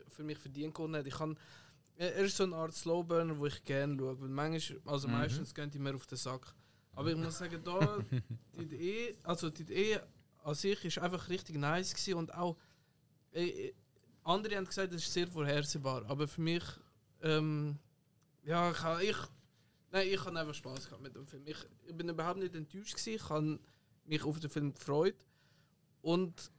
für 0.08 0.22
mich 0.22 0.38
verdient 0.38 0.78
hat. 0.78 1.06
Ich 1.06 1.14
kann, 1.14 1.36
er 1.96 2.14
ist 2.16 2.36
so 2.36 2.44
eine 2.44 2.54
Art 2.54 2.72
Slowburner, 2.72 3.36
wo 3.38 3.46
ich 3.46 3.64
gerne 3.64 3.96
schaue. 3.98 4.20
Weil 4.20 4.28
manchmal, 4.28 4.80
also 4.86 5.08
Mhm. 5.08 5.14
meistens 5.14 5.52
gehen 5.54 5.70
die 5.70 5.78
mir 5.80 5.94
auf 5.94 6.06
den 6.06 6.16
Sack. 6.18 6.54
Aber 6.94 7.10
ich 7.10 7.16
muss 7.16 7.38
sagen, 7.38 7.60
da, 7.64 7.98
die 8.56 8.62
Idee, 8.62 9.16
also 9.24 9.50
die 9.50 9.62
Idee 9.62 10.00
an 10.44 10.54
sich 10.54 10.84
ist 10.84 10.98
einfach 10.98 11.28
richtig 11.28 11.56
nice 11.56 11.92
gewesen 11.92 12.14
und 12.14 12.34
auch, 12.34 12.56
äh, 13.32 13.44
äh, 13.68 13.74
andere 14.24 14.56
haben 14.56 14.66
gesagt, 14.66 14.92
es 14.94 15.02
ist 15.04 15.12
sehr 15.12 15.26
vorhersehbar. 15.28 16.04
Aber 16.08 16.26
für 16.28 16.40
mich, 16.40 16.62
ähm, 17.22 17.78
ja, 18.44 18.70
ich, 18.70 19.08
ich, 19.10 19.16
nein, 19.90 20.08
ich 20.08 20.24
habe 20.24 20.38
einfach 20.38 20.54
Spaß 20.54 20.86
gehabt 20.86 21.02
mit 21.02 21.14
dem 21.14 21.26
Film. 21.26 21.42
Ich, 21.46 21.56
ich 21.86 21.94
bin 21.96 22.08
überhaupt 22.08 22.38
nicht 22.38 22.54
enttäuscht 22.54 22.94
gewesen. 22.94 23.14
Ich 23.14 23.28
habe 23.28 23.58
mich 24.04 24.22
auf 24.24 24.38
den 24.40 24.50
Film 24.50 24.72
gefreut. 24.74 25.26
Und 26.02 26.50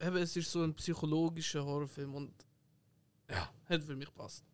eben, 0.00 0.16
es 0.16 0.36
ist 0.36 0.50
so 0.50 0.62
ein 0.62 0.74
psychologischer 0.74 1.64
Horrorfilm 1.64 2.14
und 2.14 2.32
ja, 3.30 3.48
hat 3.68 3.82
für 3.84 3.96
mich 3.96 4.06
gepasst. 4.08 4.44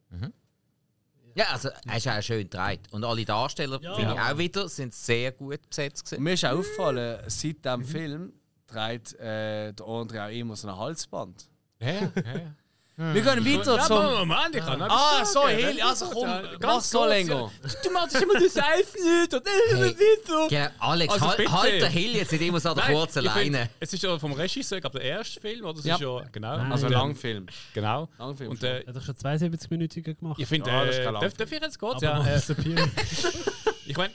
Ja, 1.35 1.47
also 1.53 1.69
er 1.87 1.97
ist 1.97 2.09
auch 2.09 2.21
schön 2.23 2.43
gedreht. 2.43 2.81
Und 2.93 3.05
alle 3.05 3.25
Darsteller, 3.25 3.81
Ja. 3.81 3.95
finde 3.95 4.15
ich 4.15 4.21
auch 4.21 4.39
wieder, 4.39 4.69
sind 4.69 4.93
sehr 4.93 5.33
gut 5.33 5.61
besetzt 5.69 6.05
gewesen. 6.05 6.19
Und 6.19 6.25
mir 6.25 6.33
ist 6.35 6.45
auch 6.45 6.59
aufgefallen, 6.59 7.23
seit 7.29 7.65
diesem 7.65 7.85
Film 7.85 8.33
trägt 8.67 9.15
äh, 9.15 9.73
der 9.73 9.87
André 9.87 10.27
auch 10.27 10.31
immer 10.33 10.57
so 10.57 10.69
ein 10.69 10.77
Halsband. 10.77 11.49
Ja, 11.81 11.90
ja, 11.93 12.01
ja. 12.15 12.55
Wir 13.15 13.23
gehen 13.23 13.47
weiter 13.59 13.77
Ja, 13.77 13.82
zum. 13.85 13.97
Moment, 14.28 14.55
ich 14.55 14.61
kann 14.62 14.78
noch 14.78 14.89
Ah, 14.90 15.24
so. 15.24 15.48
Heli, 15.48 15.81
also 15.81 16.05
komm, 16.11 16.28
mach 16.28 16.59
ganz 16.59 16.90
so 16.90 17.07
länger. 17.07 17.51
Du 17.82 17.90
machst 17.93 18.20
immer 18.20 18.35
das 18.35 18.52
Seife 18.52 18.98
nicht 19.02 19.32
und 19.32 19.43
Hey, 19.47 19.97
so. 20.27 20.48
Ja, 20.51 20.70
Alex, 20.78 21.15
Also 21.15 21.28
halt, 21.28 21.51
halt 21.51 21.81
der 21.81 21.89
Hill 21.89 22.16
jetzt 22.16 22.31
nicht 22.32 22.43
immer 22.43 22.61
so 22.61 22.69
an 22.69 22.74
der 22.74 22.85
kurzen 22.94 23.24
Leine. 23.24 23.70
Es 23.81 23.94
ist 23.94 24.02
ja 24.02 24.19
vom 24.19 24.32
Regisseur, 24.35 24.77
ich 24.77 24.82
glaube, 24.82 24.98
der 24.98 25.09
erste 25.09 25.40
Film, 25.40 25.65
oder? 25.65 25.74
Das 25.77 25.85
Ja. 25.86 25.94
ist 25.94 26.01
ja, 26.02 26.20
genau. 26.31 26.57
Nein. 26.59 26.73
Also 26.73 26.86
ähm, 26.89 26.93
Langfilm. 26.93 27.47
Genau. 27.73 28.09
Langfilm 28.19 28.51
Und, 28.51 28.61
schon. 28.61 28.69
äh, 28.69 28.81
Er 28.81 28.86
hat 28.89 28.97
doch 28.97 29.02
schon 29.02 29.16
72 29.16 29.70
Minuten 29.70 30.02
gemacht. 30.02 30.39
ich 30.39 30.47
finde, 30.47 30.69
Ja, 30.69 30.85
das 30.85 30.94
ist 30.97 31.01
äh, 31.01 31.05
kein 31.05 31.15
darf, 31.15 31.23
Langfilm. 31.23 31.39
darf 31.39 31.52
ich 31.52 31.62
jetzt 31.62 31.78
kurz? 31.78 32.02
Aber 32.05 32.27
Ja, 32.27 32.36
äh, 32.36 32.40
ich 33.86 33.97
meine, 33.97 34.12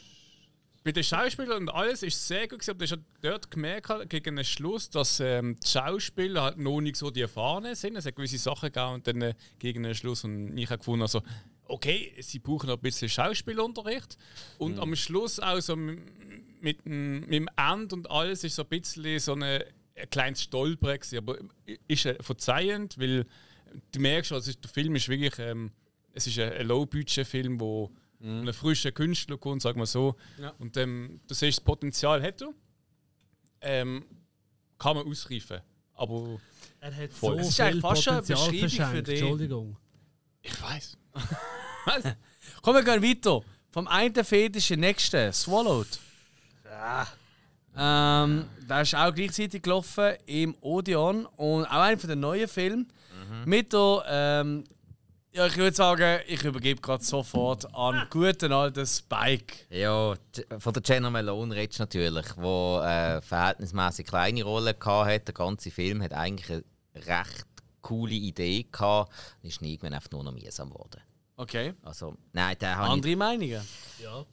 bei 0.86 0.92
den 0.92 1.04
Schauspielern 1.04 1.64
und 1.64 1.70
alles 1.70 2.04
ist 2.04 2.28
sehr 2.28 2.48
gut 2.48 2.62
aber 2.70 2.78
du 2.78 2.84
hast 2.84 2.92
ja 2.92 2.98
dort 3.22 3.50
gemerkt, 3.50 3.90
halt, 3.90 4.08
gegen 4.10 4.36
den 4.36 4.46
Schluss, 4.46 4.88
dass 4.90 5.20
ähm, 5.20 5.58
die 5.62 5.68
Schauspieler 5.68 6.44
halt 6.44 6.58
noch 6.60 6.80
nicht 6.80 6.96
so 6.96 7.10
die 7.10 7.22
Erfahrenen 7.22 7.74
sind. 7.74 7.96
Es 7.98 8.06
hat 8.06 8.16
gewisse 8.16 8.38
Sachen 8.38 8.72
gegeben 8.72 8.94
und 8.94 9.08
dann 9.08 9.22
äh, 9.22 9.34
gegen 9.58 9.82
den 9.82 9.96
Schluss 9.96 10.24
und 10.24 10.56
ich 10.58 10.70
habe 10.70 10.78
gefunden, 10.78 11.02
also, 11.02 11.24
okay, 11.66 12.14
sie 12.22 12.38
brauchen 12.38 12.68
noch 12.68 12.76
ein 12.78 12.82
bisschen 12.82 13.10
Schauspielunterricht. 13.10 14.16
Und 14.60 14.78
am 14.80 14.96
Schluss 14.96 15.40
auch 15.40 15.60
so 15.60 15.76
mit, 15.76 16.86
dem- 16.86 17.22
mit 17.22 17.34
dem 17.34 17.50
Ende 17.58 17.96
und 17.96 18.10
alles 18.12 18.44
ist 18.44 18.56
so 18.56 18.62
ein 18.62 18.70
bisschen 18.70 19.20
so 19.20 19.34
eine, 19.34 19.66
ein 19.96 20.10
kleines 20.12 20.44
Stolpern 20.44 21.00
aber 21.18 21.38
ist 21.88 22.06
äh, 22.06 22.16
verzeihend, 22.22 23.00
weil 23.00 23.26
du 23.92 24.00
merkst, 24.00 24.32
also 24.34 24.52
der 24.54 24.70
Film 24.70 24.96
ist 24.96 25.10
wirklich, 25.10 25.34
ähm, 25.40 25.72
es 26.14 26.28
ist 26.28 26.38
ein, 26.38 26.54
ein 26.54 26.68
Low-Budget-Film, 26.68 27.60
wo 28.20 28.28
einen 28.28 28.54
frischen 28.54 28.94
Künstler 28.94 29.38
kommt, 29.38 29.62
sagen 29.62 29.80
wir 29.80 29.86
so. 29.86 30.16
Ja. 30.40 30.54
Und 30.60 30.78
ähm, 30.78 31.20
du 31.28 31.34
siehst, 31.34 31.60
das 31.60 31.64
Potenzial 31.64 32.22
hat 32.22 32.42
er. 32.42 32.54
Ähm, 33.62 34.06
kann 34.78 34.98
man 34.98 35.08
ausreifen. 35.08 35.62
Aber 35.94 36.40
Er 36.82 36.96
hat 36.96 37.14
Voll. 37.14 37.36
so 37.36 37.40
Es 37.40 37.50
ist 37.50 37.60
eigentlich 37.62 37.74
viel 37.76 37.82
fast 37.82 38.04
schon 38.04 38.14
eine 38.14 38.22
Potenzial 38.22 38.62
Beschreibung 38.62 38.96
für 38.96 39.04
dich. 39.04 39.20
Entschuldigung. 39.22 39.78
ich 40.42 40.62
weiß. 40.62 40.98
Komm, 42.62 42.76
wir 42.76 42.84
gehen 42.84 43.04
weiter. 43.04 43.42
Vom 43.72 43.88
einen 43.88 44.24
Fetisch 44.26 44.72
in 44.72 44.82
den 44.82 44.90
nächsten. 44.90 45.32
Swallowed. 45.34 46.00
Ähm, 47.78 48.46
der 48.70 48.82
ist 48.82 48.96
auch 48.96 49.14
gleichzeitig 49.14 49.62
gelaufen 49.62 50.14
im 50.26 50.56
Odeon 50.62 51.26
und 51.26 51.66
auch 51.66 51.72
einer 51.82 51.98
von 51.98 52.10
den 52.10 52.20
neuen 52.22 52.48
Filmen. 52.48 52.88
Mit 53.46 53.74
der, 53.74 54.04
ähm, 54.08 54.64
ja, 55.36 55.48
ich 55.48 55.58
würde 55.58 55.76
sagen, 55.76 56.22
ich 56.28 56.44
übergebe 56.44 56.80
gerade 56.82 57.04
sofort 57.04 57.74
an 57.76 58.08
guten 58.10 58.52
alten 58.54 58.86
Spike. 58.86 59.54
Ja, 59.70 60.16
von 60.60 60.74
der 60.74 60.82
Jenna 60.86 61.10
Malone 61.10 61.54
redest 61.56 61.80
natürlich, 61.80 62.26
wo 62.38 62.80
äh, 62.82 63.22
verhältnismäßig 63.22 64.08
kleine 64.08 64.44
Rolle 64.44 64.76
hatte. 64.80 65.20
Der 65.26 65.34
ganze 65.34 65.72
Film 65.72 66.02
hat 66.02 66.14
eigentlich 66.14 66.50
eine 66.50 66.64
recht 67.06 67.46
coole 67.82 68.14
Idee 68.14 68.66
gehabt. 68.72 69.12
und 69.44 69.50
Ist 69.50 69.62
irgendwann 69.62 69.94
einfach 69.94 70.12
nur 70.12 70.24
noch 70.24 70.32
mühsam 70.32 70.70
geworden. 70.70 71.02
Okay. 71.36 71.74
Also, 71.84 72.16
nein, 72.32 72.56
der 72.60 72.78
habe 72.78 72.88
ich... 72.88 72.94
Andere 72.94 73.16
Meinungen? 73.18 73.62
Ja, 74.02 74.26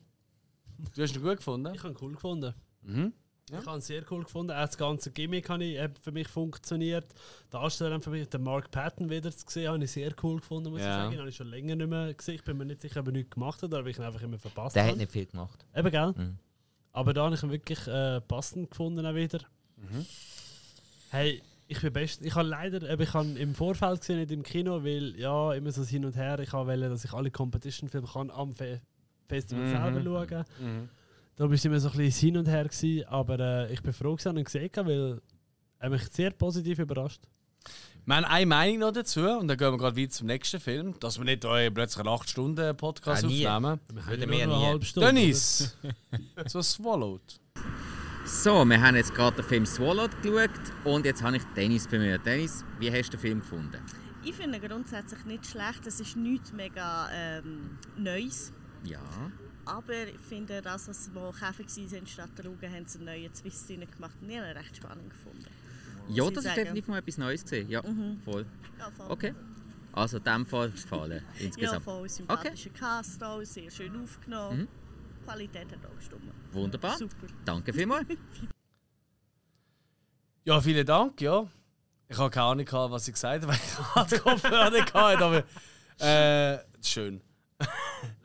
Du 0.95 1.03
hast 1.03 1.15
ihn 1.15 1.23
gut 1.23 1.37
gefunden? 1.37 1.75
ich 1.75 1.83
habe 1.83 1.93
ihn 1.95 1.99
cool 2.01 2.13
gefunden. 2.13 2.55
Mhm. 2.83 3.13
Ich 3.51 3.67
habe 3.67 3.77
ihn 3.79 3.81
sehr 3.81 4.03
cool 4.11 4.23
gefunden. 4.25 4.53
Auch 4.53 4.57
das 4.67 4.79
ganze 4.79 5.11
Gimmick 5.11 5.49
hat 5.51 5.61
ich, 5.61 5.79
hat 5.79 5.99
für 5.99 6.13
mich 6.13 6.29
funktioniert. 6.29 7.05
Der 7.53 7.61
Darsteller 7.61 8.01
für 8.01 8.11
mich, 8.11 8.29
den 8.29 8.43
Mark 8.43 8.71
Patton 8.71 9.11
wieder 9.11 9.31
zu 9.33 9.45
sehen, 9.49 9.69
habe 9.69 9.83
ich 9.85 9.91
sehr 9.91 10.15
cool 10.23 10.37
gefunden, 10.41 10.71
muss 10.71 10.81
Ja. 10.81 10.87
ich 10.87 10.93
sagen. 11.03 11.11
Den 11.11 11.19
habe 11.21 11.29
ich 11.29 11.37
schon 11.37 11.49
länger 11.49 11.77
nicht 11.77 11.89
mehr 11.89 12.15
gesehen. 12.15 12.37
Ich 12.37 12.45
bin 12.45 12.57
mir 12.57 12.65
nicht 12.65 12.81
sicher, 12.81 13.01
ob 13.01 13.07
er 13.07 13.13
nichts 13.13 13.31
gemacht 13.35 13.61
hat 13.63 13.69
oder 13.71 13.81
ob 13.81 13.87
ich 13.89 13.99
ihn 13.99 14.05
einfach 14.05 14.23
immer 14.23 14.39
verpasst 14.39 14.77
Der 14.77 14.85
habe. 14.85 14.93
hat 14.93 14.99
nicht 14.99 15.13
viel 15.13 15.27
gemacht. 15.27 15.67
Eben, 15.75 15.91
gell? 15.91 16.13
Mhm. 16.17 16.39
Aber 16.93 17.13
da 17.13 17.25
habe 17.25 17.35
ich 17.35 17.43
ihn 17.43 17.51
wirklich 17.51 17.87
äh, 17.89 18.21
passend 18.23 18.71
gefunden 18.71 19.05
auch 19.05 19.15
wieder. 19.15 19.41
Hey, 21.11 21.43
ich 21.69 21.81
bin 21.81 21.93
best. 21.93 22.25
Ich 22.25 22.35
habe 22.35 22.49
leider, 22.49 22.89
eben, 22.89 23.03
ich 23.03 23.13
habe 23.13 23.27
ihn 23.27 23.37
im 23.37 23.55
Vorfeld 23.55 24.01
gesehen, 24.01 24.19
nicht 24.21 24.31
im 24.31 24.43
Kino, 24.45 24.85
weil 24.85 25.17
ja 25.19 25.53
immer 25.55 25.73
so 25.73 25.85
hin 25.85 26.05
und 26.05 26.17
her. 26.17 26.39
Ich 26.39 26.53
wollen, 26.53 26.81
dass 26.91 27.05
ich 27.05 27.13
alle 27.13 27.31
Competition-Filme 27.31 28.07
kann 28.07 28.31
am 28.31 28.55
Fe 28.55 28.81
Festival 29.29 29.65
Mhm. 29.65 29.71
selber 30.01 30.27
schauen. 30.29 30.45
Mhm. 30.61 30.89
Da 31.43 31.49
war 31.49 31.55
es 31.57 31.65
immer 31.65 31.81
so 31.81 31.89
ein 31.91 31.97
bisschen 31.97 32.29
hin 32.29 32.37
und 32.37 32.47
her 32.47 32.63
gewesen, 32.63 33.05
aber 33.09 33.41
äh, 33.41 33.73
ich 33.73 33.83
bin 33.83 33.93
froh 33.93 34.15
gewesen, 34.15 34.37
ihn 34.37 34.45
gesehen, 34.45 34.71
haben, 34.77 34.87
weil 34.87 35.21
er 35.81 35.91
mich 35.91 36.05
sehr 36.13 36.31
positiv 36.31 36.79
überrascht. 36.79 37.21
Wir 38.07 38.15
haben 38.15 38.25
eine 38.27 38.47
Meinung 38.47 38.79
noch 38.79 38.93
dazu 38.93 39.23
und 39.23 39.49
dann 39.49 39.57
gehen 39.57 39.73
wir 39.73 39.77
gerade 39.77 39.97
weiter 40.01 40.11
zum 40.11 40.29
nächsten 40.29 40.61
Film, 40.61 40.95
dass 41.01 41.19
wir 41.19 41.25
nicht 41.25 41.45
euch 41.45 41.75
plötzlich 41.75 41.99
einen 42.07 42.15
8-Stunden-Podcast 42.17 43.25
Ja, 43.25 43.29
nie. 43.29 43.49
aufnehmen. 43.49 43.81
Ja, 43.93 44.17
mir 44.19 44.27
nur 44.29 44.37
eine 44.37 44.57
nie. 44.57 44.67
halbe 44.67 44.85
Stunde, 44.85 45.09
Dennis! 45.09 45.77
so 46.47 46.63
Swallowed. 46.63 47.41
So, 48.25 48.65
wir 48.65 48.81
haben 48.81 48.95
jetzt 48.95 49.13
gerade 49.13 49.35
den 49.43 49.45
Film 49.45 49.67
Swallowed 49.67 50.23
geschaut 50.23 50.51
und 50.85 51.05
jetzt 51.05 51.25
habe 51.25 51.39
ich 51.39 51.43
Dennis 51.57 51.89
bemüht. 51.89 52.25
Dennis, 52.25 52.65
wie 52.79 52.89
hast 52.93 53.09
du 53.09 53.17
den 53.17 53.21
Film 53.21 53.41
gefunden? 53.41 53.83
Ich 54.23 54.37
finde 54.37 54.59
ihn 54.59 54.69
grundsätzlich 54.69 55.25
nicht 55.25 55.45
schlecht. 55.45 55.89
Es 55.89 55.99
ist 55.99 56.15
nichts 56.17 56.53
mega 56.53 57.09
ähm, 57.13 57.79
Neues. 57.97 58.53
Ja. 58.85 59.01
Aber 59.65 60.07
ich 60.09 60.19
finde, 60.19 60.61
das, 60.61 60.89
was 60.89 61.11
wo 61.15 61.31
Käfer 61.31 61.65
waren 61.65 62.07
statt 62.07 62.31
der 62.37 62.47
Ruge, 62.47 62.69
haben 62.71 62.87
sie 62.87 62.99
einen 62.99 63.07
neuen 63.07 63.33
Twist 63.33 63.69
gemacht. 63.69 64.17
Und 64.21 64.29
ich 64.31 64.37
habe 64.39 64.51
ihn 64.51 64.57
recht 64.57 64.77
spannend 64.77 65.11
gefunden. 65.11 65.47
Ja, 66.09 66.29
das 66.31 66.45
ich 66.45 66.51
ist 66.51 66.57
definitiv 66.57 66.89
mal 66.89 66.99
etwas 66.99 67.19
Neues 67.19 67.43
gesehen. 67.43 67.69
Ja, 67.71 67.83
Mhm. 67.83 68.21
voll. 68.25 68.45
Ja, 68.79 68.91
voll. 68.91 69.11
Okay. 69.11 69.35
Also, 69.93 70.17
in 70.19 70.25
dem 70.25 70.47
Fall 70.47 70.71
gefallen 70.71 71.23
Ja, 71.39 71.45
insgesamt. 71.47 71.85
voll 71.85 72.09
sympathischer 72.09 72.71
Cast 72.71 73.23
auch, 73.23 73.43
sehr 73.45 73.71
schön 73.71 74.03
aufgenommen. 74.03 74.67
Die 75.21 75.25
Qualität 75.25 75.71
hat 75.71 75.87
auch 75.87 75.97
gestimmt. 75.97 76.23
Wunderbar. 76.51 76.99
Super. 76.99 77.27
Danke 77.45 77.73
vielmals. 77.73 78.07
Ja, 80.45 80.61
vielen 80.61 80.85
Dank, 80.85 81.21
ja. 81.21 81.47
Ich 82.09 82.19
habe 82.19 82.29
keine 82.31 82.47
Ahnung, 82.47 82.65
gehabt, 82.65 82.91
was 82.93 83.07
ich 83.07 83.15
gesagt 83.15 83.43
habe, 83.45 83.53
weil 83.53 83.57
ich 83.57 83.77
gerade 83.77 84.19
Kopfhörer 84.19 84.71
nicht 84.71 84.93
hatte, 84.93 85.25
aber 85.25 85.45
äh, 86.05 86.59
schön. 86.85 87.21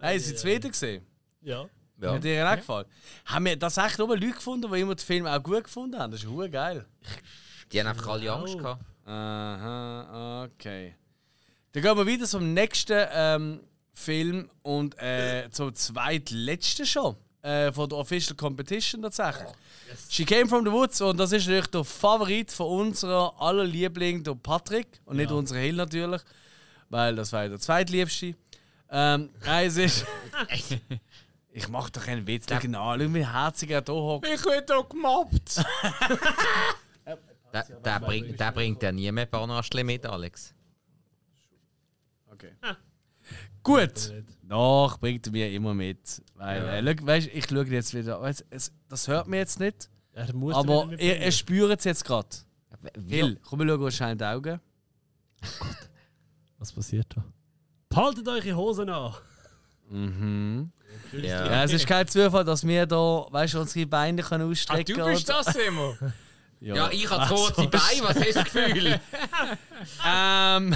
Nein, 0.01 0.17
ist 0.17 0.29
jetzt 0.31 0.43
wieder 0.43 0.67
gesehen. 0.67 1.05
Ja. 1.47 1.65
Ja. 1.99 2.13
Hat 2.13 2.23
dir 2.23 2.47
auch 2.51 2.55
gefallen? 2.57 2.85
Haben 3.25 3.45
wir 3.45 3.55
das 3.55 3.77
echt 3.77 3.97
nur 3.97 4.09
Leute 4.09 4.31
gefunden, 4.31 4.71
die 4.71 4.79
immer 4.81 4.93
den 4.95 5.03
Film 5.03 5.25
auch 5.25 5.41
gut 5.41 5.63
gefunden 5.63 5.97
haben? 5.97 6.11
Das 6.11 6.21
ist 6.21 6.29
hure 6.29 6.49
geil. 6.49 6.85
Die 7.71 7.79
haben 7.79 7.87
einfach 7.87 8.07
alle 8.07 8.31
Angst 8.31 8.57
gehabt. 8.57 8.83
Aha, 9.05 10.43
okay. 10.43 10.95
Dann 11.71 11.81
gehen 11.83 11.97
wir 11.97 12.05
wieder 12.05 12.25
zum 12.25 12.53
nächsten 12.53 13.07
ähm, 13.11 13.59
Film 13.93 14.49
und 14.61 14.97
äh, 14.99 15.49
zum 15.51 15.73
zweitletzten 15.73 16.85
schon. 16.85 17.15
Äh, 17.41 17.71
von 17.71 17.87
der 17.87 17.97
Official 17.99 18.35
Competition 18.35 19.01
tatsächlich. 19.01 19.47
She 20.09 20.25
Came 20.25 20.47
from 20.47 20.65
the 20.65 20.71
Woods 20.71 20.99
und 21.01 21.17
das 21.17 21.31
ist 21.31 21.45
natürlich 21.45 21.67
der 21.67 21.83
Favorit 21.85 22.51
von 22.51 22.87
unserer 22.87 23.33
aller 23.41 23.63
Liebling, 23.63 24.23
der 24.23 24.35
Patrick. 24.35 24.87
Und 25.05 25.17
nicht 25.17 25.29
Ja. 25.29 25.35
unser 25.37 25.55
Hill 25.57 25.75
natürlich, 25.75 26.21
weil 26.89 27.15
das 27.15 27.31
war 27.31 27.47
der 27.47 27.59
zweitliebste. 27.59 28.35
Ähm, 28.91 29.29
nein, 29.45 29.67
es 29.67 29.77
ist. 29.77 30.05
ich 31.57 31.67
mach 31.69 31.89
doch 31.89 32.03
keinen 32.05 32.25
Witz, 32.27 32.45
schau 32.49 32.75
an, 32.75 32.99
schau, 32.99 33.13
wie 33.13 33.25
herzig 33.25 33.69
er 33.71 33.81
da 33.81 33.93
hockt. 33.93 34.27
Ich 34.27 34.45
werde 34.45 34.65
doch 34.67 34.87
gemobbt! 34.89 35.57
Der, 37.53 37.63
der, 37.63 37.99
bringt, 38.01 38.39
der 38.39 38.51
bringt 38.51 38.83
ja 38.83 38.91
nie 38.91 39.11
mehr 39.11 39.25
Banastle 39.25 39.83
mit, 39.83 40.05
Alex. 40.05 40.53
Okay. 42.29 42.51
Gut. 43.63 44.13
Doch, 44.43 44.97
bringt 44.99 45.25
er 45.27 45.31
mir 45.31 45.51
immer 45.51 45.73
mit. 45.73 46.21
Weil, 46.35 46.61
Ja. 46.61 46.73
äh, 46.91 46.95
schau, 46.97 47.05
weißt, 47.07 47.27
ich 47.33 47.47
schaue 47.47 47.65
jetzt 47.65 47.93
wieder. 47.93 48.21
Weißt, 48.21 48.45
es, 48.49 48.71
das 48.89 49.07
hört 49.07 49.27
mir 49.27 49.37
jetzt 49.37 49.59
nicht. 49.59 49.89
Er 50.13 50.33
muss 50.35 50.55
aber 50.55 50.91
wieder 50.91 51.01
ihr, 51.01 51.31
spürt 51.31 51.79
es 51.79 51.85
jetzt 51.85 52.03
gerade. 52.05 52.27
wie- 52.97 53.15
Hill, 53.15 53.39
komm, 53.43 53.59
wir 53.59 53.67
schauen 53.67 53.81
uns 53.83 53.95
schnell 53.95 54.11
in 54.11 54.17
die 54.17 54.25
Augen. 54.25 54.59
Was 56.59 56.71
passiert 56.73 57.07
da? 57.15 57.23
Haltet 57.95 58.27
eure 58.27 58.55
Hosen 58.55 58.89
an! 58.89 59.13
Mhm. 59.89 60.71
Ja. 61.13 61.45
Ja. 61.45 61.63
es 61.63 61.73
ist 61.73 61.87
kein 61.87 62.07
Zufall, 62.07 62.43
dass 62.43 62.65
wir 62.65 62.85
da, 62.85 63.25
weißt 63.29 63.53
du, 63.55 63.59
unsere 63.61 63.85
Beine 63.85 64.21
können 64.21 64.49
ausstrecken 64.51 64.99
Ah, 65.01 65.05
du 65.05 65.11
bist 65.11 65.29
das 65.29 65.55
immer? 65.55 65.95
Ja, 66.59 66.89
ich 66.89 67.07
habe 67.07 67.21
Was 67.21 67.29
kurze? 67.29 67.67
Beine, 67.67 68.01
was 68.01 68.15
hast 68.15 68.27
du 68.29 68.33
das 68.33 68.43
Gefühl? 68.45 68.99
ähm, 70.07 70.75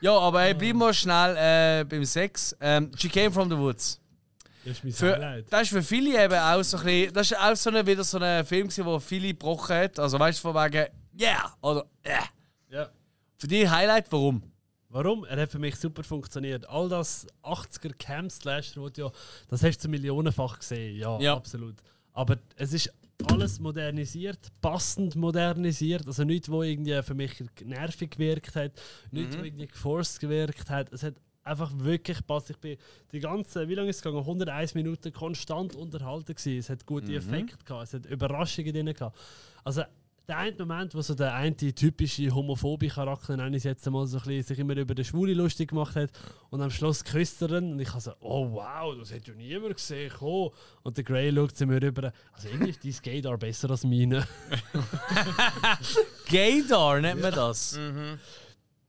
ja, 0.00 0.12
aber 0.18 0.40
hey, 0.40 0.54
bleiben 0.54 0.78
wir 0.78 0.92
schnell 0.92 1.36
äh, 1.36 1.84
beim 1.84 2.04
Sex. 2.04 2.56
Ähm, 2.60 2.90
She 2.98 3.08
Came 3.08 3.30
from 3.30 3.48
the 3.48 3.56
Woods. 3.56 4.00
Das 4.64 4.72
ist 4.72 4.82
mein 4.84 4.92
Für, 4.92 5.12
Highlight. 5.12 5.52
das 5.52 5.62
ist 5.62 5.68
für 5.68 5.82
viele 5.84 6.24
eben 6.24 6.34
auch 6.34 6.62
so 6.64 6.78
ein 6.78 6.84
bisschen, 6.84 7.12
das 7.14 7.30
ist 7.30 7.38
auch 7.38 7.54
so 7.54 7.70
eine, 7.70 7.86
wieder 7.86 8.02
so 8.02 8.18
ein 8.18 8.44
Film, 8.44 8.66
gewesen, 8.66 8.84
wo 8.84 8.98
viele 8.98 9.28
gebrochen 9.28 9.76
hat. 9.76 9.98
Also 10.00 10.18
weißt 10.18 10.42
du, 10.44 10.52
von 10.52 10.54
wegen, 10.64 10.86
yeah 11.18 11.54
oder 11.60 11.86
yeah. 12.04 12.24
Ja. 12.70 12.88
Für 13.38 13.46
dich 13.46 13.70
Highlight, 13.70 14.06
warum? 14.10 14.42
Warum? 14.92 15.24
Er 15.24 15.40
hat 15.40 15.50
für 15.50 15.58
mich 15.60 15.76
super 15.76 16.02
funktioniert. 16.02 16.68
All 16.68 16.88
das 16.88 17.26
80er 17.44 17.94
Camp 17.96 18.30
Slasher, 18.32 18.82
was 18.82 18.92
du 18.92 19.02
ja, 19.02 19.12
das 19.48 19.62
hast 19.62 19.78
du 19.84 19.88
millionenfach 19.88 20.58
gesehen. 20.58 20.96
Ja, 20.96 21.18
Ja. 21.20 21.36
absolut. 21.36 21.76
Aber 22.12 22.38
es 22.56 22.72
ist 22.72 22.92
alles 23.28 23.60
modernisiert, 23.60 24.48
passend 24.60 25.14
modernisiert. 25.14 26.06
Also 26.06 26.24
nichts, 26.24 26.50
wo 26.50 26.62
irgendwie 26.62 27.00
für 27.02 27.14
mich 27.14 27.32
nervig 27.64 28.10
gewirkt 28.10 28.56
hat, 28.56 28.72
nichts, 29.12 29.36
Mhm. 29.36 29.40
wo 29.40 29.44
irgendwie 29.44 29.66
geforst 29.68 30.18
gewirkt 30.18 30.68
hat. 30.70 30.92
Es 30.92 31.02
hat 31.04 31.14
einfach 31.44 31.70
wirklich 31.76 32.16
gepasst. 32.18 32.50
Ich 32.50 32.56
bin 32.58 32.76
die 33.12 33.20
ganze, 33.20 33.68
wie 33.68 33.74
lange 33.74 33.90
ist 33.90 33.96
es 33.96 34.02
gegangen? 34.02 34.24
101 34.26 34.74
Minuten 34.74 35.12
konstant 35.12 35.74
unterhalten 35.76 36.34
gewesen. 36.34 36.58
Es 36.58 36.68
hat 36.68 36.84
gute 36.84 37.08
Mhm. 37.10 37.14
Effekte 37.16 37.64
gehabt, 37.64 37.84
es 37.84 37.94
hat 37.94 38.06
Überraschungen 38.06 38.72
drin 38.72 38.86
gehabt. 38.92 39.16
Also 39.62 39.82
der 40.30 40.38
eine 40.38 40.56
Moment, 40.56 40.94
wo 40.94 41.02
so 41.02 41.14
der 41.14 41.34
eine 41.34 41.56
typische 41.56 42.32
homophobe 42.32 42.86
Charakter, 42.86 43.36
nenne 43.36 43.56
ich 43.56 43.64
jetzt 43.64 43.84
mal 43.90 44.06
so 44.06 44.18
ein 44.18 44.22
bisschen, 44.22 44.42
sich 44.44 44.58
immer 44.60 44.76
über 44.76 44.94
den 44.94 45.04
Schwule 45.04 45.34
lustig 45.34 45.70
gemacht 45.70 45.96
hat 45.96 46.10
und 46.50 46.62
am 46.62 46.70
Schluss 46.70 47.02
küsst 47.02 47.42
er 47.42 47.50
ihn 47.50 47.72
und 47.72 47.80
ich 47.80 47.88
habe 47.88 48.00
so, 48.00 48.12
oh 48.20 48.48
wow, 48.52 48.96
das 48.96 49.12
hat 49.12 49.26
ja 49.26 49.34
niemand 49.34 49.74
gesehen, 49.74 50.12
komm. 50.16 50.50
Und 50.84 50.96
der 50.96 51.02
Grey 51.02 51.34
schaut 51.34 51.56
zu 51.56 51.66
mir 51.66 51.82
rüber, 51.82 52.12
also 52.32 52.48
irgendwie 52.48 52.70
ist 52.70 52.84
dein 52.84 53.12
Gaydar 53.12 53.38
besser 53.38 53.70
als 53.70 53.82
meine. 53.82 54.24
Gaydar 56.30 57.00
nennt 57.00 57.22
man 57.22 57.34
das. 57.34 57.76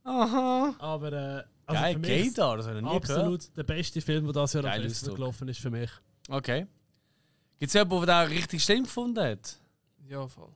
Aha. 0.04 0.76
Aber 0.78 1.12
äh, 1.12 1.44
also 1.66 1.82
Geil, 1.82 1.94
für 1.94 2.00
mich 2.00 2.10
Gaydar, 2.10 2.58
das 2.58 2.68
habe 2.68 2.78
ich 2.78 2.84
nie 2.84 2.90
absolut 2.90 3.40
gehört. 3.40 3.58
der 3.58 3.64
beste 3.64 4.02
Film, 4.02 4.26
der 4.26 4.34
das 4.34 4.54
Jahr 4.54 4.66
am 4.66 4.70
Geil 4.70 4.82
Festival 4.84 5.10
Ausdruck. 5.10 5.16
gelaufen 5.16 5.48
ist 5.48 5.60
für 5.60 5.72
mich. 5.72 5.90
Okay. 6.30 6.68
Gibt 7.58 7.70
es 7.70 7.74
jemanden, 7.74 8.06
der 8.06 8.28
den 8.28 8.38
richtig 8.38 8.62
Stimme 8.62 8.84
gefunden 8.84 9.24
hat? 9.24 9.58
Ja, 10.08 10.28
voll. 10.28 10.50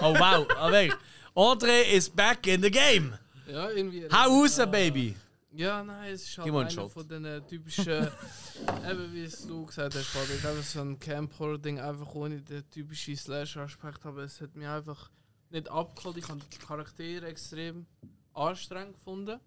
Oh 0.00 0.14
wow, 0.14 0.46
aber 0.56 0.72
wirklich. 0.72 0.94
André 1.34 1.82
is 1.92 2.08
back 2.10 2.46
in 2.46 2.62
the 2.62 2.70
game. 2.70 3.16
Ja, 3.46 3.70
irgendwie. 3.70 4.08
Hau 4.10 4.40
raus, 4.40 4.56
Baby. 4.70 5.14
Ja, 5.52 5.82
nein, 5.82 6.12
es 6.12 6.22
ist 6.22 6.38
halt 6.38 6.44
Gib 6.44 6.54
mir 6.54 6.60
einen 6.60 6.68
einer 6.68 6.80
Shot. 6.82 6.92
von 6.92 7.08
den 7.08 7.46
typischen, 7.48 8.06
eben 8.88 9.12
wie 9.12 9.24
es 9.24 9.46
du 9.46 9.66
gesagt 9.66 9.96
hast, 9.96 10.12
Patrick, 10.12 10.44
einfach 10.44 10.62
so 10.62 10.80
ein 10.80 10.98
Camp-Horror-Ding, 10.98 11.80
einfach 11.80 12.14
ohne 12.14 12.40
den 12.40 12.68
typischen 12.70 13.16
Slasher-Aspekt, 13.16 14.06
aber 14.06 14.22
es 14.22 14.40
hat 14.40 14.54
mich 14.54 14.68
einfach 14.68 15.10
nicht 15.50 15.68
abgeholt. 15.68 16.18
Ich 16.18 16.28
habe 16.28 16.40
die 16.52 16.58
Charaktere 16.58 17.26
extrem 17.26 17.86
anstrengend 18.32 18.94
gefunden. 18.94 19.40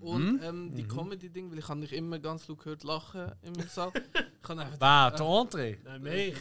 Und 0.00 0.42
ähm, 0.42 0.74
die 0.74 0.82
Mhm. 0.82 0.88
Comedy-Ding, 0.88 1.50
weil 1.50 1.58
ich 1.60 1.68
habe 1.68 1.80
nicht 1.80 1.92
immer 1.92 2.18
ganz 2.18 2.46
laut 2.48 2.58
gehört 2.58 2.82
lachen 2.84 3.32
im 3.42 3.54
Saal. 3.68 3.92
Ich 3.94 4.48
habe 4.48 4.60
einfach 4.62 4.80
Wer? 4.80 5.10
Der 5.12 5.26
André? 5.26 5.76
Nein, 5.84 6.02
mich. 6.02 6.34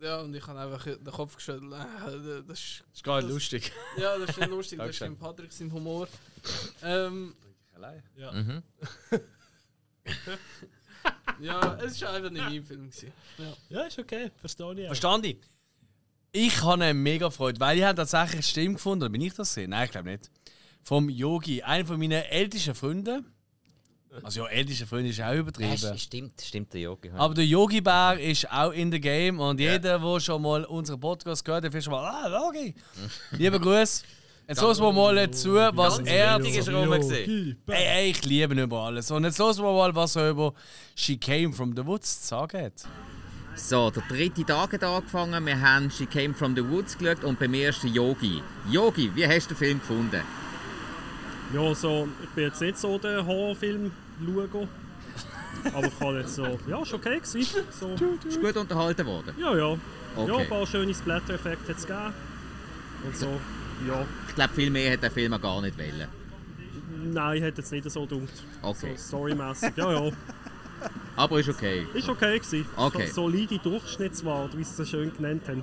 Ja, 0.00 0.20
und 0.20 0.34
ich 0.34 0.46
habe 0.46 0.58
einfach 0.58 0.84
den 0.84 1.04
Kopf 1.04 1.36
geschüttelt. 1.36 1.72
Äh, 1.72 2.42
Das 2.46 2.58
ist, 2.58 2.84
ist 2.92 3.04
gar 3.04 3.20
nicht 3.20 3.30
lustig. 3.30 3.72
Ja, 3.96 4.18
das 4.18 4.30
ist 4.30 4.38
nicht 4.38 4.50
lustig, 4.50 4.78
das 4.78 4.90
ist 4.90 5.00
Dankeschön. 5.00 5.06
im 5.08 5.18
Patrick 5.18 5.52
sein 5.52 5.72
Humor. 5.72 6.08
Ähm, 6.82 7.34
Ja. 8.16 8.32
Mhm. 8.32 8.62
ja, 11.40 11.74
es 11.76 12.00
war 12.02 12.10
einfach 12.14 12.30
nicht 12.30 12.42
mein 12.44 12.64
Film. 12.64 12.90
Gewesen. 12.90 13.12
Ja. 13.38 13.52
Ja, 13.68 13.82
ist 13.86 13.98
okay, 13.98 14.30
verstehe 14.36 14.72
ich. 14.74 14.82
auch. 14.84 14.88
Verstanden? 14.88 15.26
ich. 15.26 15.38
Ich 16.32 16.62
habe 16.62 16.74
eine 16.84 16.94
mega 16.94 17.30
Freude, 17.30 17.58
weil 17.60 17.78
ich 17.78 17.84
habe 17.84 17.96
tatsächlich 17.96 18.34
eine 18.34 18.42
Stimme 18.42 18.74
gefunden, 18.74 19.04
oder 19.04 19.10
bin 19.12 19.20
ich 19.22 19.32
das 19.34 19.48
gesehen? 19.48 19.70
Nein, 19.70 19.86
ich 19.86 19.90
glaube 19.90 20.10
nicht. 20.10 20.30
Vom 20.82 21.08
Yogi, 21.08 21.62
einer 21.62 21.86
von 21.86 21.98
meinen 21.98 22.22
ältesten 22.24 22.74
Freunden. 22.74 23.24
Also 24.22 24.40
ja, 24.40 24.46
älteste 24.48 24.86
Freunde 24.86 25.10
ist 25.10 25.20
auch 25.20 25.34
übertrieben. 25.34 25.74
Ja, 25.76 25.96
stimmt, 25.96 26.40
stimmt, 26.40 26.72
der 26.72 26.80
Yogi. 26.82 27.10
Aber 27.16 27.34
der 27.34 27.46
Yogi 27.46 27.80
Bär 27.80 28.18
ist 28.20 28.50
auch 28.50 28.70
in 28.72 28.90
the 28.90 29.00
game 29.00 29.40
und 29.40 29.60
jeder, 29.60 29.98
der 29.98 30.20
schon 30.20 30.42
mal 30.42 30.64
unseren 30.64 31.00
Podcast 31.00 31.44
gehört 31.44 31.64
hat, 31.64 31.74
ist 31.74 31.84
schon 31.84 31.92
mal, 31.92 32.04
ah, 32.04 32.28
Yogi. 32.28 32.74
Lieber 33.32 33.58
Gruß. 33.58 34.02
Jetzt 34.48 34.62
hören 34.62 34.78
wir 34.78 34.92
mal 34.92 35.30
zu, 35.32 35.54
was 35.54 35.96
Ganz 35.96 36.08
er. 36.08 36.38
ist 36.38 36.68
rum. 36.68 36.92
Ey, 36.92 37.56
ey, 37.66 38.10
ich 38.10 38.24
liebe 38.24 38.54
ihn 38.54 38.60
über 38.60 38.78
alles. 38.78 39.10
Und 39.10 39.24
jetzt 39.24 39.40
hören 39.40 39.56
wir 39.56 39.72
mal, 39.72 39.92
was 39.94 40.14
er 40.14 40.30
über 40.30 40.54
She 40.94 41.16
Came 41.16 41.52
from 41.52 41.74
the 41.74 41.84
Woods 41.84 42.22
zu 42.22 42.28
sagen 42.28 42.62
hat. 42.62 42.84
So, 43.56 43.90
der 43.90 44.04
dritte 44.08 44.44
Tag 44.44 44.72
hat 44.72 44.84
angefangen. 44.84 45.44
Wir 45.46 45.60
haben 45.60 45.90
She 45.90 46.06
Came 46.06 46.32
from 46.32 46.54
the 46.54 46.62
Woods 46.62 46.96
geschaut 46.96 47.24
und 47.24 47.40
beim 47.40 47.54
ersten 47.54 47.88
Yogi. 47.88 48.40
Yogi, 48.70 49.10
wie 49.16 49.26
hast 49.26 49.46
du 49.46 49.54
den 49.54 49.56
Film 49.56 49.80
gefunden? 49.80 50.20
Ja, 51.54 51.74
so, 51.74 52.06
ich 52.22 52.28
bin 52.30 52.44
jetzt 52.44 52.60
nicht 52.60 52.78
so 52.78 52.98
der 52.98 53.24
Horrorfilm 53.26 53.90
schauen. 54.24 54.68
Aber 55.74 55.86
ich 55.86 56.00
habe 56.00 56.18
jetzt 56.20 56.34
so, 56.34 56.58
ja, 56.68 56.82
ist 56.82 56.94
okay 56.94 57.18
gewesen. 57.18 57.62
So. 57.70 57.94
Ist 58.28 58.40
gut 58.40 58.56
unterhalten 58.56 59.06
worden? 59.06 59.34
Ja, 59.38 59.56
ja. 59.56 59.70
Ja, 59.72 59.78
Okay. 60.16 60.42
ein 60.42 60.48
paar 60.48 60.66
schöne 60.66 60.94
Splatter-Effekte 60.94 61.68
hat 61.72 61.78
es 61.78 61.86
gegeben. 61.86 62.14
Und 63.04 63.16
so, 63.16 63.26
ja. 63.86 64.06
Ich 64.28 64.34
glaube, 64.34 64.54
viel 64.54 64.70
mehr 64.70 64.92
hat 64.92 65.02
der 65.02 65.10
Film 65.10 65.32
auch 65.34 65.40
gar 65.40 65.60
nicht 65.60 65.76
wollen. 65.78 66.08
Nein, 67.12 67.42
hat 67.44 67.58
jetzt 67.58 67.70
nicht 67.72 67.90
so 67.90 68.06
gedacht. 68.06 68.32
Okay. 68.62 68.94
So, 68.96 69.08
storymässig, 69.08 69.76
ja, 69.76 69.92
ja. 69.92 70.10
Aber 71.16 71.40
ist 71.40 71.48
okay. 71.48 71.86
Ist 71.94 72.08
okay 72.08 72.38
gewesen. 72.38 72.66
Okay. 72.76 73.06
So, 73.08 73.22
solide 73.22 73.58
Durchschnittswert, 73.58 74.56
wie 74.56 74.64
sie 74.64 74.70
es 74.70 74.76
so 74.76 74.84
schön 74.84 75.12
genannt 75.14 75.42
haben. 75.48 75.62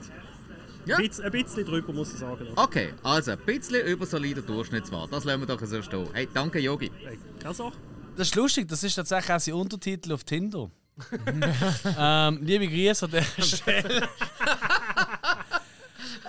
Ja. 0.86 0.98
Ein, 0.98 1.08
bisschen, 1.08 1.26
ein 1.26 1.32
bisschen 1.32 1.66
drüber, 1.66 1.94
muss 1.94 2.14
ich 2.14 2.20
sagen. 2.20 2.48
Okay, 2.56 2.94
also 3.04 3.32
ein 3.32 3.38
bisschen 3.40 3.86
über 3.88 4.06
solider 4.06 4.42
Durchschnittswert. 4.42 5.12
Das 5.14 5.24
lassen 5.24 5.40
wir 5.42 5.48
doch 5.48 5.60
so 5.64 5.82
stehen. 5.82 6.08
Hey, 6.14 6.28
danke, 6.34 6.60
Yogi. 6.60 6.92
Keine 7.42 7.54
Sache. 7.54 7.74
Das 8.16 8.28
ist 8.28 8.36
lustig, 8.36 8.68
das 8.68 8.84
ist 8.84 8.96
tatsächlich 8.96 9.32
auch 9.32 9.40
sein 9.40 9.54
Untertitel 9.56 10.14
auf 10.14 10.24
Tinder. 10.24 10.70
ähm, 11.98 12.40
liebe 12.44 12.68
Grüße 12.68 13.06
an 13.06 13.12
der 13.12 13.24
Stelle. 13.44 14.08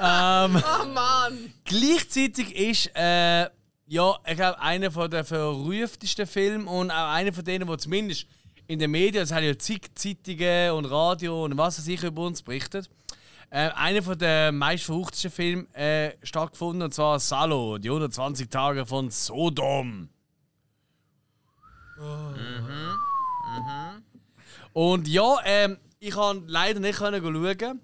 ähm, 0.00 0.62
Oh 0.80 0.86
Mann! 0.86 1.52
Gleichzeitig 1.64 2.56
ist, 2.56 2.90
äh, 2.94 3.42
ja, 3.86 4.18
ich 4.26 4.36
glaube, 4.36 4.58
einer 4.60 4.90
von 4.90 5.10
der 5.10 5.24
verruftesten 5.24 6.26
Filme 6.26 6.70
und 6.70 6.90
auch 6.90 7.12
einer 7.12 7.34
von 7.34 7.44
denen, 7.44 7.68
wo 7.68 7.76
zumindest 7.76 8.26
in 8.66 8.78
den 8.78 8.90
Medien, 8.90 9.22
es 9.22 9.32
haben 9.32 9.44
ja 9.44 9.58
zig 9.58 9.90
Zeitungen 9.94 10.70
und 10.70 10.86
Radio 10.86 11.44
und 11.44 11.58
was 11.58 11.78
weiß 11.78 11.86
ich 11.88 12.02
über 12.02 12.22
uns 12.22 12.40
berichtet, 12.40 12.88
äh, 13.50 13.68
einer 13.74 14.02
von 14.02 14.18
der 14.18 14.52
meistverruchtesten 14.52 15.30
Filme 15.30 15.66
äh, 15.74 16.12
stattgefunden, 16.22 16.80
und 16.80 16.94
zwar 16.94 17.20
Salo, 17.20 17.76
die 17.76 17.90
120 17.90 18.48
Tage 18.48 18.86
von 18.86 19.10
Sodom. 19.10 20.08
Mhm. 22.04 24.02
Und 24.72 25.08
ja, 25.08 25.36
ähm, 25.44 25.78
ich 26.00 26.12
konnte 26.12 26.50
leider 26.50 26.80
nicht 26.80 26.98
können 26.98 27.22
schauen. 27.22 27.80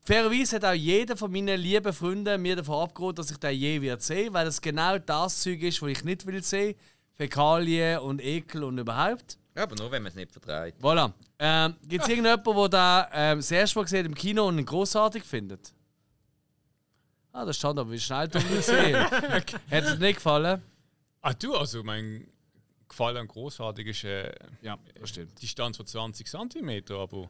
Fairerweise 0.00 0.56
hat 0.56 0.64
auch 0.64 0.72
jeder 0.72 1.16
von 1.16 1.30
meinen 1.30 1.60
lieben 1.60 1.92
Freunden 1.92 2.40
mir 2.40 2.56
davon 2.56 2.82
abgeraten, 2.82 3.16
dass 3.16 3.30
ich 3.30 3.36
den 3.36 3.54
je 3.54 3.82
wird 3.82 4.00
sehen, 4.00 4.32
weil 4.32 4.46
das 4.46 4.60
genau 4.60 4.98
das 4.98 5.42
Zeug 5.42 5.60
ist, 5.62 5.82
was 5.82 5.90
ich 5.90 6.04
nicht 6.04 6.24
will 6.24 6.42
sehen. 6.42 6.76
Fäkalien 7.12 7.98
und 7.98 8.24
Ekel 8.24 8.64
und 8.64 8.78
überhaupt. 8.78 9.36
Ja, 9.54 9.64
aber 9.64 9.74
nur, 9.76 9.90
wenn 9.90 10.02
man 10.02 10.10
es 10.10 10.14
nicht 10.16 10.30
vertreibt. 10.30 10.82
Voilà. 10.82 11.12
Ähm, 11.38 11.74
Gibt 11.86 12.04
es 12.04 12.08
irgendjemanden, 12.08 12.54
der 12.54 12.68
da 12.68 13.08
ähm, 13.12 13.38
das 13.40 13.50
erste 13.50 13.78
Mal 13.78 13.82
gesehen 13.82 14.06
im 14.06 14.14
Kino 14.14 14.46
und 14.46 14.58
ihn 14.58 14.64
großartig 14.64 15.24
findet? 15.24 15.74
Ah, 17.32 17.44
das 17.44 17.56
stand 17.56 17.78
aber 17.78 17.90
wie 17.90 18.00
schnell 18.00 18.28
du 18.28 18.40
gesehen. 18.40 18.96
Hat 19.10 19.54
es 19.70 19.98
nicht 19.98 20.16
gefallen? 20.16 20.62
Ah, 21.20 21.34
du, 21.34 21.54
also 21.54 21.82
mein 21.82 22.28
Gefallen 22.88 23.28
großartig 23.28 23.86
ist 23.88 24.04
äh, 24.04 24.32
ja, 24.62 24.78
das 25.00 25.10
stimmt. 25.10 25.40
Distanz 25.40 25.76
von 25.76 25.86
20 25.86 26.26
cm, 26.26 26.82
aber. 26.90 27.28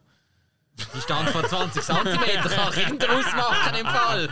Distanz 0.95 1.31
von 1.31 1.45
20 1.45 1.83
cm 1.83 2.41
kann 2.43 2.73
Kinder 2.73 3.17
ausmachen 3.17 3.75
im 3.79 3.85
Fall. 3.85 4.29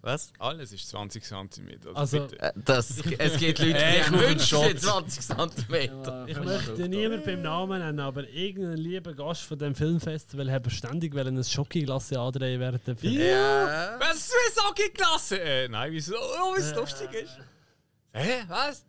Was? 0.00 0.32
Alles 0.38 0.72
ist 0.72 0.88
20 0.88 1.22
cm. 1.24 1.68
Also, 1.94 2.20
bitte. 2.20 2.40
Äh, 2.40 2.52
das, 2.64 3.02
es 3.18 3.36
gibt 3.36 3.58
Leute, 3.58 3.78
Äh, 3.78 3.92
die 3.92 3.98
ich 3.98 4.06
haben 4.06 4.14
muss 4.14 4.22
einen 4.24 4.30
Wünsche 4.30 4.46
Shot. 4.46 4.80
20 4.80 5.22
cm. 5.22 6.26
Ich 6.26 6.38
möchte 6.38 6.88
niemanden 6.88 7.24
beim 7.24 7.42
Namen 7.42 7.80
nennen, 7.80 8.00
aber 8.00 8.28
irgendein 8.28 8.78
lieber 8.78 9.14
Gast 9.14 9.42
von 9.42 9.58
dem 9.58 9.74
Filmfestival 9.74 10.50
hat 10.50 10.70
ständig 10.70 11.14
ein 11.14 11.44
Schokoglasse 11.44 12.18
andrehen 12.18 12.60
Film. 12.96 13.20
Ja. 13.20 13.96
Was 13.98 14.16
ist 14.16 14.32
für 14.32 14.62
eine 14.64 14.90
Klasse? 14.90 15.40
Äh, 15.40 15.68
nein, 15.68 15.92
wieso? 15.92 16.14
Oh, 16.14 16.56
wie 16.56 16.60
es 16.60 16.74
lustig 16.74 17.12
ist. 17.12 17.36
Hä? 18.12 18.44
Was? 18.48 18.84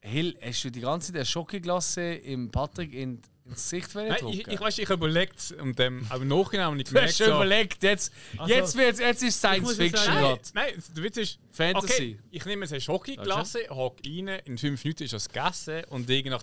Hill, 0.00 0.36
hast 0.42 0.64
du 0.64 0.70
die 0.70 0.80
ganze 0.80 1.08
Zeit 1.08 1.16
eine 1.16 1.24
Schokoglasse 1.26 2.02
im 2.14 2.50
Patrick 2.50 2.92
in, 2.92 3.22
ins 3.44 3.70
Gesicht 3.70 3.94
Nein, 3.94 4.08
drücken? 4.18 4.28
ich, 4.28 4.48
ich 4.48 4.60
weiß, 4.60 4.78
ich 4.78 4.88
habe 4.88 4.94
überlegt 5.06 5.54
und 5.60 5.78
dem, 5.78 6.04
aber 6.08 6.22
im 6.22 6.28
Nachhinein 6.28 6.66
habe 6.66 6.76
ich 6.76 6.84
Du 6.84 7.00
hast 7.00 7.18
gemerkt, 7.18 7.18
so, 7.18 7.24
überlegt, 7.24 7.82
jetzt, 7.84 8.12
Also, 8.36 8.52
jetzt, 8.52 8.76
wird's, 8.76 8.98
jetzt 8.98 9.22
ist 9.22 9.38
Science 9.38 9.76
Fiction 9.76 10.12
gerade. 10.12 10.40
Nein, 10.54 10.72
nein, 10.74 10.82
der 10.96 11.04
Witz 11.04 11.16
ist, 11.18 11.38
Fantasy. 11.52 11.92
Okay, 11.92 12.18
ich 12.32 12.44
nehme 12.44 12.62
jetzt 12.62 12.72
eine 12.72 12.80
Schokoglasse, 12.80 13.60
hock 13.70 13.98
rein, 14.04 14.28
in 14.44 14.58
fünf 14.58 14.82
Minuten 14.82 15.04
ist 15.04 15.12
das 15.12 15.28
gegessen 15.28 15.84
und 15.90 16.10
irgendwie 16.10 16.30
nach 16.30 16.42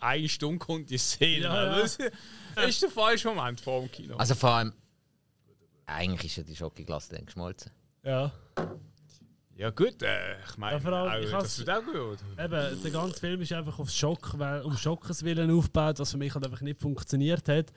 einer 0.00 0.28
Stunde 0.28 0.58
kommt 0.58 0.90
die 0.90 0.98
Szene. 0.98 1.44
Ja, 1.44 1.78
ja. 1.78 1.86
Das 2.56 2.68
ist 2.70 2.82
der 2.82 2.90
falsche 2.90 3.28
Moment 3.28 3.60
vor 3.60 3.82
dem 3.82 3.92
Kino. 3.92 4.16
Also 4.16 4.34
vor 4.34 4.50
allem, 4.50 4.72
eigentlich 5.84 6.32
ist 6.32 6.36
ja 6.38 6.42
die 6.42 6.56
Schokoglasse 6.56 7.14
dann 7.14 7.26
geschmolzen. 7.26 7.70
Ja. 8.02 8.32
Ja 9.58 9.70
gut, 9.70 10.02
äh, 10.02 10.34
ich 10.48 10.56
meine, 10.58 10.76
Ja, 10.76 10.80
vor 10.80 10.92
allem, 10.92 11.22
ich 11.22 11.28
auch, 11.34 11.40
das 11.42 11.58
has- 11.58 11.58
wird 11.66 11.70
auch 11.70 11.84
gut. 11.84 12.18
Eben, 12.38 12.82
der 12.82 12.90
ganze 12.90 13.20
Film 13.20 13.40
ist 13.40 13.52
einfach 13.52 13.78
auf 13.78 13.90
Schock, 13.90 14.38
weil, 14.38 14.62
um 14.62 14.76
Schockes 14.76 15.22
willen 15.22 15.50
aufgebaut, 15.50 15.98
was 15.98 16.10
für 16.10 16.18
mich 16.18 16.34
halt 16.34 16.44
einfach 16.44 16.60
nicht 16.60 16.80
funktioniert 16.80 17.48
hat. 17.48 17.72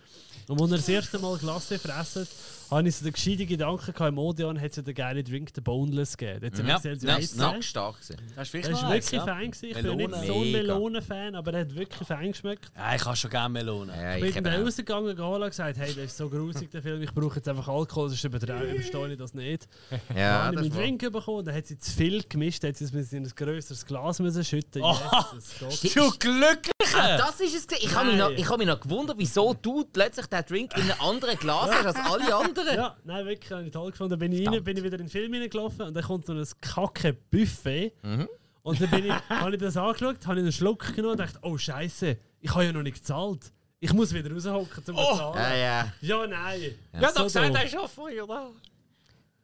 Und 0.47 0.59
als 0.61 0.71
er 0.71 0.77
das 0.77 0.89
erste 0.89 1.19
Mal 1.19 1.37
Glasse 1.37 1.79
fressen, 1.79 2.27
habe 2.71 2.87
ich 2.87 2.95
so 2.95 3.03
den 3.03 3.13
gescheiten 3.13 3.47
Gedanken 3.47 3.93
gehabt, 3.93 4.09
im 4.09 4.17
Odeon 4.17 4.59
hat 4.59 4.69
es 4.71 4.75
ja 4.77 4.83
den 4.83 4.93
geilen 4.95 5.23
Drink, 5.23 5.53
den 5.53 5.63
Boneless 5.63 6.15
gegeben. 6.17 6.45
Jetzt 6.45 6.59
Ja, 6.59 6.65
ja, 6.83 6.93
ja, 6.93 7.15
ist 7.17 7.37
nackstark 7.37 7.95
gewesen. 8.01 8.17
Das 8.35 8.47
ist 8.47 8.53
Er 8.53 8.59
wirklich 8.63 8.75
ist 8.75 8.81
nice, 8.83 8.91
wirklich 8.91 9.11
ja. 9.11 9.25
fein 9.25 9.51
gewesen. 9.51 9.65
Ich 9.65 9.73
bin 9.75 9.83
Melone. 9.97 10.17
nicht 10.17 10.27
so 10.27 10.33
ein. 10.41 10.51
Melonenfan, 10.51 11.35
aber 11.35 11.53
er 11.53 11.59
hat 11.61 11.75
wirklich 11.75 12.07
fein 12.07 12.31
geschmeckt. 12.31 12.71
Ja, 12.75 12.95
ich 12.95 13.05
habe 13.05 13.15
schon 13.15 13.31
gerne 13.31 13.49
Melonen. 13.53 13.95
ich 14.23 14.33
bin 14.33 14.43
dann 14.43 14.63
rausgegangen 14.63 15.19
und 15.19 15.41
gesagt, 15.49 15.77
hey, 15.77 15.87
das 15.93 16.05
ist 16.05 16.17
so 16.17 16.29
grusig, 16.29 16.69
der 16.71 16.81
Film, 16.81 17.01
ich 17.01 17.13
brauche 17.13 17.35
jetzt 17.37 17.47
einfach 17.47 17.67
Alkohol, 17.67 18.09
sonst 18.09 18.23
übertreibe 18.23 18.75
verstehe 18.75 19.11
ich 19.13 19.17
das 19.17 19.33
nicht. 19.33 19.67
Ja, 20.15 20.49
dann 20.49 20.55
habe 20.55 20.55
ich 20.55 20.61
das 20.61 20.69
meinen 20.69 20.75
war- 20.75 20.81
Drink 20.81 21.11
bekommen, 21.13 21.45
dann 21.45 21.55
hat 21.55 21.65
sie 21.65 21.77
zu 21.77 21.91
viel 21.91 22.23
gemischt, 22.27 22.63
dann 22.63 22.69
hat 22.69 22.77
sie 22.77 22.85
es 22.85 23.13
in 23.13 23.23
ein 23.23 23.31
grösseres 23.35 23.85
Glas 23.85 24.19
müssen 24.19 24.43
schütten 24.43 24.81
Oh, 24.83 24.95
Jesus 25.33 25.53
Gott. 25.59 25.95
du 25.95 26.11
Glücklicher! 26.19 26.69
Ah, 26.95 27.17
das 27.17 27.39
ist 27.39 27.55
es. 27.55 27.67
gewesen. 27.67 27.85
Ich 27.87 27.95
habe 27.95 28.07
mich, 28.09 28.17
noch- 28.17 28.31
ich 28.31 28.49
hab 28.49 28.57
mich 28.57 28.67
noch 28.67 28.79
gewundert, 28.79 29.17
wieso 29.19 29.53
du 29.53 29.85
plötzlich 29.85 30.25
den 30.25 30.43
Drink 30.45 30.75
in 30.75 30.83
einem 30.83 30.99
anderen 31.01 31.37
Glas 31.37 31.69
hast 31.71 31.85
als 31.85 31.95
alle 31.97 32.35
anderen. 32.35 32.58
Ja, 32.65 32.97
nein, 33.03 33.25
wirklich, 33.25 33.51
habe 33.51 33.63
ich 33.63 33.71
toll 33.71 33.91
gefunden. 33.91 34.11
Dann 34.11 34.19
bin 34.19 34.31
ich, 34.31 34.47
rein, 34.47 34.63
bin 34.63 34.77
ich 34.77 34.83
wieder 34.83 34.97
in 34.99 35.05
den 35.05 35.09
Film 35.09 35.33
hineingelaufen 35.33 35.81
und 35.87 35.93
dann 35.93 36.03
kommt 36.03 36.25
so 36.25 36.33
ein 36.33 36.45
kacke 36.61 37.13
Buffet. 37.13 37.93
Mhm. 38.03 38.27
Und 38.61 38.81
dann 38.81 38.89
bin 38.89 39.05
ich, 39.05 39.13
habe 39.29 39.51
ich 39.55 39.61
das 39.61 39.77
angeschaut, 39.77 40.25
habe 40.25 40.39
ich 40.39 40.43
einen 40.43 40.51
Schluck 40.51 40.95
genommen 40.95 41.13
und 41.13 41.19
dachte, 41.19 41.39
oh 41.41 41.57
Scheiße, 41.57 42.17
ich 42.41 42.51
habe 42.53 42.65
ja 42.65 42.71
noch 42.71 42.83
nicht 42.83 42.97
gezahlt. 42.97 43.51
Ich 43.79 43.93
muss 43.93 44.13
wieder 44.13 44.31
raushocken 44.31 44.83
zum 44.83 44.97
Oh. 44.97 45.11
Bezahlen. 45.11 45.35
Ja, 45.37 45.55
ja. 45.55 45.93
Ja, 46.01 46.27
nein. 46.27 46.61
Ja, 46.93 47.01
ja 47.01 47.09
so 47.09 47.15
doch, 47.19 47.23
gesagt, 47.23 47.55
er 47.55 47.63
ist 47.63 47.71
schon 47.71 47.87
früher 47.87 48.27
da. 48.27 48.49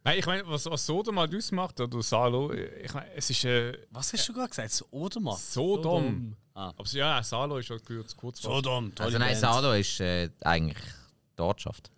Nein, 0.04 0.20
ich 0.20 0.26
meine, 0.26 0.48
was, 0.48 0.66
was 0.68 0.86
Sodom 0.86 1.18
halt 1.18 1.34
ausmacht, 1.34 1.80
oder 1.80 2.04
Salo, 2.04 2.54
ich 2.54 2.94
meine, 2.94 3.12
es 3.16 3.28
ist. 3.30 3.44
Äh, 3.46 3.76
Was 3.90 4.14
hast 4.14 4.30
du 4.30 4.34
gerade 4.34 4.50
gesagt? 4.50 4.72
Sodom? 4.72 5.32
Sodom. 5.32 5.38
Sodom. 5.38 6.36
Ah. 6.54 6.72
Aber 6.78 6.88
ja, 6.90 7.24
Salo 7.24 7.58
ist 7.58 7.70
halt 7.72 7.84
kurz, 7.84 8.16
kurz 8.16 8.42
Sodom, 8.42 8.94
tolle 8.94 9.08
Also 9.08 9.18
nein. 9.18 9.36
Salo 9.36 9.74
ist 9.74 10.00
äh, 10.02 10.30
eigentlich 10.42 10.78
die 11.38 11.42
Ortschaft. 11.42 11.90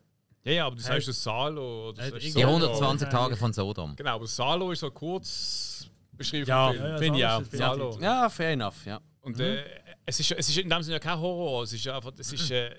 Ja, 0.47 0.53
ja, 0.53 0.65
aber 0.67 0.77
du 0.77 0.81
sagst 0.81 1.09
das 1.09 1.21
Salo. 1.21 1.89
Oder 1.89 2.09
sagst 2.09 2.25
die 2.25 2.31
Sodom. 2.31 2.63
120 2.63 3.09
Tage 3.09 3.35
von 3.35 3.51
Sodom. 3.51 3.95
Genau, 3.97 4.15
aber 4.15 4.27
Salo 4.27 4.71
ist 4.71 4.79
so 4.79 4.89
kurz 4.91 5.89
beschrieben. 6.13 6.47
Ja, 6.47 6.71
Film. 6.71 6.97
finde 6.99 7.19
ich 7.19 7.25
auch. 7.25 7.43
Salo. 7.51 7.97
Ja, 7.99 8.29
fair 8.29 8.51
enough, 8.51 8.85
ja. 8.85 9.01
Und 9.21 9.37
äh, 9.41 9.65
es, 10.05 10.21
ist, 10.21 10.31
es 10.31 10.47
ist 10.47 10.57
in 10.57 10.69
dem 10.69 10.81
Sinne 10.83 10.95
ja 10.95 10.99
kein 10.99 11.19
Horror, 11.19 11.63
es 11.63 11.73
ist 11.73 11.85
einfach, 11.89 12.13
es 12.17 12.31
ist. 12.31 12.49
Äh, 12.49 12.77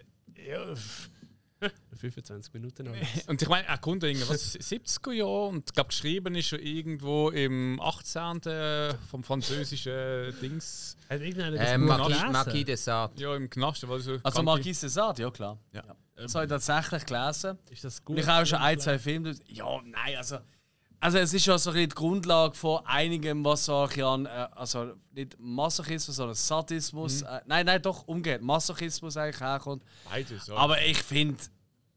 ja, 0.48 0.60
25 2.00 2.54
Minuten 2.54 2.86
noch. 2.86 2.94
und 3.26 3.42
ich 3.42 3.48
meine, 3.48 3.66
er 3.66 3.78
kommt 3.78 4.02
irgendwas 4.02 4.54
70er 4.54 5.12
Jahre 5.12 5.46
und 5.48 5.68
ich 5.68 5.74
glaube, 5.74 5.88
geschrieben 5.88 6.36
ist 6.36 6.52
er 6.52 6.60
irgendwo 6.60 7.28
im 7.30 7.80
18. 7.82 8.40
vom 9.10 9.22
französischen 9.24 10.34
Dings. 10.40 10.96
Hat 11.10 11.20
irgendeiner 11.20 11.56
das 11.56 11.72
Buch 11.72 11.86
Marquis-? 11.86 12.32
Marquis 12.32 12.64
de 12.64 12.76
Sade. 12.76 13.20
Ja, 13.20 13.34
im 13.36 13.50
Knast. 13.50 13.84
Also, 13.84 14.18
Also 14.22 14.42
Marquis 14.42 14.80
de 14.80 14.88
Sade, 14.88 15.20
ja 15.20 15.30
klar. 15.30 15.58
Ja. 15.72 15.82
Das 16.22 16.34
habe 16.34 16.44
ich 16.44 16.50
tatsächlich 16.50 17.06
gelesen. 17.06 17.58
Ist 17.70 17.84
das 17.84 18.00
Und 18.04 18.18
ich 18.18 18.26
habe 18.26 18.44
schon 18.46 18.58
ein, 18.58 18.78
zwei 18.78 18.98
Filme. 18.98 19.34
Ja, 19.46 19.80
nein, 19.84 20.16
also. 20.16 20.38
Also 21.00 21.18
es 21.18 21.32
ist 21.32 21.46
ja 21.46 21.56
so 21.58 21.70
ein 21.70 21.74
bisschen 21.74 21.90
die 21.90 21.94
Grundlage 21.94 22.54
von 22.56 22.84
einigem, 22.84 23.44
was 23.44 23.66
so 23.66 23.82
ein 23.86 24.26
äh, 24.26 24.48
also 24.56 24.94
nicht 25.12 25.36
Masochismus, 25.38 26.16
sondern 26.16 26.34
Sadismus, 26.34 27.20
Mhm. 27.22 27.28
äh, 27.28 27.40
nein, 27.46 27.66
nein, 27.66 27.80
doch 27.80 28.08
umgekehrt, 28.08 28.42
Masochismus 28.42 29.16
eigentlich 29.16 29.40
herkommt. 29.40 29.84
Beides, 30.10 30.48
ja. 30.48 30.56
Aber 30.56 30.82
ich 30.82 31.00
finde, 31.00 31.38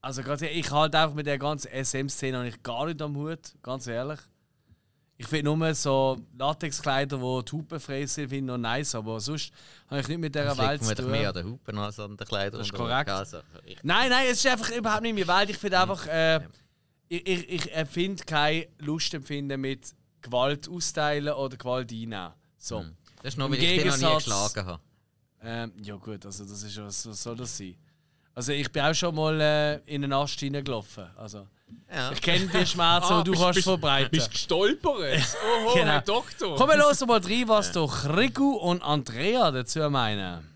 also 0.02 0.22
gerade 0.22 0.48
ich 0.48 0.69
halt 0.69 0.93
einfach 0.93 1.15
mit 1.15 1.26
der 1.26 1.39
ganzen 1.39 1.72
SM-Szene 1.84 2.38
habe 2.38 2.48
ich 2.49 2.61
gar 2.61 2.85
nicht 2.85 3.02
am 3.02 3.15
Hut, 3.15 3.56
ganz 3.64 3.88
ehrlich. 3.88 4.19
Ich 5.22 5.27
finde 5.27 5.56
nur 5.56 5.76
so 5.76 6.19
Latexkleider, 6.38 7.18
die 7.18 7.45
die 7.45 7.52
Hupen 7.52 7.80
frei 7.80 8.06
sind, 8.06 8.30
finde 8.30 8.35
ich 8.38 8.43
noch 8.43 8.57
nice, 8.57 8.95
aber 8.95 9.19
sonst 9.19 9.52
habe 9.88 10.02
ich 10.02 10.07
nicht 10.07 10.19
mit 10.19 10.34
dieser 10.34 10.45
Das 10.45 10.57
Welt 10.57 10.84
zu 10.84 10.95
tun. 10.95 11.11
mehr 11.11 11.30
an 11.30 11.35
den 11.35 11.45
Hupen 11.48 11.77
als 11.77 11.99
an 11.99 12.18
den 12.18 12.27
Kleidern. 12.27 12.60
Das 12.60 12.68
ist 12.68 12.73
korrekt. 12.73 13.10
Ich- 13.65 13.77
Nein, 13.84 14.10
nein, 14.10 14.26
es 14.31 14.43
ist 14.43 14.48
einfach 14.48 14.72
überhaupt 14.72 15.03
nicht 15.03 15.14
meine 15.14 15.27
Welt. 15.27 15.49
Ich 15.52 15.57
finde 15.57 15.80
einfach, 15.80 16.07
äh, 16.07 16.39
ich, 17.07 17.27
ich, 17.27 17.49
ich 17.49 17.73
empfinde 17.76 18.23
kein 18.23 18.65
Lustempfinden 18.80 19.61
mit 19.61 19.93
Gewalt 20.22 20.68
austeilen 20.69 21.34
oder 21.34 21.56
Gewalt 21.57 21.91
einnehmen. 21.91 22.31
So. 22.57 22.80
Hm. 22.80 22.95
Das 23.22 23.34
ist 23.34 23.38
nur, 23.38 23.48
Im 23.48 23.53
weil 23.53 23.64
ich 23.64 23.84
dich 23.84 24.02
noch 24.02 24.10
nie 24.10 24.15
geschlagen 24.15 24.65
habe. 24.65 24.81
Ähm, 25.43 25.73
ja 25.84 25.95
gut, 25.95 26.26
also 26.26 26.45
das 26.45 26.64
ist 26.64 26.77
was, 26.77 27.07
was 27.07 27.22
soll 27.23 27.35
das 27.35 27.57
sein? 27.57 27.76
Also 28.34 28.53
ich 28.53 28.72
bin 28.72 28.81
auch 28.84 28.93
schon 28.95 29.14
mal 29.14 29.39
äh, 29.41 29.76
in 29.85 30.03
einen 30.03 30.14
Ast 30.14 30.39
hineingelaufen. 30.39 31.06
Also 31.18 31.48
Ja. 31.93 32.11
ich 32.11 32.22
kenne 32.22 32.45
die 32.48 32.65
Schmerzen, 32.65 33.11
Ah, 33.14 33.19
die 33.22 33.26
du 33.26 33.31
bist- 33.31 33.43
kannst 33.43 33.56
bist- 33.56 33.68
verbreiten. 33.68 34.11
bist 34.11 34.31
gestolpert? 34.31 35.19
Oho, 35.65 35.76
Herr 35.76 36.02
Doktor. 36.02 36.56
Komm, 36.56 36.69
hören 36.72 37.07
mal 37.07 37.19
rein, 37.22 37.48
was 37.48 37.72
doch 37.73 38.06
Rigu 38.18 38.53
und 38.56 38.81
Andrea 38.81 39.52
dazu 39.52 39.80
meinen. 39.89 40.48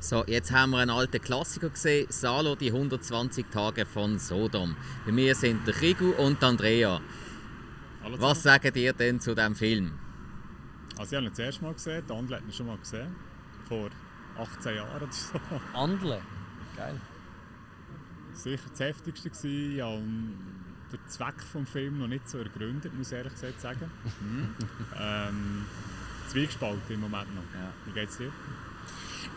So, 0.00 0.24
jetzt 0.26 0.50
haben 0.52 0.72
wir 0.72 0.78
einen 0.78 0.90
alten 0.90 1.20
Klassiker 1.22 1.70
gesehen, 1.70 2.06
Salo, 2.10 2.54
die 2.56 2.70
120 2.72 3.46
Tage 3.50 3.86
von 3.86 4.18
Sodom. 4.18 4.76
Bei 5.06 5.12
mir 5.12 5.34
sind 5.34 5.66
der 5.66 5.80
Rigu 5.80 6.10
und 6.12 6.42
Andrea. 6.42 7.00
Hallo 8.02 8.16
Was 8.20 8.42
sagt 8.42 8.76
ihr 8.76 8.92
denn 8.92 9.20
zu 9.20 9.34
diesem 9.34 9.54
Film? 9.54 9.98
Also 10.98 11.12
ich 11.12 11.16
habe 11.16 11.26
ihn 11.26 11.30
das 11.30 11.38
erste 11.38 11.64
Mal 11.64 11.72
gesehen, 11.74 12.04
der 12.06 12.16
andere 12.16 12.36
hat 12.38 12.44
ihn 12.44 12.52
schon 12.52 12.66
mal 12.66 12.76
gesehen. 12.78 13.14
Vor 13.68 13.88
18 14.38 14.74
Jahren 14.74 14.96
oder 15.02 15.12
so. 15.12 15.40
Andle? 15.72 16.20
Geil. 16.76 17.00
Sicher 18.34 18.62
das 18.70 18.80
heftigste 18.80 19.30
gewesen. 19.30 19.82
Habe 19.82 20.02
den 20.92 21.08
Zweck 21.08 21.34
des 21.54 21.68
Films 21.70 21.98
noch 21.98 22.08
nicht 22.08 22.28
so 22.28 22.38
ergründet, 22.38 22.92
muss 22.94 23.12
ich 23.12 23.18
ehrlich 23.18 23.32
gesagt 23.32 23.60
sagen. 23.60 23.90
ähm, 25.00 25.64
Zwiegespalten 26.28 26.94
im 26.94 27.00
Moment 27.00 27.34
noch. 27.34 27.42
Wie 27.86 27.92
geht's 27.92 28.18
dir? 28.18 28.32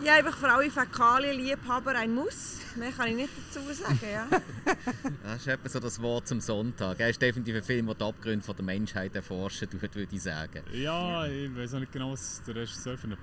Ja, 0.04 0.16
einfach 0.16 0.36
für 0.38 0.52
alle 0.52 0.70
Fäkalien-Liebhaber 0.70 1.92
ein 1.92 2.14
Muss. 2.14 2.60
Mehr 2.76 2.92
kann 2.92 3.08
ich 3.08 3.16
nicht 3.16 3.30
dazu 3.50 3.62
sagen, 3.72 4.00
ja. 4.12 4.28
Das 5.24 5.38
ist 5.38 5.48
etwa 5.48 5.70
so 5.70 5.80
das 5.80 6.02
Wort 6.02 6.28
zum 6.28 6.42
Sonntag. 6.42 7.00
Er 7.00 7.10
ist 7.10 7.22
definitiv 7.22 7.56
ein 7.56 7.64
Film, 7.64 7.86
der 7.86 7.96
die 7.96 8.04
Abgründe 8.04 8.44
von 8.44 8.56
der 8.56 8.66
Menschheit 8.66 9.16
erforschen 9.16 9.70
tut, 9.70 9.82
würde 9.96 10.08
ich 10.14 10.22
sagen. 10.22 10.64
Ja, 10.74 11.26
ich 11.28 11.56
weiß 11.56 11.76
auch 11.76 11.80
nicht 11.80 11.92
genau, 11.94 12.12
was 12.12 12.42
der 12.44 12.56
Regisseur 12.56 12.98
für 12.98 13.08
einen, 13.08 13.18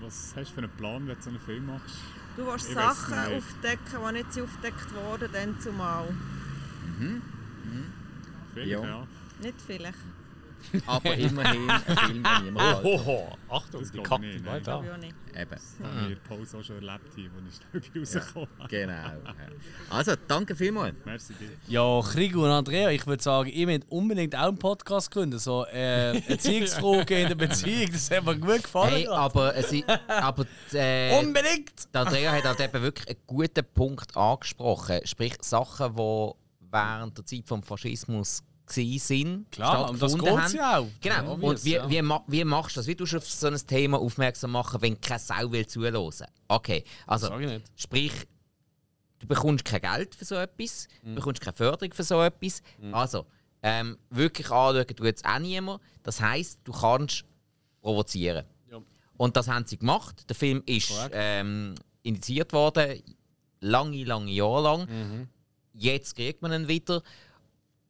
was 0.00 0.34
hast 0.36 0.50
du 0.50 0.54
für 0.54 0.60
einen 0.60 0.76
Plan, 0.76 1.06
wenn 1.08 1.16
du 1.16 1.22
so 1.22 1.30
einen 1.30 1.40
Film 1.40 1.66
machst. 1.66 1.96
Du 2.38 2.46
willst 2.46 2.68
Ich 2.68 2.74
Sachen 2.74 3.16
nicht. 3.24 3.36
aufdecken, 3.36 3.98
die 4.08 4.12
nicht 4.12 4.40
aufgedeckt 4.40 4.94
wurden, 4.94 5.28
dann 5.32 5.60
zumal. 5.60 6.08
Mhm. 6.98 7.20
Vielleicht, 8.54 8.70
Ja. 8.70 8.84
ja. 8.84 9.06
Nicht 9.40 9.60
vielleicht. 9.66 9.98
Aber 10.86 11.14
immerhin 11.14 11.70
ein 11.70 11.80
Film, 11.96 12.22
den 12.24 12.44
niemand 12.44 12.56
Oh, 12.56 12.62
halt. 12.62 12.84
oh, 12.84 13.02
oh. 13.48 13.54
Achtung, 13.56 13.80
Das 13.80 13.90
die 13.92 13.98
nicht, 13.98 14.44
war 14.44 14.60
da. 14.60 14.82
Ja. 14.84 14.94
Eben. 14.96 15.50
Das 15.50 15.76
haben 15.82 16.08
wir 16.08 16.16
Pause 16.16 16.58
auch 16.58 16.62
schon 16.62 16.76
erlebt, 16.76 17.04
wo 17.16 17.20
ich 17.80 17.82
schnell 17.82 18.02
rausgekommen 18.02 18.48
bin. 18.58 18.66
Genau. 18.68 18.92
ja. 18.92 19.22
Also, 19.90 20.12
danke 20.26 20.56
vielmals. 20.56 20.96
Merci 21.04 21.34
dir. 21.34 21.50
Ja, 21.68 22.00
Krigo 22.02 22.44
und 22.44 22.50
Andrea, 22.50 22.90
ich 22.90 23.06
würde 23.06 23.22
sagen, 23.22 23.48
ihr 23.50 23.66
müsst 23.66 23.88
unbedingt 23.90 24.34
auch 24.34 24.48
einen 24.48 24.58
Podcast 24.58 25.10
gründen. 25.10 25.38
So 25.38 25.64
äh, 25.66 26.18
Erziehungsfragen 26.28 27.16
in 27.18 27.28
der 27.28 27.34
Beziehung, 27.36 27.90
das 27.92 28.10
hat 28.10 28.24
mir 28.24 28.36
gut 28.36 28.62
gefallen. 28.64 28.90
Hey, 28.94 29.06
aber, 29.06 29.54
es, 29.54 29.72
i- 29.72 29.84
aber 30.08 30.44
äh, 30.72 31.18
Unbedingt! 31.20 31.94
Der 31.94 32.00
Andrea 32.02 32.32
hat 32.32 32.44
halt 32.44 32.60
eben 32.60 32.82
wirklich 32.82 33.08
einen 33.08 33.18
guten 33.26 33.64
Punkt 33.74 34.16
angesprochen. 34.16 35.00
Sprich, 35.04 35.34
Sachen, 35.42 35.94
die 35.94 36.30
während 36.70 37.16
der 37.16 37.24
Zeit 37.24 37.48
des 37.50 37.60
Faschismus 37.66 38.42
gewesen 38.68 38.98
sind, 39.06 39.50
Klar, 39.52 39.90
um 39.90 39.98
das 39.98 40.14
haben. 40.14 40.54
ja 40.56 40.78
auch. 40.78 40.86
Genau. 41.00 41.14
Ja, 41.16 41.22
und 41.48 41.64
wie, 41.64 41.72
ja. 41.72 41.88
wie, 41.90 42.02
wie 42.26 42.44
machst 42.44 42.76
du 42.76 42.80
das? 42.80 42.86
Wie 42.86 42.94
tust 42.94 43.12
du 43.12 43.16
auf 43.18 43.28
so 43.28 43.46
ein 43.48 43.56
Thema 43.66 43.98
aufmerksam 43.98 44.52
machen, 44.52 44.80
wenn 44.82 45.00
keine 45.00 45.18
Sau 45.20 45.50
will 45.50 45.66
zuhören? 45.66 46.14
Okay, 46.48 46.84
also 47.06 47.30
sprich, 47.76 48.12
du 49.18 49.26
bekommst 49.26 49.64
kein 49.64 49.80
Geld 49.80 50.14
für 50.14 50.24
so 50.24 50.34
etwas, 50.36 50.86
Mhm. 51.02 51.08
du 51.10 51.14
bekommst 51.16 51.40
keine 51.40 51.56
Förderung 51.56 51.92
für 51.92 52.04
so 52.04 52.22
etwas. 52.22 52.62
Also, 52.92 53.26
ähm, 53.62 53.98
wirklich 54.10 54.50
anschauen 54.50 54.86
tut 54.86 55.04
jetzt 55.06 55.24
auch 55.24 55.38
niemand. 55.40 55.80
Das 56.04 56.20
heisst, 56.20 56.60
du 56.64 56.72
kannst 56.72 57.24
provozieren. 57.80 58.44
Ja. 58.70 58.78
Und 59.16 59.36
das 59.36 59.48
haben 59.48 59.66
sie 59.66 59.78
gemacht. 59.78 60.28
Der 60.28 60.36
Film 60.36 60.62
ist 60.66 60.92
ähm, 61.12 61.74
indiziert 62.02 62.52
worden, 62.52 63.02
lange, 63.60 64.04
lange 64.04 64.30
Jahre 64.30 64.62
lang. 64.62 64.80
Mhm. 64.88 65.28
Jetzt 65.74 66.14
kriegt 66.16 66.40
man 66.42 66.52
ihn 66.52 66.68
wieder, 66.68 67.02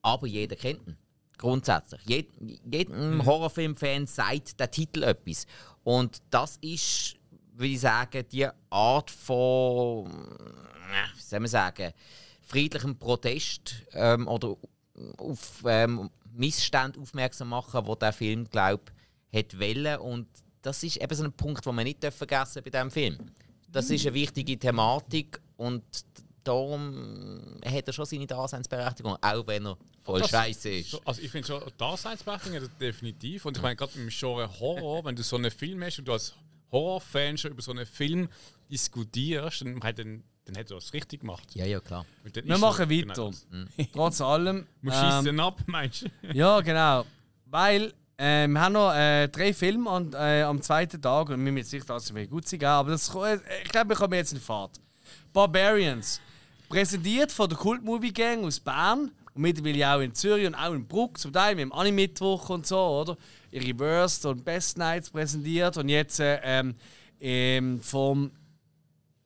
aber 0.03 0.27
jeder 0.27 0.57
kennt 0.57 0.87
ihn. 0.87 0.97
Grundsätzlich. 1.37 2.01
Jed, 2.07 2.29
jedem 2.70 3.16
Mhm. 3.16 3.27
Horrorfilm-Fan 3.27 4.07
sagt 4.07 4.59
der 4.59 4.70
Titel 4.70 5.05
etwas. 5.05 5.47
Und 5.85 6.19
das 6.31 6.57
ist, 6.61 7.16
würde 7.55 7.73
ich 7.73 7.81
sagen, 7.81 8.25
die 8.33 8.49
Art 8.70 9.11
von, 9.11 10.07
wie 11.16 11.23
soll 11.23 11.41
man 11.41 11.49
sagen, 11.49 11.93
friedlichem 12.43 12.99
Protest 12.99 13.85
ähm, 13.93 14.27
oder 14.27 14.57
auf 15.19 15.62
ähm, 15.65 16.11
Missstände 16.33 16.99
aufmerksam 17.01 17.51
machen, 17.51 17.87
wo 17.87 17.95
der 17.95 18.12
Film, 18.12 18.49
glaube 18.49 18.85
hat 19.33 19.59
wollen. 19.61 19.99
Und 20.01 20.27
das 20.62 20.83
ist 20.83 20.97
eben 20.97 21.15
so 21.15 21.25
ein 21.25 21.33
Punkt, 21.33 21.65
den 21.65 21.75
man 21.75 21.85
nicht 21.85 22.05
vergessen 22.05 22.62
bei 22.65 22.70
diesem 22.70 22.91
Film. 22.91 23.19
Das 23.70 23.91
ist 23.91 24.07
eine 24.07 24.15
wichtige 24.15 24.59
Thematik 24.59 25.41
und 25.57 25.85
darum 26.49 27.59
hat 27.65 27.87
er 27.87 27.93
schon 27.93 28.05
seine 28.07 28.27
Daseinsberechtigung, 28.27 29.16
auch 29.20 29.47
wenn 29.47 29.66
er 29.66 29.77
voll 30.03 30.20
Das- 30.20 30.31
scheiße 30.31 30.69
ist. 30.70 30.91
so- 30.91 31.01
Also 31.05 31.23
ich 31.23 31.31
finde 31.31 31.47
schon, 31.47 31.62
Daseinsberechtigung 31.77 32.57
hat 32.57 32.62
er 32.65 32.69
definitiv. 32.81 33.45
Und 33.45 33.57
ich 33.57 33.62
meine, 33.62 33.77
gerade 33.77 33.93
im 33.97 34.09
Genre 34.09 34.49
Horror, 34.61 35.05
wenn 35.05 35.15
du 35.16 35.23
so 35.23 35.37
einen 35.37 35.51
Film 35.51 35.83
hast 35.85 35.99
und 35.99 36.09
du 36.09 36.12
als 36.12 36.35
Horrorfan 36.73 37.39
schon 37.39 37.53
über 37.53 37.62
so 37.62 37.70
einen 37.70 37.87
Film 37.87 38.29
diskutierst, 38.70 39.62
dann, 39.62 39.83
hat 39.83 39.99
dann, 39.99 40.23
dann 40.45 40.57
hat 40.57 40.70
er 40.70 40.77
das 40.77 40.93
richtig 40.93 41.20
gemacht. 41.20 41.45
Ja, 41.55 41.65
ja, 41.65 41.81
klar. 41.81 42.05
Und 42.25 42.35
Wir 42.35 42.59
machen 42.59 42.91
er 42.91 42.91
weiter. 42.91 43.15
genau 43.15 43.31
das. 43.31 43.47
Trotz 43.93 44.20
allem. 44.20 44.66
Man 44.83 44.95
schießt 44.95 45.27
ähm, 45.29 45.35
ihn 45.35 45.41
ab, 45.41 45.61
meinst 45.66 46.03
du? 46.03 46.09
Ja, 46.35 46.61
genau. 46.61 47.05
Weil 47.47 47.93
äh, 48.19 48.47
wir 48.49 48.61
haben 48.61 48.73
noch 48.73 48.93
äh, 48.95 49.29
drei 49.29 49.55
Filme 49.55 49.89
an, 49.91 50.12
äh, 50.12 50.43
am 50.43 50.61
zweiten 50.61 51.01
Tag 51.01 51.29
und 51.31 51.43
wir 51.45 51.53
müssen 51.53 51.69
sicher, 51.70 51.85
dass 51.87 52.11
es 52.11 52.29
gut 52.31 52.47
sein 52.49 52.62
aber 52.65 52.91
das, 52.91 53.09
äh, 53.15 53.39
ich 53.65 53.70
glaube, 53.70 53.91
wir 53.91 53.97
kommen 53.97 54.15
jetzt 54.15 54.33
in 54.33 54.41
Fahrt. 54.41 54.73
Barbarians. 55.33 56.20
Präsentiert 56.69 57.32
von 57.32 57.49
der 57.49 57.59
Kult 57.59 57.82
Movie 57.82 58.12
Gang 58.12 58.45
aus 58.45 58.61
Bern 58.61 59.11
und 59.35 59.43
mittlerweile 59.43 59.95
auch 59.95 60.01
in 60.01 60.15
Zürich 60.15 60.47
und 60.47 60.55
auch 60.55 60.74
in 60.74 60.86
Bruck, 60.86 61.19
zum 61.19 61.32
Teil 61.32 61.55
mit 61.55 61.62
dem 61.62 61.73
Anime-Mittwoch 61.73 62.51
und 62.51 62.66
so, 62.66 62.78
oder? 62.78 63.16
Ihre 63.51 63.78
Worst 63.78 64.27
und 64.27 64.45
Best 64.45 64.77
Nights 64.77 65.11
präsentiert 65.11 65.77
und 65.78 65.89
jetzt 65.89 66.20
äh, 66.20 66.40
ähm, 66.43 66.74
ähm, 67.20 67.81
vom. 67.81 68.31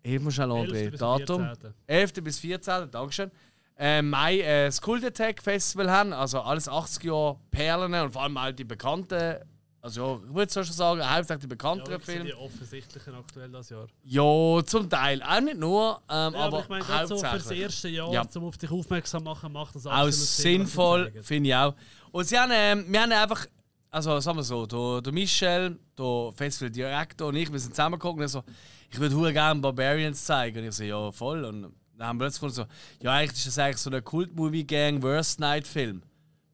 Hilf 0.04 0.22
mir 0.22 0.30
schnell, 0.30 0.50
11. 0.50 0.70
André. 0.70 0.90
bis 0.90 1.00
Datum. 1.00 1.42
14.. 1.42 1.74
11. 1.86 2.12
bis 2.24 2.38
14. 2.38 2.90
Dankeschön. 2.90 3.30
Äh, 3.78 4.02
Mai 4.02 4.40
äh, 4.40 4.66
das 4.66 4.80
Cult 4.80 5.04
Attack 5.04 5.42
Festival 5.42 5.90
haben, 5.90 6.12
also 6.12 6.40
alles 6.40 6.68
80 6.68 7.04
Jahre 7.04 7.38
Perlen 7.50 7.94
und 7.94 8.12
vor 8.12 8.22
allem 8.22 8.36
all 8.36 8.52
die 8.52 8.64
bekannten, 8.64 9.36
also 9.82 10.00
ja, 10.00 10.20
ich 10.28 10.34
würde 10.34 10.52
so 10.52 10.62
schon 10.64 10.72
sagen, 10.74 11.00
hauptsächlich 11.10 11.40
die 11.42 11.46
bekannteren 11.48 11.92
Ja, 11.92 11.98
Filme. 11.98 12.24
die 12.24 12.34
offensichtlichen 12.34 13.14
aktuell 13.14 13.50
das 13.50 13.68
Jahr. 13.68 13.86
Ja, 14.04 14.64
zum 14.64 14.88
Teil. 14.88 15.22
Auch 15.22 15.40
nicht 15.40 15.58
nur, 15.58 16.00
ähm, 16.08 16.32
Ja, 16.34 16.38
aber, 16.40 16.60
ich 16.60 16.68
meine, 16.68 16.84
so 16.84 16.88
für 17.16 17.22
das 17.22 17.32
hauptsächlich. 17.32 17.60
erste 17.60 17.88
Jahr, 17.88 18.12
Ja. 18.12 18.24
um 18.34 18.44
auf 18.44 18.56
dich 18.56 18.70
aufmerksam 18.70 19.24
machen, 19.24 19.52
macht 19.52 19.74
das 19.74 19.86
Auch 19.86 19.90
absolut 19.90 20.14
sie 20.14 20.42
sinnvoll, 20.42 21.12
finde 21.22 21.48
ich 21.50 21.54
auch. 21.56 21.74
Und 22.12 22.24
sie 22.26 22.38
haben, 22.38 22.52
ähm, 22.54 22.84
wir 22.88 23.02
haben 23.02 23.12
einfach, 23.12 23.44
also 23.90 24.20
sagen 24.20 24.38
wir 24.38 24.42
so, 24.44 24.66
der, 24.66 25.02
der 25.02 25.12
Michel, 25.12 25.78
der 25.98 26.32
Festivaldirektor 26.34 27.28
und 27.28 27.36
ich, 27.36 27.52
wir 27.52 27.58
sind 27.58 27.72
zusammengeguckt 27.74 28.20
und 28.20 28.28
so, 28.28 28.42
ich 28.90 28.98
würde 29.00 29.32
gerne 29.32 29.60
Barbarians 29.60 30.24
zeigen. 30.24 30.58
Und 30.60 30.64
ich 30.68 30.74
so, 30.74 30.84
ja, 30.84 31.10
voll. 31.10 31.44
Und 31.44 31.62
dann 31.96 32.06
haben 32.06 32.18
wir 32.20 32.26
plötzlich 32.26 32.52
so, 32.52 32.66
ja, 33.00 33.12
eigentlich 33.12 33.38
ist 33.38 33.46
das 33.48 33.58
eigentlich 33.58 33.78
so 33.78 33.90
ein 33.90 34.04
Kult-Movie-Gang 34.04 35.02
Worst 35.02 35.40
Night-Film. 35.40 36.02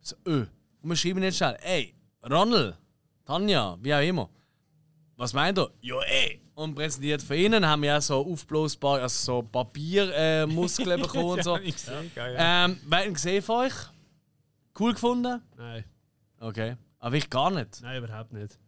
So, 0.01 0.17
öh. 0.27 0.47
Und 0.81 0.89
wir 0.91 0.97
schreiben 0.97 1.23
jetzt 1.23 1.37
schnell, 1.37 1.59
ey, 1.63 1.95
Ronald, 2.29 2.77
Tanja, 3.29 3.77
wie 3.83 3.93
auch 3.93 4.01
immer. 4.01 4.31
Was 5.19 5.35
meint 5.35 5.59
ihr? 5.59 5.71
Ja, 5.83 6.01
ey. 6.01 6.41
Und 6.55 6.75
präsentiert 6.75 7.21
von 7.21 7.37
ihnen 7.37 7.67
haben 7.67 7.83
wir 7.83 7.99
auch 7.99 8.01
so 8.01 8.25
aufblasbare, 8.25 9.03
also 9.03 9.43
so 9.43 9.43
Papiermuskeln 9.43 10.99
äh, 10.99 11.03
bekommen 11.03 11.33
und 11.33 11.45
so. 11.45 11.51
Ja, 11.51 11.59
hab 11.59 11.65
ich 11.67 11.75
gesehen, 11.75 12.11
geil. 12.15 12.37
Ähm, 12.39 12.81
wer 12.87 12.99
hat 13.01 13.07
ihn 13.07 13.13
gesehen 13.13 13.43
von 13.43 13.67
euch? 13.67 13.75
Cool 14.81 14.95
gefunden? 14.95 15.43
Nein. 15.59 15.85
Okay. 16.41 16.77
Aber 17.01 17.17
ich 17.17 17.29
gar 17.29 17.51
nicht. 17.51 17.83
Nein, 17.83 18.03
überhaupt 18.03 18.33
nicht. 18.33 18.59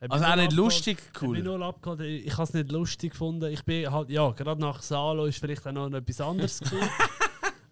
Hat 0.00 0.10
Also 0.10 0.24
auch 0.24 0.36
nicht 0.36 0.52
lustig, 0.52 0.96
cool. 1.20 1.36
mich 1.36 1.44
null 1.44 1.62
abgeholt. 1.62 2.00
Ich 2.00 2.32
habe 2.32 2.44
es 2.44 2.54
nicht 2.54 2.72
lustig 2.72 3.10
gefunden. 3.10 3.52
Ich 3.52 3.66
bin 3.66 3.92
halt, 3.92 4.08
ja, 4.08 4.30
gerade 4.30 4.58
nach 4.62 4.80
Salo 4.80 5.26
ist 5.26 5.38
vielleicht 5.38 5.66
auch 5.66 5.72
noch 5.72 5.92
etwas 5.92 6.22
anderes 6.22 6.60
gewesen. 6.60 6.88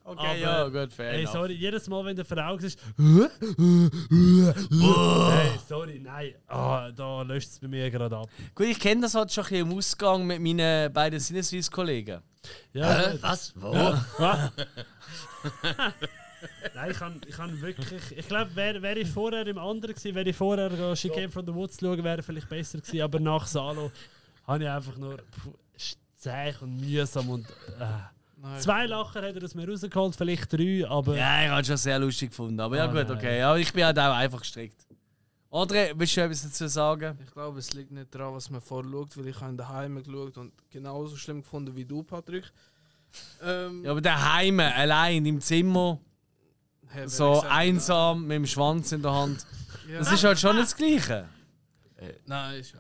Okay, 0.07 0.43
ja, 0.43 0.69
gut, 0.69 0.93
fair 0.93 1.13
Ey, 1.13 1.21
enough. 1.23 1.33
sorry, 1.33 1.55
jedes 1.55 1.89
Mal, 1.89 2.05
wenn 2.05 2.15
der 2.15 2.27
vor 2.27 2.37
Augen 2.37 2.63
ist. 2.63 2.79
hey, 4.11 5.59
sorry, 5.67 5.99
nein. 5.99 6.35
Ah, 6.47 6.91
da 6.91 7.23
löscht 7.23 7.49
es 7.49 7.59
bei 7.59 7.69
mir 7.69 7.91
gerade 7.91 8.15
ab. 8.15 8.29
Gut, 8.55 8.67
ich 8.67 8.79
kenne 8.79 9.01
das 9.01 9.15
halt 9.15 9.33
schon 9.33 9.45
ein 9.45 9.49
bisschen 9.51 9.71
im 9.71 9.79
Ausgang 9.79 10.27
mit 10.27 10.41
meinen 10.43 10.93
beiden 10.93 11.19
Sinneswiss-Kollegen. 11.19 12.21
Ja, 12.75 13.13
Hä? 13.13 13.19
Was? 13.23 13.55
Wo? 13.57 13.73
Ja. 13.73 14.53
Nein, 16.75 16.91
ich 16.91 16.99
kann, 16.99 17.21
ich 17.27 17.35
kann 17.37 17.61
wirklich. 17.61 18.03
Ich 18.17 18.29
glaube, 18.29 18.55
wäre 18.55 18.83
wär 18.83 18.97
ich 18.97 19.09
vorher 19.09 19.47
im 19.47 19.59
anderen 19.59 19.95
gewesen, 19.95 20.15
wäre 20.15 20.29
ich 20.29 20.37
vorher 20.37 20.71
äh, 20.71 20.97
She 20.97 21.09
Came 21.09 21.31
from 21.31 21.47
the 21.47 21.55
Woods 21.55 21.79
schauen, 21.81 22.03
wäre 22.05 22.23
vielleicht 22.23 22.49
besser 22.49 22.79
gewesen. 22.79 23.01
Aber 23.01 23.21
nach 23.21 23.47
Salo 23.47 23.91
habe 24.47 24.65
ich 24.65 24.69
einfach 24.69 24.97
nur 24.97 25.17
pff, 25.17 25.97
zäh 26.19 26.55
und 26.61 26.77
mühsam 26.77 27.31
und. 27.31 27.47
Äh. 27.81 28.14
Nein. 28.45 28.61
Zwei 28.61 28.85
Lacher 28.87 29.23
hat 29.23 29.35
er 29.37 29.43
aus 29.43 29.55
mir 29.55 29.67
rausgeholt, 29.67 30.15
vielleicht 30.17 30.53
drei, 30.53 30.87
aber. 30.87 31.17
Ja, 31.17 31.45
ich 31.45 31.49
habe 31.49 31.61
es 31.63 31.67
schon 31.67 31.77
sehr 31.79 31.99
lustig 31.99 32.29
gefunden. 32.29 32.61
Aber 32.61 32.77
ja, 32.77 32.85
Ah, 32.85 32.93
gut, 32.93 33.11
okay. 33.11 33.41
Aber 33.41 33.59
ich 33.59 33.73
bin 33.73 33.85
halt 33.85 33.99
auch 33.99 34.15
einfach 34.15 34.41
gestrickt. 34.41 34.87
André, 35.51 35.93
willst 35.97 36.15
du 36.17 36.21
etwas 36.21 36.43
dazu 36.43 36.67
sagen? 36.69 37.19
Ich 37.25 37.31
glaube, 37.33 37.59
es 37.59 37.73
liegt 37.73 37.91
nicht 37.91 38.15
daran, 38.15 38.35
was 38.35 38.51
man 38.51 38.61
vorschaut, 38.61 39.17
weil 39.17 39.29
ich 39.29 39.41
habe 39.41 39.55
daheim 39.57 40.03
geschaut 40.03 40.37
und 40.37 40.53
genauso 40.69 41.17
schlimm 41.17 41.41
gefunden 41.41 41.75
wie 41.75 41.85
du, 41.85 42.03
Patrick. 42.03 42.45
Ähm, 43.45 43.85
Ja, 43.85 43.93
aber 43.93 44.01
daheim, 44.01 44.59
allein 44.59 45.25
im 45.25 45.41
Zimmer, 45.41 46.01
Hey, 46.89 47.03
wer 47.03 47.09
so 47.09 47.45
einsam 47.49 48.23
mit 48.27 48.35
dem 48.35 48.47
Schwanz 48.47 48.91
in 48.93 49.03
der 49.03 49.13
Hand. 49.13 49.47
Ja. 49.89 49.99
Das 49.99 50.11
ist 50.13 50.25
halt 50.25 50.39
schon 50.41 50.57
nicht 50.57 50.65
das 50.67 50.77
Gleiche. 50.77 51.29
Nein, 52.27 52.59
ist 52.61 52.75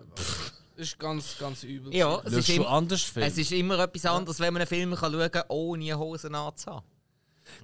einfach. 0.75 0.83
Ist 0.83 0.99
ganz, 0.99 1.39
ganz 1.39 1.63
übel. 1.65 1.95
Ja, 1.95 2.21
es 2.25 2.33
ist, 2.33 2.49
immer, 2.51 2.69
anders 2.69 3.03
Film? 3.03 3.27
es 3.27 3.39
ist 3.39 3.53
immer 3.53 3.79
etwas 3.79 4.07
anderes, 4.07 4.41
wenn 4.41 4.53
man 4.53 4.63
einen 4.63 4.69
Film 4.69 4.95
kann 4.95 5.13
schauen 5.13 5.31
kann, 5.31 5.45
ohne 5.49 5.99
Hosen 5.99 6.35
anzuhaben. 6.35 6.85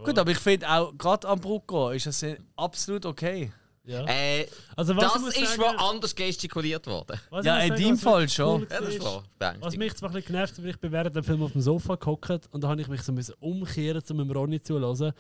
Gut, 0.04 0.18
aber 0.18 0.30
ich 0.30 0.38
finde 0.38 0.68
auch, 0.68 0.92
gerade 0.96 1.26
am 1.28 1.40
Brucko 1.40 1.90
ist 1.90 2.06
das 2.06 2.24
absolut 2.56 3.06
okay. 3.06 3.50
Ja. 3.84 4.04
Äh, 4.06 4.46
Also, 4.76 4.94
was 4.94 5.14
das 5.14 5.36
ist 5.36 5.56
sagen- 5.56 5.62
wo 5.62 5.84
anders 5.84 6.14
gestikuliert 6.14 6.86
worden. 6.86 7.18
Was 7.30 7.44
Ja, 7.46 7.58
in 7.60 7.70
deinem 7.70 7.92
was 7.94 8.02
Fall 8.02 8.28
schon. 8.28 8.60
cool 8.62 8.68
Ja, 8.70 8.80
das 8.80 9.00
war. 9.00 9.54
Was 9.60 9.76
mich 9.76 9.94
zwar 9.94 10.10
ein 10.10 10.14
bisschen 10.14 10.32
genervt 10.32 10.52
hat, 10.52 10.62
weil 10.62 10.70
ich 10.70 10.78
bin 10.78 10.92
während 10.92 11.16
dem 11.16 11.24
Film 11.24 11.42
auf 11.42 11.52
dem 11.52 11.62
Sofa 11.62 11.94
gehockt 11.96 12.48
und 12.52 12.62
da 12.62 12.68
habe 12.68 12.80
ich 12.80 12.88
mich 12.88 13.02
so 13.02 13.10
müssen 13.12 13.34
umkehren, 13.40 14.02
um 14.10 14.18
dem 14.18 14.30
Ronny 14.30 14.60
zuzuhören. 14.60 15.12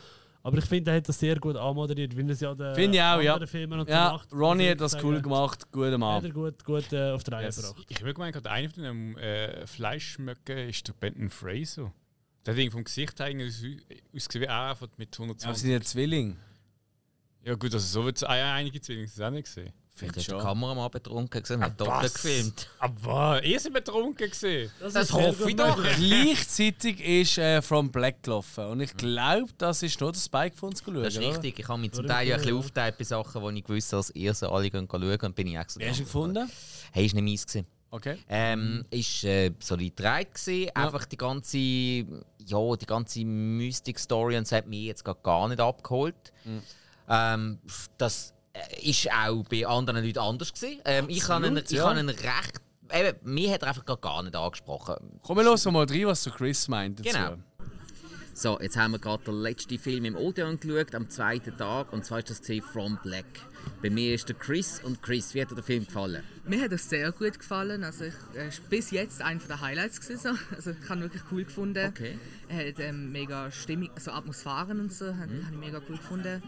Aber 0.42 0.56
ich 0.58 0.64
finde, 0.64 0.90
er 0.90 0.96
hat 0.98 1.08
das 1.08 1.18
sehr 1.18 1.36
gut 1.38 1.56
anmoderiert, 1.56 2.16
weil 2.16 2.30
es 2.30 2.40
ja 2.40 2.54
der 2.54 2.74
Finde 2.74 2.96
ich 2.96 3.02
auch, 3.02 3.20
ja. 3.20 3.34
anderen 3.34 3.46
Filmen 3.48 3.80
und 3.80 3.88
Ja, 3.90 4.12
macht. 4.12 4.32
Ronny 4.32 4.68
Also, 4.68 4.84
hat 4.86 4.94
das 4.94 5.04
cool 5.04 5.20
gemacht. 5.20 5.70
Guter 5.70 5.86
Hat 5.86 5.92
er 5.92 5.98
Mann. 5.98 6.32
gut, 6.32 6.64
gut 6.64 6.92
äh, 6.94 7.10
auf 7.10 7.22
die 7.24 7.30
Reihe 7.30 7.44
Yes. 7.46 7.56
gebracht. 7.56 7.86
Ich 7.90 8.00
habe 8.00 8.14
gemeint, 8.14 8.32
gerade 8.34 8.50
einer 8.50 8.70
von 8.70 8.82
den 8.82 9.16
äh, 9.18 9.66
Fleischschmöcken 9.66 10.56
ist 10.70 10.88
der 10.88 10.94
Benton 10.94 11.28
Fraser. 11.28 11.92
Der 12.46 12.54
hat 12.54 12.58
irgendwie 12.58 12.70
vom 12.70 12.84
Gesicht 12.84 13.20
aus- 13.20 13.28
ausgesehen 14.16 14.42
wie 14.42 14.48
auch 14.48 14.70
einfach 14.70 14.88
mit 14.96 15.14
Aber 15.16 15.24
120. 15.24 15.54
sie 15.60 15.66
sind 15.68 15.72
ja 15.72 15.80
Zwilling. 15.82 16.36
Ja 17.44 17.54
gut, 17.54 17.74
also 17.74 17.86
so 17.86 18.04
wird 18.06 18.16
es 18.16 18.22
einige 18.24 18.80
Zwillinge 18.80 19.06
das 19.08 19.20
auch 19.20 19.30
nicht 19.30 19.44
gesehen. 19.44 19.72
Vielleicht 20.00 20.16
hat 20.16 20.28
der 20.28 20.38
Kameramann 20.38 20.90
betrunken 20.90 21.42
gesehen, 21.42 21.62
hat 21.62 21.80
doppelt 21.80 22.14
gefilmt. 22.14 22.68
Aber 22.78 23.44
ihr 23.44 23.60
seid 23.60 23.72
betrunken 23.72 24.30
gesehen. 24.30 24.70
Das, 24.80 25.12
hoffe 25.12 25.50
ich 25.50 25.56
doch. 25.56 25.78
Gleichzeitig 25.96 27.00
ist 27.00 27.38
äh, 27.38 27.60
From 27.60 27.90
Black 27.90 28.22
gelaufen. 28.22 28.64
Und 28.64 28.80
ich 28.80 28.96
glaube, 28.96 29.52
das 29.58 29.82
ist 29.82 30.00
nur 30.00 30.12
der 30.12 30.20
Spike 30.20 30.56
von 30.56 30.70
uns 30.70 30.82
geschaut. 30.82 31.04
Das 31.04 31.14
ist 31.14 31.20
richtig. 31.20 31.58
Ich 31.58 31.68
habe 31.68 31.80
mich 31.80 31.92
zum 31.92 32.06
Teil 32.06 32.28
ja 32.28 32.36
ein 32.36 32.40
bisschen 32.40 32.56
aufgeteilt 32.56 32.96
bei 32.96 33.04
Sachen, 33.04 33.42
wo 33.42 33.50
ich 33.50 33.62
gewusst 33.62 33.92
habe, 33.92 34.00
dass 34.00 34.10
ihr 34.14 34.32
so 34.32 34.50
alle 34.50 34.70
gehen 34.70 34.88
schauen 34.90 35.20
und 35.20 35.34
bin 35.34 35.46
ich 35.48 35.56
extra. 35.56 35.84
Hast 35.84 35.98
du 35.98 36.02
ihn 36.02 36.06
gefunden? 36.06 36.50
Hey, 36.92 37.06
ist 37.06 37.14
nicht 37.14 37.24
meins 37.24 37.46
gewesen. 37.46 37.66
Okay. 37.90 38.18
Ähm, 38.28 38.84
ist 38.90 39.24
äh, 39.24 39.52
solid 39.58 39.96
gedreht 39.96 40.34
gewesen. 40.34 40.70
Einfach 40.74 41.04
die 41.04 41.16
ganze, 41.16 41.58
ja, 41.58 42.76
die 42.80 42.86
ganze 42.86 43.24
Mystic-Story 43.24 44.36
und 44.36 44.44
es 44.44 44.52
hat 44.52 44.66
mich 44.66 44.84
jetzt 44.84 45.04
gar 45.04 45.48
nicht 45.48 45.60
abgeholt. 45.60 46.32
Mhm. 46.44 46.62
Ähm, 47.08 47.58
das 47.98 48.32
ist 48.82 49.10
auch 49.10 49.44
bei 49.44 49.66
anderen 49.66 50.04
Leuten 50.04 50.18
anders 50.18 50.52
gewesen. 50.52 50.80
Ähm, 50.84 51.06
ich 51.08 51.28
habe 51.28 51.46
einen, 51.46 51.58
ich 51.58 51.70
ja. 51.70 51.84
habe 51.84 51.98
einen 51.98 52.08
recht, 52.08 52.60
eben, 52.92 53.18
mich 53.22 53.50
hat 53.50 53.62
er 53.62 53.68
einfach 53.68 54.00
gar 54.00 54.22
nicht 54.22 54.34
angesprochen. 54.34 54.96
Komm, 55.22 55.38
wir 55.38 55.44
hören 55.44 55.72
mal 55.72 55.86
rein, 55.86 56.06
was 56.06 56.24
der 56.24 56.32
Chris 56.32 56.68
meint 56.68 57.00
dazu. 57.00 57.10
Genau. 57.10 57.36
So, 58.34 58.58
jetzt 58.60 58.76
haben 58.76 58.92
wir 58.92 58.98
gerade 58.98 59.24
den 59.24 59.34
letzten 59.34 59.78
Film 59.78 60.04
im 60.06 60.16
Odeon 60.16 60.58
geschaut, 60.58 60.94
am 60.94 61.10
zweiten 61.10 61.56
Tag, 61.56 61.92
und 61.92 62.04
zwar 62.04 62.20
ist 62.20 62.30
das 62.30 62.40
From 62.72 62.98
Black. 63.02 63.26
Bei 63.82 63.90
mir 63.90 64.14
ist 64.14 64.28
der 64.28 64.36
Chris 64.36 64.80
und 64.82 65.02
Chris, 65.02 65.34
wie 65.34 65.40
hat 65.40 65.50
dir 65.50 65.54
der 65.54 65.64
Film 65.64 65.86
gefallen? 65.86 66.22
Mir 66.46 66.62
hat 66.62 66.72
es 66.72 66.88
sehr 66.88 67.12
gut 67.12 67.38
gefallen. 67.38 67.82
Also 67.82 68.04
ich, 68.04 68.14
er 68.34 68.48
ist 68.48 68.68
bis 68.68 68.90
jetzt 68.90 69.22
einer 69.22 69.40
der 69.40 69.60
Highlights 69.60 70.00
gewesen, 70.00 70.36
so. 70.36 70.54
Also 70.54 70.70
ich 70.72 70.88
habe 70.88 71.00
ihn 71.00 71.02
wirklich 71.04 71.22
cool 71.32 71.44
gefunden. 71.44 71.88
Okay. 71.88 72.18
Er 72.48 72.68
hat 72.68 72.80
ähm, 72.80 73.10
mega 73.12 73.50
Stimmung, 73.50 73.90
also 73.94 74.10
Atmosphären 74.10 74.80
und 74.80 74.92
so, 74.92 75.06
habe 75.06 75.20
hab 75.20 75.52
ich 75.52 75.58
mega 75.58 75.80
cool 75.88 75.96
gefunden. 75.96 76.42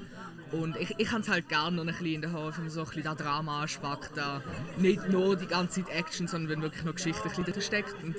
Und 0.51 0.77
ich, 0.77 0.95
ich 0.99 1.11
habe 1.11 1.23
es 1.23 1.29
halt 1.29 1.49
gerne 1.49 1.77
noch 1.77 1.85
ein 1.85 1.89
bisschen 1.89 2.07
in 2.07 2.21
der 2.21 2.33
Hand, 2.33 2.57
wenn 2.57 2.65
man 2.65 2.71
so 2.71 2.81
ein 2.81 2.87
bisschen 2.87 3.05
das 3.05 3.17
Drama 3.17 3.63
anspackt, 3.63 4.17
da 4.17 4.43
nicht 4.77 5.09
nur 5.09 5.37
die 5.37 5.47
ganze 5.47 5.83
Zeit 5.83 5.95
Action, 5.95 6.29
sondern 6.29 6.51
wenn 6.51 6.63
wirklich 6.63 6.85
noch 6.85 6.95
Geschichte 6.95 7.23
ein 7.23 7.29
bisschen 7.29 7.45
drin 7.45 7.63
steckt. 7.63 7.95
Und 8.03 8.17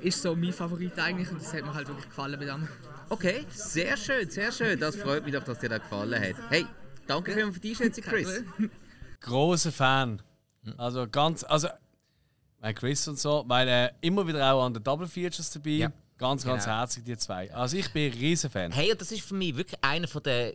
ist 0.00 0.22
so 0.22 0.34
mein 0.36 0.52
Favorit 0.52 0.98
eigentlich 0.98 1.30
und 1.30 1.40
das 1.42 1.52
hat 1.52 1.62
mir 1.62 1.74
halt 1.74 1.88
wirklich 1.88 2.08
gefallen 2.08 2.38
bei 2.38 2.46
dem. 2.46 2.68
Okay, 3.08 3.46
sehr 3.50 3.96
schön, 3.96 4.28
sehr 4.30 4.52
schön. 4.52 4.78
Das 4.78 4.96
freut 4.96 5.24
mich 5.24 5.34
doch, 5.34 5.44
dass 5.44 5.58
dir 5.58 5.68
das 5.68 5.80
gefallen 5.80 6.20
hat. 6.20 6.36
Hey, 6.50 6.66
danke 7.08 7.32
für 7.52 7.60
die 7.60 7.70
Einschätzung, 7.70 8.04
Chris. 8.08 8.42
Großer 9.20 9.72
Fan. 9.72 10.22
Also 10.76 11.08
ganz, 11.08 11.44
also 11.44 11.68
mein 12.60 12.74
Chris 12.74 13.06
und 13.08 13.18
so, 13.18 13.44
weil 13.46 13.68
äh, 13.68 13.90
immer 14.00 14.26
wieder 14.26 14.52
auch 14.52 14.64
an 14.64 14.74
den 14.74 14.82
Double 14.82 15.06
Features 15.06 15.50
dabei. 15.50 15.70
Ja. 15.70 15.92
Ganz, 16.18 16.44
ganz 16.44 16.64
Genau. 16.64 16.76
herzig 16.78 17.04
die 17.04 17.16
zwei. 17.16 17.52
Also 17.54 17.76
ich 17.76 17.92
bin 17.92 18.12
ein 18.12 18.18
riesen 18.18 18.50
Fan. 18.50 18.72
Hey, 18.72 18.90
und 18.90 19.00
das 19.00 19.12
ist 19.12 19.22
für 19.22 19.34
mich 19.34 19.56
wirklich 19.56 19.78
einer 19.82 20.06
der 20.08 20.54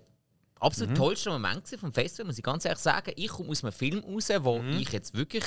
absolut 0.59 0.91
Mhm. 0.91 0.95
tollsten 0.95 1.29
Momente 1.31 1.77
vom 1.77 1.93
Festival, 1.93 2.25
muss 2.27 2.37
ich 2.37 2.43
ganz 2.43 2.65
ehrlich 2.65 2.79
sagen. 2.81 3.11
Ich 3.15 3.29
komme 3.29 3.49
aus 3.49 3.63
einem 3.63 3.71
Film 3.73 3.99
raus, 4.03 4.29
wo 4.39 4.59
Mhm. 4.59 4.77
ich 4.79 4.89
jetzt 4.91 5.13
wirklich 5.15 5.45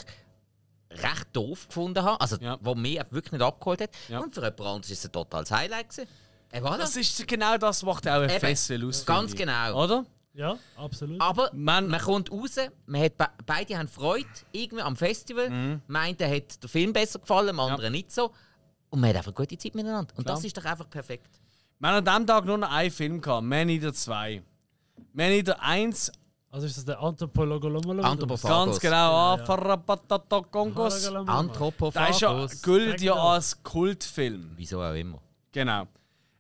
recht 0.91 1.27
doof 1.35 1.67
gefunden 1.69 2.03
habe, 2.03 2.19
also 2.21 2.39
wo 2.61 2.75
mich 2.75 2.99
wirklich 3.11 3.33
nicht 3.33 3.43
abgeholt 3.43 3.83
hat. 3.83 3.91
Und 4.09 4.35
für 4.35 4.41
jemand 4.41 4.61
anderes 4.61 4.91
ist 4.91 4.99
es 5.01 5.05
ein 5.07 5.13
totales 5.13 5.51
Highlight 5.51 5.91
gewesen. 5.91 6.09
Äh, 6.51 6.61
voilà. 6.61 6.79
Das 6.79 6.97
ist 6.97 7.27
genau 7.29 7.59
das, 7.59 7.83
was 7.85 7.95
macht 7.95 8.09
auch 8.09 8.23
ein 8.23 8.31
Eben, 8.31 8.41
Festival 8.41 8.89
aus. 8.89 9.05
Ganz 9.05 9.35
genau. 9.35 9.83
Oder? 9.85 10.07
Ja, 10.37 10.59
absolut. 10.77 11.19
Aber 11.19 11.51
man, 11.55 11.91
kommt 11.99 12.31
raus, 12.31 12.57
man 12.85 13.01
hat 13.01 13.17
be 13.17 13.27
beide 13.47 13.79
haben 13.79 13.89
Freude 13.89 14.27
irgendwie 14.53 14.83
am 14.83 14.95
Festival. 14.95 15.49
Mhm. 15.49 15.81
Meint, 15.87 16.21
der 16.21 16.35
hat 16.35 16.63
der 16.63 16.69
Film 16.69 16.93
besser 16.93 17.19
gefallen, 17.19 17.49
dem 17.49 17.61
anderen 17.61 17.93
nicht 17.93 18.13
so. 18.13 18.33
Und 18.91 19.01
man 19.01 19.11
hat 19.11 19.17
einfach 19.17 19.35
gute 19.35 19.57
Zeit 19.57 19.75
miteinander. 19.75 20.15
Und 20.15 20.25
Klar. 20.25 20.37
das 20.37 20.45
ist 20.45 20.57
doch 20.57 20.65
einfach 20.65 20.91
perfekt. 20.91 21.41
Wir 21.79 21.89
haben 21.89 21.97
an 21.97 22.05
diesem 22.05 22.27
Tag 22.27 22.45
nur 22.45 22.59
noch 22.59 22.71
einen 22.71 22.91
Film 22.91 23.21
gehabt, 23.21 23.47
Man 23.47 23.69
Eater 23.71 23.95
2. 23.95 24.43
Man 25.15 25.31
Eater 25.31 25.61
1. 25.63 26.13
Also 26.51 26.67
ist 26.67 26.77
das 26.77 26.85
der 26.85 27.01
Anthropologolomolog? 27.01 28.03
Ganz 28.43 28.79
genau, 28.81 28.95
Ja, 28.95 29.37
ja. 29.37 29.43
Afarapatatokongos. 29.43 31.07
Anthropophagus. 31.09 31.95
Der 31.95 32.11
ist 32.11 32.21
ja, 32.21 32.63
gilt 32.63 33.01
ja 33.01 33.15
als 33.15 33.63
Kultfilm. 33.63 34.53
Wieso 34.57 34.83
auch 34.83 34.95
immer. 34.95 35.21
Genau. 35.53 35.87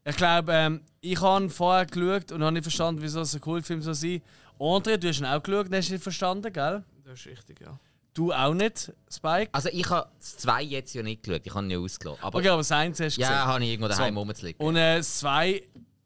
Ich 0.08 0.16
glaube, 0.16 0.52
ähm, 0.52 0.80
ich 1.00 1.20
habe 1.20 1.50
vorher 1.50 1.84
geschaut 1.84 2.30
und 2.30 2.40
habe 2.42 2.52
nicht 2.52 2.62
verstanden, 2.62 3.02
wieso 3.02 3.20
es 3.22 3.34
ein 3.34 3.40
Kultfilm 3.40 3.82
soll 3.82 3.94
sein. 3.94 4.22
André, 4.58 4.96
du 4.96 5.08
hast 5.08 5.18
ihn 5.18 5.26
auch 5.26 5.42
geschaut 5.42 5.66
und 5.66 5.74
hast 5.74 5.90
nicht 5.90 6.02
verstanden, 6.02 6.52
gell? 6.52 6.84
Das 7.04 7.18
ist 7.20 7.26
richtig, 7.26 7.60
ja. 7.60 7.78
Du 8.14 8.32
auch 8.32 8.54
nicht, 8.54 8.92
Spike? 9.12 9.50
Also 9.52 9.68
ich 9.72 9.90
habe 9.90 10.08
das 10.18 10.36
2 10.38 10.62
jetzt 10.62 10.94
ja 10.94 11.02
nicht 11.02 11.22
geschaut, 11.24 11.42
ich 11.44 11.52
habe 11.52 11.64
ihn 11.64 11.68
nicht 11.68 11.76
ausgelassen. 11.78 12.22
Aber 12.22 12.38
okay, 12.38 12.48
aber 12.48 12.58
das 12.58 12.72
eins 12.72 13.00
hast 13.00 13.16
du 13.16 13.20
Ja, 13.20 13.28
gesehen. 13.30 13.44
habe 13.46 13.64
ich 13.64 13.70
irgendwo 13.72 13.88
daheim 13.88 14.16
rumzuliegen. 14.16 14.64
Und 14.64 14.76
äh, 14.76 14.96
das 14.98 15.18
zwei, 15.18 15.62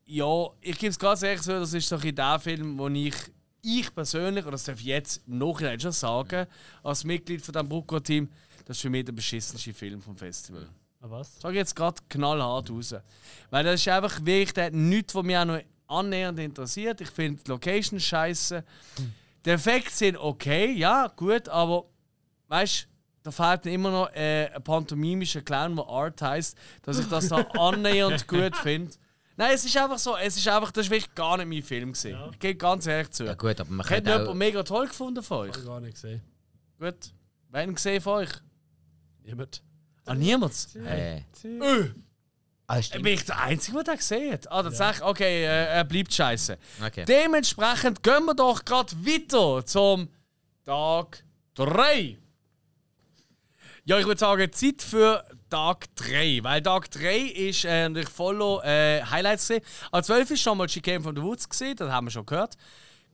ja, 0.06 0.46
ich 0.60 0.78
gebe 0.78 0.90
es 0.90 0.98
ganz 0.98 1.22
ehrlich 1.22 1.42
so, 1.42 1.52
das 1.52 1.72
ist 1.74 1.88
so 1.88 1.96
ein 1.96 2.14
der 2.14 2.38
Film, 2.40 2.78
wo 2.78 2.88
ich, 2.88 3.14
ich 3.62 3.94
persönlich, 3.94 4.44
oder 4.44 4.52
das 4.52 4.64
darf 4.64 4.80
ich 4.80 4.86
jetzt 4.86 5.22
im 5.28 5.38
Nachhinein 5.38 5.78
schon 5.78 5.92
sagen, 5.92 6.46
als 6.82 7.04
Mitglied 7.04 7.42
von 7.42 7.52
diesem 7.52 7.68
Brucko-Team, 7.68 8.28
das 8.64 8.78
ist 8.78 8.80
für 8.80 8.90
mich 8.90 9.04
der 9.04 9.12
beschissenste 9.12 9.72
Film 9.74 10.00
vom 10.00 10.16
Festival. 10.16 10.66
Ah, 10.68 10.74
was? 11.00 11.40
Sag 11.40 11.52
ich 11.52 11.56
jetzt 11.56 11.74
gerade 11.74 12.00
knallhart 12.08 12.70
raus. 12.70 12.94
Weil 13.50 13.64
das 13.64 13.80
ist 13.80 13.88
einfach 13.88 14.24
wirklich 14.24 14.52
der, 14.52 14.70
nichts, 14.70 15.14
was 15.14 15.24
mich 15.24 15.36
auch 15.36 15.44
noch 15.44 15.60
annähernd 15.86 16.38
interessiert. 16.38 17.00
Ich 17.00 17.10
finde 17.10 17.42
die 17.42 17.50
Location 17.50 17.98
scheiße. 17.98 18.64
Die 19.44 19.50
Effekte 19.50 19.90
sind 19.90 20.16
okay, 20.18 20.72
ja, 20.72 21.08
gut, 21.08 21.48
aber 21.48 21.86
weißt 22.48 22.86
da 23.22 23.30
fehlt 23.30 23.64
mir 23.66 23.72
immer 23.72 23.90
noch 23.90 24.12
äh, 24.14 24.46
ein 24.46 24.62
pantomimischer 24.62 25.42
Clown, 25.42 25.76
der 25.76 25.86
Art 25.86 26.22
heißt, 26.22 26.56
dass 26.82 26.98
ich 26.98 27.06
das 27.06 27.28
da 27.28 27.36
annähernd 27.58 28.26
gut 28.26 28.56
finde. 28.56 28.94
Nein, 29.36 29.52
es 29.54 29.64
ist 29.64 29.76
einfach 29.76 29.98
so, 29.98 30.16
es 30.16 30.36
ist 30.36 30.48
einfach, 30.48 30.70
das 30.70 30.86
ist 30.86 30.90
wirklich 30.90 31.14
gar 31.14 31.36
nicht 31.36 31.48
mein 31.48 31.62
Film 31.62 31.92
gewesen. 31.92 32.18
Ich 32.32 32.38
gebe 32.38 32.56
ganz 32.56 32.86
ehrlich 32.86 33.10
zu. 33.10 33.24
Ja 33.24 33.34
gut, 33.34 33.60
aber 33.60 33.70
man 33.70 33.86
Hätte 33.86 34.02
könnte 34.02 34.14
auch... 34.14 34.20
jemand 34.20 34.38
mega 34.38 34.62
toll 34.62 34.86
gefunden 34.86 35.22
von 35.22 35.38
euch? 35.38 35.56
Ich 35.56 35.64
gar 35.64 35.80
nicht 35.80 35.94
gesehen. 35.94 36.22
Gut. 36.78 37.12
Wen 37.50 37.74
gesehen 37.74 38.00
von 38.00 38.12
euch? 38.22 38.30
Niemand. 39.22 39.62
Ah, 40.06 40.14
niemand? 40.14 40.68
Äh. 40.76 41.18
Äh. 41.18 41.22
Ah. 42.66 42.80
Bin 42.94 43.06
ich 43.06 43.24
der 43.24 43.40
Einzige, 43.40 43.76
der 43.82 43.94
das 43.94 43.98
gesehen 43.98 44.32
hat? 44.32 44.50
Ah, 44.50 44.62
tatsächlich? 44.62 45.02
Okay, 45.02 45.44
äh, 45.44 45.66
er 45.66 45.84
bleibt 45.84 46.12
scheiße. 46.12 46.56
Okay. 46.86 47.04
Dementsprechend 47.04 48.02
gehen 48.02 48.24
wir 48.24 48.34
doch 48.34 48.64
gerade 48.64 48.92
weiter 49.04 49.66
zum 49.66 50.08
Tag 50.64 51.24
3. 51.54 52.16
Ja, 53.84 53.98
ich 53.98 54.06
würde 54.06 54.20
sagen, 54.20 54.52
Zeit 54.52 54.82
für 54.82 55.24
Tag 55.48 55.86
3. 55.96 56.40
Weil 56.42 56.62
Tag 56.62 56.90
3 56.92 57.18
ist 57.18 57.64
äh, 57.64 57.88
natürlich 57.88 58.08
voller 58.08 58.62
äh, 58.64 59.02
Highlights. 59.02 59.48
gewesen. 59.48 59.64
Am 59.90 60.02
12 60.04 60.30
ist 60.30 60.42
schon 60.42 60.56
mal 60.56 60.68
She 60.68 60.80
Came 60.80 61.02
from 61.02 61.16
the 61.16 61.22
Woods 61.22 61.48
gesehen, 61.48 61.74
das 61.76 61.90
haben 61.90 62.06
wir 62.06 62.10
schon 62.12 62.26
gehört. 62.26 62.56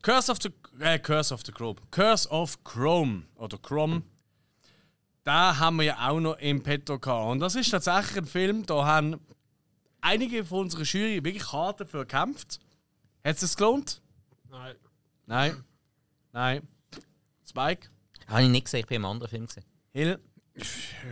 Curse 0.02 0.30
of 0.30 0.38
the, 0.42 0.50
äh, 0.80 0.98
Curse 0.98 1.32
of 1.32 1.40
the 1.46 1.52
Chrome. 1.52 1.76
Curse 1.90 2.28
of 2.28 2.62
Chrome. 2.62 3.22
Oder 3.36 3.56
Chrome. 3.58 4.02
Da 5.27 5.59
haben 5.59 5.78
wir 5.78 5.82
ja 5.86 6.09
auch 6.09 6.20
noch 6.20 6.39
im 6.39 6.62
Petto 6.62 7.01
gehabt. 7.01 7.32
Und 7.32 7.40
das 7.40 7.57
ist 7.57 7.70
tatsächlich 7.70 8.19
ein 8.19 8.27
Film, 8.27 8.65
da 8.65 8.86
haben 8.86 9.19
einige 10.01 10.44
von 10.44 10.61
unserer 10.61 10.85
Jury 10.85 11.24
wirklich 11.24 11.53
hart 11.53 11.81
dafür 11.81 12.05
gekämpft. 12.05 12.61
Hat 13.24 13.35
es 13.35 13.40
sich 13.40 13.57
gelohnt? 13.57 14.01
Nein. 14.48 14.77
Nein. 15.27 15.65
Nein. 16.32 16.69
Spike? 17.45 17.88
Habe 18.29 18.45
ich 18.45 18.51
nicht 18.51 18.66
gesehen, 18.66 18.80
ich 18.80 18.87
bin 18.87 18.98
im 18.98 19.05
anderen 19.05 19.29
Film 19.29 19.46
gesehen. 19.48 19.64
Hill? 19.93 20.21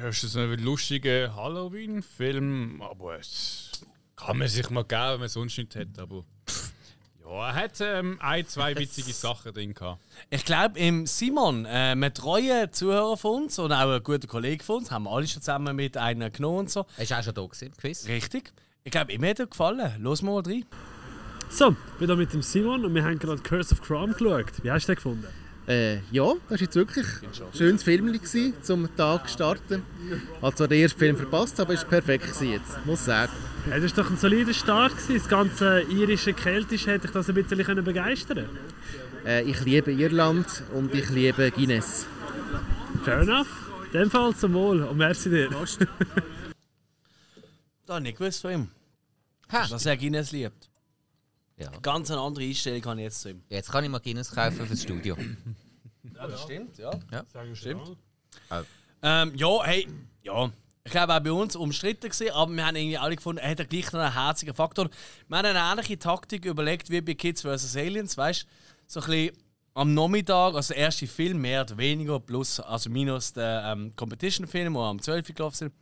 Ja, 0.01 0.09
ist 0.09 0.23
das 0.23 0.37
ein 0.37 0.61
lustiger 0.61 1.35
Halloween-Film, 1.35 2.83
aber 2.83 3.19
es 3.19 3.73
kann 4.15 4.39
man 4.39 4.47
sich 4.47 4.71
mal 4.71 4.85
geben, 4.85 5.15
wenn 5.15 5.21
man 5.21 5.29
sonst 5.29 5.59
nichts 5.59 5.75
hat. 5.75 5.99
Aber 5.99 6.25
ja, 7.25 7.49
er 7.49 7.55
hat 7.55 7.81
ähm, 7.81 8.19
ein, 8.21 8.47
zwei 8.47 8.77
witzige 8.79 9.13
Sachen 9.13 9.53
drin 9.53 9.75
gehabt. 9.75 10.01
Ich 10.31 10.45
glaube, 10.45 10.79
im 10.79 11.07
Simon, 11.07 11.65
äh, 11.65 11.93
ein 11.93 12.15
treuer 12.15 12.71
Zuhörer 12.71 13.17
von 13.17 13.45
uns 13.45 13.59
und 13.59 13.73
auch 13.73 13.91
ein 13.91 14.03
guter 14.03 14.27
Kollege 14.27 14.63
von 14.63 14.77
uns, 14.77 14.91
haben 14.91 15.05
wir 15.05 15.11
alle 15.11 15.27
schon 15.27 15.43
zusammen 15.43 15.75
mit 15.77 15.97
einem 15.97 16.33
genommen 16.33 16.59
und 16.61 16.71
so. 16.71 16.87
Er 16.97 17.09
war 17.11 17.21
auch 17.21 17.25
schon 17.25 17.35
da 17.35 17.43
gewesen, 17.43 17.67
im 17.67 17.77
Quiz. 17.77 18.07
Richtig. 18.07 18.53
Ich 18.85 18.91
glaube, 18.91 19.13
ihm 19.13 19.25
hat 19.25 19.39
er 19.39 19.47
gefallen. 19.47 20.03
Los 20.03 20.23
mal 20.23 20.43
rein. 20.43 20.65
So, 21.51 21.71
ich 21.71 21.99
bin 21.99 22.09
hier 22.09 22.17
mit 22.17 22.33
dem 22.33 22.43
Simon 22.43 22.85
und 22.85 22.95
wir 22.95 23.05
haben 23.05 23.19
gerade 23.19 23.41
Curse 23.41 23.75
of 23.75 23.83
Chrome 23.83 24.13
geschaut. 24.13 24.63
Wie 24.63 24.71
hast 24.71 24.85
du 24.85 24.93
den 24.93 24.97
gefunden? 24.97 25.44
Äh, 25.67 26.01
ja, 26.11 26.35
das 26.49 26.51
war 26.51 26.59
jetzt 26.59 26.77
wirklich 26.77 27.07
ein 27.23 27.57
schönes 27.57 27.83
Film 27.83 28.21
zum 28.61 28.95
Tag 28.97 29.29
zu 29.29 29.33
starten. 29.33 29.83
Hat 30.43 30.59
zwar 30.59 30.69
den 30.69 30.83
ersten 30.83 30.99
Film 30.99 31.17
verpasst, 31.17 31.59
aber 31.59 31.73
es 31.73 31.83
war 31.83 31.91
perfekt 31.91 32.41
jetzt, 32.43 32.85
muss 32.85 33.01
ich 33.01 33.07
sagen. 33.07 33.33
Ja, 33.71 33.79
das 33.79 33.97
war 33.97 34.05
doch 34.05 34.11
ein 34.11 34.19
solider 34.19 34.53
Start. 34.53 34.93
Gewesen. 34.93 35.15
Das 35.15 35.29
ganze 35.29 35.81
irische 35.83 36.35
Keltisch 36.35 36.87
hätte 36.87 37.07
ich 37.07 37.13
das 37.13 37.29
ein 37.29 37.35
bisschen 37.35 37.65
können 37.65 37.85
begeistern 37.85 38.47
Äh, 39.25 39.43
ich 39.45 39.65
liebe 39.65 39.91
Irland 39.91 40.65
und 40.75 40.95
ich 40.95 41.09
liebe 41.09 41.51
Guinness. 41.51 42.07
Fair 43.05 43.21
enough. 43.21 43.49
In 43.87 44.01
dem 44.01 44.11
Fall 44.11 44.35
zum 44.35 44.53
Wohl 44.53 44.83
und 44.83 44.99
merci 44.99 45.31
dir. 45.31 45.49
Da 47.87 47.95
habe 47.95 48.03
ich 48.03 48.13
nicht 48.13 48.19
gewusst 48.19 48.41
von 48.41 48.51
ihm. 48.51 48.69
Dass 49.51 49.85
er 49.85 49.97
Guinness 49.97 50.33
liebt. 50.33 50.71
Ja. 51.57 51.71
Ganz 51.83 52.11
eine 52.11 52.21
andere 52.21 52.45
Einstellung 52.45 52.85
habe 52.85 53.01
ich 53.01 53.05
jetzt 53.05 53.21
zu 53.21 53.31
ihm. 53.31 53.43
Jetzt 53.49 53.71
kann 53.71 53.85
ich 53.85 53.91
mal 53.91 54.01
Guinness 54.01 54.31
kaufen 54.31 54.67
fürs 54.67 54.83
Studio. 54.83 55.17
Ja, 56.15 56.27
das 56.29 56.43
stimmt, 56.43 56.79
ja. 56.79 56.91
Ja. 57.13 57.25
Stimmt. 57.55 57.97
Äh, 58.51 58.63
Ähm, 59.03 59.33
ja, 59.37 59.63
hey, 59.65 59.87
ja. 60.23 60.51
Ich 60.87 60.91
glaube 60.91 61.15
auch 61.15 61.21
bei 61.21 61.33
uns 61.33 61.57
umstritten 61.57 62.11
gewesen, 62.11 62.33
aber 62.33 62.53
wir 62.53 62.67
haben 62.67 62.77
irgendwie 62.77 62.99
alle 62.99 63.17
gefunden, 63.17 63.39
er 63.39 63.51
hat 63.51 63.59
ja 63.59 63.65
gleich 63.65 63.91
noch 63.93 64.01
einen 64.01 64.13
herzigen 64.13 64.55
Faktor. 64.55 64.91
Wir 65.29 65.39
haben 65.39 65.47
eine 65.47 65.59
ähnliche 65.73 65.99
Taktik 65.99 66.45
überlegt 66.45 66.91
wie 66.91 67.01
bei 67.01 67.15
Kids 67.15 67.43
vs. 67.43 67.77
Aliens, 67.77 68.17
weißt 68.19 68.43
du? 68.43 68.47
So 68.87 69.01
ein 69.01 69.07
bisschen 69.07 69.37
am 69.75 69.95
Nachmittag, 69.95 70.55
also 70.55 70.75
der 70.75 70.83
erste 70.83 71.07
Film, 71.07 71.41
mehr 71.41 71.63
oder 71.63 71.77
weniger, 71.79 72.21
plus, 72.21 72.61
also 72.61 72.91
minus 72.91 73.33
der 73.33 73.65
ähm, 73.73 73.93
Competition-Film, 73.97 74.75
der 74.75 74.83
am 74.83 75.01
12. 75.01 75.29
Uhr 75.31 75.35
gelaufen 75.35 75.57
sind. 75.57 75.73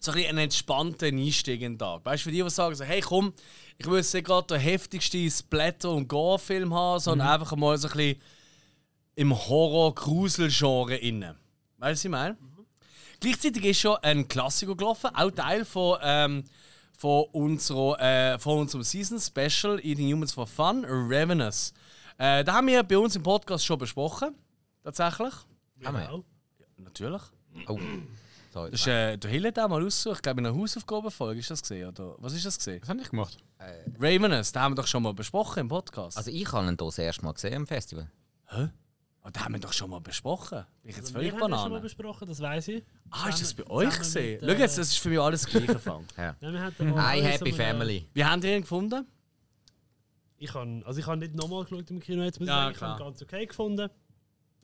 So 0.00 0.10
ein 0.12 0.16
bisschen 0.16 0.30
ein 0.30 0.38
entspannter 0.44 1.06
Einstieg 1.06 1.60
in 1.62 1.72
den 1.74 1.78
Tag. 1.78 2.04
Weißt 2.04 2.22
du, 2.24 2.28
für 2.28 2.32
die, 2.36 2.42
die 2.42 2.50
sagen, 2.50 2.74
so, 2.74 2.84
hey 2.84 3.00
komm, 3.00 3.32
ich 3.78 3.86
will 3.86 3.98
jetzt 3.98 4.12
gerade 4.24 4.46
den 4.46 4.60
heftigsten 4.60 5.30
Splatter- 5.30 5.92
und 5.92 6.08
Gore-Film 6.08 6.72
haben, 6.74 7.00
sondern 7.00 7.26
Mhm. 7.28 7.32
einfach 7.34 7.56
mal 7.56 7.76
so 7.78 7.88
ein 7.88 7.94
bisschen 7.96 8.20
im 9.16 9.36
Horror-Grusel-Genre 9.36 10.96
innen. 10.96 11.36
Weißt 11.78 11.90
du, 11.90 11.92
was 11.92 12.04
ich 12.04 12.10
meine? 12.10 12.36
Gleichzeitig 13.20 13.64
ist 13.64 13.80
schon 13.80 13.96
ein 14.02 14.28
Klassiker 14.28 14.76
gelaufen, 14.76 15.10
auch 15.14 15.30
Teil 15.30 15.64
von, 15.64 15.98
ähm, 16.02 16.44
von, 16.96 17.24
unserer, 17.32 18.00
äh, 18.00 18.38
von 18.38 18.58
unserem 18.60 18.82
Season 18.84 19.18
Special 19.20 19.78
Eating 19.84 20.12
Humans 20.12 20.32
for 20.34 20.46
Fun, 20.46 20.84
Ravenous. 20.88 21.72
Äh, 22.16 22.42
da 22.44 22.54
haben 22.54 22.66
wir 22.68 22.82
bei 22.82 22.98
uns 22.98 23.14
im 23.16 23.22
Podcast 23.22 23.64
schon 23.64 23.78
besprochen. 23.78 24.34
Tatsächlich. 24.82 25.32
Haben 25.84 25.96
wir? 25.96 26.02
Ja, 26.58 26.66
natürlich. 26.78 27.22
Oh. 27.68 27.78
Sorry. 28.58 28.70
Das 28.72 28.80
ist, 28.80 28.86
äh, 28.86 29.16
der 29.16 29.30
Hill 29.30 29.46
hat 29.46 29.58
auch 29.58 29.68
mal 29.68 29.84
ausgesucht. 29.84 30.16
Ich 30.16 30.22
glaube, 30.22 30.40
in 30.40 30.46
einer 30.46 30.56
Hausaufgabenfolge 30.58 31.40
ist 31.40 31.50
das 31.50 31.62
gesehen. 31.62 31.88
Oder 31.88 32.14
was 32.18 32.32
ist 32.32 32.44
das 32.44 32.58
gesehen? 32.58 32.80
Was 32.82 32.88
habe 32.88 33.00
ich 33.00 33.10
gemacht? 33.10 33.36
Ravenous, 33.98 34.52
den 34.52 34.62
haben 34.62 34.72
wir 34.72 34.76
doch 34.82 34.86
schon 34.86 35.02
mal 35.02 35.14
besprochen 35.14 35.60
im 35.60 35.68
Podcast. 35.68 36.16
Also 36.16 36.30
ich 36.30 36.50
habe 36.52 36.64
ihn 36.66 36.68
hier 36.70 36.76
das 36.76 36.98
erste 36.98 37.24
Mal 37.24 37.32
gesehen 37.32 37.52
im 37.54 37.66
Festival. 37.66 38.10
Hä? 38.46 38.68
Oh, 39.24 39.30
den 39.30 39.44
haben 39.44 39.52
wir 39.54 39.60
doch 39.60 39.72
schon 39.72 39.90
mal 39.90 40.00
besprochen. 40.00 40.64
Bin 40.82 40.90
ich 40.90 40.96
jetzt 40.96 41.06
Also 41.06 41.12
völlig 41.14 41.32
wir 41.34 41.40
haben 41.40 41.50
das 41.50 41.60
schon 41.60 41.70
mal 41.70 41.74
Banane? 41.76 41.82
besprochen, 41.82 42.28
das 42.28 42.40
weiß 42.40 42.68
ich. 42.68 42.84
Ah, 43.10 43.28
ist 43.28 43.42
das 43.42 43.54
bei 43.54 43.68
euch 43.68 43.98
gesehen? 43.98 44.40
mit, 44.44 44.50
Schau 44.56 44.62
jetzt, 44.62 44.78
das 44.78 44.88
ist 44.88 44.98
für 44.98 45.08
mich 45.10 45.20
alles 45.20 45.42
das 45.42 45.50
gleiche 45.50 45.78
Fang. 45.78 46.04
ja. 46.16 46.36
Alle 46.40 47.22
Happy 47.22 47.52
Family. 47.52 48.06
Wie 48.14 48.24
habt 48.24 48.44
ihr 48.44 48.56
ihn 48.56 48.62
gefunden? 48.62 49.06
Ich 50.40 50.54
habe 50.54 50.82
also 50.86 51.00
ich 51.00 51.06
habe 51.06 51.16
nicht 51.18 51.34
nochmal 51.34 51.64
geschaut 51.64 51.90
im 51.90 51.98
Kino, 52.00 52.22
jetzt 52.22 52.38
muss 52.38 52.48
ich 52.48 52.54
Ja, 52.54 52.62
sagen, 52.62 52.74
ich 52.76 52.80
habe 52.80 53.02
ihn 53.02 53.04
ganz 53.06 53.22
okay 53.22 53.46
gefunden. 53.46 53.90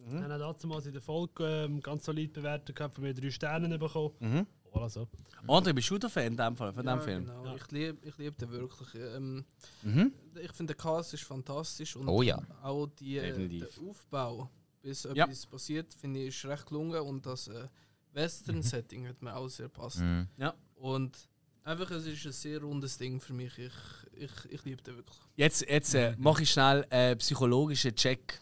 Mhm. 0.07 0.21
Wir 0.29 0.29
haben 0.29 0.57
damals 0.61 0.87
in 0.87 0.93
der 0.93 1.03
Folge 1.03 1.45
ähm, 1.65 1.81
ganz 1.81 2.05
solid 2.05 2.33
bewertet, 2.33 2.77
gehabt, 2.77 2.95
von 2.95 3.05
mir 3.05 3.15
drei 3.15 3.31
Sterne 3.31 3.79
bekommen. 3.79 4.13
Mhm. 4.21 4.47
Voilà, 4.73 4.89
so. 4.89 5.09
André, 5.47 5.73
bist 5.73 5.89
du 5.91 5.99
der 5.99 6.11
Fan 6.11 6.27
in 6.27 6.37
dem 6.37 6.57
Fall, 6.57 6.73
von 6.73 6.85
ja, 6.85 6.97
dem 6.97 7.03
Film? 7.03 7.25
Genau. 7.27 7.55
Ich 7.55 7.71
liebe 7.71 7.99
ich 8.07 8.19
lieb 8.19 8.37
den 8.39 8.51
wirklich. 8.51 8.89
Ähm, 8.95 9.45
Mhm. 9.83 10.13
Ich 10.43 10.53
finde, 10.53 10.75
der 10.75 10.83
Cast 10.83 11.15
ist 11.15 11.23
fantastisch 11.23 11.95
und 11.97 12.09
Oh 12.09 12.23
ja. 12.23 12.41
auch 12.63 12.87
die, 12.87 13.19
äh, 13.19 13.23
Definitiv. 13.29 13.69
der 13.77 13.85
Aufbau, 13.89 14.51
bis 14.83 15.05
Ja. 15.15 15.25
etwas 15.27 15.47
passiert, 15.47 15.95
finde 15.95 16.21
ich, 16.21 16.29
ist 16.29 16.45
recht 16.47 16.67
gelungen 16.67 17.01
und 17.03 17.25
das 17.25 17.47
äh, 17.49 17.69
Western-Setting 18.15 19.07
hat 19.09 19.23
mir 19.23 19.35
auch 19.37 19.49
sehr 19.49 19.69
passt. 19.69 20.01
Mhm. 20.01 20.29
Ja. 20.39 20.55
Und 20.77 21.29
einfach, 21.63 21.91
es 21.93 22.07
ist 22.07 22.25
ein 22.27 22.33
sehr 22.33 22.61
rundes 22.61 22.99
Ding 22.99 23.21
für 23.21 23.33
mich. 23.33 23.57
Ich, 23.59 23.73
ich, 24.13 24.31
ich 24.51 24.65
liebe 24.65 24.83
den 24.83 24.97
wirklich. 24.97 25.19
Jetzt, 25.37 25.69
jetzt 25.69 25.95
äh, 25.95 26.15
mache 26.19 26.43
ich 26.43 26.51
schnell 26.51 26.85
einen 26.91 27.19
psychologischen 27.19 27.95
Check. 27.95 28.41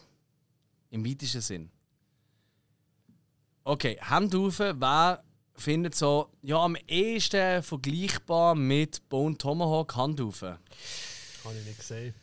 Im 0.93 1.03
weitesten 1.03 1.41
Sinn. 1.41 1.69
Okay, 3.63 3.97
Hand 3.99 4.35
auf, 4.35 4.59
wer 4.59 5.23
findet 5.55 5.95
so, 5.95 6.29
ja, 6.43 6.57
am 6.57 6.75
ehesten 6.87 7.63
vergleichbar 7.63 8.53
mit 8.53 9.09
Bone 9.09 9.35
Tomahawk 9.35 9.95
Hand 9.95 10.21
auf? 10.21 10.43
Habe 10.43 10.59
ich 11.59 11.65
nicht 11.65 11.79
gesehen. 11.79 12.13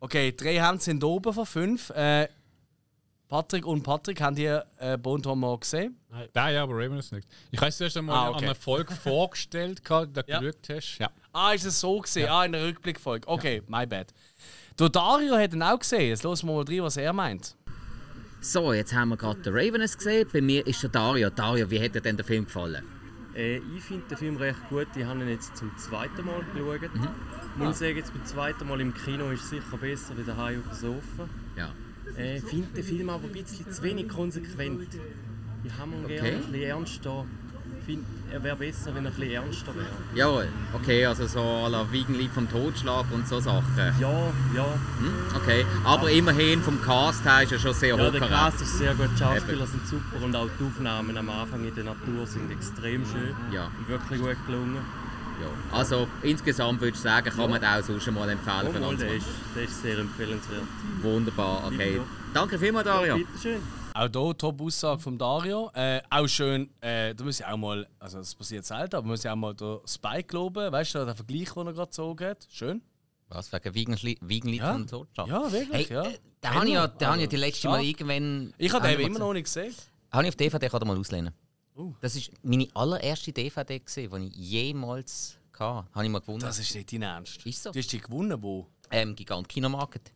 Okay, 0.00 0.32
drei 0.36 0.60
Hände 0.62 0.82
sind 0.82 1.02
oben 1.02 1.32
von 1.32 1.46
fünf. 1.46 1.88
Äh, 1.90 2.28
Patrick 3.26 3.64
und 3.64 3.82
Patrick, 3.84 4.20
habt 4.20 4.38
ihr 4.38 4.66
äh, 4.76 4.98
Bone 4.98 5.22
Tomahawk 5.22 5.62
gesehen? 5.62 5.96
Nein, 6.34 6.54
ja, 6.54 6.62
aber 6.64 6.74
Ravenous 6.74 7.12
nicht. 7.12 7.26
Ich 7.50 7.58
habe 7.58 7.68
es 7.68 7.80
erst 7.80 7.96
einmal 7.96 8.16
Ah, 8.16 8.28
okay. 8.30 8.38
an 8.38 8.44
einer 8.44 8.54
Folge 8.54 8.94
vorgestellt, 8.94 9.82
gehabt, 9.82 10.14
da 10.14 10.22
Ja. 10.26 10.40
geschaut 10.40 10.68
hast. 10.68 10.98
Ja. 10.98 11.10
Ah, 11.32 11.52
ist 11.52 11.64
es 11.64 11.80
so 11.80 11.98
gesehen? 12.00 12.28
Ah, 12.28 12.44
in 12.44 12.52
der 12.52 12.64
Rückblickfolge. 12.66 13.26
Okay, 13.26 13.62
my 13.66 13.86
bad. 13.86 14.12
Der 14.78 14.88
Dario 14.88 15.36
hat 15.36 15.52
ihn 15.54 15.62
auch 15.62 15.78
gesehen. 15.78 16.08
Jetzt 16.08 16.24
hören 16.24 16.36
wir 16.42 16.52
mal 16.54 16.64
rein, 16.64 16.82
was 16.82 16.96
er 16.96 17.12
meint. 17.12 17.56
So, 18.40 18.72
jetzt 18.72 18.94
haben 18.94 19.10
wir 19.10 19.16
gerade 19.16 19.40
den 19.40 19.52
Ravenous 19.54 19.96
gesehen. 19.98 20.26
Bei 20.32 20.40
mir 20.40 20.66
ist 20.66 20.82
der 20.82 20.90
Dario. 20.90 21.28
Dario, 21.30 21.70
wie 21.70 21.80
hat 21.82 21.94
dir 21.94 22.00
denn 22.00 22.16
der 22.16 22.24
Film 22.24 22.46
gefallen? 22.46 22.82
Äh, 23.34 23.58
ich 23.76 23.82
finde 23.82 24.04
den 24.08 24.16
Film 24.16 24.36
recht 24.36 24.58
gut. 24.70 24.86
Ich 24.96 25.04
habe 25.04 25.20
ihn 25.20 25.28
jetzt 25.28 25.56
zum 25.56 25.70
zweiten 25.76 26.24
Mal 26.24 26.42
geschaut. 26.54 26.94
Mhm. 26.94 27.08
Muss 27.58 27.68
Ah. 27.68 27.72
sagen, 27.74 27.96
jetzt 27.96 28.12
beim 28.14 28.24
zweiten 28.24 28.66
Mal 28.66 28.80
im 28.80 28.94
Kino 28.94 29.30
ist 29.30 29.44
es 29.44 29.50
sicher 29.50 29.76
besser 29.76 30.16
wie 30.16 30.24
daheim 30.24 30.62
auf 30.68 30.78
dem 30.78 30.94
Sofa. 30.94 31.28
Ja. 31.56 31.72
Äh, 32.16 32.38
Ich 32.38 32.44
finde 32.44 32.68
den 32.74 32.84
Film 32.84 33.10
aber 33.10 33.24
ein 33.26 33.32
bisschen 33.32 33.70
zu 33.70 33.82
wenig 33.82 34.08
konsequent. 34.08 34.88
Ich 35.62 35.72
habe 35.76 35.90
ihn 35.92 36.04
Okay. 36.04 36.14
gerne 36.16 36.28
ein 36.30 36.36
bisschen 36.46 36.62
ernster. 36.62 37.26
Ich 37.39 37.39
finde, 37.90 38.06
er 38.32 38.42
wäre 38.44 38.56
besser, 38.56 38.94
wenn 38.94 39.04
er 39.04 39.10
ein 39.10 39.16
bisschen 39.16 39.32
ernster 39.32 39.74
wäre. 39.74 39.86
Jawohl, 40.14 40.48
okay, 40.72 41.04
also 41.04 41.26
so 41.26 41.40
à 41.40 41.68
la 41.68 41.84
Wiegenlied 41.90 42.30
vom 42.30 42.48
Totschlag 42.48 43.06
und 43.12 43.26
so 43.26 43.40
Sachen. 43.40 43.64
Ja, 43.98 44.10
ja. 44.54 44.66
Hm, 44.98 45.12
okay, 45.36 45.64
aber 45.84 46.10
immerhin 46.10 46.62
vom 46.62 46.80
Cast 46.82 47.24
her 47.24 47.42
ist 47.42 47.52
er 47.52 47.58
schon 47.58 47.74
sehr 47.74 47.96
Ja, 47.96 48.06
hoch. 48.06 48.12
der 48.12 48.20
Cast 48.20 48.60
ist 48.62 48.78
sehr 48.78 48.94
gut, 48.94 49.08
die 49.14 49.18
Schauspieler 49.18 49.66
sind 49.66 49.86
super 49.86 50.24
und 50.24 50.36
auch 50.36 50.48
die 50.58 50.64
Aufnahmen 50.64 51.16
am 51.16 51.28
Anfang 51.30 51.64
in 51.64 51.74
der 51.74 51.84
Natur 51.84 52.26
sind 52.26 52.50
extrem 52.52 53.04
schön. 53.04 53.34
Ja. 53.52 53.68
Und 53.78 53.88
wirklich 53.88 54.20
gut 54.20 54.36
gelungen. 54.46 54.78
Ja. 55.40 55.76
Also 55.76 56.06
insgesamt 56.22 56.80
würde 56.82 56.94
ich 56.94 57.00
sagen, 57.00 57.30
kann 57.30 57.50
man 57.50 57.60
den 57.60 57.70
auch 57.70 57.82
sonst 57.82 58.04
schon 58.04 58.14
mal 58.14 58.28
empfehlen. 58.28 58.68
Oh, 58.68 58.72
für 58.72 58.80
uns. 58.86 59.00
der, 59.00 59.14
ist, 59.14 59.26
der 59.56 59.62
ist 59.64 59.82
sehr 59.82 59.98
empfehlenswert. 59.98 60.62
Wunderbar, 61.02 61.64
okay. 61.66 61.96
Ja. 61.96 62.02
Danke 62.34 62.58
vielmals, 62.58 62.86
Dario. 62.86 63.16
Ja, 63.16 63.24
bitteschön. 63.24 63.79
Auch 63.94 64.08
hier 64.12 64.36
Top-Aussage 64.38 65.00
von 65.00 65.18
Dario. 65.18 65.70
Äh, 65.74 66.00
auch 66.10 66.26
schön, 66.28 66.70
äh, 66.80 67.14
da 67.14 67.24
muss 67.24 67.40
ich 67.40 67.46
auch 67.46 67.56
mal, 67.56 67.88
also 67.98 68.18
das 68.18 68.34
passiert 68.34 68.64
selten, 68.64 68.96
aber 68.96 69.06
muss 69.06 69.24
ich 69.24 69.30
auch 69.30 69.36
mal 69.36 69.54
den 69.54 69.78
Spike 69.86 70.34
loben. 70.34 70.70
Weißt 70.72 70.94
du, 70.94 71.04
der 71.04 71.14
Vergleich, 71.14 71.52
den 71.52 71.66
er 71.66 71.72
gerade 71.72 71.86
gezogen 71.88 72.26
hat? 72.26 72.46
Schön. 72.50 72.82
Was, 73.28 73.52
wegen 73.52 73.96
Wiegenlied 74.20 74.60
Ja. 74.60 74.72
vom 74.72 74.86
Totschlag? 74.86 75.26
Ja, 75.28 75.52
wirklich, 75.52 75.90
hey, 75.90 75.94
ja. 75.96 76.02
Äh, 76.04 76.18
den 76.42 76.50
habe 76.54 76.66
ich 76.66 76.72
ja, 76.72 76.86
den 76.86 77.08
ja 77.08 77.16
die 77.16 77.22
Also, 77.24 77.36
letzte 77.36 77.68
Mal 77.68 77.84
irgendwann... 77.84 78.54
Ich 78.58 78.72
habe 78.72 78.88
den 78.88 79.00
immer 79.00 79.18
noch 79.18 79.32
nicht 79.32 79.44
gesehen. 79.44 79.74
Habe 80.12 80.24
ich 80.24 80.28
auf 80.30 80.36
DVD, 80.36 80.68
kann 80.68 80.86
mal 80.86 80.98
auslehnen. 80.98 81.32
Uh. 81.76 81.94
Das 82.00 82.16
ist 82.16 82.30
meine 82.42 82.68
allererste 82.74 83.32
DVD, 83.32 83.78
gewesen, 83.78 84.22
die 84.22 84.28
ich 84.28 84.36
jemals 84.36 85.38
hatte. 85.58 85.88
Habe 85.94 86.04
ich 86.04 86.10
mal 86.10 86.20
gewonnen. 86.20 86.40
Das 86.40 86.58
ist 86.58 86.74
nicht 86.74 86.92
dein 86.92 87.02
Ernst. 87.02 87.44
Ist 87.46 87.62
so. 87.62 87.70
Du 87.70 87.78
hast 87.78 87.92
die 87.92 88.00
gewonnen, 88.00 88.42
wo? 88.42 88.66
Ähm, 88.90 89.14
Gigant 89.14 89.48
Kinomarket. 89.48 90.12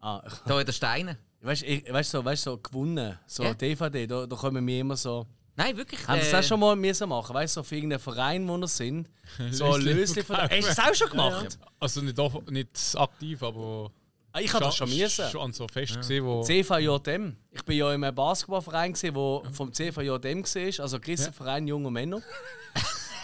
Ah. 0.00 0.22
Da 0.46 0.60
in 0.60 0.66
der 0.66 0.72
Steine. 0.72 1.18
Weißt 1.42 1.62
du, 1.62 1.92
weißt, 1.92 2.10
so, 2.12 2.24
weißt, 2.24 2.42
so 2.44 2.56
gewonnen, 2.58 3.18
so 3.26 3.42
Ja. 3.42 3.52
DVD, 3.54 4.06
da, 4.06 4.26
da 4.26 4.36
kommen 4.36 4.64
wir 4.66 4.80
immer 4.80 4.96
so. 4.96 5.26
Nein, 5.56 5.76
wirklich. 5.76 6.06
Haben 6.08 6.20
Sie 6.20 6.28
äh, 6.28 6.32
das 6.32 6.44
auch 6.44 6.48
schon 6.48 6.60
mal 6.60 6.76
müssen 6.76 7.08
machen? 7.08 7.34
Weißt 7.34 7.56
du, 7.56 7.60
so 7.60 7.64
für 7.64 7.74
irgendeinen 7.76 8.00
Verein, 8.00 8.48
wo 8.48 8.56
wir 8.56 8.68
sind? 8.68 9.08
So 9.50 9.72
ein 9.72 9.82
Lösli 9.82 10.22
von 10.22 10.36
verkaufen. 10.36 10.56
Hast 10.66 10.68
du 10.78 10.82
das 10.82 10.90
auch 10.90 10.94
schon 10.94 11.10
gemacht? 11.10 11.58
Also 11.80 12.00
nicht, 12.00 12.18
off- 12.18 12.46
nicht 12.50 12.70
aktiv, 12.96 13.42
aber. 13.42 13.90
Ah, 14.34 14.40
ich 14.40 14.52
habe 14.54 14.64
das 14.64 14.76
schon 14.76 14.88
müssen. 14.88 15.28
Schon 15.30 15.40
an 15.42 15.52
so 15.52 15.66
Fest 15.68 15.96
gesehen, 15.96 16.24
wo. 16.24 16.42
CVJM. 16.42 17.36
Ich 17.50 17.62
bin 17.64 17.76
ja 17.76 17.92
in 17.92 18.02
einem 18.02 18.14
Basketballverein, 18.14 18.94
der 18.94 19.12
vom 19.52 19.72
CVJM 19.72 20.44
war, 20.44 20.82
also 20.84 20.98
Christenverein 21.00 21.66
junger 21.66 21.90
Männer. 21.90 22.22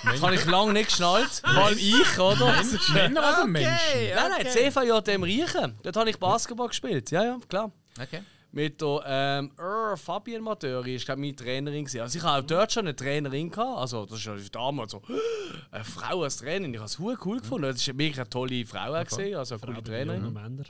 Das 0.05 0.23
habe 0.23 0.37
ich 0.37 0.45
lange 0.45 0.73
nicht 0.75 0.91
geschnallt. 0.91 1.29
Vor 1.45 1.65
allem 1.65 1.77
ich, 1.77 2.19
oder? 2.21 2.55
Männer 2.93 3.21
oder 3.21 3.47
Menschen? 3.49 3.69
Nein, 4.15 4.31
nein, 4.39 4.47
CVJM 4.47 5.25
Riechen. 5.25 5.77
Dort 5.83 5.97
habe 5.97 6.09
ich 6.09 6.17
Basketball 6.19 6.69
gespielt. 6.69 7.11
Ja, 7.11 7.25
ja, 7.25 7.39
klar. 7.49 7.73
Okay. 8.01 8.23
Mit 8.51 8.81
der 8.81 9.03
ähm, 9.05 9.53
er, 9.59 9.97
Fabienne 9.99 10.43
Matöri, 10.43 10.95
ist 10.95 11.05
glaube 11.05 11.21
meine 11.21 11.37
Trainerin. 11.37 11.85
Gewesen. 11.85 12.01
Also 12.01 12.19
ich 12.19 12.25
habe 12.25 12.43
auch 12.43 12.47
dort 12.47 12.73
schon 12.73 12.87
eine 12.87 12.97
Trainerin 12.97 13.51
gehabt. 13.51 13.79
Also 13.79 14.07
das 14.07 14.19
ist 14.19 14.25
ja 14.25 14.35
damals 14.51 14.93
so 14.93 15.03
eine 15.71 15.85
Frau 15.85 16.23
als 16.23 16.39
Trainerin. 16.39 16.73
Ich 16.73 16.81
habe 16.81 16.87
es 16.87 16.99
cool 16.99 17.39
gefunden. 17.41 17.63
Das 17.65 17.77
ist 17.77 17.87
wirklich 17.87 18.19
eine 18.19 18.31
tolle 18.31 18.65
Frau 18.65 18.95
auch 18.95 19.05
gesehen, 19.05 19.37
also 19.37 19.57
eine 19.57 19.65
coole 19.65 19.83
Trainerin. 19.83 20.25
Junge 20.25 20.41
Männer. 20.41 20.65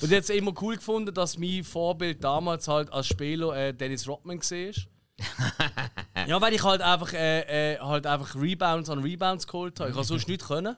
Und 0.00 0.10
jetzt 0.10 0.28
immer 0.30 0.52
cool 0.60 0.76
gefunden, 0.76 1.14
dass 1.14 1.38
mein 1.38 1.64
Vorbild 1.64 2.22
damals 2.22 2.68
halt 2.68 2.92
als 2.92 3.06
Spieler 3.06 3.56
äh, 3.56 3.72
Dennis 3.72 4.06
Rodman 4.06 4.40
war. 4.40 4.74
ja, 6.26 6.40
weil 6.40 6.52
ich 6.52 6.62
halt 6.62 6.82
einfach, 6.82 7.12
äh, 7.12 7.74
äh, 7.74 7.78
halt 7.78 8.06
einfach 8.06 8.34
Rebounds 8.34 8.90
an 8.90 9.00
Rebounds 9.00 9.46
geholt 9.46 9.78
habe. 9.80 9.90
Ich 9.90 9.96
habe 9.96 10.04
sonst 10.04 10.28
nichts 10.28 10.46
können. 10.46 10.76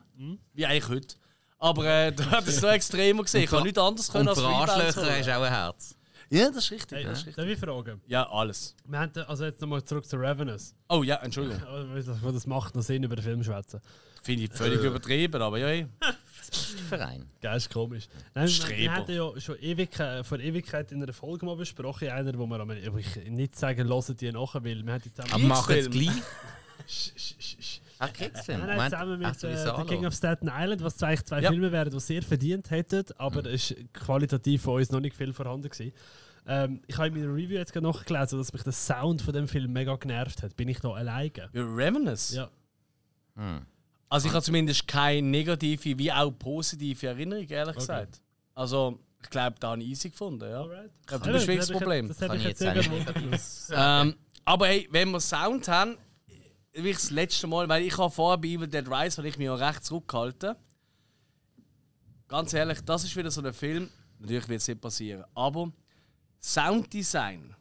Wie 0.54 0.66
eigentlich 0.66 0.88
heute. 0.88 1.16
Aber 1.58 1.84
äh, 1.86 2.12
da 2.12 2.30
hat 2.30 2.46
es 2.46 2.60
so 2.60 2.66
extremer 2.66 3.22
gesehen. 3.22 3.44
Ich 3.44 3.52
habe 3.52 3.62
nichts 3.62 3.78
anderes 3.78 4.10
können 4.10 4.28
Und 4.28 4.28
als 4.28 4.40
für 4.40 4.46
Arschlöcher 4.46 5.16
hast 5.16 5.26
du 5.26 5.36
auch 5.36 5.42
ein 5.42 5.52
Herz. 5.52 5.96
Ja, 6.28 6.48
das 6.48 6.64
ist 6.64 6.70
richtig. 6.72 6.98
Hey, 6.98 7.04
das 7.04 7.20
ist 7.20 7.26
richtig. 7.26 7.36
Darf 7.36 7.46
ich 7.46 7.58
fragen? 7.58 8.00
Ja, 8.06 8.28
alles. 8.28 8.74
Wir 8.84 8.98
haben, 8.98 9.12
also 9.28 9.44
jetzt 9.44 9.60
nochmal 9.60 9.82
zurück 9.84 10.04
zu 10.06 10.16
Ravenous. 10.16 10.74
Oh 10.88 11.02
ja, 11.02 11.16
Entschuldigung. 11.16 11.62
Das, 11.94 12.06
das 12.20 12.46
macht 12.46 12.74
noch 12.74 12.82
Sinn, 12.82 13.04
über 13.04 13.14
den 13.14 13.22
Film 13.24 13.42
zu 13.42 13.50
schwätzen. 13.52 13.80
Finde 14.22 14.42
ich 14.44 14.52
völlig 14.52 14.82
Äh. 14.82 14.86
übertrieben, 14.88 15.40
aber 15.40 15.58
ja. 15.58 15.68
hey. 15.68 15.86
Verein. 16.88 17.28
Geil, 17.40 17.56
ist 17.56 17.70
komisch. 17.70 18.08
Nein, 18.34 18.46
wir, 18.46 18.52
Streber. 18.52 18.78
wir 18.80 18.92
hatten 18.92 19.12
ja 19.12 19.40
schon 19.40 19.58
ewig, 19.60 19.98
äh, 20.00 20.24
vor 20.24 20.38
Ewigkeit 20.40 20.90
in 20.92 21.02
einer 21.02 21.12
Folge 21.12 21.46
mal 21.46 21.56
besprochen, 21.56 22.08
einer, 22.08 22.36
wo 22.38 22.46
wir 22.46 22.60
aber 22.60 22.74
ich 22.74 23.16
nicht 23.28 23.56
sagen, 23.56 23.88
hören 23.88 24.16
die 24.16 24.32
nachher, 24.32 24.64
weil 24.64 24.84
wir 24.84 24.98
die 24.98 25.12
zusammen... 25.12 25.32
Aber 25.32 25.44
machen 25.44 25.76
es 25.76 25.90
gleich. 25.90 26.10
Ach, 27.98 28.12
Kriegsfilm? 28.12 28.60
Nein, 28.60 28.76
nein, 28.76 28.90
zusammen 28.90 29.22
ach, 29.24 29.28
mit 29.30 29.40
so 29.40 29.48
wie 29.48 29.52
äh. 29.52 29.76
The 29.76 29.84
King 29.84 30.06
of 30.06 30.14
Staten 30.14 30.50
Island, 30.52 30.82
was 30.82 31.02
eigentlich 31.02 31.24
zwei 31.24 31.40
Ja. 31.40 31.50
Filme 31.50 31.72
wären, 31.72 31.90
die 31.90 32.00
sehr 32.00 32.22
verdient 32.22 32.70
hätten, 32.70 33.04
aber 33.18 33.40
Mhm. 33.42 33.48
es 33.54 33.70
ist 33.70 33.92
qualitativ 33.94 34.62
von 34.62 34.74
uns 34.74 34.90
noch 34.90 35.00
nicht 35.00 35.16
viel 35.16 35.32
vorhanden 35.32 35.68
gewesen. 35.68 35.92
Ähm, 36.48 36.80
ich 36.86 36.96
habe 36.96 37.08
in 37.08 37.14
meiner 37.14 37.34
Review 37.34 37.56
jetzt 37.56 37.72
gerade 37.72 37.86
nachgelesen, 37.86 38.38
dass 38.38 38.52
mich 38.52 38.62
der 38.62 38.72
Sound 38.72 39.22
von 39.22 39.32
dem 39.34 39.48
Film 39.48 39.72
mega 39.72 39.96
genervt 39.96 40.42
hat. 40.42 40.56
Bin 40.56 40.68
ich 40.68 40.78
da 40.78 40.90
alleine? 40.90 41.32
Ja, 41.36 41.48
Revenants? 41.62 42.34
Ja. 42.34 42.48
Hm. 43.34 43.62
Also 44.08 44.28
ich 44.28 44.34
habe 44.34 44.44
zumindest 44.44 44.86
keine 44.86 45.26
negative 45.26 45.98
wie 45.98 46.12
auch 46.12 46.30
positive 46.30 47.06
Erinnerung, 47.06 47.48
ehrlich 47.48 47.74
gesagt. 47.74 48.20
Also 48.54 49.00
ich 49.22 49.30
glaube, 49.30 49.56
da 49.58 49.70
habe 49.70 49.82
ich 49.82 49.88
easy 49.88 50.10
gefunden. 50.10 50.48
Ja. 50.48 50.62
Ich 51.00 51.06
glaube, 51.06 51.26
Ja, 51.26 51.32
das 51.32 51.42
ist 51.42 51.42
das 51.42 51.46
wirklich 51.48 51.58
das 51.58 51.70
Problem. 51.70 52.08
das 52.08 52.22
hab 52.22 52.34
ich 52.34 52.44
jetzt 52.44 52.60
gewundert. 52.60 53.16
ähm, 53.72 54.14
aber 54.44 54.66
hey, 54.68 54.86
wenn 54.92 55.10
wir 55.10 55.20
Sound 55.20 55.66
haben, 55.66 55.96
wie 56.76 56.90
ich 56.90 56.96
das 56.96 57.10
letzte 57.10 57.46
Mal, 57.46 57.68
weil 57.68 57.84
ich 57.84 57.96
habe 57.96 58.10
vorher 58.10 58.38
bei 58.38 58.48
Evil 58.48 58.68
Dead 58.68 58.86
Rise, 58.88 59.18
weil 59.18 59.26
ich 59.26 59.38
mich 59.38 59.48
auch 59.48 59.58
recht 59.58 59.84
zurückgehalten. 59.84 60.54
Ganz 62.28 62.52
ehrlich, 62.52 62.80
das 62.82 63.04
ist 63.04 63.16
wieder 63.16 63.30
so 63.30 63.42
ein 63.42 63.52
Film. 63.52 63.88
Natürlich 64.18 64.48
wird 64.48 64.60
es 64.60 64.68
nicht 64.68 64.80
passieren, 64.80 65.24
aber 65.34 65.72
Sounddesign, 66.40 67.54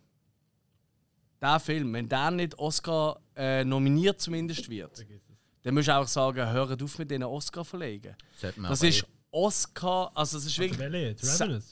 der 1.41 1.59
Film, 1.59 1.93
wenn 1.93 2.07
der 2.07 2.31
nicht 2.31 2.57
Oscar 2.57 3.19
äh, 3.35 3.63
nominiert 3.63 4.21
zumindest 4.21 4.69
wird, 4.69 5.05
dann 5.63 5.73
musst 5.73 5.87
du 5.87 5.95
auch 5.95 6.07
sagen, 6.07 6.49
hört 6.49 6.81
auf 6.81 6.97
mit 6.97 7.11
diesen 7.11 7.23
Oscar 7.23 7.65
verlegen. 7.65 8.15
Das 8.69 8.81
ist. 8.83 9.05
Oscar, 9.31 10.11
also 10.15 10.37
das 10.37 10.45
ist 10.45 10.57
Also 10.57 10.61
wirklich. 10.61 10.79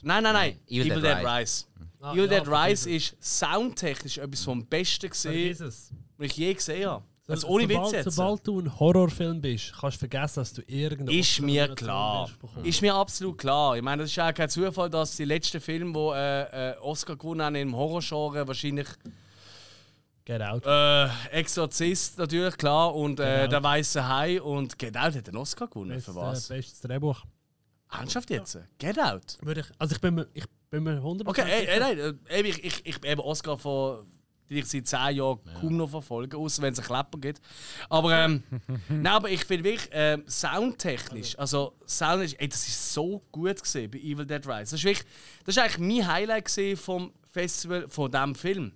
Nein, 0.04 0.22
nein, 0.24 0.34
nein. 0.34 0.60
Evil 0.68 0.92
Evil, 0.92 1.02
Dead 1.02 1.04
Dead 1.04 1.26
Rise. 1.26 1.40
Rise. 1.40 1.66
Ah, 2.02 2.12
Evil 2.12 2.30
ja, 2.30 2.40
Dead 2.40 2.48
Rise 2.50 2.90
ist 2.90 3.16
soundtechnisch 3.24 4.18
etwas 4.18 4.44
vom 4.44 4.66
Besten 4.66 5.10
gesehen, 5.10 5.58
was 5.58 5.92
ich 6.20 6.36
je 6.36 6.54
gesehen 6.54 6.90
habe. 6.90 7.06
So- 7.26 7.32
Also 7.34 7.48
ohne 7.48 7.70
Witz 7.70 7.76
sobald, 7.78 7.94
jetzt. 7.94 8.16
Sobald 8.16 8.48
du 8.48 8.60
ein 8.60 8.80
Horrorfilm 8.80 9.40
bist, 9.42 9.74
kannst 9.80 9.96
du 9.96 10.00
vergessen, 10.00 10.40
dass 10.42 10.54
du 10.54 10.62
irgendeine 10.68 11.18
Ist 11.18 11.40
mir 11.40 11.74
klar. 11.74 12.30
Ist 12.64 12.82
mir 12.82 12.94
absolut 12.94 13.38
klar. 13.38 13.78
Ich 13.78 13.82
meine, 13.82 14.04
das 14.04 14.12
ist 14.12 14.20
auch 14.20 14.34
kein 14.34 14.50
Zufall, 14.50 14.90
dass 14.90 15.16
die 15.16 15.24
letzten 15.26 15.62
Filme, 15.62 15.94
die 15.94 16.00
äh, 16.18 16.72
äh, 16.72 16.78
Oscar 16.80 17.16
gewonnen 17.16 17.42
haben 17.42 17.56
im 17.56 17.76
Horrorgenre, 17.76 18.46
wahrscheinlich 18.48 18.88
Get 20.26 20.42
Out. 20.42 20.66
äh, 20.66 21.08
Exorzist 21.32 22.18
natürlich, 22.18 22.56
klar, 22.58 22.94
und 22.96 23.20
äh. 23.20 23.48
Der 23.48 23.62
Weiße 23.64 24.08
Hai 24.08 24.42
und 24.42 24.78
Get 24.78 24.96
Out 24.98 25.16
hat 25.16 25.28
den 25.28 25.36
Oscar 25.38 25.68
gewonnen. 25.68 25.90
Bestes, 25.92 26.14
Für 26.14 26.20
was? 26.20 26.50
Äh, 26.50 26.56
bestes 26.56 26.80
Drehbuch. 26.82 27.24
Ernsthaft 27.92 28.30
jetzt? 28.32 28.58
Get 28.80 29.00
Out? 29.00 29.38
Würde 29.42 29.62
ich, 29.62 29.68
also 29.80 29.96
ich 29.96 30.02
bin 30.02 30.16
mir, 30.16 30.28
ich 30.34 30.46
bin 30.70 30.84
mir 30.84 31.00
100% 31.02 31.28
Okay, 31.28 31.44
ey, 31.46 31.66
ey, 31.68 31.80
nein, 31.80 32.00
äh, 32.30 32.40
eben, 32.40 32.48
ich, 32.50 32.64
ich, 32.64 32.86
ich 32.86 33.00
bin 33.02 33.12
eben 33.12 33.22
Oscar 33.22 33.58
von 33.58 34.06
die 34.50 34.60
ich 34.60 34.66
seit 34.66 34.88
10 34.88 35.16
Jahren 35.18 35.40
kaum 35.60 35.78
noch 35.78 35.90
verfolge, 35.90 36.38
außer 36.38 36.62
wenn 36.62 36.74
es 36.74 36.80
einen 36.80 36.88
Klepper 36.88 37.18
gibt. 37.20 37.42
Aber, 37.90 38.14
ähm, 38.14 38.44
nein, 38.90 39.08
aber 39.08 39.30
ich 39.30 39.46
finde 39.46 39.64
wirklich 39.64 39.90
ähm, 39.92 40.24
soundtechnisch, 40.28 41.38
also 41.40 41.74
Sound 41.88 42.24
ist, 42.24 42.40
ey, 42.40 42.48
das 42.48 42.68
ist 42.68 42.94
so 42.94 43.22
gut 43.32 43.62
gesehen 43.62 43.90
bei 43.92 44.00
Evil 44.00 44.26
Dead 44.26 44.46
Rise. 44.46 44.72
Das 44.72 44.74
ist 44.74 44.84
wirklich, 44.84 45.08
das 45.46 45.58
ist 45.58 45.64
eigentlich 45.64 45.98
mein 45.98 46.08
Highlight 46.08 46.80
vom 46.80 47.12
Festival 47.30 47.88
von 47.90 48.12
diesem 48.12 48.36
Film. 48.36 48.74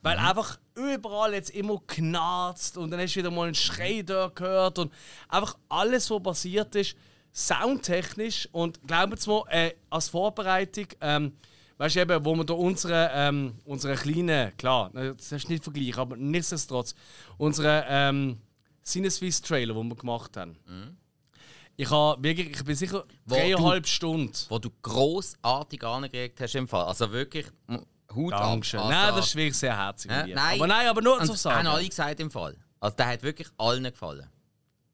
Weil 0.00 0.16
einfach 0.18 0.58
überall 0.76 1.34
jetzt 1.34 1.50
immer 1.50 1.82
knarzt 1.86 2.78
und 2.78 2.90
dann 2.90 3.00
hast 3.00 3.14
du 3.14 3.20
wieder 3.20 3.30
mal 3.32 3.46
einen 3.46 3.54
Schrei 3.54 4.02
da 4.02 4.30
gehört 4.32 4.78
und 4.78 4.92
einfach 5.28 5.58
alles, 5.68 6.08
was 6.08 6.22
passiert 6.22 6.74
ist, 6.76 6.96
soundtechnisch 7.32 8.48
und 8.52 8.86
glauben 8.86 9.16
Sie 9.16 9.28
mir, 9.28 9.44
äh, 9.50 9.74
als 9.90 10.08
Vorbereitung, 10.08 10.86
ähm, 11.00 11.32
weißt 11.78 11.96
du 11.96 12.00
eben, 12.00 12.24
wo 12.24 12.34
wir 12.36 12.44
da 12.44 12.54
unsere, 12.54 13.10
ähm, 13.14 13.54
unsere 13.64 13.94
kleinen, 13.96 14.56
klar, 14.56 14.90
das 14.92 15.32
ist 15.32 15.48
nicht 15.48 15.64
Vergleich, 15.64 15.96
aber 15.96 16.16
nichtsdestotrotz, 16.16 16.94
unsere 17.38 17.84
ähm, 17.88 18.38
Sinneswiss 18.82 19.40
Trailer, 19.40 19.74
die 19.74 19.88
wir 19.88 19.96
gemacht 19.96 20.36
haben. 20.36 20.56
Ich 21.76 21.90
habe 21.90 22.22
wirklich, 22.22 22.50
ich 22.50 22.64
bin 22.64 22.74
sicher 22.74 23.04
Wo 23.24 23.34
dreieinhalb 23.36 23.84
du- 23.84 23.88
Stunden. 23.88 24.32
Wo 24.48 24.58
du 24.58 24.68
grossartig 24.82 25.84
angekriegt 25.84 26.40
hast 26.40 26.54
im 26.56 26.66
Fall. 26.66 26.84
Also 26.86 27.10
wirklich, 27.12 27.46
Hut 28.14 28.32
ab. 28.32 28.40
Dankeschön. 28.42 28.80
Also, 28.80 28.90
Nein, 28.90 29.14
das 29.14 29.26
ist 29.26 29.36
wirklich 29.36 29.56
sehr 29.58 29.76
herzig. 29.76 30.10
Dir. 30.10 30.34
nein, 30.34 30.56
Aber 30.56 30.66
nein, 30.66 30.86
aber 30.88 31.02
nur 31.02 31.22
zu 31.22 31.34
sagen. 31.34 31.58
Haben 31.58 31.66
alle 31.68 31.88
gesagt 31.88 32.18
im 32.20 32.30
Fall. 32.30 32.56
Also 32.80 32.96
der 32.96 33.06
hat 33.08 33.22
wirklich 33.22 33.48
allen 33.58 33.84
gefallen. 33.84 34.26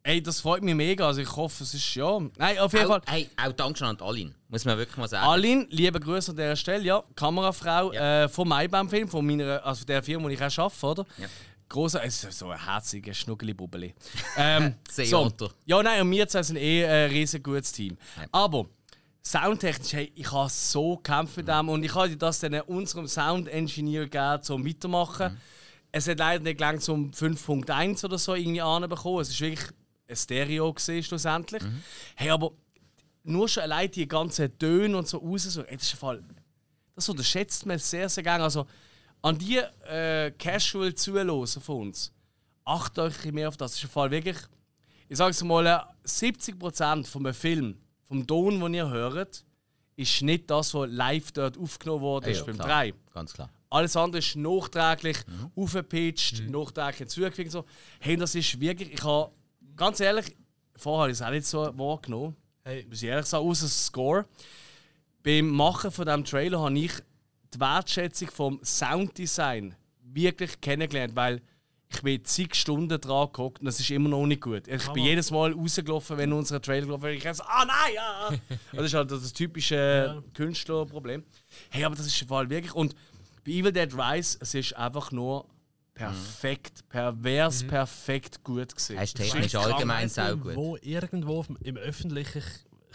Ey, 0.07 0.23
das 0.23 0.43
freut 0.43 0.63
mich 0.63 0.75
mega. 0.75 1.07
Also 1.07 1.23
ich 1.23 1.35
hoffe, 1.35 1.65
es 1.65 1.73
ist 1.73 1.95
ja. 1.95 2.21
Nein, 2.37 2.59
auf 2.59 2.75
jeden 2.75 2.85
auch, 2.85 2.89
Fall. 2.91 3.01
Hey, 3.07 3.31
auch 3.43 3.53
Dankeschön 3.53 3.89
an 3.89 3.99
Alin. 4.03 4.35
Muss 4.49 4.67
man 4.67 4.77
wirklich 4.77 4.99
mal 4.99 5.09
sagen. 5.09 5.27
Alin, 5.27 5.67
liebe 5.71 5.99
Grüße 5.99 6.33
an 6.33 6.37
dieser 6.37 6.57
Stelle. 6.57 6.85
Ja, 6.85 7.03
Kamerafrau 7.17 7.91
äh, 7.91 8.29
vom 8.29 8.47
Maibaum-Film, 8.49 9.09
von 9.09 9.25
meiner, 9.25 9.65
also 9.65 9.87
der 9.87 10.03
Firma, 10.03 10.29
die 10.29 10.35
ich 10.35 10.43
auch 10.43 10.59
arbeite, 10.59 10.87
oder? 10.87 11.07
Ja. 11.17 11.27
Großer, 11.71 12.05
es 12.05 12.23
ist 12.23 12.39
so 12.39 12.51
ein 12.51 12.63
herziger 12.63 13.15
Schnuggeli-Bubbeli. 13.15 13.95
ähm, 14.37 14.75
so. 14.91 15.05
Seeotter. 15.05 15.49
Ja, 15.65 15.83
nein, 15.83 16.03
und 16.03 16.11
wir 16.11 16.29
zwei 16.29 16.43
sind 16.43 16.57
eh 16.57 16.85
ein 16.85 17.11
riesen 17.11 17.43
gutes 17.43 17.73
Team. 17.73 17.97
Aber 18.31 18.67
soundtechnisch, 19.23 19.95
hey, 19.95 20.13
ich 20.15 20.31
habe 20.31 20.51
so 20.51 20.99
gekämpft 20.99 21.39
mit 21.39 21.49
dem 21.49 21.71
und 21.71 21.83
ich 21.83 21.95
habe 21.95 22.15
das 22.15 22.41
dann 22.41 22.61
unserem 22.61 23.09
Sound-Engineer 23.09 24.03
gegeben, 24.03 24.43
zum 24.43 24.67
weitermachen. 24.67 25.41
Es 25.93 26.07
hat 26.07 26.19
leider 26.19 26.45
nicht 26.45 26.59
gelangt 26.59 26.83
zum 26.83 27.11
5.1 27.11 28.05
oder 28.05 28.19
so 28.19 28.35
irgendwie 28.35 28.61
anbekommen. 28.61 29.21
Es 29.21 29.31
ist 29.31 29.41
wirklich 29.41 29.71
Stereo 30.17 30.73
gesehen 30.73 31.03
schlussendlich. 31.03 31.63
Hey, 32.17 32.31
aber 32.31 32.53
nur 33.23 33.49
schon 33.49 33.63
allein 33.65 33.91
die 33.91 34.07
ganzen 34.07 34.57
Töne 34.59 34.97
und 34.99 35.09
so 35.09 35.19
raus, 35.19 35.45
so, 35.45 35.63
ey, 35.63 35.77
das 35.77 35.87
ist 35.87 35.95
ein 35.95 35.99
Fall. 35.99 36.23
Das 36.95 37.09
unterschätzt 37.09 37.67
man 37.67 37.79
sehr, 37.79 38.09
sehr 38.09 38.23
gerne. 38.23 38.45
Also 38.45 38.67
an 39.23 39.39
die 39.39 39.57
äh, 39.89 40.31
Casual 40.33 40.95
Zuhörer 40.95 41.47
von 41.47 41.89
uns, 41.89 42.13
achtet 42.65 42.99
euch 42.99 43.33
mehr 43.33 43.49
auf 43.49 43.57
das. 43.57 43.73
Das 43.73 43.79
ist 43.79 43.85
ein 43.85 43.91
Fall 43.91 44.11
wirklich, 44.11 44.37
ich 45.09 45.17
sage 45.17 45.31
es 45.31 45.43
mal, 45.43 45.67
äh, 45.67 45.81
70% 46.07 47.07
von 47.07 47.25
einem 47.27 47.35
Film, 47.35 47.77
vom 48.03 48.27
Ton, 48.27 48.61
den 48.61 48.75
ihr 48.75 48.89
hört, 48.89 49.45
ist 49.97 50.23
nicht 50.23 50.51
das, 50.51 50.75
was 50.75 50.89
live 50.91 51.33
dort 51.33 51.57
aufgenommen 51.57 52.03
wurde, 52.03 52.31
ist 52.31 52.39
ja, 52.39 52.45
beim 52.45 52.57
klar. 52.57 52.69
3. 52.69 52.95
Ganz 53.13 53.33
klar. 53.33 53.49
Alles 53.71 53.97
andere 53.97 54.19
ist 54.19 54.37
nachträglich 54.37 55.17
Mhm. 55.27 55.51
aufgepitcht, 55.57 56.49
nachträglich 56.49 56.99
hinzugefügt. 56.99 57.51
So. 57.51 57.65
Hey, 58.01 58.17
das 58.17 58.35
ist 58.35 58.61
wirklich, 58.61 58.93
ich 58.93 59.03
habe, 59.03 59.33
ganz 59.77 60.01
ehrlich, 60.01 60.37
vorher 60.77 61.03
habe 61.03 61.13
ich 61.13 61.19
es 61.19 61.23
auch 61.23 61.31
nicht 61.31 61.47
so 61.47 61.79
wahrgenommen. 61.79 62.37
Hey. 62.65 62.87
Muss 62.89 63.03
ich 63.03 63.09
ehrlich 63.09 63.27
sagen, 63.27 63.47
außer 63.47 63.69
Score. 63.69 64.27
Beim 65.23 65.49
Machen 65.49 65.91
von 65.91 66.07
diesem 66.07 66.25
Trailer 66.25 66.61
habe 66.61 66.79
ich 66.79 66.93
die 67.53 67.61
Wertschätzung 67.61 68.31
vom 68.31 68.61
Sounddesign 68.63 69.75
wirklich 70.03 70.61
kennengelernt, 70.61 71.17
weil 71.17 71.41
ich 71.89 72.03
bin 72.03 72.25
zig 72.25 72.55
Stunden 72.55 73.01
dran 73.01 73.27
geguckt 73.27 73.61
und 73.61 73.67
das 73.67 73.79
ist 73.79 73.91
immer 73.91 74.09
noch 74.09 74.27
nicht 74.27 74.41
gut. 74.41 74.67
Ich 74.67 74.89
bin 74.89 75.05
jedes 75.05 75.31
Mal 75.31 75.53
rausgelaufen, 75.53 76.19
wenn 76.19 76.33
unser 76.33 76.61
Trailer 76.61 76.87
gelaufen 76.87 77.11
ist. 77.11 77.25
Ich 77.25 77.35
so, 77.35 77.45
ah 77.45 77.65
nein, 77.65 77.95
ja! 77.95 78.31
Das 78.73 78.87
ist 78.87 78.95
halt 78.95 79.11
das 79.11 79.33
typische 79.33 80.23
Künstlerproblem. 80.35 81.23
Hey, 81.71 81.85
aber 81.85 81.95
das 81.95 82.07
ist 82.07 82.21
im 82.21 82.29
Fall 82.29 82.51
wirklich. 82.51 82.75
Und 82.75 82.95
bei 83.45 83.53
Evil 83.53 83.73
Dead 83.73 83.93
Rise, 83.95 84.39
es 84.41 84.55
ist 84.55 84.75
einfach 84.77 85.13
nur 85.13 85.47
perfekt, 85.95 86.89
pervers, 86.89 87.65
perfekt 87.65 88.43
gut 88.45 88.75
gesehen. 88.75 88.99
Hast 88.99 89.17
technisch 89.17 89.55
allgemein 89.55 90.09
sau 90.09 90.37
gut. 90.37 90.57
Wo 90.57 90.77
irgendwo 90.83 91.45
im 91.63 91.77
Öffentlichen 91.77 92.43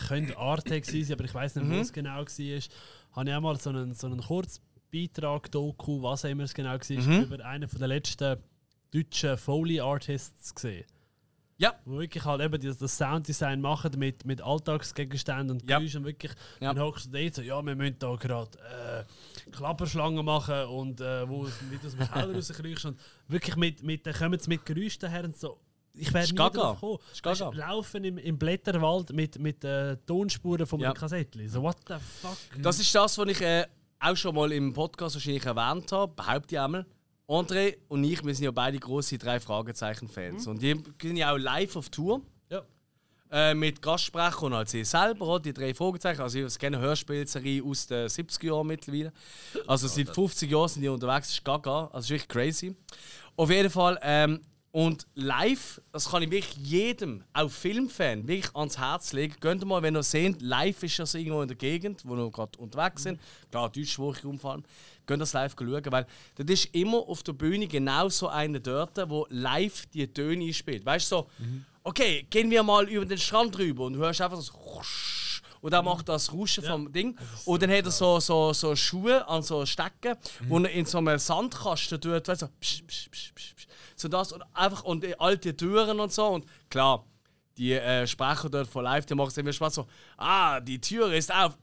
könnte 0.08 0.38
Arte 0.38 0.82
sein, 0.82 1.12
aber 1.14 1.24
ich 1.26 1.34
weiß 1.34 1.56
nicht, 1.56 1.70
wo 1.70 1.74
Mhm. 1.74 1.80
es 1.80 1.92
genau 1.94 2.20
war. 2.20 2.28
Habe 2.28 3.30
ich 3.30 3.36
auch 3.36 3.42
mal 3.42 3.60
so 3.60 3.70
einen, 3.70 3.94
so 3.94 4.08
einen 4.08 4.22
Kurzbeitrag, 4.22 5.52
Doku, 5.52 6.02
was 6.02 6.24
immer 6.26 6.44
es 6.44 6.54
genau 6.54 6.72
war, 6.74 6.80
Mhm. 6.90 7.24
über 7.24 7.46
einen 7.46 7.70
der 7.70 7.88
letzten 7.88 8.38
deutschen 8.92 9.38
Foley-Artists 9.38 10.54
gesehen. 10.56 10.86
Ja. 11.60 11.76
Wo 11.86 12.00
wirklich 12.00 12.24
halt 12.26 12.42
eben 12.42 12.60
das, 12.62 12.78
das 12.78 12.98
Sounddesign 12.98 13.60
machen 13.62 13.92
mit, 13.98 14.26
mit 14.26 14.42
Alltagsgegenständen 14.42 15.52
und 15.52 15.68
Geräuschen. 15.68 16.00
Und 16.00 16.06
wirklich, 16.06 16.32
Ja. 16.60 16.74
dann 16.74 16.84
hockst 16.84 17.08
du 17.08 17.10
da 17.12 17.34
so, 17.34 17.42
ja, 17.42 17.62
wir 17.62 17.76
müssen 17.76 18.00
da 18.00 18.16
gerade 18.16 18.58
äh, 18.60 19.52
Klapperschlangen 19.52 20.24
machen 20.26 20.64
und 20.66 21.02
äh, 21.02 21.28
wo 21.28 21.44
mit 21.70 21.86
aus 21.86 21.96
dem 21.96 22.10
Keller 22.12 22.34
rauskriegst. 22.36 22.86
Und 22.86 23.00
wirklich 23.28 23.56
mit, 23.58 23.84
mit, 23.84 24.06
dann 24.08 24.14
kommen 24.14 24.40
sie 24.40 24.50
mit 24.50 24.66
Geräuschen 24.66 25.00
daher 25.02 25.26
und 25.26 25.38
so. 25.38 25.60
Ich 25.94 26.14
werde 26.14 26.30
nie 26.32 26.36
drauf 26.38 26.80
kommen. 26.80 26.98
Du, 27.52 27.58
Laufen 27.58 28.04
im, 28.06 28.18
im 28.20 28.38
Blätterwald 28.38 29.12
mit, 29.12 29.38
mit 29.38 29.64
äh, 29.66 29.98
Tonspuren 30.06 30.66
von 30.66 30.80
Ja. 30.80 30.90
einem 30.90 30.96
Kassettchen. 30.98 31.50
So, 31.50 31.62
what 31.62 31.78
the 31.88 31.96
fuck? 32.22 32.38
Das 32.62 32.80
ist 32.80 32.94
das, 32.96 33.18
was 33.18 33.28
ich 33.28 33.42
äh, 33.42 33.66
auch 34.00 34.16
schon 34.16 34.34
mal 34.34 34.50
im 34.54 34.72
Podcast 34.72 35.16
wahrscheinlich 35.16 35.46
erwähnt 35.46 35.92
habe, 35.92 36.14
behaupte 36.16 36.56
ich 36.56 36.62
einmal. 36.62 36.86
André 37.30 37.78
und 37.88 38.04
ich, 38.04 38.24
wir 38.26 38.34
sind 38.34 38.46
ja 38.46 38.52
beide 38.52 38.80
große 38.80 39.20
drei 39.20 39.40
Fragezeichen-Fans. 39.40 40.48
Und 40.48 40.64
die 40.64 40.82
sind 41.00 41.16
ja 41.16 41.32
auch 41.32 41.38
live 41.38 41.76
auf 41.76 41.90
Tour. 41.90 42.22
Ja. 42.50 42.64
Äh, 43.32 43.54
mit 43.54 43.84
Gastsprechern 43.84 44.46
und 44.46 44.54
als 44.54 44.72
sie 44.72 44.84
selber, 44.84 45.40
die 45.40 45.54
drei 45.54 45.76
Fragezeichen. 45.76 46.22
Also, 46.22 46.40
ich 46.40 46.58
kenne 46.58 46.80
Hörspielserie 46.80 47.64
aus 47.64 47.86
den 47.86 48.08
70er 48.08 48.48
Jahren 48.48 48.66
mittlerweile. 48.66 49.14
Also, 49.68 49.88
seit 49.88 50.10
50 50.10 50.50
Jahren 50.50 50.70
sind 50.70 50.82
die 50.82 50.88
unterwegs, 50.88 51.28
das 51.28 51.36
ist 51.36 51.46
gaga. 51.46 51.82
Also, 51.82 51.90
das 51.94 52.06
ist 52.06 52.10
wirklich 52.10 52.28
crazy. 52.28 52.76
Auf 53.36 53.52
jeden 53.52 53.70
Fall, 53.70 54.00
ähm, 54.02 54.42
und 54.72 55.08
live, 55.16 55.82
das 55.92 56.10
kann 56.10 56.22
ich 56.22 56.30
wirklich 56.30 56.56
jedem, 56.58 57.24
auch 57.34 57.50
Filmfan, 57.50 58.28
wirklich 58.28 58.56
ans 58.56 58.78
Herz 58.78 59.14
legen. 59.14 59.36
Könnt 59.40 59.64
ihr 59.64 59.66
mal, 59.66 59.82
wenn 59.82 59.96
ihr 59.96 60.04
seht, 60.04 60.42
live 60.42 60.84
ist 60.84 61.00
das 61.00 61.16
irgendwo 61.16 61.42
in 61.42 61.48
der 61.48 61.58
Gegend, 61.58 62.04
wo 62.06 62.16
wir 62.16 62.30
gerade 62.30 62.58
unterwegs 62.60 63.04
sind. 63.04 63.20
Klar, 63.50 63.70
deutschsprachig 63.70 64.26
umfallen. 64.26 64.64
Könnt 65.08 65.22
ihr 65.22 65.24
das 65.24 65.34
live 65.34 65.56
schauen, 65.58 65.84
weil 65.92 66.06
das 66.36 66.46
ist 66.48 66.76
immer 66.76 67.00
auf 67.00 67.24
der 67.24 67.34
Bühne 67.34 67.68
genau 67.68 68.10
so 68.10 68.28
einer 68.28 68.60
dort, 68.60 68.98
wo 69.10 69.26
live 69.30 69.88
die 69.88 70.08
Töne 70.08 70.46
einspielt. 70.46 70.86
Weißt 70.86 71.12
du, 71.12 71.16
so, 71.16 71.28
okay, 71.84 72.28
gehen 72.30 72.52
wir 72.52 72.62
mal 72.62 72.88
über 72.88 73.06
den 73.06 73.18
Strand 73.18 73.58
rüber 73.58 73.86
und 73.86 73.94
du 73.94 74.00
hörst 74.00 74.22
einfach 74.22 74.40
so. 74.40 74.54
Und 75.62 75.72
dann 75.72 75.84
macht 75.84 76.08
das 76.08 76.32
Rauschen 76.32 76.64
vom 76.64 76.92
Ding. 76.92 77.18
Und 77.46 77.62
dann 77.62 77.72
hat 77.72 77.86
er 77.86 77.92
so, 77.92 78.20
so, 78.20 78.54
so 78.54 78.76
Schuhe 78.76 79.28
an 79.28 79.42
so 79.42 79.66
Stecken, 79.66 80.16
wo 80.48 80.60
er 80.60 80.70
in 80.70 80.86
so 80.86 81.00
einem 81.00 81.18
Sandkasten 81.18 82.00
tut, 82.00 82.28
weißt 82.28 82.44
du, 82.44 82.46
so, 82.46 82.52
psch, 82.62 82.84
psch, 82.88 83.10
psch, 83.10 83.32
psch, 83.34 83.54
psch. 83.56 83.68
So 84.02 84.08
das 84.08 84.32
und 84.32 84.44
einfach 84.54 84.84
und 84.84 85.04
die 85.04 85.20
alte 85.20 85.56
Türen 85.56 86.00
und 86.00 86.12
so. 86.14 86.28
Und 86.28 86.46
klar, 86.70 87.06
die 87.58 87.74
äh, 87.74 88.08
Sprecher 88.08 88.50
dort 88.50 88.68
von 88.68 88.84
live, 88.84 89.06
die 89.06 89.16
machen 89.16 89.30
es 89.30 89.38
immer 89.38 89.54
Spaß 89.54 89.76
so, 89.76 89.88
ah, 90.18 90.60
die 90.60 90.80
Tür 90.80 91.14
ist 91.14 91.34
auf. 91.34 91.58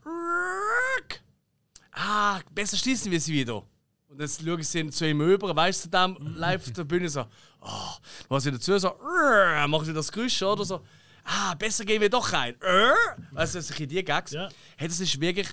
besser 2.53 2.77
schließen 2.77 3.11
wir 3.11 3.21
sie 3.21 3.33
wieder. 3.33 3.63
Und 4.09 4.19
dann 4.21 4.29
schauen 4.29 4.63
sie 4.63 4.89
zu 4.91 5.09
ihm 5.09 5.21
über, 5.21 5.55
weißt 5.55 5.87
du, 5.87 5.89
dann 5.89 6.17
live 6.37 6.67
auf 6.67 6.73
der 6.73 6.85
Bühne 6.85 7.09
so, 7.09 7.25
oh, 7.61 7.91
was 8.29 8.45
sie 8.45 8.53
dazu 8.53 8.79
so, 8.79 8.95
macht 9.69 9.87
sie 9.87 9.93
das 9.93 10.13
Geräusch 10.13 10.43
oder 10.43 10.65
so, 10.65 10.83
ah, 11.25 11.55
besser 11.55 11.85
gehen 11.85 12.01
wir 12.01 12.09
doch 12.11 12.33
rein. 12.33 12.55
Äh? 12.61 12.93
Also, 13.35 13.59
das 13.59 13.69
sind 13.69 13.91
die 13.91 14.05
Gags. 14.05 14.33
Hey, 14.77 14.89
das 14.89 15.01
ist 15.01 15.21
wirklich, 15.21 15.49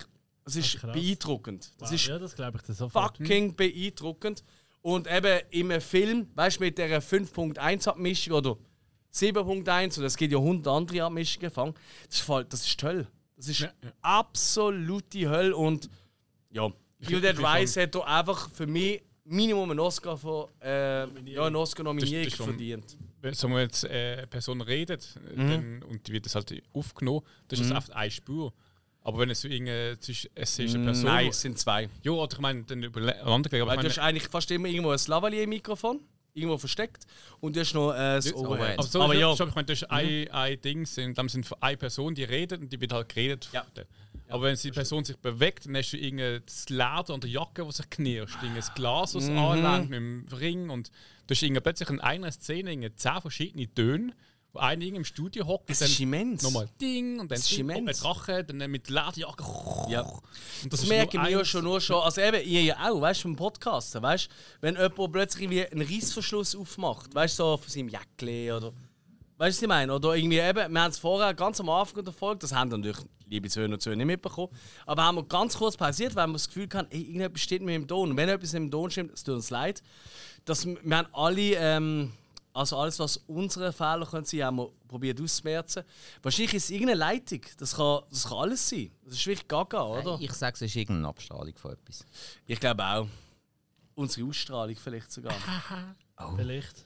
das 0.45 0.55
ist 0.55 0.77
krass. 0.77 0.93
beeindruckend. 0.93 1.71
Das 1.79 1.89
Wow, 1.89 1.95
ist 1.95 2.05
ja, 2.05 2.19
das 2.19 2.33
ich 2.33 2.75
sofort. 2.75 3.17
fucking 3.17 3.55
beeindruckend. 3.55 4.43
Und 4.83 5.07
eben 5.11 5.39
im 5.49 5.81
Film, 5.81 6.27
weißt 6.35 6.59
du, 6.59 6.63
mit 6.65 6.77
der 6.77 7.01
5.1 7.01 7.87
Abmischung 7.87 8.33
oder 8.33 8.57
7.1, 9.13 9.97
und 9.99 10.05
es 10.05 10.15
gibt 10.17 10.31
ja 10.33 10.37
100 10.39 10.67
andere 10.67 11.03
Abmischungen, 11.03 11.49
fang, 11.49 11.73
das 12.07 12.17
ist, 12.17 12.21
voll, 12.21 12.45
das 12.45 12.65
ist 12.67 12.79
die 12.81 12.85
Hölle. 12.85 13.07
Das 13.37 13.47
ist 13.47 13.67
absolute 14.01 15.29
Hölle 15.29 15.55
und 15.55 15.89
ja, 16.51 16.69
Evil 17.01 17.21
Dead 17.21 17.37
Rise 17.39 17.81
hat 17.83 17.95
da 17.95 17.99
einfach 18.01 18.49
für 18.51 18.67
mich 18.67 19.01
Minimum 19.25 19.71
einen 19.71 19.79
Oscar, 19.79 20.17
von, 20.17 20.47
äh, 20.61 21.05
ja, 21.31 21.45
eine 21.45 21.57
Oscar-Nominierung 21.57 22.23
Das 22.25 22.33
ist 22.33 22.37
schon- 22.37 22.45
verdient. 22.47 22.97
Wenn 23.21 23.33
so 23.33 23.47
jetzt 23.57 23.85
äh, 23.85 24.15
eine 24.17 24.27
Person 24.27 24.59
redet 24.59 25.15
Mhm. 25.33 25.47
dann, 25.49 25.83
und 25.83 26.05
die 26.07 26.11
wird 26.11 26.25
das 26.25 26.35
halt 26.35 26.61
aufgenommen, 26.73 27.21
dann 27.47 27.57
ist 27.59 27.65
Mhm. 27.67 27.73
das 27.73 27.77
oft 27.85 27.93
eine 27.93 28.11
Spur. 28.11 28.53
Aber 29.05 29.19
wenn 29.19 29.29
es 29.29 29.41
zwischen 29.41 29.67
es 29.67 30.59
ist 30.59 30.75
eine 30.75 30.85
Person. 30.85 31.05
Nein, 31.05 31.27
es 31.27 31.41
sind 31.41 31.59
zwei. 31.59 31.89
Ja, 32.03 32.11
oder 32.13 32.33
ich 32.33 32.39
meine, 32.39 32.63
dann 32.63 32.81
übereinander 32.83 33.49
gelegt. 33.49 33.63
Aber 33.67 33.75
Weil 33.75 33.83
du 33.83 33.89
hast 33.89 33.99
eigentlich 33.99 34.29
fast 34.29 34.49
immer 34.51 34.67
irgendwo 34.69 34.91
ein 34.91 34.99
Lavalier-Mikrofon, 35.05 35.99
irgendwo 36.33 36.57
versteckt, 36.57 37.05
und 37.41 37.55
du 37.55 37.59
hast 37.59 37.73
noch 37.73 37.91
äh, 37.93 38.15
das 38.15 38.33
Overhead. 38.33 38.79
aber 38.79 38.83
so, 38.87 39.01
Aber 39.01 39.13
ja. 39.13 39.35
schon, 39.35 39.49
ich 39.49 39.55
meine, 39.55 39.65
das 39.65 39.81
ist 39.81 39.89
Mhm. 39.91 39.97
ein, 39.97 40.27
ein 40.31 40.61
Ding, 40.61 40.87
in 40.97 41.13
dem 41.13 41.29
sind 41.29 41.47
eine 41.59 41.77
Person, 41.77 42.15
die 42.15 42.23
redet 42.23 42.61
und 42.61 42.71
die 42.71 42.79
wird 42.79 42.93
halt 42.93 43.09
geredet. 43.09 43.49
Aber 44.29 44.43
wenn 44.43 44.55
die 44.55 44.71
Person 44.71 45.03
sich 45.03 45.17
bewegt, 45.17 45.65
dann 45.65 45.75
hast 45.75 45.91
du 45.91 45.97
irgendwie 45.97 46.39
das 46.45 46.69
Leder 46.69 47.09
an 47.09 47.19
der 47.19 47.29
Jacke, 47.29 47.65
das 47.65 47.77
sich 47.77 47.89
knirscht, 47.89 48.37
irgendwie 48.41 48.61
das 48.61 48.73
Glas, 48.73 49.11
das 49.11 49.29
Mhm. 49.29 49.37
anlängt 49.37 49.89
mit 49.89 49.99
dem 49.99 50.25
Ring 50.39 50.69
und 50.69 50.89
du 51.27 51.35
hast 51.35 51.63
plötzlich 51.63 51.89
in 51.89 51.99
einer 51.99 52.31
Szene 52.31 52.95
zehn 52.95 53.21
verschiedene 53.21 53.71
Töne, 53.73 54.13
wo 54.53 54.59
einer 54.59 54.85
im 54.85 55.03
Studio 55.03 55.47
hockt 55.47 55.69
und 55.69 55.81
ist 55.81 55.99
immens. 55.99 56.43
nochmal 56.43 56.69
Ding 56.79 57.19
und 57.19 57.29
dann 57.31 57.39
ist 57.39 57.51
Ding, 57.51 57.69
ein 57.71 57.85
Drache, 57.85 58.43
dann 58.43 58.69
mit 58.69 58.87
Lederjacke. 58.87 59.43
Ja. 59.89 60.01
Und 60.01 60.71
Das, 60.71 60.83
ist 60.83 60.89
merke 60.89 61.17
ich 61.17 61.29
ja 61.29 61.43
schon 61.43 61.63
nur 61.63 61.81
schon. 61.81 62.01
Also 62.01 62.21
eben, 62.21 62.47
ihr 62.47 62.61
ja 62.61 62.89
auch, 62.89 63.01
weißt 63.01 63.23
du, 63.23 63.29
beim 63.29 63.35
Podcasten, 63.35 64.01
weißt 64.01 64.29
wenn 64.61 64.75
jemand 64.75 65.11
plötzlich 65.11 65.43
irgendwie 65.43 65.65
einen 65.65 65.87
Reissverschluss 65.87 66.55
aufmacht, 66.55 67.13
weißt 67.13 67.39
du, 67.39 67.43
so 67.43 67.57
von 67.57 67.69
seinem 67.69 67.89
Jäckli 67.89 68.51
oder. 68.51 68.71
Weißt 69.37 69.57
du, 69.57 69.57
was 69.57 69.61
ich 69.63 69.67
meine? 69.67 69.93
Oder 69.93 70.13
irgendwie 70.15 70.37
eben, 70.37 70.71
wir 70.71 70.81
haben 70.81 70.91
es 70.91 70.99
vorher 70.99 71.33
ganz 71.33 71.59
am 71.59 71.67
Anfang 71.67 72.03
der 72.03 72.13
Folge, 72.13 72.39
das 72.39 72.53
haben 72.53 72.69
natürlich 72.69 72.99
liebe 73.27 73.49
Zuhörer 73.49 73.73
und 73.73 73.81
Zuhörer 73.81 73.97
nicht 73.97 74.05
mitbekommen, 74.05 74.53
aber 74.85 75.03
haben 75.03 75.15
wir 75.15 75.23
ganz 75.23 75.57
kurz 75.57 75.75
pausiert, 75.75 76.15
weil 76.15 76.27
wir 76.27 76.33
das 76.33 76.47
Gefühl 76.47 76.69
hatten, 76.73 76.91
ey, 76.91 77.01
irgendetwas 77.01 77.41
stimmt 77.41 77.65
mit 77.65 77.75
dem 77.75 77.87
Ton. 77.87 78.11
Und 78.11 78.17
wenn 78.17 78.29
etwas 78.29 78.53
mit 78.53 78.61
dem 78.61 78.71
Ton 78.71 78.91
stimmt, 78.91 79.13
es 79.13 79.23
tut 79.23 79.35
uns 79.35 79.49
leid. 79.49 79.81
Dass 80.45 80.65
wir, 80.65 80.77
wir 80.83 80.97
haben 80.97 81.07
alle, 81.13 81.55
ähm, 81.55 82.13
also 82.53 82.77
alles, 82.77 82.99
was 82.99 83.17
unsere 83.27 83.73
Fehler 83.73 84.05
können 84.05 84.25
sein, 84.25 84.43
haben 84.43 84.57
wir 84.57 84.69
probiert 84.87 85.19
auszumerzen. 85.19 85.83
Wahrscheinlich 86.21 86.53
ist 86.53 86.65
es 86.65 86.69
irgendeine 86.69 86.99
Leitung. 86.99 87.41
Das 87.57 87.75
kann, 87.75 88.01
das 88.09 88.23
kann 88.27 88.37
alles 88.37 88.69
sein. 88.69 88.91
Das 89.03 89.13
ist 89.15 89.25
wirklich 89.25 89.47
gaga, 89.47 89.81
oder? 89.83 90.17
Ich 90.21 90.31
sage, 90.33 90.53
es 90.55 90.61
ist 90.61 90.75
irgendeine 90.75 91.07
Abstrahlung 91.07 91.55
von 91.55 91.71
etwas. 91.73 92.05
Ich 92.45 92.59
glaube 92.59 92.83
auch. 92.85 93.07
Unsere 93.95 94.27
Ausstrahlung 94.27 94.75
vielleicht 94.75 95.11
sogar. 95.11 95.33
Vielleicht. 96.35 96.85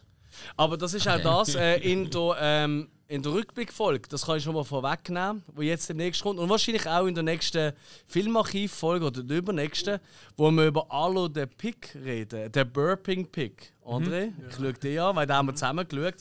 Aber 0.56 0.78
das 0.78 0.94
ist 0.94 1.08
auch 1.08 1.14
Okay. 1.16 1.24
das 1.24 1.56
äh, 1.56 1.76
in 1.80 2.10
der, 2.10 2.36
ähm, 2.40 2.90
in 3.08 3.24
der 3.24 3.32
Rückblickfolge. 3.32 4.10
Das 4.10 4.26
kann 4.26 4.38
ich 4.38 4.44
schon 4.44 4.53
mal 4.53 4.64
vorwegnehmen, 4.64 5.44
wo 5.48 5.61
jetzt 5.61 5.88
demnächst 5.90 6.22
kommt. 6.22 6.40
Und 6.40 6.50
wahrscheinlich 6.50 6.88
auch 6.88 7.06
in 7.06 7.16
der 7.16 7.24
nächsten 7.24 7.74
Filmarchivfolge 8.08 9.06
oder 9.06 9.24
der 9.24 9.38
übernächsten, 9.38 10.00
wo 10.36 10.52
wir 10.52 10.68
über 10.68 10.92
Arlo 10.92 11.27
den 11.27 11.48
Pick 11.50 11.95
reden. 11.95 12.52
Der 12.52 12.66
Burping 12.66 13.27
Pick. 13.27 13.74
André, 13.86 14.34
ich 14.50 14.56
schaue 14.56 14.74
dich 14.74 15.00
an, 15.00 15.16
weil 15.16 15.26
da 15.26 15.38
haben 15.38 15.48
wir 15.48 15.56
zusammen 15.56 15.88
geschaut. 15.88 16.16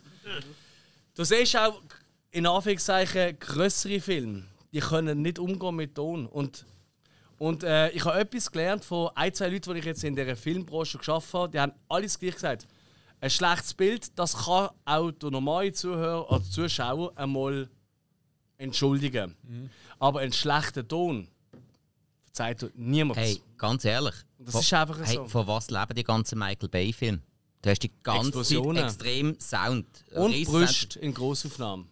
Du 1.14 1.24
siehst 1.24 1.56
auch 1.56 1.80
in 2.30 2.46
Anführungszeichen 2.46 3.38
größere 3.38 4.00
Filme. 4.00 4.44
Die 4.72 4.80
können 4.80 5.22
nicht 5.22 5.38
umgehen 5.38 5.74
mit 5.74 5.94
Ton. 5.94 6.26
Und, 6.26 6.64
und 7.38 7.64
äh, 7.64 7.90
ich 7.90 8.04
habe 8.04 8.20
etwas 8.20 8.50
gelernt 8.50 8.84
von 8.84 9.10
ein, 9.14 9.34
zwei 9.34 9.48
Leuten, 9.48 9.72
die 9.72 9.80
ich 9.80 9.86
jetzt 9.86 10.04
in 10.04 10.14
dieser 10.14 10.36
Filmbranche 10.36 10.98
geschafft 10.98 11.34
habe. 11.34 11.50
Die 11.50 11.58
haben 11.58 11.72
alles 11.88 12.18
gleich 12.18 12.34
gesagt. 12.34 12.68
Ein 13.20 13.30
schlechtes 13.30 13.74
Bild, 13.74 14.18
das 14.18 14.36
kann 14.44 14.70
auch 14.84 15.10
der 15.10 15.30
normale 15.30 15.72
Zuhörer 15.72 16.30
oder 16.30 16.44
Zuschauer 16.44 17.16
einmal 17.16 17.68
entschuldigen. 18.58 19.34
Aber 19.98 20.20
einen 20.20 20.32
schlechten 20.32 20.86
Ton 20.86 21.28
verzeiht 22.24 22.70
niemand. 22.76 23.18
Hey, 23.18 23.40
ganz 23.56 23.84
ehrlich. 23.84 24.14
Das 24.38 24.52
von- 24.52 24.60
ist 24.60 24.72
einfach 24.74 24.98
hey, 25.02 25.16
so. 25.16 25.24
Von 25.26 25.46
was 25.46 25.70
leben 25.70 25.94
die 25.94 26.04
ganzen 26.04 26.38
Michael 26.38 26.68
Bay-Filme? 26.68 27.20
Du 27.62 27.70
hast 27.70 27.82
die 27.82 27.90
ganze 28.02 28.30
Zeit 28.30 28.40
Explosionen. 28.40 28.84
extrem 28.84 29.40
Sound. 29.40 29.86
Und 30.14 30.44
Brüste 30.44 30.98
in 31.00 31.14
Grossaufnahmen. 31.14 31.88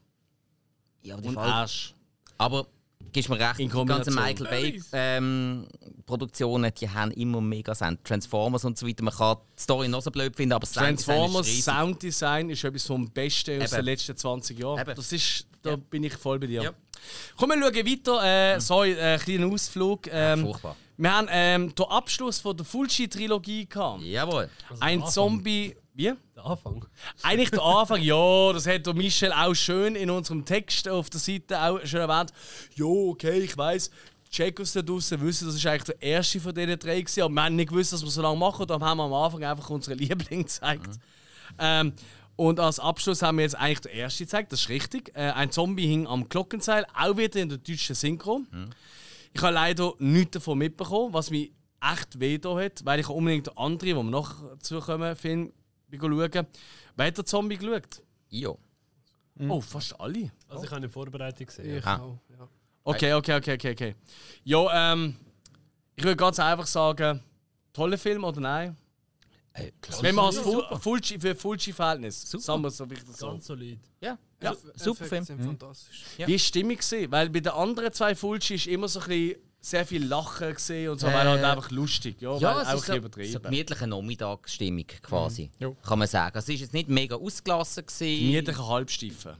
Ja, 1.02 1.14
aber 1.14 1.22
die 1.22 1.28
Und 1.28 1.38
Arsch. 1.38 1.94
Aber 2.36 2.66
gibst 3.14 3.30
mir 3.30 3.38
recht, 3.38 3.60
In 3.60 3.70
die 3.70 3.84
ganzen. 3.86 4.14
Michael 4.14 4.46
Bay 4.46 4.82
ähm, 4.92 5.66
Produktionen, 6.04 6.70
die 6.78 6.88
haben 6.88 7.10
immer 7.12 7.40
mega 7.40 7.74
Sound. 7.74 8.04
Transformers 8.04 8.64
und 8.66 8.76
so 8.76 8.86
weiter. 8.86 9.02
Man 9.02 9.14
kann 9.14 9.38
die 9.56 9.62
Story 9.62 9.88
noch 9.88 10.02
so 10.02 10.10
blöd 10.10 10.36
finden, 10.36 10.52
aber 10.52 10.66
das 10.66 10.74
Sounddesign 10.74 10.94
ist 10.94 11.06
Transformers. 11.06 11.64
Sounddesign 11.64 12.50
ist 12.50 12.64
etwas 12.64 12.86
vom 12.86 13.10
Besten 13.10 13.62
aus 13.62 13.72
Eben. 13.72 13.76
den 13.76 13.84
letzten 13.86 14.16
20 14.16 14.58
Jahren. 14.58 14.80
Eben. 14.80 14.94
Das 14.94 15.12
ist, 15.12 15.46
da 15.62 15.76
bin 15.76 16.04
ich 16.04 16.14
voll 16.14 16.38
bei 16.38 16.46
dir. 16.46 16.62
Ja. 16.62 16.70
Komm, 17.36 17.50
wir 17.50 17.58
schauen 17.58 17.86
weiter. 17.86 18.54
Äh, 18.56 18.60
sorry, 18.60 18.92
äh, 18.92 19.18
kleiner 19.18 19.46
Ausflug. 19.46 20.08
Ähm, 20.10 20.42
furchtbar. 20.42 20.76
Wir 20.96 21.12
haben 21.12 21.28
ähm, 21.30 21.74
den 21.74 21.86
Abschluss 21.86 22.38
von 22.38 22.56
der 22.56 22.64
Fulci-Trilogie 22.64 23.66
gehabt. 23.66 24.02
Jawohl. 24.02 24.48
Ein. 24.80 25.04
Zombie. 25.06 25.74
Wie? 25.94 26.12
Der 26.34 26.44
Anfang. 26.44 26.84
Eigentlich 27.22 27.50
der 27.50 27.62
Anfang, 27.62 28.02
ja, 28.02 28.52
das 28.52 28.66
hat 28.66 28.84
der 28.84 28.94
Michel 28.94 29.32
auch 29.32 29.54
schön 29.54 29.94
in 29.94 30.10
unserem 30.10 30.44
Text 30.44 30.88
auf 30.88 31.08
der 31.08 31.20
Seite 31.20 31.62
auch 31.62 31.80
schön 31.84 32.00
erwähnt. 32.00 32.32
Ja, 32.74 32.84
okay, 32.84 33.38
ich 33.38 33.56
weiß, 33.56 33.90
Checkos 34.28 34.72
da 34.72 34.82
draußen 34.82 35.20
wissen, 35.20 35.46
das 35.46 35.54
ist 35.54 35.64
eigentlich 35.64 35.84
der 35.84 36.02
erste 36.02 36.40
von 36.40 36.52
diesen 36.52 36.78
drei 36.80 37.00
gewesen, 37.00 37.22
aber 37.22 37.32
wir 37.32 37.44
haben 37.44 37.54
nicht 37.54 37.68
gewusst, 37.68 37.92
dass 37.92 38.02
wir 38.02 38.10
so 38.10 38.22
lange 38.22 38.36
machen, 38.36 38.66
darum 38.66 38.82
haben 38.82 38.98
wir 38.98 39.04
am 39.04 39.12
Anfang 39.12 39.44
einfach 39.44 39.70
unsere 39.70 39.94
Lieblinge 39.94 40.42
gezeigt. 40.42 40.98
Ähm, 41.60 41.92
und 42.34 42.58
als 42.58 42.80
Abschluss 42.80 43.22
haben 43.22 43.38
wir 43.38 43.42
jetzt 43.42 43.56
eigentlich 43.56 43.82
den 43.82 43.92
ersten 43.92 44.24
gezeigt, 44.24 44.50
das 44.50 44.62
ist 44.62 44.68
richtig. 44.68 45.12
Äh, 45.14 45.30
ein 45.30 45.52
Zombie 45.52 45.86
hing 45.86 46.08
am 46.08 46.28
Glockenseil, 46.28 46.84
auch 46.92 47.16
wieder 47.16 47.40
in 47.40 47.48
der 47.48 47.58
deutschen 47.58 47.94
Synchro. 47.94 48.40
Ich 49.32 49.40
habe 49.40 49.54
leider 49.54 49.92
nichts 50.00 50.32
davon 50.32 50.58
mitbekommen, 50.58 51.12
was 51.14 51.30
mich 51.30 51.52
echt 51.80 52.18
weh 52.18 52.40
hat, 52.42 52.84
weil 52.84 52.98
ich 52.98 53.08
unbedingt 53.08 53.46
den 53.46 53.56
anderen, 53.56 53.96
wo 53.96 54.02
wir 54.02 54.10
noch 54.10 54.42
dazu 54.50 54.80
kommen, 54.80 55.14
Film 55.14 55.52
schauen. 56.00 56.46
Wer 56.96 57.06
hat 57.06 57.16
der 57.18 57.24
Zombie 57.26 57.56
geschaut? 57.56 58.02
Jo. 58.30 58.58
Oh, 59.48 59.60
fast 59.60 59.98
alle. 60.00 60.30
Also 60.48 60.62
ich 60.64 60.70
habe 60.70 60.76
eine 60.76 60.88
Vorbereitung 60.88 61.46
gesehen. 61.46 61.78
Ich 61.78 61.84
Ah. 61.86 61.96
auch, 61.98 62.18
ja. 62.30 62.48
Okay, 62.84 63.12
okay, 63.14 63.34
okay, 63.36 63.54
okay, 63.54 63.72
okay. 63.72 63.94
Ja, 64.44 64.92
ähm, 64.92 65.16
ich 65.96 66.04
würde 66.04 66.16
ganz 66.16 66.38
einfach 66.38 66.66
sagen, 66.66 67.20
toller 67.72 67.98
Film 67.98 68.22
oder 68.24 68.40
nein? 68.40 68.76
Wenn 70.00 70.14
man 70.16 70.26
als 70.26 70.38
Fu- 70.38 70.62
Fulci, 70.80 71.18
für 71.20 71.34
Fulci-Verhältnis, 71.34 72.22
sagen 72.28 72.62
wir 72.62 72.70
so 72.70 72.90
wichtig 72.90 73.16
so. 73.16 73.28
Ganz 73.28 73.46
solid. 73.46 73.78
Ja, 74.00 74.18
Ja, 74.42 74.54
super 74.74 75.04
Film. 75.04 75.24
sind 75.24 75.40
fantastisch. 75.42 76.04
Ja. 76.18 76.26
Wie 76.26 76.32
war 76.32 76.36
die 76.36 76.38
Stimmung? 76.40 76.76
gewesen? 76.76 77.10
Weil 77.12 77.30
bei 77.30 77.40
den 77.40 77.52
anderen 77.52 77.92
zwei 77.92 78.14
Fulci 78.16 78.54
ist 78.56 78.66
immer 78.66 78.88
so 78.88 78.98
ein 79.00 79.06
bisschen 79.08 79.40
sehr 79.64 79.86
viel 79.86 80.04
Lachen 80.06 80.52
gesehen 80.54 80.90
und 80.90 81.00
so, 81.00 81.06
Äh, 81.06 81.14
weil 81.14 81.26
halt 81.28 81.42
einfach 81.44 81.70
lustig. 81.70 82.16
Ja, 82.20 82.36
Ja, 82.36 82.60
es 82.62 82.68
auch 82.68 82.74
ist 82.74 82.86
so, 82.86 82.92
bisschen 82.92 82.92
so 82.92 82.96
übertrieben. 83.38 83.42
gemütliche 83.42 83.86
Nachmittagsstimmung 83.86 84.86
quasi, 85.02 85.50
Mhm. 85.58 85.76
Kann 85.82 85.98
man 85.98 86.08
sagen. 86.08 86.34
Also, 86.36 86.48
Es 86.52 86.54
ist 86.56 86.60
jetzt 86.60 86.74
nicht 86.74 86.88
mega 86.88 87.16
ausgelassen. 87.16 87.84
Gemütliche 87.98 88.66
Halbstiefen. 88.68 89.32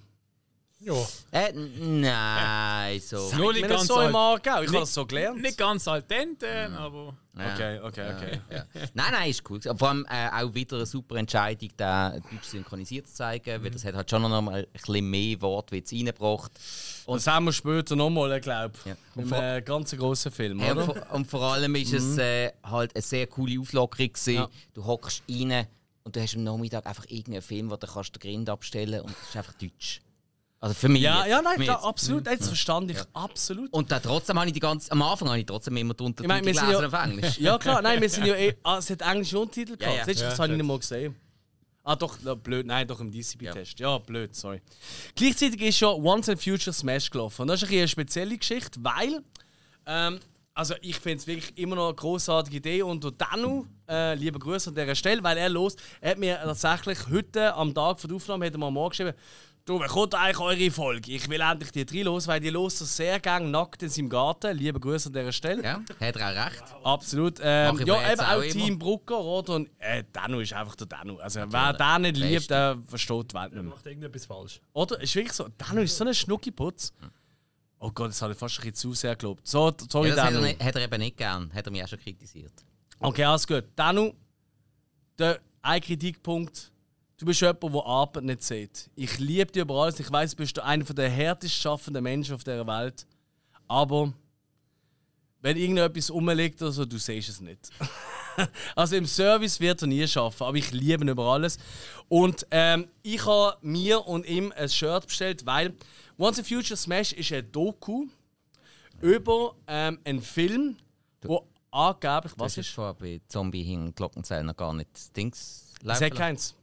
Ja. 0.85 0.95
Äh, 1.31 1.53
nein, 1.55 3.01
so. 3.01 3.31
Nur 3.37 3.53
nicht 3.53 3.65
das 3.65 3.71
ganz 3.71 3.87
so 3.89 4.01
im 4.01 4.15
Aargau, 4.15 4.57
ich 4.57 4.61
nicht- 4.63 4.69
habe 4.69 4.81
das 4.81 4.95
so 4.95 5.07
gelernt. 5.07 5.41
Nicht 5.41 5.57
ganz 5.59 5.89
al 5.89 6.03
dente, 6.03 6.71
aber. 6.77 7.15
Ja. 7.37 7.53
Okay, 7.55 7.81
okay, 7.81 8.15
okay. 8.15 8.41
Ja, 8.51 8.57
ja. 8.57 8.65
Nein, 8.95 9.07
nein, 9.13 9.31
ist 9.31 9.43
cool. 9.51 9.61
Vor 9.61 9.89
allem 9.89 10.07
äh, 10.09 10.29
auch 10.31 10.55
wieder 10.55 10.77
eine 10.77 10.87
super 10.87 11.17
Entscheidung, 11.17 11.69
den 11.77 12.23
deutsch 12.31 12.45
synchronisiert 12.49 13.09
zu 13.09 13.15
zeigen, 13.15 13.59
Mhm. 13.61 13.65
weil 13.65 13.71
das 13.73 13.85
hat 13.85 13.95
halt 13.95 14.09
schon 14.11 14.23
noch 14.23 14.41
mal 14.43 14.55
ein 14.55 14.67
bisschen 14.73 15.11
mehr 15.11 15.41
Wortwitz 15.41 15.93
reingebracht. 15.93 16.53
Und 17.07 17.17
das 17.17 17.27
haben 17.27 17.47
wir 17.47 17.53
später 17.53 17.97
nochmal, 17.97 18.37
ich 18.37 18.43
glaube. 18.43 18.75
Ja. 18.85 18.95
Mit 19.15 19.25
Und 19.25 19.29
vor- 19.31 19.39
einem 19.39 19.65
ganz 19.65 19.91
grossen 19.97 20.31
Film, 20.33 20.61
Ja, 20.61 20.73
oder? 20.73 20.83
und, 20.83 20.85
vor, 20.95 21.07
und 21.13 21.27
vor 21.31 21.43
allem 21.55 21.75
ist 21.75 21.93
es 21.93 22.05
Mhm. 22.15 22.19
äh, 22.21 22.53
halt 22.63 22.95
eine 22.95 23.03
sehr 23.03 23.27
coole 23.27 23.59
Auflockerung 23.61 24.13
gewesen. 24.13 24.35
Ja. 24.35 24.49
Du 24.75 24.85
hockst 24.85 25.23
rein 25.29 25.67
und 26.05 26.15
du 26.15 26.21
hast 26.23 26.37
am 26.37 26.45
Nachmittag 26.45 26.87
einfach 26.87 27.05
irgendeinen 27.09 27.43
Film, 27.43 27.69
wo 27.71 27.77
du 27.77 27.87
kannst 27.87 28.15
den 28.15 28.21
Grind 28.21 28.49
abstellen 28.49 29.01
und 29.01 29.11
es 29.11 29.29
ist 29.31 29.37
einfach 29.37 29.55
deutsch. 29.55 30.01
Also 30.65 30.75
für 30.77 30.89
mich. 30.89 31.03
Ja, 31.03 31.27
ja, 31.27 31.43
nein, 31.43 31.61
klar, 31.61 31.85
absolut. 31.85 32.27
Jetzt 32.27 32.41
Ja. 32.43 32.47
verstand 32.49 32.91
ich 32.91 32.97
Ja. 32.97 33.05
absolut. 33.13 33.71
Und 33.71 33.93
dann 33.93 34.03
trotzdem 34.03 34.39
habe 34.39 34.47
ich 34.47 34.55
die 34.55 34.61
ganze, 34.61 34.91
am 34.93 35.03
Anfang 35.03 35.29
habe 35.29 35.39
ich 35.39 35.45
trotzdem 35.45 35.77
immer 35.77 35.93
die 35.93 36.03
Ich 36.03 36.07
Untertitel 36.07 36.29
meine, 36.29 36.47
wir 36.47 36.55
sind 36.55 36.63
gelesen 36.69 36.81
ja, 36.83 36.89
auf 36.99 37.05
Englisch. 37.07 37.39
ja 37.39 37.59
klar, 37.59 37.83
nein, 37.83 38.01
wir 38.01 38.09
sind 38.09 38.25
ja 38.25 38.35
eh. 38.35 38.55
Ah, 38.63 38.79
es 38.79 38.89
hat 38.89 39.03
englische 39.03 39.39
Untertitel 39.39 39.73
Ja, 39.73 39.77
gehabt. 39.77 39.97
ja. 39.99 40.07
Das, 40.07 40.21
Ja, 40.23 40.31
das 40.31 40.39
habe 40.39 40.53
ich 40.53 40.57
nicht 40.57 40.67
mal 40.67 40.79
gesehen. 40.79 41.15
Ah, 41.83 41.97
doch, 41.97 42.17
blöd, 42.37 42.65
nein, 42.67 42.89
doch 42.89 42.99
im 43.01 43.11
DCP-Test. 43.13 43.79
Ja. 43.79 43.99
blöd, 43.99 44.35
sorry. 44.35 44.63
Gleichzeitig 45.15 45.61
ist 45.61 45.77
schon 45.77 46.03
Once 46.03 46.31
and 46.31 46.43
Future 46.43 46.73
Smash 46.73 47.11
gelaufen. 47.11 47.43
Und 47.43 47.49
das 47.49 47.63
ist 47.63 47.69
ein 47.71 47.77
eine 47.77 47.89
spezielle 47.89 48.39
Geschichte, 48.39 48.81
weil 48.83 49.23
ähm, 49.85 50.19
also 50.55 50.75
ich 50.81 50.97
finde 50.99 51.19
es 51.19 51.27
wirklich 51.27 51.59
immer 51.59 51.77
noch 51.77 51.89
eine 51.89 51.95
großartige 51.95 52.57
Idee 52.57 52.83
und 52.83 53.05
Danu, 53.21 53.67
äh, 53.87 54.15
liebe 54.15 54.39
Grüße 54.39 54.71
an 54.71 54.77
dieser 54.77 54.95
Stelle, 54.95 55.23
weil 55.23 55.37
er 55.37 55.51
los, 55.51 55.77
er 56.01 56.13
hat 56.13 56.19
mir 56.19 56.37
tatsächlich 56.43 56.99
heute 57.11 57.53
am 57.55 57.75
Tag 57.75 58.01
von 58.01 58.09
der 58.09 58.17
Aufnahme 58.17 58.47
hat 58.47 58.55
er 58.55 58.59
mir 58.59 58.71
morgen 58.71 58.89
geschrieben, 58.91 59.13
du, 59.65 59.81
wann 59.81 59.89
kommt 59.89 60.15
eigentlich 60.15 60.39
eure 60.39 60.71
Folge? 60.71 61.13
Ich 61.13 61.29
will 61.29 61.41
endlich 61.41 61.71
die 61.73 61.85
drei 61.85 62.03
los, 62.03 62.27
weil 62.27 62.41
die 62.41 62.51
los 62.51 62.79
so 62.79 62.85
sehr 62.85 63.21
gerne 63.21 63.49
nackt 63.49 63.83
in 63.83 63.89
seinem 63.89 64.09
Garten. 64.09 64.57
Liebe 64.57 64.79
Grüße 64.79 65.09
an 65.09 65.13
dieser 65.13 65.33
Stelle. 65.33 65.63
Ja, 65.63 65.81
hat 66.01 66.17
er 66.17 66.31
auch 66.31 66.47
recht. 66.47 66.63
Absolut. 66.83 67.39
Ähm, 67.43 67.79
ja, 67.85 68.13
eben 68.13 68.21
auch 68.21 68.35
auch. 68.35 68.43
Team 68.43 68.79
Brucker, 68.79 69.21
oder? 69.21 69.55
Und 69.55 69.71
äh, 69.79 70.05
Danu 70.13 70.41
ist 70.41 70.53
einfach 70.53 70.77
der 70.77 70.87
Danu. 70.87 71.19
Also 71.19 71.41
wer 71.49 71.73
den 71.73 72.03
nicht 72.03 72.17
liebt, 72.17 72.51
der 72.51 72.79
versteht 72.87 73.31
die 73.33 73.35
Welt 73.35 73.53
nicht 73.53 73.63
mehr. 73.63 73.73
Macht 73.75 73.87
irgendetwas 73.87 74.27
falsch. 74.27 74.61
Oder? 74.73 75.01
Ist 75.01 75.15
wirklich 75.15 75.33
so. 75.33 75.49
Danu 75.57 75.83
ist 75.83 75.97
so 75.97 76.05
ein 76.05 76.15
Schnuckiputz. 76.15 76.93
Oh 77.79 77.91
Gott, 77.91 78.11
das 78.11 78.23
habe 78.23 78.33
ich 78.33 78.39
fast 78.39 78.59
ein 78.59 78.63
bisschen 78.63 78.75
zu 78.75 78.95
sehr 78.95 79.15
gelobt. 79.17 79.47
So, 79.47 79.73
sorry, 79.91 80.09
ja, 80.09 80.15
das 80.15 80.25
hat 80.25 80.33
er, 80.33 80.41
Danu. 80.41 80.47
nicht, 80.47 80.65
hat 80.65 80.77
er 80.77 80.83
eben 80.83 81.01
nicht 81.01 81.17
gern. 81.17 81.53
Hat 81.53 81.67
er 81.67 81.71
mich 81.71 81.85
auch 81.85 81.89
schon 81.89 81.99
kritisiert. 82.01 82.53
Okay, 82.99 83.25
alles 83.25 83.47
gut. 83.47 83.65
Danu, 83.77 84.13
der 85.19 85.41
ein 85.61 85.81
Kritikpunkt. 85.81 86.73
Du 87.17 87.27
bist 87.27 87.41
jemand, 87.41 87.63
der 87.63 87.87
Arbeit 87.87 88.25
nicht 88.25 88.43
sieht. 88.43 88.91
Ich 88.97 89.19
liebe 89.19 89.47
dich 89.51 89.63
über 89.63 89.75
alles. 89.75 90.01
Ich 90.01 90.11
weiß, 90.11 90.33
du 90.33 90.37
bist 90.39 90.59
einer 90.59 90.85
der 90.85 91.09
härtest 91.09 91.55
schaffenden 91.55 92.03
Menschen 92.03 92.35
auf 92.35 92.43
dieser 92.43 92.67
Welt. 92.67 93.07
Aber 93.69 94.13
wenn 95.41 95.57
irgendetwas 95.57 96.11
rumliegt 96.11 96.61
oder 96.61 96.73
so, 96.73 96.85
du 96.85 96.99
siehst 96.99 97.29
es 97.29 97.41
nicht. 97.41 97.71
also 98.75 98.97
im 98.97 99.07
Service 99.07 99.61
wird 99.61 99.83
er 99.83 99.87
nie 99.89 100.07
schaffen, 100.09 100.43
aber 100.45 100.57
ich 100.57 100.73
liebe 100.73 101.05
ihn 101.05 101.09
über 101.09 101.25
alles. 101.25 101.59
Und 102.09 102.47
ähm, 102.51 102.89
ich 103.03 103.25
habe 103.27 103.59
mir 103.63 104.07
und 104.07 104.27
ihm 104.27 104.53
ein 104.57 104.69
Shirt 104.69 105.07
bestellt, 105.07 105.47
weil 105.47 105.75
Once 106.19 106.41
a 106.41 106.43
Future 106.43 106.77
Smash 106.77 107.13
ist 107.13 107.33
ein 107.33 107.51
Doku 107.53 108.07
über 109.01 109.55
ähm, 109.67 109.99
einen 110.05 110.23
Film, 110.23 110.77
wo 111.23 111.47
angeblich 111.71 112.33
Was 112.33 112.41
was 112.41 112.59
ist 112.59 112.67
ist. 112.69 112.75
vorher 112.75 112.95
bei 112.95 113.21
Zombie 113.29 113.63
hin 113.63 113.95
Glockenzähler 113.95 114.45
noch 114.45 114.57
gar 114.57 114.73
nicht 114.73 114.89
das 114.95 115.13
Dings 115.13 115.75
Es 115.85 116.01
hat 116.01 116.15
keins. 116.15 116.55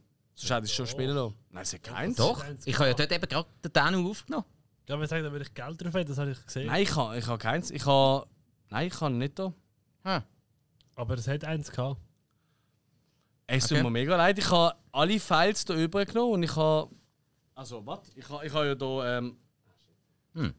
Sonst 0.42 0.50
hätte 0.50 0.64
ich 0.66 0.70
es 0.72 0.76
schon 0.76 0.86
spielen 0.88 1.14
lassen. 1.14 1.34
Nein, 1.50 1.62
es 1.62 1.72
hat 1.72 1.82
keins. 1.84 2.16
Doch, 2.16 2.44
ich 2.64 2.76
habe 2.78 2.88
ja 2.88 2.94
dort 2.94 3.12
eben 3.12 3.28
gerade 3.28 3.48
den 3.64 3.72
Danu 3.72 4.10
aufgenommen. 4.10 4.44
Ja, 4.88 4.98
wenn 4.98 5.06
sagen, 5.06 5.22
da 5.22 5.30
würde 5.30 5.44
ich 5.44 5.54
Geld 5.54 5.80
drauf 5.80 5.94
haben, 5.94 6.06
das 6.06 6.18
habe 6.18 6.32
ich 6.32 6.44
gesehen. 6.44 6.66
Nein, 6.66 6.82
ich 6.82 6.96
habe 6.96 7.16
ich 7.16 7.26
ha 7.26 7.36
keins. 7.36 7.70
Ich 7.70 7.86
habe. 7.86 8.26
Nein, 8.70 8.88
ich 8.88 9.00
habe 9.00 9.14
nicht 9.14 9.38
da. 9.38 9.52
Aber 10.96 11.14
es 11.14 11.28
hat 11.28 11.44
eins 11.44 11.70
gehabt. 11.70 12.00
Es 13.46 13.64
tut 13.68 13.72
Okay. 13.78 13.82
mir 13.84 13.90
mega 13.90 14.16
leid. 14.16 14.38
Ich 14.38 14.50
habe 14.50 14.74
alle 14.90 15.20
Files 15.20 15.64
da 15.64 15.74
übergenommen 15.74 16.32
und 16.34 16.42
ich 16.42 16.56
habe. 16.56 16.90
Also, 17.54 17.86
was? 17.86 18.00
Ich 18.16 18.28
habe 18.28 18.44
ich 18.46 18.52
ha 18.52 18.64
ja 18.64 18.74
da. 18.74 19.18
Ähm, 19.18 19.36
Hm. 20.34 20.54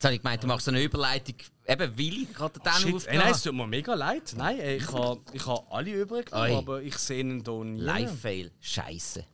Jetzt 0.00 0.04
habe 0.04 0.14
ich 0.14 0.22
gemeint, 0.22 0.42
du 0.44 0.46
machst 0.46 0.68
eine 0.68 0.80
Überleitung, 0.80 1.34
eben 1.66 1.98
weil 1.98 2.22
ich 2.22 2.32
gerade 2.32 2.60
den 2.60 2.72
shit. 2.72 2.94
Aufgenommen 2.94 3.24
nein, 3.24 3.32
es 3.34 3.42
tut 3.42 3.54
mir 3.54 3.66
mega 3.66 3.94
leid. 3.94 4.34
Nein, 4.36 4.60
ey, 4.60 4.76
ich 4.76 4.92
habe 4.92 5.20
ich 5.32 5.44
ha 5.44 5.60
alle 5.70 6.06
Oi. 6.06 6.54
aber 6.56 6.82
ich 6.82 6.96
sehe 6.96 7.18
ihn 7.20 7.42
hier 7.44 7.64
nie. 7.64 7.80
Live-Fail. 7.80 8.52
Scheiße. 8.60 9.24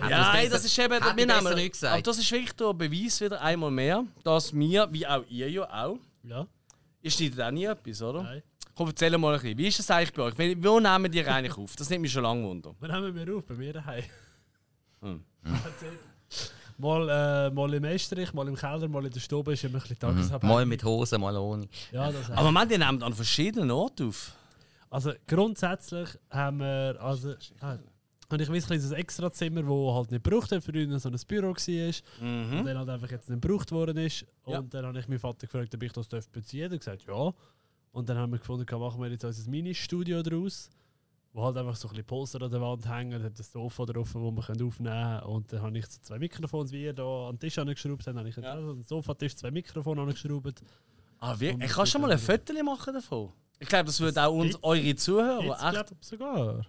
Ja, 0.00 0.08
nein, 0.08 0.48
das 0.50 0.64
ist 0.64 0.78
eben. 0.78 0.98
Wir 0.98 1.26
nehmen- 1.26 1.54
nicht 1.54 1.72
gesagt. 1.72 1.92
Aber 1.92 2.02
das 2.02 2.18
ist 2.18 2.32
wirklich 2.32 2.52
der 2.54 2.72
Beweis 2.72 3.20
wieder 3.20 3.38
einmal 3.42 3.70
mehr, 3.70 4.02
dass 4.24 4.54
wir, 4.54 4.88
wie 4.90 5.06
auch 5.06 5.24
ihr 5.28 5.50
ja 5.50 5.84
auch, 5.84 5.98
Ja. 6.22 6.46
ihr 7.02 7.10
schneidet 7.10 7.40
auch 7.42 7.50
nie 7.50 7.64
etwas, 7.66 8.00
oder? 8.00 8.22
Nein. 8.22 8.42
Komm, 8.74 8.88
erzähl 8.88 9.18
mal 9.18 9.34
ein 9.34 9.40
bisschen. 9.42 9.58
Wie 9.58 9.68
ist 9.68 9.78
das 9.78 9.90
eigentlich 9.90 10.14
bei 10.14 10.22
euch? 10.22 10.34
Wo 10.64 10.80
nehmen 10.80 11.12
die 11.12 11.22
eigentlich 11.22 11.58
auf? 11.58 11.76
Das 11.76 11.90
nimmt 11.90 12.00
mich 12.02 12.12
schon 12.12 12.22
lange 12.22 12.42
wunder. 12.42 12.74
Wir 12.80 12.88
nehmen 12.88 13.14
wir 13.14 13.36
auf, 13.36 13.44
bei 13.44 13.54
mir 13.54 13.74
daheim. 13.74 14.04
Hm. 15.02 15.22
mal, 16.82 17.08
äh, 17.08 17.50
mal 17.54 17.72
im 17.72 17.84
Estrich, 17.84 18.32
mal 18.34 18.46
im 18.48 18.56
Keller, 18.56 18.88
mal 18.88 19.04
in 19.06 19.12
der 19.12 19.20
Stube 19.20 19.52
ist 19.54 19.64
immer 19.64 19.78
ein 19.82 19.88
bisschen. 19.88 20.38
Mhm. 20.42 20.48
Mal 20.48 20.66
mit 20.66 20.84
Hose, 20.84 21.16
mal 21.18 21.36
ohne. 21.36 21.66
Ja, 21.92 22.10
das 22.10 22.30
Aber 22.30 22.50
man, 22.50 22.68
die 22.68 22.76
nehmen 22.76 23.02
an 23.02 23.14
verschiedenen 23.14 23.70
Orten 23.70 24.08
auf. 24.08 24.32
Also 24.90 25.12
grundsätzlich 25.26 26.08
haben 26.30 26.58
wir. 26.58 26.96
Also, 27.00 27.34
ah, 27.60 27.78
und 28.28 28.40
ich 28.40 28.48
weiß 28.48 28.64
ein 28.64 28.66
kleines 28.66 28.90
Extrazimmer, 28.92 29.62
das 29.62 29.94
halt 29.94 30.10
nicht 30.10 30.24
gebraucht 30.24 30.52
hat, 30.52 30.64
für 30.64 30.72
uns 30.72 31.02
so 31.02 31.08
ein 31.10 31.16
Büro 31.28 31.48
war. 31.54 31.92
Mhm. 32.20 32.58
Und 32.58 32.64
dann 32.66 32.78
halt 32.78 32.88
einfach 32.88 33.10
jetzt 33.10 33.28
nicht 33.30 33.42
gebraucht 33.42 33.70
worden 33.72 33.96
ist. 33.98 34.26
Und 34.44 34.52
Ja. 34.52 34.62
dann 34.62 34.86
habe 34.86 34.98
ich 34.98 35.08
meinen 35.08 35.18
Vater 35.18 35.46
gefragt, 35.46 35.74
ob 35.74 35.82
ich 35.82 35.92
das 35.92 36.08
beziehen 36.28 36.70
darf. 36.70 36.86
Er 36.86 36.92
hat 36.92 37.00
gesagt, 37.00 37.04
ja. 37.06 37.32
Und 37.92 38.08
dann 38.08 38.16
haben 38.16 38.32
wir 38.32 38.38
gefunden, 38.38 38.66
machen 38.78 39.00
wir 39.02 39.10
jetzt 39.10 39.24
unser 39.24 39.50
Mini-Studio 39.50 40.22
daraus. 40.22 40.70
Wo 41.34 41.44
halt 41.44 41.56
einfach 41.56 41.76
so 41.76 41.88
ein 41.88 41.90
bisschen 41.90 42.04
Poster 42.06 42.42
an 42.42 42.50
der 42.50 42.60
Wand 42.60 42.86
hängen, 42.86 43.22
hat 43.22 43.38
ein 43.38 43.42
Sofa 43.42 43.86
drauf, 43.86 44.14
wo 44.14 44.30
können 44.32 44.62
aufnehmen 44.62 45.18
können. 45.18 45.22
Und 45.22 45.52
dann 45.52 45.62
habe 45.62 45.78
ich 45.78 45.86
so 45.86 46.00
zwei 46.02 46.18
Mikrofons, 46.18 46.72
wie 46.72 46.84
ihr 46.84 46.92
da 46.92 47.28
an 47.28 47.36
den 47.36 47.40
Tisch 47.40 47.58
angeschraubt 47.58 48.06
habt, 48.06 48.18
habe 48.18 48.28
ich 48.28 48.36
ja. 48.36 48.52
an 48.52 48.66
den 48.66 48.82
Sofatisch 48.82 49.34
zwei 49.36 49.50
Mikrofone 49.50 50.02
angeschraubt. 50.02 50.62
Ah? 51.20 51.32
Und 51.32 51.62
Ich 51.62 51.70
kann 51.70 51.86
schon 51.86 52.02
mal 52.02 52.12
ein 52.12 52.18
Foto 52.18 52.52
machen 52.62 52.92
davon. 52.92 53.32
Ich 53.58 53.68
glaube, 53.68 53.84
das 53.84 54.00
würde 54.00 54.22
auch 54.22 54.34
uns, 54.34 54.58
eure 54.62 54.94
Zuhörer 54.96 55.52
echt. 55.52 55.72
glaub, 55.72 56.04
sogar. 56.04 56.66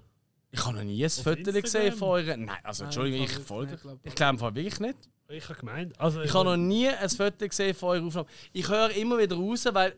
Ich 0.52 0.64
habe 0.64 0.78
noch 0.78 0.84
nie 0.84 1.04
ein 1.04 1.10
Foto 1.10 1.52
gesehen 1.52 1.94
von 1.94 2.10
euren. 2.10 2.46
Nein, 2.46 2.58
also 2.64 2.84
Entschuldigung, 2.84 3.26
ich 3.26 3.32
folge. 3.32 3.76
glaub 3.76 4.00
ich. 4.04 4.10
Ich 4.10 4.16
glaube 4.16 4.38
Fall 4.38 4.56
wirklich 4.56 4.80
nicht. 4.80 4.98
Ich 5.30 5.50
habe 5.50 5.60
gemeint. 5.60 6.00
Also, 6.00 6.22
Ich 6.22 6.32
habe 6.32 6.46
noch 6.46 6.58
nie 6.58 6.88
ein 6.88 7.10
Foto 7.10 7.48
gesehen 7.48 7.74
von 7.74 7.90
eurer 7.90 8.06
Aufnahme. 8.06 8.28
Ich 8.52 8.70
höre 8.70 8.92
immer 8.92 9.18
wieder 9.18 9.36
raus, 9.36 9.68
weil 9.72 9.96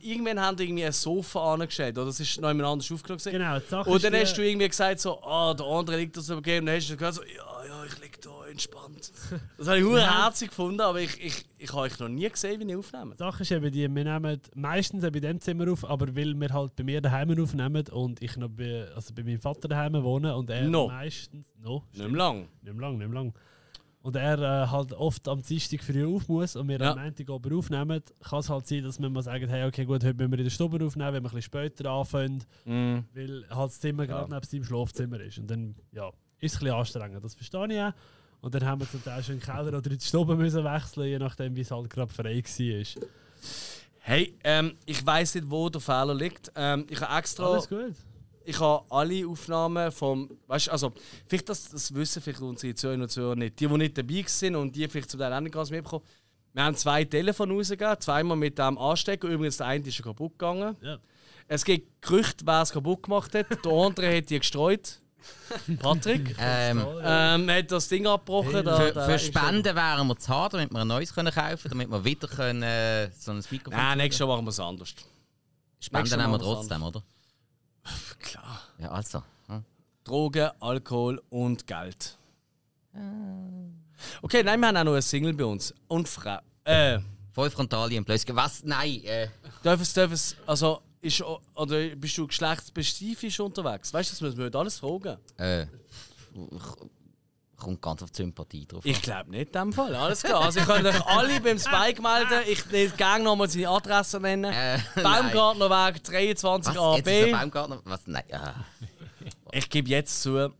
irgendwann 0.00 0.40
haben 0.40 0.56
die 0.56 0.64
irgendwie 0.64 0.84
ein 0.84 0.92
Sofa 0.92 1.54
angestellt 1.54 1.96
oder 1.98 2.06
das 2.06 2.20
ist 2.20 2.40
noch 2.40 2.48
jemand 2.48 2.68
anders 2.68 2.90
aufgenommen. 2.92 3.22
Genau, 3.24 3.58
die 3.58 3.66
Sache 3.66 3.90
Und 3.90 4.04
dann 4.04 4.14
hast 4.14 4.34
du 4.34 4.42
irgendwie 4.42 4.68
gesagt, 4.68 5.00
so, 5.00 5.22
ah, 5.22 5.54
der 5.54 5.66
andere 5.66 5.96
liegt 5.98 6.16
da 6.16 6.20
so 6.20 6.36
gegeben. 6.36 6.60
Und 6.60 6.66
dann 6.66 6.76
hast 6.76 6.90
du 6.90 6.96
gehört, 6.96 7.14
so, 7.14 7.22
ja, 7.22 7.66
ja, 7.68 7.84
ich 7.84 7.98
liege 8.02 8.18
da 8.20 8.30
entspannt. 8.50 9.12
Das 9.58 9.68
habe 9.68 9.78
ich 9.78 9.84
Nein. 9.84 10.22
herzig 10.22 10.48
gefunden, 10.48 10.80
aber 10.80 11.00
ich, 11.00 11.22
ich, 11.24 11.44
ich 11.58 11.68
habe 11.72 11.82
euch 11.82 11.98
noch 12.00 12.08
nie 12.08 12.28
gesehen, 12.28 12.60
wie 12.60 12.70
ihr 12.70 12.78
aufnehmt. 12.78 13.14
Die 13.14 13.18
Sache 13.18 13.42
ist 13.42 13.52
eben 13.52 13.70
die, 13.70 13.88
wir 13.94 14.04
nehmen 14.04 14.40
meistens 14.54 15.04
eben 15.04 15.16
in 15.16 15.22
dem 15.22 15.40
Zimmer 15.40 15.70
auf, 15.70 15.88
aber 15.88 16.14
weil 16.16 16.34
wir 16.34 16.48
halt 16.50 16.74
bei 16.76 16.82
mir 16.84 17.00
daheim 17.00 17.30
aufnehmen 17.40 17.84
und 17.90 18.20
ich 18.22 18.36
noch 18.36 18.48
bei, 18.48 18.86
also 18.94 19.14
bei 19.14 19.22
meinem 19.22 19.38
Vater 19.40 19.68
daheim 19.68 20.02
wohne 20.02 20.34
und 20.36 20.50
er 20.50 20.62
No. 20.68 20.88
meistens... 20.88 21.52
No. 21.62 21.84
Nicht 21.92 22.08
mehr 22.08 22.18
lang. 22.18 22.48
Nicht 22.62 22.74
mehr 22.74 22.80
lang, 22.88 22.98
nicht 22.98 23.08
mehr 23.08 23.22
lang. 23.22 23.34
Und 24.02 24.16
er 24.16 24.38
äh, 24.38 24.66
halt 24.66 24.92
oft 24.94 25.28
am 25.28 25.42
Dienstag 25.42 25.80
früh 25.82 26.04
auf 26.04 26.26
muss 26.28 26.56
und 26.56 26.66
wir 26.68 26.80
Ja. 26.80 26.92
am 26.92 27.02
Montag 27.04 27.30
aber 27.30 27.56
aufnehmen, 27.56 28.02
kann 28.20 28.40
es 28.40 28.50
halt 28.50 28.66
sein, 28.66 28.82
dass 28.82 29.00
wir 29.00 29.08
mal 29.08 29.22
sagen, 29.22 29.48
hey, 29.48 29.64
okay, 29.66 29.84
gut, 29.84 30.02
heute 30.02 30.14
müssen 30.14 30.32
wir 30.32 30.38
in 30.38 30.44
der 30.44 30.50
Stube 30.50 30.84
aufnehmen, 30.84 31.14
wenn 31.14 31.22
wir 31.22 31.30
ein 31.30 31.34
bisschen 31.36 31.42
später 31.42 31.88
anfangen, 31.90 32.42
Mhm. 32.64 33.04
weil 33.14 33.44
halt 33.48 33.70
das 33.70 33.78
Zimmer 33.80 34.06
gerade 34.08 34.28
neben 34.32 34.44
seinem 34.44 34.64
Schlafzimmer 34.64 35.20
ist. 35.20 35.38
Und 35.38 35.48
dann, 35.48 35.76
ja, 35.92 36.08
ist 36.40 36.54
es 36.54 36.56
ein 36.56 36.64
bisschen 36.64 36.74
anstrengend, 36.76 37.24
das 37.24 37.34
verstehe 37.36 37.66
ich 37.72 37.80
auch. 37.80 37.92
Und 38.40 38.52
dann 38.56 38.64
haben 38.66 38.80
wir 38.80 38.90
zum 38.90 39.04
Teil 39.04 39.22
schon 39.22 39.34
in 39.34 39.40
den 39.40 39.46
Keller 39.46 39.78
oder 39.78 39.88
in 39.90 39.98
die 39.98 40.04
Stube 40.04 40.34
müssen 40.34 40.64
wechseln, 40.64 41.06
je 41.06 41.18
nachdem, 41.20 41.54
wie 41.54 41.60
es 41.60 41.70
halt 41.70 41.88
gerade 41.88 42.12
frei 42.12 42.42
war. 42.42 43.02
Hey, 44.00 44.36
ähm, 44.42 44.74
ich 44.84 45.06
weiß 45.06 45.36
nicht, 45.36 45.48
wo 45.48 45.68
der 45.68 45.80
Fehler 45.80 46.12
liegt. 46.14 46.50
Ähm, 46.56 46.86
ich 46.90 47.00
habe 47.00 47.16
extra. 47.18 47.52
Alles 47.52 47.68
gut. 47.68 47.94
Ich 48.44 48.58
habe 48.60 48.84
alle 48.90 49.26
Aufnahmen 49.28 49.90
vom. 49.92 50.30
Weißt 50.46 50.68
du, 50.68 50.70
also, 50.72 50.92
vielleicht 51.26 51.48
das, 51.48 51.70
das 51.70 51.94
wissen 51.94 52.22
vielleicht 52.22 52.40
unsere 52.40 52.74
Zuhörer 52.74 53.02
und 53.02 53.10
Zuhörer 53.10 53.36
nicht. 53.36 53.58
Die, 53.60 53.66
die 53.66 53.76
nicht 53.76 53.96
dabei 53.98 54.24
sind 54.26 54.56
und 54.56 54.74
die 54.74 54.88
vielleicht 54.88 55.10
zum 55.10 55.20
Teil 55.20 55.32
auch 55.32 55.40
nicht 55.40 55.52
ganz 55.54 55.70
mitbekommen. 55.70 56.04
Wir 56.54 56.64
haben 56.64 56.76
zwei 56.76 57.04
Telefone 57.04 57.54
rausgegeben, 57.54 58.00
zweimal 58.00 58.36
mit 58.36 58.58
dem 58.58 58.76
Anstecker. 58.76 59.28
Übrigens, 59.28 59.56
der 59.56 59.66
eine 59.68 59.86
ist 59.86 59.94
schon 59.94 60.04
kaputt 60.04 60.32
gegangen. 60.38 60.76
Ja. 60.82 60.98
Es 61.48 61.64
gibt 61.64 62.02
Gerüchte, 62.02 62.46
wer 62.46 62.62
es 62.62 62.72
kaputt 62.72 63.02
gemacht 63.04 63.34
hat. 63.34 63.46
Der 63.64 63.72
andere 63.72 64.16
hat 64.16 64.28
die 64.30 64.38
gestreut. 64.38 65.00
Patrick. 65.80 66.34
Ähm, 66.38 66.84
ähm, 67.02 67.48
hat 67.50 67.70
das 67.70 67.88
Ding 67.88 68.06
abgebrochen. 68.06 68.64
da- 68.64 68.76
für, 68.76 68.92
da 68.92 69.06
für 69.06 69.18
Spenden 69.18 69.76
wären 69.76 70.06
wir 70.08 70.16
zu 70.18 70.28
hart, 70.28 70.54
damit 70.54 70.72
wir 70.72 70.80
ein 70.80 70.88
neues 70.88 71.14
können 71.14 71.32
kaufen 71.32 71.70
können, 71.70 71.70
damit 71.70 71.90
wir 71.90 72.04
wieder 72.04 72.28
können, 72.28 72.62
äh, 72.62 73.10
so 73.12 73.30
ein 73.32 73.42
Mikrofon 73.50 73.78
Nein, 73.78 73.98
nächstes 73.98 74.18
Jahr 74.18 74.28
machen 74.28 74.44
wir 74.44 74.50
es 74.50 74.60
anders. 74.60 74.94
Spenden 75.80 76.18
nehmen 76.18 76.32
wir 76.32 76.38
trotzdem, 76.38 76.82
oder? 76.82 77.02
Klar. 78.18 78.60
Ja, 78.78 78.90
also. 78.90 79.22
Hm. 79.48 79.64
Drogen, 80.04 80.50
Alkohol 80.60 81.22
und 81.30 81.66
Geld. 81.66 82.18
Okay, 84.20 84.42
nein, 84.42 84.60
wir 84.60 84.68
haben 84.68 84.76
auch 84.76 84.84
noch 84.84 84.92
eine 84.92 85.02
Single 85.02 85.32
bei 85.32 85.44
uns. 85.44 85.74
Und 85.88 86.08
Frau. 86.08 86.38
Äh. 86.64 86.98
Voll 87.32 87.50
Frontalien 87.50 88.04
plötzlich. 88.04 88.36
Was? 88.36 88.62
Nein. 88.62 89.02
Äh. 89.04 89.28
Darf 89.62 89.80
es, 89.80 89.92
darf 89.94 90.12
es, 90.12 90.36
also, 90.46 90.82
ist, 91.00 91.22
oder 91.22 91.96
bist 91.96 92.18
du 92.18 92.26
geschlechtsspezifisch 92.26 93.40
unterwegs? 93.40 93.92
Weißt 93.92 94.10
du, 94.10 94.12
das 94.14 94.20
müssen 94.20 94.38
wir 94.38 94.46
heute 94.46 94.58
alles 94.58 94.78
fragen. 94.78 95.16
Äh. 95.38 95.66
Kommt 97.62 97.80
ganz 97.82 98.02
auf 98.02 98.10
die 98.10 98.16
Sympathie 98.16 98.66
drauf. 98.66 98.84
Ich 98.84 99.00
glaube 99.00 99.30
nicht 99.30 99.46
in 99.46 99.52
dem 99.52 99.72
Fall. 99.72 99.94
Alles 99.94 100.22
klar. 100.22 100.42
Also, 100.42 100.60
ich 100.60 100.66
könnt 100.66 100.84
euch 100.84 101.06
alle 101.06 101.40
beim 101.40 101.58
Spike 101.58 102.02
melden. 102.02 102.42
Ich 102.48 102.96
gerne 102.96 103.24
nochmal 103.24 103.48
seine 103.48 103.68
Adresse 103.68 104.18
nennen. 104.20 104.52
Baumgartnerweg 105.02 106.02
23 106.02 106.74
Äh, 106.74 106.78
Was? 106.78 106.96
Jetzt 106.98 107.08
AB. 107.08 107.32
Baumgartner. 107.32 107.80
Was? 107.84 108.00
Nein. 108.06 108.24
Ah. 108.32 108.54
Ich 109.54 109.68
gebe 109.68 109.88
jetzt 109.90 110.22
zu, 110.22 110.50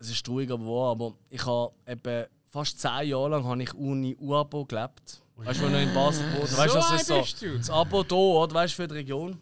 es 0.00 0.10
ist 0.10 0.28
ruhig 0.28 0.50
aber 0.50 0.64
wahr, 0.66 0.90
aber 0.90 1.12
ich 1.30 1.46
habe 1.46 1.72
eben 1.86 2.26
fast 2.50 2.80
zehn 2.80 3.08
Jahre 3.08 3.28
lang 3.30 3.44
habe 3.44 3.62
ich 3.62 3.72
Uni 3.72 4.16
UABO 4.18 4.64
gelebt. 4.64 5.22
Weißt 5.36 5.60
du, 5.60 5.68
noch 5.68 5.78
in 5.78 5.94
Basel 5.94 6.24
wohne? 6.32 6.42
Weißt 6.42 6.74
du, 6.74 6.80
So 6.80 6.88
das 6.90 7.30
ist 7.30 7.38
so 7.38 7.56
das 7.56 7.70
Abo 7.70 8.02
hier, 8.02 8.16
oder? 8.16 8.54
Weißt 8.54 8.72
du, 8.72 8.82
für 8.82 8.88
die 8.88 8.94
Region. 8.94 9.40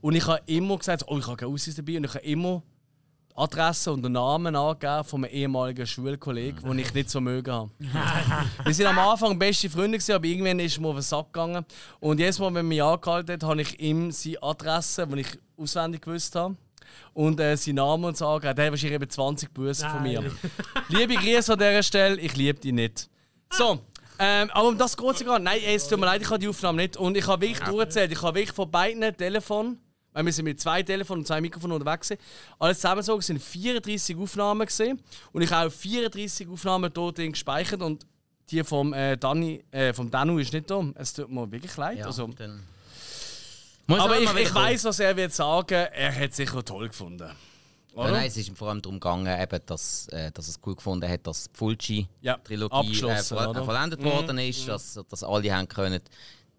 Und 0.00 0.14
ich 0.14 0.26
habe 0.26 0.40
immer 0.46 0.78
gesagt, 0.78 1.04
oh, 1.06 1.18
ich 1.18 1.26
habe 1.26 1.36
keinen 1.36 1.52
Ausweis 1.52 1.74
dabei 1.74 1.98
und 1.98 2.04
ich 2.04 2.14
habe 2.14 2.24
immer 2.24 2.62
Adresse 3.36 3.92
und 3.92 4.02
den 4.02 4.12
Namen 4.12 4.54
angegeben 4.54 5.04
von 5.04 5.24
einem 5.24 5.34
ehemaligen 5.34 5.86
Schulkollegen, 5.86 6.62
den 6.62 6.78
ich 6.78 6.94
nicht 6.94 7.10
so 7.10 7.20
mögen 7.20 7.52
habe. 7.52 7.70
wir 8.64 8.74
sind 8.74 8.86
am 8.86 8.98
Anfang 8.98 9.38
beste 9.38 9.68
Freunde, 9.68 9.98
gewesen, 9.98 10.12
aber 10.12 10.24
irgendwann 10.24 10.60
ist 10.60 10.80
mir 10.80 10.88
auf 10.88 10.94
den 10.94 11.02
Sack 11.02 11.32
gegangen. 11.32 11.64
Und 11.98 12.20
jedes 12.20 12.38
Mal, 12.38 12.48
wenn 12.48 12.56
er 12.56 12.62
mich 12.62 12.82
angehalten 12.82 13.32
hat, 13.32 13.42
habe 13.42 13.62
ich 13.62 13.80
ihm 13.80 14.12
seine 14.12 14.42
Adresse, 14.42 15.06
die 15.08 15.20
ich 15.20 15.38
auswendig 15.56 16.02
gewusst 16.02 16.36
habe, 16.36 16.56
und 17.12 17.40
äh, 17.40 17.56
seinen 17.56 17.76
Namen 17.76 18.04
und 18.04 18.16
so 18.16 18.28
angegeben. 18.28 18.56
Der 18.56 18.64
hat 18.66 18.72
wahrscheinlich 18.72 18.94
eben 18.94 19.10
20 19.10 19.52
Bussen 19.52 19.88
von 19.88 20.02
mir. 20.02 20.22
Liebe 20.88 21.14
Grüße 21.14 21.52
an 21.52 21.58
dieser 21.58 21.82
Stelle, 21.82 22.20
ich 22.20 22.36
liebe 22.36 22.60
dich 22.60 22.72
nicht. 22.72 23.08
So, 23.50 23.80
ähm, 24.18 24.50
aber 24.52 24.68
um 24.68 24.78
das 24.78 24.96
geht 24.96 25.10
es 25.10 25.24
gar 25.24 25.38
nicht. 25.38 25.44
Nein, 25.44 25.60
es 25.74 25.88
tut 25.88 25.98
mir 25.98 26.06
leid, 26.06 26.22
ich 26.22 26.30
habe 26.30 26.38
die 26.38 26.48
Aufnahme 26.48 26.82
nicht. 26.82 26.96
Und 26.96 27.16
ich 27.16 27.26
habe 27.26 27.42
wirklich 27.42 27.60
durchgezählt. 27.60 28.12
Ich 28.12 28.22
habe 28.22 28.36
wirklich 28.36 28.54
von 28.54 28.70
beiden 28.70 29.16
Telefonen, 29.16 29.80
weil 30.14 30.24
wir 30.24 30.32
sind 30.32 30.46
mit 30.46 30.58
zwei 30.60 30.82
Telefonen 30.82 31.20
und 31.20 31.26
zwei 31.26 31.40
Mikrofonen 31.42 31.76
unterwegs 31.76 32.08
waren, 32.10 32.18
alles 32.58 32.78
zusammengezogen 32.78 33.20
sind 33.22 33.42
34 33.42 34.16
Aufnahmen 34.16 34.64
gesehen. 34.66 35.02
Und 35.32 35.42
ich 35.42 35.50
habe 35.50 35.68
auch 35.68 35.72
34 35.72 36.48
Aufnahmen 36.48 36.90
dort 36.94 37.16
gespeichert. 37.16 37.82
Und 37.82 38.06
die 38.50 38.62
vom, 38.64 38.92
äh, 38.94 39.16
Dani, 39.16 39.62
äh, 39.70 39.92
vom 39.92 40.10
Danu 40.10 40.38
ist 40.38 40.52
nicht 40.52 40.70
da. 40.70 40.82
Es 40.94 41.12
tut 41.12 41.30
mir 41.30 41.50
wirklich 41.50 41.76
leid. 41.76 41.98
Ja, 41.98 42.06
also, 42.06 42.24
aber 43.88 44.16
er 44.16 44.22
ich, 44.22 44.34
ich 44.48 44.54
weiß, 44.54 44.84
was 44.84 45.00
er 45.00 45.16
wird 45.16 45.32
sagen. 45.32 45.74
Er 45.92 46.14
hat 46.14 46.30
es 46.30 46.36
sicher 46.36 46.64
toll 46.64 46.88
gefunden. 46.88 47.30
Oder? 47.94 48.06
Ja, 48.06 48.10
nein, 48.12 48.26
es 48.26 48.36
ist 48.36 48.56
vor 48.56 48.68
allem 48.70 48.82
darum 48.82 48.98
gegangen, 48.98 49.40
eben, 49.40 49.60
dass, 49.66 50.08
äh, 50.08 50.30
dass 50.32 50.46
er 50.46 50.50
es 50.50 50.60
gut 50.60 50.78
gefunden 50.78 51.08
hat, 51.08 51.26
dass 51.26 51.44
die 51.50 51.56
Fulci-Trilogie 51.56 52.74
äh, 52.74 52.78
abgeschlossen, 52.80 53.36
ver- 53.36 53.50
äh, 53.56 53.64
vollendet 53.64 54.00
Mhm. 54.00 54.04
worden 54.06 54.38
ist, 54.38 54.66
dass, 54.66 54.98
dass 55.08 55.22
alle 55.22 55.54
haben 55.54 55.68
können, 55.68 56.00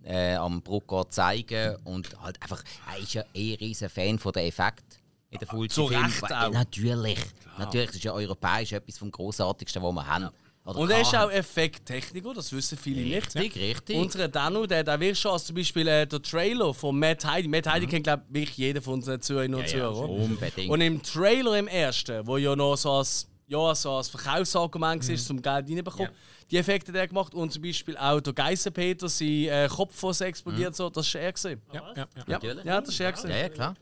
äh, 0.06 0.36
am 0.36 0.62
Bruckgott 0.62 1.12
zeigen 1.14 1.76
und 1.84 2.10
halt 2.22 2.42
einfach, 2.42 2.64
er 2.94 3.00
ist 3.02 3.14
ja 3.14 3.24
eh 3.34 3.54
ein 3.54 3.58
riesen 3.60 3.90
Fan 3.90 4.20
von 4.20 4.32
den 4.32 4.48
Effekten 4.48 5.00
in 5.32 5.40
den. 5.40 5.50
Recht 5.50 6.22
Weil- 6.22 6.34
auch. 6.34 6.52
Natürlich, 6.52 7.20
natürlich, 7.58 7.88
das 7.88 7.96
ist 7.98 8.04
ja 8.04 8.14
europäisch 8.14 8.72
etwas 8.74 8.98
vom 8.98 9.12
Grossartigsten, 9.12 9.82
was 9.82 9.92
wir 9.94 10.08
haben. 10.08 10.30
Oder 10.68 10.80
Und 10.80 10.90
er 10.90 11.02
ist 11.02 11.16
auch 11.16 11.30
Effekttechniker, 11.30 12.34
das 12.34 12.52
wissen 12.52 12.76
viele 12.76 13.02
nicht. 13.02 13.36
Richtig, 13.36 13.56
richtig. 13.62 13.96
Unser 13.98 14.28
Danu, 14.28 14.66
der, 14.66 14.84
der 14.84 15.00
wird 15.00 15.16
schon 15.16 15.34
als 15.34 15.46
zum 15.46 15.56
Beispiel 15.56 15.88
äh, 15.88 16.08
der 16.08 16.20
Trailer 16.24 16.74
von 16.74 16.98
Matt 16.98 17.24
Heidi. 17.24 17.48
Matt 17.48 17.68
Heidi 17.68 17.86
kennt, 17.86 18.06
glaube 18.06 18.24
ich, 18.34 18.58
jeder 18.58 18.82
von 18.82 18.96
unseren 18.96 19.22
Zuhörern 19.22 19.54
und 19.54 19.62
Mhm. 19.62 19.68
Ja, 19.68 19.78
ja, 19.78 19.94
Zuhörern. 19.94 20.10
unbedingt. 20.10 20.70
Und 20.72 20.82
im 20.82 21.04
Trailer 21.04 21.60
im 21.60 21.68
ersten, 21.68 22.26
wo 22.26 22.38
ja 22.38 22.56
noch 22.56 22.78
so 22.78 22.94
als, 22.94 23.28
ja, 23.48 23.76
so 23.76 23.92
als 23.94 24.10
Verkaufsargument 24.10 25.04
Mhm. 25.04 25.10
war, 25.10 25.16
zum 25.18 25.42
Geld 25.42 25.70
reinbekommen, 25.70 26.12
die 26.50 26.58
Effekte 26.58 26.92
hat 26.92 26.98
er 27.00 27.08
gemacht. 27.08 27.34
Und 27.34 27.52
zum 27.52 27.62
Beispiel 27.62 27.96
auch 27.98 28.20
der 28.20 28.34
Geissenpeter, 28.34 29.08
sein 29.10 29.28
äh, 29.28 29.68
Kopf, 29.72 30.02
was 30.04 30.22
explodiert, 30.22 30.76
so, 30.76 30.90
das 30.90 31.14
war 31.14 31.22
er. 31.22 31.32
Gewesen. 31.34 31.62
Ja, 31.72 31.82
ja, 31.82 31.94
ja. 31.96 32.08
Ja, 32.16 32.24
Natürlich. 32.28 32.66
ja, 32.66 32.82
das 32.82 33.00
war 33.00 33.06
er. 33.06 33.12
gewesen. 33.12 33.30
Ja, 33.30 33.38
ja, 33.38 33.50
klar. 33.50 33.76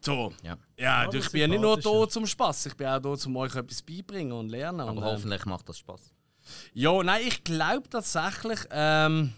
So. 0.00 0.32
Ja. 0.42 0.56
Ja, 0.78 1.06
du, 1.08 1.18
ich 1.18 1.30
bin 1.30 1.40
ja 1.42 1.46
nicht 1.48 1.60
nur 1.60 1.78
da 1.78 2.08
zum 2.08 2.26
Spaß, 2.26 2.66
ich 2.66 2.74
bin 2.76 2.86
auch 2.86 3.00
da, 3.00 3.08
um 3.26 3.36
euch 3.36 3.54
etwas 3.54 3.82
beibringen 3.82 4.32
und 4.32 4.48
lernen. 4.48 4.80
Aber 4.80 4.92
und, 4.92 5.04
hoffentlich 5.04 5.44
macht 5.44 5.68
das 5.68 5.78
Spaß. 5.78 6.12
Ja, 6.72 7.02
nein, 7.02 7.22
ich 7.26 7.44
glaube 7.44 7.88
tatsächlich, 7.90 8.60
ähm, 8.70 9.34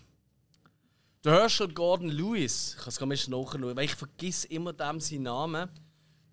der 1.25 1.33
Herschel 1.33 1.69
Gordon 1.73 2.09
Lewis, 2.09 2.75
ich 2.77 2.83
kann 2.83 2.89
es 2.89 2.99
gar 2.99 3.07
nicht 3.07 3.28
nachschauen, 3.28 3.77
weil 3.77 3.85
ich 3.85 3.94
vergiss 3.94 4.44
immer 4.44 4.73
dem 4.73 5.01
seinen 5.01 5.25
Namen. 5.25 5.69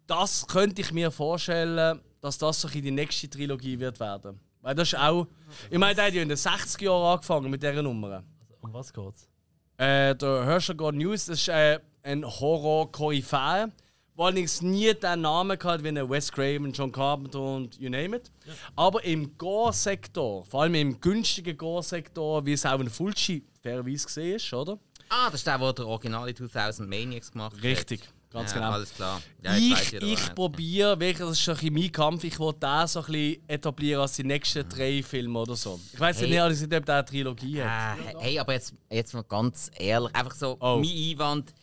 Das 0.06 0.46
könnte 0.48 0.82
ich 0.82 0.92
mir 0.94 1.10
vorstellen, 1.12 2.00
dass 2.22 2.38
das 2.38 2.62
so 2.62 2.68
in 2.70 2.82
die 2.82 2.92
nächste 2.92 3.30
Trilogie 3.30 3.80
wird 3.80 4.00
werden. 4.00 4.40
Weil 4.62 4.76
das 4.76 4.90
ist 4.90 5.00
auch, 5.00 5.28
ich 5.70 5.78
meine, 5.78 5.96
der 5.96 6.06
hat 6.06 6.14
ja 6.14 6.22
in 6.22 6.30
den 6.30 6.38
60er 6.38 6.84
Jahren 6.84 7.14
angefangen 7.14 7.50
mit 7.50 7.64
dieser 7.64 7.82
Nummer. 7.82 8.24
Um 8.62 8.74
was 8.74 8.92
geht's? 8.92 9.30
Äh, 9.78 10.16
der 10.16 10.46
Herschel 10.46 10.76
Gordon 10.76 11.00
Lewis, 11.00 11.26
das 11.26 11.40
ist 11.40 11.48
äh, 11.50 11.80
ein 12.04 12.26
Horror-Koryphäe, 12.26 13.72
der 14.18 14.26
allerdings 14.26 14.62
nie 14.62 14.94
den 14.94 15.22
Namen 15.22 15.58
hat 15.64 15.84
wie 15.84 16.10
Wes 16.10 16.32
Craven, 16.32 16.72
John 16.72 16.92
Carpenter 16.92 17.40
und 17.40 17.80
you 17.80 17.90
name 17.90 18.18
it. 18.18 18.32
Aber 18.76 19.04
im 19.04 19.38
Gore-Sektor, 19.38 20.44
vor 20.46 20.64
allem 20.64 20.76
im 20.76 21.00
günstigen 21.00 21.56
Gore-Sektor, 21.56 22.46
wie 22.46 22.54
es 22.54 22.66
auch 22.66 22.80
in 22.80 22.90
Fulci 22.90 23.44
fairerweise 23.62 24.08
gesehen 24.08 24.36
ist, 24.38 24.52
oder? 24.54 24.80
Ah, 25.10 25.28
das 25.28 25.36
ist 25.36 25.48
der, 25.48 25.58
der 25.60 25.74
der 25.74 25.88
originale 25.88 26.34
2000 26.34 26.90
Maniacs 26.90 27.32
gemacht 27.32 27.56
hat. 27.56 27.64
Richtig, 27.64 28.02
ganz 28.32 28.52
ja, 28.52 28.58
genau. 28.58 28.72
Alles 28.72 28.94
klar. 28.94 29.22
Ja, 29.44 29.56
ich 29.56 29.94
ich 29.94 30.28
er 30.28 30.34
probiere, 30.34 31.00
wirklich, 31.00 31.18
das 31.28 31.40
ist 31.40 31.46
so 31.46 31.52
ein 31.54 31.74
mein 31.74 31.92
Kampf, 31.92 32.24
ich 32.24 32.40
will 32.40 32.54
den 32.54 32.88
so 32.88 33.00
ein 33.00 33.06
bisschen 33.06 33.50
etablieren 33.50 34.02
als 34.02 34.14
die 34.14 34.24
nächsten 34.24 34.68
drei 34.68 35.02
Filme 35.04 35.40
oder 35.40 35.56
so. 35.56 35.80
Ich 35.94 36.00
weiß 36.00 36.22
Hey. 36.22 36.30
nicht, 36.50 36.74
ob 36.74 36.86
der 36.86 36.96
eine 36.96 37.06
Trilogie 37.06 37.62
hat. 37.64 37.98
Äh, 38.00 38.14
hey, 38.20 38.40
aber 38.40 38.54
jetzt, 38.54 38.74
jetzt 38.90 39.14
mal 39.14 39.24
ganz 39.24 39.72
ehrlich, 39.78 40.14
einfach 40.16 40.36
so 40.36 40.58
Oh. 40.60 40.78
mein 40.78 40.90
Einwand, 40.90 41.54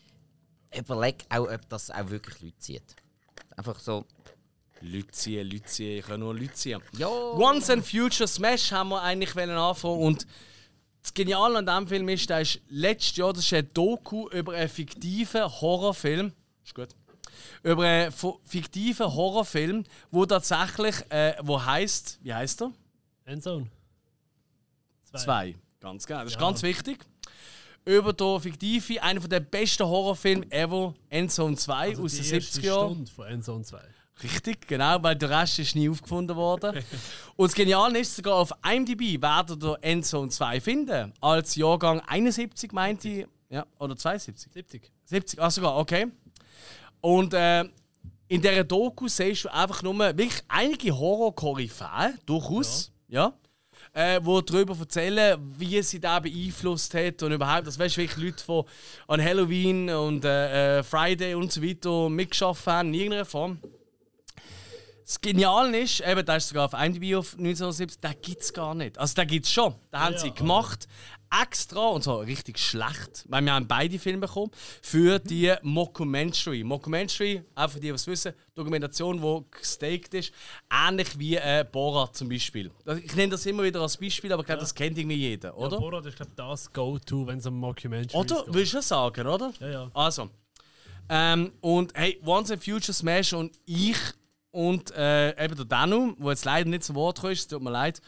überleg 0.77 1.25
auch, 1.29 1.49
ob 1.51 1.69
das 1.69 1.91
auch 1.91 2.11
wirklich 2.11 2.41
Leute 2.41 2.59
zieht. 2.59 2.97
Einfach 3.57 3.79
so. 3.79 4.05
Leute 4.81 5.07
ziehen, 5.13 5.49
Leute 5.49 5.65
ziehen, 5.65 5.99
ich 5.99 6.07
kann 6.07 6.21
nur 6.21 6.35
Leute 6.35 6.53
ziehen. 6.53 6.81
Ja. 6.99 7.09
Once 7.09 7.71
and 7.71 7.87
Future 7.87 8.29
Smash 8.29 8.71
haben 8.73 8.91
wir 8.91 9.01
eigentlich 9.03 9.35
wollen 9.35 9.51
anfangen 9.51 9.99
und 10.01 10.27
das 11.03 11.13
Geniale 11.15 11.59
an 11.59 11.67
diesem 11.67 11.87
Film 11.87 12.09
ist, 12.09 12.29
der 12.31 12.41
ist 12.41 12.61
letztes 12.69 13.17
Jahr, 13.17 13.33
das 13.33 13.45
ist 13.45 13.53
ein 13.53 13.69
Doku 13.75 14.29
über 14.31 14.55
einen 14.55 14.69
fiktiven 14.71 15.45
Horrorfilm. 15.61 16.33
Ist 16.65 16.75
gut. 16.75 16.89
Über 17.63 17.83
einen 17.85 18.13
fiktiven 18.45 19.07
Horrorfilm, 19.13 19.85
wo 20.11 20.25
tatsächlich, 20.27 20.95
äh, 21.11 21.35
wo 21.43 21.63
heißt, 21.65 22.21
wie 22.23 22.33
heißt 22.35 22.63
er? 22.63 22.73
Endzone. 23.25 23.69
Zwei. 25.17 25.55
Ganz 25.81 26.07
genau. 26.07 26.21
Das 26.21 26.29
ist 26.31 26.35
Ja. 26.35 26.41
ganz 26.41 26.63
wichtig. 26.63 26.99
Über 27.85 28.13
den 28.13 28.41
fiktiven, 28.41 28.99
einer 29.01 29.21
der 29.21 29.41
besten 29.41 29.87
Horrorfilme 29.87 30.51
ever, 30.51 30.95
Endzone 31.11 31.57
2 31.57 31.91
Also 31.91 32.05
aus 32.05 32.13
die 32.13 32.23
den 32.23 32.35
erste 32.35 32.61
70er 32.61 32.65
Jahren. 32.67 32.93
Stunde 32.95 33.11
von 33.11 33.27
Endzone 33.27 33.65
2. 33.65 33.81
Richtig, 34.23 34.67
genau, 34.69 35.03
weil 35.03 35.17
der 35.17 35.29
Rest 35.29 35.59
ist 35.59 35.75
nie 35.75 35.89
aufgefunden 35.89 36.37
worden. 36.37 36.77
Und 37.37 37.49
das 37.51 37.55
Geniale 37.55 37.99
ist, 37.99 38.17
sogar 38.17 38.37
auf 38.37 38.53
IMDb 38.65 39.21
werdet 39.21 39.63
ihr 39.63 39.77
Endzone 39.83 40.31
2 40.31 40.61
finden. 40.61 41.13
Als 41.21 41.57
Jahrgang 41.57 42.01
71, 42.01 42.73
meinte 42.73 43.09
ich. 43.09 43.27
Ja, 43.51 43.67
oder 43.79 43.97
72? 43.97 44.53
70. 44.53 44.91
70, 45.05 45.41
ach 45.41 45.51
sogar, 45.51 45.77
okay. 45.77 46.07
Und 47.05 47.35
äh, 47.35 47.65
in 48.29 48.41
dieser 48.41 48.65
Doku 48.65 49.09
siehst 49.09 49.45
du 49.45 49.53
einfach 49.53 49.83
nur 49.83 49.99
wirklich 49.99 50.43
einige 50.49 50.97
Horror-Koryphäen, 50.97 52.19
durchaus, 52.25 52.93
ja. 53.09 53.35
äh, 53.93 54.21
wo 54.23 54.41
darüber 54.41 54.75
erzählen, 54.79 55.39
wie 55.59 55.83
sie 55.83 56.01
da 56.01 56.19
beeinflusst 56.19 56.95
hat 56.95 57.23
und 57.23 57.33
überhaupt, 57.33 57.67
das 57.67 57.79
weißt 57.79 57.99
du 57.99 58.01
wirklich 58.01 58.25
Leute, 58.25 58.43
die 58.49 59.13
an 59.13 59.23
Halloween 59.23 59.91
und 59.91 60.25
äh, 60.25 60.79
äh, 60.79 60.83
Friday 60.83 61.35
und 61.35 61.53
so 61.53 61.63
weiter 61.63 62.09
mitgeschafft 62.09 62.67
haben, 62.67 62.89
in 62.89 62.95
irgendeiner 62.95 63.27
Form. 63.27 63.59
Das 65.05 65.21
Geniale 65.21 65.81
ist, 65.81 66.01
eben, 66.01 66.25
da 66.25 66.37
ist 66.37 66.49
sogar 66.49 66.65
auf 66.65 66.73
IMDb 66.73 67.17
auf 67.17 67.35
1970, 67.35 68.01
den 68.01 68.15
gibt 68.23 68.41
es 68.41 68.51
gar 68.55 68.75
nicht. 68.75 68.97
Also, 68.97 69.15
den 69.17 69.27
gibt 69.27 69.45
es 69.45 69.53
schon. 69.53 69.75
Den 69.93 70.01
haben 70.01 70.17
sie 70.17 70.31
gemacht, 70.31 70.89
extra, 71.43 71.89
und 71.89 72.03
zwar 72.03 72.21
richtig 72.21 72.59
schlecht, 72.59 73.25
weil 73.29 73.43
wir 73.45 73.53
haben 73.53 73.67
beide 73.67 73.99
Filme 73.99 74.21
bekommen, 74.21 74.51
für 74.83 75.19
die 75.19 75.55
Mockumentary. 75.63 76.65
Mockumentary, 76.65 77.43
auch 77.55 77.71
für 77.71 77.81
die, 77.81 77.89
die 77.89 77.95
es 77.95 78.07
wissen, 78.07 78.33
Dokumentation, 78.55 79.21
die 79.21 79.45
gestaked 79.51 80.15
ist, 80.15 80.33
ähnlich 80.71 81.19
wie 81.19 81.37
äh, 81.37 81.65
Borat 81.71 82.17
zum 82.17 82.29
Beispiel. 82.29 82.71
Ich 83.05 83.15
nenne 83.15 83.31
das 83.31 83.47
immer 83.47 83.63
wieder 83.63 83.81
als 83.81 83.97
Beispiel, 83.97 84.33
aber 84.33 84.43
ich 84.43 84.47
glaube, 84.47 84.61
das 84.61 84.75
kennt 84.75 84.99
irgendwie 84.99 85.17
jeder, 85.17 85.57
oder? 85.57 85.73
Ja, 85.73 85.81
Borat 85.81 86.07
ist, 86.07 86.17
glaube 86.17 86.31
ich, 86.31 86.37
das 86.37 86.73
Go-To, 86.73 87.27
wenn 87.27 87.39
es 87.39 87.47
um 87.47 87.59
Mockumentary 87.59 88.19
Oder? 88.19 88.45
Willst 88.49 88.73
du 88.73 88.77
das 88.79 88.89
sagen, 88.89 89.27
oder? 89.27 89.53
Ja, 89.61 89.69
ja. 89.69 89.91
Also. 89.95 90.31
Ähm, 91.09 91.53
und 91.61 91.93
hey, 91.95 92.21
Once 92.25 92.51
and 92.51 92.65
Future 92.65 92.93
Smash 92.93 93.33
und 93.35 93.59
ich 93.67 93.99
und 94.51 94.93
äh, 94.93 95.45
eben 95.45 95.57
der 95.57 95.65
Danu, 95.65 96.15
der 96.19 96.31
jetzt 96.31 96.45
leider 96.45 96.71
nicht 96.71 96.85
zu 96.85 96.95
Wort 96.95 97.21
kommt, 97.21 97.33
es 97.33 97.49
tut 97.49 97.61
mir 97.61 97.71
leid. 97.71 98.01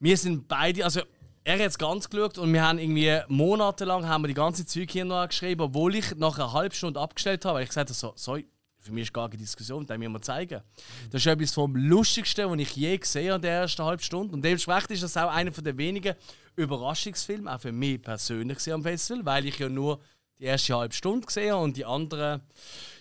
Wir 0.00 0.16
sind 0.16 0.48
beide, 0.48 0.84
also 0.84 1.00
er 1.44 1.54
hat 1.54 1.60
jetzt 1.60 1.78
ganz 1.78 2.08
geschaut 2.08 2.38
und 2.38 2.52
wir 2.52 2.66
haben 2.66 2.78
irgendwie 2.78 3.20
monatelang 3.28 4.06
haben 4.06 4.22
wir 4.22 4.28
die 4.28 4.34
ganze 4.34 4.66
Zeug 4.66 4.90
hier 4.90 5.04
noch 5.04 5.28
geschrieben, 5.28 5.62
obwohl 5.62 5.94
ich 5.94 6.14
nach 6.16 6.38
einer 6.38 6.52
halben 6.52 6.74
Stunde 6.74 7.00
abgestellt 7.00 7.44
habe, 7.44 7.56
weil 7.56 7.62
ich 7.62 7.68
gesagt 7.68 7.90
habe, 7.90 7.98
so, 7.98 8.12
sorry, 8.16 8.46
für 8.80 8.92
mich 8.92 9.04
ist 9.04 9.12
gar 9.12 9.28
keine 9.28 9.42
Diskussion, 9.42 9.86
das 9.86 9.98
müssen 9.98 10.12
wir 10.12 10.22
zeigen. 10.22 10.62
Das 11.10 11.20
ist 11.20 11.26
etwas 11.26 11.52
vom 11.52 11.74
Lustigsten, 11.74 12.50
was 12.50 12.58
ich 12.58 12.76
je 12.76 12.96
gesehen 12.96 13.28
habe 13.28 13.36
in 13.36 13.42
der 13.42 13.52
ersten 13.60 13.84
halben 13.84 14.02
Stunde. 14.02 14.34
Und 14.34 14.42
dementsprechend 14.42 14.90
ist 14.92 15.02
das 15.02 15.16
auch 15.16 15.30
einer 15.30 15.50
der 15.50 15.76
wenigen 15.76 16.14
Überraschungsfilme, 16.56 17.54
auch 17.54 17.60
für 17.60 17.72
mich 17.72 18.02
persönlich 18.02 18.72
am 18.72 18.82
Festival, 18.82 19.26
weil 19.26 19.46
ich 19.46 19.58
ja 19.58 19.68
nur 19.68 20.00
die 20.38 20.44
erste 20.44 20.76
halbe 20.76 20.94
Stunde 20.94 21.26
gesehen 21.26 21.52
habe 21.52 21.64
und 21.64 21.76
die 21.76 21.84
anderen, 21.84 22.42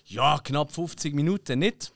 ja, 0.06 0.40
knapp 0.44 0.72
50 0.72 1.14
Minuten 1.14 1.60
nicht. 1.60 1.94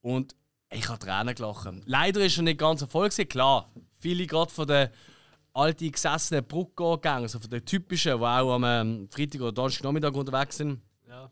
Und 0.00 0.34
ich 0.70 0.88
habe 0.88 0.98
Tränen 0.98 1.34
gelachen. 1.34 1.82
Leider 1.86 2.20
ist 2.20 2.36
er 2.36 2.42
nicht 2.42 2.58
ganz 2.58 2.82
erfolgreich. 2.82 3.28
Klar, 3.28 3.70
viele 3.98 4.26
gerade 4.26 4.50
von 4.50 4.66
den 4.66 4.88
alten 5.54 5.90
gesessenen 5.90 6.44
Bruckgängern, 6.44 7.22
also 7.22 7.38
von 7.38 7.48
den 7.50 7.64
typischen, 7.64 8.18
die 8.18 8.24
auch 8.24 8.54
am 8.54 8.64
ähm, 8.64 9.08
Freitag 9.10 9.40
oder 9.40 9.52
Donnerstag 9.52 9.84
Nachmittag 9.84 10.14
unterwegs 10.14 10.56
sind, 10.56 10.80
Ja. 11.08 11.30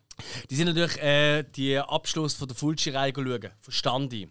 die 0.49 0.55
sind 0.55 0.67
natürlich 0.68 0.97
äh, 1.02 1.42
die 1.42 1.78
Abschluss 1.78 2.34
von 2.34 2.49
der 2.49 2.57
Fulci-Reihe 2.57 3.12
schauen. 3.15 3.51
Verstand 3.60 4.12
ich. 4.12 4.28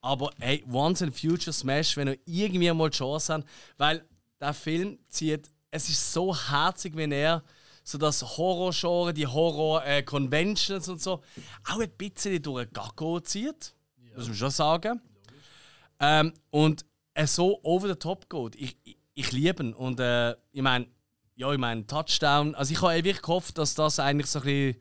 Aber 0.00 0.30
hey, 0.38 0.64
Once 0.70 1.02
and 1.02 1.14
Future 1.18 1.52
Smash, 1.52 1.96
wenn 1.96 2.08
ihr 2.08 2.18
irgendwie 2.26 2.72
mal 2.72 2.88
die 2.90 2.96
Chance 2.96 3.34
habt, 3.34 3.48
weil 3.76 4.04
der 4.40 4.54
Film 4.54 4.98
zieht, 5.08 5.50
es 5.70 5.88
ist 5.88 6.12
so 6.12 6.34
herzig, 6.34 6.94
wenn 6.96 7.10
er 7.12 7.42
so 7.82 7.98
das 7.98 8.22
Horror-Genre, 8.22 9.12
die 9.12 9.26
Horror-Conventions 9.26 10.88
und 10.88 11.00
so, 11.02 11.22
auch 11.68 11.80
ein 11.80 11.90
bisschen 11.96 12.40
durch 12.42 12.66
den 12.66 12.72
Gacko 12.72 13.20
zieht. 13.20 13.74
Muss 14.14 14.26
man 14.28 14.36
schon 14.36 14.50
sagen. 14.50 15.00
Ähm, 16.00 16.32
und 16.50 16.84
er 17.14 17.26
so 17.26 17.58
over 17.64 17.88
the 17.88 17.94
top 17.94 18.28
geht. 18.30 18.54
Ich, 18.56 18.76
ich, 18.84 18.97
ich 19.18 19.32
liebe 19.32 19.62
ihn. 19.62 19.74
Und 19.74 19.98
äh, 20.00 20.32
ich 20.52 20.62
meine, 20.62 20.86
ja, 21.34 21.52
ich 21.52 21.58
meine, 21.58 21.86
Touchdown. 21.86 22.54
Also 22.54 22.72
ich 22.72 22.80
habe 22.80 22.94
wirklich 22.94 23.20
gehofft, 23.20 23.58
dass 23.58 23.74
das 23.74 23.98
eigentlich 23.98 24.30
so 24.30 24.38
ein 24.40 24.44
bisschen. 24.44 24.76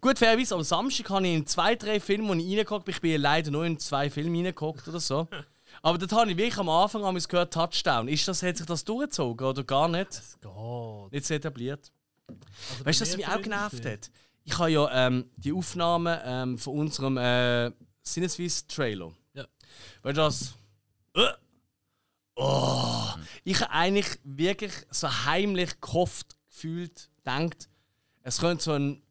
Gut, 0.00 0.18
fairerweise, 0.18 0.54
am 0.54 0.62
Samstag 0.62 1.10
habe 1.10 1.26
ich 1.26 1.34
in 1.34 1.46
zwei, 1.46 1.74
drei 1.76 2.00
Filme, 2.00 2.34
die 2.36 2.42
ich 2.42 2.50
reingeguckt 2.56 2.86
bin, 2.86 2.94
ich 2.94 3.00
bin 3.00 3.20
leider 3.20 3.50
nur 3.50 3.66
in 3.66 3.78
zwei 3.78 4.08
Filme 4.08 4.38
reingeguckt 4.38 4.88
oder 4.88 4.98
so. 4.98 5.28
Aber 5.82 5.98
dort 5.98 6.10
habe 6.12 6.30
ich 6.30 6.36
wirklich 6.36 6.58
am 6.58 6.70
Anfang 6.70 7.04
an 7.04 7.14
gehört, 7.14 7.52
Touchdown. 7.52 8.08
Ist 8.08 8.26
das, 8.26 8.42
hat 8.42 8.56
sich 8.56 8.66
das 8.66 8.84
durchgezogen 8.84 9.46
oder 9.46 9.62
gar 9.62 9.86
nicht? 9.86 10.08
Das 10.08 10.38
geht. 10.40 11.12
Nicht 11.12 11.26
so 11.26 11.34
etabliert. 11.34 11.92
Also 12.26 12.84
weißt 12.86 13.00
du, 13.00 13.04
was 13.04 13.16
mich 13.16 13.28
auch 13.28 13.42
genervt 13.42 13.84
hat? 13.84 14.10
Ich 14.44 14.58
habe 14.58 14.70
ja 14.70 15.06
ähm, 15.06 15.30
die 15.36 15.52
Aufnahmen 15.52 16.18
ähm, 16.24 16.58
von 16.58 16.78
unserem 16.78 17.18
äh, 17.18 17.70
Sinneswiss-Trailer. 18.02 19.12
Ja. 19.34 19.44
Weil 20.02 20.14
das. 20.14 20.54
Äh, 21.14 21.28
oh, 22.38 23.14
ich 23.44 23.60
habe 23.60 23.70
eigentlich 23.72 24.06
wirklich 24.24 24.72
so 24.90 25.08
heimlich 25.26 25.80
gehofft, 25.80 26.36
gefühlt, 26.48 27.10
denkt, 27.26 27.68
es 28.22 28.38
könnte 28.38 28.64
so 28.64 28.72
ein. 28.72 29.02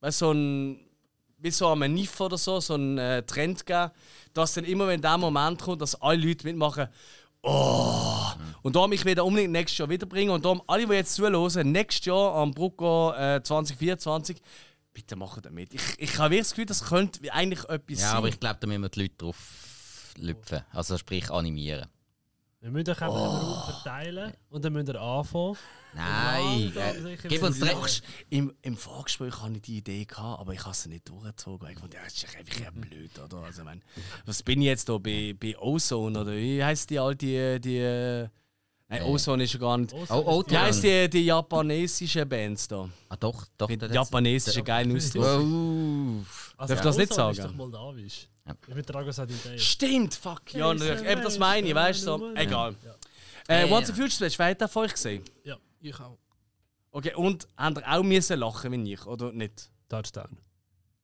Weißt, 0.00 0.18
so 0.18 0.32
ein. 0.32 0.86
Wie 1.42 1.50
so 1.50 1.68
am 1.68 1.78
NIF 1.80 2.20
oder 2.20 2.36
so, 2.36 2.60
so 2.60 2.74
ein 2.74 2.98
äh, 2.98 3.22
Trend 3.22 3.64
geben, 3.64 3.90
dass 4.34 4.52
dann 4.54 4.64
immer, 4.64 4.86
wenn 4.88 5.00
der 5.00 5.16
Moment 5.16 5.62
kommt, 5.62 5.80
dass 5.80 5.94
alle 5.94 6.26
Leute 6.26 6.46
mitmachen, 6.46 6.88
Oh! 7.42 8.32
Und 8.62 8.76
darum 8.76 8.92
ich 8.92 9.04
wieder 9.04 9.24
unbedingt 9.24 9.52
nächstes 9.52 9.78
Jahr 9.78 9.88
wiederbringen. 9.88 10.34
Und 10.34 10.44
darum, 10.44 10.62
alle, 10.66 10.86
die 10.86 10.92
jetzt 10.92 11.14
zuhören, 11.14 11.72
nächstes 11.72 12.04
Jahr 12.06 12.34
am 12.34 12.50
Brucko 12.52 13.12
äh, 13.14 13.42
2024, 13.42 14.40
bitte 14.92 15.16
machen 15.16 15.40
damit. 15.42 15.72
Ich, 15.72 15.80
ich 15.98 16.18
habe 16.18 16.30
wirklich 16.34 16.40
das 16.42 16.50
Gefühl, 16.50 16.66
das 16.66 16.84
könnte 16.84 17.32
eigentlich 17.32 17.64
etwas 17.68 18.00
Ja, 18.00 18.08
sein. 18.08 18.16
aber 18.18 18.28
ich 18.28 18.38
glaube, 18.38 18.58
da 18.60 18.66
müssen 18.66 18.82
wir 18.82 18.88
die 18.90 19.00
Leute 19.02 19.14
drauf 19.16 20.12
lüpfen. 20.18 20.60
Also 20.72 20.98
sprich 20.98 21.30
animieren. 21.30 21.88
Wir 22.62 22.70
müssen 22.70 22.90
euch 22.90 23.00
eben 23.00 23.06
den 23.06 23.14
Raum 23.16 23.62
verteilen 23.64 24.32
und 24.50 24.62
dann 24.64 24.72
müsst 24.74 24.88
ihr 24.90 25.00
anfangen. 25.00 25.56
Nein, 25.94 26.72
äh, 26.76 27.16
gib 27.26 27.42
uns 27.42 27.58
drei- 27.58 27.74
Im, 28.28 28.52
Im 28.60 28.76
Vorgespräch 28.76 29.40
hatte 29.40 29.54
ich 29.54 29.62
die 29.62 29.78
Idee, 29.78 30.04
gehabt, 30.04 30.40
aber 30.40 30.52
ich 30.52 30.62
habe 30.64 30.74
sie 30.74 30.90
nicht 30.90 31.08
durchgezogen. 31.08 31.68
Ich 31.70 31.78
fand, 31.78 31.94
ja, 31.94 32.00
das 32.04 32.12
ist 32.12 32.24
doch 32.28 32.38
einfach 32.38 32.60
ja 32.60 32.70
blöd, 32.70 33.18
oder? 33.18 33.38
Also, 33.38 33.62
ich 33.62 33.64
meine, 33.64 33.80
was 34.26 34.42
bin 34.42 34.60
ich 34.60 34.66
jetzt 34.66 34.88
da 34.90 34.98
bei, 34.98 35.34
bei 35.40 35.56
Ozone 35.58 36.20
oder 36.20 36.32
wie 36.32 36.62
heißt 36.62 36.90
die 36.90 36.98
alte, 36.98 37.26
die. 37.26 37.60
die 37.60 38.28
Nein, 38.88 39.02
Ozone 39.04 39.44
ist 39.44 39.52
ja 39.54 39.58
gar 39.60 39.78
nicht. 39.78 39.94
Ozone 39.94 40.22
Oh, 40.26 40.42
Wie 40.46 40.58
heißt 40.58 40.82
die, 40.82 41.08
die 41.08 41.24
japanesischen 41.24 42.28
Bands 42.28 42.66
da? 42.68 42.88
Ah, 43.08 43.16
doch, 43.16 43.46
doch. 43.56 43.68
Mit 43.68 43.80
das- 43.80 43.92
japanesischen 43.94 44.64
geilen 44.64 44.94
Ausdruck. 44.96 45.24
Wow. 45.24 46.26
Darf 46.58 46.70
ich 46.72 46.80
das 46.80 46.96
nicht 46.98 47.12
Ozone 47.12 47.30
ist 47.30 47.36
sagen? 47.38 47.48
doch 47.50 47.56
moldawisch. 47.56 48.28
Ich 48.68 48.74
bin 48.74 48.84
Drago 48.84 49.10
sagt 49.10 49.30
Idee. 49.30 49.58
Stimmt, 49.58 50.14
fuck. 50.14 50.52
Ja, 50.54 50.72
natürlich. 50.72 51.02
Eben 51.08 51.22
das 51.22 51.38
meine 51.38 51.66
ich, 51.68 51.74
weißt 51.74 52.00
du? 52.02 52.04
So. 52.18 52.34
Egal. 52.34 52.74
Äh, 53.48 53.62
Ja. 53.62 53.70
What's 53.70 53.88
the 53.88 53.92
Future 53.92 54.10
Special, 54.10 54.38
wer 54.38 54.46
hat 54.50 54.60
das 54.60 54.72
von 54.72 54.84
euch 54.84 54.92
gesehen? 54.92 55.24
Ja. 55.44 55.56
Ich 55.80 55.98
auch. 55.98 56.18
Okay, 56.92 57.14
und 57.14 57.46
habt 57.56 57.78
ihr 57.78 57.88
auch 57.92 58.02
müssen 58.02 58.38
lachen 58.38 58.72
wie 58.84 58.92
ich, 58.92 59.06
oder 59.06 59.32
nicht? 59.32 59.70
Touchdown. 59.88 60.38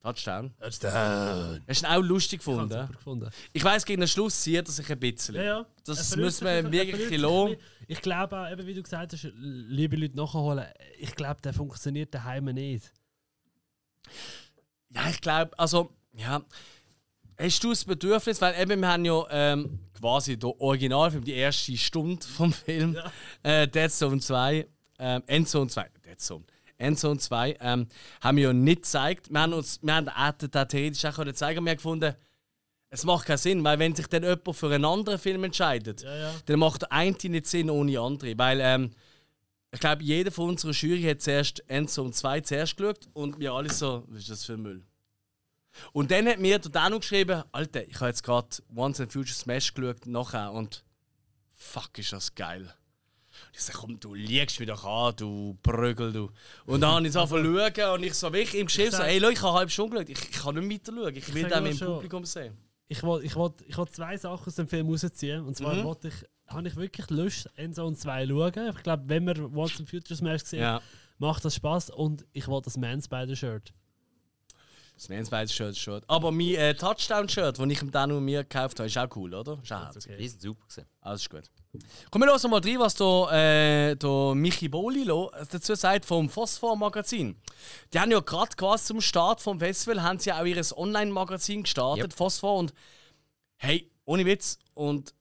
Touchdown? 0.02 0.54
Touchdown. 0.60 1.62
Hast 1.66 1.82
du 1.82 1.86
ihn 1.86 1.92
auch 1.92 2.00
lustig 2.02 2.40
Ich 2.40 2.44
gefunden? 2.46 2.68
super 2.70 2.86
gefunden. 2.92 3.30
Ich 3.52 3.64
weiss, 3.64 3.84
gegen 3.84 4.00
den 4.00 4.08
Schluss 4.08 4.40
zieht 4.42 4.66
er 4.68 4.70
sich 4.72 4.88
ein 4.90 5.00
bisschen. 5.00 5.34
Ja, 5.34 5.42
ja. 5.42 5.66
Das 5.84 6.14
müssen 6.16 6.44
wir 6.44 6.50
ein- 6.52 6.70
wirklich 6.70 7.08
bisschen. 7.08 7.56
Ich 7.88 8.00
glaube 8.02 8.38
auch, 8.38 8.50
eben 8.50 8.66
wie 8.66 8.74
du 8.74 8.82
gesagt 8.82 9.12
hast, 9.12 9.28
liebe 9.34 9.96
Leute 9.96 10.16
nachholen, 10.16 10.66
ich 10.98 11.14
glaube, 11.14 11.40
der 11.40 11.52
funktioniert 11.52 12.14
daheim 12.14 12.44
nicht. 12.46 12.92
Ja, 14.90 15.08
ich 15.10 15.20
glaube, 15.20 15.58
also, 15.58 15.90
ja. 16.12 16.42
Hast 17.38 17.62
du 17.62 17.70
das 17.70 17.84
Bedürfnis, 17.84 18.40
weil 18.40 18.60
eben 18.60 18.80
wir 18.80 18.88
haben 18.88 19.04
ja 19.04 19.24
ähm, 19.30 19.78
quasi 19.98 20.38
der 20.38 20.58
Originalfilm, 20.60 21.24
die 21.24 21.34
erste 21.34 21.76
Stunde 21.76 22.26
vom 22.26 22.52
Film, 22.52 22.96
äh, 23.42 23.68
Dead 23.68 23.90
Zone 23.90 24.20
2, 24.20 24.66
ähm, 24.98 25.22
Endzone 25.26 25.68
2, 25.68 25.90
Dead 26.04 26.20
Zone, 26.20 26.44
Endzone 26.78 27.18
2, 27.18 27.56
ähm, 27.60 27.88
haben 28.22 28.36
wir 28.36 28.44
ja 28.44 28.52
nicht 28.52 28.82
gezeigt. 28.82 29.30
Wir 29.30 29.40
haben 29.40 29.52
uns, 29.52 29.80
wir 29.82 29.94
haben 29.94 30.06
das 30.06 30.68
theoretisch 30.68 31.04
auch 31.04 31.14
können 31.14 31.34
zeigen, 31.34 31.64
wir 31.64 31.70
haben 31.70 31.76
gefunden, 31.76 32.14
es 32.88 33.04
macht 33.04 33.26
keinen 33.26 33.38
Sinn, 33.38 33.64
weil 33.64 33.78
wenn 33.78 33.94
sich 33.94 34.06
dann 34.06 34.22
jemand 34.22 34.56
für 34.56 34.72
einen 34.72 34.84
anderen 34.84 35.18
Film 35.18 35.44
entscheidet, 35.44 36.02
ja. 36.02 36.32
dann 36.46 36.58
macht 36.58 36.82
der 36.82 36.92
eine 36.92 37.16
nicht 37.22 37.46
Sinn 37.46 37.68
ohne 37.68 38.00
andere, 38.00 38.38
weil 38.38 38.60
ähm, 38.62 38.90
ich 39.72 39.80
glaube, 39.80 40.02
jeder 40.02 40.30
von 40.30 40.50
unserer 40.50 40.72
Jury 40.72 41.02
hat 41.02 41.20
zuerst 41.20 41.62
Endzone 41.68 42.12
2 42.12 42.40
zuerst 42.40 42.76
geschaut 42.76 43.08
und 43.12 43.38
wir 43.38 43.52
alle 43.52 43.70
so, 43.70 44.04
was 44.08 44.20
ist 44.20 44.30
das 44.30 44.44
für 44.44 44.56
Müll? 44.56 44.82
Und 45.92 46.10
dann 46.10 46.26
hat 46.28 46.38
mir 46.38 46.58
der 46.58 46.70
Danu 46.70 46.98
geschrieben, 47.00 47.42
Alter, 47.52 47.86
ich 47.86 47.96
habe 47.96 48.06
jetzt 48.08 48.22
gerade 48.22 48.48
Once 48.74 49.00
and 49.00 49.12
Future 49.12 49.34
Smash 49.34 49.74
geschaut 49.74 50.06
nachher 50.06 50.52
und 50.52 50.84
fuck, 51.54 51.98
ist 51.98 52.12
das 52.12 52.34
geil. 52.34 52.62
Und 52.62 53.54
ich 53.56 53.60
sage, 53.62 53.78
komm, 53.78 54.00
du 54.00 54.14
liegst 54.14 54.58
mich 54.60 54.68
doch 54.68 54.84
an, 54.84 55.14
du 55.16 55.58
Brögel, 55.62 56.12
du. 56.12 56.30
Und 56.64 56.80
dann 56.80 56.92
habe 56.94 57.06
ich 57.06 57.14
angefangen 57.16 57.44
zu 57.74 57.80
schauen 57.82 57.94
und 57.94 58.02
ich 58.04 58.14
so 58.14 58.32
wirklich 58.32 58.60
im 58.60 58.66
Geschäft 58.66 58.92
so, 58.92 59.02
hey 59.02 59.18
Leute, 59.18 59.34
ich 59.34 59.38
habe 59.40 59.48
eine 59.50 59.58
halbe 59.58 59.70
Stunde 59.70 60.04
geschaut, 60.04 60.08
ich, 60.24 60.30
ich 60.30 60.42
kann 60.42 60.54
nicht 60.54 60.86
weiter 60.88 60.92
schauen, 61.02 61.16
ich 61.16 61.34
will 61.34 61.44
den 61.48 61.66
im 61.66 61.76
schon- 61.76 61.86
Publikum 61.88 62.24
sehen. 62.24 62.56
Ich 62.88 63.02
wollte 63.02 63.26
ich 63.26 63.34
wollt, 63.34 63.60
ich 63.66 63.76
wollt 63.76 63.92
zwei 63.94 64.16
Sachen 64.16 64.46
aus 64.46 64.54
dem 64.54 64.68
Film 64.68 64.88
rausziehen. 64.88 65.44
Und 65.44 65.56
zwar 65.56 65.74
Mhm. 65.74 65.82
wollte 65.84 66.06
ich, 66.08 66.14
habe 66.46 66.68
ich 66.68 66.76
wirklich 66.76 67.10
Lust, 67.10 67.50
Endzone 67.56 67.96
2 67.96 68.26
zu 68.26 68.32
schauen. 68.32 68.74
Ich 68.76 68.82
glaube, 68.84 69.02
wenn 69.08 69.26
wir 69.26 69.52
Once 69.56 69.80
in 69.80 69.86
Future 69.88 70.14
Smash 70.16 70.44
sehen, 70.44 70.60
Ja. 70.60 70.80
macht 71.18 71.44
das 71.44 71.56
Spaß. 71.56 71.90
Und 71.90 72.24
ich 72.32 72.46
wollte 72.46 72.66
das 72.66 72.76
Man 72.76 73.02
Spider-Shirt. 73.02 73.72
Das 74.96 75.10
Mansbeides 75.10 75.52
Shirt, 75.52 75.76
Shirt. 75.76 76.04
Aber 76.08 76.32
mein 76.32 76.54
äh, 76.54 76.74
Touchdown-Shirt, 76.74 77.58
das 77.58 77.66
ich 77.68 77.82
im 77.82 77.90
Danu 77.90 78.18
mir 78.18 78.44
gekauft 78.44 78.78
habe, 78.78 78.86
ist 78.86 78.96
auch 78.96 79.14
cool, 79.14 79.34
oder? 79.34 79.58
Ist 79.62 79.70
auch 79.70 79.84
herzig. 79.84 80.16
Die 80.18 80.28
sind 80.28 80.40
super 80.40 80.64
gewesen. 80.66 80.86
Alles 81.02 81.20
ist 81.20 81.30
gut. 81.30 81.42
Kommen 82.10 82.24
wir 82.24 82.32
los 82.32 82.42
mal 82.44 82.60
rein, 82.60 82.78
was 82.78 82.94
der, 82.94 83.28
äh, 83.32 83.94
der 83.94 84.34
Michi 84.34 84.68
Bolilo 84.68 85.30
dazu 85.50 85.74
sagt 85.74 86.06
vom 86.06 86.30
Phosphor-Magazin. 86.30 87.36
Die 87.92 88.00
haben 88.00 88.10
ja 88.10 88.20
gerade 88.20 88.56
quasi 88.56 88.86
zum 88.86 89.02
Start 89.02 89.42
vom 89.42 89.58
Festival 89.58 90.02
haben 90.02 90.18
sie 90.18 90.32
auch 90.32 90.44
ihr 90.46 90.62
Online-Magazin 90.74 91.64
gestartet, 91.64 92.14
Phosphor. 92.14 92.56
Und 92.56 92.72
hey, 93.58 93.90
ohne 94.06 94.24
Witz, 94.24 94.58
und 94.72 95.12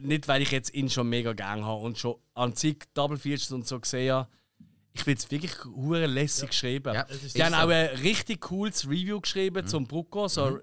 nicht, 0.00 0.28
weil 0.28 0.42
ich 0.42 0.52
jetzt 0.52 0.72
ihn 0.74 0.90
schon 0.90 1.08
mega 1.08 1.32
gern 1.32 1.64
habe 1.64 1.82
und 1.82 1.98
schon 1.98 2.16
an 2.34 2.54
zig 2.54 2.84
Double 2.94 3.18
Features 3.18 3.50
und 3.50 3.66
so 3.66 3.80
gesehen 3.80 4.12
habe, 4.12 4.28
ich 4.94 5.02
finde 5.02 5.20
es 5.20 5.30
wirklich 5.30 5.64
hure 5.64 6.06
lässig 6.06 6.50
geschrieben. 6.50 6.94
Ja, 6.94 7.02
ist 7.02 7.36
die 7.36 7.42
haben 7.42 7.52
so. 7.52 7.58
auch 7.58 7.68
ein 7.68 7.86
richtig 7.98 8.40
cooles 8.40 8.88
Review 8.88 9.20
geschrieben 9.20 9.66
zum 9.66 9.86
Brucko, 9.86 10.28
so 10.28 10.60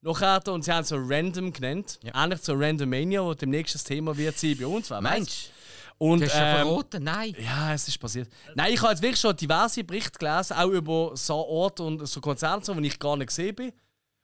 nachher, 0.00 0.40
und 0.48 0.64
sie 0.64 0.72
haben 0.72 0.82
es 0.82 0.88
so 0.88 0.96
random 0.98 1.52
genannt. 1.52 2.00
Ähnlich 2.02 2.40
zu 2.40 2.54
Randomania, 2.54 3.22
wo 3.22 3.34
demnächst 3.34 3.74
das 3.74 3.84
Thema 3.84 4.16
wird 4.16 4.38
sein 4.38 4.56
bei 4.58 4.66
uns. 4.66 4.90
Mensch, 4.90 5.50
Und, 5.98 6.20
du 6.20 6.26
hast 6.26 6.32
schon 6.32 6.42
ähm, 6.42 6.66
verraten? 6.66 7.04
Nein. 7.04 7.36
Ja, 7.38 7.74
es 7.74 7.86
ist 7.86 7.98
passiert. 7.98 8.28
Nein, 8.54 8.72
ich 8.72 8.80
habe 8.80 8.92
jetzt 8.92 9.02
wirklich 9.02 9.20
schon 9.20 9.36
diverse 9.36 9.84
Berichte 9.84 10.18
gelesen, 10.18 10.54
auch 10.54 10.70
über 10.70 11.12
so 11.14 11.34
Orte 11.34 11.82
und 11.82 12.06
so 12.06 12.20
Konzerte, 12.20 12.74
wo 12.74 12.80
ich 12.80 12.98
gar 12.98 13.16
nicht 13.16 13.28
gesehen 13.28 13.54
bin. 13.54 13.72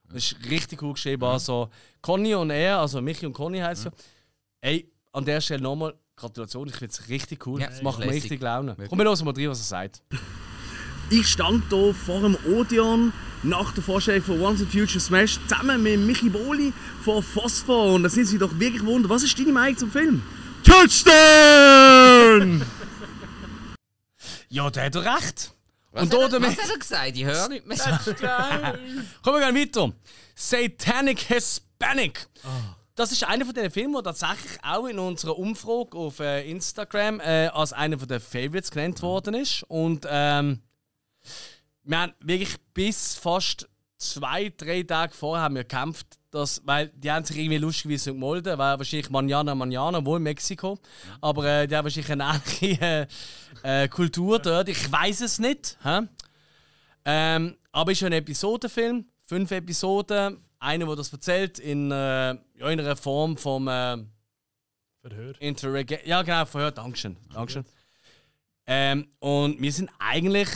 Das 0.08 0.24
ist 0.24 0.36
richtig 0.50 0.82
cool 0.82 0.94
geschrieben. 0.94 1.24
Also, 1.24 1.68
Conny 2.00 2.34
und 2.34 2.50
er, 2.50 2.78
also 2.78 3.00
Michi 3.00 3.26
und 3.26 3.34
Conny 3.34 3.58
heisst 3.58 3.84
ja. 3.84 3.92
Ey, 4.62 4.90
an 5.12 5.24
der 5.24 5.40
Stelle 5.40 5.62
nochmal 5.62 5.94
Gratulation, 6.20 6.68
ich 6.68 6.76
finde 6.76 6.92
es 6.92 7.08
richtig 7.08 7.47
cool. 7.47 7.60
Ja, 7.60 7.68
das 7.68 7.82
macht 7.82 7.99
mir 7.99 8.10
richtig 8.10 8.40
Laune. 8.40 8.73
Wirklich. 8.73 8.90
Komm, 8.90 8.99
wir 8.99 9.07
hören 9.07 9.24
mal 9.24 9.34
rein, 9.34 9.49
was 9.49 9.60
er 9.60 9.65
sagt. 9.65 10.02
Ich 11.08 11.26
stand 11.26 11.65
hier 11.70 11.94
vor 11.94 12.20
dem 12.20 12.36
Odeon 12.47 13.12
nach 13.42 13.73
der 13.73 13.82
Vorstellung 13.82 14.23
von 14.23 14.40
Once 14.40 14.60
and 14.60 14.70
Future 14.70 15.00
Smash 15.00 15.39
zusammen 15.49 15.82
mit 15.82 15.99
Michi 15.99 16.28
Boli 16.28 16.73
von 17.05 17.23
Phosphor 17.23 17.94
und 17.94 18.02
da 18.02 18.08
sind 18.08 18.26
sie 18.26 18.39
doch 18.39 18.57
wirklich 18.58 18.84
wunder. 18.84 19.08
Was 19.08 19.23
ist 19.23 19.39
deine 19.39 19.52
Meinung 19.52 19.78
zum 19.78 19.90
Film? 19.90 20.23
Touchdown! 20.62 22.62
Ja, 24.50 24.70
der 24.70 24.84
hat 24.84 24.94
doch 24.94 25.05
recht. 25.05 25.52
Was, 25.92 26.02
und 26.02 26.12
hat, 26.12 26.12
da 26.12 26.23
er, 26.23 26.28
damit. 26.28 26.50
was 26.50 26.62
hat 26.62 26.70
er 26.70 26.78
gesagt? 26.78 27.16
Ich 27.16 27.24
höre 27.24 27.49
nicht 27.49 27.66
mehr. 27.66 27.78
Kommen 29.23 29.40
wir 29.40 29.52
gehen 29.52 29.57
weiter. 29.57 29.92
Satanic 30.34 31.20
Hispanic. 31.20 32.26
Das 33.00 33.12
ist 33.12 33.24
einer 33.24 33.46
von 33.46 33.54
den 33.54 33.70
Filmen, 33.70 33.94
der 33.94 34.02
tatsächlich 34.02 34.62
auch 34.62 34.84
in 34.84 34.98
unserer 34.98 35.38
Umfrage 35.38 35.96
auf 35.96 36.20
äh, 36.20 36.46
Instagram 36.50 37.18
äh, 37.20 37.46
als 37.46 37.72
einer 37.72 37.98
von 37.98 38.06
den 38.06 38.20
Favorites 38.20 38.70
genannt 38.70 39.00
worden 39.00 39.32
ist. 39.32 39.62
Und 39.68 40.06
ähm, 40.06 40.60
wir 41.82 41.98
haben 41.98 42.12
wirklich 42.20 42.56
bis 42.74 43.14
fast 43.14 43.66
zwei, 43.96 44.52
drei 44.54 44.82
Tage 44.82 45.14
vorher 45.14 45.44
haben 45.44 45.54
wir 45.54 45.64
gekämpft, 45.64 46.08
dass, 46.30 46.60
weil 46.66 46.88
die 46.88 47.10
haben 47.10 47.24
sich 47.24 47.38
irgendwie 47.38 47.56
lustigerweise 47.56 48.12
gemolden, 48.12 48.58
weil 48.58 48.76
wahrscheinlich 48.76 49.08
Manana 49.08 49.54
Manana, 49.54 50.04
wohl 50.04 50.18
in 50.18 50.24
Mexiko, 50.24 50.78
aber 51.22 51.46
äh, 51.46 51.66
die 51.66 51.74
haben 51.74 51.84
wahrscheinlich 51.84 52.12
eine 52.12 52.42
ähnliche 52.60 53.08
äh, 53.64 53.84
äh, 53.84 53.88
Kultur 53.88 54.40
dort. 54.40 54.68
Ich 54.68 54.92
weiß 54.92 55.22
es 55.22 55.38
nicht. 55.38 55.78
Hä? 55.82 56.00
Ähm, 57.06 57.56
aber 57.72 57.92
es 57.92 58.02
ist 58.02 58.04
ein 58.04 58.12
Episodenfilm, 58.12 59.06
fünf 59.26 59.50
Episoden, 59.52 60.36
einer, 60.60 60.86
der 60.86 60.97
das 60.97 61.12
erzählt 61.12 61.58
in, 61.58 61.90
äh, 61.90 61.94
ja, 61.94 62.70
in 62.70 62.78
einer 62.80 62.97
Form 62.97 63.36
vom 63.36 63.66
äh, 63.66 63.98
Verhör. 65.00 65.40
Interrogation. 65.40 66.08
Ja, 66.08 66.22
genau, 66.22 66.44
Verhör. 66.44 66.70
Dankeschön. 66.70 67.16
Dankeschön. 67.32 67.64
Ähm, 68.66 69.08
und 69.18 69.60
wir 69.60 69.72
sind 69.72 69.90
eigentlich, 69.98 70.48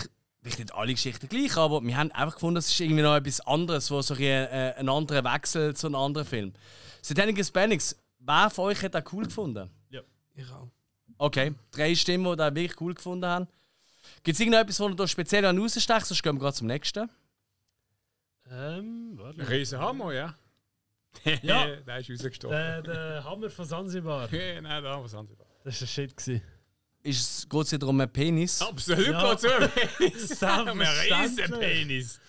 vielleicht 0.43 0.59
nicht 0.59 0.75
alle 0.75 0.93
Geschichten 0.93 1.29
gleich, 1.29 1.57
aber 1.57 1.83
wir 1.83 1.97
haben 1.97 2.13
einfach 2.13 2.35
gefunden, 2.35 2.59
es 2.59 2.69
ist 2.69 2.79
irgendwie 2.79 3.03
noch 3.03 3.17
etwas 3.17 3.41
anderes, 3.41 3.91
wo 3.91 4.01
so 4.03 4.15
ein, 4.15 4.21
äh, 4.21 4.75
ein 4.79 4.89
anderer 4.89 5.25
Wechsel 5.25 5.75
zu 5.75 5.89
einem 5.89 5.97
anderen 5.97 6.27
Film. 6.27 6.53
Satanic 7.03 7.37
Hispanics, 7.37 7.97
wer 8.19 8.51
von 8.51 8.67
euch 8.67 8.83
hat 8.83 8.95
das 8.95 9.05
cool 9.13 9.25
gefunden? 9.25 9.71
Ja. 9.91 10.03
Ich 10.35 10.51
auch. 10.51 10.69
Okay, 11.17 11.55
drei 11.71 11.95
Stimmen, 11.95 12.31
die 12.31 12.37
das 12.37 12.55
wirklich 12.55 12.81
cool 12.81 12.95
gefunden 12.95 13.27
haben. 13.27 13.49
Gibt 14.23 14.35
es 14.35 14.41
irgendetwas, 14.41 14.81
wo 14.81 14.89
ihr 14.89 14.95
da 14.95 15.09
speziell 15.09 15.45
an 15.47 15.59
rausstecht? 15.59 16.07
Sonst 16.07 16.23
gehen 16.23 16.35
wir 16.37 16.41
gerade 16.41 16.57
zum 16.57 16.67
nächsten. 16.67 17.09
Ähm, 18.55 19.13
warte. 19.17 19.49
Riesenhammer, 19.49 20.13
ja. 20.13 20.35
Ja. 21.43 21.67
der 21.87 21.99
ist 21.99 22.11
rausgestorben. 22.11 22.57
Der, 22.57 22.83
der 22.83 23.25
Hammer 23.25 23.51
von 23.51 23.65
Sansibar. 23.65 24.29
Nein, 24.33 24.63
der 24.65 24.91
Hammer 24.91 25.01
von 25.03 25.09
Sansibar. 25.09 25.47
Das 25.65 25.81
war 25.81 25.87
ein 25.87 25.89
Shit. 25.89 26.17
Gewesen. 26.17 26.43
Ist 27.03 27.47
es 27.53 27.73
wieder 27.73 27.87
um 27.87 28.01
einen 28.01 28.11
Penis? 28.11 28.63
Absolut 28.63 29.07
Ja. 29.07 29.31
geht's 29.31 29.45
um 29.45 29.51
einen 29.51 29.71
Penis. 29.71 30.43
Um 30.43 30.49
einen 30.49 30.81
riesen 30.81 31.59
Penis. 31.61 32.21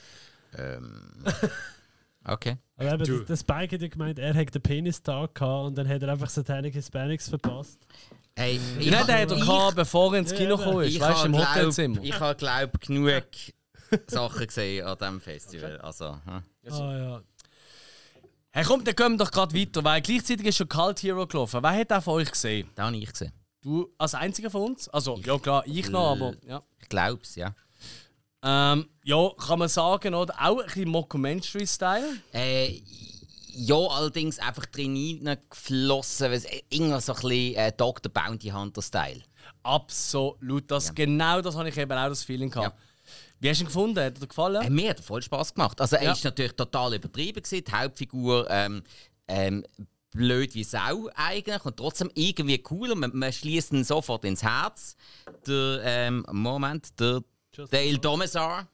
Ähm. 0.58 1.24
Okay. 2.26 2.58
Aber 2.78 2.94
eben, 2.94 3.26
der 3.26 3.38
Spike 3.38 3.76
hat 3.76 3.82
ja 3.82 3.88
gemeint, 3.88 4.20
er 4.20 4.34
hätte 4.34 4.54
den 4.54 4.62
Penistag 4.62 5.36
gehabt 5.36 5.68
und 5.68 5.78
dann 5.78 5.88
hat 5.88 6.02
er 6.02 6.10
einfach 6.10 6.30
Satanic 6.30 6.74
Hispanics 6.74 7.30
verpasst. 7.30 7.80
Hey, 8.36 8.60
Nein, 8.80 8.90
der 9.08 9.22
hat 9.22 9.32
er 9.32 9.38
gehabt, 9.38 9.76
bevor 9.76 10.14
er 10.14 10.20
ins 10.20 10.34
Kino 10.34 10.58
gekommen 10.58 10.84
ist. 10.84 10.96
Ich 10.96 11.00
Weißt 11.00 11.24
du, 11.24 11.28
im 11.28 11.38
habe, 11.38 11.48
Hotelzimmer. 11.56 11.96
glaub, 11.96 12.06
ich 12.06 12.20
habe, 12.20 12.36
glaube 12.38 12.80
genug 12.80 13.24
Sachen 14.08 14.48
gesehen 14.48 14.86
an 14.86 14.98
diesem 14.98 15.22
Festival. 15.22 15.78
Also, 15.80 16.18
hm. 16.26 16.44
Ah 16.72 16.98
ja. 16.98 17.22
Hey, 18.52 18.64
komm, 18.64 18.84
dann 18.84 18.96
gehen 18.96 19.12
wir 19.14 19.18
doch 19.18 19.32
gerade 19.32 19.54
weiter, 19.54 19.84
weil 19.84 20.02
gleichzeitig 20.02 20.46
ist 20.46 20.58
schon 20.58 20.70
Cult 20.70 21.04
Hero 21.04 21.28
gelaufen. 21.28 21.62
Wer 21.62 21.78
hat 21.78 21.92
den 21.92 22.02
von 22.02 22.14
euch 22.14 22.32
gesehen? 22.32 22.70
Den 22.78 22.86
habe 22.86 22.96
ich 22.96 23.12
gesehen. 23.12 23.34
Du 23.62 23.92
als 23.98 24.14
einziger 24.14 24.50
von 24.50 24.72
uns? 24.72 24.88
Also, 24.90 25.20
ja 25.26 25.38
klar, 25.40 25.64
ich 25.66 25.90
noch, 25.90 26.12
aber 26.12 26.36
ja. 26.48 26.64
Ich 26.82 26.88
glaube 26.88 27.22
es, 27.24 27.36
ja. 27.36 27.54
Ähm, 28.44 28.88
ja, 29.04 29.30
kann 29.38 29.60
man 29.60 29.68
sagen, 29.68 30.14
oder? 30.14 30.34
Auch 30.40 30.60
ein 30.60 30.66
bisschen 30.68 30.90
Mockumentary-Style. 30.90 32.22
Äh, 32.32 32.82
ja, 33.58 33.76
allerdings 33.76 34.38
einfach 34.38 34.66
drin 34.68 35.28
geflossen, 35.50 36.28
weil 36.28 36.34
es 36.34 36.46
irgendwas 36.70 37.08
so 37.08 37.14
ein 37.14 37.22
bisschen 37.22 37.56
äh, 37.56 37.72
Dr. 37.76 38.12
Bounty 38.12 38.50
Hunter-Style. 38.50 39.22
Absolut. 39.64 40.70
Das, 40.70 40.94
Genau 40.94 41.42
das 41.42 41.56
habe 41.56 41.70
ich 41.70 41.78
eben 41.78 41.92
auch 41.92 42.10
das 42.10 42.24
Feeling 42.24 42.52
gehabt. 42.52 42.78
Wie 43.40 43.50
hast 43.50 43.60
du 43.60 43.64
ihn 43.64 43.68
gefunden? 43.68 43.98
Hat 44.00 44.06
er 44.16 44.20
dir 44.20 44.28
gefallen? 44.28 44.62
Äh, 44.66 44.70
mir 44.70 44.90
hat 44.92 45.00
er 45.00 45.04
voll 45.04 45.22
Spaß 45.22 45.54
gemacht. 45.54 45.80
Also, 45.82 45.96
er 45.98 46.04
Ja. 46.04 46.12
ist 46.14 46.24
natürlich 46.24 46.54
total 46.54 46.94
übertrieben. 46.96 47.42
Gewesen. 47.42 47.64
Die 47.66 47.72
Hauptfigur 47.72 48.48
ähm, 48.50 48.84
ähm, 49.28 49.64
blöd 50.12 50.54
wie 50.56 50.64
Sau 50.64 51.10
eigentlich 51.16 51.64
und 51.66 51.78
trotzdem 51.78 52.10
irgendwie 52.16 52.64
cool. 52.72 52.92
Und 52.92 53.00
man, 53.00 53.12
man 53.14 53.34
schließt 53.34 53.74
ihn 53.74 53.84
sofort 53.84 54.24
ins 54.26 54.44
Herz. 54.44 54.96
Der, 55.48 55.82
ähm, 55.84 56.26
Moment, 56.32 57.00
der 57.00 57.22
Dale 57.70 58.00
Domesar 58.00 58.68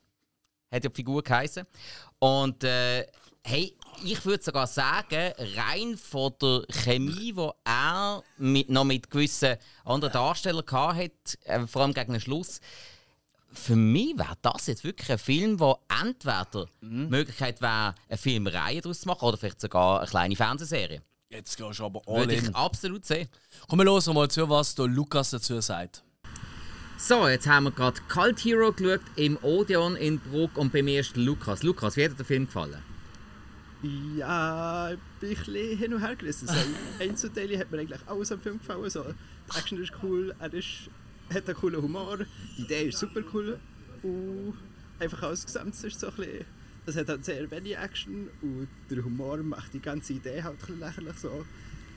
hat 0.72 0.83
ja 0.83 0.90
die 0.90 0.95
Figur 0.95 1.22
geheißen. 1.23 1.65
Und 2.19 2.64
äh, 2.64 3.06
hey, 3.43 3.75
ich 4.03 4.23
würde 4.25 4.43
sogar 4.43 4.67
sagen, 4.67 5.33
rein 5.56 5.98
von 5.98 6.33
der 6.41 6.64
Chemie, 6.72 7.33
die 7.33 7.49
er 7.65 8.23
mit, 8.38 8.69
noch 8.69 8.83
mit 8.85 9.09
gewissen 9.09 9.57
anderen 9.83 10.14
Darstellern 10.14 10.65
hatte, 10.72 11.11
äh, 11.45 11.67
vor 11.67 11.81
allem 11.83 11.93
gegen 11.93 12.14
den 12.14 12.22
Schluss, 12.22 12.61
für 13.53 13.75
mich 13.75 14.17
wäre 14.17 14.35
das 14.41 14.67
jetzt 14.67 14.83
wirklich 14.83 15.11
ein 15.11 15.17
Film, 15.17 15.59
wo 15.59 15.77
entweder 16.01 16.67
Mhm. 16.81 17.05
die 17.05 17.09
Möglichkeit 17.11 17.61
wäre, 17.61 17.95
eine 18.07 18.17
Filmreihe 18.17 18.81
daraus 18.81 19.01
zu 19.01 19.07
machen 19.07 19.25
oder 19.25 19.38
vielleicht 19.38 19.61
sogar 19.61 19.99
eine 19.99 20.09
kleine 20.09 20.35
Fernsehserie. 20.35 21.01
Jetzt 21.30 21.57
gehst 21.57 21.80
du 21.80 21.85
aber 21.85 22.01
all 22.07 22.19
Würde 22.21 22.35
ich 22.35 22.43
in. 22.45 22.55
absolut 22.55 23.05
sehen. 23.05 23.27
Komm 23.67 23.80
wir 23.80 23.85
los 23.85 24.07
mal 24.07 24.30
zu, 24.30 24.49
was 24.49 24.75
der 24.75 24.88
Lukas 24.88 25.30
dazu 25.31 25.59
sagt. 25.61 26.03
So, 26.97 27.27
jetzt 27.27 27.47
haben 27.47 27.63
wir 27.63 27.71
gerade 27.71 27.99
Cult 28.09 28.39
Hero 28.43 28.71
geschaut 28.71 29.01
im 29.15 29.38
Odeon 29.41 29.95
in 29.95 30.19
Bruck 30.19 30.55
und 30.57 30.71
beim 30.71 30.88
ersten 30.88 31.21
Lukas. 31.21 31.63
Lukas, 31.63 31.95
wie 31.97 32.03
hat 32.05 32.11
dir 32.11 32.15
der 32.17 32.25
Film 32.25 32.45
gefallen? 32.45 32.81
Ja, 34.15 34.91
ich 34.91 34.99
bin 35.19 35.30
ein 35.31 35.35
bisschen 35.35 35.77
hin 35.77 35.93
und 35.95 36.01
her 36.01 36.15
gerissen. 36.15 36.47
So, 36.47 36.53
Einzelteile 36.99 37.57
hat 37.57 37.71
mir 37.71 37.80
eigentlich 37.80 38.01
alles 38.07 38.31
am 38.31 38.39
Film 38.39 38.59
gefallen. 38.59 38.89
So, 38.89 39.03
die 39.03 39.57
Action 39.57 39.81
ist 39.81 39.91
cool, 40.03 40.35
er 40.38 40.53
ist, 40.53 40.89
hat 41.34 41.48
einen 41.48 41.58
coolen 41.58 41.82
Humor, 41.82 42.19
die 42.58 42.61
Idee 42.61 42.90
ist 42.90 43.00
super 43.00 43.22
cool. 43.34 43.60
Und 44.03 44.53
einfach 45.00 45.24
alles 45.24 45.45
Gesamtes 45.45 45.84
ist 45.84 46.00
so 46.00 46.08
ein 46.08 46.16
bisschen... 46.16 46.45
Es 46.84 46.95
hat 46.95 47.10
halt 47.10 47.24
sehr 47.24 47.50
wenig 47.51 47.77
Action 47.77 48.27
und 48.42 48.68
der 48.90 49.03
Humor 49.03 49.38
macht 49.38 49.72
die 49.72 49.80
ganze 49.80 50.14
Idee 50.14 50.42
halt 50.42 50.56
ein 50.56 50.58
bisschen 50.58 50.80
lächerlich. 50.80 51.16
So. 51.22 51.45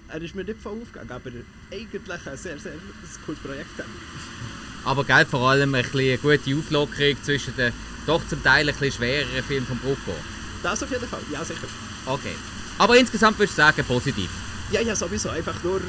Er 0.09 0.21
ist 0.21 0.35
mir 0.35 0.45
nicht 0.45 0.61
voll 0.61 0.79
aufgegangen, 0.83 1.11
aber 1.11 1.31
eigentlich 1.73 2.03
ein 2.11 2.37
sehr, 2.37 2.59
sehr 2.59 2.73
ein 2.73 2.81
cooles 3.25 3.41
Projekt. 3.41 3.83
Aber 4.85 5.05
gell, 5.05 5.25
vor 5.25 5.49
allem 5.49 5.75
ein 5.75 5.83
bisschen 5.83 6.01
eine 6.01 6.19
gute 6.19 6.55
Auflockerung 6.59 7.23
zwischen 7.23 7.57
den 7.57 7.73
doch 8.07 8.27
zum 8.29 8.43
Teil 8.43 8.69
ein 8.69 8.75
bisschen 8.75 8.93
schwereren 8.93 9.43
Filmen 9.43 9.67
von 9.67 9.79
Brucko. 9.79 10.15
Das 10.63 10.83
auf 10.83 10.91
jeden 10.91 11.09
Fall, 11.09 11.23
ja 11.33 11.43
sicher. 11.43 11.67
Okay. 12.05 12.35
Aber 12.77 12.99
insgesamt 12.99 13.39
würde 13.39 13.51
ich 13.51 13.57
sagen, 13.57 13.83
positiv. 13.85 14.29
Ja, 14.71 14.83
ja, 14.83 14.95
sowieso. 14.95 15.31
Einfach 15.31 15.63
nur, 15.65 15.81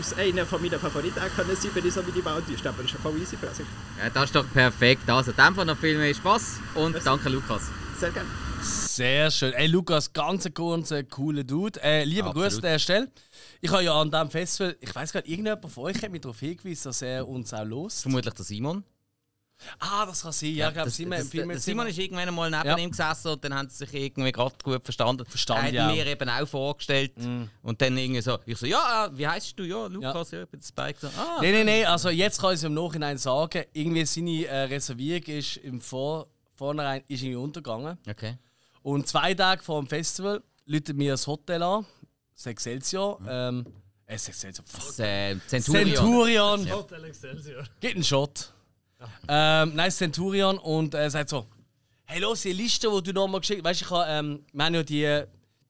es 0.00 0.14
einer 0.16 0.46
von 0.46 0.62
meinen 0.62 0.78
Favoriten 0.78 1.18
auch 1.18 1.36
können 1.36 1.56
sein, 1.56 1.70
wenn 1.74 1.86
ich 1.86 1.94
so 1.94 2.06
wie 2.06 2.12
die 2.12 2.20
Bounty 2.20 2.54
ist. 2.54 2.66
Aber 2.66 2.82
das 2.82 2.86
ist 2.86 2.94
ja 2.94 3.00
voll 3.00 3.20
easy 3.20 3.36
für 3.36 3.52
sich. 3.54 3.66
Ja, 3.98 4.10
das 4.10 4.24
ist 4.24 4.34
doch 4.34 4.50
perfekt. 4.52 5.08
Also, 5.08 5.30
in 5.30 5.36
dem 5.36 5.54
Fall 5.54 5.64
noch 5.64 5.78
viel 5.78 5.96
mehr 5.98 6.14
Spaß 6.14 6.60
und 6.74 6.96
danke, 7.04 7.28
Lukas. 7.28 7.62
Sehr 7.98 8.10
gerne. 8.10 8.28
Sehr 8.60 9.30
schön. 9.30 9.52
Ey, 9.52 9.66
Lukas, 9.66 10.12
ganz 10.12 10.46
ein 10.46 10.54
kurzer, 10.54 11.02
cooler 11.04 11.44
Dude. 11.44 11.80
Äh, 11.82 12.04
lieber. 12.04 12.32
Gruß 12.32 12.56
an 12.56 12.62
der 12.62 12.78
Stelle. 12.78 13.10
Ich 13.60 13.70
habe 13.70 13.84
ja 13.84 14.00
an 14.00 14.10
diesem 14.10 14.30
Festival, 14.30 14.76
ich 14.80 14.94
weiß 14.94 15.12
gar 15.12 15.20
nicht, 15.20 15.30
irgendjemand 15.30 15.72
von 15.72 15.84
euch 15.84 16.02
hat 16.02 16.10
mich 16.10 16.20
darauf 16.20 16.38
hingewiesen, 16.40 16.84
dass 16.84 17.02
er 17.02 17.26
uns 17.26 17.52
auch 17.54 17.64
los. 17.64 18.02
Vermutlich 18.02 18.34
der 18.34 18.44
Simon. 18.44 18.84
Ah, 19.78 20.06
das 20.06 20.22
kann 20.22 20.32
sein. 20.32 20.54
Ja, 20.54 20.68
ich 20.68 20.74
glaube, 20.74 20.88
das, 20.88 20.96
Simon 20.96 21.18
das, 21.18 21.30
Simon 21.30 21.86
immer. 21.86 21.90
ist 21.90 21.98
irgendwann 21.98 22.34
mal 22.34 22.50
neben 22.50 22.66
Ja. 22.66 22.78
ihm 22.78 22.90
gesessen 22.90 23.28
und 23.32 23.44
dann 23.44 23.54
haben 23.54 23.68
sie 23.68 23.84
sich 23.84 23.94
irgendwie 23.94 24.32
gerade 24.32 24.54
gut 24.62 24.84
verstanden. 24.84 25.24
Verstanden, 25.26 25.74
er 25.74 25.84
hat 25.84 25.96
ja. 25.96 26.04
mir 26.04 26.06
eben 26.06 26.28
auch 26.28 26.46
vorgestellt. 26.46 27.12
Und 27.62 27.80
dann 27.80 27.96
irgendwie 27.96 28.20
so, 28.20 28.38
ich 28.46 28.56
so, 28.56 28.66
ja, 28.66 29.06
äh, 29.06 29.18
wie 29.18 29.26
heißt 29.26 29.58
du? 29.58 29.64
Ja, 29.64 29.86
Lukas, 29.86 30.30
ja, 30.30 30.42
ich 30.42 30.48
bin 30.48 30.62
Spike. 30.62 30.98
So, 31.00 31.08
ah, 31.08 31.38
Nein, 31.40 31.52
nein, 31.52 31.66
nein, 31.66 31.84
also 31.86 32.10
jetzt 32.10 32.40
kann 32.40 32.50
ich 32.50 32.56
es 32.58 32.64
im 32.64 32.74
Nachhinein 32.74 33.18
sagen, 33.18 33.64
irgendwie 33.72 34.04
seine 34.06 34.46
äh, 34.46 34.62
Reservierung 34.64 35.24
ist 35.24 35.56
im 35.58 35.80
Vor 35.80 36.28
Vornherein 36.54 37.02
ist 37.06 37.22
irgendwie 37.22 37.36
untergegangen. 37.36 37.98
Okay. 38.08 38.36
Und 38.82 39.06
zwei 39.06 39.32
Tage 39.32 39.62
vor 39.62 39.80
dem 39.80 39.86
Festival 39.88 40.42
läutet 40.66 40.96
mir 40.96 41.12
das 41.12 41.24
Hotel 41.26 41.62
an, 41.62 41.86
das 42.34 42.46
Excelsior. 42.46 43.20
Ähm, 43.28 43.64
äh, 44.06 44.14
das 44.14 44.28
Excelsior, 44.28 44.64
fuck. 44.66 44.86
Das, 44.86 44.98
äh, 44.98 45.36
Centurion. 45.46 45.86
Centurion. 45.94 46.66
Ja. 46.66 46.74
Hotel 46.74 47.04
Excelsior. 47.04 47.64
Geht 47.80 47.94
einen 47.94 48.02
Shot. 48.04 48.52
Ähm, 49.28 49.72
nein, 49.74 49.90
Centurion 49.90 50.58
und 50.58 50.94
er 50.94 51.10
sagt 51.10 51.30
so: 51.30 51.46
Hey, 52.04 52.20
los, 52.20 52.42
die 52.42 52.52
Liste, 52.52 52.88
die 52.90 53.12
du 53.12 53.20
nochmal 53.20 53.40
geschickt 53.40 53.60
hast, 53.60 53.70
weißt 53.70 53.80
du, 53.80 53.84
ich 53.84 53.90
habe, 53.90 54.06
ähm, 54.08 54.44
wir 54.52 54.64
haben 54.64 54.74
ja 54.74 54.82
die, 54.82 55.22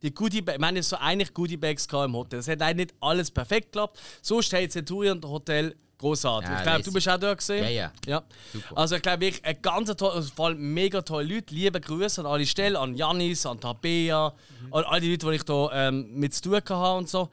die 0.02 0.14
Goodie 0.14 0.40
Bags, 0.40 0.58
wir 0.58 0.66
haben 0.66 0.76
ja 0.76 0.82
so 0.82 0.96
eigentlich 0.96 1.34
Goodie 1.34 1.56
Bags 1.56 1.86
im 1.86 2.14
Hotel. 2.14 2.38
Das 2.38 2.48
hat 2.48 2.62
eigentlich 2.62 2.88
nicht 2.88 2.94
alles 3.00 3.30
perfekt 3.30 3.72
geklappt. 3.72 3.98
Sonst 4.22 4.52
hat 4.52 4.70
Centurion 4.70 5.20
Hotel 5.22 5.74
großartig. 5.98 6.48
Ja, 6.48 6.56
ich 6.58 6.62
glaube, 6.62 6.82
du 6.82 6.92
bist 6.92 7.08
auch 7.08 7.18
dort 7.18 7.38
gesehen. 7.38 7.64
Ja, 7.64 7.70
ja. 7.70 7.92
ja. 8.06 8.22
Super. 8.52 8.78
Also 8.78 8.96
ich 8.96 9.02
glaube 9.02 9.20
wirklich, 9.20 9.44
ein 9.44 9.60
ganz 9.60 9.94
toll, 9.96 10.12
also 10.12 10.30
vor 10.34 10.46
allem 10.46 10.72
mega 10.72 11.02
tolle 11.02 11.34
Leute. 11.34 11.54
Liebe 11.54 11.80
Grüße 11.80 12.20
an 12.20 12.26
alle 12.26 12.46
Stellen, 12.46 12.76
an 12.76 12.94
Janis, 12.94 13.44
an 13.44 13.60
Tabea, 13.60 14.32
an 14.70 14.84
all 14.84 15.00
die 15.00 15.10
Leute, 15.10 15.26
die 15.26 15.34
ich 15.34 15.42
da 15.42 15.70
ähm, 15.72 16.08
mit 16.14 16.34
zu 16.34 16.42
tun 16.42 16.54
hatte 16.54 16.92
und 16.96 17.08
so. 17.08 17.28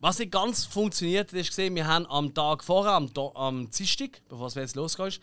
Was 0.00 0.18
nicht 0.18 0.32
ganz 0.32 0.64
funktioniert 0.64 1.32
hat, 1.32 1.38
ist 1.38 1.48
gesehen, 1.48 1.74
wir 1.74 1.86
haben 1.86 2.06
am 2.06 2.32
Tag 2.34 2.62
vorher, 2.62 2.92
am, 2.92 3.12
Do 3.12 3.32
am 3.34 3.70
Dienstag, 3.70 4.20
bevor 4.28 4.46
es 4.48 4.54
jetzt 4.54 4.76
losgeht, 4.76 5.20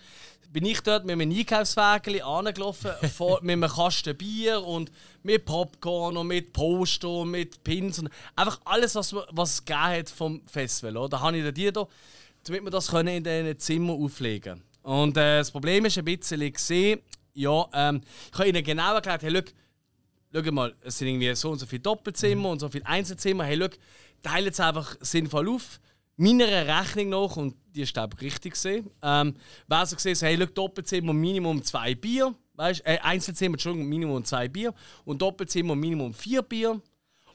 bin 0.51 0.65
ich 0.65 0.81
dort 0.81 1.03
mit 1.05 1.13
einem 1.13 1.35
Einkaufswagen 1.35 2.21
angelaufen, 2.21 2.91
vor, 3.15 3.39
mit 3.41 3.53
einem 3.53 3.69
Kasten 3.69 4.15
Bier 4.15 4.63
und 4.63 4.91
mit 5.23 5.45
Popcorn 5.45 6.15
und 6.15 6.27
mit 6.27 6.53
Poster 6.53 7.09
und 7.09 7.31
mit 7.31 7.63
Pins 7.63 7.99
und 7.99 8.09
einfach 8.35 8.61
alles, 8.65 8.93
was, 8.95 9.15
was 9.31 9.53
es 9.53 9.65
gegeben 9.65 9.83
hat 9.83 10.09
vom 10.09 10.41
Festival. 10.45 10.97
Oder? 10.97 11.09
Da 11.09 11.19
habe 11.21 11.37
ich 11.37 11.53
dir 11.53 11.71
da, 11.71 11.87
damit 12.43 12.63
wir 12.63 12.69
das 12.69 12.87
können 12.87 13.07
in 13.07 13.23
diesen 13.23 13.59
Zimmer 13.59 13.93
auflegen 13.93 14.61
Und 14.83 15.17
äh, 15.17 15.39
das 15.39 15.49
Problem 15.49 15.85
ist 15.85 15.97
ein 15.97 16.05
bisschen 16.05 16.53
gesehen, 16.53 16.99
ja, 17.33 17.65
ähm, 17.73 18.01
ich 18.31 18.37
habe 18.37 18.49
ihnen 18.49 18.63
genau 18.63 18.93
erklärt, 18.93 19.23
hey, 19.23 19.31
look, 19.31 19.45
schau 20.33 20.51
mal, 20.51 20.75
es 20.81 20.97
sind 20.97 21.07
irgendwie 21.07 21.33
so 21.35 21.49
und 21.49 21.59
so 21.59 21.65
viele 21.65 21.81
Doppelzimmer 21.81 22.49
und 22.49 22.59
so 22.59 22.69
viele 22.69 22.85
Einzelzimmer. 22.85 23.43
Hey, 23.45 23.57
schau, 23.59 23.75
teilen 24.23 24.49
es 24.49 24.59
einfach 24.59 24.95
sinnvoll 25.01 25.49
auf. 25.49 25.79
Meiner 26.15 26.45
Rechnung 26.47 27.09
nach, 27.09 27.37
und 27.37 27.55
die 27.75 27.81
ist 27.81 27.93
glaube 27.93 28.15
ich 28.17 28.23
richtig 28.23 28.53
gesehen, 28.53 28.89
ähm, 29.01 29.35
wäre 29.67 29.85
so 29.85 29.95
gesehen, 29.95 30.15
hey, 30.21 30.37
schau, 30.39 30.45
Doppelzimmer 30.45 31.13
Minimum 31.13 31.63
zwei 31.63 31.93
Bier, 31.95 32.33
weißt, 32.55 32.81
äh, 32.85 32.99
Einzelzimmer, 33.01 33.55
Entschuldigung, 33.55 33.87
Minimum 33.87 34.23
zwei 34.23 34.47
Bier 34.47 34.73
und 35.05 35.21
Doppelzimmer 35.21 35.75
Minimum 35.75 36.13
vier 36.13 36.41
Bier. 36.41 36.81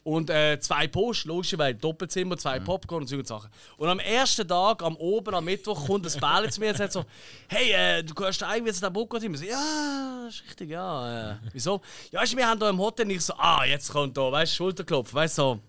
Und 0.04 0.30
äh, 0.30 0.58
zwei 0.58 0.86
Post, 0.86 1.26
logisch, 1.26 1.58
weil 1.58 1.74
Doppelzimmer, 1.74 2.38
zwei 2.38 2.60
Popcorn 2.60 3.02
und 3.02 3.08
solche 3.08 3.26
Sachen. 3.26 3.50
Und 3.76 3.88
am 3.90 3.98
ersten 3.98 4.48
Tag, 4.48 4.82
am 4.82 4.96
Oben, 4.96 5.34
am 5.34 5.44
Mittwoch, 5.44 5.86
kommt 5.86 6.06
das 6.06 6.16
Bärli 6.16 6.48
zu 6.48 6.60
mir 6.60 6.70
und 6.70 6.78
sagt 6.78 6.92
so: 6.92 7.04
Hey, 7.46 7.72
äh, 7.72 8.02
du 8.02 8.14
kannst 8.14 8.40
irgendwie 8.40 8.68
jetzt 8.68 8.82
den 8.82 8.90
Popcorn. 8.90 9.22
Ich 9.22 9.40
so, 9.40 9.44
ja, 9.44 10.26
ist 10.26 10.44
richtig, 10.48 10.70
ja. 10.70 11.32
Äh, 11.32 11.36
wieso? 11.52 11.82
Ja, 12.10 12.22
weißt 12.22 12.34
wir 12.34 12.48
haben 12.48 12.58
hier 12.58 12.70
im 12.70 12.78
Hotel 12.78 13.04
nicht 13.04 13.20
so, 13.20 13.34
ah, 13.34 13.66
jetzt 13.66 13.92
kommt 13.92 14.16
da, 14.16 14.32
weißt 14.32 14.52
du, 14.52 14.56
Schulterklopfen, 14.56 15.14
weißt 15.14 15.36
du, 15.36 15.42
so. 15.42 15.60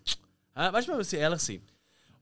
Weißt 0.54 0.88
du, 0.88 0.92
wir 0.92 0.98
müssen 0.98 1.18
ehrlich 1.18 1.40
sein. 1.40 1.62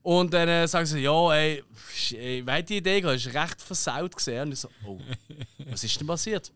Und 0.01 0.33
dann 0.33 0.47
äh, 0.47 0.67
sagen 0.67 0.85
sie, 0.85 0.99
ja, 0.99 1.33
ey, 1.33 1.63
ey 2.11 2.45
wer 2.45 2.57
hat 2.57 2.69
die 2.69 2.77
Idee 2.77 2.99
ist 2.99 3.33
recht 3.33 3.61
versaut 3.61 4.15
gesehen. 4.15 4.43
Und 4.43 4.53
ich 4.53 4.59
so, 4.59 4.69
oh, 4.85 4.99
was 5.69 5.83
ist 5.83 5.99
denn 5.99 6.07
passiert? 6.07 6.51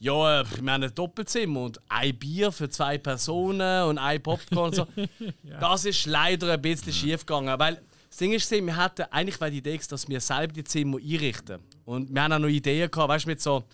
Ja, 0.00 0.40
äh, 0.40 0.44
wir 0.60 0.72
haben 0.72 0.82
ein 0.82 0.94
Doppelzimmer 0.94 1.62
und 1.62 1.80
ein 1.88 2.18
Bier 2.18 2.50
für 2.50 2.68
zwei 2.68 2.98
Personen 2.98 3.84
und 3.84 3.98
ein 3.98 4.22
Popcorn 4.22 4.70
und 4.70 4.74
so. 4.74 4.86
Das 5.60 5.84
ist 5.84 6.06
leider 6.06 6.52
ein 6.52 6.60
bisschen 6.60 6.92
schief 6.92 7.24
gegangen, 7.24 7.58
weil 7.58 7.80
das 8.08 8.18
Ding 8.18 8.32
ist, 8.32 8.50
wir 8.50 8.76
hatten 8.76 9.02
eigentlich 9.10 9.40
war 9.40 9.50
die 9.50 9.58
Idee, 9.58 9.80
dass 9.88 10.08
wir 10.08 10.20
selber 10.20 10.52
die 10.52 10.64
Zimmer 10.64 10.98
einrichten. 10.98 11.60
Und 11.84 12.12
wir 12.12 12.22
haben 12.22 12.32
auch 12.32 12.38
noch 12.38 12.48
Ideen 12.48 12.90
gehabt, 12.90 13.08
weißt 13.08 13.24
du, 13.24 13.28
mit 13.28 13.40
so 13.40 13.64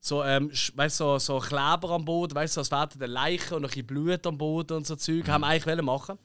so, 0.00 0.22
ähm, 0.22 0.50
weißt, 0.74 0.96
so, 0.96 1.18
so 1.18 1.38
Kleber 1.38 1.90
am 1.90 2.04
Boden, 2.04 2.34
weißt 2.34 2.56
du, 2.56 2.62
so, 2.62 2.76
als 2.76 2.92
wären 2.92 3.00
der 3.00 3.08
Leichen 3.08 3.54
und 3.54 3.64
ein 3.64 3.68
bisschen 3.68 3.86
Blut 3.86 4.26
am 4.26 4.38
Boden 4.38 4.76
und 4.76 4.86
so 4.86 4.96
Zeug, 4.96 5.26
haben 5.28 5.40
wir 5.40 5.48
eigentlich 5.48 5.66
wollen 5.66 5.84
machen. 5.84 6.18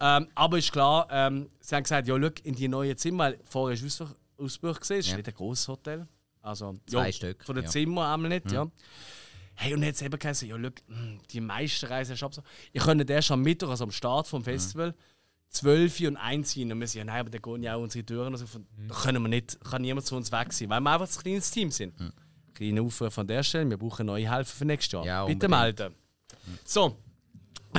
Ähm, 0.00 0.28
aber 0.34 0.58
ist 0.58 0.70
klar, 0.72 1.08
ähm, 1.10 1.48
sie 1.60 1.74
haben 1.74 1.82
gesagt, 1.82 2.06
ja, 2.08 2.16
schau, 2.20 2.30
in 2.44 2.54
die 2.54 2.68
neuen 2.68 2.96
Zimmer, 2.96 3.24
weil 3.24 3.38
vorher 3.44 3.74
ist 3.74 3.84
Ausbuch, 3.84 4.14
Ausbuch 4.38 4.78
gesehen, 4.80 4.98
es 5.00 5.06
ist 5.06 5.10
Ja. 5.12 5.16
nicht 5.16 5.28
ein 5.28 5.34
grosses 5.34 5.66
Hotel. 5.68 6.06
Also, 6.40 6.76
Zwei 6.86 7.06
ja, 7.06 7.12
Stück, 7.12 7.44
Von 7.44 7.56
den 7.56 7.64
ja. 7.64 7.70
Zimmern 7.70 8.12
einmal 8.14 8.28
nicht, 8.30 8.46
Mhm. 8.46 8.52
ja. 8.52 8.66
Hey, 9.56 9.74
und 9.74 9.82
jetzt 9.82 10.00
eben 10.02 10.16
gesagt, 10.16 10.42
ja, 10.42 10.56
schau, 10.56 10.70
mh, 10.86 11.18
die 11.30 11.40
meisten 11.40 11.86
Reisen 11.86 12.12
ist 12.12 12.20
so. 12.20 12.42
Ich 12.72 12.80
könnte 12.82 13.12
erst 13.12 13.30
am 13.32 13.42
Mittwoch, 13.42 13.70
also 13.70 13.84
am 13.84 13.90
Start 13.90 14.28
vom 14.28 14.44
Festival, 14.44 14.94
12 15.50 16.00
Uhr 16.00 16.08
und 16.08 16.16
1 16.16 16.56
rein. 16.56 16.70
Und 16.70 16.78
wir 16.80 16.86
sagen, 16.86 16.98
ja, 16.98 17.04
nein, 17.06 17.20
aber 17.20 17.30
dann 17.30 17.42
gehen 17.42 17.62
ja 17.64 17.74
auch 17.74 17.82
unsere 17.82 18.04
Türen. 18.06 18.32
Also 18.32 18.46
von, 18.46 18.66
Da 18.86 18.94
können 18.94 19.20
wir 19.22 19.28
nicht, 19.28 19.58
kann 19.64 19.82
niemand 19.82 20.06
zu 20.06 20.14
uns 20.14 20.30
weg 20.30 20.52
sein, 20.52 20.70
weil 20.70 20.80
wir 20.80 20.90
einfach 20.92 21.08
ein 21.12 21.22
kleines 21.22 21.50
Team 21.50 21.72
sind. 21.72 21.94
Kleiner 22.54 22.82
Aufruf 22.82 23.12
von 23.12 23.26
der 23.26 23.42
Stelle, 23.42 23.68
wir 23.68 23.76
brauchen 23.78 24.06
neue 24.06 24.30
Helfer 24.30 24.56
für 24.58 24.64
nächstes 24.64 24.92
Jahr. 24.92 25.04
Ja, 25.04 25.24
Bitte 25.26 25.48
melden. 25.48 25.92
So. 26.64 26.96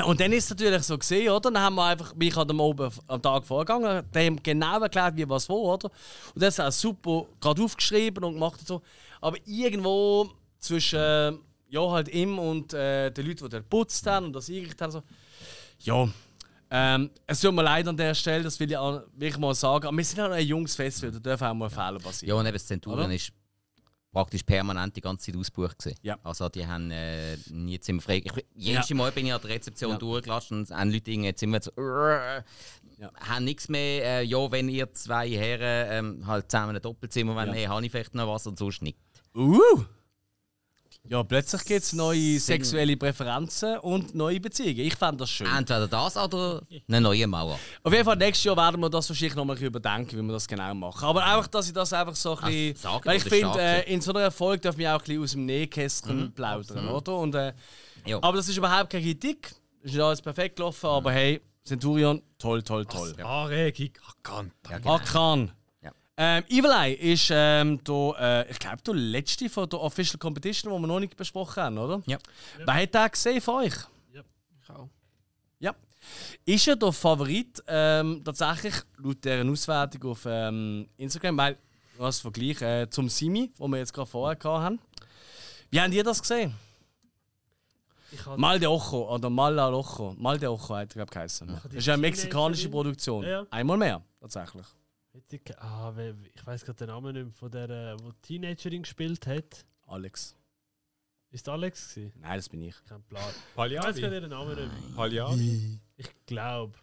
Und 0.05 0.19
dann 0.19 0.31
ist 0.31 0.45
es 0.45 0.49
natürlich 0.51 0.83
so 0.83 0.97
gesehen, 0.97 1.29
oder? 1.29 1.51
Dann 1.51 1.61
haben 1.61 1.75
wir 1.75 1.85
einfach, 1.85 2.15
mich 2.15 2.35
an 2.37 2.47
dem 2.47 2.59
oben 2.59 2.91
am 3.07 3.21
Tag 3.21 3.45
vorgegangen, 3.45 4.03
dem 4.13 4.41
genau 4.41 4.79
erklärt, 4.79 5.17
wie 5.17 5.27
was 5.27 5.49
wo, 5.49 5.73
oder? 5.73 5.89
Und 6.33 6.41
das 6.41 6.59
ist 6.59 6.59
auch 6.59 6.71
super 6.71 7.25
gerade 7.41 7.61
aufgeschrieben 7.63 8.23
und 8.23 8.33
gemacht 8.33 8.59
und 8.59 8.67
so. 8.67 8.81
Aber 9.19 9.37
irgendwo 9.45 10.29
zwischen, 10.59 10.99
äh, 10.99 11.33
ja, 11.69 11.91
halt 11.91 12.07
ihm 12.09 12.37
und 12.37 12.73
äh, 12.73 13.09
den 13.09 13.25
Leuten, 13.25 13.45
die 13.45 13.49
dort 13.49 13.63
geputzt 13.63 14.05
haben 14.05 14.27
und 14.27 14.33
das 14.33 14.47
eingerichtet 14.47 14.81
haben, 14.81 14.91
so, 14.91 15.03
ja, 15.79 16.07
ähm, 16.71 17.09
es 17.25 17.41
tut 17.41 17.53
mir 17.53 17.63
leid 17.63 17.87
an 17.87 17.97
der 17.97 18.13
Stelle, 18.13 18.43
das 18.43 18.59
will 18.59 18.69
ich 18.69 18.77
auch 18.77 19.01
wirklich 19.15 19.39
mal 19.39 19.55
sagen. 19.55 19.87
Aber 19.87 19.97
wir 19.97 20.05
sind 20.05 20.19
auch 20.19 20.29
ein 20.29 20.45
junges 20.45 20.75
Festival, 20.75 21.11
da 21.11 21.19
dürfen 21.19 21.47
auch 21.47 21.53
mal 21.55 21.69
Fehler 21.69 21.99
passieren. 21.99 22.29
Ja, 22.29 22.35
und 22.35 22.45
eben 22.45 22.53
das 22.53 22.67
Centurion 22.67 23.05
Oder? 23.05 23.15
ist 23.15 23.31
praktisch 24.11 24.43
permanent 24.43 24.95
die 24.95 25.01
ganze 25.01 25.31
Zeit 25.31 25.39
ausgebucht. 25.39 25.77
gewesen. 25.79 25.97
Ja. 26.01 26.17
Also 26.23 26.49
die 26.49 26.65
haben 26.65 26.89
äh, 26.91 27.37
nie 27.51 27.79
Zimmer 27.79 28.01
frei. 28.01 28.17
Ich, 28.25 28.31
Ja. 28.35 28.41
jedes 28.53 28.89
Mal 28.91 29.11
bin 29.11 29.25
ich 29.27 29.33
an 29.33 29.41
der 29.41 29.49
Rezeption 29.51 29.91
Ja. 29.91 29.97
durchgelassen 29.97 30.59
und 30.59 30.71
haben 30.71 30.91
Leute 30.91 31.11
irgendwie 31.11 31.33
Zimmer 31.35 31.61
so, 31.61 31.71
äh, 31.71 32.41
haben 33.21 33.43
nichts 33.45 33.69
mehr. 33.69 34.03
Äh, 34.03 34.23
ja, 34.23 34.51
wenn 34.51 34.67
ihr 34.69 34.91
zwei 34.93 35.29
Herren 35.29 35.87
ähm, 36.19 36.27
halt 36.27 36.49
zusammen 36.51 36.75
ein 36.75 36.81
Doppelzimmer 36.81 37.35
wollt, 37.35 37.47
Ja. 37.47 37.53
hey, 37.53 37.65
habe 37.65 37.85
ich 37.85 37.91
vielleicht 37.91 38.15
noch 38.15 38.27
was 38.27 38.47
und 38.47 38.57
sonst 38.57 38.81
nicht. 38.81 38.97
Uh! 39.35 39.59
Ja, 41.07 41.23
plötzlich 41.23 41.63
gibt 41.65 41.81
es 41.83 41.93
neue 41.93 42.39
sexuelle 42.39 42.95
Präferenzen 42.97 43.79
und 43.79 44.13
neue 44.13 44.39
Beziehungen. 44.39 44.79
Ich 44.79 44.95
fände 44.95 45.17
das 45.17 45.29
schön. 45.29 45.47
Entweder 45.47 45.87
das 45.87 46.15
oder 46.17 46.61
eine 46.87 47.01
neue 47.01 47.25
Mauer. 47.25 47.57
Auf 47.83 47.91
jeden 47.93 48.05
Fall, 48.05 48.17
nächstes 48.17 48.43
Jahr 48.43 48.57
werden 48.57 48.79
wir 48.81 48.89
das 48.89 49.09
wahrscheinlich 49.09 49.35
noch 49.35 49.45
mal 49.45 49.53
ein 49.53 49.55
bisschen 49.55 49.67
überdenken, 49.69 50.17
wie 50.17 50.21
wir 50.21 50.33
das 50.33 50.47
genau 50.47 50.73
machen. 50.75 51.03
Aber 51.05 51.23
einfach, 51.25 51.47
dass 51.47 51.67
ich 51.67 51.73
das 51.73 51.93
einfach 51.93 52.15
so 52.15 52.37
ein 52.37 52.45
bisschen. 52.45 52.69
Also, 52.75 52.81
sagen 52.81 53.05
weil 53.05 53.17
ich 53.17 53.23
finde, 53.23 53.59
äh, 53.59 53.93
in 53.93 54.01
so 54.01 54.13
einer 54.13 54.29
Folge 54.29 54.61
dürfen 54.61 54.77
wir 54.79 54.95
auch 54.95 54.99
ein 54.99 55.05
bisschen 55.05 55.23
aus 55.23 55.31
dem 55.31 55.45
Nähkästchen 55.45 56.19
Mhm, 56.25 56.31
plaudern, 56.33 56.77
absolut. 56.77 57.07
oder? 57.09 57.17
Und, 57.17 57.35
äh, 57.35 57.53
Ja. 58.05 58.17
aber 58.21 58.37
das 58.37 58.49
ist 58.49 58.57
überhaupt 58.57 58.89
keine 58.91 59.03
Kritik. 59.03 59.55
Es 59.81 59.93
ist 59.93 59.99
alles 59.99 60.21
perfekt 60.21 60.57
gelaufen, 60.57 60.85
aber 60.85 61.11
hey, 61.11 61.41
Centurion, 61.63 62.21
toll, 62.37 62.61
toll, 62.61 62.85
toll. 62.85 63.15
Anregung, 63.23 63.89
Hakan. 64.23 64.51
Hakan. 64.85 65.51
Ähm, 66.21 66.43
Evil 66.49 66.71
Eye 66.71 66.95
ist 66.95 67.29
ähm, 67.31 67.81
der, 67.81 68.15
äh, 68.19 68.51
ich 68.51 68.59
glaube, 68.59 68.81
der 68.85 68.93
letzte 68.93 69.47
von 69.49 69.69
der 69.69 69.79
Official 69.79 70.19
Competition, 70.19 70.69
den 70.69 70.81
wir 70.81 70.87
noch 70.87 70.99
nicht 70.99 71.15
besprochen 71.15 71.63
haben, 71.63 71.77
oder? 71.77 72.01
Ja. 72.07 72.17
Wer 72.57 72.73
hat 72.73 72.93
den 72.93 73.09
gesehen 73.09 73.39
von 73.39 73.63
euch? 73.63 73.73
Ich 74.11 74.69
auch. 74.69 74.89
Ja. 75.59 75.73
Ist 76.43 76.65
ja 76.65 76.75
der 76.75 76.91
Favorit 76.91 77.63
ähm, 77.67 78.21
tatsächlich 78.25 78.73
laut 78.97 79.23
deren 79.23 79.49
Auswertung 79.49 80.11
auf 80.11 80.25
ähm, 80.25 80.89
Instagram, 80.97 81.37
weil 81.37 81.57
was 81.97 82.19
Vergleich 82.19 82.61
äh, 82.63 82.89
zum 82.89 83.07
Simi, 83.07 83.53
wo 83.55 83.69
wir 83.69 83.77
jetzt 83.77 83.93
gerade 83.93 84.09
vorher 84.09 84.35
gehabt 84.35 84.63
haben. 84.65 84.79
Wie 85.69 85.79
habt 85.79 85.93
ihr 85.93 86.03
das 86.03 86.21
gesehen? 86.21 86.53
Mal 88.35 88.59
de 88.59 88.67
Ojo 88.67 89.15
oder 89.15 89.29
Mala 89.29 89.69
Locho. 89.69 90.15
Mal 90.17 90.37
de 90.37 90.49
Ojo 90.49 90.75
hat 90.75 90.89
er 90.89 91.05
glaube 91.05 91.05
ich 91.05 91.11
geheißen. 91.11 91.47
Das 91.47 91.73
ist 91.73 91.87
eine 91.87 92.01
mexikanische. 92.01 92.67
Produktion. 92.67 93.23
Ja, 93.23 93.29
ja. 93.29 93.45
Einmal 93.51 93.77
mehr, 93.77 94.01
tatsächlich. 94.19 94.65
Ah, 95.57 95.93
ich 96.35 96.45
weiß 96.45 96.65
gerade 96.65 96.77
den 96.77 96.87
Namen 96.87 97.13
nicht 97.13 97.23
mehr, 97.23 97.31
von 97.31 97.51
der, 97.51 97.69
äh, 97.69 97.97
wo 98.01 98.11
die 98.11 98.21
Teenagerin 98.21 98.83
gespielt 98.83 99.25
hat. 99.27 99.65
Alex. 99.87 100.35
Ist 101.31 101.47
das 101.47 101.53
Alex 101.53 101.93
gewesen? 101.93 102.13
Nein, 102.19 102.37
das 102.37 102.49
bin 102.49 102.61
ich. 102.61 102.75
Kein 102.85 103.03
Plan. 103.03 103.23
Pagliari? 103.55 103.89
Ich 103.89 103.95
weiß 103.95 104.01
gerade 104.01 104.21
den 104.21 104.29
Namen 104.29 104.55
nicht 104.55 104.71
mehr. 104.71 104.95
Pagliari? 104.95 105.79
Ich 105.97 106.25
glaube. 106.25 106.77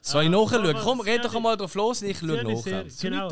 Soll 0.00 0.24
ich 0.24 0.30
nachschauen? 0.30 0.76
Komm, 0.78 1.00
red 1.00 1.24
doch 1.24 1.38
mal 1.40 1.56
drauf 1.56 1.74
los 1.74 2.02
und 2.02 2.08
ich 2.08 2.18
schaue 2.18 2.42
nach. 2.42 2.88
Sehr, 2.88 3.10
genau. 3.10 3.28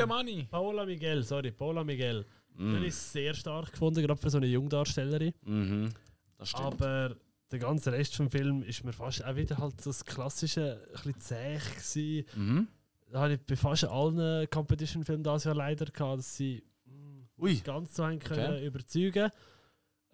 Paola 0.50 0.84
Miguel, 0.84 1.22
sorry, 1.22 1.50
Paola 1.52 1.84
Miguel. 1.84 2.26
Mm. 2.54 2.76
Habe 2.76 2.86
ich 2.86 2.94
sehr 2.94 3.34
stark 3.34 3.72
gefunden, 3.72 4.02
gerade 4.02 4.20
für 4.20 4.28
so 4.30 4.38
eine 4.38 4.46
Jungdarstellerin. 4.46 5.32
Mhm. 5.42 5.94
Das 6.36 6.50
stimmt. 6.50 6.64
Aber 6.64 7.16
der 7.50 7.58
ganze 7.58 7.92
Rest 7.92 8.16
vom 8.16 8.30
Film 8.30 8.62
ist 8.62 8.84
mir 8.84 8.92
fast 8.92 9.24
auch 9.24 9.36
wieder 9.36 9.56
halt 9.58 9.74
das 9.84 10.04
klassische, 10.04 10.82
ein 10.88 10.92
bisschen 10.92 11.20
zäh 11.20 11.58
gewesen. 11.58 12.26
Mhm. 12.36 12.68
Habe 13.12 13.34
ich 13.34 13.40
bei 13.40 13.56
fast 13.56 13.84
allen 13.84 14.48
Competition-Filmen 14.48 15.22
dieses 15.24 15.44
Jahr 15.44 15.54
leider 15.54 15.84
gehabt, 15.86 16.18
dass 16.18 16.36
sie 16.36 16.62
mm, 16.86 17.42
Ui. 17.42 17.56
ganz 17.60 17.94
so 17.96 18.04
Okay. 18.04 18.66
überzeugen 18.66 19.30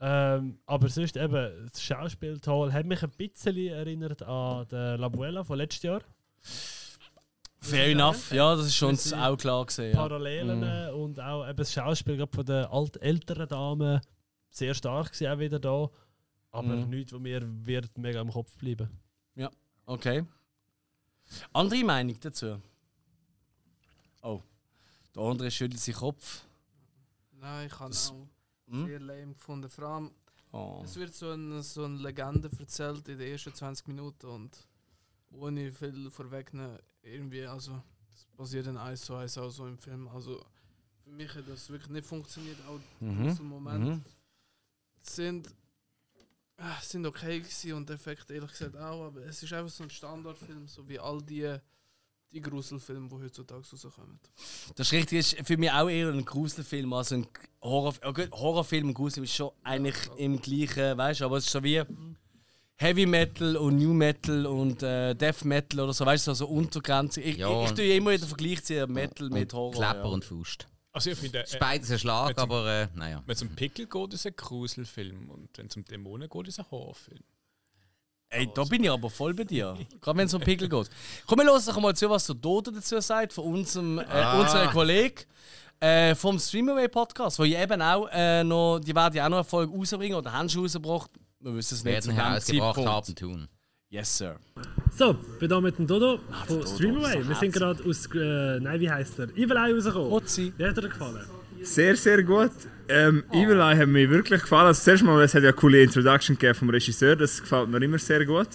ähm, 0.01 0.59
Aber 0.67 0.89
sonst 0.89 1.17
eben, 1.17 1.69
das 1.71 1.83
Schauspiel 1.83 2.39
toll. 2.39 2.73
Hat 2.73 2.87
mich 2.87 3.03
ein 3.03 3.11
bisschen 3.11 3.57
erinnert 3.57 4.23
an 4.23 4.67
den 4.69 5.01
La 5.01 5.09
Buela 5.09 5.43
von 5.43 5.59
letztes 5.59 5.83
Jahr. 5.83 6.03
Fair 7.61 7.89
enough. 7.89 8.31
Ja, 8.31 8.55
das 8.55 8.67
ist 8.67 8.81
uns 8.83 9.13
auch 9.13 9.37
klar 9.37 9.67
gesehen. 9.67 9.93
Ja. 9.93 9.97
Parallelen 10.01 10.59
Mhm. 10.59 10.63
äh, 10.65 10.91
und 10.93 11.19
auch 11.21 11.45
eben 11.49 11.57
das 11.57 11.73
Schauspiel 11.73 12.25
von 12.31 12.45
den 12.47 12.65
alt 12.67 12.97
älteren 13.03 13.49
Damen 13.49 14.01
sehr 14.51 14.73
stark 14.75 15.13
gewesen, 15.13 15.27
auch 15.33 15.39
wieder 15.41 15.59
da. 15.59 15.91
Aber 16.53 16.77
Mhm. 16.77 16.91
nichts, 16.91 17.13
was 17.13 17.21
mir 17.21 17.43
wird 17.67 17.99
mega 17.99 18.21
im 18.21 18.31
Kopf 18.31 18.57
bleiben. 18.57 18.89
Ja, 19.35 19.51
okay. 19.85 20.25
Andere 21.53 21.85
Meinung 21.85 22.17
dazu? 22.21 22.63
Oh, 24.29 24.43
der 25.15 25.23
andere 25.23 25.51
schüttelt 25.51 25.81
seinen 25.81 25.95
Kopf. 25.97 26.43
Nein, 27.33 27.67
ich 27.69 27.79
habe 27.79 27.91
Das- 27.91 28.11
auch 28.11 28.27
Hm? 28.69 28.87
sehr 28.87 29.01
lame 29.01 29.33
gefunden. 29.35 29.69
Vor 29.71 29.85
allem, 29.85 30.11
Oh. 30.53 30.83
es 30.85 30.97
wird 30.97 31.15
so 31.15 31.31
eine, 31.31 31.63
so 31.63 31.85
eine 31.85 31.97
Legende 31.99 32.51
erzählt 32.59 33.09
in 33.09 33.19
den 33.19 33.31
ersten 33.33 33.55
20 33.55 33.87
Minuten 33.89 34.27
und 34.27 34.67
ohne 35.31 35.73
viel 35.73 36.11
vorwegnehmen, 36.11 36.79
irgendwie, 37.03 37.47
also, 37.47 37.81
das 38.11 38.27
passiert 38.37 38.67
dann 38.67 38.77
eins 38.77 39.03
zu 39.03 39.15
eins 39.15 39.39
auch 39.39 39.51
so 39.51 39.67
im 39.67 39.79
Film. 39.79 40.09
Also, 40.09 40.45
für 41.05 41.11
mich 41.11 41.35
hat 41.35 41.49
das 41.49 41.69
wirklich 41.71 41.91
nicht 41.91 42.07
funktioniert, 42.07 42.59
auch 42.67 42.81
Mhm, 43.01 43.25
diesem 43.25 43.47
Moment. 43.47 43.85
mhm. 43.87 44.05
Sind, 45.03 45.49
äh, 46.57 46.81
sind 46.83 47.07
okay 47.07 47.41
gewesen 47.41 47.73
und 47.75 47.89
Effekte 47.91 48.35
ehrlich 48.35 48.51
gesagt 48.51 48.77
auch, 48.77 49.07
aber 49.07 49.23
es 49.23 49.43
ist 49.43 49.53
einfach 49.53 49.71
so 49.73 49.85
ein 49.85 49.91
Standardfilm, 49.91 50.67
so 50.69 50.87
wie 50.89 50.99
all 50.99 51.23
die, 51.23 51.57
die 52.33 52.41
Gruselfilme, 52.41 53.09
die 53.09 53.25
heutzutage 53.25 53.63
rauskommen. 53.71 54.21
Das 54.77 54.89
ist 54.89 54.93
richtig, 54.93 55.19
ist 55.19 55.47
für 55.47 55.57
mich 55.57 55.71
auch 55.71 55.89
eher 55.89 56.09
ein 56.09 56.25
Gruselfilm 56.25 56.93
als 56.93 57.13
ein 57.13 57.27
Horror, 57.63 57.95
oh 58.05 58.13
gut, 58.13 58.31
Horrorfilm 58.33 58.89
und 58.89 58.95
Gruselfilm 58.95 59.25
ist 59.25 59.35
schon 59.35 59.51
eigentlich 59.63 59.97
im 60.17 60.41
gleichen, 60.41 60.97
weißt 60.97 61.21
du, 61.21 61.25
aber 61.25 61.39
es 61.39 61.47
ist 61.47 61.53
so 61.53 61.63
wie 61.63 61.83
Heavy 62.77 63.07
Metal 63.07 63.57
und 63.57 63.77
New 63.77 63.93
Metal 63.93 64.47
und 64.47 64.83
äh, 64.85 65.15
Death 65.15 65.45
Metal 65.45 65.81
oder 65.81 65.93
so, 65.93 66.07
weißt 66.07 66.29
du, 66.29 66.35
so 66.35 66.47
Untergrenze. 66.47 67.21
Ich, 67.21 67.39
Ja, 67.39 67.63
ich, 67.63 67.71
ich 67.71 67.75
tue 67.75 67.97
immer 67.97 68.13
wieder 68.13 68.27
Vergleich 68.27 68.63
ziehen 68.63 68.93
Metal 68.93 69.29
mit 69.31 69.53
Horror. 69.53 69.73
Klepper 69.73 70.05
ja. 70.05 70.05
und 70.05 70.25
Faust. 70.25 70.69
Also 70.93 71.11
ich 71.11 71.19
finde, 71.19 71.41
Ist 71.41 71.59
beides 71.59 71.91
ein 71.91 71.99
Schlag, 71.99 72.39
aber, 72.39 72.83
äh, 72.83 72.89
naja. 72.95 73.23
Wenn 73.27 73.33
es 73.33 73.43
um 73.43 73.49
Pickel 73.51 73.87
geht, 73.87 74.15
ist 74.15 74.21
es 74.21 74.27
ein 74.27 74.37
Gruselfilm. 74.37 75.29
Und 75.31 75.49
wenn 75.57 75.67
es 75.67 75.77
um 75.77 75.85
Dämonen 75.85 76.29
geht, 76.29 76.49
ist 76.49 76.55
es 76.55 76.65
ein 76.65 76.71
Horrorfilm. 76.71 77.23
Ey, 78.31 78.49
da 78.55 78.65
bin 78.65 78.85
ich 78.85 78.91
aber 78.91 79.09
voll 79.09 79.33
bei 79.33 79.45
dir. 79.45 79.75
Gerade 80.03 80.19
wenn 80.19 80.27
es 80.27 80.35
um 80.35 80.41
Pickel 80.43 80.69
geht. 80.69 80.91
Komm, 81.27 81.39
wir 81.39 81.47
hören 81.47 81.63
doch 81.65 81.81
mal 81.81 81.95
zu, 81.97 82.11
was 82.11 82.27
der 82.27 82.35
Dodo 82.35 82.71
dazu 82.71 83.01
sagt, 83.01 83.33
von 83.33 83.45
unserem, 83.45 83.99
äh, 83.99 84.05
Ah. 84.05 84.41
unserem 84.41 84.71
Kollegen 84.71 85.23
äh, 85.81 86.15
vom 86.15 86.39
Streamaway 86.39 86.89
Podcast, 86.89 87.39
wo 87.39 87.45
ich 87.45 87.57
eben 87.57 87.81
auch 87.81 88.07
äh, 88.13 88.45
noch, 88.45 88.81
die 88.81 88.95
werden 88.95 89.15
ja 89.15 89.25
auch 89.25 89.31
noch 89.31 89.37
eine 89.39 89.45
Folge 89.45 89.73
rausbringen 89.73 90.19
oder 90.19 90.33
haben 90.33 90.49
schon 90.49 90.63
rausgebracht. 90.63 91.11
Wir 91.41 91.55
wissen 91.55 91.75
es 91.77 91.85
nicht 91.85 91.93
Werden 91.93 92.03
zu 92.03 92.09
dem 92.11 92.17
herausgebracht 92.17 92.75
Zeitpunkt. 92.77 92.91
haben 92.91 93.15
tun. 93.15 93.49
Yes, 93.91 94.19
sir. 94.19 94.37
So, 94.95 95.15
bin 95.41 95.49
da 95.49 95.61
mit 95.63 95.79
dem 95.79 95.87
Dodo 95.87 96.19
von 96.47 96.59
Dodo, 96.59 96.67
Streamaway. 96.75 97.23
so 97.23 97.29
Wir 97.31 97.37
sind 97.37 97.53
gerade 97.53 97.83
aus, 97.89 98.07
äh, 98.15 98.61
nein, 98.61 98.79
wie 98.81 98.91
heisst 98.91 99.19
der? 99.19 99.29
Evil 99.31 99.57
Eye 99.57 99.73
rausgekommen. 99.75 100.13
Otzi. 100.13 100.53
Wie 100.59 100.65
hat 100.67 100.77
dir 100.77 100.83
gefallen? 100.89 101.25
Sehr, 101.63 101.97
sehr 101.97 102.23
gut. 102.23 102.51
Ähm, 102.89 103.25
Evil 103.33 103.61
Eye 103.61 103.77
hat 103.77 103.89
mir 103.89 104.09
wirklich 104.09 104.41
gefallen. 104.41 104.69
Also, 104.69 104.83
zuerst 104.83 105.05
mal, 105.05 105.23
es 105.23 105.35
hat 105.35 105.43
ja 105.43 105.51
eine 105.51 105.57
coole 105.57 105.83
Introduction 105.83 106.37
vom 106.55 106.71
Regisseur, 106.71 107.17
das 107.17 107.41
gefällt 107.41 107.69
mir 107.69 107.83
immer 107.83 107.99
sehr 107.99 108.25
gut. 108.25 108.49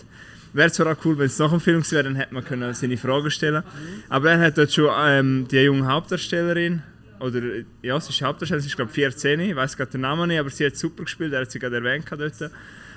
wäre 0.54 0.72
zwar 0.72 0.94
auch 0.94 1.06
cool, 1.06 1.18
wenn 1.18 1.26
es 1.28 1.38
nach 1.40 1.52
dem 1.52 1.60
Film 1.60 1.84
wäre, 1.92 2.04
dann 2.04 2.16
hätte 2.16 2.34
man 2.34 2.44
können 2.44 2.74
seine 2.74 2.98
Fragen 2.98 3.30
stellen 3.30 3.64
Aber 4.10 4.32
er 4.32 4.40
hat 4.40 4.58
dort 4.58 4.74
schon 4.74 4.90
ähm, 4.98 5.48
die 5.50 5.58
junge 5.58 5.86
Hauptdarstellerin, 5.86 6.82
oder 7.20 7.42
ja, 7.82 8.00
sie 8.00 8.10
ist 8.10 8.22
Hauptdarstellerin, 8.22 8.62
sie 8.62 8.70
ist 8.70 8.76
glaube 8.76 8.90
ich 8.90 8.96
14, 8.96 9.40
ich 9.40 9.56
weiß 9.56 9.78
gerade 9.78 9.92
den 9.92 10.02
Namen 10.02 10.28
nicht, 10.28 10.40
aber 10.40 10.50
sie 10.50 10.66
hat 10.66 10.76
super 10.76 11.04
gespielt, 11.04 11.34
er 11.34 11.42
hat 11.42 11.52
sie 11.52 11.60
gerade 11.60 11.78
erwähnt 11.78 12.06
dort. 12.10 12.52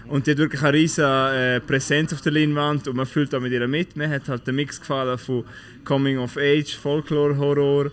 Und 0.09 0.27
die 0.27 0.31
hat 0.33 0.39
wirklich 0.39 0.63
eine 0.63 0.73
riesige 0.73 1.57
äh, 1.57 1.61
Präsenz 1.61 2.13
auf 2.13 2.21
der 2.21 2.33
Leinwand 2.33 2.87
und 2.87 2.97
man 2.97 3.07
fühlt 3.07 3.35
auch 3.35 3.41
mit 3.41 3.53
ihr 3.53 3.67
mit. 3.67 3.97
Mir 3.97 4.09
hat 4.09 4.29
halt 4.29 4.47
der 4.47 4.55
Mix 4.55 4.79
gefallen 4.79 5.19
von 5.19 5.45
Coming 5.85 6.19
of 6.19 6.37
Age, 6.37 6.77
Folklore, 6.77 7.37
Horror. 7.37 7.91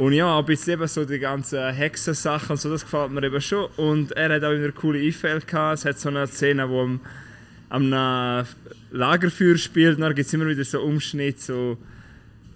Und 0.00 0.14
ja, 0.14 0.40
bisschen 0.40 0.72
eben 0.72 0.88
so 0.88 1.04
die 1.04 1.18
ganzen 1.18 1.74
Hexensachen 1.74 2.52
und 2.52 2.56
so, 2.56 2.70
das 2.70 2.84
gefällt 2.84 3.12
mir 3.12 3.22
eben 3.22 3.38
schon. 3.38 3.66
Und 3.76 4.12
er 4.12 4.34
hat 4.34 4.44
auch 4.44 4.52
immer 4.52 4.72
coole 4.72 4.98
Einfälle 4.98 5.42
gehabt. 5.42 5.80
Es 5.80 5.84
hat 5.84 5.98
so 5.98 6.08
eine 6.08 6.26
Szene, 6.26 6.66
wo 6.70 6.80
am, 6.80 7.00
einem 7.68 8.46
Lagerfeuer 8.92 9.58
spielt, 9.58 9.96
und 9.96 10.00
dann 10.00 10.14
gibt 10.14 10.26
es 10.26 10.32
immer 10.32 10.46
wieder 10.46 10.64
so 10.64 10.80
Umschnitte, 10.80 11.38
so, 11.38 11.76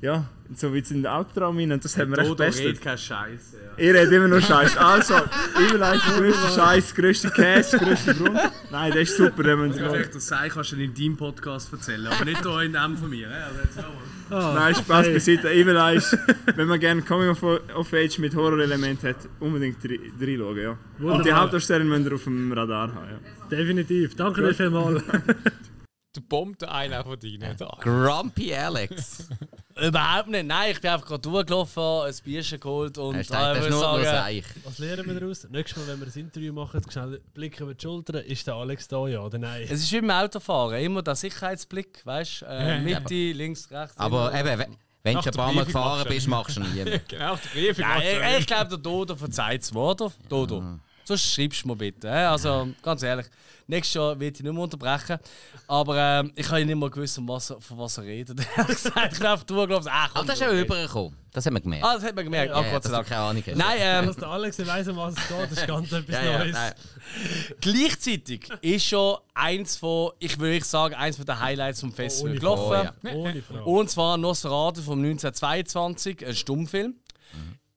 ja, 0.00 0.26
so 0.54 0.72
wie 0.74 0.78
in 0.78 0.84
den 1.02 1.06
Albtraum 1.06 1.56
rein. 1.56 1.72
Und 1.72 1.84
das 1.84 1.96
hat 1.96 2.08
mir 2.08 2.18
echt 2.18 2.26
Dodo 2.28 2.44
besser. 2.44 2.60
redet 2.64 2.80
kein 2.82 2.98
Scheiß. 2.98 3.54
Ihr 3.78 3.94
redet 3.94 4.12
immer 4.12 4.28
nur 4.28 4.40
Scheiß. 4.40 4.76
Also, 4.76 5.14
der 5.14 5.96
grösste 6.16 6.48
Scheiß, 6.54 6.94
grösste 6.94 7.30
Käse, 7.30 7.78
grösste 7.78 8.14
Grund. 8.14 8.38
Nein, 8.70 8.92
das 8.92 9.00
ist 9.02 9.16
super, 9.16 9.44
wenn 9.44 9.58
man 9.58 9.70
Ganz 9.70 9.80
ehrlich, 9.80 10.10
das 10.10 10.26
sei 10.26 10.48
kannst 10.48 10.72
du 10.72 10.76
in 10.76 10.94
deinem 10.94 11.16
Podcast 11.16 11.72
erzählen, 11.72 12.06
aber 12.06 12.24
nicht 12.24 12.42
hier 12.42 12.60
in 12.62 12.72
dem 12.72 12.96
von 12.96 13.10
mir. 13.10 13.28
Also 13.28 13.80
mal. 14.30 14.54
Nein, 14.54 14.74
Spaß 14.74 15.06
beiseite. 15.08 15.50
Evelyn 15.50 15.96
ist, 15.96 16.16
wenn 16.56 16.66
man 16.68 16.80
gerne 16.80 17.02
Coming 17.02 17.30
of, 17.30 17.42
of 17.42 17.92
Age 17.92 18.18
mit 18.18 18.34
Horrorelement 18.34 19.02
hat, 19.02 19.16
unbedingt 19.40 19.84
rein- 19.84 20.12
reinschauen. 20.20 20.58
Ja. 20.58 20.70
Und 20.70 20.78
die 20.98 21.02
Wunderbar. 21.04 21.40
Hauptdarstellerin 21.42 21.88
müsst 21.88 22.06
ihr 22.06 22.14
auf 22.14 22.24
dem 22.24 22.52
Radar 22.52 22.94
haben. 22.94 23.08
Ja. 23.10 23.48
Definitiv. 23.56 24.14
Danke 24.16 24.42
dir 24.42 24.54
vielmals. 24.54 25.02
Du 26.14 26.20
bombt 26.20 26.64
einen 26.64 27.02
von 27.02 27.18
deinen. 27.18 27.56
Grumpy 27.80 28.54
Alex. 28.54 29.28
Überhaupt 29.80 30.28
nicht. 30.28 30.46
Nein, 30.46 30.70
ich 30.72 30.80
bin 30.80 30.90
einfach 30.90 31.06
gerade 31.06 31.20
durchgelaufen, 31.22 31.82
ein 31.82 32.14
Bierchen 32.24 32.60
geholt 32.60 32.96
und 32.98 33.16
Hast 33.16 33.30
äh, 33.30 33.32
gedacht, 33.34 33.42
das 33.42 33.56
ist 33.56 33.62
würde 33.64 33.74
nur- 33.74 33.96
nur 33.96 34.04
sagen. 34.04 34.42
Was 34.64 34.78
lernen 34.78 35.06
wir 35.06 35.20
daraus? 35.20 35.48
Nächstes 35.50 35.76
Mal, 35.86 35.92
wenn 35.92 36.00
wir 36.00 36.06
ein 36.06 36.20
Interview 36.20 36.52
machen, 36.52 36.80
schnell 36.90 37.20
Blick 37.34 37.58
über 37.60 37.74
die 37.74 37.82
Schulter. 37.82 38.24
Ist 38.24 38.46
der 38.46 38.54
Alex 38.54 38.86
da, 38.86 39.08
ja 39.08 39.20
oder 39.20 39.38
nein? 39.38 39.62
Es 39.64 39.72
ist 39.82 39.90
wie 39.92 40.00
beim 40.00 40.10
Autofahren, 40.10 40.78
immer 40.80 41.02
der 41.02 41.16
Sicherheitsblick, 41.16 42.02
weißt 42.04 42.42
du? 42.42 42.46
Äh, 42.46 42.68
Ja. 42.68 42.78
Mitte, 43.00 43.14
links, 43.32 43.68
rechts. 43.70 43.98
Aber 43.98 44.30
immer. 44.30 44.38
eben, 44.52 44.58
wenn- 44.60 44.76
wenn 45.02 45.14
du 45.16 45.20
ein 45.20 45.32
paar 45.32 45.52
Mal 45.52 45.64
gefahren 45.66 46.06
bist, 46.08 46.28
machst 46.28 46.56
du 46.56 46.60
nie. 46.62 47.00
genau, 47.08 47.32
auf 47.34 47.40
der 47.42 47.48
Briefing 47.50 47.84
Nein, 47.86 48.02
ich, 48.02 48.18
nie. 48.32 48.38
ich 48.38 48.46
glaube, 48.46 48.68
der 48.68 48.78
Dodo 48.78 49.14
verzeiht 49.16 49.62
es 49.62 49.74
mir, 49.74 49.80
oder? 49.80 50.10
Dodo. 50.30 50.62
Sonst 51.04 51.32
schreibst 51.34 51.62
du 51.64 51.68
mir 51.68 51.76
bitte. 51.76 52.10
Also, 52.10 52.68
ganz 52.82 53.02
ehrlich, 53.02 53.26
nächstes 53.66 53.94
Jahr 53.94 54.18
wird 54.18 54.36
ich 54.36 54.42
nicht 54.42 54.52
mehr 54.52 54.62
unterbrechen. 54.62 55.18
Aber 55.68 55.96
ähm, 55.98 56.32
ich 56.34 56.46
habe 56.48 56.60
ja 56.60 56.64
nicht 56.66 56.76
mal 56.76 56.88
gewusst, 56.90 57.18
um 57.18 57.28
was, 57.28 57.50
er- 57.50 57.60
von 57.60 57.78
was 57.78 57.98
er 57.98 58.04
redet. 58.04 58.38
Gesagt, 58.66 59.12
ich 59.12 59.18
bin 59.18 59.26
einfach 59.26 59.44
durchgelaufen. 59.44 59.88
Ah, 59.92 60.08
komm, 60.08 60.16
Aber 60.20 60.26
das 60.26 60.34
ist 60.36 60.40
ja 60.40 60.52
übergekommen. 60.52 61.16
Das 61.32 61.44
haben 61.46 61.54
wir 61.54 61.60
gemerkt. 61.60 61.84
Ah, 61.84 61.94
das 61.94 62.04
hat 62.04 62.14
man 62.14 62.24
gemerkt. 62.24 62.50
Ja, 62.52 62.62
ja, 62.62 62.72
Gott 62.72 62.82
sei 62.84 62.88
du 62.90 62.94
Dank. 62.96 63.08
keine 63.08 63.20
Ahnung. 63.22 63.42
Nein, 63.54 63.76
ähm, 63.80 64.06
Dass 64.06 64.16
der 64.16 64.28
Alex 64.28 64.58
nicht 64.58 64.68
weiss, 64.70 64.88
um 64.88 64.96
was 64.96 65.14
es 65.14 65.28
geht, 65.28 65.50
ist 65.58 65.66
ganz 65.66 65.92
etwas 65.92 66.14
Ja, 66.14 66.22
ja, 66.24 66.38
Neues. 66.38 66.52
nein. 66.52 66.72
Gleichzeitig 67.60 68.48
ist 68.60 68.86
schon 68.86 69.16
eins 69.34 69.76
von, 69.76 70.12
ich 70.18 70.38
würde 70.38 70.64
sagen, 70.64 70.94
eins 70.94 71.16
von 71.16 71.26
den 71.26 71.38
Highlights 71.40 71.80
vom 71.80 71.92
Festival 71.92 72.30
Ohne 72.30 72.40
gelaufen. 72.40 72.90
Frage. 73.02 73.16
Ohne 73.16 73.42
Frage. 73.42 73.64
Und 73.64 73.90
zwar 73.90 74.16
Nosferatu 74.16 74.80
vom 74.82 74.98
1922, 75.00 76.26
ein 76.26 76.34
Stummfilm. 76.34 76.94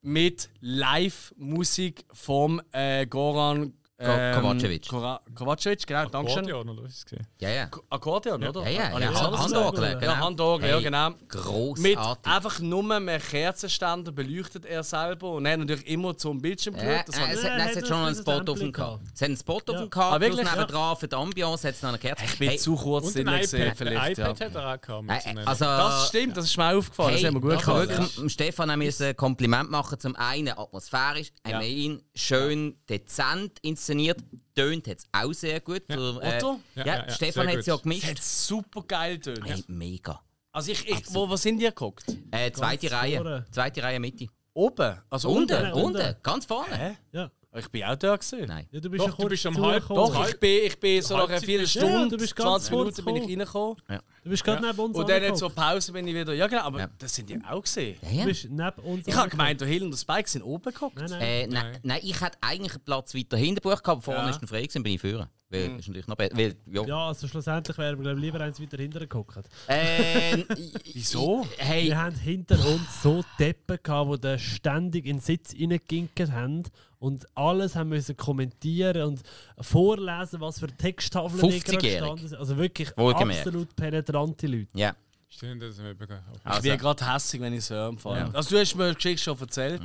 Mit 0.02 0.50
Live-Musik 0.60 2.06
vom 2.14 2.62
äh, 2.72 3.06
Goran 3.06 3.74
ähm, 4.00 4.36
Kovacevic. 4.42 4.88
Kovacevic, 5.36 5.88
genau, 5.88 6.06
danke 6.10 6.30
Akkordeon, 6.32 6.70
oder 6.70 6.84
was 6.84 6.94
ist 6.94 7.14
es? 7.14 7.20
Ja, 7.40 7.50
ja. 7.50 7.70
Akkordeon, 7.90 8.44
oder? 8.48 8.62
Ja, 8.70 8.70
ja, 8.92 9.00
ja. 9.00 9.12
ich 9.12 9.20
Handorgel, 9.20 9.94
genau. 9.96 10.12
Ja, 10.12 10.18
Handorgel, 10.20 10.70
ja, 10.70 10.76
Hey, 10.76 10.84
genau. 10.84 11.10
grossartig. 11.28 11.84
Mit 11.84 11.98
einfach 12.24 12.60
nur 12.60 12.84
mit 13.00 13.28
Kerzenständer 13.30 14.12
beleuchtet 14.12 14.66
er 14.66 14.84
selber 14.84 15.32
und 15.32 15.46
er 15.48 15.54
hat 15.54 15.60
natürlich 15.62 15.88
immer 15.88 16.16
zum 16.16 16.40
Bildschirm 16.40 16.76
Ja, 16.76 16.84
geschaut. 16.84 17.08
Das 17.08 17.18
äh, 17.18 17.22
hat- 17.22 17.34
es, 17.34 17.44
hat, 17.44 17.58
nein, 17.58 17.70
es 17.72 17.76
hat 17.78 17.88
schon 17.88 17.98
einen 17.98 18.16
Spot 18.16 18.32
auf 18.52 18.60
dem 18.60 18.72
gehabt. 18.72 19.02
Es 19.16 19.22
hat 19.22 19.26
einen 19.30 19.38
Spot 19.38 19.54
auf 19.56 19.64
dem 19.66 19.90
gehabt, 19.90 20.14
Ah, 20.14 20.20
plus 20.20 20.38
wirklich? 20.38 20.52
nebendran 20.52 20.98
für 20.98 21.08
die 21.08 21.16
Ambiance 21.16 21.68
hat 21.68 21.74
es 21.76 21.82
noch 21.82 21.90
eine 21.90 21.98
Kerze. 21.98 22.26
Ich 22.26 22.38
bin 22.40 22.58
zu 22.60 22.76
kurz 22.76 23.14
drin 23.14 23.26
gesehen, 23.26 23.74
vielleicht. 23.76 24.20
ein 24.20 24.26
ja. 24.26 24.32
iPad 24.32 24.42
hat 24.42 24.56
er 24.56 24.74
auch 24.76 24.82
gehabt. 24.82 25.10
einem- 25.28 25.48
also, 25.48 25.66
Das 25.66 26.08
stimmt, 26.10 26.38
das 26.38 26.46
ist 26.46 26.58
mir 26.58 26.76
aufgefallen, 26.78 27.14
das 27.14 27.22
Hey, 27.22 27.28
haben 27.28 27.34
wir 27.36 27.42
gut 27.42 27.54
ich 27.54 27.62
kann 27.62 27.74
gemacht. 27.88 27.90
wirklich 28.00 28.16
dem 28.16 28.30
Stefan 28.30 28.70
ein 28.70 29.16
Kompliment 29.16 29.72
machen. 29.72 30.00
Zum 30.00 30.16
einen 30.16 30.50
atmosphärisch, 30.50 31.32
Ja. 31.48 31.54
ja. 31.54 31.62
ihn 31.68 32.04
schön 32.14 32.78
dezent 32.90 33.58
inszeniert. 33.88 34.20
Tönt 34.56 34.88
hat 34.88 34.98
es 34.98 35.08
auch 35.12 35.34
sehr 35.34 35.60
gut. 35.60 35.84
Der, 35.90 35.98
äh, 35.98 36.38
Otto? 36.38 36.60
Ja, 36.76 36.86
Ja, 36.86 36.86
ja, 36.86 37.06
ja, 37.06 37.10
Stefan 37.12 37.48
hat 37.48 37.56
es 37.58 37.66
ja 37.66 37.76
gemischt. 37.76 38.04
Es 38.04 38.10
hat 38.10 38.24
super 38.24 38.84
geil 38.84 39.20
tönt. 39.20 39.46
Hey, 39.46 39.64
mega. 39.68 40.22
Also 40.52 40.72
ich, 40.72 40.88
ich 40.88 41.14
wo, 41.14 41.30
wo 41.30 41.36
sind 41.36 41.60
die 41.60 41.66
geguckt? 41.66 42.06
Äh, 42.32 42.52
zweite 42.52 42.88
Ganz 42.88 43.02
Reihe. 43.02 43.18
vorne. 43.18 43.46
Zweite 43.52 43.84
Reihe 43.84 44.00
Mitte. 44.00 44.28
Oben? 44.54 45.00
Also 45.10 45.30
unten, 45.30 45.54
unten? 45.54 45.72
unten, 45.74 46.02
unten. 46.02 46.16
ganz 46.24 46.46
vorne. 46.46 46.76
Hä? 46.76 46.98
Ja. 47.12 47.32
Ich 47.58 47.70
bin 47.70 47.84
auch 47.84 47.96
da 47.96 48.16
gewesen. 48.16 48.46
Nein. 48.48 48.68
Ja, 48.72 48.80
du 48.80 48.90
bist 48.90 49.04
Doch, 49.04 49.18
ja 49.18 49.24
du 49.24 49.30
bist 49.30 49.46
am 49.46 49.58
halb- 49.58 49.88
Doch, 49.88 50.30
ich 50.30 50.40
bin, 50.40 50.66
ich 50.66 50.80
bin 50.80 51.02
so 51.02 51.18
nach 51.18 51.28
einer 51.30 51.42
Viertelstunde, 51.42 51.88
Ja, 51.94 52.06
du 52.08 52.18
bist 52.18 52.36
ganz 52.36 52.66
20 52.66 52.72
Minuten 52.72 53.06
bin 53.06 53.16
ich 53.16 53.28
gekommen. 53.28 53.40
reingekommen. 53.42 53.78
Ja. 53.90 54.02
Du 54.24 54.30
bist 54.30 54.44
gerade 54.44 54.66
neben 54.68 54.80
uns 54.80 54.98
Und 54.98 55.10
dann 55.10 55.36
zur 55.36 55.50
Pause 55.50 55.92
bin 55.92 56.08
ich 56.08 56.14
wieder. 56.16 56.34
Ja 56.34 56.48
genau, 56.48 56.64
aber 56.64 56.80
Ja. 56.80 56.90
das 56.98 57.16
sind 57.16 57.30
die 57.30 57.40
auch 57.50 57.62
gesehen. 57.62 57.98
Ja, 58.02 58.10
Du 58.10 58.16
ja. 58.18 58.26
bist 58.26 58.44
neben 58.50 58.80
uns 58.84 59.08
Ich 59.08 59.16
habe 59.16 59.30
gemeint, 59.30 59.62
der 59.62 59.68
Hill 59.68 59.84
und 59.84 59.92
der 59.92 59.98
Spike 59.98 60.30
sind 60.30 60.42
oben 60.44 60.64
geguckt. 60.72 60.98
Nein, 61.00 61.10
nein. 61.10 61.22
Äh, 61.22 61.48
nein, 61.48 61.78
nein, 61.84 62.00
ich 62.04 62.20
hätte 62.22 62.38
eigentlich 62.42 62.74
einen 62.74 62.84
Platz 62.86 63.16
weiter 63.16 63.38
hinten 63.38 63.56
gebucht, 63.56 63.84
gehabt, 63.84 63.88
aber 63.90 64.02
vorne 64.02 64.20
Ja. 64.22 64.30
ist 64.30 64.42
ein 64.42 64.48
frei 64.48 64.62
gewesen, 64.64 64.84
bin 64.84 64.94
ich 64.94 65.02
führen. 65.02 65.28
Weil, 65.50 65.70
Mhm. 65.70 65.80
ist 65.80 65.88
natürlich 65.88 66.08
noch 66.08 66.18
besser. 66.18 66.36
Weil, 66.38 66.56
ja. 66.66 66.84
Ja, 66.86 67.08
also 67.08 67.26
schlussendlich 67.26 67.78
wären 67.78 67.98
wir 67.98 68.04
glaub, 68.04 68.18
lieber 68.22 68.42
eins 68.42 68.60
weiter 68.62 68.76
hinten 68.76 69.00
geguckt. 69.00 69.38
Äh, 69.68 70.44
Wieso? 70.94 71.48
hey, 71.58 71.86
Wir 71.86 71.98
haben 71.98 72.16
hinter 72.18 72.56
uns 72.68 73.02
so 73.02 73.24
Deppen 73.40 73.80
gehabt, 73.82 74.24
die 74.26 74.40
ständig 74.40 75.06
in 75.06 75.18
den 75.18 75.22
Sitz 75.22 75.54
reingeginkt 75.58 76.20
haben 76.32 76.64
und 77.00 77.26
alles 77.36 77.76
haben 77.76 77.90
müssen 77.90 78.16
kommentieren 78.18 79.02
und 79.04 79.22
vorlesen, 79.62 80.42
was 80.42 80.60
für 80.60 80.68
Texttafeln 80.68 81.50
die 81.50 81.60
gerade 81.60 81.78
50-jährig. 81.78 82.00
gestanden 82.00 82.28
sind. 82.28 82.40
Also 82.40 82.58
wirklich 82.58 82.98
Wohlgemerkt. 82.98 83.40
absolut 83.48 83.76
penetrante 83.76 84.48
Leute. 84.48 84.68
ja. 84.74 84.96
Stimmt, 85.30 85.62
das 85.62 85.72
ist 85.72 85.80
mir 85.82 85.92
übergegangen. 85.92 86.24
Ich 86.36 86.46
Also- 86.46 86.62
bin 86.62 86.78
gerade 86.78 87.14
hässlich, 87.14 87.42
wenn 87.42 87.52
ich 87.52 87.60
es 87.60 87.70
höre. 87.70 87.90
im 87.90 87.98
Fall. 87.98 88.18
Ja. 88.18 88.30
Also 88.32 88.50
du 88.56 88.62
hast 88.62 88.76
mir 88.76 88.88
die 88.90 88.96
Geschichte 88.96 89.24
schon 89.26 89.38
erzählt. 89.38 89.82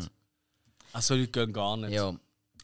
Also 0.92 1.14
Leute 1.16 1.28
gehen 1.32 1.52
gar 1.52 1.76
nicht. 1.76 1.90
ja. 1.92 2.14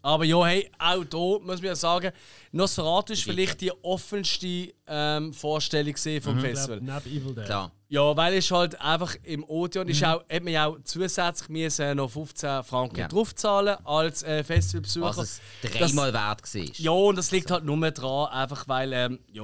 Aber 0.09 0.25
ja, 0.25 0.43
hey, 0.47 0.71
auch 0.79 0.95
hier 1.05 1.41
muss 1.47 1.57
man 1.61 1.65
ja 1.65 1.77
sagen, 1.77 2.13
Nosferatu 2.53 3.13
ist 3.13 3.25
vielleicht 3.25 3.61
die 3.61 3.71
offenste 3.83 4.73
ähm, 4.87 5.35
Vorstellung 5.35 5.95
vom 6.23 6.39
Ich 6.39 6.45
Festival. 6.45 6.81
neben 6.81 6.97
Evil 7.07 7.35
Dead. 7.35 7.45
Klar. 7.45 7.73
Ja, 7.91 8.17
weil 8.17 8.35
es 8.35 8.51
halt 8.51 8.81
einfach 8.81 9.15
im 9.25 9.45
Odeon 9.45 9.87
ist 9.87 10.03
auch, 10.05 10.23
hat 10.31 10.43
man 10.45 10.53
ja 10.55 10.67
auch 10.67 10.79
zusätzlich 10.85 11.49
müssen 11.51 11.97
noch 11.99 12.11
15 12.11 12.65
Franken 12.65 13.01
Ja. 13.01 13.09
draufzahlen 13.09 13.77
als 13.85 14.23
äh, 14.23 14.43
Festivalbesucher. 14.45 15.05
Was 15.07 15.19
es 15.19 15.41
Das- 15.63 15.73
dreimal 15.73 16.13
wert 16.15 16.55
war. 16.55 16.63
Ja, 16.79 16.91
und 16.91 17.17
das 17.17 17.31
liegt 17.31 17.51
halt 17.51 17.65
nur 17.65 17.91
dran, 17.91 18.29
einfach 18.33 18.67
weil, 18.67 18.93
ähm, 18.95 19.19
ja, 19.31 19.43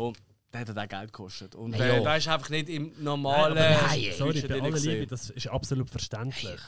der 0.54 0.74
hat 0.74 0.78
auch 0.78 0.88
Geld 0.88 1.12
gekostet. 1.12 1.54
Und 1.54 1.76
Ja, 1.76 1.84
äh, 1.96 2.02
da 2.02 2.16
ist 2.16 2.28
einfach 2.28 2.48
nicht 2.50 2.68
im 2.68 2.84
Nein, 2.94 3.04
normalen 3.04 3.58
aber 3.58 3.86
nein, 3.88 4.12
sorry, 4.16 4.40
bei 4.42 4.60
aller. 4.60 4.78
Liebe, 4.78 5.06
das 5.06 5.30
ist 5.30 5.48
absolut 5.48 5.90
verständlich. 5.90 6.60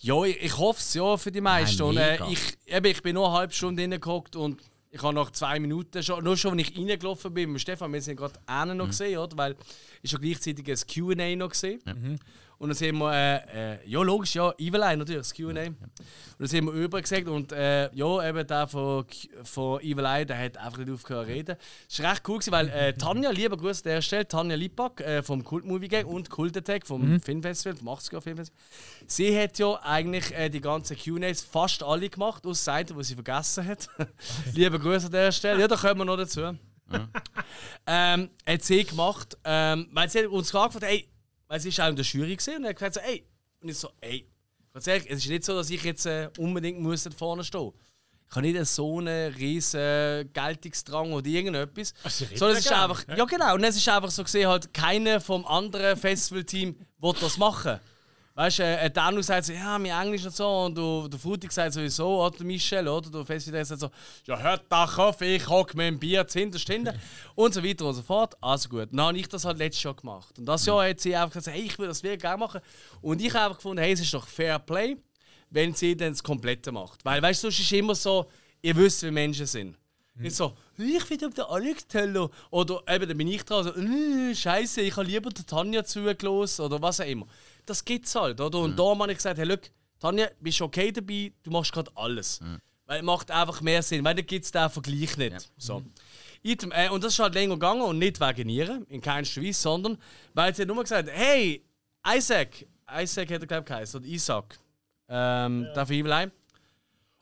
Ja, 0.00 0.22
ich, 0.24 0.42
ich 0.42 0.58
hoffe 0.58 0.80
es 0.80 0.94
ja 0.94 1.16
für 1.16 1.32
die 1.32 1.40
meisten. 1.40 1.94
Nein, 1.94 2.20
und, 2.20 2.28
äh, 2.28 2.32
ich, 2.32 2.56
eben, 2.66 2.86
ich 2.86 3.02
bin 3.02 3.14
nur 3.14 3.28
eine 3.28 3.38
halbe 3.38 3.52
Stunde 3.52 3.82
reingeguckt 3.82 4.36
und 4.36 4.60
ich 4.92 5.02
habe 5.02 5.14
nach 5.14 5.30
zwei 5.30 5.58
Minuten 5.60 6.02
schon, 6.02 6.24
nur 6.24 6.36
schon, 6.36 6.58
als 6.58 6.68
ich 6.68 6.76
reingelaufen 6.76 7.32
bin, 7.32 7.52
mit 7.52 7.60
Stefan, 7.60 7.92
wir 7.92 8.02
sind 8.02 8.16
gerade 8.16 8.34
einen 8.46 8.76
noch 8.76 8.88
gesehen, 8.88 9.18
oder? 9.18 9.36
Weil 9.36 9.56
ist 10.02 10.12
ja 10.12 10.18
gleichzeitig 10.18 10.68
ein 10.68 10.76
QA 11.16 11.36
noch 11.36 11.50
gesehen. 11.50 11.80
Und 12.60 12.68
dann 12.68 12.76
sehen 12.76 12.98
wir, 12.98 13.10
äh, 13.10 13.72
äh, 13.72 13.88
ja, 13.88 14.02
logisch, 14.02 14.34
ja, 14.34 14.52
Evil 14.58 14.82
Eye 14.82 14.94
natürlich, 14.94 15.22
das 15.22 15.32
QA. 15.32 15.46
Und 15.48 15.56
dann 16.38 16.46
sind 16.46 16.66
wir 16.66 16.72
über 16.72 17.00
gesagt 17.00 17.26
und 17.26 17.52
äh, 17.52 17.90
ja, 17.94 18.28
eben 18.28 18.46
der 18.46 18.66
von, 18.66 19.06
von 19.44 19.80
Evil 19.80 20.04
Eye, 20.04 20.26
der 20.26 20.38
hat 20.38 20.58
einfach 20.58 20.76
nicht 20.76 20.90
aufgehört 20.90 21.26
zu 21.26 21.32
reden. 21.32 21.56
Das 21.88 22.02
war 22.02 22.10
recht 22.10 22.28
cool, 22.28 22.38
gewesen, 22.38 22.52
weil 22.52 22.68
äh, 22.68 22.92
Tanja, 22.92 23.30
lieber 23.30 23.56
Gruß 23.56 23.78
an 23.78 23.92
der 23.92 24.02
Stelle, 24.02 24.28
Tanja 24.28 24.56
Lipak 24.56 25.00
äh, 25.00 25.22
vom 25.22 25.42
Kult 25.42 25.64
Movie 25.64 25.88
Gang 25.88 26.06
und 26.06 26.28
Kult 26.28 26.54
Attack 26.54 26.86
vom 26.86 27.18
Filmfestival, 27.18 27.78
vom 27.78 27.88
80er 27.88 28.20
Filmfestival. 28.20 28.60
Sie 29.06 29.40
hat 29.40 29.58
ja 29.58 29.80
eigentlich 29.82 30.26
die 30.52 30.60
ganzen 30.60 30.98
QAs 30.98 31.40
fast 31.40 31.82
alle 31.82 32.10
gemacht, 32.10 32.46
aus 32.46 32.62
Seiten, 32.62 32.94
die 32.94 33.04
sie 33.04 33.14
vergessen 33.14 33.66
hat. 33.66 33.88
lieber 34.52 34.78
Grüße 34.78 35.06
an 35.06 35.12
der 35.12 35.32
Stelle. 35.32 35.60
Ja, 35.60 35.66
da 35.66 35.76
kommen 35.76 36.00
wir 36.00 36.04
noch 36.04 36.18
dazu. 36.18 36.42
ähm, 37.86 38.30
hat 38.46 38.62
sie 38.62 38.84
gemacht, 38.84 39.38
ähm, 39.44 39.88
weil 39.92 40.10
sie 40.10 40.18
hat 40.18 40.26
uns 40.26 40.50
gefragt, 40.50 40.82
ey, 40.82 41.08
weil 41.50 41.58
sie 41.58 41.70
ist 41.70 41.80
auch 41.80 41.88
in 41.88 41.96
der 41.96 42.04
Jury 42.04 42.36
gesehen 42.36 42.58
und 42.58 42.64
er 42.64 42.70
hat 42.70 42.76
gesagt, 42.76 42.94
so, 42.94 43.00
ey, 43.00 43.26
und 43.60 43.68
ich 43.68 43.76
so, 43.76 43.90
ey, 44.00 44.24
ganz 44.72 44.86
ehrlich, 44.86 45.10
es 45.10 45.18
ist 45.18 45.28
nicht 45.28 45.44
so, 45.44 45.56
dass 45.56 45.68
ich 45.68 45.82
jetzt 45.82 46.06
äh, 46.06 46.30
unbedingt 46.38 46.78
muss 46.78 47.02
da 47.02 47.10
vorne 47.10 47.42
stehen. 47.42 47.72
Ich 48.28 48.36
habe 48.36 48.46
nicht 48.46 48.66
so 48.66 48.98
einen 48.98 49.34
riesen 49.34 50.32
Geltungsdrang 50.32 51.12
oder 51.12 51.26
irgendetwas. 51.26 51.92
redet 52.04 52.38
Sondern 52.38 52.56
es 52.56 52.64
ist 52.64 52.72
einfach, 52.72 53.04
ja 53.16 53.24
genau, 53.24 53.54
und 53.56 53.64
es 53.64 53.76
ist 53.76 53.88
einfach 53.88 54.12
so 54.12 54.22
gesehen, 54.22 54.48
halt 54.48 54.72
keiner 54.72 55.20
vom 55.20 55.44
anderen 55.44 55.96
Festivalteam 55.96 56.76
will 57.00 57.14
das 57.20 57.36
machen. 57.36 57.80
Weißt 58.40 58.60
du, 58.60 58.62
äh, 58.62 58.90
Danu 58.90 59.20
sagt 59.20 59.44
so, 59.44 59.52
ja, 59.52 59.78
mein 59.78 59.92
Englisch 59.92 60.24
und 60.24 60.34
so, 60.34 60.48
und 60.64 60.74
du, 60.74 61.06
der 61.08 61.20
Frutig 61.20 61.52
sagt 61.52 61.74
sowieso, 61.74 62.24
oder 62.24 62.42
Michel, 62.42 62.88
oder? 62.88 63.10
Der 63.10 63.26
Festival 63.26 63.62
sagt 63.66 63.82
so, 63.82 63.90
ja, 64.24 64.38
hört 64.38 64.62
doch 64.70 64.96
auf, 64.96 65.20
ich 65.20 65.46
hocke 65.46 65.76
mit 65.76 65.88
dem 65.88 65.98
Bier 65.98 66.26
zuhinterst 66.26 66.66
hinten. 66.66 66.98
und 67.34 67.52
so 67.52 67.62
weiter 67.62 67.84
und 67.84 67.92
so 67.92 68.00
fort. 68.00 68.34
Also 68.40 68.70
gut. 68.70 68.88
Dann 68.92 69.00
habe 69.02 69.18
ich 69.18 69.28
das 69.28 69.44
halt 69.44 69.58
letztes 69.58 69.82
Jahr 69.82 69.92
gemacht. 69.92 70.38
Und 70.38 70.46
das 70.46 70.64
Jahr 70.64 70.88
hat 70.88 71.00
sie 71.00 71.14
einfach 71.14 71.34
gesagt, 71.34 71.54
hey, 71.54 71.66
ich 71.66 71.78
will 71.78 71.88
das 71.88 72.02
wirklich 72.02 72.22
gerne 72.22 72.38
machen. 72.38 72.62
Und 73.02 73.20
ich 73.20 73.28
habe 73.34 73.44
einfach 73.44 73.56
gefunden, 73.58 73.82
hey, 73.82 73.92
es 73.92 74.00
ist 74.00 74.14
doch 74.14 74.26
Fair 74.26 74.58
Play, 74.58 74.96
wenn 75.50 75.74
sie 75.74 75.94
dann 75.94 76.12
das 76.12 76.22
Komplette 76.22 76.72
macht. 76.72 77.04
Weil, 77.04 77.20
weißt 77.20 77.44
du, 77.44 77.48
sonst 77.48 77.60
ist 77.60 77.72
immer 77.72 77.94
so, 77.94 78.24
ihr 78.62 78.74
wisst, 78.74 79.02
wie 79.02 79.10
Menschen 79.10 79.44
sind. 79.44 79.76
Nicht 80.14 80.36
so, 80.36 80.56
ich 80.78 81.02
finde 81.04 81.30
der 81.30 81.50
Alex 81.50 81.86
Teller. 81.86 82.30
Oder 82.50 82.82
eben, 82.88 83.06
dann 83.06 83.18
bin 83.18 83.28
ich 83.28 83.44
dran, 83.44 83.64
so, 83.64 83.74
äh, 83.74 84.34
Scheiße, 84.34 84.80
ich 84.80 84.96
habe 84.96 85.06
lieber 85.06 85.30
der 85.30 85.46
Tanja 85.46 85.84
zugelassen 85.84 86.62
oder 86.62 86.80
was 86.80 87.00
auch 87.00 87.06
immer. 87.06 87.26
Das 87.66 87.84
gibt's 87.84 88.14
halt, 88.14 88.40
oder? 88.40 88.58
Und 88.58 88.78
da 88.78 88.84
habe 88.84 89.10
ich 89.10 89.18
gesagt, 89.18 89.38
hey, 89.38 89.46
look, 89.46 89.62
Tanja, 89.98 90.28
bist 90.40 90.60
du 90.60 90.64
okay 90.64 90.90
dabei, 90.92 91.32
du 91.42 91.50
machst 91.50 91.72
gerade 91.72 91.90
alles. 91.94 92.40
Weil 92.86 92.98
es 92.98 93.04
macht 93.04 93.30
einfach 93.30 93.60
mehr 93.60 93.82
Sinn, 93.82 94.04
weil 94.04 94.14
dann 94.14 94.26
gibt 94.26 94.44
es 94.44 94.50
den 94.50 94.68
Vergleich 94.68 95.16
nicht. 95.16 95.50
So. 95.56 95.82
Item, 96.42 96.72
äh, 96.72 96.88
und 96.88 97.04
das 97.04 97.12
ist 97.12 97.18
halt 97.18 97.34
länger 97.34 97.54
gegangen 97.54 97.82
und 97.82 97.98
nicht 97.98 98.18
wegen 98.20 98.48
ihr, 98.48 98.84
in 98.88 99.00
keinster 99.00 99.42
Weise, 99.42 99.60
sondern 99.60 99.98
weil 100.32 100.54
sie 100.54 100.62
hat 100.62 100.68
nur 100.68 100.82
gesagt 100.82 101.08
hey, 101.12 101.62
Isaac, 102.06 102.66
Isaac 102.90 103.30
hat 103.30 103.42
er 103.42 103.46
glaube 103.46 103.60
ich 103.60 103.66
geheißen, 103.66 104.00
oder 104.00 104.08
Isaac, 104.08 104.58
ähm, 105.08 105.68
der 105.74 105.86
Fieberlein. 105.86 106.32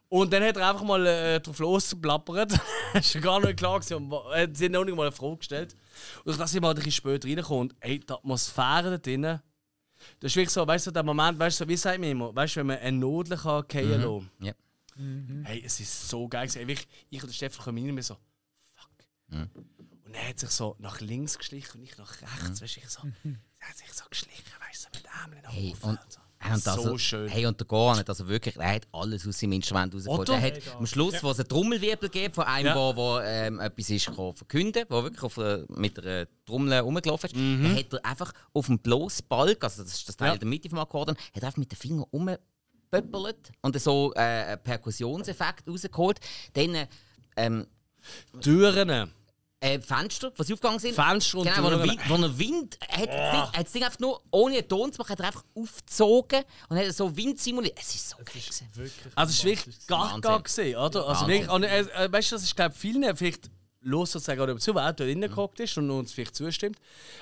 Und 0.08 0.32
dann 0.32 0.42
hat 0.42 0.56
er 0.56 0.70
einfach 0.70 0.84
mal 0.84 1.04
äh, 1.06 1.40
drauf 1.40 1.58
losgeplappert. 1.58 2.52
ist 2.94 3.14
ja 3.14 3.20
gar 3.20 3.40
nicht 3.40 3.58
klar 3.58 3.78
gewesen. 3.78 4.10
und, 4.10 4.32
äh, 4.32 4.48
Sie 4.52 4.64
haben 4.64 4.72
noch 4.72 4.84
nicht 4.84 4.96
mal 4.96 5.02
eine 5.02 5.12
Frage 5.12 5.36
gestellt. 5.36 5.76
Und 6.24 6.40
dass 6.40 6.54
ich 6.54 6.60
mal 6.60 6.70
ein 6.70 6.76
bisschen 6.76 6.92
später 6.92 7.28
reinkomme 7.28 7.60
und 7.60 7.74
ey, 7.80 8.00
die 8.00 8.10
Atmosphäre 8.10 8.90
da 8.90 8.98
drinnen, 8.98 9.42
das 10.20 10.32
ist 10.32 10.36
wirklich 10.36 10.50
so, 10.50 10.66
weißt 10.66 10.86
du, 10.88 10.90
der 10.90 11.02
Moment, 11.02 11.38
weißt 11.38 11.60
du, 11.60 11.68
wie 11.68 11.76
sagt 11.76 11.98
man 12.00 12.10
immer, 12.10 12.34
weißt 12.34 12.56
du, 12.56 12.60
wenn 12.60 12.66
man 12.68 12.78
einen 12.78 12.98
Nudel 12.98 13.36
kann 13.38 13.64
fallen 13.68 14.00
lassen. 14.02 14.30
Ja. 14.40 14.52
Hey, 15.44 15.62
es 15.64 15.78
ist 15.80 16.08
so 16.08 16.26
geil. 16.28 16.48
Ey, 16.54 16.66
wirklich, 16.66 16.88
ich 17.10 17.22
und 17.22 17.28
der 17.28 17.34
Stefan 17.34 17.64
kommen 17.64 17.78
rein 17.78 17.90
und 17.90 17.96
wir 17.96 18.02
so, 18.02 18.16
Mhm. 19.30 19.50
und 20.06 20.14
er 20.14 20.28
hat 20.30 20.38
sich 20.38 20.48
so 20.50 20.74
nach 20.78 21.00
links 21.00 21.36
geschlichen 21.36 21.78
und 21.78 21.84
ich 21.84 21.98
nach 21.98 22.22
rechts. 22.22 22.62
Weißt 22.62 22.76
du, 22.76 22.80
ich 22.80 22.88
so, 22.88 23.02
er 23.58 23.68
hat 23.68 23.76
sich 23.76 23.92
so 23.92 24.04
geschlichen, 24.08 24.42
weißt 24.66 24.84
du, 24.86 24.88
mit 24.98 25.04
den 25.04 25.10
Ärmeln 25.20 25.42
nach 25.42 25.52
Hey, 25.52 25.70
oben. 25.72 25.82
und, 25.90 25.98
hey, 25.98 26.22
und 26.44 26.62
so 26.62 26.70
also, 26.70 26.98
schön. 26.98 27.28
Hey, 27.28 27.46
und 27.46 27.58
der 27.58 27.66
Goran 27.66 27.98
hat 27.98 28.08
also 28.08 28.28
wirklich, 28.28 28.56
er 28.56 28.74
hat 28.76 28.86
alles 28.92 29.26
aus 29.26 29.38
seinem 29.40 29.52
Instrument 29.52 29.94
rausgeholt. 29.94 30.28
Er 30.28 30.40
hat 30.40 30.54
am 30.78 30.86
Schluss, 30.86 31.14
Ja. 31.14 31.22
wo 31.24 31.30
es 31.32 31.38
einen 31.40 31.48
Trommelwirbel 31.48 32.08
gibt, 32.08 32.34
von 32.36 32.44
einem, 32.44 32.66
Ja. 32.68 32.74
wo, 32.76 32.94
wo 32.96 33.18
ähm, 33.20 33.58
etwas 33.60 33.90
ist 33.90 34.04
verkünden, 34.04 34.84
wo 34.88 35.02
wirklich 35.02 35.22
auf, 35.22 35.36
mit 35.68 35.98
einer 35.98 36.26
Trommel 36.46 36.78
rumgelaufen 36.78 37.28
ist, 37.30 37.36
Mhm. 37.36 37.62
dann 37.64 37.76
hat 37.76 37.92
er 37.92 38.04
einfach 38.04 38.32
auf 38.52 38.66
dem 38.66 38.78
bloßen 38.78 39.26
Balk, 39.28 39.62
also 39.64 39.82
das 39.82 39.92
ist 39.94 40.08
das 40.08 40.16
Teil 40.16 40.32
Ja. 40.32 40.36
der 40.36 40.48
Mitte 40.48 40.68
vom 40.70 40.78
Akkordeon, 40.78 41.16
hat 41.16 41.42
er 41.42 41.46
einfach 41.46 41.58
mit 41.58 41.72
den 41.72 41.76
Fingern 41.76 42.04
rumpöppelt 42.12 43.52
und 43.62 43.80
so 43.80 44.12
äh, 44.14 44.20
einen 44.20 44.62
Perkussionseffekt 44.62 45.68
rausgeholt. 45.68 46.20
Dann 46.54 46.86
ähm, 47.36 47.66
Türen. 48.40 49.10
Äh, 49.60 49.80
Fenster, 49.80 50.30
die 50.30 50.40
aufgegangen 50.52 50.78
sind. 50.78 50.94
Fenster 50.94 51.38
und 51.38 51.44
genau, 51.52 51.64
wo 51.64 51.68
Türen. 51.70 51.82
Wind, 51.90 52.00
wo 52.08 52.14
er 52.14 52.38
Wind 52.38 52.78
hat, 52.88 53.08
das 53.08 53.08
Oh. 53.08 53.32
Ding, 53.32 53.52
hat 53.58 53.64
das 53.66 53.72
Ding 53.72 53.82
einfach 53.84 53.98
nur 53.98 54.22
ohne 54.30 54.58
einen 54.58 54.68
Ton 54.68 54.92
zu 54.92 54.98
machen, 54.98 55.10
hat 55.10 55.18
er 55.20 55.26
einfach 55.26 55.44
aufgezogen 55.56 56.44
und 56.68 56.76
hat 56.78 56.92
so 56.94 57.16
Wind 57.16 57.40
simuliert. 57.40 57.76
Es 57.80 57.92
ist 57.94 58.10
so 58.10 58.16
geil. 58.18 58.26
gewesen. 58.26 58.68
Also, 59.16 59.30
es 59.32 59.38
war 59.38 59.44
wirklich 59.50 59.86
gar, 59.88 60.20
gar 60.20 60.42
gesehen, 60.44 60.76
oder? 60.76 61.06
Also, 61.08 61.22
Wahnsinn. 61.22 61.28
wirklich, 61.28 61.50
und, 61.50 61.62
äh, 61.64 61.80
äh, 62.04 62.12
weißt 62.12 62.30
du, 62.30 62.34
das 62.36 62.44
ist, 62.44 62.54
glaube 62.54 62.72
ich, 62.74 62.80
vielen 62.80 63.16
vielleicht 63.16 63.50
los 63.80 64.12
sozusagen 64.12 64.40
auch 64.48 64.58
zu, 64.60 64.74
wer 64.76 64.92
dort 64.92 65.00
reingehockt 65.08 65.58
ist 65.60 65.76
und 65.78 65.90
uns 65.90 66.12
vielleicht 66.12 66.36
zustimmt. 66.36 66.78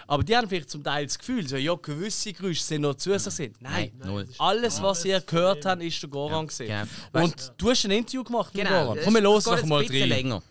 Aber 0.06 0.22
die 0.22 0.36
haben 0.36 0.46
vielleicht 0.48 0.68
zum 0.68 0.82
Teil 0.84 1.06
das 1.06 1.18
Gefühl, 1.18 1.46
so, 1.48 1.56
ja, 1.56 1.74
gewisse 1.74 2.32
Geräusche 2.34 2.62
sind 2.62 2.82
noch 2.82 2.94
zusätzlich 2.96 3.34
sind. 3.34 3.62
Nein, 3.62 3.92
Nein, 3.98 4.08
null. 4.12 4.28
alles, 4.38 4.82
was 4.82 5.04
ihr 5.06 5.20
gehört 5.22 5.64
habt, 5.64 5.82
ist 5.82 6.02
der 6.02 6.10
Goran 6.10 6.46
gesehen. 6.48 6.86
genau. 7.12 7.24
Und 7.24 7.52
du 7.56 7.70
hast 7.70 7.84
ein 7.84 7.92
Interview 7.92 8.24
gemacht 8.24 8.54
mit 8.54 8.64
Genau, 8.66 8.82
Goran. 8.82 8.96
das- 8.96 9.04
Komm, 9.06 9.14
wir 9.14 9.20
los 9.22 9.46
noch 9.46 9.64
mal 9.64 9.82
ein 9.82 9.88
rein. 9.88 10.08
länger. 10.08 10.42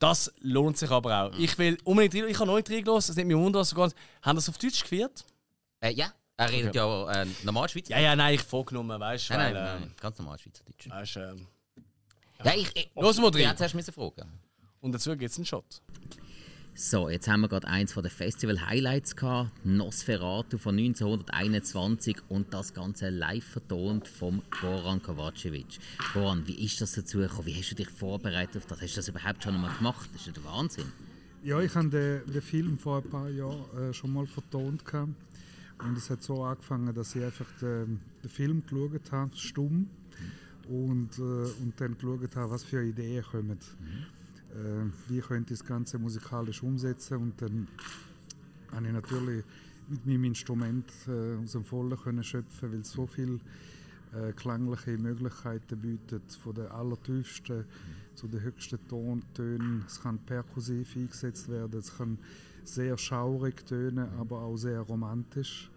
Das 0.00 0.32
lohnt 0.40 0.76
sich 0.78 0.90
aber 0.90 1.24
auch. 1.26 1.38
Ich 1.38 1.56
will 1.58 1.78
unbedingt 1.84 2.14
rein. 2.24 2.30
Ich 2.30 2.38
habe 2.40 2.52
nicht 2.54 2.68
reingelassen, 2.70 3.12
es 3.12 3.16
nimmt 3.16 3.28
mich 3.28 3.36
wunder, 3.36 3.60
was 3.60 3.70
du 3.70 3.76
ganz. 3.76 3.94
Haben 4.22 4.36
das 4.36 4.48
auf 4.48 4.58
Deutsch 4.58 4.82
geführt? 4.82 5.24
Äh, 5.80 5.92
ja, 5.92 6.12
er 6.36 6.50
redet 6.50 6.70
Okay. 6.70 6.78
ja 6.78 7.22
äh, 7.22 7.26
normal 7.44 7.68
Schweizerdeutsch. 7.68 7.90
Ja, 7.90 8.00
ja, 8.10 8.16
nein, 8.16 8.34
ich 8.34 8.42
vorgenommen, 8.42 8.98
weißt 8.98 9.30
du. 9.30 9.34
Nein, 9.34 9.54
weil, 9.54 9.62
nein, 9.62 9.74
ähm, 9.76 9.80
nein, 9.82 9.94
ganz 10.00 10.18
normal 10.18 10.38
Schweizerdeutsch. 10.38 10.88
Weißt, 10.90 11.16
ähm, 11.16 11.46
Ja, 12.42 12.54
ich, 12.54 12.74
ich, 12.74 12.90
Los 12.96 13.18
mal 13.18 13.30
du 13.30 13.38
rein. 13.38 13.46
hättest 13.48 13.60
erst 13.62 13.74
müssen 13.74 13.92
fragen. 13.92 14.40
Und 14.80 14.92
dazu 14.92 15.10
gibt 15.16 15.30
es 15.30 15.36
einen 15.36 15.44
Shot. 15.44 15.82
So, 16.82 17.10
jetzt 17.10 17.28
haben 17.28 17.42
wir 17.42 17.48
gerade 17.48 17.68
eins 17.68 17.92
von 17.92 18.02
den 18.02 18.10
Festival-Highlights 18.10 19.14
gehabt. 19.14 19.50
Nosferatu 19.66 20.56
von 20.56 20.78
1921 20.78 22.16
und 22.30 22.54
das 22.54 22.72
Ganze 22.72 23.10
live 23.10 23.44
vertont 23.44 24.08
vom 24.08 24.40
Goran 24.62 25.02
Kovacevic. 25.02 25.78
Goran, 26.14 26.46
wie 26.46 26.64
ist 26.64 26.80
das 26.80 26.92
dazu 26.92 27.18
gekommen? 27.18 27.44
Wie 27.44 27.54
hast 27.54 27.72
du 27.72 27.74
dich 27.74 27.90
vorbereitet 27.90 28.56
auf 28.56 28.66
das? 28.66 28.80
Hast 28.80 28.94
du 28.94 29.00
das 29.00 29.08
überhaupt 29.08 29.44
schon 29.44 29.56
einmal 29.56 29.76
gemacht? 29.76 30.08
Das 30.14 30.22
ist 30.22 30.28
ja 30.28 30.32
der 30.32 30.44
Wahnsinn. 30.44 30.86
Ja, 31.44 31.60
ich 31.60 31.74
habe 31.74 31.90
den, 31.90 32.32
den 32.32 32.40
Film 32.40 32.78
vor 32.78 33.02
ein 33.02 33.10
paar 33.10 33.28
Jahren 33.28 33.90
äh, 33.90 33.92
schon 33.92 34.14
mal 34.14 34.26
vertont. 34.26 34.82
Gehabt. 34.82 35.12
Und 35.84 35.98
es 35.98 36.08
hat 36.08 36.22
so 36.22 36.42
angefangen, 36.44 36.94
dass 36.94 37.14
ich 37.14 37.22
einfach 37.22 37.52
den, 37.60 38.00
den 38.22 38.30
Film 38.30 38.62
geschaut 38.62 39.12
habe, 39.12 39.36
stumm. 39.36 39.90
Und, 40.66 41.18
äh, 41.18 41.20
und 41.20 41.74
dann 41.76 41.98
geschaut 41.98 42.36
habe, 42.36 42.50
was 42.50 42.64
für 42.64 42.82
Ideen 42.82 43.22
kommen. 43.22 43.58
Äh, 43.58 44.19
wie 45.08 45.20
könnte 45.20 45.54
ich 45.54 45.60
das 45.60 45.68
Ganze 45.68 45.98
musikalisch 45.98 46.62
umsetzen. 46.62 47.18
Und 47.18 47.42
dann 47.42 47.68
habe 48.72 48.86
ich 48.86 48.92
natürlich 48.92 49.44
mit 49.88 50.06
meinem 50.06 50.24
Instrument 50.24 50.90
äh, 51.08 51.42
aus 51.42 51.52
dem 51.52 51.64
Vollen 51.64 51.98
können 51.98 52.22
schöpfen, 52.22 52.72
weil 52.72 52.80
es 52.80 52.92
so 52.92 53.06
viele 53.06 53.40
äh, 54.12 54.32
klangliche 54.32 54.96
Möglichkeiten 54.98 55.80
bietet, 55.80 56.32
von 56.42 56.54
der 56.54 56.72
allertiefsten 56.72 57.64
zu 58.14 58.28
den 58.28 58.40
höchsten 58.40 58.78
Ton 58.88 59.22
Tönen. 59.34 59.84
Es 59.86 60.00
kann 60.00 60.18
perkussiv 60.18 60.96
eingesetzt 60.96 61.48
werden, 61.48 61.78
es 61.78 61.96
kann 61.96 62.18
sehr 62.64 62.96
schaurig 62.98 63.66
tönen, 63.66 64.08
aber 64.18 64.40
auch 64.42 64.56
sehr 64.56 64.80
romantisch. 64.80 65.69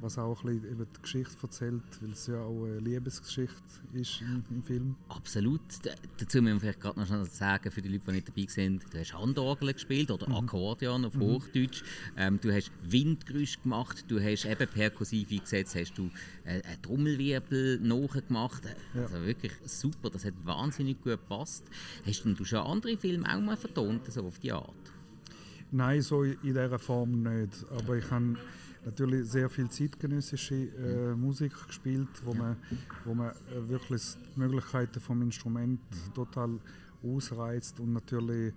Was 0.00 0.18
auch 0.18 0.44
ein 0.44 0.60
bisschen 0.60 0.72
eben 0.72 0.86
die 0.96 1.02
Geschichte 1.02 1.36
erzählt, 1.42 1.82
weil 2.00 2.10
es 2.12 2.26
ja 2.26 2.40
auch 2.42 2.64
eine 2.64 2.78
Liebesgeschichte 2.80 3.54
ist 3.94 4.20
im, 4.20 4.44
im 4.50 4.62
Film. 4.62 4.94
Absolut. 5.08 5.60
Dazu 6.18 6.42
müssen 6.42 6.56
wir 6.56 6.60
vielleicht 6.60 6.80
gerade 6.80 7.00
noch 7.00 7.06
schnell 7.06 7.24
sagen, 7.24 7.70
für 7.70 7.80
die 7.82 7.88
Leute, 7.88 8.04
die 8.06 8.12
nicht 8.12 8.28
dabei 8.28 8.46
sind, 8.48 8.84
du 8.92 8.98
hast 8.98 9.14
Handorgel 9.14 9.72
gespielt 9.72 10.10
oder 10.10 10.28
Akkordeon 10.28 11.04
auf 11.04 11.14
Mhm. 11.14 11.20
Hochdeutsch. 11.20 11.82
Ähm, 12.16 12.38
du 12.40 12.52
hast 12.52 12.70
Windgeräusche 12.82 13.58
gemacht, 13.60 14.04
du 14.08 14.20
hast 14.20 14.44
eben 14.44 14.68
perkussiv 14.68 15.30
eingesetzt, 15.30 15.74
hast 15.74 15.94
du 15.96 16.10
äh, 16.44 16.62
einen 16.62 16.82
Trommelwirbel 16.82 17.80
nachgemacht. 17.80 18.62
Ja. 18.94 19.02
Also 19.02 19.24
wirklich 19.24 19.52
super, 19.64 20.10
das 20.10 20.24
hat 20.24 20.34
wahnsinnig 20.44 20.96
gut 21.02 21.12
gepasst. 21.12 21.64
Hast 22.06 22.24
denn 22.24 22.34
du 22.36 22.44
schon 22.44 22.58
andere 22.60 22.96
Filme 22.96 23.26
auch 23.34 23.40
mal 23.40 23.56
vertont, 23.56 24.10
so 24.12 24.24
auf 24.24 24.38
die 24.38 24.52
Art? 24.52 24.74
Nein, 25.72 26.00
so 26.00 26.22
in 26.22 26.36
dieser 26.42 26.78
Form 26.78 27.22
nicht. 27.22 27.64
Aber 27.76 27.96
ich 27.96 28.08
habe 28.10 28.36
natürlich 28.86 29.28
sehr 29.28 29.50
viel 29.50 29.68
zeitgenössische 29.68 30.54
äh, 30.54 31.14
Musik 31.14 31.52
gespielt, 31.66 32.08
wo 32.24 32.32
man, 32.32 32.56
wo 33.04 33.12
man 33.14 33.30
äh, 33.30 33.68
wirklich 33.68 34.02
die 34.34 34.38
Möglichkeiten 34.40 35.00
vom 35.00 35.20
Instrument 35.22 35.80
total 36.14 36.58
ausreizt 37.02 37.78
und 37.80 37.92
natürlich 37.92 38.54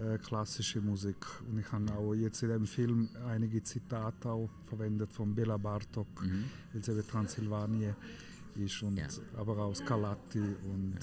äh, 0.00 0.16
klassische 0.18 0.80
Musik. 0.80 1.16
Und 1.50 1.58
ich 1.58 1.70
habe 1.70 1.92
auch 1.92 2.14
jetzt 2.14 2.42
in 2.42 2.48
dem 2.48 2.66
Film 2.66 3.08
einige 3.28 3.62
Zitate 3.62 4.28
auch 4.30 4.48
verwendet 4.66 5.12
von 5.12 5.34
Bela 5.34 5.56
Bartok, 5.58 6.22
Mhm. 6.22 6.44
weil 6.72 6.80
es 6.80 6.88
eben 6.88 7.06
Transsilvanien 7.06 7.94
ist 8.54 8.82
und 8.82 9.00
aber 9.36 9.58
auch 9.58 9.74
Scarlatti 9.74 10.40
und 10.40 10.98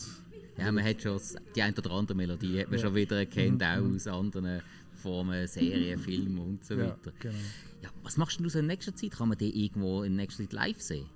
Ja, 0.57 0.71
man 0.71 0.83
hat 0.83 1.01
schon 1.01 1.19
die 1.55 1.61
ein 1.61 1.73
oder 1.77 1.91
andere 1.91 2.17
Melodie 2.17 2.59
hat 2.59 2.67
man 2.69 2.79
Ja. 2.79 2.85
schon 2.85 2.95
wieder 2.95 3.17
erkannt, 3.19 3.59
Mhm, 3.61 3.61
auch 3.63 3.81
mhm. 3.89 3.95
aus 3.95 4.07
anderen 4.07 4.61
Formen, 4.99 5.47
Serien, 5.47 5.97
Filmen 6.07 6.37
und 6.39 6.63
so 6.63 6.75
Ja, 6.75 6.87
weiter. 6.89 7.11
genau. 7.19 7.35
Ja, 7.81 7.89
was 8.03 8.17
machst 8.17 8.39
du 8.39 8.49
so 8.49 8.59
in 8.59 8.67
nächster 8.67 8.95
Zeit? 8.95 9.11
Kann 9.11 9.29
man 9.29 9.37
die 9.37 9.65
irgendwo 9.65 10.03
in 10.03 10.15
nächster 10.15 10.43
Zeit 10.43 10.53
live 10.53 10.81
sehen? 10.81 11.07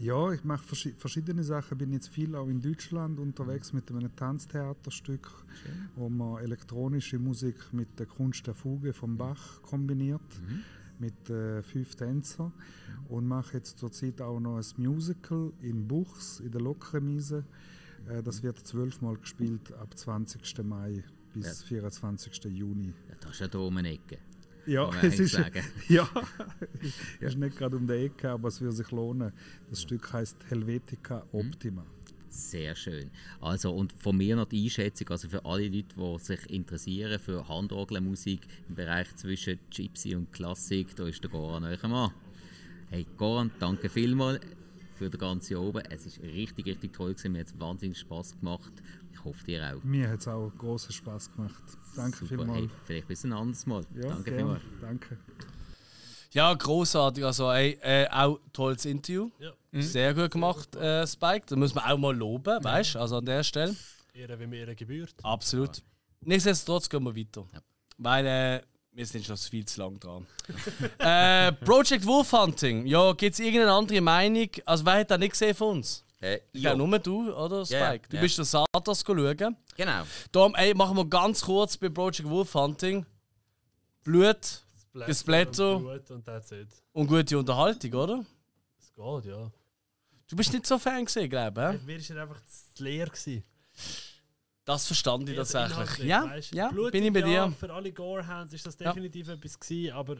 Ja, 0.00 0.32
ich 0.32 0.44
mache 0.44 0.62
verschi 0.64 0.92
verschiedene 0.96 1.42
Sachen. 1.42 1.76
Bin 1.76 1.92
jetzt 1.92 2.08
viel 2.08 2.36
auch 2.36 2.46
in 2.48 2.60
Deutschland 2.60 3.18
unterwegs 3.18 3.72
mit 3.72 3.90
einem 3.90 4.14
Tanztheaterstück, 4.14 5.28
wo 5.96 6.08
man 6.08 6.38
elektronische 6.42 7.18
Musik 7.18 7.56
mit 7.72 7.98
der 7.98 8.06
Kunst 8.06 8.46
der 8.46 8.54
Fuge 8.54 8.92
von 8.92 9.16
Bach 9.16 9.60
kombiniert, 9.62 10.22
mit 11.00 11.28
äh, 11.30 11.62
fünf 11.64 11.96
Tänzern. 11.96 12.52
Und 13.08 13.26
mache 13.26 13.56
jetzt 13.56 13.78
zurzeit 13.78 14.20
auch 14.20 14.38
noch 14.38 14.58
ein 14.58 14.64
Musical 14.76 15.52
in 15.62 15.88
Buchs, 15.88 16.38
in 16.40 16.52
der 16.52 16.60
Lokremise. 16.60 17.44
Äh, 18.08 18.22
das 18.22 18.44
wird 18.44 18.58
zwölfmal 18.64 19.16
gespielt 19.16 19.72
ab 19.72 19.98
20. 19.98 20.62
Mai 20.64 21.02
bis 21.34 21.62
24. 21.64 22.44
Juni. 22.44 22.92
Ja, 23.08 23.14
das 23.20 23.32
ist 23.32 23.40
ja 23.40 23.48
da 23.48 23.58
um 23.58 23.76
eine 23.76 23.92
Ecke. 23.92 24.18
Ja, 24.66 24.90
es 25.02 25.18
ist, 25.20 25.40
ja, 25.88 26.08
es 27.20 27.32
ist 27.32 27.38
nicht 27.38 27.56
gerade 27.56 27.76
um 27.76 27.86
die 27.86 27.94
Ecke, 27.94 28.30
aber 28.30 28.48
es 28.48 28.60
würde 28.60 28.76
sich 28.76 28.90
lohnen. 28.90 29.32
Das 29.70 29.82
Stück 29.82 30.12
heißt 30.12 30.36
Helvetica 30.48 31.24
Optima. 31.32 31.84
Sehr 32.28 32.76
schön. 32.76 33.10
Also, 33.40 33.72
und 33.72 33.92
von 33.92 34.16
mir 34.16 34.36
noch 34.36 34.48
die 34.48 34.64
Einschätzung, 34.64 35.08
also 35.08 35.28
für 35.28 35.44
alle 35.44 35.68
Leute, 35.68 35.94
die 35.96 36.18
sich 36.18 36.50
interessieren 36.50 37.18
für 37.18 37.48
Handorgelmusik 37.48 38.40
im 38.68 38.74
Bereich 38.74 39.14
zwischen 39.16 39.58
Gypsy 39.70 40.14
und 40.14 40.30
Klassik, 40.32 40.94
da 40.94 41.08
ist 41.08 41.22
der 41.22 41.30
Goran 41.30 41.64
euch 41.64 41.82
Mann. 41.82 42.12
Hey, 42.90 43.06
Goran, 43.16 43.50
danke 43.58 43.88
vielmals 43.88 44.40
für 44.94 45.08
den 45.08 45.18
ganzen 45.18 45.56
oben. 45.56 45.82
Es 45.90 46.04
ist 46.04 46.22
richtig, 46.22 46.66
richtig 46.66 46.92
toll 46.92 47.14
gewesen. 47.14 47.32
Mir 47.32 47.40
hat 47.40 47.46
es 47.46 47.58
wahnsinnig 47.58 47.98
Spaß 47.98 48.38
gemacht. 48.38 48.72
Ich 49.18 49.24
hoffe, 49.24 49.44
dir 49.44 49.74
auch. 49.74 49.82
Mir 49.82 50.10
hat 50.10 50.20
es 50.20 50.28
auch 50.28 50.50
großen 50.58 50.92
Spaß 50.92 51.32
gemacht. 51.32 51.62
Danke 51.96 52.18
Super. 52.18 52.28
vielmals. 52.28 52.58
Hey, 52.60 52.70
vielleicht 52.84 53.08
bis 53.08 53.24
ein 53.24 53.32
anderes 53.32 53.66
Mal. 53.66 53.82
Ja, 53.94 54.08
danke 54.08 54.22
gerne. 54.24 54.38
vielmals. 54.38 54.62
Danke. 54.80 55.18
Ja, 56.30 56.54
großartig. 56.54 57.24
Also, 57.24 57.50
ey, 57.50 57.78
äh, 57.82 58.06
auch 58.10 58.38
tolles 58.52 58.84
Interview. 58.84 59.30
Ja. 59.40 59.52
Mhm. 59.72 59.82
Sehr 59.82 60.14
gut 60.14 60.30
gemacht, 60.30 60.76
äh, 60.76 61.06
Spike. 61.06 61.46
Da 61.46 61.56
muss 61.56 61.74
man 61.74 61.84
auch 61.84 61.98
mal 61.98 62.16
loben, 62.16 62.62
weißt 62.62 62.94
du? 62.94 63.00
Also 63.00 63.18
an 63.18 63.24
der 63.24 63.42
Stelle. 63.42 63.74
Ehre, 64.14 64.38
wie 64.38 64.46
mir 64.46 64.60
Ehre 64.60 64.74
gebührt. 64.74 65.14
Absolut. 65.22 65.82
Nichtsdestotrotz 66.20 66.88
gehen 66.88 67.02
wir 67.04 67.16
weiter. 67.16 67.44
Weil 67.96 68.26
äh, 68.26 68.62
wir 68.92 69.06
sind 69.06 69.24
schon 69.24 69.36
viel 69.36 69.64
zu 69.64 69.80
lang 69.80 69.98
dran. 69.98 70.26
äh, 70.98 71.52
Project 71.64 72.04
Wolf 72.06 72.32
Hunting. 72.32 72.86
Ja, 72.86 73.12
gibt 73.12 73.34
es 73.34 73.40
irgendeine 73.40 73.72
andere 73.72 74.00
Meinung? 74.00 74.48
Also, 74.64 74.84
wer 74.84 75.00
hat 75.00 75.10
das 75.10 75.18
nicht 75.18 75.32
gesehen 75.32 75.54
von 75.54 75.78
uns? 75.78 76.04
Äh, 76.20 76.40
Ich 76.52 76.62
glaube, 76.62 76.78
nur 76.78 76.98
du, 76.98 77.32
oder 77.32 77.64
Spike? 77.64 77.78
Ja, 77.80 77.92
ja, 77.94 77.98
Du 78.08 78.16
ja. 78.16 78.22
bist 78.22 78.38
der 78.38 78.44
Satas 78.44 79.04
schauen. 79.06 79.56
Genau. 79.76 80.02
Darum, 80.32 80.54
ey, 80.56 80.74
machen 80.74 80.96
wir 80.96 81.06
ganz 81.06 81.42
kurz 81.42 81.76
bei 81.76 81.88
Project 81.88 82.28
Wolf 82.28 82.54
Hunting. 82.54 83.06
Blut, 84.02 84.62
Gesplatter 85.06 85.78
Blut 85.78 86.10
und 86.10 86.24
that's 86.24 86.50
it. 86.50 86.68
und 86.92 87.06
gute 87.06 87.38
Unterhaltung, 87.38 87.92
oder? 87.94 88.24
Es 88.80 88.92
geht, 88.94 89.24
ja. 89.32 89.50
Du 90.28 90.36
bist 90.36 90.52
nicht 90.52 90.66
so 90.66 90.78
Fan 90.78 91.04
gesehen, 91.04 91.30
glaube 91.30 91.74
ich. 91.78 91.82
Mir 91.86 91.98
war 92.00 92.16
er 92.16 92.22
einfach 92.22 92.40
zu 92.74 92.82
leer. 92.84 93.06
Gewesen. 93.06 93.44
Das 94.68 94.86
verstand 94.86 95.26
ich 95.30 95.38
Also 95.38 95.54
tatsächlich. 95.54 96.06
Ja, 96.08 96.30
ja, 96.52 96.68
blutig, 96.68 96.92
bin 96.92 97.04
ich 97.04 97.12
bei 97.14 97.22
dir. 97.22 97.32
Ja, 97.32 97.50
für 97.50 97.72
alle 97.72 97.90
Gore-Hands 97.90 98.52
ist 98.52 98.66
das 98.66 98.76
Ja. 98.78 98.92
definitiv 98.92 99.26
etwas 99.28 99.58
gewesen, 99.58 99.92
aber 99.94 100.16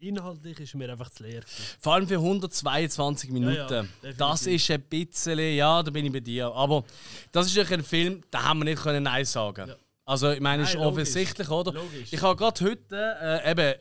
inhaltlich 0.00 0.58
ist 0.58 0.74
mir 0.74 0.90
einfach 0.90 1.10
zu 1.10 1.22
leer. 1.22 1.42
Gewesen. 1.42 1.76
Vor 1.78 1.94
allem 1.94 2.08
für 2.08 2.16
122 2.18 3.30
Minuten. 3.30 3.56
Ja, 4.02 4.08
ja, 4.08 4.12
das 4.18 4.46
ist 4.48 4.68
ein 4.72 4.82
bisschen, 4.82 5.38
ja, 5.38 5.80
da 5.80 5.92
bin 5.92 6.04
ich 6.06 6.12
bei 6.12 6.18
dir. 6.18 6.46
Aber 6.52 6.82
das 7.30 7.46
ist 7.46 7.72
ein 7.72 7.84
Film, 7.84 8.20
da 8.32 8.42
haben 8.42 8.58
wir 8.58 8.64
nicht 8.64 8.82
können 8.82 9.04
Nein 9.04 9.24
sagen. 9.24 9.72
Also 10.04 10.32
ich 10.32 10.40
meine, 10.40 10.64
ist 10.64 10.74
Nein, 10.74 10.82
logisch. 10.82 10.92
offensichtlich, 10.92 11.48
oder? 11.48 11.72
Logisch. 11.72 12.12
Ich 12.12 12.20
habe 12.20 12.34
gerade 12.36 12.64
heute, 12.64 13.16
äh, 13.22 13.50
eben 13.52 13.74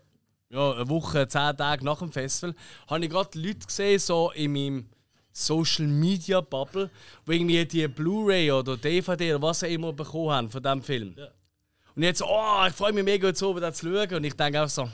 ja, 0.49 0.73
eine 0.73 0.89
Woche, 0.89 1.27
zehn 1.27 1.57
Tage 1.57 1.83
nach 1.83 1.97
dem 1.97 2.11
Festival, 2.11 2.53
habe 2.87 3.03
ich 3.03 3.09
gerade 3.09 3.39
Leute 3.39 3.65
gesehen, 3.65 3.97
so 3.97 4.29
in 4.31 4.53
meinem 4.53 4.89
Social 5.33 5.87
Media 5.87 6.39
Bubble, 6.41 6.89
die 7.27 7.31
irgendwie 7.33 7.65
die 7.65 7.87
Blu-ray 7.87 8.51
oder 8.51 8.77
DVD 8.77 9.33
oder 9.33 9.41
was 9.41 9.63
auch 9.63 9.67
immer 9.67 9.91
bekommen 9.91 10.31
haben 10.31 10.49
von 10.49 10.61
diesem 10.61 10.83
Film. 10.83 11.15
Und 11.95 12.03
jetzt, 12.03 12.21
oh, 12.21 12.65
ich 12.67 12.73
freue 12.73 12.93
mich 12.93 13.03
mega 13.03 13.27
jetzt 13.27 13.43
oben 13.43 13.61
das 13.61 13.77
zu 13.77 13.91
schauen. 13.91 14.15
Und 14.15 14.23
ich 14.23 14.33
denke 14.35 14.61
auch 14.61 14.69
so, 14.69 14.89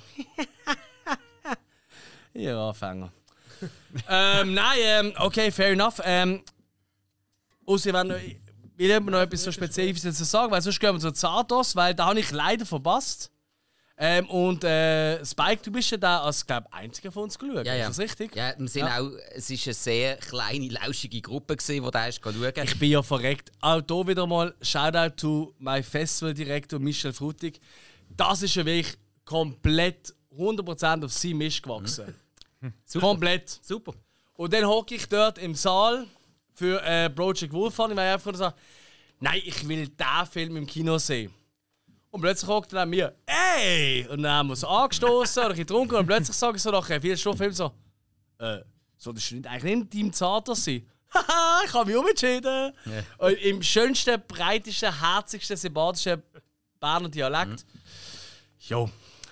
ihr 2.33 2.57
Anfänger. 2.57 3.11
ähm, 4.07 4.53
nein, 4.53 4.77
ähm, 4.81 5.13
okay, 5.17 5.51
fair 5.51 5.71
enough. 5.71 6.01
Ähm, 6.03 6.41
Ausser 7.65 7.93
wenn 7.93 8.07
noch, 8.07 8.15
will 8.15 8.87
jemand 8.87 9.11
noch 9.11 9.19
etwas 9.19 9.43
so 9.43 9.51
Spezifisches 9.51 10.03
dazu 10.03 10.23
sagen, 10.23 10.51
weil 10.51 10.61
sonst 10.61 10.79
gehen 10.79 10.93
wir 10.93 10.99
zu 10.99 11.11
Zardos, 11.11 11.75
weil 11.75 11.93
da 11.93 12.07
habe 12.07 12.19
ich 12.19 12.31
leider 12.31 12.65
verpasst. 12.65 13.31
Ähm, 14.01 14.29
und 14.29 14.63
äh, 14.63 15.25
Spike, 15.25 15.61
du 15.61 15.71
bist 15.73 15.91
ja 15.91 15.97
da 15.97 16.21
als 16.21 16.45
glaub, 16.47 16.63
einziger 16.71 17.11
von 17.11 17.23
uns 17.23 17.37
geschaut. 17.37 17.65
Ja, 17.65 17.75
ja. 17.75 17.89
Ist 17.89 17.99
das 17.99 17.99
richtig? 17.99 18.33
Ja, 18.33 18.53
wir 18.57 18.67
sind 18.69 18.85
Ja. 18.85 18.97
auch, 19.01 19.11
es 19.33 19.49
war 19.49 19.57
eine 19.65 19.73
sehr 19.73 20.15
kleine, 20.15 20.67
lauschige 20.69 21.19
Gruppe, 21.19 21.57
gewesen, 21.57 21.83
die 21.83 21.91
da 21.91 22.07
ist 22.07 22.21
schauen. 22.23 22.53
Ich 22.63 22.79
bin 22.79 22.91
ja 22.91 23.03
verreckt. 23.03 23.51
Auch 23.59 23.81
hier 23.85 24.07
wieder 24.07 24.25
mal 24.25 24.55
Shoutout 24.61 25.15
to 25.17 25.53
my 25.59 25.83
Festivaldirektor 25.83 26.79
Michel 26.79 27.11
Frutig. 27.11 27.59
Das 28.15 28.41
ist 28.41 28.55
ja 28.55 28.65
wirklich 28.65 28.95
komplett 29.25 30.13
100% 30.37 31.03
auf 31.03 31.11
sie 31.11 31.33
Mist 31.33 31.61
gewachsen. 31.61 32.15
Komplett. 32.99 33.49
Super. 33.61 33.93
Und 34.35 34.53
dann 34.53 34.65
hocke 34.65 34.95
ich 34.95 35.07
dort 35.07 35.37
im 35.39 35.55
Saal 35.55 36.07
für 36.53 36.81
äh, 36.83 37.09
Project 37.09 37.51
Wolf 37.51 37.77
an, 37.81 37.91
ich 37.91 37.99
einfach 37.99 38.33
so, 38.33 38.49
nein, 39.19 39.41
ich 39.43 39.67
will 39.67 39.89
diesen 39.89 40.25
Film 40.31 40.55
im 40.55 40.65
Kino 40.65 40.97
sehen. 40.97 41.33
Und 42.11 42.21
plötzlich 42.21 42.49
hockt 42.49 42.73
er 42.73 42.85
mir, 42.85 43.15
ey! 43.25 44.07
Und 44.09 44.23
dann 44.23 44.31
haben 44.31 44.49
wir 44.49 44.55
so 44.55 44.67
angestoßen 44.67 45.45
oder 45.45 45.53
getrunken 45.53 45.95
und 45.95 46.05
plötzlich 46.07 46.35
sage 46.35 46.57
ich 46.57 46.63
so 46.63 46.71
nach 46.71 46.85
vier 46.85 47.15
Stunden 47.15 47.37
Film 47.37 47.51
so, 47.53 47.71
äh, 48.39 48.59
solltest 48.97 49.31
du 49.31 49.35
nicht 49.35 49.47
eigentlich 49.47 49.75
nicht 49.75 49.95
im 49.95 50.13
Zater 50.13 50.55
sein? 50.55 50.87
Haha, 51.13 51.61
ich 51.65 51.73
habe 51.73 51.85
mich 51.85 51.97
umentschieden. 51.99 52.73
Und 53.17 53.33
Im 53.33 53.61
schönsten, 53.61 54.21
breitesten, 54.27 54.99
herzigsten, 54.99 55.57
sympathischen 55.57 56.21
Berner 56.79 57.09
Dialekt. 57.09 57.65
Jo. 58.59 58.89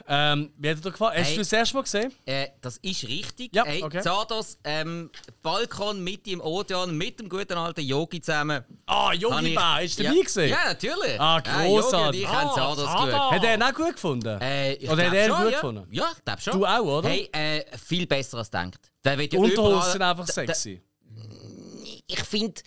Ähm, 0.09 0.53
wie 0.57 0.69
hat 0.69 0.77
dir 0.83 0.91
gefallen? 0.91 1.17
Hast 1.19 1.27
Hey. 1.27 1.35
du 1.35 1.41
das 1.41 1.51
erste 1.51 1.75
Mal 1.75 1.81
gesehen? 1.83 2.13
Äh, 2.25 2.47
das 2.61 2.77
ist 2.77 3.03
richtig. 3.07 3.53
Ja, 3.53 3.65
hey, 3.65 3.83
okay. 3.83 4.01
Zardos, 4.01 4.57
ähm, 4.63 5.11
Balkon 5.41 6.01
mit 6.03 6.25
im 6.27 6.39
Odeon, 6.39 6.97
mit 6.97 7.19
dem 7.19 7.27
guten 7.27 7.53
alten 7.57 7.81
Yogi 7.81 8.21
zusammen. 8.21 8.63
Ah, 8.85 9.11
Yogi 9.11 9.35
Habe 9.35 9.47
ich- 9.49 9.55
Bär, 9.55 9.81
ist 9.81 9.99
der 9.99 10.05
ja, 10.05 10.11
gewesen? 10.13 10.47
Ja, 10.47 10.65
natürlich. 10.65 11.19
Ah, 11.19 11.39
großartig. 11.41 12.21
ich 12.21 12.27
haben 12.27 12.55
Zardos 12.55 12.85
geschaut. 12.85 13.31
Hat 13.31 13.43
er 13.43 13.53
ihn 13.55 13.63
auch 13.63 13.73
gut 13.73 13.93
gefunden? 13.93 14.39
Äh, 14.41 14.73
ich 14.75 14.89
Oder 14.89 15.07
hat 15.07 15.13
er 15.13 15.25
ihn 15.25 15.29
schon, 15.31 15.41
gut 15.43 15.51
ja. 15.51 15.59
gefunden? 15.59 15.87
Ja, 15.91 16.11
ich 16.17 16.23
glaube 16.23 16.41
schon. 16.41 16.53
Du 16.53 16.65
auch, 16.65 16.79
oder? 16.99 17.09
Hey, 17.09 17.29
äh, 17.33 17.77
viel 17.77 18.07
besser 18.07 18.37
als 18.37 18.49
denkt. 18.49 18.91
Der 19.03 19.17
wird 19.17 19.33
ja 19.33 19.39
Unterhosen 19.39 19.91
sind 19.91 20.01
einfach 20.01 20.27
sexy. 20.27 20.81
Ich 22.07 22.19
finde, 22.23 22.61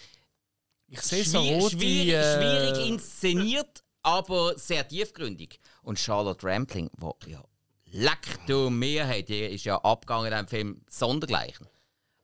Ich 0.88 1.00
sehe 1.02 1.24
so 1.24 1.38
rote... 1.40 1.76
schwierig, 1.76 2.08
äh, 2.14 2.34
schwierig 2.74 2.88
inszeniert, 2.88 3.82
aber 4.02 4.58
sehr 4.58 4.86
tiefgründig. 4.86 5.59
Und 5.82 5.98
Charlotte 5.98 6.46
Rampling, 6.46 6.90
wo 6.98 7.16
ja 7.26 7.42
leck 7.92 8.38
du 8.46 8.70
mir, 8.70 9.04
hey, 9.04 9.22
die 9.22 9.40
ist 9.40 9.64
ja 9.64 9.76
abgegangen 9.78 10.26
in 10.26 10.32
diesem 10.32 10.48
Film 10.48 10.80
sondergleichen. 10.88 11.66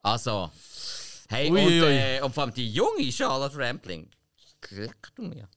Also, 0.02 0.50
hey, 1.28 1.50
Ui, 1.50 1.60
und, 1.60 1.66
ui, 1.66 1.96
äh, 1.96 2.20
und 2.22 2.34
vor 2.34 2.44
allem 2.44 2.54
die 2.54 2.70
junge 2.70 3.10
Charlotte 3.10 3.56
Rampling, 3.58 4.08
leck 4.70 5.08
du 5.14 5.22
mir. 5.22 5.48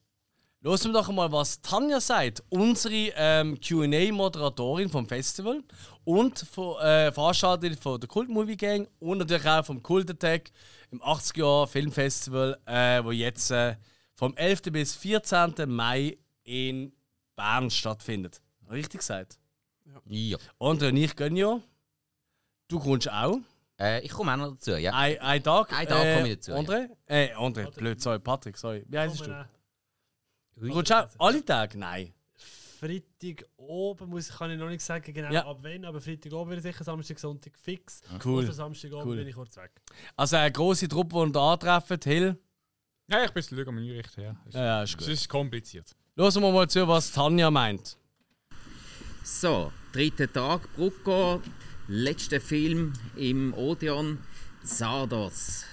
Hören 0.62 0.84
wir 0.84 0.94
doch 0.94 1.10
mal, 1.12 1.32
was 1.32 1.62
Tanja 1.62 2.02
sagt, 2.02 2.44
unsere 2.50 3.14
ähm, 3.16 3.58
QA-Moderatorin 3.62 4.90
vom 4.90 5.08
Festival 5.08 5.64
und 6.04 6.38
von, 6.40 6.82
äh, 6.82 7.14
Veranstalterin 7.14 7.78
von 7.78 7.98
der 7.98 8.10
Kult 8.10 8.28
Movie 8.28 8.58
Gang 8.58 8.90
und 9.00 9.20
natürlich 9.20 9.48
auch 9.48 9.64
vom 9.64 9.82
Kult 9.82 10.10
Attack 10.10 10.52
im 10.92 11.02
80er 11.02 11.66
Filmfestival, 11.66 12.60
äh, 12.66 13.02
wo 13.02 13.12
jetzt 13.12 13.52
äh, 13.52 13.78
vom 14.16 14.36
11. 14.36 14.64
bis 14.64 14.96
14. 14.96 15.54
Mai 15.66 16.18
in 16.44 16.92
Bern 17.40 17.70
stattfindet. 17.72 18.42
Richtig 18.70 19.00
gesagt? 19.00 19.40
Ja. 20.06 20.38
Und 20.58 20.84
und 20.84 20.98
ich 20.98 21.16
gönne 21.16 21.40
ja. 21.40 21.62
Du 22.68 22.80
kommst 22.80 23.10
auch. 23.10 23.40
Äh, 23.80 24.02
ich 24.06 24.12
komme 24.12 24.34
auch 24.34 24.38
noch 24.38 24.52
dazu, 24.52 24.72
ja. 24.76 24.94
Ein, 24.94 25.18
ein 25.20 25.42
Tag. 25.42 25.72
Ein 25.72 25.88
Tag 25.88 26.16
komme 26.18 26.28
ich 26.30 26.36
dazu, 26.36 26.52
ja. 26.52 26.58
André? 26.58 26.90
Äh, 27.06 27.34
André, 27.36 27.72
blöd, 27.72 28.02
sorry, 28.02 28.20
Patrick, 28.20 28.58
sorry. 28.58 28.84
Wie 28.88 29.00
heißt 29.00 29.22
du? 29.22 29.48
Du 30.58 30.70
kommst 30.74 30.92
auch 30.92 31.08
alle 31.18 31.44
Tage? 31.46 31.78
Nein. 31.78 32.14
Freitag 32.38 33.46
oben 33.58 34.10
muss, 34.10 34.30
kann 34.30 34.52
ich 34.52 34.58
noch 34.60 34.70
nicht 34.70 34.82
sagen 34.82 35.14
genau 35.14 35.32
Ja. 35.32 35.46
ab 35.46 35.60
wann, 35.62 35.86
aber 35.86 36.00
Freitag 36.02 36.32
oben 36.34 36.52
wird 36.52 36.62
sicher 36.62 36.84
Samstag, 36.84 37.20
Sonntag 37.20 37.58
fix. 37.58 38.02
Cool. 38.24 38.46
Und 38.46 38.54
Samstag 38.54 38.92
oben 38.94 39.10
Cool. 39.10 39.16
bin 39.18 39.28
ich 39.28 39.36
kurz 39.36 39.56
weg. 39.58 39.72
Also 40.16 40.36
eine 40.36 40.52
grosse 40.52 40.88
Truppe, 40.88 41.26
die 41.26 41.32
da 41.32 41.54
antreffen, 41.54 42.00
Hill. 42.04 42.38
Ja, 43.10 43.24
ich 43.24 43.32
bin 43.32 43.42
ein 43.44 43.50
bisschen 43.50 43.68
am 43.68 43.78
Einrichten, 43.78 44.24
ja. 44.24 44.36
Ja, 44.52 44.64
ja, 44.66 44.84
ist 44.84 44.92
Es 44.92 44.98
gut. 44.98 45.08
ist 45.08 45.28
kompliziert. 45.30 45.96
Hören 46.20 46.42
wir 46.42 46.52
mal 46.52 46.68
zu, 46.68 46.86
was 46.86 47.14
Tanja 47.14 47.50
meint. 47.50 47.96
So, 49.24 49.72
dritter 49.94 50.30
Tag, 50.30 50.60
Brucko, 50.76 51.42
letzter 51.88 52.42
Film 52.42 52.92
im 53.16 53.54
Odeon, 53.54 54.18
Zardos. 54.62 55.64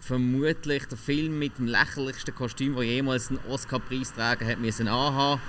Vermutlich 0.00 0.86
der 0.86 0.96
Film 0.96 1.38
mit 1.38 1.58
dem 1.58 1.66
lächerlichsten 1.66 2.34
Kostüm, 2.34 2.74
das 2.74 2.84
jemals 2.86 3.28
einen 3.28 3.38
Oscar-Preisträger 3.50 4.46
hat 4.46 4.60
müssen 4.60 4.88
anhaben. 4.88 5.42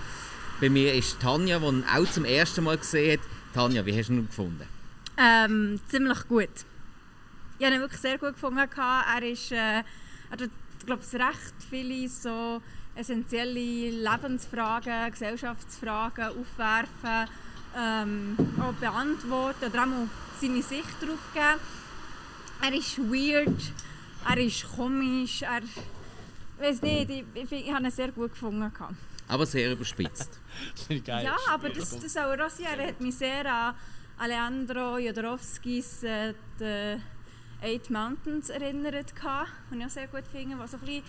Bei 0.60 0.70
mir 0.70 0.94
ist 0.94 1.22
Tanja, 1.22 1.60
die 1.60 1.66
ihn 1.66 1.86
auch 1.86 2.12
zum 2.12 2.26
ersten 2.26 2.66
Mal 2.66 2.78
gesehen 2.78 3.22
hat. 3.22 3.28
Tanja, 3.54 3.86
wie 3.86 3.98
hast 3.98 4.10
du 4.10 4.14
ihn 4.16 4.28
gefunden? 4.28 4.68
Ähm, 5.18 5.80
ziemlich 5.88 6.28
gut. 6.28 6.50
Ich 7.60 7.66
habe 7.66 7.76
ihn 7.76 7.80
wirklich 7.80 8.02
sehr 8.02 8.18
gut 8.18 8.34
gefunden. 8.34 8.60
Er 8.60 9.24
ist, 9.24 9.54
äh, 9.54 9.56
er 9.56 9.86
hat, 10.32 10.50
glaube 10.86 11.02
ich, 11.02 11.14
recht 11.18 11.54
viele 11.70 12.10
so 12.10 12.62
essentielle 12.98 13.92
Lebensfragen, 13.92 15.12
Gesellschaftsfragen 15.12 16.26
aufwerfen, 16.30 17.30
ähm, 17.78 18.36
auch 18.62 18.74
beantworten 18.74 19.66
oder 19.66 19.84
auch 19.84 19.88
mal 19.88 20.10
seine 20.42 20.62
Sicht 20.62 20.96
darauf 21.02 21.20
geben. 21.34 21.60
Er 22.62 22.74
ist 22.74 22.98
weird, 22.98 23.62
er 24.28 24.38
ist 24.38 24.66
komisch, 24.76 25.42
er... 25.44 25.62
Ich 26.60 26.64
weiß 26.64 26.82
nicht, 26.82 27.10
ich, 27.12 27.24
ich, 27.36 27.48
find- 27.50 27.66
ich 27.68 27.72
habe 27.74 27.86
ihn 27.86 27.92
sehr 27.92 28.12
gut 28.12 28.32
gefunden. 28.32 28.72
Aber 29.28 29.46
sehr 29.46 29.72
überspitzt. 29.74 30.40
Geil. 31.06 31.26
Ja, 31.26 31.36
aber 31.52 31.70
das, 31.70 32.00
das 32.00 32.18
auch 32.18 32.50
sein. 32.50 32.80
Er 32.80 32.88
hat 32.88 33.00
mich 33.00 33.14
sehr 33.16 33.46
an 33.46 33.76
Alejandro 34.18 34.98
Jodorowskis 34.98 36.02
äh, 36.02 36.34
«The 36.58 37.00
Eight 37.62 37.90
Mountains» 37.92 38.50
erinnert, 38.50 39.14
den 39.72 39.80
ich 39.80 39.86
auch 39.86 39.90
sehr 39.90 40.08
gut 40.08 40.24
finde, 40.32 40.58
was 40.58 40.72
so 40.72 40.78
ein 40.78 40.82
bisschen 40.82 41.04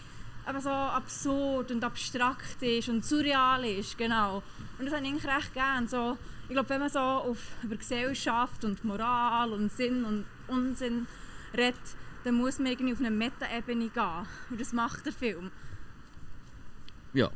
aber 0.49 0.61
so 0.63 0.71
absurd 0.71 1.71
und 1.71 1.85
abstrakt 1.85 2.63
ist 2.63 2.89
und 2.89 3.05
surreal 3.05 3.65
ist, 3.67 3.99
genau. 3.99 4.43
Und 4.79 4.87
das 4.87 4.95
habe 4.95 5.05
ich 5.05 5.11
eigentlich 5.13 5.27
recht 5.27 5.53
gern. 5.53 5.87
So, 5.87 6.17
ich 6.49 6.55
glaube, 6.55 6.71
wenn 6.71 6.81
man 6.81 6.89
so 6.89 6.99
auf, 6.99 7.39
über 7.63 7.77
Gesellschaft 7.77 8.65
und 8.65 8.83
Moral 8.83 9.53
und 9.53 9.71
Sinn 9.71 10.05
und 10.05 10.25
Unsinn 10.47 11.07
redet, 11.55 11.77
dann 12.25 12.35
muss 12.37 12.59
man 12.59 12.69
irgendwie 12.69 12.95
auf 12.95 12.99
eine 13.01 13.11
Meta-Ebene 13.11 13.89
gehen. 13.89 14.27
Und 14.49 14.59
das 14.59 14.73
macht 14.73 15.05
der 15.05 15.13
Film. 15.13 15.51
Ja. 17.13 17.31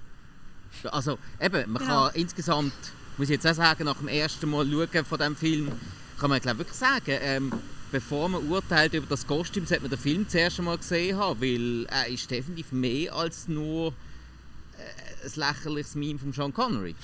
Also 0.91 1.19
eben, 1.39 1.71
man 1.71 1.83
Genau. 1.83 2.07
kann 2.07 2.15
insgesamt, 2.15 2.73
muss 3.19 3.29
ich 3.29 3.35
jetzt 3.35 3.47
auch 3.47 3.55
sagen, 3.55 3.85
nach 3.85 3.99
dem 3.99 4.09
ersten 4.09 4.49
Mal 4.49 4.67
schauen 4.67 5.05
von 5.05 5.19
diesem 5.19 5.37
Film, 5.37 5.73
kann 6.19 6.31
man 6.31 6.41
glaube 6.41 6.61
wirklich 6.61 6.79
sagen, 6.79 7.03
ähm, 7.21 7.53
bevor 7.93 8.29
man 8.29 8.49
urteilt 8.49 8.95
über 8.95 9.07
das 9.07 9.27
Kostüm, 9.27 9.67
sollte 9.67 9.83
man 9.83 9.91
den 9.91 9.99
Film 9.99 10.29
zuerst 10.29 10.59
einmal 10.59 10.79
gesehen 10.79 11.17
haben, 11.17 11.41
weil 11.41 11.87
er 11.87 12.09
ist 12.09 12.29
definitiv 12.31 12.73
mehr 12.73 13.15
als 13.15 13.47
nur 13.47 13.89
äh, 14.79 15.27
ein 15.27 15.33
lächerliches 15.37 15.95
Meme 15.95 16.19
von 16.19 16.33
Sean 16.33 16.53
Connery. 16.53 16.97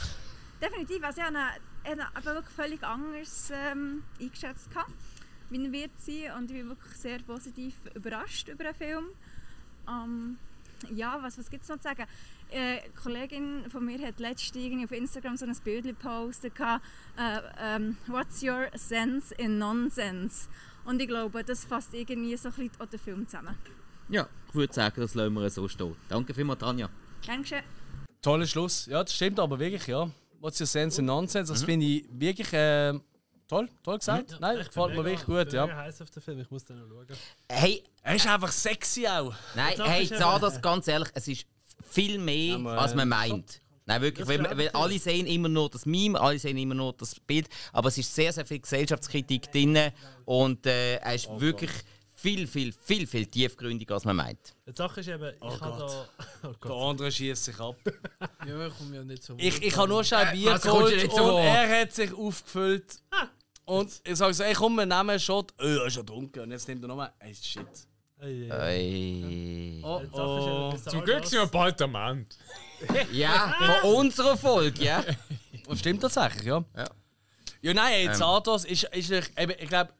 Definitiv. 0.61 1.05
Also 1.05 1.21
ich 1.21 1.27
habe 1.27 1.37
ihn, 1.93 2.01
aber 2.15 2.35
wirklich 2.35 2.55
völlig 2.55 2.83
anders 2.83 3.53
ähm, 3.53 4.03
eingeschätzt, 4.19 4.71
gehabt, 4.71 4.91
wie 5.51 5.65
er 5.65 5.73
wird 5.73 5.91
sein. 5.99 6.33
Und 6.39 6.51
ich 6.51 6.57
bin 6.57 6.69
wirklich 6.71 6.97
sehr 6.97 7.19
positiv 7.21 7.75
überrascht 7.95 8.49
über 8.49 8.65
den 8.65 8.75
Film. 8.75 9.05
Ähm, 9.87 10.39
ja, 10.95 11.19
was, 11.23 11.39
was 11.39 11.51
gibt 11.51 11.65
es 11.65 11.69
noch 11.69 11.77
zu 11.77 11.83
sagen? 11.83 12.07
Äh, 12.51 12.81
eine 12.81 12.91
Kollegin 13.03 13.71
von 13.71 13.85
mir 13.85 13.99
hat 14.07 14.19
letztens 14.21 14.85
auf 14.85 14.93
Instagram 14.93 15.37
so 15.37 15.45
ein 15.45 15.57
Bild 15.63 15.85
gepostet, 15.85 16.55
äh, 16.59 17.41
ähm, 17.61 17.99
«What's 18.07 18.43
your 18.43 18.69
sense 18.75 19.35
in 19.35 19.59
nonsense?» 19.59 20.49
Und 20.89 21.01
ich 21.03 21.07
glaube, 21.09 21.45
das 21.45 21.65
fasst 21.67 21.93
irgendwie 21.93 22.35
so 22.37 22.49
ein 22.49 22.55
bisschen 22.55 22.89
den 22.91 22.99
Film 22.99 23.27
zusammen. 23.29 23.55
Ja, 24.09 24.27
ich 24.49 24.55
würde 24.55 24.73
sagen, 24.73 25.01
das 25.03 25.15
lassen 25.15 25.35
wir 25.35 25.51
so 25.51 25.69
stehen. 25.69 25.95
Danke 26.09 26.33
vielmals, 26.33 26.61
Tanja. 26.61 26.89
Dankeschön. 27.27 27.61
Toller 28.23 28.47
Schluss. 28.47 28.87
Ja, 28.87 29.03
das 29.05 29.15
stimmt 29.15 29.39
aber 29.39 29.59
wirklich, 29.59 29.87
ja. 29.87 30.11
What's 30.41 30.59
your 30.61 30.67
sense 30.67 31.01
in 31.01 31.07
nonsense? 31.07 31.53
Das 31.53 31.61
Mhm. 31.63 31.67
finde 31.67 31.87
ich 31.87 32.05
wirklich 32.11 32.51
äh, 32.55 32.95
toll, 33.47 33.69
toll 33.83 33.99
gesagt. 33.99 34.31
Ja, 34.31 34.39
Nein, 34.41 34.57
ich 34.61 34.71
bin 34.71 34.83
gefällt 34.83 34.97
mir 34.97 35.05
wirklich 35.05 35.27
gut, 35.27 35.45
bin 35.47 35.55
ja. 35.57 35.67
mega 35.67 35.77
heiß 35.79 36.01
auf 36.01 36.11
den 36.11 36.23
Film, 36.23 36.41
ich 36.41 36.51
muss 36.51 36.65
den 36.65 36.79
noch 36.79 36.87
schauen. 36.89 37.07
Hey, 37.51 37.85
er 38.03 38.15
ist 38.17 38.27
einfach 38.27 38.51
sexy 38.53 39.07
auch. 39.07 39.35
Nein, 39.55 39.75
hey, 39.83 40.07
sag 40.07 40.41
das 40.41 40.63
ganz 40.63 40.89
ehrlich, 40.89 41.09
es 41.13 41.29
ist 41.29 41.47
viel 41.87 42.19
mehr, 42.19 42.53
Ja, 42.53 42.59
man- 42.59 42.79
als 42.79 42.95
man 42.95 43.09
meint. 43.09 43.61
Nein, 43.89 44.03
wirklich, 44.03 44.29
weil, 44.29 44.45
weil 44.57 44.69
alle 44.69 44.99
sehen 44.99 45.27
immer 45.27 45.49
nur 45.49 45.71
das 45.71 45.87
Meme, 45.87 46.21
alle 46.21 46.39
sehen 46.39 46.59
immer 46.59 46.75
nur 46.75 46.93
das 46.93 47.19
Bild, 47.19 47.49
aber 47.73 47.89
es 47.89 47.97
ist 47.97 48.15
sehr, 48.15 48.33
sehr 48.35 48.45
viel 48.45 48.61
Gesellschaftskritik 48.61 49.51
drin 49.51 49.79
und 50.27 50.67
äh, 50.67 50.97
er 50.97 51.15
ist 51.15 51.27
Oh 51.27 51.41
wirklich 51.41 51.71
viel, 52.15 52.47
viel, 52.47 52.73
viel, 52.73 53.07
viel 53.07 53.25
tiefgründiger, 53.27 53.95
als 53.95 54.05
man 54.05 54.17
meint. 54.17 54.55
Die 54.67 54.73
Sache 54.73 55.01
ist 55.01 55.09
eben, 55.09 55.33
ich 55.35 55.41
Oh 55.41 55.59
habe 55.61 55.79
da... 55.79 56.09
Oh 56.49 56.53
Der 56.69 56.71
andere 56.71 57.11
schießt 57.11 57.45
sich 57.47 57.59
ab. 57.59 57.77
Ja, 58.47 58.67
ich 58.67 58.77
komme 58.77 58.95
ja 58.97 59.05
nicht 59.05 59.23
so 59.23 59.35
Ich, 59.39 59.63
ich 59.63 59.75
habe 59.77 59.89
nur 59.89 60.05
schon 60.05 60.19
ein 60.19 60.29
Äh, 60.29 60.33
Bier 60.39 60.51
kommt 60.51 60.63
geholt 60.65 60.95
nicht 60.97 61.13
und 61.13 61.19
vor? 61.19 61.41
er 61.41 61.81
hat 61.81 61.93
sich 61.93 62.13
aufgefüllt. 62.13 63.01
Und 63.65 64.01
ich 64.05 64.17
sage 64.17 64.35
so, 64.35 64.43
ey 64.43 64.53
komm, 64.55 64.75
wir 64.77 64.85
nehmen 64.87 65.11
einen 65.11 65.19
Shot. 65.21 65.53
Oh, 65.59 65.63
er 65.65 65.87
ist 65.87 65.97
ja 65.97 66.03
dunkel. 66.03 66.43
Und 66.43 66.51
jetzt 66.51 66.69
nimmt 66.69 66.83
er 66.85 66.89
nochmal. 66.89 67.13
Ey, 67.21 67.35
shit. 67.35 67.67
Ey. 68.21 69.81
Oh, 69.85 70.01
Die 70.05 70.15
Sache 70.17 70.39
ist 70.39 70.47
eben, 70.47 70.87
oh. 70.87 70.91
Zum 70.91 71.05
Glück 71.05 71.25
sind 71.27 71.39
wir 71.41 71.47
bald 71.47 71.81
am 71.83 71.95
Ende. 71.95 72.27
Ja, 73.13 73.55
von 73.83 73.95
unserer 73.95 74.37
Folge, 74.37 74.85
ja. 74.85 75.05
Das 75.69 75.81
stimmt 75.81 76.01
tatsächlich, 76.01 76.45
ja. 76.47 76.65
Ja, 76.77 76.85
ja 77.61 77.75
nein, 77.75 77.93
ey, 77.93 78.07
Ähm. 78.07 78.15
Zardos 78.15 78.65
ist, 78.65 78.85
ist 78.85 79.11
eben, 79.11 79.53
ich 79.59 79.69
glaube, 79.69 79.93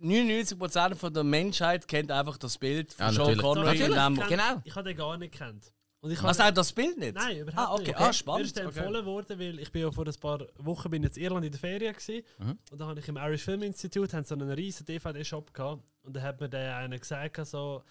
99% 0.00 0.94
von 0.96 1.12
der 1.14 1.24
Menschheit 1.24 1.86
kennt 1.88 2.10
einfach 2.10 2.36
das 2.38 2.58
Bild 2.58 2.92
von 2.92 3.06
Ja, 3.06 3.12
Sean 3.12 3.24
natürlich. 3.26 3.40
Connery. 3.42 3.82
Und 3.84 3.94
dem- 3.94 4.16
kennt- 4.16 4.28
Genau. 4.28 4.60
Ich 4.64 4.74
habe 4.74 4.88
den 4.88 4.96
gar 4.96 5.16
nicht 5.16 5.32
gekannt. 5.32 5.72
Und 6.00 6.10
ich 6.10 6.20
Was, 6.22 6.40
habe- 6.40 6.50
auch 6.50 6.54
das 6.54 6.72
Bild 6.72 6.98
nicht? 6.98 7.14
Nein, 7.14 7.38
überhaupt 7.38 7.58
Ah, 7.70 7.74
okay. 7.74 7.84
nicht. 7.84 8.00
Ah, 8.00 8.12
spannend. 8.12 8.40
Mir 8.42 8.46
ist 8.46 8.56
der 8.56 8.66
Okay. 8.66 8.78
empfohlen 8.80 9.06
worden, 9.06 9.38
weil 9.38 9.58
ich 9.60 9.70
bin 9.70 9.82
ja 9.82 9.90
vor 9.92 10.04
ein 10.04 10.14
paar 10.14 10.40
Wochen 10.58 10.90
bin 10.90 11.02
jetzt 11.04 11.16
in 11.16 11.22
Irland 11.24 11.44
in 11.46 11.52
der 11.52 11.60
Ferien 11.60 11.92
gewesen. 11.94 12.24
Mhm. 12.38 12.58
und 12.72 12.80
da 12.80 12.86
habe 12.86 12.98
ich 12.98 13.06
im 13.08 13.16
Irish 13.16 13.42
Film 13.42 13.62
Institute 13.62 14.16
haben 14.16 14.24
so 14.24 14.34
einen 14.34 14.50
riesen 14.50 14.84
DVD-Shop 14.84 15.54
gehabt 15.54 15.82
und 16.02 16.16
da 16.16 16.22
hat 16.22 16.40
mir 16.40 16.48
der 16.48 16.76
einer 16.76 16.98
gesagt, 16.98 17.44
so, 17.46 17.82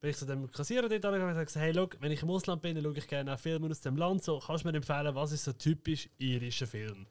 bin 0.00 0.10
ich 0.10 0.16
zu 0.16 0.26
dem 0.26 0.50
Kassierer 0.50 0.88
dort 0.88 1.04
angegangen 1.04 1.30
und 1.30 1.36
habe 1.36 1.46
gesagt, 1.46 1.64
hey, 1.64 1.72
look, 1.72 1.96
wenn 2.00 2.12
ich 2.12 2.22
im 2.22 2.30
Ausland 2.30 2.62
bin, 2.62 2.74
dann 2.74 2.84
schaue 2.84 2.98
ich 2.98 3.08
gerne 3.08 3.34
auch 3.34 3.38
Filme 3.38 3.70
aus 3.70 3.80
dem 3.80 3.96
Land, 3.96 4.22
so, 4.22 4.38
kannst 4.38 4.64
du 4.64 4.68
mir 4.68 4.76
empfehlen, 4.76 5.14
was 5.14 5.32
ist 5.32 5.44
so 5.44 5.52
typisch 5.52 6.08
irischer 6.18 6.66
Film? 6.66 7.06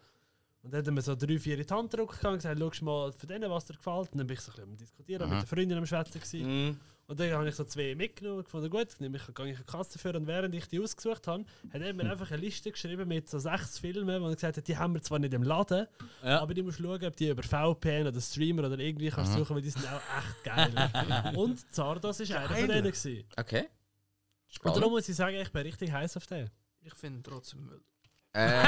Und 0.66 0.74
dann 0.74 0.80
hat 0.80 0.88
er 0.88 0.94
mir 0.94 1.02
so 1.02 1.16
drei, 1.16 1.38
vier 1.38 1.60
in 1.60 1.66
die 1.66 1.74
Hand 1.74 1.92
gedrückt 1.92 2.26
und 2.26 2.34
gesagt, 2.36 2.60
schau 2.60 2.86
mal 2.86 3.12
von 3.12 3.28
denen, 3.28 3.52
was 3.52 3.66
dir 3.66 3.76
gefällt. 3.76 4.12
Und 4.12 4.18
dann 4.18 4.28
bin 4.28 4.36
ich 4.36 4.42
so 4.42 4.52
ein 4.52 4.56
bisschen 4.56 4.72
am 4.72 4.78
Diskutieren, 4.78 5.22
Aha. 5.24 5.34
mit 5.34 5.42
der 5.42 5.48
Freundin 5.48 5.78
am 5.78 5.86
Schwätzen. 5.86 6.42
Mhm. 6.42 6.80
Und 7.08 7.20
dann 7.20 7.32
habe 7.34 7.48
ich 7.48 7.54
so 7.56 7.64
zwei 7.66 7.94
mitgenommen 7.94 8.40
und 8.40 8.46
gefunden, 8.46 8.68
gut, 8.70 8.88
nehme 9.00 9.18
ich, 9.18 9.26
gehe 9.36 9.50
ich 9.52 9.56
eine 9.58 9.66
Kasse 9.66 10.00
für. 10.00 10.14
Und 10.16 10.26
während 10.26 10.56
ich 10.56 10.68
die 10.68 10.80
ausgesucht 10.80 11.28
habe, 11.28 11.46
hat 11.72 11.80
er 11.82 11.94
mir 11.94 12.10
einfach 12.12 12.32
eine 12.32 12.42
Liste 12.42 12.72
geschrieben 12.72 13.08
mit 13.08 13.30
so 13.30 13.38
sechs 13.38 13.78
Filmen, 13.78 14.22
wo 14.24 14.28
er 14.28 14.34
gesagt 14.34 14.58
hat, 14.58 14.68
die 14.68 14.76
haben 14.76 14.96
wir 14.96 15.04
zwar 15.04 15.20
nicht 15.20 15.34
im 15.36 15.44
Laden, 15.44 15.86
Ja. 16.24 16.40
aber 16.40 16.56
die 16.56 16.64
musst 16.64 16.80
du 16.80 16.84
schauen, 16.84 17.06
ob 17.06 17.16
die 17.16 17.30
über 17.30 17.44
VPN 17.44 18.08
oder 18.08 18.20
Streamer 18.20 18.64
oder 18.66 18.80
irgendwie 18.80 19.12
kannst 19.12 19.34
Aha. 19.34 19.40
suchen, 19.40 19.56
weil 19.56 19.62
die 19.62 19.70
sind 19.70 19.86
auch 19.86 20.02
echt 20.18 20.44
geil. 20.44 21.34
und 21.36 21.72
Zardos 21.72 22.20
war 22.22 22.38
einer 22.40 22.48
von 22.56 22.68
denen. 22.68 22.84
Gewesen. 22.92 23.24
Okay. 23.38 23.60
Und 23.60 23.68
Spannend. 24.56 24.78
darum 24.78 24.92
muss 24.94 25.08
ich 25.08 25.16
sagen, 25.16 25.36
ich 25.38 25.52
bin 25.52 25.62
richtig 25.62 25.92
heiß 25.92 26.18
auf 26.18 26.26
den. 26.26 26.50
Ich 26.82 26.94
finde 26.96 27.22
trotzdem 27.22 27.66
Müll. 27.66 27.84
Äh, 28.34 28.64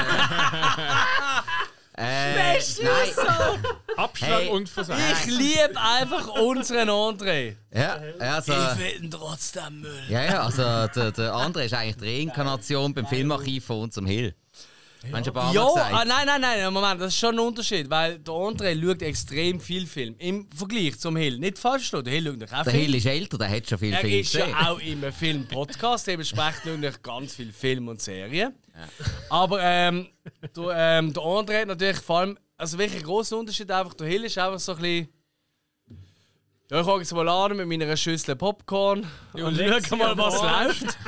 äh, 1.98 2.34
nein. 2.34 2.56
Aussage. 2.56 3.58
Abschlag 3.96 4.50
und 4.50 4.68
Versagen. 4.68 5.02
Ich 5.12 5.26
liebe 5.26 5.80
einfach 5.80 6.28
unseren 6.28 6.88
André. 6.88 7.56
Ja, 7.74 8.00
also, 8.20 8.52
Ich 8.52 8.58
finde 8.68 9.04
ihn 9.04 9.10
trotzdem 9.10 9.80
Müll. 9.80 10.02
ja, 10.08 10.24
ja, 10.24 10.42
also 10.42 10.62
der, 10.62 11.12
der 11.12 11.34
andere 11.34 11.64
ist 11.64 11.74
eigentlich 11.74 11.96
die 11.96 12.20
Reinkarnation 12.20 12.94
beim 12.94 13.06
Filmarchiv 13.06 13.64
von 13.66 13.82
unserem 13.82 14.06
Hill. 14.06 14.34
Paar 15.32 15.54
Ja, 15.54 15.64
Mal 15.64 15.94
ah, 15.94 16.04
nein, 16.04 16.26
nein, 16.26 16.40
nein, 16.40 16.72
Moment, 16.72 17.00
das 17.00 17.08
ist 17.14 17.18
schon 17.20 17.34
ein 17.36 17.38
Unterschied, 17.38 17.88
weil 17.88 18.18
der 18.18 18.34
André 18.34 18.80
schaut 18.82 19.02
extrem 19.02 19.60
viel 19.60 19.86
Film. 19.86 20.16
Im 20.18 20.48
Vergleich 20.50 20.98
zum 20.98 21.16
Hill. 21.16 21.38
Nicht 21.38 21.58
falsch 21.58 21.90
der 21.90 22.02
Hill 22.12 22.26
schaut 22.26 22.38
nicht 22.38 22.52
auch 22.52 22.64
Der 22.64 22.72
viel. 22.72 22.80
Hill 22.82 22.94
ist 22.96 23.06
älter, 23.06 23.38
der 23.38 23.48
hat 23.50 23.68
schon 23.68 23.78
viel 23.78 23.92
er 23.92 24.00
Film 24.00 24.20
ist 24.20 24.32
gesehen. 24.32 24.50
ja 24.50 24.70
auch 24.70 24.80
im 24.80 25.12
Film-Podcast, 25.12 26.06
dementsprechend 26.08 26.62
schaue 26.64 26.88
ich 26.88 27.02
ganz 27.02 27.34
viel 27.36 27.52
Film 27.52 27.88
und 27.88 28.02
Serien. 28.02 28.54
Aber 29.30 29.60
ähm, 29.62 30.08
der, 30.56 30.98
ähm, 30.98 31.12
der 31.12 31.22
André 31.22 31.60
hat 31.60 31.68
natürlich 31.68 31.98
vor 31.98 32.18
allem, 32.20 32.38
also 32.56 32.76
wirklich 32.78 33.00
ein 33.00 33.06
grosser 33.06 33.38
Unterschied 33.38 33.70
einfach, 33.70 33.94
der 33.94 34.06
Hill 34.08 34.24
ist 34.24 34.36
einfach 34.38 34.58
so 34.58 34.72
ein 34.72 34.78
bisschen... 34.78 35.08
Ja, 36.70 36.80
ich 36.80 36.86
fange 36.86 36.98
jetzt 36.98 37.14
mal 37.14 37.26
an 37.28 37.56
mit 37.56 37.66
meiner 37.66 37.96
Schüssel 37.96 38.36
Popcorn 38.36 39.06
Ja, 39.34 39.46
und 39.46 39.54
Lexi 39.54 39.88
schau 39.88 39.96
mal, 39.96 40.18
was 40.18 40.42
läuft. 40.42 40.98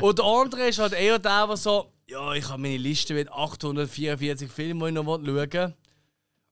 Und 0.00 0.18
der 0.18 0.24
andere 0.24 0.68
ist 0.68 0.78
halt 0.78 0.92
eher 0.92 1.18
der, 1.18 1.46
der 1.48 1.56
so, 1.56 1.91
ja, 2.08 2.32
ich 2.34 2.48
habe 2.48 2.60
meine 2.62 2.76
Liste 2.76 3.14
mit 3.14 3.30
844 3.30 4.50
Filmen, 4.50 4.80
die 4.80 4.86
ich 4.88 4.94
noch 4.94 5.04
schauen 5.04 5.26
will. 5.26 5.74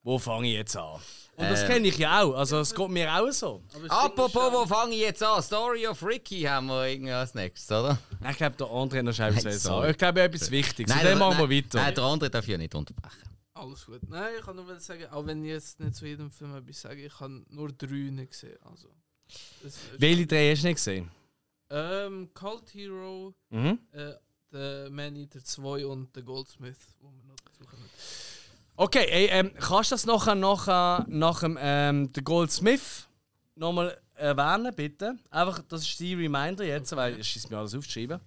Wo 0.02 0.18
fange 0.18 0.48
ich 0.48 0.54
jetzt 0.54 0.76
an? 0.76 1.00
Und 1.36 1.48
das 1.50 1.62
Äh. 1.62 1.66
kenne 1.68 1.88
ich 1.88 1.96
ja 1.98 2.22
auch, 2.22 2.34
also 2.34 2.58
es 2.60 2.74
geht 2.74 2.88
mir 2.88 3.12
auch 3.14 3.30
so. 3.30 3.62
Apropos, 3.88 4.52
wo 4.52 4.66
fange 4.66 4.94
ich 4.94 5.00
jetzt 5.00 5.22
an? 5.22 5.42
Story 5.42 5.86
of 5.86 6.02
Ricky 6.02 6.42
haben 6.42 6.66
wir 6.66 6.86
irgendwie 6.86 7.12
als 7.12 7.34
nächstes, 7.34 7.70
oder? 7.70 7.98
Nein, 8.20 8.32
ich 8.32 8.36
glaube, 8.38 8.56
der 8.56 8.70
andere 8.70 8.98
hat 8.98 9.04
noch 9.06 9.12
schnell 9.14 9.34
was 9.36 9.44
Hey, 9.44 9.52
zu 9.52 9.58
sorry. 9.58 9.80
sagen. 9.82 9.90
Ich 9.92 9.98
glaube, 9.98 10.22
etwas 10.22 10.50
Wichtiges. 10.50 10.94
Nein, 10.94 11.04
dann 11.04 11.18
machen 11.18 11.38
wir 11.38 11.56
weiter. 11.56 11.78
Nein, 11.82 11.94
der 11.94 12.04
andere 12.04 12.30
darf 12.30 12.46
ja 12.46 12.58
nicht 12.58 12.74
unterbrechen. 12.74 13.22
Alles 13.54 13.86
gut. 13.86 14.00
Nein, 14.08 14.34
ich 14.38 14.44
kann 14.44 14.56
nur 14.56 14.80
sagen, 14.80 15.06
auch 15.10 15.26
wenn 15.26 15.44
ich 15.44 15.50
jetzt 15.50 15.80
nicht 15.80 15.94
zu 15.94 16.06
jedem 16.06 16.30
Film 16.30 16.54
etwas 16.56 16.80
sage, 16.80 17.04
ich 17.04 17.20
habe 17.20 17.42
nur 17.48 17.68
drei 17.72 17.88
nicht 18.10 18.30
gesehen. 18.32 18.58
Also, 18.62 18.88
Welche 19.98 20.26
drei 20.26 20.50
hast 20.52 20.62
du 20.62 20.66
nicht 20.68 20.76
gesehen? 20.76 21.10
Ähm, 21.70 22.30
Cult 22.34 22.74
Hero, 22.74 23.34
Mhm. 23.50 23.78
äh, 23.92 24.12
The 24.52 24.88
Man 24.90 25.16
Eater 25.16 25.44
2 25.44 25.86
und 25.86 26.08
The 26.14 26.22
Goldsmith, 26.22 26.78
wo 27.00 27.08
wir 27.08 27.24
noch 27.24 27.36
dazu 27.44 27.64
kommen. 27.64 27.84
Okay, 28.76 29.06
ey, 29.10 29.26
ähm, 29.26 29.52
kannst 29.58 29.90
du 29.90 29.94
das 29.94 30.06
nachher, 30.06 30.34
nachher 30.34 31.04
nach 31.08 31.40
dem 31.40 31.58
ähm, 31.60 32.10
The 32.14 32.22
Goldsmith 32.22 33.08
nochmal 33.54 33.96
erwähnen, 34.14 34.74
bitte? 34.74 35.16
Einfach, 35.30 35.62
das 35.68 35.82
ist 35.82 36.00
die 36.00 36.14
Reminder 36.14 36.64
jetzt, 36.64 36.94
weil 36.96 37.18
ich 37.20 37.36
ist 37.36 37.50
mir 37.50 37.58
alles 37.58 37.74
aufgeschrieben. 37.74 38.20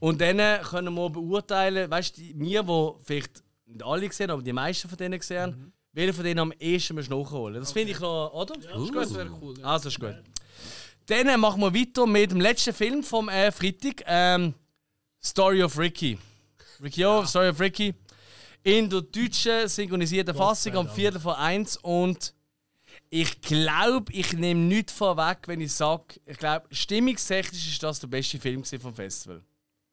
Und 0.00 0.20
dann 0.20 0.38
äh, 0.38 0.60
können 0.62 0.92
wir 0.94 1.10
beurteilen, 1.10 1.90
weißt 1.90 2.18
du, 2.18 2.22
wir, 2.34 2.62
die 2.62 3.04
vielleicht 3.04 3.42
nicht 3.66 3.82
alle 3.82 4.08
gesehen 4.08 4.30
aber 4.30 4.42
die 4.42 4.52
meisten 4.52 4.88
von 4.88 4.98
denen 4.98 5.18
gesehen 5.18 5.42
haben, 5.42 5.72
welcher 5.92 6.14
von 6.14 6.24
denen 6.24 6.40
am 6.40 6.52
ehesten 6.52 6.96
du 6.96 7.02
nachholen. 7.02 7.60
Das 7.60 7.72
finde 7.72 7.92
ich 7.92 8.00
noch, 8.00 8.32
oder? 8.32 8.54
Ja, 8.60 8.72
das 8.72 8.82
ist 8.82 8.92
gut. 8.92 9.02
Das 9.02 9.14
wäre 9.14 9.30
cool, 9.40 9.58
ja. 9.58 9.64
Also 9.64 9.88
ist 9.88 9.98
gut. 9.98 10.14
Dann 11.06 11.28
äh, 11.28 11.36
machen 11.36 11.60
wir 11.60 11.72
weiter 11.72 12.06
mit 12.06 12.30
dem 12.30 12.40
letzten 12.40 12.74
Film 12.74 13.02
vom 13.02 13.28
äh, 13.28 13.50
Freitag. 13.50 14.02
Ähm, 14.06 14.54
Story 15.26 15.60
of 15.62 15.76
Ricky. 15.76 16.18
Ricky 16.80 17.04
O, 17.04 17.24
Story 17.24 17.48
of 17.48 17.58
Ricky. 17.58 17.94
In 18.62 18.88
der 18.88 19.00
deutschen 19.02 19.68
synchronisierten 19.68 20.34
Fassung 20.36 20.76
am 20.76 20.88
Viertel 20.88 21.20
vor 21.20 21.36
eins 21.38 21.76
und 21.76 22.32
ich 23.10 23.40
glaube, 23.40 24.12
ich 24.12 24.32
nehme 24.34 24.60
nichts 24.60 24.92
vorweg, 24.92 25.38
wenn 25.46 25.60
ich 25.60 25.72
sage, 25.72 26.20
ich 26.24 26.38
glaube, 26.38 26.66
stimmungstechnisch 26.72 27.68
ist 27.68 27.82
das 27.82 27.98
der 28.00 28.06
beste 28.08 28.38
Film 28.38 28.64
vom 28.64 28.94
Festival. 28.94 29.42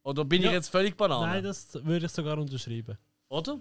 Oder 0.03 0.23
bin 0.23 0.41
Ja. 0.43 0.49
ich 0.49 0.53
jetzt 0.53 0.69
völlig 0.69 0.95
banane? 0.95 1.25
Nein, 1.27 1.43
das 1.43 1.73
würde 1.83 2.05
ich 2.05 2.11
sogar 2.11 2.37
unterschreiben. 2.37 2.97
Oder? 3.29 3.59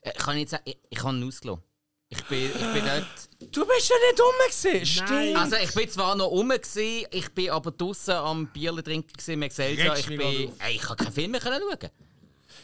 Äh, 0.00 0.12
kann 0.12 0.36
ich 0.36 0.42
jetzt 0.42 0.50
sagen, 0.52 0.62
ich, 0.66 0.78
ich 0.88 1.02
habe 1.02 1.16
ihn 1.16 1.26
ausgelassen. 1.28 1.62
Ich 2.10 2.24
bin, 2.24 2.46
ich 2.46 2.72
bin 2.72 2.84
dort. 2.84 3.52
Du 3.52 3.66
bist 3.66 3.90
ja 3.90 3.96
nicht 4.10 4.20
rum 4.20 4.32
gewesen, 4.46 4.86
stimmt. 4.86 5.36
Also 5.36 5.56
ich 5.56 5.74
bin 5.74 5.88
zwar 5.90 6.16
noch 6.16 6.28
rum 6.28 6.48
gewesen, 6.48 7.06
ich 7.10 7.30
bin 7.32 7.50
aber 7.50 7.70
draußen 7.70 8.14
am 8.14 8.46
Bierle 8.46 8.82
trinken 8.82 9.12
gewesen, 9.12 9.38
mir 9.38 9.48
gesagt, 9.48 9.72
ja, 9.74 9.94
ich 9.94 10.06
bin, 10.06 10.20
ey, 10.58 10.74
ich 10.74 10.80
kann 10.82 10.96
keinen 10.96 11.12
Film 11.12 11.30
mehr 11.32 11.40
können 11.40 11.60
schauen. 11.60 11.90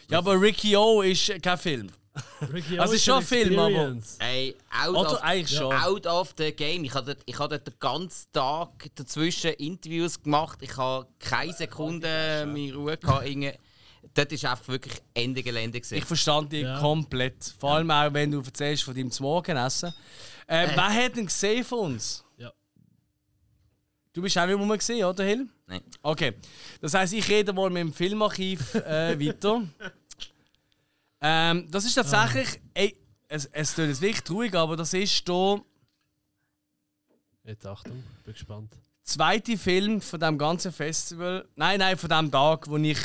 Ja, 0.08 0.18
aber 0.18 0.40
Ricky 0.40 0.76
O 0.76 1.02
ist 1.02 1.42
kein 1.42 1.58
Film. 1.58 1.90
Ricky 2.52 2.78
Also 2.78 2.94
ist 2.94 3.04
schon 3.04 3.16
ein 3.16 3.22
Film, 3.22 3.58
aber. 3.58 3.96
Ey, 4.20 4.56
out, 4.84 4.96
Oder 4.96 5.12
of, 5.14 5.22
eigentlich 5.22 5.58
schon. 5.58 5.72
out 5.72 6.06
of 6.06 6.34
the 6.38 6.52
game. 6.52 6.84
Ich 6.84 6.94
habe 6.94 7.16
ich 7.24 7.38
habe 7.38 7.58
dort 7.58 7.66
den 7.66 7.74
ganzen 7.80 8.32
Tag 8.32 8.90
dazwischen 8.94 9.52
Interviews 9.54 10.22
gemacht. 10.22 10.58
Ich 10.62 10.76
habe 10.76 11.06
keine 11.18 11.52
Sekunde 11.52 12.46
mehr 12.46 12.74
Ruhe 12.74 12.96
gehabt. 12.96 13.26
Dort 14.12 14.42
war 14.42 14.50
einfach 14.50 14.68
wirklich 14.68 14.94
Ende 15.14 15.42
Gelände. 15.42 15.80
Gewesen. 15.80 15.94
Ich 15.96 16.04
verstand 16.04 16.52
dich 16.52 16.66
komplett. 16.80 17.54
Vor 17.58 17.74
allem 17.74 17.90
auch, 17.90 18.12
wenn 18.12 18.30
du 18.30 18.40
erzählst 18.40 18.82
von 18.84 18.94
deinem 18.94 19.10
Morgenessen. 19.20 19.92
Äh, 20.46 20.64
Äh. 20.66 20.68
Wer 20.76 21.04
hat 21.04 21.16
denn 21.16 21.26
gesehen 21.26 21.64
von 21.64 21.78
uns? 21.92 22.24
Ja. 22.36 22.52
Du 24.12 24.20
bist 24.22 24.36
auch 24.36 24.46
nicht 24.46 24.58
rum 24.58 24.68
gesehen, 24.68 25.04
oder 25.04 25.24
Hill? 25.24 25.48
Nein. 25.66 25.80
Okay. 26.02 26.34
Das 26.80 26.92
heisst, 26.94 27.14
ich 27.14 27.26
rede 27.28 27.52
mal 27.52 27.70
mit 27.70 27.80
dem 27.80 27.92
Filmarchiv 27.92 28.74
äh, 28.74 29.18
weiter. 29.26 29.62
Ähm, 31.20 31.66
das 31.70 31.84
ist 31.86 31.94
tatsächlich. 31.94 32.60
Ey, 32.74 32.96
es, 33.28 33.46
es 33.46 33.74
tut 33.74 33.86
jetzt 33.86 34.00
wirklich 34.02 34.22
traurig, 34.22 34.54
aber 34.54 34.76
das 34.76 34.92
ist 34.92 35.24
hier 35.26 35.64
Jetzt 37.44 37.66
Achtung, 37.66 38.02
bin 38.24 38.32
gespannt. 38.32 38.72
zweite 39.02 39.56
Film 39.58 40.00
von 40.00 40.18
dem 40.20 40.38
ganzen 40.38 40.72
Festival. 40.72 41.46
Nein, 41.56 41.78
nein, 41.78 41.96
von 41.98 42.08
dem 42.08 42.30
Tag, 42.30 42.68
wo 42.68 42.76
ich 42.78 42.98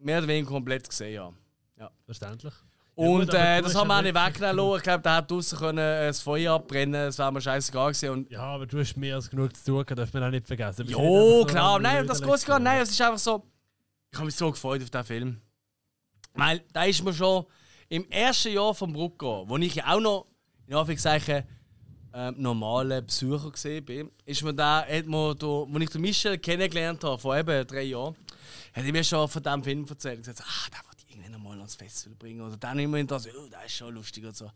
mehr 0.00 0.18
oder 0.18 0.28
weniger 0.28 0.48
komplett 0.48 0.88
gesehen 0.88 1.22
habe. 1.22 1.36
Ja. 1.78 1.90
Verständlich. 2.04 2.54
Und 2.94 3.30
aber 3.30 3.38
äh, 3.38 3.56
du 3.58 3.62
das 3.64 3.74
haben 3.74 3.88
wir 3.88 3.94
ja 3.94 3.98
auch 3.98 4.02
nicht 4.02 4.14
wegnehmen 4.14 4.56
lassen. 4.56 4.76
Ich 4.76 4.82
glaube, 4.82 5.02
der 5.02 5.14
hat 5.14 5.30
draußen 5.30 5.58
können 5.58 5.78
äh, 5.78 6.06
das 6.08 6.20
Feuer 6.20 6.54
abbrennen 6.54 6.92
Das 6.92 7.18
wäre 7.18 7.32
mir 7.32 7.40
scheißegal 7.40 7.92
gewesen. 7.92 8.10
Und 8.10 8.30
Ja, 8.30 8.42
aber 8.42 8.66
du 8.66 8.78
hast 8.78 8.96
mehr 8.96 9.14
als 9.14 9.30
genug 9.30 9.56
zu 9.56 9.64
tun, 9.64 9.96
darf 9.96 10.12
man 10.12 10.24
auch 10.24 10.30
nicht 10.30 10.46
vergessen. 10.46 10.86
Jo, 10.86 11.40
so 11.40 11.46
klar. 11.46 11.78
Nein, 11.78 12.06
das 12.06 12.20
geht 12.20 12.46
gar 12.46 12.58
nicht. 12.58 12.64
Nein, 12.64 12.82
es 12.82 12.90
ist 12.90 13.00
einfach 13.00 13.18
so. 13.18 13.46
Ich 14.10 14.18
habe 14.18 14.26
mich 14.26 14.34
so 14.34 14.50
gefreut 14.50 14.82
auf 14.82 14.90
diesen 14.90 15.04
Film. 15.04 15.40
Weil 16.34 16.62
da 16.72 16.84
ist 16.84 17.02
mir 17.02 17.14
schon 17.14 17.46
im 17.88 18.08
ersten 18.10 18.52
Jahr 18.52 18.74
vom 18.74 18.92
Brucko, 18.92 19.44
wo 19.48 19.56
ich 19.56 19.76
ja 19.76 19.94
auch 19.94 20.00
noch, 20.00 20.26
in 20.66 20.74
Anführungszeichen, 20.74 21.44
ähm, 22.12 22.34
normale 22.38 23.02
Besucher 23.02 23.50
gesehen 23.50 23.84
bin, 23.84 24.10
ist 24.24 24.42
mir 24.42 24.52
da, 24.52 24.84
hat 24.84 25.06
mir 25.06 25.34
da, 25.36 25.46
wo 25.46 25.78
ich 25.78 25.90
den 25.90 26.00
Michel 26.00 26.38
kennengelernt 26.38 27.02
habe, 27.04 27.18
vor 27.18 27.36
eben 27.36 27.66
drei 27.66 27.82
Jahren, 27.82 28.16
hat 28.72 28.84
er 28.84 28.92
mir 28.92 29.04
schon 29.04 29.28
von 29.28 29.42
diesem 29.42 29.64
Film 29.64 29.86
erzählt 29.88 30.18
und 30.18 30.26
gesagt, 30.26 30.42
ah, 30.48 30.68
den 30.70 30.86
wollte 30.86 31.04
ich 31.06 31.16
irgendwann 31.16 31.42
mal 31.42 31.56
ans 31.58 31.74
Festival 31.74 32.16
bringen. 32.16 32.40
Oder 32.40 32.56
dann 32.56 32.78
immer 32.78 33.02
das, 33.04 33.26
oh, 33.26 33.48
der 33.48 33.64
ist 33.64 33.74
schon 33.74 33.94
lustig 33.94 34.24
und 34.24 34.36
so. 34.36 34.50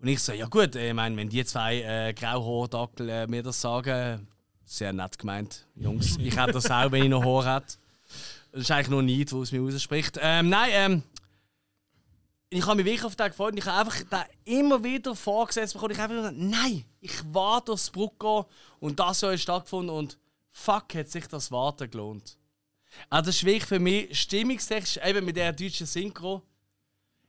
Und 0.00 0.08
ich 0.08 0.20
so, 0.20 0.32
ja 0.32 0.46
gut, 0.46 0.76
ich 0.76 0.94
meine, 0.94 1.16
wenn 1.16 1.28
die 1.28 1.44
zwei 1.44 1.80
äh, 1.82 2.12
Grauhaardackel 2.12 3.08
äh, 3.08 3.26
mir 3.26 3.42
das 3.42 3.60
sagen, 3.60 4.28
sehr 4.64 4.92
nett 4.92 5.18
gemeint, 5.18 5.66
Jungs. 5.74 6.16
Ich 6.18 6.36
hätte 6.36 6.52
das 6.52 6.70
auch, 6.70 6.92
wenn 6.92 7.04
ich 7.04 7.08
noch 7.08 7.24
Haar 7.24 7.56
hätte. 7.56 7.74
Das 8.52 8.62
ist 8.62 8.70
eigentlich 8.70 8.88
nur 8.88 9.02
Neid, 9.02 9.32
wo 9.32 9.42
es 9.42 9.50
mir 9.50 9.60
rausspricht. 9.60 10.18
Ähm, 10.20 10.48
nein, 10.48 10.70
ähm, 10.72 11.02
ich 12.50 12.64
habe 12.66 12.76
mich 12.76 12.86
wirklich 12.86 13.04
auf 13.04 13.16
den 13.16 13.28
gefreut 13.28 13.52
und 13.52 13.58
ich 13.58 13.66
habe 13.66 13.80
einfach 13.80 14.02
den 14.02 14.54
immer 14.60 14.82
wieder 14.82 15.14
vorgesetzt 15.14 15.74
bekommen. 15.74 15.92
Ich 15.92 15.98
habe 15.98 16.14
einfach 16.14 16.30
gesagt, 16.30 16.50
nein, 16.50 16.84
ich 17.00 17.12
warte 17.32 17.72
aufs 17.72 17.90
Brucko 17.90 18.46
und 18.80 18.98
das 18.98 19.20
soll 19.20 19.36
stattgefunden 19.36 19.94
und 19.94 20.18
fuck, 20.50 20.94
hat 20.94 21.08
sich 21.08 21.26
das 21.26 21.50
Warten 21.50 21.90
gelohnt. 21.90 22.38
Also 23.10 23.26
das 23.26 23.36
ist 23.36 23.44
wirklich 23.44 23.66
für 23.66 23.78
mich 23.78 24.20
stimmungstechnisch, 24.20 24.98
eben 25.04 25.24
mit 25.24 25.36
der 25.36 25.52
deutschen 25.52 25.86
Synchro. 25.86 26.42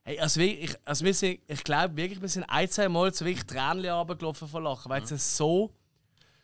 Hey, 0.03 0.19
also 0.19 0.39
wirklich, 0.39 0.69
ich, 0.69 0.77
also 0.85 1.05
wir 1.05 1.13
sind, 1.13 1.39
ich 1.47 1.63
glaube 1.63 1.95
wirklich, 1.95 2.21
wir 2.21 2.29
sind 2.29 2.43
ein, 2.45 2.69
zwei 2.69 2.89
Mal 2.89 3.13
so 3.13 3.25
wirklich 3.25 3.45
Tränen 3.45 3.85
runtergelaufen 3.85 4.47
vor 4.47 4.61
Lachen, 4.61 4.89
weil 4.89 5.03
es 5.03 5.37
so 5.37 5.73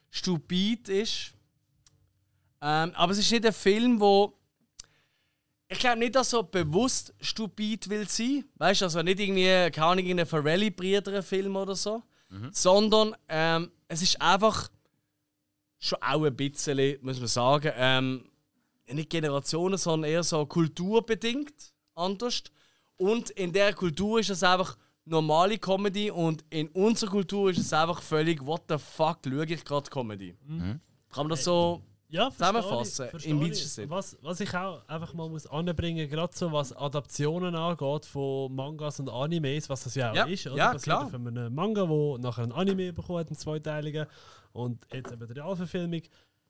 stupid 0.09 0.89
ist. 0.89 1.33
Ähm, 2.61 2.91
aber 2.95 3.11
es 3.11 3.19
ist 3.19 3.31
nicht 3.31 3.45
ein 3.45 3.53
Film, 3.53 3.99
wo 3.99 4.37
ich 5.67 5.79
glaube 5.79 5.99
nicht, 5.99 6.15
dass 6.15 6.33
er 6.33 6.43
bewusst 6.43 7.13
stupid 7.19 7.89
will 7.89 8.07
sein. 8.07 8.45
Weißt 8.55 8.81
du, 8.81 8.85
also 8.85 9.01
nicht 9.01 9.19
irgendwie, 9.19 9.71
keine 9.71 9.87
Ahnung, 9.87 10.05
in 10.05 10.19
einem 10.19 10.27
Farrelly-Brüder-Film 10.27 11.55
oder 11.55 11.75
so. 11.75 12.03
Sondern 12.51 13.15
ähm, 13.27 13.71
es 13.87 14.01
ist 14.01 14.21
einfach 14.21 14.69
schon 15.79 16.01
auch 16.01 16.23
ein 16.23 16.35
bisschen, 16.35 16.97
muss 17.01 17.19
man 17.19 17.27
sagen, 17.27 17.71
ähm, 17.75 18.29
nicht 18.91 19.09
Generationen, 19.09 19.77
sondern 19.77 20.09
eher 20.09 20.23
so 20.23 20.45
kulturbedingt 20.45 21.73
anders. 21.95 22.43
Und 22.97 23.30
in 23.31 23.51
der 23.51 23.73
Kultur 23.73 24.19
ist 24.19 24.30
es 24.30 24.43
einfach 24.43 24.77
normale 25.05 25.57
Comedy 25.57 26.09
und 26.11 26.43
in 26.49 26.67
unserer 26.69 27.11
Kultur 27.11 27.51
ist 27.51 27.59
es 27.59 27.73
einfach 27.73 28.01
völlig, 28.01 28.45
what 28.45 28.64
the 28.69 28.77
fuck, 28.77 29.19
schaue 29.25 29.45
ich 29.45 29.64
gerade 29.64 29.89
Comedy. 29.89 30.35
Kann 30.47 30.80
man 31.15 31.30
das 31.30 31.43
so 31.43 31.81
ja, 32.09 32.31
zusammenfassen? 32.31 33.09
Im 33.23 33.41
ich. 33.41 33.47
weitesten 33.49 33.67
Sinne. 33.69 33.89
Was, 33.89 34.17
was 34.22 34.39
ich 34.39 34.53
auch 34.53 34.88
einfach 34.88 35.14
mal 35.14 35.30
muss 35.30 35.47
anbringen, 35.47 36.09
gerade 36.09 36.35
so 36.35 36.51
was 36.51 36.73
Adaptionen 36.73 37.55
angeht 37.55 38.05
von 38.05 38.53
Mangas 38.53 38.99
und 38.99 39.09
Animes, 39.09 39.69
was 39.69 39.83
das 39.83 39.95
ja 39.95 40.11
auch 40.11 40.15
Ja, 40.15 40.25
ist. 40.25 40.47
Oder? 40.47 40.57
ja, 40.57 40.72
Basiert 40.73 40.83
klar. 40.83 41.05
Auf 41.05 41.14
einem 41.14 41.53
Manga, 41.53 41.88
wo 41.88 42.17
nachher 42.17 42.43
ein 42.43 42.51
Anime 42.51 42.93
bekommen 42.93 43.19
hat, 43.19 43.27
einen 43.27 43.38
zweiteiligen. 43.38 44.07
Und 44.53 44.85
jetzt 44.93 45.11
eben 45.11 45.27
die 45.27 45.33
Realverfilmung. 45.33 46.01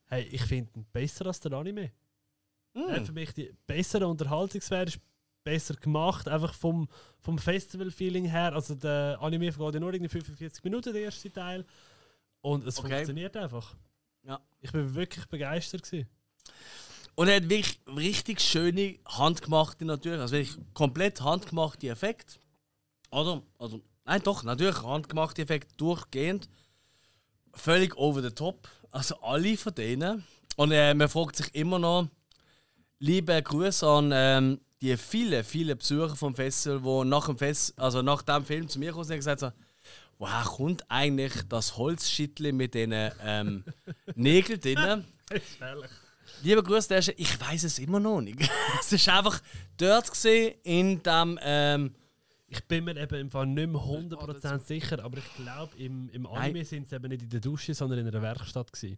Hey, 0.08 0.24
ich 0.32 0.44
finde 0.44 0.72
ihn 0.76 0.86
besser 0.92 1.26
als 1.26 1.40
der 1.40 1.54
Anime. 1.54 1.92
Mm. 2.76 3.04
Für 3.06 3.12
mich 3.14 3.34
die 3.34 3.52
bessere 3.66 4.06
Unterhaltungswert 4.08 4.90
ist 4.90 5.00
besser 5.44 5.76
gemacht, 5.76 6.28
einfach 6.28 6.54
vom, 6.54 6.88
vom 7.22 7.38
Festival-Feeling 7.40 8.26
her. 8.26 8.54
Also 8.54 8.76
der 8.76 9.18
Anime 9.22 9.52
vergeht 9.52 9.76
ja 9.76 9.80
nur 9.80 9.94
irgendwie 9.94 10.10
45 10.10 10.64
Minuten, 10.64 10.94
der 10.94 11.04
erste 11.04 11.32
Teil. 11.32 11.66
Und 12.42 12.68
es 12.68 12.78
Okay. 12.80 12.90
funktioniert 12.90 13.36
einfach. 13.38 13.76
Ja. 14.24 14.40
Ich 14.60 14.72
bin 14.72 14.94
wirklich 14.94 15.26
begeistert. 15.28 15.84
Gewesen. 15.84 16.08
Und 17.16 17.28
er 17.30 17.38
hat 17.38 17.50
wirklich 17.50 17.80
richtig 17.88 18.42
schöne, 18.42 19.00
handgemachte 19.08 19.86
natürlich, 19.86 20.20
also 20.20 20.36
wirklich 20.36 20.58
komplett 20.74 21.22
handgemachte 21.22 21.88
Effekte. 21.88 22.36
Oder? 23.10 23.42
Also, 23.58 23.82
nein, 24.04 24.22
doch, 24.24 24.44
natürlich 24.44 24.82
handgemachte 24.84 25.42
Effekte 25.44 25.74
durchgehend. 25.78 26.50
Völlig 27.54 27.96
over 27.96 28.22
the 28.22 28.32
top. 28.32 28.68
Also 28.92 29.20
alle 29.22 29.56
von 29.56 29.74
denen. 29.74 30.26
Und 30.58 30.72
äh, 30.72 30.94
man 30.94 31.08
fragt 31.08 31.38
sich 31.38 31.54
immer 31.56 31.80
noch, 31.80 32.10
liebe 33.00 33.42
Grüße 33.42 33.88
an 33.88 34.12
ähm, 34.14 34.60
die 34.82 34.96
vielen, 34.98 35.44
vielen 35.44 35.78
Besucher 35.78 36.16
vom 36.16 36.36
Festival, 36.36 37.04
die 37.04 37.10
nach 37.10 37.26
dem, 37.28 37.38
Fest, 37.38 37.78
also 37.80 38.02
nach 38.02 38.22
dem 38.22 38.46
Film 38.46 38.68
zu 38.68 38.80
mir 38.80 38.88
gekommen 38.88 39.06
sind 39.06 39.16
und 39.16 39.20
gesagt 39.20 39.42
haben, 39.42 39.56
woher 40.18 40.44
kommt 40.44 40.84
eigentlich 40.90 41.34
das 41.50 41.78
Holzschittle 41.78 42.54
mit 42.54 42.74
den 42.74 42.94
ähm, 43.24 43.64
Nägeln 44.16 44.60
drinnen? 44.60 45.06
Lieber 46.44 46.64
Grüße, 46.64 46.90
der 46.90 47.00
ist, 47.00 47.14
ich 47.18 47.40
weiß 47.40 47.64
es 47.64 47.80
immer 47.80 48.00
noch 48.00 48.22
nicht. 48.22 48.50
es 48.80 48.92
ist 48.92 49.10
einfach 49.10 49.42
dort 49.78 50.10
gesehen 50.10 50.56
in 50.64 51.02
dem. 51.02 51.40
Ähm, 51.42 51.96
ich 52.48 52.64
bin 52.66 52.84
mir 52.84 52.96
eben 52.96 53.16
im 53.16 53.32
Fall 53.32 53.48
nicht 53.48 53.70
mehr 53.70 53.82
100% 53.82 54.60
sicher, 54.60 55.04
aber 55.04 55.18
ich 55.18 55.36
glaube, 55.36 55.76
im, 55.78 56.10
im 56.10 56.28
Anime 56.28 56.64
sind 56.64 56.88
sie 56.88 56.96
eben 56.96 57.10
nicht 57.10 57.24
in 57.24 57.30
der 57.30 57.40
Dusche, 57.40 57.74
sondern 57.74 58.00
in 58.00 58.08
einer 58.08 58.22
Werkstatt. 58.22 58.72
Gewesen. 58.72 58.98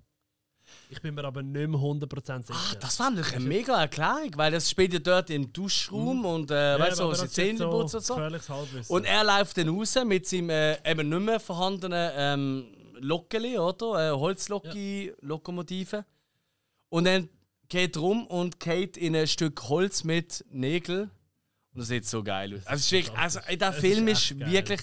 Ich 0.90 1.02
bin 1.02 1.16
mir 1.16 1.24
aber 1.24 1.44
nicht 1.44 1.68
mehr 1.68 1.80
100% 1.80 2.44
sicher. 2.44 2.54
Ah, 2.54 2.76
das 2.80 3.00
war 3.00 3.10
natürlich 3.10 3.36
eine 3.36 3.46
mega 3.46 3.82
Erklärung, 3.82 4.32
weil 4.36 4.52
das 4.52 4.70
spielt 4.70 4.94
ja 4.94 5.00
dort 5.00 5.30
im 5.30 5.52
Duschraum 5.52 6.26
und 6.26 6.52
äh, 6.52 6.78
Ja, 6.78 6.80
weißt 6.80 7.00
du, 7.00 7.14
so, 7.14 7.28
Zähne 7.28 7.58
so 7.58 7.70
und 7.70 7.90
so. 7.90 8.16
Und 8.88 9.06
er 9.06 9.24
läuft 9.24 9.58
dann 9.58 9.70
raus 9.70 9.98
mit 10.06 10.28
seinem 10.28 10.50
äh, 10.50 10.90
eben 10.90 11.10
nicht 11.10 11.22
mehr 11.22 11.40
vorhandenen 11.40 12.12
ähm, 12.16 12.66
Lokeli, 13.00 13.58
oder? 13.58 14.10
Äh, 14.10 14.12
Holzloki, 14.12 15.14
Lokomotive. 15.22 16.06
Und 16.90 17.06
dann 17.06 17.30
geht 17.70 17.96
er 17.96 18.02
rum 18.02 18.26
und 18.28 18.60
geht 18.60 18.98
in 18.98 19.16
ein 19.16 19.28
Stück 19.28 19.62
Holz 19.70 20.04
mit 20.04 20.46
Nägeln. 20.52 21.12
Und 21.74 21.82
das 21.82 21.88
sieht 21.90 22.06
so 22.06 22.24
geil 22.24 22.56
aus. 22.56 22.66
Also, 22.66 22.92
wirklich, 22.92 23.18
also 23.18 23.40
der 23.52 23.74
Film 23.74 24.08
ist 24.08 24.32
ist, 24.32 24.40
geil. 24.40 24.52
wirklich. 24.52 24.82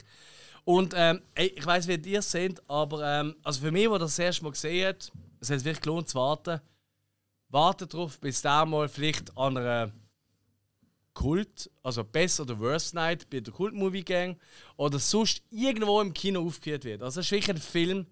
Und 0.65 0.95
ähm, 0.97 1.23
ich 1.37 1.65
weiß, 1.65 1.89
wie 1.89 2.11
ihr 2.11 2.21
es 2.21 2.31
seht, 2.31 2.63
aber 2.69 3.03
ähm, 3.03 3.37
also 3.43 3.61
für 3.61 3.71
mich, 3.71 3.87
der 3.89 3.99
das, 3.99 4.13
das 4.13 4.19
erste 4.19 4.45
Mal 4.45 4.51
gesehen 4.51 4.89
hat, 4.89 5.13
es 5.45 5.51
hat 5.51 5.65
wirklich 5.65 5.83
gelohnt 5.83 6.09
zu 6.09 6.19
warten. 6.19 6.61
Wartet 7.49 7.95
darauf, 7.95 8.19
bis 8.21 8.43
da 8.43 8.65
mal 8.65 8.89
vielleicht 8.89 9.37
an 9.37 9.57
einer 9.57 9.93
Kult, 11.13 11.71
also 11.83 12.03
Best 12.03 12.41
oder 12.41 12.59
Worst 12.59 12.95
Night 12.95 13.31
bei 13.31 13.41
der 13.41 13.53
Kult 13.53 13.75
Movie 13.75 14.03
Gang 14.03 14.39
oder 14.77 14.99
sonst 14.99 15.43
irgendwo 15.51 16.01
im 16.01 16.13
Kino 16.13 16.45
aufgeführt 16.45 16.85
wird. 16.85 17.03
Also 17.03 17.21
es 17.21 17.27
ist 17.27 17.33
wirklich 17.33 17.51
ein 17.51 17.63
Film, 17.63 18.07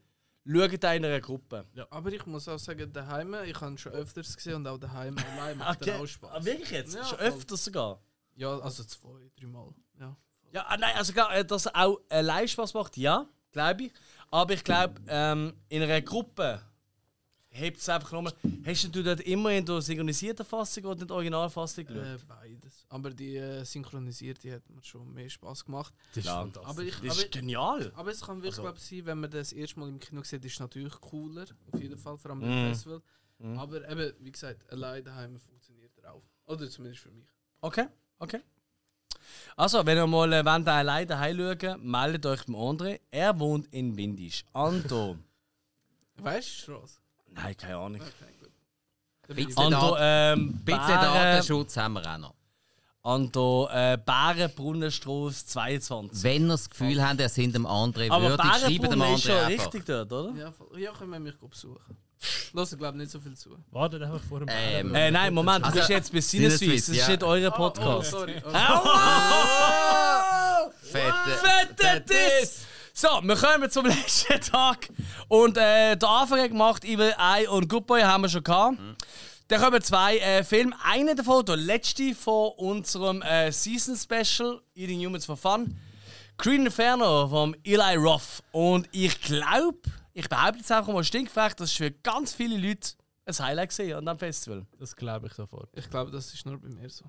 schaut 0.47 0.73
in 0.73 0.85
einer 0.85 1.21
Gruppe. 1.21 1.67
Aber 1.91 2.13
ich 2.13 2.25
muss 2.27 2.47
auch 2.47 2.59
sagen, 2.59 2.93
daheim, 2.93 3.35
ich 3.45 3.61
habe 3.61 3.77
schon 3.77 3.93
öfters 3.93 4.37
gesehen 4.37 4.55
und 4.55 4.67
auch 4.69 4.79
daheim 4.79 5.17
allein 5.19 5.59
macht 5.59 5.81
Okay. 5.83 5.91
er 5.91 6.01
auch 6.01 6.07
Spaß. 6.07 6.31
Ah, 6.33 6.45
wirklich 6.45 6.71
jetzt? 6.71 6.95
Ja, 6.95 7.05
Schon 7.05 7.19
öfters 7.19 7.65
sogar? 7.65 8.01
Ja, 8.37 8.59
also 8.61 8.85
zwei, 8.85 9.31
dreimal. 9.39 9.75
Ja. 9.99 10.17
Ja, 10.53 10.67
ah, 10.69 10.77
nein, 10.77 10.95
also 10.97 11.13
äh, 11.13 11.45
dass 11.45 11.67
es 11.67 11.75
auch 11.75 11.99
allein 12.09 12.47
Spaß 12.47 12.75
macht, 12.75 12.97
ja, 12.97 13.27
glaube 13.51 13.85
ich. 13.85 13.93
Aber 14.31 14.55
ich 14.55 14.63
glaube, 14.63 15.01
ähm, 15.09 15.55
in 15.69 15.83
einer 15.83 16.01
Gruppe 16.03 16.63
hebt 17.53 17.79
es 17.79 17.89
einfach 17.89 18.13
nochmal. 18.13 18.33
Hast 18.67 18.95
du 18.95 19.03
dort 19.03 19.21
immer 19.21 19.51
in 19.53 19.65
der 19.65 19.81
synchronisierten 19.81 20.45
Fassung 20.45 20.85
oder 20.87 21.03
in 21.03 21.07
der 21.09 21.17
Originalfassung 21.17 21.85
geschaut? 21.87 22.03
Äh, 22.05 22.19
beides. 22.27 22.85
Aber 22.89 23.11
die 23.11 23.37
äh, 23.37 23.65
synchronisierte 23.65 24.53
hat 24.55 24.69
mir 24.71 24.83
schon 24.83 25.13
mehr 25.13 25.29
Spaß 25.29 25.65
gemacht. 25.65 25.93
Das 26.15 26.25
ist 26.25 26.31
fantastisch. 26.31 26.71
aber 26.71 26.83
ich, 26.83 26.95
Das 27.01 27.17
ist 27.19 27.23
aber, 27.25 27.29
genial. 27.31 27.93
Aber 27.95 28.11
es 28.11 28.21
kann 28.21 28.37
wirklich 28.37 28.53
Also- 28.53 28.63
glaub 28.63 28.79
sein, 28.79 29.07
wenn 29.07 29.21
man 29.21 29.31
das 29.31 29.53
erste 29.53 29.79
Mal 29.81 29.89
im 29.89 29.99
Kino 30.01 30.23
sieht, 30.23 30.45
ist 30.45 30.55
es 30.55 30.61
natürlich 30.61 30.95
cooler. 31.01 31.47
Auf 31.73 31.81
jeden 31.81 31.97
Fall, 31.99 32.17
vor 32.19 32.31
allem 32.31 32.41
Mhm. 32.41 32.45
beim 32.45 32.69
Festival. 32.75 33.03
Mhm. 33.39 33.59
Aber 33.59 33.89
eben, 33.91 34.13
wie 34.21 34.33
gesagt, 34.33 34.71
allein 34.73 35.05
daheim 35.05 35.39
funktioniert 35.39 35.93
er 36.03 36.15
auch. 36.15 36.23
Oder 36.47 36.69
zumindest 36.71 37.03
für 37.03 37.11
mich. 37.11 37.27
Okay, 37.61 37.87
okay. 38.19 38.41
Also, 39.57 39.85
wenn 39.87 39.99
ihr 39.99 40.07
mal 40.07 40.33
äh, 40.33 40.45
wollt, 40.45 40.69
alleine 40.69 41.07
daheim 41.07 41.57
schauen 41.61 41.91
meldet 41.91 42.25
euch 42.27 42.45
beim 42.47 42.57
André. 42.57 43.01
Er 43.11 43.39
wohnt 43.39 43.67
in 43.73 43.97
Windisch. 43.97 44.45
Ando. 44.53 45.19
Weißt 46.17 46.49
du, 46.49 46.63
Straße? 46.63 47.01
Nein, 47.35 47.57
keine 47.57 47.77
Ahnung. 47.77 48.01
Ein 49.29 49.35
bisschen 49.37 49.57
Ando, 49.59 49.91
Dat- 49.93 49.99
ähm, 50.01 50.49
ein 50.51 50.65
bisschen 50.65 50.87
Datenschutz 50.89 51.77
haben 51.77 51.95
wir 51.95 52.07
auch 52.15 52.19
noch. 52.19 52.35
Ando, 53.05 53.69
äh, 53.73 53.99
Bärenbrunnenstrasse 54.05 55.47
22. 55.47 56.23
Wenn 56.23 56.43
ihr 56.45 56.49
das 56.49 56.69
Gefühl 56.71 57.03
habt, 57.03 57.19
ihr 57.21 57.29
seid 57.29 57.55
dem 57.55 57.67
André 57.67 58.11
Aber 58.11 58.29
würdig, 58.31 58.45
schreibt 58.47 58.63
dem 58.69 58.79
Bärenbrunnen 58.83 59.15
ist 59.15 59.23
schon 59.25 59.33
einfach. 59.37 59.49
richtig 59.67 59.85
dort, 59.87 60.13
oder? 60.13 60.33
Ja, 60.39 60.53
ja 60.79 60.93
können 60.93 61.11
wir 61.11 61.19
mich 61.21 61.37
besuchen. 61.39 61.97
Lass, 62.53 62.73
ich 62.73 62.79
glaube 62.79 62.97
nicht 62.99 63.11
so 63.11 63.19
viel 63.19 63.37
zu. 63.37 63.57
Wartet 63.73 64.03
einfach 64.03 64.21
vor 64.29 64.39
dem 64.41 64.49
Ähm, 64.49 64.95
Äh, 64.95 65.11
nein, 65.11 65.35
Moment, 65.35 65.65
du 65.65 65.67
Also, 65.67 65.79
bist 65.79 65.89
jetzt 65.91 66.13
bei 66.13 66.21
Sinneswiss. 66.21 66.87
Das 66.87 66.95
ist 66.97 67.01
ja. 67.03 67.09
nicht 67.09 67.25
euer 67.25 67.51
Oh, 67.53 67.57
Podcast. 67.57 68.15
oh, 68.15 68.19
sorry. 68.19 68.41
Oh. 68.45 68.49
Aua! 69.43 70.71
Fette, 70.83 71.75
Fette 71.77 72.01
Diss! 72.03 72.67
So, 72.95 73.09
wir 73.23 73.37
kommen 73.37 73.71
zum 73.71 73.87
letzten 73.87 74.41
Tag. 74.41 74.89
Und 75.29 75.57
äh, 75.57 75.97
der 75.97 76.09
Anfang 76.09 76.41
hat 76.41 76.49
gemacht, 76.49 76.85
Evil 76.85 77.15
Eye 77.19 77.49
und 77.49 77.69
Good 77.69 77.87
Boy 77.87 78.03
haben 78.03 78.23
wir 78.23 78.29
schon 78.29 78.45
gehabt. 78.45 78.77
Dann 79.49 79.61
kommen 79.61 79.83
zwei 79.83 80.19
äh, 80.19 80.45
Filme. 80.45 80.75
Einer 80.85 81.15
davon, 81.15 81.45
der 81.45 81.57
letzte 81.57 82.15
von 82.15 82.53
unserem 82.59 83.23
äh, 83.23 83.51
Season 83.51 83.97
Special, 83.97 84.61
Eating 84.75 85.05
Humans 85.07 85.25
for 85.25 85.37
Fun. 85.37 85.75
Green 86.37 86.67
Inferno 86.67 87.29
vom 87.29 87.55
Eli 87.65 87.97
Roth. 87.97 88.43
Und 88.53 88.89
ich 88.93 89.21
glaube, 89.23 89.79
ich 90.13 90.29
behaupte 90.29 90.59
jetzt 90.59 90.73
einfach 90.73 90.93
mal 90.93 91.05
stinkfest, 91.05 91.61
das 91.61 91.71
ist 91.71 91.77
für 91.77 91.91
ganz 91.91 92.35
viele 92.35 92.59
Leute 92.59 92.91
ein 93.25 93.39
Highlight 93.39 93.69
gesehen 93.71 93.97
an 93.97 94.05
diesem 94.05 94.19
Festival. 94.19 94.67
Das 94.79 94.95
glaube 94.95 95.29
ich 95.29 95.33
sofort. 95.33 95.71
Ich 95.75 95.89
glaube, 95.89 96.11
das 96.11 96.33
ist 96.35 96.45
nur 96.45 96.61
bei 96.61 96.69
mir 96.69 96.91
so. 96.91 97.05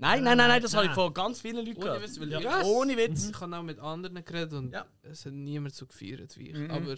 Nein, 0.00 0.22
nein, 0.22 0.36
nein, 0.38 0.48
nein, 0.48 0.62
das 0.62 0.74
habe 0.74 0.86
ich 0.86 0.92
von 0.92 1.12
ganz 1.12 1.40
vielen 1.40 1.56
Leuten 1.66 1.70
Ohne 1.78 1.84
gehört. 1.84 2.02
Witz, 2.02 2.20
weil 2.20 2.30
Ja, 2.30 2.60
ich, 2.60 2.66
Ohne 2.66 2.96
Witz. 2.96 3.30
Ich 3.30 3.40
habe 3.40 3.56
auch 3.56 3.62
mit 3.62 3.78
anderen 3.80 4.24
geredet 4.24 4.52
und 4.52 4.72
es 5.02 5.26
hat 5.26 5.32
niemand 5.32 5.74
so 5.74 5.86
gefeiert 5.86 6.36
wie 6.38 6.50
ich. 6.50 6.56
Mhm. 6.56 6.70
Aber 6.70 6.94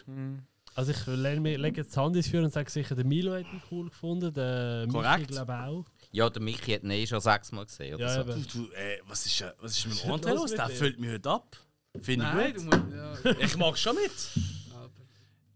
Also 0.74 0.92
ich 0.92 1.06
lege 1.06 1.40
mir- 1.40 1.56
lege 1.58 1.80
jetzt 1.80 1.96
die 1.96 2.00
Hand 2.00 2.14
ins 2.16 2.28
Feuer 2.28 2.44
und 2.44 2.52
sage 2.52 2.70
sicher, 2.70 2.94
der 2.94 3.04
Milo 3.06 3.32
hat 3.32 3.40
ihn 3.52 3.62
cool 3.70 3.88
gefunden, 3.88 4.32
der 4.34 4.86
Michi 4.86 4.92
Korrekt. 4.92 5.28
glaube 5.28 5.54
auch. 5.54 5.84
Ja, 6.12 6.28
der 6.28 6.42
Michi 6.42 6.72
hat 6.72 6.82
ihn 6.84 6.90
eh 6.90 7.06
schon 7.06 7.20
sechsmal 7.20 7.64
gesehen. 7.64 7.94
Oder 7.94 8.04
Ja, 8.06 8.22
so. 8.24 8.30
eben. 8.30 8.46
Du, 8.52 8.64
äh, 8.74 8.98
was 9.06 9.24
ist, 9.26 9.40
äh, 9.40 9.52
was 9.60 9.78
ist 9.78 9.86
mit 9.86 10.04
dem 10.04 10.10
André 10.10 10.28
los 10.30 10.40
los? 10.42 10.50
mit 10.50 10.58
Der 10.58 10.66
dir? 10.68 10.74
füllt 10.74 11.00
mich 11.00 11.10
heute 11.10 11.30
ab. 11.30 11.56
Finde 12.02 12.24
Nein, 12.26 12.46
ich 12.48 12.62
du 12.62 12.70
gut. 12.70 12.90
musst- 12.92 13.24
ja. 13.24 13.30
Ich 13.40 13.56
mag 13.56 13.78
schon 13.78 13.96
mit. 13.96 14.12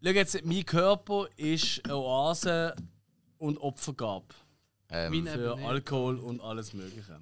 Schau 0.02 0.10
jetzt, 0.10 0.44
mein 0.44 0.64
Körper 0.66 1.28
ist 1.36 1.80
eine 1.84 1.96
Oase 1.96 2.74
und 3.38 3.58
Opfergabe. 3.58 4.26
Ähm, 4.94 5.26
für. 5.26 5.58
Alkohol 5.58 6.18
und 6.18 6.40
alles 6.40 6.72
Mögliche. 6.72 7.20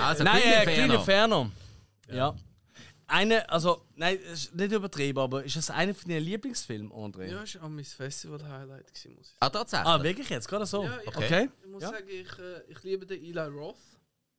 Also, 0.00 0.24
nein, 0.24 0.42
Green 0.64 0.90
äh, 0.90 0.94
Inferno. 0.94 1.50
Ja. 2.10 2.34
Eine, 3.10 3.48
also, 3.48 3.82
nein, 3.96 4.18
ist 4.18 4.54
nicht 4.54 4.70
übertrieben, 4.70 5.18
aber 5.18 5.42
ist 5.42 5.56
das 5.56 5.70
einer 5.70 5.94
von 5.94 6.10
deinen 6.10 6.24
Lieblingsfilmen, 6.24 6.92
André? 6.92 7.24
ja, 7.24 7.36
war 7.38 7.64
auch 7.64 7.68
mein 7.70 7.82
Festival-Highlight, 7.84 8.92
gewesen, 8.92 9.14
muss 9.16 9.28
ich 9.28 9.36
Ah, 9.40 9.48
tatsächlich? 9.48 9.88
Ah, 9.88 10.02
wirklich 10.02 10.28
jetzt? 10.28 10.46
Gerade 10.46 10.66
so? 10.66 10.84
Ja, 10.84 10.98
ich, 11.00 11.08
okay. 11.16 11.48
ich 11.64 11.70
muss 11.70 11.82
Ja. 11.82 11.88
sagen, 11.90 12.06
ich, 12.06 12.38
äh, 12.38 12.62
ich 12.70 12.82
liebe 12.82 13.06
den 13.06 13.22
Eli 13.24 13.40
Roth. 13.40 13.76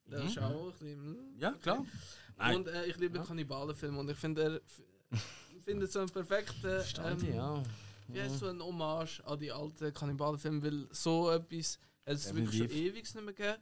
Der 0.05 0.19
Mhm. 0.19 0.27
ist 0.27 0.37
auch 0.39 0.65
ein 0.65 0.71
bisschen, 0.71 0.95
hm, 0.99 1.17
Ja, 1.39 1.51
klar. 1.53 1.85
Nein. 2.37 2.55
Und 2.57 2.67
äh, 2.67 2.85
ich 2.85 2.97
liebe 2.97 3.19
Kannibalenfilme 3.19 3.99
und 3.99 4.09
ich 4.11 4.17
finde, 4.17 4.41
er 4.43 4.55
f- 4.55 5.21
finde 5.65 5.87
so 5.87 5.99
einen 5.99 6.09
perfekten. 6.09 6.61
Verstand 6.61 7.23
ich, 7.23 7.33
ja. 7.35 7.63
Wie 8.13 8.21
heißt 8.21 8.39
so 8.39 8.47
ein 8.47 8.61
Hommage 8.61 9.21
an 9.25 9.39
die 9.39 9.51
alten 9.51 9.93
Kannibalenfilme, 9.93 10.63
weil 10.63 10.87
so 10.91 11.29
etwas 11.31 11.79
hat 12.05 12.13
es 12.15 12.33
wirklich 12.33 12.57
schon 12.57 12.69
ewig 12.71 12.95
nicht 12.95 13.15
mehr 13.15 13.33
gegeben. 13.33 13.57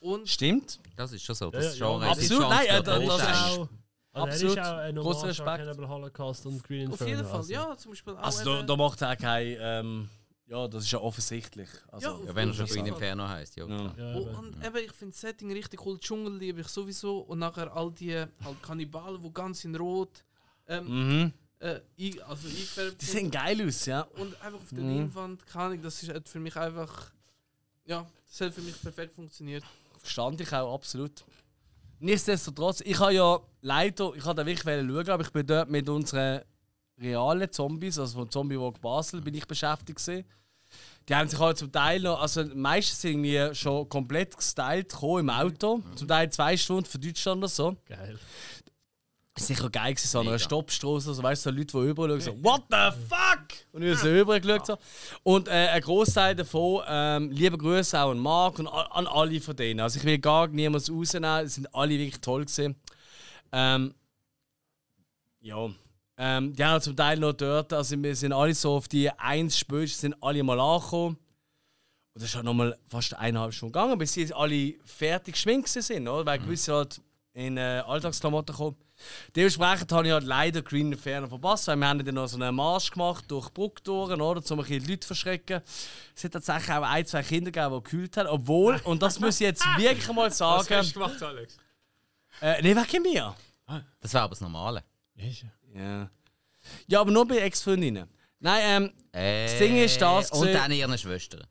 Und 0.00 0.28
Stimmt. 0.28 0.78
Das 0.96 1.12
ist 1.12 1.22
schon 1.24 1.34
so. 1.34 1.46
Ja, 1.46 1.50
Das 1.52 1.78
ja, 1.78 1.86
Genre 1.86 2.04
ja, 2.04 2.10
hat 2.10 2.18
absolut, 2.18 2.48
nein, 2.48 2.66
äh, 2.66 2.82
das- 2.82 3.06
das 3.06 3.22
ist- 3.22 3.26
Also 3.26 3.68
er 4.12 4.22
Absolut. 4.32 4.52
ist 4.56 4.64
auch 4.64 4.76
ein 4.78 4.96
Großer 4.96 5.26
Respekt. 5.28 5.46
Cannibal 5.58 5.88
Holocaust 5.88 6.46
und 6.46 6.64
Green 6.64 6.86
auf 6.86 6.92
Inferno. 7.00 7.10
jeden 7.16 7.24
Fall, 7.28 7.36
also. 7.36 7.52
ja, 7.52 7.76
zum 7.76 7.90
Beispiel 7.92 8.12
auch. 8.14 8.18
Also, 8.22 8.44
da, 8.44 8.62
da 8.62 8.76
macht 8.76 9.02
er 9.02 9.12
auch 9.12 9.16
kein. 9.18 9.56
Ähm, 9.60 10.08
ja, 10.46 10.68
das 10.68 10.84
ist 10.84 10.90
ja 10.92 11.00
offensichtlich. 11.00 11.68
Also, 11.88 12.08
Ja, 12.08 12.26
Ja, 12.28 12.34
wenn 12.34 12.48
er 12.48 12.54
schon 12.54 12.66
Green. 12.66 12.86
Inferno 12.86 13.28
heisst, 13.28 13.56
ja. 13.56 13.66
Ja. 13.66 13.76
Ja, 13.98 14.14
Oh, 14.14 14.20
eben. 14.22 14.34
und 14.36 14.64
eben, 14.64 14.76
ich 14.76 14.92
finde 14.92 15.12
das 15.12 15.20
Setting 15.20 15.52
richtig 15.52 15.84
cool. 15.84 15.98
Dschungel 15.98 16.34
liebe 16.34 16.62
ich 16.62 16.68
sowieso. 16.68 17.18
Und 17.18 17.40
nachher 17.40 17.70
all 17.76 17.90
die 17.92 18.14
halt 18.16 18.62
Kannibalen, 18.62 19.20
die 19.22 19.32
ganz 19.32 19.64
in 19.66 19.74
Rot 19.76 20.24
ähm, 20.66 20.84
Mhm. 21.24 21.32
Äh, 21.58 21.80
ein- 21.98 22.22
also 22.22 22.48
eingefärbt 22.48 23.00
Die 23.00 23.06
sehen 23.06 23.30
geil 23.30 23.66
aus, 23.66 23.86
ja. 23.86 24.02
Und 24.18 24.34
einfach 24.42 24.58
auf 24.58 24.68
der 24.70 24.82
Mhm. 24.84 24.96
Leinwand, 24.98 25.46
keine 25.46 25.64
Ahnung, 25.64 25.82
das 25.82 26.02
ist 26.02 26.12
hat 26.12 26.28
für 26.28 26.38
mich 26.40 26.56
einfach. 26.56 27.10
Ja, 27.86 28.06
das 28.28 28.40
hat 28.40 28.54
für 28.54 28.60
mich 28.62 28.80
perfekt 28.82 29.14
funktioniert. 29.14 29.64
Verstand 29.98 30.40
ich 30.40 30.52
auch, 30.52 30.74
absolut. 30.74 31.24
Nichtsdestotrotz, 31.98 32.82
ich 32.82 32.98
habe 32.98 33.14
ja 33.14 33.40
leider, 33.62 34.12
ich 34.14 34.24
habe 34.24 34.34
da 34.34 34.44
wirklich 34.46 34.62
schauen, 34.62 35.08
aber 35.10 35.22
ich 35.22 35.30
bin 35.32 35.46
dort 35.46 35.70
mit 35.70 35.88
unseren 35.88 36.42
realen 37.00 37.50
Zombies, 37.50 37.98
also 37.98 38.18
von 38.18 38.30
Zombie 38.30 38.58
Walk 38.58 38.80
Basel, 38.80 39.20
bin 39.22 39.34
ich 39.34 39.46
beschäftigt 39.46 39.98
gewesen. 39.98 40.24
Die 41.08 41.14
haben 41.14 41.28
sich 41.28 41.38
halt 41.38 41.56
zum 41.56 41.70
Teil 41.70 42.00
noch, 42.00 42.20
also 42.20 42.44
meistens 42.54 43.00
sind 43.00 43.22
wir 43.22 43.54
schon 43.54 43.88
komplett 43.88 44.36
gestylt 44.36 44.90
gekommen 44.90 45.20
im 45.20 45.30
Auto, 45.30 45.80
zum 45.94 46.08
Teil 46.08 46.28
zwei 46.30 46.56
Stunden 46.56 46.84
für 46.84 46.98
Deutschland 46.98 47.38
oder 47.38 47.48
so. 47.48 47.76
Geil. 47.86 48.18
Sicher 49.38 49.68
geil, 49.68 49.92
gewesen, 49.92 50.08
so 50.08 50.20
an 50.20 50.28
einer. 50.28 50.38
Stoppstraße, 50.38 51.12
so, 51.12 51.22
weißt 51.22 51.44
du, 51.44 51.50
so 51.50 51.56
Leute, 51.56 51.78
die 51.78 51.90
überall 51.90 52.08
schauen, 52.08 52.20
so, 52.20 52.44
what 52.44 52.62
the 52.70 52.98
fuck? 53.06 53.48
Und 53.72 53.82
ich 53.82 53.98
so 53.98 54.08
überall 54.08 54.40
geschaut. 54.40 54.66
So. 54.66 54.78
Und 55.22 55.48
äh, 55.48 55.68
ein 55.68 55.80
Großteil 55.82 56.34
davon, 56.34 56.82
ähm, 56.88 57.30
liebe 57.30 57.58
Grüße 57.58 58.00
auch 58.00 58.12
an 58.12 58.18
Marc 58.18 58.58
und 58.58 58.66
an, 58.66 59.06
alle 59.06 59.40
von 59.40 59.54
denen. 59.54 59.80
Also 59.80 59.98
ich 59.98 60.04
will 60.04 60.18
gar 60.18 60.48
niemanden 60.48 60.94
rausnehmen, 60.94 61.44
es 61.44 61.56
sind 61.56 61.74
alle 61.74 61.90
wirklich 61.90 62.20
toll 62.20 62.46
gewesen. 62.46 62.76
Ähm, 63.52 63.94
ja. 65.40 65.68
Ähm, 66.18 66.54
die 66.54 66.64
haben 66.64 66.80
zum 66.80 66.96
Teil 66.96 67.18
noch 67.18 67.34
dort, 67.34 67.74
also 67.74 68.02
wir 68.02 68.16
sind 68.16 68.32
alle 68.32 68.54
so 68.54 68.76
auf 68.76 68.88
die 68.88 69.10
1 69.10 69.58
spätestens 69.58 70.00
sind 70.00 70.22
alle 70.22 70.42
mal 70.42 70.58
angekommen. 70.58 71.16
Und 72.14 72.22
das 72.22 72.30
ist 72.30 72.34
halt 72.34 72.46
nochmal 72.46 72.78
fast 72.86 73.12
eineinhalb 73.12 73.52
Stunden 73.52 73.74
gegangen, 73.74 73.98
bis 73.98 74.14
sie 74.14 74.32
alle 74.32 74.74
fertig 74.86 75.34
geschminkt 75.34 75.68
sind, 75.68 76.08
oder? 76.08 76.24
Weil 76.24 76.38
gewisse 76.38 76.72
halt 76.72 77.02
in 77.34 77.58
äh, 77.58 77.82
Alltagsklamotten 77.86 78.56
kommen. 78.56 78.76
Dementsprechend 79.34 79.92
habe 79.92 80.06
ich 80.06 80.12
halt 80.12 80.24
leider 80.24 80.62
Green 80.62 80.90
Inferno 80.92 81.28
verpasst, 81.28 81.66
weil 81.68 81.76
wir 81.76 81.86
haben 81.88 82.04
dann 82.04 82.14
noch 82.14 82.26
so 82.26 82.36
einen 82.40 82.54
Marsch 82.54 82.90
gemacht 82.90 83.24
durch 83.28 83.50
Brucktoren, 83.50 84.20
oder? 84.20 84.40
Um 84.50 84.58
ein 84.58 84.64
bisschen 84.64 84.82
die 84.82 84.90
Leute 84.90 85.00
zu 85.00 85.06
verschrecken. 85.08 85.60
Es 86.14 86.24
hat 86.24 86.32
tatsächlich 86.32 86.70
auch 86.70 86.82
ein, 86.82 87.06
zwei 87.06 87.22
Kinder 87.22 87.50
gegeben, 87.50 87.74
die 87.76 87.82
gekühlt 87.82 88.16
haben. 88.16 88.28
Obwohl, 88.28 88.80
und 88.84 89.02
das 89.02 89.20
muss 89.20 89.34
ich 89.36 89.40
jetzt 89.46 89.64
wirklich 89.76 90.06
mal 90.08 90.28
Was 90.30 90.38
sagen. 90.38 90.66
hast 90.70 90.90
du 90.90 91.00
gemacht, 91.00 91.22
Alex? 91.22 91.56
Äh, 92.40 92.62
nee, 92.62 92.74
wegen 92.76 93.02
mir. 93.02 93.34
Das 94.00 94.12
wäre 94.14 94.24
aber 94.24 94.30
das 94.30 94.40
Normale. 94.40 94.82
Ja. 95.74 96.10
Ja, 96.86 97.00
aber 97.00 97.10
nur 97.10 97.26
bei 97.26 97.38
Ex-Freundinnen. 97.38 98.08
Nein, 98.40 98.60
ähm, 98.64 98.92
Äh, 99.12 99.46
das 99.46 99.58
Ding 99.58 99.76
ist 99.76 100.00
das. 100.00 100.30
Und 100.32 100.52
dann 100.52 100.70
ihren 100.72 100.96
Schwestern. 100.98 101.46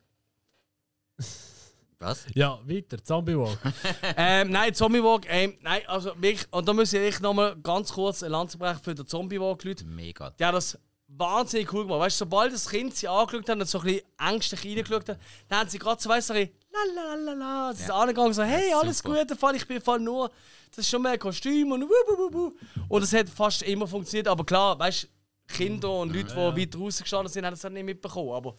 Was? 1.99 2.25
Ja, 2.33 2.59
weiter, 2.65 3.01
Zombie 3.03 3.38
Walk. 3.38 3.57
ähm, 4.17 4.51
nein, 4.51 4.74
Zombie 4.74 5.01
Walk, 5.01 5.25
ähm, 5.30 5.57
nein, 5.61 5.82
also 5.88 6.11
wirklich, 6.15 6.45
und 6.51 6.67
da 6.67 6.74
muss 6.74 6.91
ich 6.93 6.99
echt 6.99 7.22
nochmal 7.22 7.56
ganz 7.61 7.91
kurz 7.93 8.22
eine 8.22 8.32
Lanze 8.32 8.57
brechen 8.57 8.80
für 8.83 8.93
den 8.95 9.07
Zombie 9.07 9.40
Walk, 9.40 9.64
Leute. 9.64 9.85
Mega. 9.85 10.30
Die 10.32 10.43
haben 10.43 10.56
das 10.56 10.77
wahnsinnig 11.07 11.72
cool 11.72 11.83
gemacht. 11.83 12.01
Weißt 12.01 12.19
du, 12.19 12.25
sobald 12.25 12.53
das 12.53 12.67
Kind 12.67 12.95
sie 12.95 13.07
angeschaut 13.07 13.48
hat 13.48 13.57
und 13.57 13.67
so 13.67 13.80
ein 13.80 13.85
bisschen 13.85 14.01
ängstlich 14.19 14.65
reingeschaut 14.65 15.09
hat, 15.09 15.19
dann 15.48 15.59
haben 15.59 15.69
sie 15.69 15.80
gerade 15.80 16.01
so, 16.01 16.09
weißt 16.09 16.30
du, 16.32 16.33
so 16.33 16.40
ein 16.40 16.49
lalalala, 16.72 17.74
sie 17.74 17.83
sind 17.83 17.91
angegangen 17.91 18.33
so, 18.33 18.43
hey, 18.43 18.69
Ja, 18.72 18.80
alles 18.80 18.98
super. 18.98 19.19
gut, 19.19 19.30
der 19.30 19.38
Fall, 19.38 19.56
ich 19.56 19.67
bin 19.67 19.82
voll 19.82 19.99
nur, 19.99 20.30
das 20.72 20.80
ist 20.80 20.90
schon 20.90 21.01
mehr 21.01 21.14
ein 21.14 21.19
Kostüm 21.19 21.72
und 21.72 21.83
wuh, 21.83 21.88
wuh, 21.88 22.17
wuh, 22.17 22.33
wuh. 22.33 22.51
Und 22.90 23.01
das 23.01 23.14
hat 23.14 23.30
fast 23.30 23.61
immer 23.64 23.88
funktioniert, 23.88 24.27
aber 24.27 24.45
klar, 24.45 24.77
weißt 24.77 25.03
du, 25.03 25.07
Kinder 25.48 25.99
und 25.99 26.14
Leute, 26.14 26.33
die 26.33 26.61
weit 26.61 26.74
draußen 26.75 27.03
gestanden 27.03 27.32
sind, 27.32 27.45
haben 27.45 27.53
das 27.53 27.64
halt 27.64 27.74
nicht 27.75 27.85
mitbekommen, 27.85 28.32
aber 28.32 28.56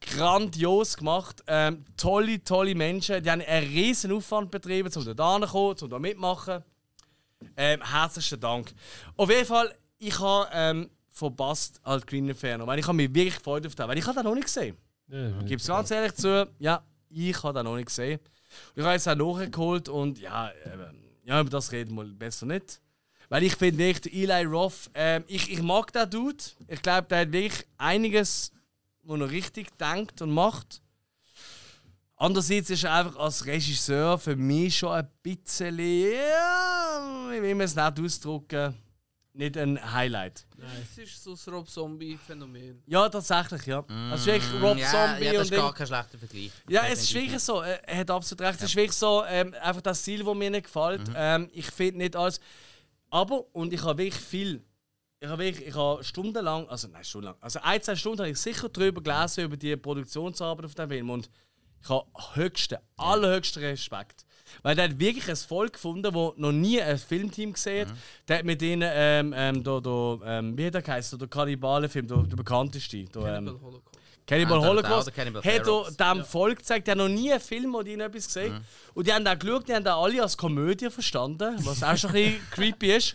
grandios 0.00 0.96
gemacht. 0.96 1.42
Ähm, 1.46 1.84
tolle, 1.96 2.42
tolle 2.42 2.74
Menschen. 2.74 3.22
Die 3.22 3.30
haben 3.30 3.42
einen 3.42 3.68
riesen 3.68 4.12
Aufwand 4.12 4.50
betrieben, 4.50 4.90
um 4.94 5.16
da 5.16 5.34
hinzukommen, 5.34 5.76
um 5.80 5.90
da 5.90 5.98
mitmachen. 5.98 6.64
Ähm, 7.56 7.80
herzlichen 7.82 8.40
Dank. 8.40 8.72
Auf 9.16 9.30
jeden 9.30 9.46
Fall, 9.46 9.74
ich 9.98 10.18
habe 10.18 10.48
ähm, 10.52 10.90
verpasst 11.10 11.80
halt 11.84 12.06
Green 12.06 12.28
Inferno, 12.28 12.66
weil 12.66 12.78
ich 12.78 12.86
habe 12.86 12.96
mich 12.96 13.14
wirklich 13.14 13.36
gefreut 13.36 13.66
auf 13.66 13.74
den, 13.74 13.88
weil 13.88 13.98
ich 13.98 14.06
habe 14.06 14.16
den 14.16 14.24
noch 14.24 14.34
nicht 14.34 14.46
gesehen. 14.46 14.76
Ich 15.40 15.46
gebe 15.46 15.60
es 15.60 15.66
ganz 15.66 15.90
ehrlich 15.90 16.14
zu, 16.14 16.48
ja, 16.58 16.82
ich 17.08 17.42
habe 17.42 17.58
den 17.58 17.64
noch 17.64 17.76
nicht 17.76 17.86
gesehen. 17.86 18.20
Ich 18.74 18.82
habe 18.82 18.94
jetzt 18.94 19.08
auch 19.08 19.14
nachgeholt 19.14 19.88
und 19.88 20.18
ja, 20.18 20.50
ähm, 20.64 21.02
ja, 21.24 21.40
über 21.40 21.50
das 21.50 21.72
reden 21.72 21.94
wir 21.94 22.04
besser 22.04 22.46
nicht. 22.46 22.80
Weil 23.28 23.44
ich 23.44 23.54
finde 23.54 23.84
echt, 23.84 24.06
Eli 24.06 24.44
Roth, 24.44 24.90
ähm, 24.94 25.24
ich, 25.28 25.50
ich 25.50 25.62
mag 25.62 25.92
den 25.92 26.10
Dude. 26.10 26.42
Ich 26.66 26.82
glaube, 26.82 27.06
der 27.08 27.20
hat 27.20 27.32
wirklich 27.32 27.66
einiges 27.78 28.52
wo 29.10 29.16
er 29.16 29.30
richtig 29.30 29.76
denkt 29.76 30.22
und 30.22 30.30
macht. 30.30 30.80
Andererseits 32.14 32.70
ist 32.70 32.84
er 32.84 32.94
einfach 32.94 33.16
als 33.16 33.44
Regisseur 33.44 34.18
für 34.18 34.36
mich 34.36 34.78
schon 34.78 34.92
ein 34.92 35.08
bisschen, 35.22 35.78
ja, 35.78 37.28
wie 37.30 37.42
will 37.42 37.54
man 37.56 37.64
es 37.64 37.74
nicht 37.74 38.00
ausdrücken, 38.00 38.76
nicht 39.32 39.56
ein 39.56 39.92
Highlight. 39.92 40.46
Es 40.82 40.98
ist 40.98 41.24
so 41.24 41.32
das 41.32 41.48
Rob 41.48 41.68
Zombie-Phänomen. 41.68 42.82
Ja, 42.86 43.08
tatsächlich, 43.08 43.66
ja. 43.66 43.82
Also 44.10 44.26
wirklich 44.26 44.62
Rob 44.62 44.76
Mm, 44.76 44.78
ja, 44.78 44.90
Zombie 44.90 45.24
ja, 45.24 45.32
das 45.32 45.50
ist 45.50 45.56
gar 45.56 45.74
kein 45.74 45.86
schlechter 45.86 46.18
Vergleich. 46.18 46.52
Ja, 46.68 46.86
es 46.86 47.02
ist 47.02 47.14
wirklich 47.14 47.40
so. 47.40 47.62
Er 47.62 47.88
er 47.88 47.98
hat 47.98 48.10
absolut 48.10 48.42
recht. 48.42 48.58
Es 48.58 48.64
ist 48.66 48.76
wirklich 48.76 48.92
so, 48.96 49.24
ähm, 49.26 49.54
einfach 49.60 49.82
das 49.82 50.02
Ziel, 50.02 50.22
das 50.22 50.34
mir 50.34 50.50
nicht 50.50 50.64
gefällt. 50.66 51.08
Mhm. 51.08 51.14
Ähm, 51.16 51.48
ich 51.52 51.66
finde 51.70 51.98
nicht 51.98 52.14
alles. 52.14 52.38
Aber, 53.08 53.44
und 53.56 53.72
ich 53.72 53.82
habe 53.82 53.98
wirklich 54.04 54.22
viel. 54.22 54.62
Ich 55.22 55.28
habe 55.28 55.42
wirklich, 55.44 55.68
ich 55.68 55.74
habe 55.74 56.02
stundenlang, 56.02 56.66
also 56.70 56.88
nein, 56.88 57.04
stundenlang, 57.04 57.36
also 57.42 57.60
ein, 57.62 57.82
zwei 57.82 57.94
Stunden 57.94 58.20
habe 58.20 58.30
ich 58.30 58.38
sicher 58.38 58.70
darüber 58.70 59.02
gelesen, 59.02 59.44
über 59.44 59.56
die 59.58 59.76
Produktionsarbeit 59.76 60.64
auf 60.64 60.74
dem 60.74 60.88
Film. 60.88 61.10
Und 61.10 61.28
ich 61.82 61.88
habe 61.90 62.06
höchsten, 62.34 62.78
allerhöchsten 62.96 63.62
Respekt. 63.62 64.24
Weil 64.62 64.74
der 64.76 64.86
hat 64.88 64.98
wirklich 64.98 65.28
ein 65.28 65.36
Volk 65.36 65.74
gefunden, 65.74 66.02
das 66.04 66.12
noch 66.36 66.52
nie 66.52 66.80
ein 66.80 66.96
Filmteam 66.98 67.52
gesehen 67.52 67.86
Mhm. 67.88 67.90
hat. 67.92 67.98
Der 68.28 68.38
hat 68.38 68.44
mit 68.46 68.62
ihnen, 68.62 68.90
ähm, 68.94 69.34
ähm, 69.36 69.62
da, 69.62 69.78
da, 69.80 70.18
ähm, 70.24 70.56
wie 70.56 70.66
hat 70.66 70.74
der 70.74 70.82
geheißen, 70.82 71.18
der 71.18 71.28
Kannibalen-Film, 71.28 72.06
der, 72.08 72.16
der 72.22 72.36
bekannteste. 72.36 73.04
Der, 73.04 73.22
Cannibal 73.22 73.36
ähm, 73.36 73.60
Holocaust. 73.62 73.86
Cannibal 74.26 74.58
Ah, 74.58 74.66
Holocaust. 74.68 75.06
der 75.08 75.14
Cannibal 75.14 75.42
hat 75.44 75.98
er 75.98 76.14
dem 76.14 76.24
Volk 76.24 76.58
gezeigt, 76.58 76.86
der 76.86 76.92
hat 76.92 76.98
noch 76.98 77.08
nie 77.08 77.30
einen 77.30 77.40
Film 77.40 77.74
oder 77.74 77.86
irgendetwas 77.88 78.26
gesehen. 78.26 78.64
Und 78.94 79.06
die 79.06 79.12
haben 79.12 79.26
auch 79.26 79.38
geschaut, 79.38 79.68
die 79.68 79.74
haben 79.74 79.86
auch 79.86 80.04
alle 80.04 80.22
als 80.22 80.36
Komödie 80.36 80.88
verstanden, 80.88 81.56
was 81.64 81.82
auch 81.82 81.96
schon 81.96 82.10
ein 82.10 82.14
bisschen 82.14 82.40
creepy 82.52 82.92
ist. 82.96 83.14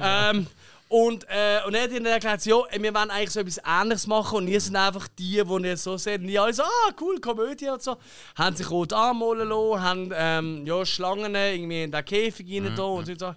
Ähm, 0.00 0.46
und, 0.94 1.24
äh, 1.28 1.58
und 1.66 1.74
er 1.74 1.82
hat 1.82 1.90
ihnen 1.90 2.06
erklärt, 2.06 2.46
ja, 2.46 2.54
wir 2.70 2.94
wollen 2.94 3.10
eigentlich 3.10 3.30
so 3.30 3.40
etwas 3.40 3.60
Ähnliches 3.66 4.06
machen 4.06 4.38
und 4.38 4.46
wir 4.46 4.60
sind 4.60 4.76
einfach 4.76 5.08
die, 5.08 5.42
die 5.44 5.66
ihr 5.66 5.76
so 5.76 5.96
seht. 5.96 6.20
Und 6.20 6.28
die 6.28 6.38
alle 6.38 6.54
so, 6.54 6.62
ah, 6.62 6.92
cool, 7.00 7.18
Komödie 7.20 7.68
und 7.68 7.82
so. 7.82 7.96
Haben 8.36 8.54
sich 8.54 8.70
rot 8.70 8.92
anmalen 8.92 9.48
lassen, 9.48 9.82
haben 9.82 10.12
ähm, 10.14 10.64
ja, 10.64 10.86
Schlangen 10.86 11.34
irgendwie 11.34 11.82
in 11.82 11.90
den 11.90 12.04
Käfig 12.04 12.46
rein 12.48 12.72
da 12.76 12.84
und 12.84 13.18
so. 13.18 13.34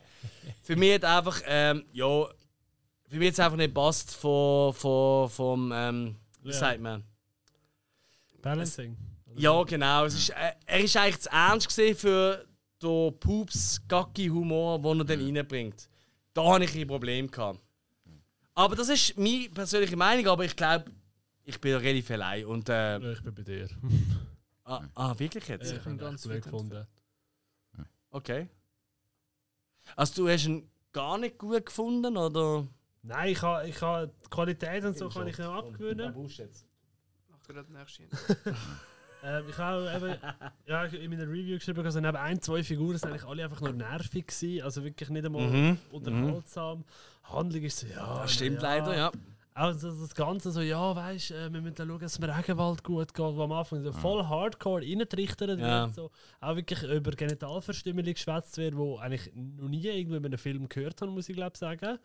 Für 0.61 0.75
mich 0.75 0.93
hat 0.93 1.05
einfach, 1.05 1.41
ähm, 1.47 1.83
ja, 1.93 2.25
für 3.09 3.15
mich 3.15 3.29
es 3.29 3.39
einfach 3.39 3.57
nicht 3.57 3.73
passt 3.73 4.15
von, 4.15 4.71
von, 4.73 5.27
vom, 5.27 5.71
ähm, 5.73 6.15
wie 6.43 6.49
Ja. 6.51 6.55
sagt 6.59 6.79
man? 6.79 7.03
Balancing. 8.43 8.95
Ja, 9.35 9.63
genau. 9.63 10.05
Es 10.05 10.13
ist, 10.13 10.29
äh, 10.29 10.51
er 10.63 10.79
ist 10.79 10.95
eigentlich 10.95 11.21
zu 11.21 11.29
ernst 11.31 11.71
für 11.71 12.45
den 12.83 13.19
Pups-Gacki-Humor, 13.19 14.79
den 14.79 14.99
er 14.99 15.05
dann 15.05 15.21
reinbringt. 15.37 15.89
Da 16.37 16.53
hatte 16.53 16.65
ich 16.65 16.75
ein 16.75 16.87
Problem. 16.87 17.31
Gehabt. 17.31 17.59
Aber 18.53 18.75
das 18.75 18.89
ist 18.89 19.17
meine 19.17 19.49
persönliche 19.49 19.97
Meinung, 19.97 20.27
aber 20.27 20.45
ich 20.45 20.55
glaube, 20.55 20.91
ich 21.43 21.59
bin 21.59 21.73
relativ 21.73 22.11
allein. 22.11 22.45
Und, 22.45 22.69
äh, 22.69 23.13
ich 23.13 23.23
bin 23.23 23.33
bei 23.33 23.41
dir. 23.41 23.67
ah, 24.63 24.83
ah, 24.93 25.17
wirklich 25.17 25.47
jetzt? 25.47 25.71
Ich 25.71 25.81
bin 25.81 25.97
ganz 25.97 26.21
gut 26.21 26.43
gefunden. 26.43 26.85
Okay. 28.11 28.49
Also 29.95 30.13
du 30.13 30.29
hast 30.29 30.45
ihn 30.45 30.69
gar 30.91 31.17
nicht 31.17 31.39
gut 31.39 31.65
gefunden, 31.65 32.15
oder? 32.15 32.67
Nein, 33.01 33.31
ich 33.31 33.41
habe 33.41 33.67
ich 33.67 33.81
ha, 33.81 34.05
die 34.05 34.29
Qualität 34.29 34.83
und 34.83 34.95
so 34.95 35.09
kann 35.09 35.27
ich 35.27 35.39
noch 35.39 35.55
abgewöhnen. 35.55 36.13
Nachher 36.13 37.55
hat 37.55 37.69
nächstes 37.69 38.09
Ähm, 39.23 39.43
ich 39.49 39.57
habe 39.57 39.91
eben, 39.95 40.15
ja, 40.67 40.83
in 40.85 41.09
meiner 41.09 41.23
Review 41.27 41.55
geschrieben, 41.57 41.83
dass 41.83 41.95
neben 41.95 42.15
ein, 42.15 42.41
zwei 42.41 42.63
Figuren 42.63 42.97
sind 42.97 43.09
eigentlich 43.09 43.25
alle 43.25 43.43
einfach 43.43 43.61
nur 43.61 43.73
nervig 43.73 44.27
gewesen, 44.27 44.63
also 44.63 44.83
wirklich 44.83 45.09
nicht 45.09 45.25
einmal 45.25 45.47
Mhm, 45.47 45.77
unterhaltsam. 45.91 46.83
Handlung 47.23 47.63
ist 47.63 47.79
so, 47.79 47.87
ja. 47.87 48.21
Das 48.21 48.33
stimmt 48.33 48.57
na 48.61 48.75
leider, 48.75 48.95
ja. 48.95 49.11
Also 49.53 49.89
das 49.89 50.13
Ganze 50.13 50.51
so, 50.51 50.61
ja, 50.61 50.95
weißt 50.95 51.31
äh, 51.31 51.51
wir 51.51 51.61
müssen 51.61 51.75
schauen, 51.75 51.99
dass 51.99 52.19
mir 52.19 52.37
Regenwald 52.37 52.83
gut 52.83 53.11
geht, 53.11 53.25
wo 53.35 53.41
am 53.41 53.51
Anfang 53.53 53.81
so 53.81 53.91
voll 53.91 54.23
hardcore 54.23 54.81
reintrichtert 54.83 55.59
Ja. 55.59 55.85
wird. 55.85 55.95
So. 55.95 56.11
Auch 56.39 56.55
wirklich 56.55 56.83
über 56.83 57.09
Genitalverstümmelung 57.09 58.13
geschwätzt 58.13 58.55
wird, 58.57 58.77
wo 58.77 58.97
eigentlich 58.97 59.31
noch 59.33 59.67
nie 59.67 59.81
irgendwo 59.83 60.17
in 60.17 60.25
einem 60.25 60.37
Film 60.37 60.69
gehört 60.69 61.01
habe, 61.01 61.09
muss 61.11 61.27
ich 61.27 61.35
glaube 61.35 61.57
sagen. 61.57 61.97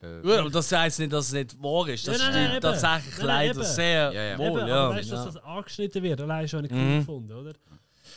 Gut, 0.00 0.32
aber 0.32 0.50
das 0.50 0.70
heisst 0.72 0.98
nicht, 0.98 1.12
dass 1.12 1.28
es 1.28 1.32
nicht 1.32 1.60
wahr 1.62 1.88
ist. 1.88 2.06
Das 2.06 2.18
nein, 2.18 2.32
nein, 2.32 2.46
stimmt 2.48 2.62
tatsächlich 2.62 3.16
Nein, 3.18 3.26
leider 3.26 3.60
eben. 3.60 3.64
sehr 3.64 4.12
Ja, 4.12 4.22
ja. 4.22 4.38
wohl. 4.38 4.46
Eben, 4.60 4.68
ja. 4.68 4.84
aber 4.86 4.94
weißt 4.96 5.10
du, 5.10 5.14
ja. 5.14 5.24
dass 5.24 5.34
das 5.34 5.42
angeschnitten 5.44 6.02
wird, 6.02 6.20
allein 6.20 6.48
schon 6.48 6.58
habe 6.58 6.66
ich 6.66 6.72
Mhm. 6.72 6.92
cool 6.92 6.98
gefunden, 7.00 7.32
oder? 7.32 7.52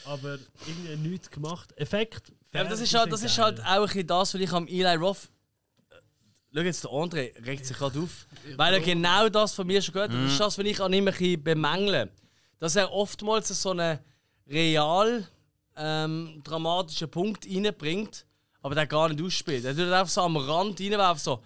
Aber 0.05 0.37
irgendwie 0.67 1.09
nichts 1.09 1.29
gemacht. 1.29 1.73
Effekt, 1.77 2.31
Ja, 2.53 2.61
aber 2.61 2.69
das 2.69 2.81
ist, 2.81 2.93
halt, 2.93 3.11
das 3.11 3.23
ist 3.23 3.37
halt 3.37 3.59
auch 3.61 3.65
ein 3.65 3.81
bisschen 3.83 4.07
das, 4.07 4.33
was 4.33 4.41
ich 4.41 4.51
am 4.51 4.67
Eli 4.67 4.95
Roth. 4.95 5.29
Schau 6.53 6.61
jetzt, 6.61 6.83
der 6.83 6.91
André 6.91 7.45
regt 7.45 7.65
sich 7.65 7.77
gerade 7.77 7.99
auf. 7.99 8.25
Weil 8.55 8.73
er 8.73 8.79
genau 8.79 9.29
das 9.29 9.53
von 9.53 9.67
mir 9.67 9.81
schon 9.81 9.93
gehört 9.93 10.11
hat. 10.11 10.17
Das 10.23 10.31
ist 10.31 10.39
das, 10.39 10.57
was 10.57 10.65
ich 10.65 10.81
an 10.81 10.91
ihm 10.93 11.07
ein 11.07 11.13
bisschen 11.13 11.43
bemängle. 11.43 12.09
Dass 12.59 12.75
er 12.75 12.91
oftmals 12.91 13.47
so 13.49 13.69
einen 13.71 13.99
real 14.47 15.27
ähm, 15.77 16.41
dramatischen 16.43 17.09
Punkt 17.09 17.45
reinbringt, 17.45 18.25
aber 18.61 18.75
der 18.75 18.87
gar 18.87 19.09
nicht 19.09 19.21
ausspielt. 19.23 19.63
Er 19.65 19.75
tut 19.75 19.85
einfach 19.91 20.09
so 20.09 20.21
am 20.21 20.35
Rand 20.37 20.79
reinwerfen, 20.79 21.19
so. 21.23 21.39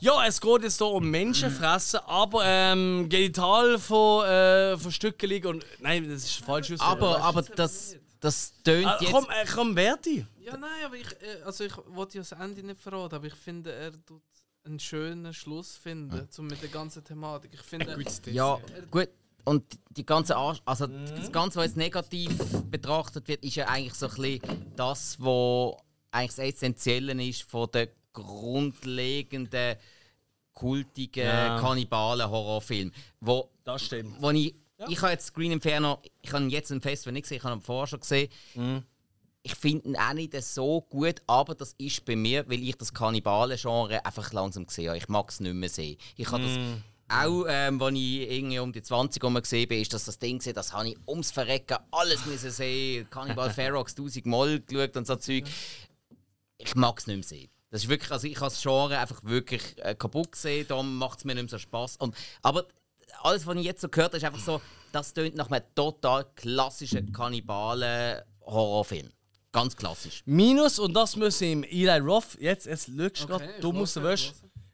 Ja, 0.00 0.26
es 0.26 0.40
geht 0.40 0.62
jetzt 0.62 0.78
hier 0.78 0.86
um 0.86 1.10
Menschenfressen, 1.10 2.00
aber 2.06 2.42
ähm, 2.44 3.08
Genital 3.08 3.78
von, 3.78 4.24
äh, 4.26 4.76
von 4.78 4.92
Stücken 4.92 5.28
liegen 5.28 5.48
und. 5.48 5.66
Nein, 5.80 6.08
das 6.08 6.24
ist 6.24 6.36
falsch 6.44 6.70
ausgedrückt. 6.72 7.02
Aber, 7.02 7.20
aber 7.22 7.42
das, 7.42 7.96
das 8.20 8.52
tönt 8.62 8.86
Ah, 8.86 8.98
jetzt... 9.00 9.12
komm, 9.12 9.24
äh, 9.24 9.44
komm, 9.52 9.74
Verdi! 9.74 10.26
Ja, 10.40 10.56
nein, 10.56 10.70
aber 10.84 10.96
ich, 10.96 11.06
äh, 11.22 11.42
also 11.44 11.64
ich 11.64 11.72
wollte 11.88 12.18
ja 12.18 12.22
das 12.22 12.32
Ende 12.32 12.62
nicht 12.64 12.80
verraten, 12.80 13.14
aber 13.16 13.26
ich 13.26 13.34
finde, 13.34 13.72
er 13.72 13.92
tut 14.04 14.22
einen 14.64 14.78
schönen 14.78 15.34
Schluss 15.34 15.76
finden, 15.76 16.28
so 16.30 16.42
mit 16.42 16.62
der 16.62 16.68
ganzen 16.68 17.02
Thematik. 17.02 17.50
Ich 17.54 17.60
finde, 17.62 17.96
Ja, 18.26 18.58
er- 18.74 18.82
gut. 18.86 19.08
Und 19.44 19.64
die 19.90 20.06
ganze 20.06 20.36
Arsch, 20.36 20.60
also 20.64 20.86
das 20.86 21.32
Ganze, 21.32 21.58
was 21.58 21.66
jetzt 21.66 21.76
negativ 21.76 22.30
betrachtet 22.70 23.26
wird, 23.26 23.42
ist 23.42 23.56
ja 23.56 23.66
eigentlich 23.66 23.94
so 23.94 24.06
ein 24.06 24.14
bisschen 24.14 24.72
das, 24.76 25.16
was 25.18 25.74
eigentlich 26.12 26.36
das 26.36 26.38
Essentielle 26.54 27.24
ist 27.24 27.42
von 27.42 27.68
der 27.72 27.88
grundlegenden, 28.12 29.76
kultigen 30.54 31.24
Ja. 31.26 31.58
Kannibalen-Horrorfilm. 31.60 32.92
Wo, 33.20 33.48
das 33.64 33.82
stimmt. 33.86 34.20
Wo 34.20 34.30
ich, 34.30 34.54
ich 34.88 35.00
habe 35.00 35.12
jetzt 35.12 35.32
Green 35.34 35.52
Inferno, 35.52 36.00
ich 36.20 36.32
habe 36.32 36.44
jetzt 36.46 36.70
im 36.70 36.80
Festival 36.82 37.12
nicht 37.14 37.22
gesehen, 37.24 37.38
ich 37.38 37.44
habe 37.44 37.56
ihn 37.56 37.62
vorher 37.62 37.86
schon 37.86 38.00
gesehen. 38.00 38.28
Ich 39.44 39.54
finde 39.56 39.88
ihn 39.88 39.96
auch 39.96 40.12
nicht 40.12 40.40
so 40.42 40.82
gut, 40.82 41.20
aber 41.26 41.54
das 41.56 41.74
ist 41.78 42.04
bei 42.04 42.14
mir, 42.14 42.48
weil 42.48 42.62
ich 42.62 42.76
das 42.76 42.92
Kannibalen-Genre 42.94 44.04
einfach 44.04 44.32
langsam 44.32 44.66
gesehen 44.66 44.88
habe. 44.88 44.98
Ich 44.98 45.08
mag 45.08 45.28
es 45.30 45.40
nicht 45.40 45.54
mehr 45.54 45.68
sehen. 45.68 45.96
Ich 46.16 46.30
habe 46.30 46.44
das 46.44 46.52
Mm. 46.56 46.82
auch, 47.08 47.44
ähm, 47.48 47.82
als 47.82 47.94
ich 47.94 48.30
irgendwie 48.30 48.58
um 48.60 48.72
die 48.72 48.82
20 48.82 49.20
herum 49.22 49.34
gesehen 49.34 49.66
bin, 49.68 49.80
ist 49.82 49.92
das 49.92 50.04
das 50.04 50.18
Ding 50.18 50.38
gewesen, 50.38 50.54
das 50.54 50.72
habe 50.72 50.90
ich 50.90 50.96
ums 51.08 51.32
Verrecken 51.32 51.78
alles 51.90 52.24
müssen 52.26 52.50
sehen. 52.52 53.08
Cannibal 53.10 53.50
Ferox 53.54 53.94
tausend 53.96 54.26
Mal 54.26 54.60
geschaut 54.60 54.96
und 54.96 55.06
so 55.08 55.16
Zeug. 55.16 55.44
Ich 56.64 56.74
mag 56.74 56.98
es 56.98 57.06
nicht 57.06 57.16
mehr 57.16 57.24
sehen. 57.24 57.50
Das 57.70 57.84
ist 57.84 57.88
wirklich, 57.88 58.10
also 58.10 58.26
ich 58.26 58.36
habe 58.36 58.46
das 58.46 58.60
Genre 58.60 58.98
einfach 58.98 59.24
wirklich 59.24 59.62
äh, 59.78 59.94
kaputt 59.94 60.32
gesehen, 60.32 60.66
darum 60.68 60.98
macht 60.98 61.18
es 61.18 61.24
mir 61.24 61.34
nicht 61.34 61.44
mehr 61.44 61.50
so 61.50 61.58
Spaß. 61.58 61.96
Und, 61.96 62.14
aber 62.42 62.66
alles, 63.22 63.46
was 63.46 63.56
ich 63.56 63.64
jetzt 63.64 63.80
so 63.80 63.88
gehört 63.88 64.12
habe, 64.12 64.18
ist 64.18 64.24
einfach 64.24 64.40
so, 64.40 64.60
das 64.92 65.14
tönt 65.14 65.36
nach 65.36 65.50
einem 65.50 65.64
total 65.74 66.26
klassischen 66.36 67.12
Kannibalen-Horrorfilm. 67.12 69.10
Ganz 69.52 69.76
klassisch. 69.76 70.22
Minus, 70.26 70.78
und 70.78 70.94
das 70.94 71.16
müssen 71.16 71.44
im 71.44 71.64
Eli 71.64 71.98
Roth, 71.98 72.38
jetzt, 72.38 72.66
jetzt 72.66 72.86
schaust 72.86 72.98
du 72.98 73.24
Okay, 73.24 73.26
gerade, 73.26 73.52
ich 73.54 73.60
du 73.60 73.72
musst 73.72 73.98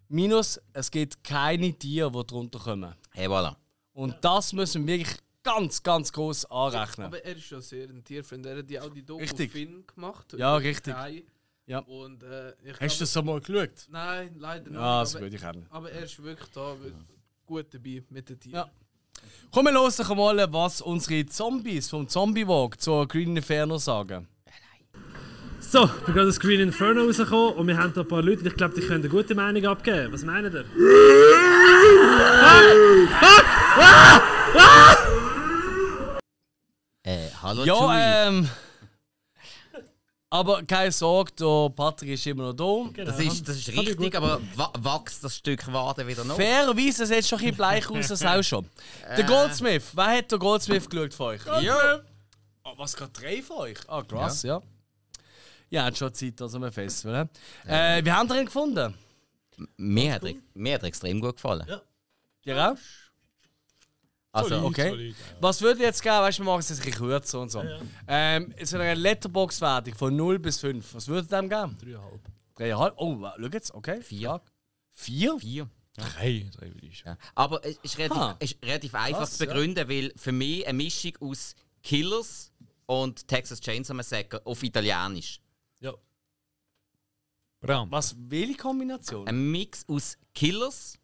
Minus, 0.08 0.60
es 0.72 0.90
gibt 0.90 1.22
keine 1.22 1.72
Tiere, 1.72 2.10
die 2.10 2.26
drunter 2.26 2.58
kommen. 2.58 2.94
Hey, 3.12 3.28
voilà. 3.28 3.54
Und 3.92 4.16
das 4.22 4.52
müssen 4.52 4.86
wir 4.86 4.98
wirklich 4.98 5.18
ganz, 5.42 5.82
ganz 5.82 6.12
groß 6.12 6.46
anrechnen. 6.46 7.06
Aber 7.06 7.24
er 7.24 7.36
ist 7.36 7.50
ja 7.50 7.60
sehr 7.60 7.88
ein 7.88 8.02
Tierfreund. 8.02 8.46
Er 8.46 8.58
hat 8.58 8.70
ja 8.70 8.82
auch 8.82 8.90
die 8.90 9.04
Doku 9.04 9.20
Richtig. 9.20 9.52
Finn 9.52 9.84
gemacht. 9.86 10.34
Ja, 10.36 10.56
richtig. 10.56 10.94
Kai. 10.94 11.24
Ja. 11.68 11.80
Und, 11.80 12.22
äh, 12.22 12.50
ich 12.64 12.70
Hast 12.72 12.78
glaube- 12.78 12.94
du 12.94 12.98
das 13.00 13.12
so 13.12 13.22
mal 13.22 13.40
geschaut? 13.40 13.70
Nein, 13.90 14.34
leider 14.38 14.70
nicht. 14.70 14.78
Ah, 14.80 15.00
das 15.00 15.14
aber, 15.14 15.24
würde 15.26 15.36
ich 15.36 15.44
auch 15.46 15.52
nicht. 15.52 15.66
aber 15.70 15.92
er 15.92 16.02
ist 16.04 16.22
wirklich 16.22 16.48
da 16.50 16.74
gut 17.46 17.66
dabei 17.72 18.02
mit 18.10 18.28
den 18.28 18.40
Tieren. 18.40 18.54
Ja. 18.56 18.70
Kommen 19.52 19.66
wir 19.66 19.72
los 19.72 19.98
noch 19.98 20.14
mal, 20.16 20.52
was 20.52 20.80
unsere 20.80 21.26
Zombies 21.26 21.90
vom 21.90 22.08
Zombie 22.08 22.46
Walk 22.46 22.80
zur 22.80 23.06
Green 23.06 23.36
Inferno 23.36 23.76
sagen. 23.78 24.26
So, 25.60 25.84
ich 25.84 25.90
bin 26.06 26.14
gerade 26.14 26.28
aus 26.28 26.40
Green 26.40 26.60
Inferno 26.60 27.02
rausgekommen 27.04 27.54
und 27.56 27.66
wir 27.66 27.76
haben 27.76 27.92
da 27.92 28.00
ein 28.00 28.08
paar 28.08 28.22
Leute, 28.22 28.46
ich 28.48 28.54
glaube, 28.54 28.74
die 28.74 28.80
können 28.80 29.00
eine 29.02 29.08
gute 29.10 29.34
Meinung 29.34 29.66
abgeben. 29.66 30.10
Was 30.12 30.22
meinen 30.24 30.52
ihr? 30.54 30.64
Äh, 37.04 37.28
hallo 37.42 37.62
Chewie. 37.64 37.68
Ja, 37.68 38.28
ähm. 38.28 38.48
Aber 40.30 40.62
keine 40.62 40.92
Sorge, 40.92 41.32
der 41.32 41.70
Patrick 41.70 42.10
ist 42.10 42.26
immer 42.26 42.52
noch 42.52 42.92
da. 42.92 43.04
Das 43.04 43.18
ist, 43.18 43.48
das 43.48 43.56
ist 43.56 43.68
richtig, 43.68 44.14
aber 44.14 44.40
wa 44.56 44.70
wächst 44.78 45.24
das 45.24 45.36
Stück 45.36 45.72
Wade 45.72 46.06
wieder 46.06 46.22
noch? 46.24 46.36
Fairerweise, 46.36 47.04
es 47.04 47.08
sieht 47.08 47.26
schon 47.26 47.38
ein 47.38 47.44
bisschen 47.44 47.56
bleich 47.56 47.88
aus, 47.90 48.08
das 48.08 48.22
auch 48.24 48.42
schon. 48.42 48.68
Der 49.06 49.20
Äh. 49.20 49.24
Goldsmith, 49.24 49.84
wer 49.94 50.06
hat 50.18 50.30
der 50.30 50.38
Goldsmith 50.38 50.88
geschaut 50.90 51.14
von 51.14 51.26
euch? 51.28 51.40
Ja. 51.62 52.00
Oh, 52.64 52.72
was, 52.76 52.94
gerade 52.94 53.12
drei 53.12 53.40
von 53.40 53.56
euch? 53.58 53.78
Ah, 53.88 54.02
krass, 54.02 54.42
ja. 54.42 54.60
Ja, 55.70 55.84
hat 55.84 55.96
schon 55.96 56.12
Zeit 56.12 56.40
an 56.42 56.48
so 56.50 56.58
einem 56.58 56.72
Festival. 56.72 57.28
Äh, 57.66 58.04
wie 58.04 58.12
habt 58.12 58.30
ihr 58.30 58.38
ihn 58.40 58.44
gefunden? 58.46 58.94
Mir 59.78 60.12
hat, 60.14 60.24
er- 60.24 60.34
mir 60.54 60.74
hat 60.74 60.82
er 60.82 60.88
extrem 60.88 61.20
gut 61.20 61.36
gefallen. 61.36 61.66
Dir 62.44 62.70
auch? 62.72 62.76
Also, 64.32 64.50
Solid, 64.50 64.64
okay. 64.64 64.90
solid, 64.90 65.16
Was 65.40 65.60
würde 65.62 65.82
jetzt 65.82 66.02
geben, 66.02 66.16
weißt 66.16 66.38
du, 66.38 66.42
wir 66.42 66.46
machen 66.46 66.60
es 66.60 66.68
jetzt 66.68 66.80
ein 66.80 66.84
bisschen 66.86 66.98
kürzer 67.06 67.40
und 67.40 67.50
so. 67.50 67.64
Ähm, 68.06 68.54
so 68.62 68.76
eine 68.76 68.94
Letterbox-Wertung 68.94 69.94
von 69.94 70.14
0 70.14 70.38
bis 70.38 70.60
5, 70.60 70.94
was 70.94 71.08
würde 71.08 71.26
dem 71.28 71.48
geben? 71.48 71.76
3,5. 71.82 72.00
3,5? 72.58 72.92
Oh, 72.96 73.18
schau 73.38 73.46
jetzt, 73.52 73.74
okay. 73.74 74.00
4. 74.02 74.40
4? 74.92 75.38
4. 75.38 75.70
Drei, 75.96 76.46
drei 76.54 76.66
würde 76.74 76.86
ich. 76.86 77.02
Ja. 77.04 77.16
Aber 77.34 77.64
es 77.64 77.76
ist 77.82 77.98
relativ, 77.98 78.18
Ah. 78.18 78.36
ist 78.38 78.56
relativ 78.64 78.94
einfach 78.94 79.18
Krass, 79.20 79.32
zu 79.32 79.44
begründen, 79.46 79.88
weil 79.88 80.12
für 80.14 80.30
mich 80.32 80.64
eine 80.66 80.76
Mischung 80.76 81.12
aus 81.20 81.56
Killers 81.82 82.52
und 82.86 83.26
Texas 83.26 83.60
Chainsaw 83.60 83.94
Massacre 83.96 84.40
auf 84.44 84.62
Italienisch. 84.62 85.40
Ja. 85.80 85.92
Was, 87.60 88.14
welche 88.18 88.54
Kombination? 88.56 89.26
Ein 89.26 89.50
Mix 89.50 89.84
aus 89.88 90.16
Killers 90.34 90.98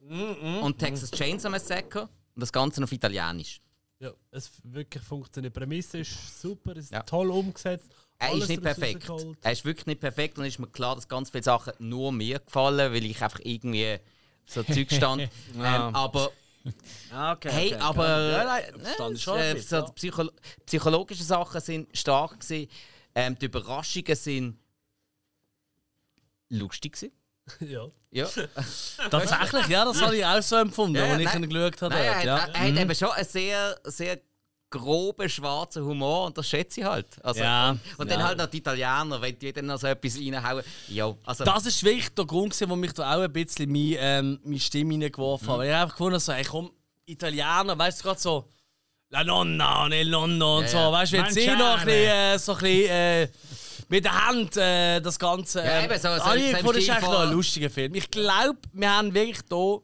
Mhm, 0.00 0.60
und 0.62 0.78
Texas 0.78 1.10
Chainsaw 1.10 1.50
Massacre 1.50 2.08
und 2.38 2.42
das 2.42 2.52
Ganze 2.52 2.84
auf 2.84 2.92
Italienisch. 2.92 3.60
Ja, 3.98 4.12
es 4.30 4.52
wirklich 4.62 5.02
funktioniert. 5.02 5.52
Die 5.56 5.58
Prämisse 5.58 5.98
ist 5.98 6.40
super, 6.40 6.70
es 6.76 6.84
ist 6.84 6.92
Ja. 6.92 7.02
toll 7.02 7.32
umgesetzt. 7.32 7.90
Er 8.16 8.32
ist 8.32 8.48
nicht 8.48 8.62
perfekt. 8.62 9.10
Er 9.42 9.52
ist 9.52 9.64
wirklich 9.64 9.86
nicht 9.86 10.00
perfekt 10.00 10.38
und 10.38 10.44
ist 10.44 10.60
mir 10.60 10.68
klar, 10.68 10.94
dass 10.94 11.08
ganz 11.08 11.30
viele 11.30 11.42
Sachen 11.42 11.72
nur 11.80 12.12
mir 12.12 12.38
gefallen, 12.38 12.92
weil 12.92 13.04
ich 13.04 13.20
einfach 13.20 13.40
irgendwie 13.42 13.98
so 14.46 14.62
Zeug 14.62 14.92
stand. 14.92 15.28
Ja. 15.56 15.88
ähm, 15.88 15.94
aber 15.96 16.30
Ah, 17.10 17.32
okay, 17.32 17.50
hey, 17.50 17.74
okay, 17.74 17.82
aber 17.82 18.02
okay. 18.04 18.30
Ja, 18.30 18.44
nein, 18.44 18.62
äh, 18.84 19.52
äh, 19.52 19.60
so 19.60 19.80
die 19.82 19.92
Psycho 19.92 20.30
psychologischen 20.64 21.24
Sachen 21.26 21.60
sind 21.60 21.96
stark 21.98 22.38
gewesen. 22.38 22.70
Ähm, 23.16 23.36
die 23.36 23.46
Überraschungen 23.46 24.14
sind 24.14 24.58
lustig 26.50 26.92
gewesen. 26.92 27.12
ja. 27.60 27.86
Ja. 28.10 28.26
Tatsächlich, 29.10 29.66
ja, 29.68 29.84
das 29.84 30.00
habe 30.00 30.16
ich 30.16 30.24
auch 30.24 30.40
so 30.42 30.56
empfunden, 30.56 30.96
als 30.98 31.18
ich 31.18 31.24
nein. 31.26 31.42
ihn 31.44 31.50
geschaut 31.50 31.82
habe. 31.82 31.94
Nein, 31.94 32.04
er, 32.04 32.16
hat- 32.16 32.24
ja. 32.24 32.36
er, 32.38 32.54
er 32.54 32.60
Mhm. 32.70 32.74
hat 32.76 32.82
eben 32.82 32.94
schon 32.94 33.10
einen 33.10 33.24
sehr, 33.26 33.78
sehr 33.84 34.18
groben, 34.70 35.28
schwarzen 35.28 35.84
Humor 35.84 36.26
und 36.26 36.36
das 36.36 36.46
schätze 36.48 36.80
ich 36.80 36.86
halt. 36.86 37.06
Also, 37.24 37.40
Ja, 37.40 37.70
und, 37.70 37.80
und 37.98 38.10
ja. 38.10 38.16
dann 38.16 38.26
halt 38.26 38.38
noch 38.38 38.46
die 38.46 38.58
Italiener, 38.58 39.20
wenn 39.20 39.38
die 39.38 39.52
dann 39.52 39.66
noch 39.66 39.78
so 39.78 39.86
etwas 39.86 40.16
reinhauen. 40.18 40.62
Ja, 40.88 41.14
also, 41.24 41.44
Das 41.44 41.64
ist 41.66 41.82
wirklich 41.82 42.08
der 42.14 42.26
Grund, 42.26 42.52
gewesen, 42.52 42.70
wo 42.70 42.76
mich 42.76 42.92
da 42.92 43.14
auch 43.16 43.20
ein 43.22 43.32
bisschen 43.32 43.70
meine, 43.70 43.96
ähm, 43.98 44.40
meine 44.44 44.60
Stimme 44.60 44.94
reingeworfen 45.02 45.46
Mhm. 45.46 45.52
hat. 45.52 45.58
Weil 45.58 45.68
ich 45.68 45.74
einfach 45.74 45.94
gefunden 45.94 46.12
habe, 46.14 46.20
so, 46.20 46.32
hey, 46.32 46.44
komm, 46.44 46.70
Italiener, 47.06 47.78
weißt 47.78 48.00
du, 48.00 48.02
gerade 48.04 48.20
so, 48.20 48.48
La 49.10 49.24
Nonna 49.24 49.84
und 49.86 49.92
El 49.92 50.10
Nonno 50.10 50.58
und 50.58 50.64
Ja, 50.64 50.68
so, 50.68 50.76
ja. 50.78 50.92
weißt 50.92 51.12
du, 51.14 51.16
wenn 51.16 51.32
sie 51.32 51.46
noch 51.46 51.78
ein 51.78 51.86
bisschen, 51.86 52.08
äh, 52.10 52.38
so 52.38 52.52
ein 52.52 52.58
bisschen 52.58 52.90
äh, 52.90 53.28
mit 53.88 54.04
der 54.04 54.26
Hand 54.26 54.56
äh, 54.56 55.00
das 55.00 55.18
Ganze. 55.18 55.60
Ja, 55.64 55.78
ähm, 55.80 55.84
eben 55.90 55.98
so- 56.00 56.08
so- 56.08 56.24
so 56.24 56.30
gefunden, 56.32 56.66
das 56.66 56.76
ist 56.76 56.90
von- 57.04 57.12
noch 57.12 57.20
ein 57.20 57.32
lustiger 57.32 57.70
Film. 57.70 57.94
Ich 57.94 58.10
glaube, 58.10 58.58
wir 58.72 58.90
haben 58.96 59.12
wirklich 59.14 59.40
hier. 59.48 59.80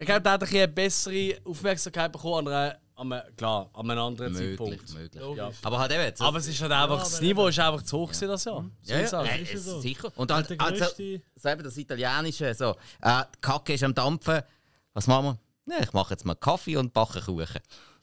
Ich 0.00 0.06
glaube, 0.06 0.22
da 0.22 0.32
hat 0.32 0.42
ein 0.44 0.48
eine 0.48 0.68
bessere 0.68 1.36
Aufmerksamkeit 1.44 2.12
bekommen 2.12 2.46
an, 2.46 2.54
einer, 2.54 2.78
an 2.94 3.12
einem, 3.12 3.36
klar, 3.36 3.68
an 3.74 3.90
einem 3.90 4.00
anderen 4.02 4.32
Möglich, 4.32 4.50
Zeitpunkt. 4.58 4.94
möglich. 4.94 5.36
Ja. 5.36 5.50
Aber 5.64 5.78
halt 5.80 5.90
eben. 5.92 6.16
so- 6.16 6.24
Aber 6.24 6.38
es 6.38 6.46
ist 6.46 6.60
halt 6.62 6.70
einfach, 6.72 6.96
Ja, 6.98 7.02
das 7.02 7.20
Niveau 7.20 7.48
ist 7.48 7.58
einfach 7.58 7.82
zu 7.82 7.98
hoch 7.98 8.08
gewesen, 8.08 8.28
das 8.28 8.44
Jahr. 8.44 8.64
So 8.82 8.92
Ja, 8.92 9.00
ist 9.00 9.12
ja, 9.12 9.22
äh, 9.24 9.42
es 9.42 9.64
so. 9.64 9.80
sicher. 9.80 10.06
Und 10.14 10.30
Und 10.30 10.32
halt, 10.32 10.50
der 10.50 10.60
also, 10.60 10.84
so 10.84 11.48
eben 11.48 11.62
das 11.64 11.76
Italienische, 11.76 12.54
so, 12.54 12.76
äh, 13.02 13.22
die 13.34 13.40
Kacke 13.40 13.72
ist 13.74 13.82
am 13.82 13.92
Dampfen. 13.94 14.40
Was 14.94 15.06
machen 15.08 15.36
wir? 15.66 15.74
Ja, 15.76 15.82
ich 15.82 15.92
mache 15.92 16.14
jetzt 16.14 16.24
mal 16.24 16.34
Kaffee 16.36 16.76
und 16.76 16.92
backe 16.94 17.20
Kuchen. 17.20 17.60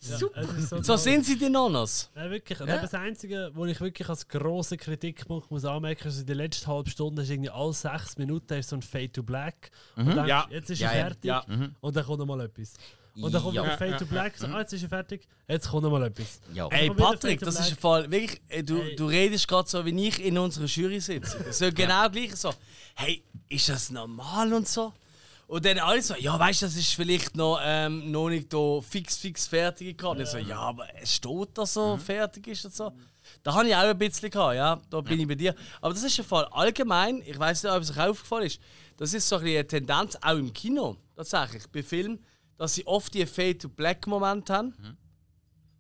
Super. 0.07 0.41
ist 0.41 0.69
So 0.69 0.81
toll. 0.81 0.97
sind 0.97 1.25
sie 1.25 1.37
die 1.37 1.49
Nonnas. 1.49 2.09
Ja, 2.15 2.29
wirklich. 2.29 2.59
Und 2.59 2.67
Ja. 2.67 2.77
das 2.81 2.93
Einzige, 2.93 3.51
wo 3.53 3.65
ich 3.65 3.79
wirklich 3.81 4.07
als 4.09 4.27
grossen 4.27 4.77
Kritikpunkt 4.77 5.49
muss 5.51 5.65
anmerken 5.65 6.07
muss, 6.07 6.19
in 6.19 6.25
der 6.25 6.35
letzten 6.35 6.67
halben 6.67 6.89
Stunde 6.89 7.21
ist 7.21 7.29
irgendwie 7.29 7.49
alle 7.49 7.73
sechs 7.73 8.17
Minuten 8.17 8.53
ist 8.53 8.69
so 8.69 8.75
ein 8.75 8.81
Fade 8.81 9.11
to 9.11 9.23
Black. 9.23 9.71
Mhm. 9.95 10.07
Und 10.07 10.15
dann, 10.15 10.27
Ja. 10.27 10.45
jetzt 10.49 10.69
ist 10.69 10.79
Ja, 10.79 10.89
er 10.91 10.97
ja. 10.97 11.05
fertig. 11.05 11.25
Ja. 11.25 11.43
Mhm. 11.47 11.75
Und 11.81 11.95
dann 11.95 12.05
kommt 12.05 12.19
noch 12.19 12.25
mal 12.25 12.41
etwas. 12.41 12.73
Und 13.17 13.33
dann 13.33 13.41
kommt 13.41 13.55
Ja. 13.55 13.63
wieder 13.63 13.77
Fade 13.77 13.91
Ja, 13.91 13.97
to 13.97 14.03
ja, 14.05 14.11
Black. 14.11 14.37
So, 14.37 14.45
ja. 14.47 14.53
ah, 14.55 14.59
jetzt 14.59 14.73
ist 14.73 14.83
er 14.83 14.89
fertig. 14.89 15.27
Jetzt 15.47 15.69
kommt 15.69 15.83
noch 15.83 15.91
mal 15.91 16.03
etwas. 16.03 16.41
Ja. 16.53 16.67
Ey, 16.67 16.89
Patrick, 16.89 17.39
das 17.39 17.59
ist 17.59 17.69
im 17.71 17.77
Fall 17.77 18.11
wirklich. 18.11 18.41
äh, 18.49 18.61
Du, 18.61 18.81
du 18.95 19.05
redest 19.07 19.47
gerade 19.47 19.69
so, 19.69 19.85
wie 19.85 20.07
ich 20.07 20.21
in 20.23 20.37
unserer 20.37 20.65
Jury 20.65 20.99
sitze. 20.99 21.45
So 21.53 21.71
genau 21.71 22.09
gleich 22.09 22.35
so. 22.35 22.53
Hey, 22.95 23.23
ist 23.47 23.69
das 23.69 23.89
normal 23.89 24.51
und 24.51 24.67
so? 24.67 24.91
Und 25.47 25.63
dann 25.63 25.77
alle 25.77 26.01
so, 26.01 26.15
ja, 26.15 26.39
weißt 26.39 26.63
du, 26.63 26.65
das 26.65 26.75
ist 26.75 26.93
vielleicht 26.93 27.35
noch, 27.35 27.59
ähm, 27.63 28.09
noch 28.11 28.29
nicht 28.29 28.51
da 28.51 28.81
fix, 28.81 29.17
fix 29.17 29.45
fertig 29.45 29.97
gehabt. 29.97 30.17
Und 30.17 30.23
ich 30.23 30.29
so, 30.29 30.37
ja, 30.39 30.57
aber 30.59 30.87
es 30.99 31.13
steht 31.13 31.49
da 31.53 31.65
so, 31.65 31.97
fertig 31.97 32.47
ist 32.47 32.65
und 32.65 32.73
so. 32.73 32.91
Da 33.43 33.53
habe 33.53 33.67
ich 33.67 33.75
auch 33.75 33.81
ein 33.81 33.97
bisschen 33.97 34.29
gehabt, 34.29 34.55
ja, 34.55 34.81
da 34.89 35.01
bin 35.01 35.19
ich 35.19 35.27
bei 35.27 35.35
dir. 35.35 35.55
Aber 35.81 35.93
das 35.93 36.03
ist 36.03 36.17
im 36.17 36.25
Fall 36.25 36.45
allgemein, 36.45 37.21
ich 37.25 37.37
weiß 37.37 37.63
nicht, 37.63 37.71
ob 37.71 37.81
es 37.81 37.91
euch 37.91 37.99
aufgefallen 37.99 38.45
ist, 38.47 38.59
das 38.97 39.13
ist 39.13 39.27
so 39.29 39.35
ein 39.37 39.43
bisschen 39.43 39.57
eine 39.57 39.67
Tendenz, 39.67 40.17
auch 40.21 40.35
im 40.35 40.51
Kino, 40.53 40.97
tatsächlich, 41.15 41.67
bei 41.71 41.83
Filmen, 41.83 42.23
dass 42.57 42.75
sie 42.75 42.87
oft 42.87 43.13
die 43.13 43.25
Fade-to-Black-Momente 43.25 44.53
haben. 44.53 44.73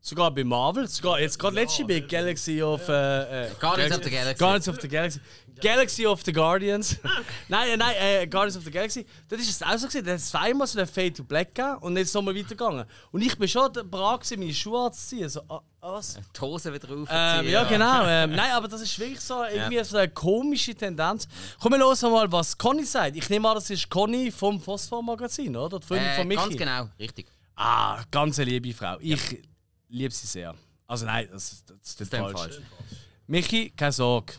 Sogar 0.07 0.29
bei 0.29 0.43
Marvel, 0.43 0.87
sogar 0.87 1.19
jetzt 1.19 1.39
gerade 1.39 1.55
letzte 1.55 1.83
bei 1.83 1.99
Galaxy 1.99 2.61
of 2.61 2.87
äh, 2.87 3.47
äh, 3.47 3.49
Guardians 3.59 3.97
of 3.97 4.03
the 4.03 4.09
Galaxy. 4.11 4.37
Guardians 4.37 4.67
of 4.67 4.79
the 4.79 4.87
Galaxy. 4.87 5.19
Galaxy 5.59 6.05
of 6.05 6.21
the 6.23 6.31
Guardians. 6.31 6.97
nein, 7.47 7.79
nein, 7.79 7.95
äh, 7.99 8.27
Guardians 8.27 8.55
of 8.55 8.63
the 8.65 8.69
Galaxy. 8.69 9.03
Das 9.27 9.39
ist 9.41 9.49
es 9.49 9.63
auch 9.63 9.75
so 9.79 9.87
gewesen. 9.87 10.05
Da 10.05 10.11
hat 10.11 10.19
es 10.19 10.29
zweimal 10.29 10.67
so 10.67 10.77
einen 10.77 10.87
Fade 10.87 11.11
to 11.13 11.23
Black 11.23 11.55
gegeben 11.55 11.77
und 11.79 11.97
jetzt 11.97 12.13
nochmal 12.13 12.35
weitergegangen. 12.35 12.85
Und 13.11 13.21
ich 13.23 13.35
bin 13.35 13.47
schon 13.47 13.73
bereit 13.73 14.19
gewesen, 14.19 14.39
meine 14.41 14.53
Schuhe 14.53 14.85
anzuziehen. 14.85 15.27
So, 15.27 15.41
ah, 15.49 15.61
ah, 15.81 15.93
was? 15.93 16.19
Die 16.35 16.39
Hose 16.39 16.71
wieder 16.71 16.87
Ähm, 16.87 17.01
aufziehen. 17.01 17.51
ja, 17.51 17.63
genau. 17.63 18.03
Ähm, 18.07 18.35
nein, 18.35 18.51
aber 18.51 18.67
das 18.67 18.81
ist 18.81 18.99
wirklich 18.99 19.21
so 19.21 19.43
irgendwie 19.43 19.83
so 19.83 19.97
eine 19.97 20.09
komische 20.09 20.75
Tendenz. 20.75 21.27
Komm, 21.59 21.71
wir 21.71 21.79
hören 21.79 22.11
mal, 22.11 22.31
was 22.31 22.55
Conny 22.55 22.85
sagt. 22.85 23.15
Ich 23.15 23.27
nehme 23.31 23.49
an, 23.49 23.55
das 23.55 23.71
ist 23.71 23.89
Conny 23.89 24.29
vom 24.29 24.61
Phosphor-Magazin, 24.61 25.55
oder? 25.57 25.79
Die 25.79 25.87
Freundin 25.87 26.09
Äh, 26.09 26.15
von 26.17 26.27
Michi. 26.27 26.41
ganz 26.43 26.57
genau, 26.57 26.89
richtig. 26.99 27.25
Ah, 27.55 28.03
ganz 28.11 28.37
eine 28.37 28.51
liebe 28.51 28.71
Frau. 28.71 28.97
Ich 28.99 29.41
liebe 29.89 30.13
sie 30.13 30.27
sehr. 30.27 30.53
Also 30.87 31.05
nein, 31.05 31.27
das, 31.31 31.63
das, 31.65 31.95
das 31.95 32.01
ist 32.01 32.15
falsch. 32.15 32.39
falsch. 32.39 32.59
Michi, 33.27 33.71
keine 33.75 33.91
Sorge. 33.91 34.33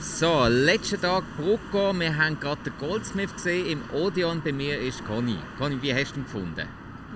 So, 0.00 0.46
letzten 0.46 1.00
Tag 1.00 1.24
Brucko. 1.36 1.92
Wir 1.98 2.16
haben 2.16 2.38
gerade 2.40 2.62
den 2.62 2.72
Goldsmith 2.78 3.32
gesehen. 3.34 3.66
Im 3.66 3.90
Odeon 3.92 4.40
bei 4.42 4.52
mir 4.52 4.78
ist 4.80 5.04
Conny. 5.04 5.36
Conny, 5.58 5.80
wie 5.82 5.92
hast 5.92 6.12
du 6.12 6.20
ihn 6.20 6.24
gefunden? 6.24 6.68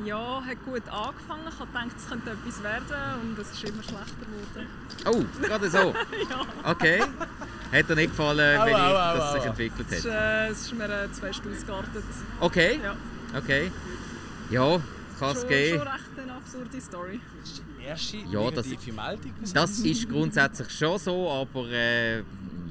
Ja, 0.04 0.42
hat 0.44 0.64
gut 0.64 0.88
angefangen. 0.88 1.44
Ich 1.48 1.58
habe 1.58 1.66
gedacht, 1.72 1.96
es 1.96 2.08
könnte 2.08 2.30
etwas 2.30 2.62
werden 2.62 3.20
und 3.22 3.38
es 3.38 3.50
ist 3.52 3.64
immer 3.64 3.82
schlechter 3.82 4.26
geworden. 4.26 4.68
Oh, 5.06 5.42
gerade 5.46 5.70
so. 5.70 5.78
ja. 6.30 6.70
Okay. 6.70 7.02
Hat 7.72 7.88
dir 7.88 7.94
nicht 7.96 8.10
gefallen, 8.10 8.66
wie 8.66 8.70
das 8.72 9.32
sich 9.34 9.44
entwickelt 9.44 9.86
Es 9.90 9.98
ist, 9.98 10.04
hat? 10.06 10.12
äh, 10.12 10.48
es 10.48 10.60
ist 10.62 10.74
mir 10.74 11.04
äh, 11.04 11.12
zu 11.12 11.20
fest 11.20 11.42
ausgeartet. 11.46 12.04
Okay. 12.40 12.80
Ja. 12.82 12.96
Okay. 13.38 13.70
Ja, 14.50 14.80
kann 15.18 15.36
es 15.36 15.46
geben. 15.46 15.78
schon 15.78 15.88
recht 15.88 16.09
absurde 16.50 16.80
Story. 16.80 17.20
Erste 17.84 18.16
Ja, 18.30 18.50
das, 18.50 18.66
negative 18.66 18.96
Meldung. 18.96 19.32
das 19.54 19.78
ist 19.80 20.08
grundsätzlich 20.08 20.70
schon 20.70 20.98
so, 20.98 21.30
aber 21.30 21.70
äh, 21.70 22.18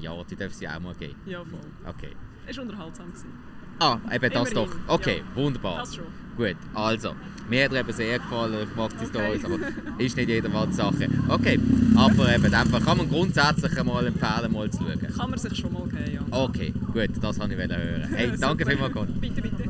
ja, 0.00 0.22
die 0.30 0.36
dürfen 0.36 0.54
sie 0.54 0.68
auch 0.68 0.80
mal 0.80 0.94
geben. 0.94 1.16
Ja, 1.26 1.42
voll. 1.44 1.60
Okay. 1.86 2.10
Es 2.46 2.56
war 2.56 2.64
unterhaltsam. 2.64 3.06
Gewesen. 3.06 3.32
Ah, 3.78 3.98
eben 4.12 4.32
das 4.32 4.50
Immerhin, 4.50 4.70
doch. 4.86 4.94
Okay, 4.94 5.18
ja. 5.18 5.36
wunderbar. 5.42 5.78
Das 5.78 5.94
schon. 5.94 6.04
Gut, 6.36 6.56
also, 6.74 7.14
mir 7.48 7.64
hat 7.64 7.72
er 7.72 7.80
eben 7.80 7.92
sehr 7.92 8.18
gefallen, 8.18 8.68
ich 8.68 8.76
mag 8.76 8.90
die 8.98 9.06
Storys, 9.06 9.44
aber 9.44 9.56
ist 9.98 10.16
nicht 10.16 10.28
jedermanns 10.28 10.76
Sache. 10.76 11.08
Okay, 11.28 11.58
aber 11.96 12.34
eben, 12.34 12.54
einfach 12.54 12.84
kann 12.84 12.98
man 12.98 13.08
grundsätzlich 13.08 13.78
einmal 13.78 14.06
empfehlen, 14.06 14.52
mal 14.52 14.70
zu 14.70 14.84
schauen. 14.84 15.16
Kann 15.16 15.30
man 15.30 15.38
sich 15.38 15.56
schon 15.56 15.72
mal 15.72 15.88
geben, 15.88 16.12
ja. 16.30 16.38
Okay, 16.38 16.74
gut, 16.92 17.10
das 17.22 17.38
wollte 17.38 17.54
ich 17.54 17.58
hören. 17.58 18.08
Hey, 18.14 18.32
danke 18.38 18.66
vielmals, 18.66 18.92
Conny. 18.92 19.12
Bitte, 19.12 19.40
bitte. 19.40 19.64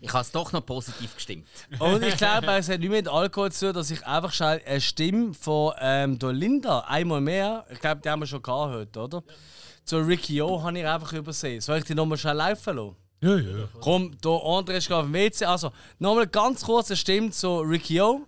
Ich 0.00 0.12
habe 0.12 0.22
es 0.22 0.30
doch 0.30 0.52
noch 0.52 0.64
positiv 0.64 1.14
gestimmt. 1.14 1.46
Und 1.78 2.04
ich 2.04 2.16
glaube, 2.16 2.46
es 2.52 2.68
hat 2.68 2.80
nicht 2.80 2.90
mit 2.90 3.08
Alkohol 3.08 3.50
zu 3.50 3.66
tun, 3.66 3.74
dass 3.74 3.90
ich 3.90 4.06
einfach 4.06 4.32
schnell 4.32 4.62
eine 4.64 4.80
Stimme 4.80 5.34
von 5.34 5.74
ähm, 5.80 6.18
der 6.18 6.32
Linda 6.32 6.80
einmal 6.80 7.20
mehr, 7.20 7.66
ich 7.70 7.80
glaube, 7.80 8.00
die 8.02 8.08
haben 8.08 8.20
wir 8.20 8.26
schon 8.26 8.42
heute, 8.46 9.00
oder? 9.00 9.22
Zu 9.84 9.98
Ricky 9.98 10.40
O 10.42 10.62
habe 10.62 10.78
ich 10.78 10.86
einfach 10.86 11.12
übersehen. 11.14 11.60
Soll 11.60 11.78
ich 11.78 11.84
die 11.84 11.94
nochmal 11.94 12.18
schnell 12.18 12.36
laufen 12.36 12.76
lassen? 12.76 12.96
Ja, 13.20 13.36
ja. 13.36 13.68
Komm, 13.80 14.16
der 14.22 14.30
André 14.30 14.72
ist 14.74 14.86
gerade 14.86 15.00
auf 15.00 15.06
dem 15.06 15.14
WC. 15.14 15.44
Also, 15.46 15.72
nochmal 15.98 16.26
ganz 16.28 16.64
kurz 16.64 16.90
eine 16.90 16.96
Stimme 16.96 17.30
zu 17.30 17.60
Ricky 17.60 18.00
O. 18.00 18.20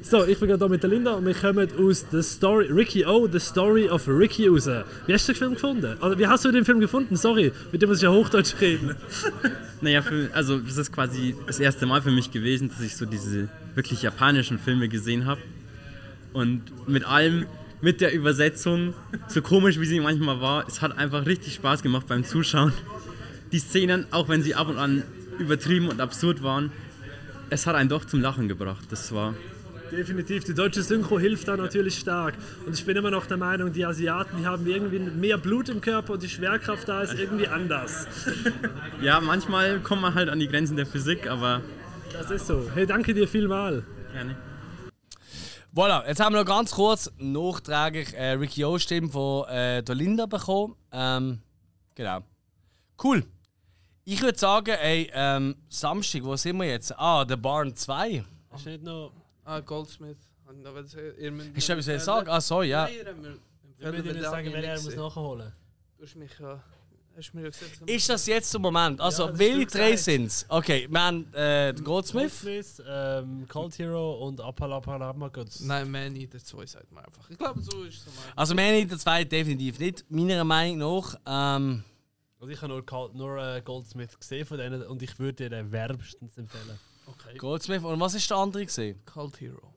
So, 0.00 0.24
ich 0.24 0.38
bin 0.38 0.48
gerade 0.48 0.64
hier 0.64 0.70
mit 0.70 0.82
der 0.82 0.90
Linda 0.90 1.14
und 1.14 1.26
wir 1.26 1.34
kommen 1.34 1.68
aus 1.76 2.08
der 2.08 2.22
Story 2.22 2.66
Ricky 2.66 3.04
O, 3.04 3.28
The 3.30 3.40
Story 3.40 3.88
of 3.88 4.06
Ricky 4.06 4.46
raus. 4.46 4.68
Wie 5.06 5.12
hast 5.12 5.28
du 5.28 5.32
den 5.32 5.38
Film 5.38 5.54
gefunden? 5.54 5.98
Oder 6.00 6.18
wie 6.18 6.26
hast 6.26 6.44
du 6.44 6.52
den 6.52 6.64
Film 6.64 6.80
gefunden? 6.80 7.16
Sorry, 7.16 7.52
mit 7.72 7.82
dem 7.82 7.88
muss 7.88 7.98
ich 7.98 8.04
ja 8.04 8.10
Hochdeutsch 8.10 8.54
reden. 8.60 8.94
Naja, 9.80 10.02
für, 10.02 10.28
also 10.32 10.58
das 10.58 10.76
ist 10.76 10.92
quasi 10.92 11.36
das 11.46 11.60
erste 11.60 11.86
Mal 11.86 12.02
für 12.02 12.10
mich 12.10 12.32
gewesen, 12.32 12.68
dass 12.68 12.80
ich 12.80 12.96
so 12.96 13.06
diese 13.06 13.48
wirklich 13.76 14.02
japanischen 14.02 14.58
Filme 14.58 14.88
gesehen 14.88 15.24
habe. 15.24 15.40
Und 16.32 16.88
mit 16.88 17.04
allem, 17.04 17.46
mit 17.80 18.00
der 18.00 18.12
Übersetzung, 18.12 18.94
so 19.28 19.40
komisch 19.40 19.78
wie 19.78 19.86
sie 19.86 20.00
manchmal 20.00 20.40
war, 20.40 20.66
es 20.66 20.82
hat 20.82 20.98
einfach 20.98 21.26
richtig 21.26 21.54
Spaß 21.54 21.84
gemacht 21.84 22.08
beim 22.08 22.24
Zuschauen. 22.24 22.72
Die 23.52 23.60
Szenen, 23.60 24.06
auch 24.10 24.28
wenn 24.28 24.42
sie 24.42 24.56
ab 24.56 24.68
und 24.68 24.78
an 24.78 25.04
übertrieben 25.38 25.88
und 25.88 26.00
absurd 26.00 26.42
waren, 26.42 26.72
es 27.50 27.68
hat 27.68 27.76
einen 27.76 27.88
doch 27.88 28.04
zum 28.04 28.20
Lachen 28.20 28.48
gebracht. 28.48 28.84
Das 28.90 29.12
war 29.12 29.34
Definitiv, 29.90 30.44
die 30.44 30.54
deutsche 30.54 30.82
Synchro 30.82 31.18
hilft 31.18 31.48
da 31.48 31.56
natürlich 31.56 31.98
stark. 31.98 32.34
Und 32.66 32.74
ich 32.74 32.84
bin 32.84 32.96
immer 32.96 33.10
noch 33.10 33.26
der 33.26 33.36
Meinung, 33.36 33.72
die 33.72 33.84
Asiaten, 33.84 34.38
die 34.38 34.46
haben 34.46 34.66
irgendwie 34.66 34.98
mehr 34.98 35.38
Blut 35.38 35.68
im 35.68 35.80
Körper 35.80 36.14
und 36.14 36.22
die 36.22 36.28
Schwerkraft 36.28 36.88
da 36.88 37.02
ist 37.02 37.14
irgendwie 37.14 37.48
anders. 37.48 38.06
Ja, 39.00 39.20
manchmal 39.20 39.78
kommt 39.80 40.02
man 40.02 40.14
halt 40.14 40.28
an 40.28 40.40
die 40.40 40.48
Grenzen 40.48 40.76
der 40.76 40.84
Physik, 40.86 41.28
aber 41.28 41.62
Das 42.12 42.30
ist 42.30 42.46
so. 42.48 42.68
Hey, 42.74 42.84
danke 42.84 43.14
dir 43.14 43.28
vielmal. 43.28 43.84
Gerne. 44.12 44.36
Voilà, 45.74 46.04
jetzt 46.08 46.18
haben 46.18 46.34
wir 46.34 46.40
noch 46.40 46.46
ganz 46.46 46.72
kurz 46.72 47.10
nachträglich 47.18 48.12
äh, 48.14 48.32
Ricky 48.32 48.64
O 48.64 48.78
Stimme 48.78 49.08
von 49.08 49.46
äh, 49.48 49.82
der 49.82 49.94
Linda 49.94 50.26
bekommen. 50.26 50.74
Ähm, 50.90 51.40
genau. 51.94 52.20
Cool. 53.02 53.22
Ich 54.04 54.20
würde 54.22 54.38
sagen, 54.38 54.74
ey, 54.82 55.10
ähm, 55.12 55.54
Samstag, 55.68 56.24
wo 56.24 56.34
sind 56.34 56.56
wir 56.56 56.66
jetzt? 56.66 56.98
Ah, 56.98 57.24
The 57.28 57.36
Barn 57.36 57.76
2. 57.76 58.24
Hast 58.50 58.66
du 58.66 58.70
nicht 58.70 58.82
noch. 58.82 59.12
Ah, 59.48 59.60
Goldsmith. 59.60 60.18
Müsst 60.46 60.66
Hast 61.56 61.68
du 61.68 61.74
mir 61.74 61.80
etwas 61.80 62.04
sagen? 62.04 62.28
Ah, 62.28 62.38
sorry, 62.38 62.68
ja. 62.68 62.84
Nein, 62.84 62.94
ihr 63.78 63.92
mir 63.92 64.14
Ich 64.16 64.22
sagen, 64.22 64.46
habe 64.46 64.52
wenn 64.52 64.62
ich 64.62 64.68
er 64.68 64.82
muss 64.82 64.94
nachholen. 64.96 65.52
Du 65.96 66.04
hast 66.04 66.16
mich 66.16 66.38
ja... 66.38 66.62
Gesagt... 67.16 67.90
Ist 67.90 68.08
das 68.10 68.26
jetzt 68.26 68.52
der 68.52 68.60
Moment? 68.60 69.00
Also, 69.00 69.26
Ja, 69.28 69.38
welche 69.38 69.66
drei 69.66 69.90
gesagt. 69.92 70.04
sind 70.04 70.26
es? 70.26 70.44
Okay, 70.50 70.86
wir 70.88 71.00
haben 71.02 71.32
äh, 71.32 71.74
Goldsmith. 71.82 72.42
Goldsmith, 72.44 72.82
ähm, 72.86 73.46
Cold 73.48 73.76
Hero 73.78 74.26
und 74.28 74.38
Apalapalama 74.40 75.28
Goods. 75.28 75.60
Nein, 75.60 75.90
Man 75.90 76.14
Eater 76.14 76.38
2 76.38 76.66
sagt 76.66 76.92
man 76.92 77.04
einfach. 77.06 77.28
Ich 77.30 77.38
glaube, 77.38 77.60
so 77.62 77.82
ist 77.84 78.06
es. 78.06 78.12
Also, 78.36 78.54
Man 78.54 78.66
Eater 78.74 78.98
2 78.98 79.24
definitiv 79.24 79.78
nicht, 79.80 80.04
meiner 80.10 80.44
Meinung 80.44 80.78
nach. 80.78 81.14
Ähm, 81.26 81.82
Also 82.38 82.52
ich 82.52 82.60
habe 82.62 82.72
nur, 82.74 83.10
nur 83.14 83.38
äh, 83.42 83.62
Goldsmith 83.62 84.16
gesehen 84.18 84.46
von 84.46 84.58
denen 84.58 84.82
und 84.82 85.02
ich 85.02 85.18
würde 85.18 85.44
dir 85.44 85.50
den 85.50 85.72
wärmstens 85.72 86.36
empfehlen. 86.36 86.78
Okay. 87.10 87.36
Goldsmith. 87.36 87.82
Und 87.82 88.00
was 88.00 88.14
ist 88.14 88.30
der 88.30 88.36
andere 88.36 88.64
gesehen? 88.64 89.00
Cult 89.04 89.40
Hero. 89.40 89.74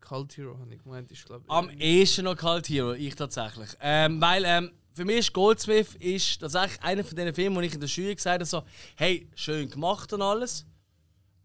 Cult 0.00 0.36
Hero 0.36 0.58
habe 0.58 0.74
ich 0.74 0.82
gemeint, 0.82 1.10
ist 1.10 1.26
glaube 1.26 1.44
ich... 1.44 1.50
Am 1.50 1.70
ehesten 1.70 2.24
noch 2.24 2.36
Cult 2.36 2.68
Hero, 2.68 2.92
ich 2.92 3.14
tatsächlich. 3.14 3.70
Ähm, 3.80 4.20
weil 4.20 4.42
ähm, 4.46 4.72
für 4.98 5.04
mich 5.04 5.18
ist 5.18 5.32
Goldsmith 5.32 5.94
ist 5.96 6.40
tatsächlich 6.40 6.82
einer 6.82 7.04
von 7.04 7.16
den 7.16 7.32
Filmen, 7.34 7.56
wo 7.56 7.60
ich 7.60 7.74
in 7.74 7.80
der 7.80 7.88
Schule 7.88 8.16
gesagt 8.16 8.34
habe, 8.34 8.44
so, 8.44 8.62
hey, 8.96 9.30
schön 9.34 9.70
gemacht 9.70 10.12
und 10.12 10.22
alles, 10.22 10.66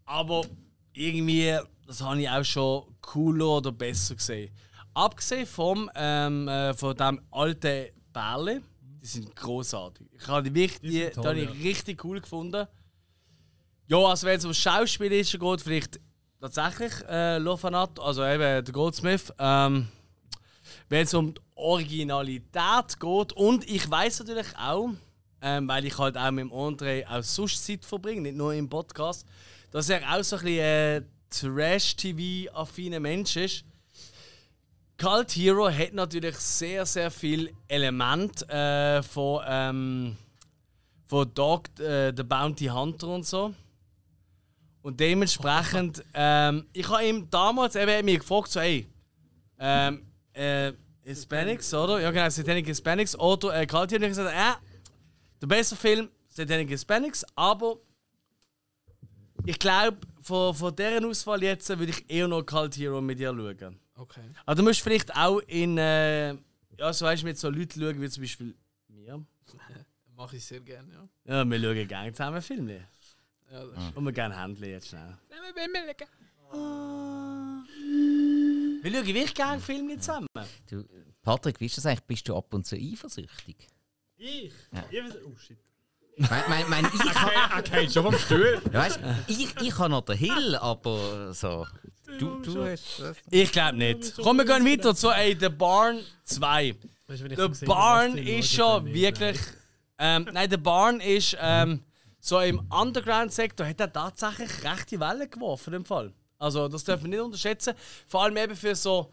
aber 0.04 0.44
irgendwie, 0.92 1.56
das 1.86 2.00
habe 2.00 2.20
ich 2.20 2.28
auch 2.28 2.44
schon 2.44 2.96
cooler 3.00 3.58
oder 3.58 3.70
besser 3.70 4.16
gesehen. 4.16 4.52
Abgesehen 4.92 5.46
vom, 5.46 5.90
ähm, 5.94 6.48
äh, 6.48 6.74
von 6.74 6.96
dem 6.96 7.20
alten 7.30 7.90
Bärle, 8.12 8.62
die 8.80 9.06
sind 9.06 9.36
großartig. 9.36 10.06
Ich 10.18 10.26
habe 10.26 10.48
die 10.48 10.54
wirklich, 10.54 10.80
Die 10.80 10.88
die, 10.88 11.04
die 11.04 11.10
toll, 11.10 11.26
habe 11.26 11.40
ich 11.40 11.44
ja. 11.44 11.62
richtig 11.62 12.04
cool 12.04 12.20
gefunden. 12.20 12.66
Ja, 13.86 13.98
also 13.98 14.26
wenn 14.26 14.38
es 14.38 14.44
um 14.44 14.54
Schauspielische 14.54 15.38
geht, 15.38 15.60
vielleicht 15.60 16.00
tatsächlich 16.40 16.92
äh, 17.08 17.38
Lofanat, 17.38 18.00
also 18.00 18.24
eben 18.24 18.40
der 18.40 18.62
Goldsmith. 18.62 19.32
Ähm, 19.38 19.88
wenn 20.88 21.02
es 21.02 21.12
um 21.12 21.34
die 21.34 21.40
Originalität 21.54 22.98
geht 22.98 23.32
und 23.34 23.68
ich 23.68 23.90
weiß 23.90 24.20
natürlich 24.20 24.46
auch, 24.56 24.90
ähm, 25.42 25.68
weil 25.68 25.84
ich 25.84 25.98
halt 25.98 26.16
auch 26.16 26.30
mit 26.30 26.50
André 26.50 27.06
auch 27.06 27.22
sonst 27.22 27.64
Zeit 27.64 27.84
verbringe, 27.84 28.22
nicht 28.22 28.36
nur 28.36 28.54
im 28.54 28.68
Podcast, 28.68 29.26
dass 29.70 29.90
er 29.90 30.00
auch 30.10 30.22
so 30.22 30.36
ein 30.36 30.42
bisschen 30.44 30.60
äh, 30.60 31.02
Trash-TV-affiner 31.28 33.00
Mensch 33.00 33.36
ist. 33.36 33.64
Cult 34.96 35.32
Hero 35.32 35.68
hat 35.68 35.92
natürlich 35.92 36.36
sehr, 36.36 36.86
sehr 36.86 37.10
viel 37.10 37.52
Element 37.68 38.48
äh, 38.48 39.02
von, 39.02 39.42
ähm, 39.46 40.16
von 41.06 41.34
Dog 41.34 41.68
äh, 41.80 42.12
the 42.16 42.22
Bounty 42.22 42.66
Hunter 42.66 43.08
und 43.08 43.26
so. 43.26 43.52
Und 44.84 45.00
dementsprechend, 45.00 46.04
ähm, 46.12 46.66
ich 46.74 46.86
habe 46.90 47.06
ihm 47.06 47.30
damals 47.30 47.74
eben 47.74 47.88
er 47.88 47.98
hat 47.98 48.04
mich 48.04 48.18
gefragt, 48.18 48.48
so, 48.50 48.60
hey, 48.60 48.86
ähm, 49.58 50.04
äh, 50.34 50.74
Hispanics, 51.02 51.72
oder? 51.72 52.02
Ja, 52.02 52.10
genau, 52.10 52.28
Satanic 52.28 52.66
Hispanics 52.66 53.18
oder 53.18 53.58
äh, 53.58 53.66
Cult. 53.66 53.94
Und 53.94 54.02
ich 54.02 54.08
gesagt, 54.08 54.30
äh, 54.30 54.62
der 55.40 55.46
beste 55.46 55.74
Film, 55.74 56.10
Satanic 56.28 56.68
Hispanics, 56.68 57.24
aber 57.34 57.78
ich 59.46 59.58
glaube, 59.58 59.96
von, 60.20 60.54
von 60.54 60.76
deren 60.76 61.06
Auswahl 61.06 61.42
jetzt 61.42 61.66
würde 61.70 61.86
ich 61.90 62.10
eher 62.10 62.28
noch 62.28 62.42
Cult 62.42 62.76
Hero 62.76 63.00
mit 63.00 63.18
dir 63.18 63.32
schauen. 63.34 63.80
Okay. 63.96 64.20
Aber 64.44 64.54
du 64.54 64.64
musst 64.64 64.82
vielleicht 64.82 65.16
auch 65.16 65.38
in, 65.46 65.78
äh, 65.78 66.34
ja, 66.76 66.92
so 66.92 67.06
weißt 67.06 67.22
du, 67.22 67.26
mit 67.26 67.38
so 67.38 67.48
Leuten 67.48 67.80
schauen, 67.80 68.02
wie 68.02 68.10
zum 68.10 68.22
Beispiel 68.22 68.54
mir. 68.88 69.24
Mache 70.14 70.36
ich 70.36 70.44
sehr 70.44 70.60
gerne, 70.60 70.92
ja. 70.92 71.36
Ja, 71.36 71.44
wir 71.46 71.58
schauen 71.58 71.88
gerne 71.88 72.12
zusammen 72.12 72.42
Filme. 72.42 72.86
Ja, 73.54 73.64
das 73.66 73.94
Und 73.94 74.04
wir 74.04 74.12
gerne 74.12 74.36
Händchen 74.42 74.68
jetzt 74.68 74.88
schnell. 74.88 75.16
Wir 78.82 78.92
schauen 78.92 79.06
wirklich 79.06 79.34
gerne 79.34 79.60
Filme 79.60 79.96
zusammen. 79.98 80.26
Du, 80.68 80.84
Patrick, 81.22 81.60
wie 81.60 81.66
ist 81.66 81.76
das 81.78 81.86
eigentlich? 81.86 82.02
Bist 82.02 82.28
du 82.28 82.36
ab 82.36 82.52
und 82.52 82.66
zu 82.66 82.74
eifersüchtig? 82.74 83.56
Ich? 84.16 84.52
Ja. 84.72 84.84
Ich 84.90 84.98
weiß- 84.98 85.18
oh 85.24 85.36
shit. 85.38 85.56
Mein, 86.16 86.42
mein, 86.48 86.68
mein, 86.68 86.84
ich 86.86 87.00
Er 87.54 87.62
geht 87.62 87.92
schon 87.92 88.02
vom 88.04 88.18
Stuhl. 88.18 88.60
Ja, 88.72 88.80
weißt, 88.80 88.98
ich, 89.28 89.54
ich 89.60 89.78
habe 89.78 89.90
noch 89.90 90.02
den 90.02 90.16
Hill, 90.16 90.56
aber 90.56 91.32
so. 91.32 91.66
Du, 92.18 92.40
du 92.40 92.64
hast. 92.64 93.02
Ich 93.30 93.52
glaube 93.52 93.78
nicht. 93.78 94.14
Komm, 94.16 94.36
wir 94.38 94.44
gehen 94.44 94.64
weiter 94.66 94.94
zu 94.96 95.10
ey, 95.10 95.36
The 95.38 95.48
Barn 95.48 96.00
2. 96.24 96.74
Weißt 97.06 97.20
du, 97.20 97.24
wenn 97.24 97.30
ich 97.32 97.38
The 97.38 97.54
so 97.54 97.66
Barn 97.66 98.14
was 98.14 98.20
die 98.20 98.38
ist 98.38 98.52
schon 98.52 98.84
dann 98.84 98.94
wirklich. 98.94 99.38
Ähm, 99.98 100.28
nein, 100.32 100.50
The 100.50 100.56
Barn 100.56 101.00
ist 101.00 101.36
ähm, 101.40 101.84
so 102.24 102.40
im 102.40 102.66
Underground-Sektor 102.70 103.66
hat 103.66 103.80
er 103.80 103.92
tatsächlich 103.92 104.64
rechte 104.64 104.98
Wellen 104.98 105.30
geworfen 105.30 105.74
im 105.74 105.84
Fall. 105.84 106.10
Also 106.38 106.68
das 106.68 106.82
dürfen 106.82 107.04
wir 107.04 107.10
nicht 107.10 107.20
unterschätzen. 107.20 107.74
Vor 108.06 108.22
allem 108.22 108.38
eben 108.38 108.56
für 108.56 108.74
so 108.74 109.12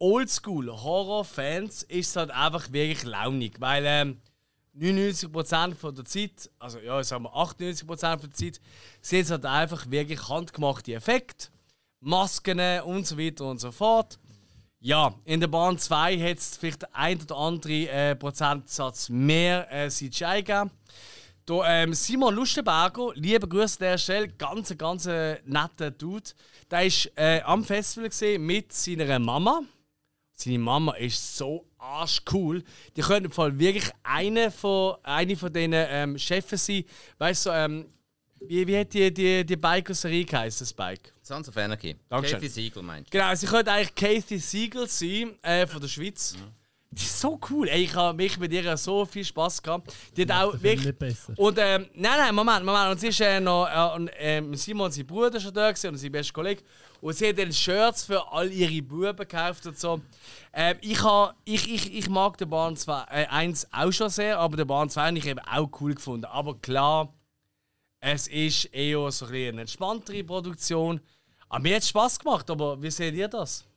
Oldschool-Horror-Fans 0.00 1.84
ist 1.84 2.08
es 2.08 2.16
halt 2.16 2.32
einfach 2.32 2.72
wirklich 2.72 3.04
launig, 3.04 3.60
weil 3.60 3.84
ähm, 3.86 4.20
99% 4.76 5.76
von 5.76 5.94
der 5.94 6.04
Zeit, 6.04 6.50
also 6.58 6.80
ja, 6.80 7.00
sagen 7.04 7.24
wir 7.24 7.32
98% 7.32 7.84
von 7.86 7.96
der 7.96 8.32
Zeit, 8.32 8.60
sind 9.02 9.20
es 9.20 9.30
halt 9.30 9.46
einfach 9.46 9.88
wirklich 9.88 10.28
handgemachte 10.28 10.94
Effekte, 10.94 11.50
Masken 12.00 12.58
und 12.80 13.06
so 13.06 13.16
weiter 13.16 13.44
und 13.44 13.60
so 13.60 13.70
fort. 13.70 14.18
Ja, 14.80 15.14
in 15.24 15.38
der 15.38 15.46
Bahn 15.46 15.78
2 15.78 16.18
hat 16.18 16.38
es 16.38 16.56
vielleicht 16.56 16.92
ein 16.92 17.22
oder 17.22 17.36
andere 17.36 17.88
äh, 17.88 18.16
Prozentsatz 18.16 19.08
mehr 19.08 19.70
äh, 19.72 19.88
CGI 19.88 20.42
gegeben. 20.42 20.72
Da, 21.48 21.82
ähm, 21.82 21.94
Simon 21.94 22.34
Lustenberger, 22.34 23.12
liebe 23.14 23.48
Grüße 23.48 23.78
an 23.80 23.92
der 23.92 23.96
Stelle, 23.96 24.28
ganz, 24.28 24.76
ganz 24.76 25.06
äh, 25.06 25.40
netter 25.46 25.90
Dude. 25.90 26.28
Der 26.70 26.80
war 26.80 27.24
äh, 27.24 27.40
am 27.40 27.64
Festival 27.64 28.38
mit 28.38 28.70
seiner 28.74 29.18
Mama. 29.18 29.62
Seine 30.32 30.58
Mama 30.58 30.92
ist 30.96 31.38
so 31.38 31.64
arschcool. 31.78 32.62
Die 32.94 33.00
könnte 33.00 33.28
im 33.28 33.30
Fall 33.30 33.58
wirklich 33.58 33.90
eine 34.02 34.50
von, 34.50 34.96
eine 35.02 35.36
von 35.36 35.50
diesen 35.50 35.72
ähm, 35.72 36.18
Chefs 36.18 36.66
sein. 36.66 36.84
Weißt 37.16 37.46
du, 37.46 37.50
ähm, 37.50 37.86
wie, 38.40 38.66
wie 38.66 38.78
hat 38.78 38.92
die, 38.92 39.10
die, 39.10 39.46
die 39.46 39.56
Biker-Serie 39.56 40.26
geheißen, 40.26 40.66
das 40.66 40.74
Bike? 40.74 41.14
Sons 41.22 41.48
of 41.48 41.56
Anarchy. 41.56 41.96
Dankeschön. 42.10 42.40
Kathy 42.40 42.48
Siegel 42.50 42.82
meinst 42.82 43.10
Genau, 43.10 43.34
sie 43.34 43.46
könnte 43.46 43.72
eigentlich 43.72 43.94
Kathy 43.94 44.38
Siegel 44.38 44.86
sein, 44.86 45.38
äh, 45.40 45.66
von 45.66 45.80
der 45.80 45.88
Schweiz. 45.88 46.36
Die 46.98 47.04
ist 47.04 47.20
so 47.20 47.38
cool. 47.48 47.68
Ey, 47.68 47.84
ich 47.84 47.94
habe 47.94 48.16
mich 48.16 48.38
mit 48.38 48.52
ihr 48.52 48.76
so 48.76 49.04
viel 49.04 49.24
Spaß 49.24 49.62
gehabt. 49.62 49.94
Die 50.16 50.22
hat 50.22 50.32
auch 50.32 50.52
wirklich. 50.54 50.86
nicht 50.86 50.98
besser. 50.98 51.32
Und 51.36 51.56
ähm, 51.58 51.86
nein, 51.94 52.18
nein, 52.18 52.34
Moment, 52.34 52.64
Moment. 52.64 52.90
Und 52.90 53.00
sie 53.00 53.08
ist 53.08 53.20
äh, 53.20 53.38
noch. 53.38 53.68
Äh, 53.68 53.96
und, 53.96 54.10
ähm, 54.18 54.54
Simon, 54.56 54.90
sein 54.90 55.06
Bruder, 55.06 55.38
schon 55.38 55.54
da 55.54 55.70
gewesen, 55.70 55.90
und 55.90 55.96
sein 55.96 56.10
bester 56.10 56.32
Kollege. 56.32 56.62
Und 57.00 57.14
sie 57.14 57.28
hat 57.28 57.38
dann 57.38 57.52
Shirts 57.52 58.04
für 58.04 58.32
all 58.32 58.50
ihre 58.50 58.82
Buben 58.82 59.16
gekauft 59.16 59.64
und 59.66 59.78
so. 59.78 60.00
Ähm, 60.52 60.76
ich, 60.80 61.00
ha, 61.04 61.34
ich, 61.44 61.72
ich, 61.72 61.96
ich 61.96 62.08
mag 62.08 62.36
den 62.38 62.50
Bahn 62.50 62.76
2, 62.76 63.04
äh, 63.10 63.26
1 63.26 63.68
auch 63.70 63.92
schon 63.92 64.08
sehr, 64.08 64.38
aber 64.40 64.56
den 64.56 64.66
Bahn 64.66 64.90
2 64.90 65.06
habe 65.06 65.18
ich 65.18 65.26
eben 65.26 65.38
auch 65.38 65.70
cool 65.80 65.94
gefunden. 65.94 66.24
Aber 66.24 66.58
klar, 66.58 67.14
es 68.00 68.26
ist 68.26 68.64
eher 68.66 69.08
so 69.12 69.26
ein 69.26 69.34
eine 69.34 69.60
entspanntere 69.60 70.24
Produktion. 70.24 71.00
Aber 71.48 71.60
mir 71.60 71.76
hat 71.76 71.82
es 71.82 71.88
Spass 71.88 72.18
gemacht, 72.18 72.50
aber 72.50 72.82
wie 72.82 72.90
seht 72.90 73.14
ihr 73.14 73.28
das? 73.28 73.67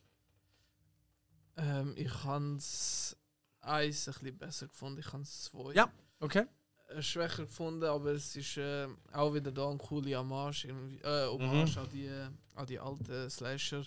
Ähm, 1.56 1.94
ich 1.96 2.24
habe 2.24 2.56
es 2.56 3.16
eins 3.60 4.08
ein 4.08 4.14
bisschen 4.14 4.38
besser 4.38 4.68
gefunden. 4.68 5.00
Ich 5.00 5.12
habe 5.12 5.22
es 5.22 5.44
zwei. 5.44 5.72
Ja, 5.74 5.90
okay. 6.20 6.46
äh, 6.88 7.02
Schwächer 7.02 7.44
gefunden, 7.44 7.84
aber 7.84 8.12
es 8.12 8.34
ist 8.36 8.56
äh, 8.56 8.88
auch 9.12 9.34
wieder 9.34 9.52
da 9.52 9.68
eine 9.68 9.78
coole 9.78 10.16
Hommage, 10.16 10.64
irgendwie, 10.64 10.98
äh, 10.98 11.26
Hommage 11.26 11.76
an, 11.76 11.88
die, 11.92 12.06
äh, 12.06 12.28
an 12.54 12.66
die 12.66 12.78
alten 12.78 13.30
Slasher. 13.30 13.84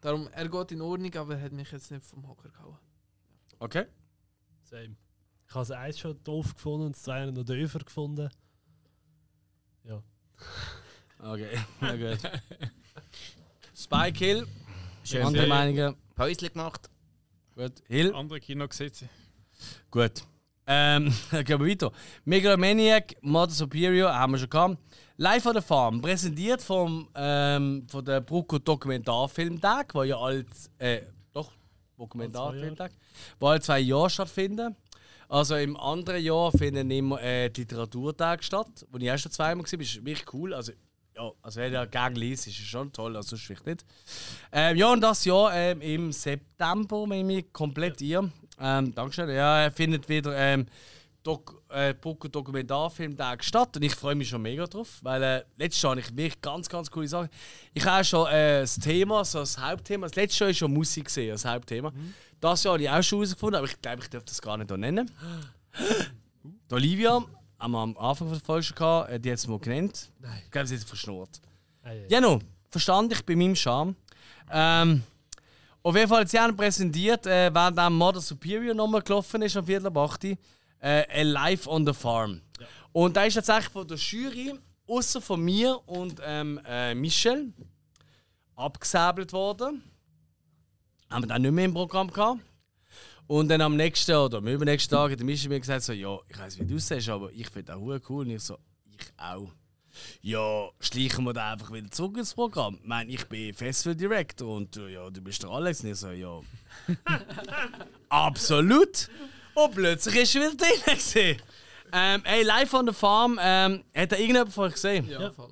Darum, 0.00 0.28
er 0.32 0.48
geht 0.48 0.72
in 0.72 0.80
Ordnung, 0.80 1.14
aber 1.16 1.34
er 1.36 1.42
hat 1.42 1.52
mich 1.52 1.70
jetzt 1.72 1.90
nicht 1.90 2.04
vom 2.04 2.26
Hocker 2.28 2.48
gehauen. 2.50 2.78
Okay. 3.58 3.86
Same. 4.62 4.96
Ich 5.48 5.54
habe 5.54 5.66
das 5.66 5.70
eins 5.70 5.98
schon 5.98 6.22
doof 6.24 6.54
gefunden 6.54 6.86
und 6.86 6.94
das 6.94 7.02
zweite 7.02 7.32
noch 7.32 7.44
döfer 7.44 7.80
gefunden. 7.80 8.30
Ja. 9.84 10.02
Okay, 11.20 11.58
na 11.80 11.96
gut. 11.96 12.20
Spike 13.74 14.24
Hill. 14.24 14.46
Schön. 15.02 15.26
Andere. 15.26 15.48
Meinungen? 15.48 15.96
Päusli 16.14 16.48
gemacht. 16.48 16.88
Gut. 17.58 17.82
Hill. 17.88 18.14
Andere 18.14 18.38
Kino 18.38 18.68
gesehen. 18.68 18.92
Gut. 19.90 20.22
Ähm, 20.64 21.12
gehen 21.32 21.58
wir 21.60 21.66
weiter. 21.66 21.90
Megalomaniac, 22.24 23.16
Mother 23.20 23.50
Superior, 23.50 24.14
haben 24.14 24.32
wir 24.32 24.38
schon 24.38 24.48
gehabt. 24.48 24.78
Live 25.16 25.44
on 25.46 25.54
the 25.56 25.60
Farm, 25.60 26.00
präsentiert 26.00 26.62
vom, 26.62 27.08
ähm, 27.16 27.84
von 27.88 28.04
der 28.04 28.20
Brucko 28.20 28.60
Dokumentarfilmtag, 28.60 29.92
wo 29.92 30.04
ja 30.04 30.16
alt, 30.16 30.46
äh, 30.78 31.00
doch, 31.32 31.50
Dokumentarfilmtag, 31.96 32.92
wo 33.40 33.48
alle 33.48 33.60
zwei 33.60 33.80
Jahre 33.80 34.08
stattfinden. 34.08 34.76
Also 35.28 35.56
im 35.56 35.76
anderen 35.76 36.22
Jahr 36.22 36.52
finden 36.52 36.88
immer 36.92 37.20
äh, 37.20 37.50
die 37.50 37.62
Literaturtage 37.62 38.44
statt, 38.44 38.86
wo 38.88 38.98
ich 38.98 39.04
erst 39.04 39.24
schon 39.24 39.32
zweimal 39.32 39.64
war. 39.64 39.80
Ist 39.80 40.04
wirklich 40.04 40.32
cool. 40.32 40.54
Also, 40.54 40.70
ja, 41.18 41.32
also 41.42 41.60
wer 41.60 41.68
ja 41.68 41.84
gerne 41.84 42.18
liest, 42.18 42.46
ist 42.46 42.58
es 42.58 42.66
schon 42.66 42.92
toll, 42.92 43.16
also 43.16 43.36
vielleicht 43.36 43.66
nicht. 43.66 43.84
Ähm, 44.52 44.76
ja, 44.76 44.92
und 44.92 45.00
das 45.00 45.24
Jahr 45.24 45.52
ähm, 45.54 45.80
im 45.80 46.12
September, 46.12 47.04
wenn 47.08 47.28
ich 47.30 47.52
komplett 47.52 48.00
irre. 48.00 48.30
Ähm, 48.60 48.94
Dankeschön. 48.94 49.28
Ja, 49.30 49.62
er 49.62 49.70
findet 49.70 50.08
wieder 50.08 50.36
ähm, 50.36 50.66
Dok 51.22 51.62
äh, 51.70 51.94
Dokumentarfilmtag 51.94 53.44
statt 53.44 53.76
und 53.76 53.82
ich 53.82 53.94
freue 53.94 54.14
mich 54.14 54.28
schon 54.28 54.42
mega 54.42 54.66
drauf, 54.66 54.98
weil 55.02 55.22
äh, 55.22 55.44
letztes 55.56 55.82
Jahr 55.82 55.90
habe 55.90 56.00
ich 56.00 56.16
wirklich 56.16 56.40
ganz, 56.40 56.68
ganz 56.68 56.90
coole 56.90 57.08
Sachen. 57.08 57.28
Ich 57.74 57.84
habe 57.84 58.04
schon 58.04 58.28
äh, 58.28 58.60
das 58.60 58.78
Thema, 58.78 59.24
so 59.24 59.40
das 59.40 59.58
Hauptthema. 59.58 60.06
Das 60.06 60.16
letzte 60.16 60.44
Jahr 60.44 60.50
ist 60.50 60.58
schon 60.58 60.72
Musik 60.72 61.06
gesehen, 61.06 61.30
das 61.30 61.44
Hauptthema. 61.44 61.92
Das 62.40 62.62
Jahr 62.62 62.74
habe 62.74 62.84
ich 62.84 62.90
auch 62.90 63.02
schon 63.02 63.18
herausgefunden, 63.18 63.56
aber 63.58 63.66
ich 63.66 63.80
glaube, 63.82 64.02
ich 64.02 64.08
darf 64.08 64.24
das 64.24 64.40
gar 64.40 64.56
nicht 64.56 64.70
hier 64.70 64.78
nennen. 64.78 65.10
Die 66.70 66.74
Olivia 66.74 67.22
am 67.58 67.96
Anfang 67.96 68.30
der 68.30 68.40
Folge 68.40 68.72
gehabt, 68.72 69.10
äh, 69.10 69.20
die 69.20 69.30
hat 69.30 69.38
es 69.38 69.46
mal 69.46 69.58
genannt. 69.58 70.10
Nein. 70.20 70.42
Ich 70.44 70.50
glaube, 70.50 70.66
sie 70.66 70.74
hat 70.74 70.82
es 70.82 70.88
verschnurrt. 70.88 71.40
Ja. 71.84 71.92
Ja, 72.08 72.20
no, 72.20 72.40
verstand 72.70 73.12
ich 73.12 73.24
bei 73.24 73.34
meinem 73.34 73.56
Charme. 73.56 73.96
Ähm, 74.50 75.02
auf 75.82 75.96
jeden 75.96 76.08
Fall, 76.08 76.26
sie 76.26 76.38
haben 76.38 76.56
präsentiert, 76.56 77.26
äh, 77.26 77.52
während 77.52 77.76
der 77.76 77.90
Model 77.90 78.20
Superior 78.20 78.74
nochmal 78.74 79.02
gelaufen 79.02 79.42
ist 79.42 79.56
am 79.56 79.66
Viertel 79.66 79.86
ab 79.86 79.96
8 79.96 80.24
Uhr, 80.24 80.36
äh, 80.80 81.20
Alive 81.20 81.68
on 81.68 81.86
the 81.86 81.92
Farm. 81.92 82.40
Und 82.92 83.16
da 83.16 83.24
ist 83.24 83.34
tatsächlich 83.34 83.70
von 83.70 83.86
der 83.86 83.96
Jury, 83.96 84.54
außer 84.86 85.20
von 85.20 85.40
mir 85.40 85.80
und 85.86 86.20
ähm, 86.24 86.60
äh, 86.66 86.94
Michel, 86.94 87.52
abgesäbelt 88.56 89.32
worden. 89.32 89.82
Haben 91.10 91.22
wir 91.22 91.28
dann 91.28 91.42
nicht 91.42 91.52
mehr 91.52 91.64
im 91.64 91.74
Programm 91.74 92.10
gehabt. 92.10 92.40
Und 93.28 93.48
dann 93.48 93.60
am 93.60 93.76
nächsten 93.76 94.16
oder 94.16 94.38
am 94.38 94.46
übernächsten 94.46 94.96
Tag 94.96 95.12
hat 95.12 95.18
der 95.18 95.26
Michel 95.26 95.50
mir 95.50 95.60
gesagt, 95.60 95.82
so, 95.82 95.92
ja, 95.92 96.18
ich 96.28 96.38
weiß 96.38 96.58
wie 96.58 96.64
du 96.64 96.76
es 96.76 96.88
siehst, 96.88 97.10
aber 97.10 97.30
ich 97.30 97.48
finde 97.50 97.76
auch 97.76 98.00
cool. 98.08 98.24
Und 98.24 98.30
ich 98.30 98.42
so, 98.42 98.58
ich 98.98 99.06
auch. 99.18 99.48
Ja, 100.22 100.70
schleichen 100.80 101.24
wir 101.24 101.34
da 101.34 101.52
einfach 101.52 101.70
wieder 101.70 101.90
zurück 101.90 102.16
ins 102.16 102.32
Programm. 102.32 102.78
Ich 102.80 102.86
meine, 102.86 103.10
ich 103.12 103.26
bin 103.26 103.52
Festival 103.52 103.96
Director 103.96 104.56
und 104.56 104.76
äh, 104.78 104.94
ja, 104.94 105.10
du 105.10 105.20
bist 105.20 105.42
der 105.42 105.50
Alex. 105.50 105.84
Und 105.84 105.90
ich 105.90 105.96
so, 105.96 106.10
ja. 106.10 106.40
Absolut. 108.08 109.10
Und 109.54 109.74
plötzlich 109.74 110.16
ist 110.16 110.34
er 110.34 110.42
wieder 110.42 110.54
drin. 110.56 110.80
gewesen. 110.86 111.42
Ähm, 111.92 112.22
hey, 112.24 112.42
live 112.44 112.72
on 112.72 112.86
the 112.86 112.94
farm. 112.94 113.38
Ähm, 113.42 113.84
hat 113.94 114.12
er 114.12 114.18
irgendjemand 114.18 114.52
von 114.54 114.68
euch 114.68 114.74
gesehen? 114.74 115.06
Ja, 115.08 115.30
voll. 115.32 115.50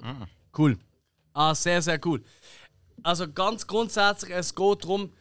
Cool. 0.57 0.79
Ah, 1.35 1.55
sehr, 1.55 1.83
sehr 1.83 2.01
cool. 2.07 2.23
Also 3.03 3.31
ganz 3.31 3.67
grundsätzlich, 3.67 4.33
es 4.33 4.55
geht 4.55 4.83
darum, 4.85 5.13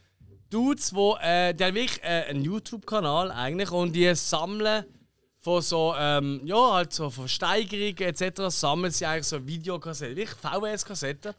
Dudes, 0.56 0.96
wo, 0.96 1.18
äh, 1.22 1.54
die 1.54 1.66
haben 1.66 1.76
wirklich 1.76 2.02
äh, 2.02 2.28
einen 2.30 2.42
YouTube-Kanal 2.42 3.30
eigentlich 3.30 3.72
und 3.72 3.92
die 3.92 4.16
sammeln 4.16 4.86
von 5.42 5.62
so, 5.62 5.94
ähm, 5.98 6.40
ja, 6.46 6.72
halt 6.72 6.94
so 6.94 7.10
von 7.10 7.28
Steigerungen 7.28 7.98
etc. 7.98 8.44
sammeln 8.48 8.90
sie 8.94 9.06
eigentlich 9.06 9.28
so 9.28 9.46
Videokassetten, 9.46 10.16
wirklich 10.16 10.40
VHS-Kassetten. 10.40 11.34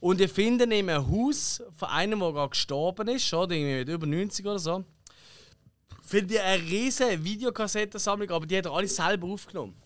Und 0.00 0.20
die 0.20 0.26
finden 0.26 0.72
in 0.72 0.88
einem 0.88 1.06
Haus 1.06 1.62
von 1.76 1.88
einem, 1.90 2.20
der 2.20 2.32
gerade 2.32 2.48
gestorben 2.48 3.08
ist, 3.08 3.34
oder 3.34 3.54
irgendwie 3.54 3.74
mit 3.80 3.88
über 3.88 4.06
90 4.06 4.46
oder 4.46 4.58
so, 4.58 4.84
finden 6.02 6.28
die 6.28 6.40
eine 6.40 6.62
riesige 6.62 7.22
Videokassettensammlung, 7.22 8.30
aber 8.30 8.46
die 8.46 8.56
hat 8.56 8.64
er 8.64 8.72
alle 8.72 8.88
selber 8.88 9.28
aufgenommen. 9.28 9.76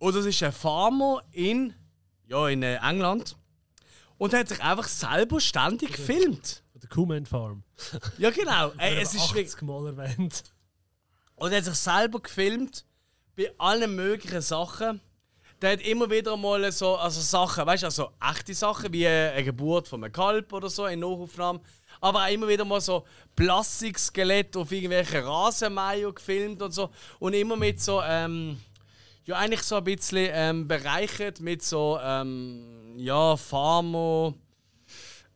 Und 0.00 0.16
das 0.16 0.26
ist 0.26 0.42
ein 0.42 0.50
Farmer 0.50 1.22
in, 1.30 1.72
ja, 2.26 2.48
in 2.48 2.64
äh, 2.64 2.78
England. 2.82 3.36
Und 4.18 4.32
er 4.32 4.40
hat 4.40 4.48
sich 4.48 4.60
einfach 4.60 4.88
selber 4.88 5.40
ständig 5.40 5.92
gefilmt. 5.92 6.59
Der 6.90 6.96
Kuhman 6.96 7.26
Farm. 7.26 7.62
Ja, 8.18 8.30
genau. 8.30 8.72
Ey, 8.78 9.00
es 9.00 9.14
ist 9.14 9.22
aber 9.22 9.34
wirklich. 9.34 9.54
80 9.54 9.62
Mal 9.62 9.86
erwähnt. 9.86 10.42
Und 11.36 11.52
er 11.52 11.58
hat 11.58 11.64
sich 11.64 11.74
selber 11.74 12.20
gefilmt 12.20 12.84
bei 13.36 13.52
allen 13.58 13.94
möglichen 13.94 14.42
Sachen. 14.42 15.00
Der 15.62 15.72
hat 15.72 15.82
immer 15.82 16.10
wieder 16.10 16.36
mal 16.36 16.70
so 16.72 16.96
also 16.96 17.20
Sachen, 17.20 17.66
weißt 17.66 17.82
du, 17.82 17.86
also 17.86 18.10
echte 18.20 18.54
Sachen 18.54 18.92
wie 18.92 19.06
eine 19.06 19.44
Geburt 19.44 19.88
von 19.88 20.02
einem 20.02 20.12
Kalb 20.12 20.52
oder 20.52 20.70
so 20.70 20.86
in 20.86 21.00
Nachaufnahmen. 21.00 21.62
Aber 22.00 22.24
auch 22.24 22.30
immer 22.30 22.48
wieder 22.48 22.64
mal 22.64 22.80
so 22.80 23.04
Plastikskelett 23.36 24.56
auf 24.56 24.72
irgendwelchen 24.72 25.22
Rasenmäher 25.22 26.12
gefilmt 26.12 26.62
und 26.62 26.72
so. 26.72 26.90
Und 27.18 27.34
immer 27.34 27.56
mit 27.56 27.80
so, 27.80 28.02
ähm, 28.02 28.58
ja, 29.24 29.36
eigentlich 29.36 29.62
so 29.62 29.76
ein 29.76 29.84
bisschen 29.84 30.30
ähm, 30.32 30.66
bereichert 30.66 31.40
mit 31.40 31.62
so, 31.62 31.98
ähm, 32.02 32.94
ja, 32.96 33.36
Farmer, 33.36 34.34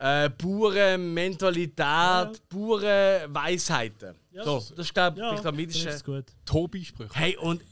äh, 0.04 0.28
Bauernmentalität, 0.30 2.48
Bauernweisheiten. 2.48 4.14
Ja. 4.32 4.44
So, 4.44 4.58
das 4.58 4.70
ist, 4.86 4.94
glaube 4.94 5.18
ich, 5.18 5.82
Ja, 5.84 5.98
gut. 6.04 6.24
Tobi-Sprüche. 6.44 7.14
Hey, 7.14 7.36
und 7.36 7.62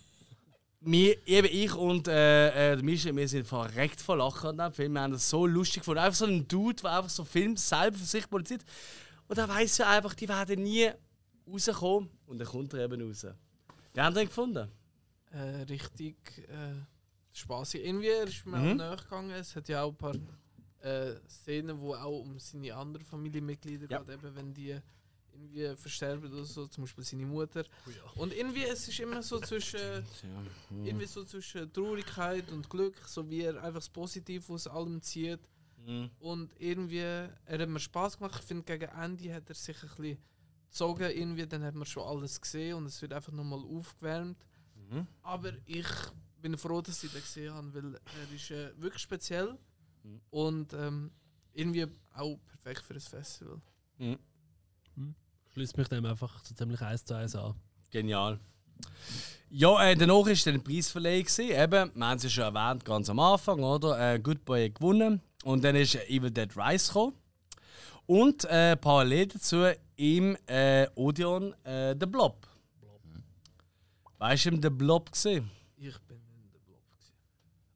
wir, 0.81 1.27
eben 1.29 1.49
ich 1.51 1.75
und 1.75 2.09
äh, 2.09 2.73
äh, 2.73 2.77
der 2.77 2.85
Mischa, 2.85 3.15
wir 3.15 3.29
sind 3.29 3.47
verreckt 3.47 4.01
vor 4.01 4.17
Lachen 4.17 4.59
an 4.61 4.71
dem 4.71 4.75
Film. 4.75 4.93
Wir 4.95 5.03
haben 5.03 5.13
das 5.13 5.29
so 5.29 5.47
lustig 5.47 5.83
gefunden. 5.83 6.01
Einfach 6.01 6.17
so 6.19 6.27
ein 6.27 6.47
Dude, 6.49 6.83
der 6.83 6.97
einfach 6.97 7.11
so 7.11 7.25
filmt, 7.25 7.59
selber 7.61 7.99
für 7.99 8.05
sich 8.05 8.29
produziert. 8.29 8.63
Und 9.29 9.39
er 9.39 9.49
weiß 9.49 9.79
ja 9.79 9.91
einfach, 9.91 10.15
die 10.15 10.29
werden 10.29 10.63
nie 10.63 10.91
rauskommen. 11.47 12.09
Und 12.27 12.39
dann 12.39 12.49
kommt 12.49 12.73
er 12.75 12.85
eben 12.85 13.03
raus. 13.07 13.27
Wie 13.95 14.01
haben 14.01 14.15
den 14.15 14.27
gefunden? 14.27 14.69
äh, 15.33 15.63
richtig 15.63 16.17
äh, 16.49 16.75
spaßig. 17.33 17.85
Irgendwie 17.85 18.09
ist 18.09 18.45
mir 18.47 18.59
Mhm. 18.59 18.73
auch 18.73 18.97
nachgegangen. 18.97 19.31
Es 19.33 19.55
hat 19.57 19.69
ja 19.69 19.83
auch 19.83 19.91
ein 19.91 19.97
paar 19.97 20.15
äh, 20.83 21.15
Szenen, 21.29 21.81
wo 21.81 21.95
auch 21.95 22.21
um 22.21 22.39
seine 22.39 22.75
anderen 22.75 23.07
Familienmitglieder 23.07 23.89
Ja. 23.91 23.99
geht, 24.01 24.15
eben 24.15 24.35
wenn 24.35 24.55
die 24.55 24.79
irgendwie 25.33 25.75
versterben 25.77 26.33
oder 26.33 26.45
so, 26.45 26.67
zum 26.67 26.85
Beispiel 26.85 27.05
seine 27.05 27.27
Mutter. 27.27 27.65
Oh 28.17 28.23
Und 28.23 28.35
irgendwie 28.35 28.65
es 28.65 28.87
ist 28.87 29.01
immer 29.01 29.23
so 29.23 29.41
zwischen 29.41 30.05
mhm. 30.71 30.85
irgendwie 30.85 31.07
so 31.07 31.25
zwischen 31.25 31.73
Traurigkeit 31.73 32.51
und 32.53 32.69
Glück, 32.69 32.97
so 33.07 33.29
wie 33.31 33.43
er 33.43 33.57
einfach 33.63 33.81
das 33.81 33.89
Positive 33.89 34.53
aus 34.53 34.67
allem 34.67 35.01
zieht. 35.03 35.41
Mhm. 35.87 36.11
Und 36.21 36.51
irgendwie, 36.59 36.99
er 36.99 37.31
hat 37.47 37.69
mir 37.69 37.81
Spaß 37.81 38.19
gemacht. 38.19 38.39
Ich 38.41 38.47
finde, 38.47 38.65
gegen 38.65 38.91
Ende 38.93 39.35
hat 39.35 39.49
er 39.49 39.55
sich 39.55 39.83
ein 39.83 39.89
bisschen 39.89 40.19
gezogen. 40.69 41.11
Irgendwie, 41.11 41.47
dann 41.47 41.65
hat 41.65 41.75
man 41.75 41.87
schon 41.87 42.07
alles 42.07 42.41
gesehen 42.41 42.77
und 42.77 42.87
es 42.87 43.01
wird 43.03 43.13
einfach 43.13 43.33
nochmal 43.33 43.61
aufgewärmt. 43.61 44.39
Mhm. 44.91 45.07
Aber 45.23 45.53
ich 45.67 45.89
bin 46.41 46.57
froh, 46.59 46.81
dass 46.83 47.03
ich 47.03 47.11
den 47.11 47.21
gesehen 47.21 47.55
habe, 47.55 47.75
weil 47.75 47.95
er 47.95 48.35
ist 48.35 48.51
äh, 48.51 48.71
wirklich 48.81 49.03
speziell 49.03 49.57
Mhm. 50.03 50.21
und 50.31 50.73
ähm, 50.75 51.11
irgendwie 51.55 51.87
auch 52.15 52.39
perfekt 52.47 52.83
für 52.83 52.95
das 52.95 53.09
Festival. 53.09 53.61
Mhm. 53.99 54.19
Schließt 55.53 55.77
mich 55.77 55.89
dem 55.89 56.07
einfach 56.07 56.43
so 56.45 56.55
ziemlich 56.55 56.81
eins 56.81 57.05
zu 57.05 57.15
eins 57.15 57.37
an. 57.37 57.55
Genial. 57.91 58.41
Ja, 59.51 59.85
äh, 59.85 59.95
danach 59.95 60.15
war 60.15 60.35
dann 60.35 60.65
Preisverleih. 60.65 61.21
gewesen. 61.21 61.51
Eben, 61.51 61.95
wir 61.95 62.07
haben 62.07 62.17
es 62.17 62.23
ja 62.23 62.31
schon 62.31 62.45
erwähnt, 62.45 62.85
ganz 62.87 63.11
am 63.11 63.19
Anfang, 63.19 63.63
oder? 63.63 64.15
Äh, 64.15 64.19
Good 64.19 64.47
Boy 64.47 64.69
hat 64.69 64.77
gewonnen. 64.77 65.21
Und 65.45 65.63
dann 65.63 65.77
ist 65.77 65.95
Evil 66.09 66.31
Dead 66.31 66.57
Rise 66.57 66.87
gekommen. 66.87 67.17
Und 68.07 68.45
äh, 68.47 68.77
parallel 68.77 69.27
dazu 69.27 69.67
im 69.97 70.37
äh, 70.47 70.89
Odeon 70.95 71.53
äh, 71.65 71.95
The 72.01 72.07
Blob. 72.07 72.49
Weißt 74.19 74.47
du, 74.47 74.49
im 74.51 74.63
The 74.63 74.71
Blob 74.71 75.13
gesehen? 75.13 75.51
Ich 75.77 75.99
bin 76.01 76.17
in 76.17 76.51
der 76.51 76.61
Blob. 76.61 76.81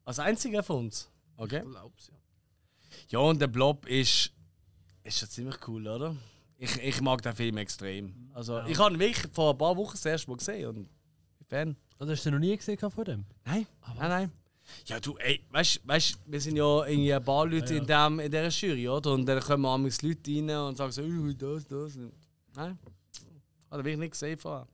Als 0.03 0.17
einziger 0.17 0.63
von 0.63 0.85
uns. 0.85 1.11
Okay. 1.35 1.61
Ich 1.63 1.71
glaub's, 1.71 2.07
ja. 2.07 2.16
Ja, 3.09 3.19
und 3.19 3.39
der 3.39 3.47
Blob 3.47 3.85
ist, 3.85 4.31
ist 5.03 5.19
schon 5.19 5.29
ziemlich 5.29 5.55
cool, 5.67 5.87
oder? 5.87 6.15
Ich, 6.57 6.75
ich 6.81 7.01
mag 7.01 7.21
den 7.21 7.35
Film 7.35 7.57
extrem. 7.57 8.29
Also, 8.33 8.61
ich 8.63 8.77
habe 8.79 8.93
ihn 8.95 8.99
wirklich 8.99 9.31
vor 9.33 9.51
ein 9.53 9.57
paar 9.57 9.77
Wochen 9.77 9.91
das 9.93 10.05
erste 10.05 10.29
Mal 10.29 10.37
gesehen 10.37 10.67
und 10.69 10.75
bin 10.75 11.47
Fan. 11.47 11.77
Also 11.99 12.13
hast 12.13 12.25
du 12.25 12.31
noch 12.31 12.39
nie 12.39 12.55
gesehen 12.55 12.77
von 12.77 13.05
dem? 13.05 13.25
Nein, 13.45 13.65
nein, 13.97 14.09
nein. 14.09 14.31
Ja, 14.85 14.99
du, 14.99 15.15
ey, 15.17 15.41
weißt 15.49 15.81
du, 15.85 16.19
wir 16.25 16.41
sind 16.41 16.57
ja 16.57 16.85
irgendwie 16.85 17.13
ein 17.13 17.23
paar 17.23 17.45
Leute 17.45 17.73
Ja, 17.75 17.79
in, 17.79 17.87
dem, 17.87 18.19
in 18.19 18.29
dieser 18.31 18.49
Jury, 18.49 18.89
oder? 18.89 19.13
Und 19.13 19.25
dann 19.25 19.39
kommen 19.39 19.61
manchmal 19.61 20.09
Leute 20.11 20.31
rein 20.31 20.49
und 20.67 20.75
sagen 20.77 20.91
so, 20.91 21.01
«Ui, 21.03 21.35
das, 21.35 21.65
das. 21.65 21.95
Und 21.95 22.11
Nein, 22.53 22.77
hat 23.69 23.71
er 23.71 23.77
wirklich 23.77 23.97
nicht 23.97 24.11
gesehen 24.11 24.37
vorher. 24.37 24.67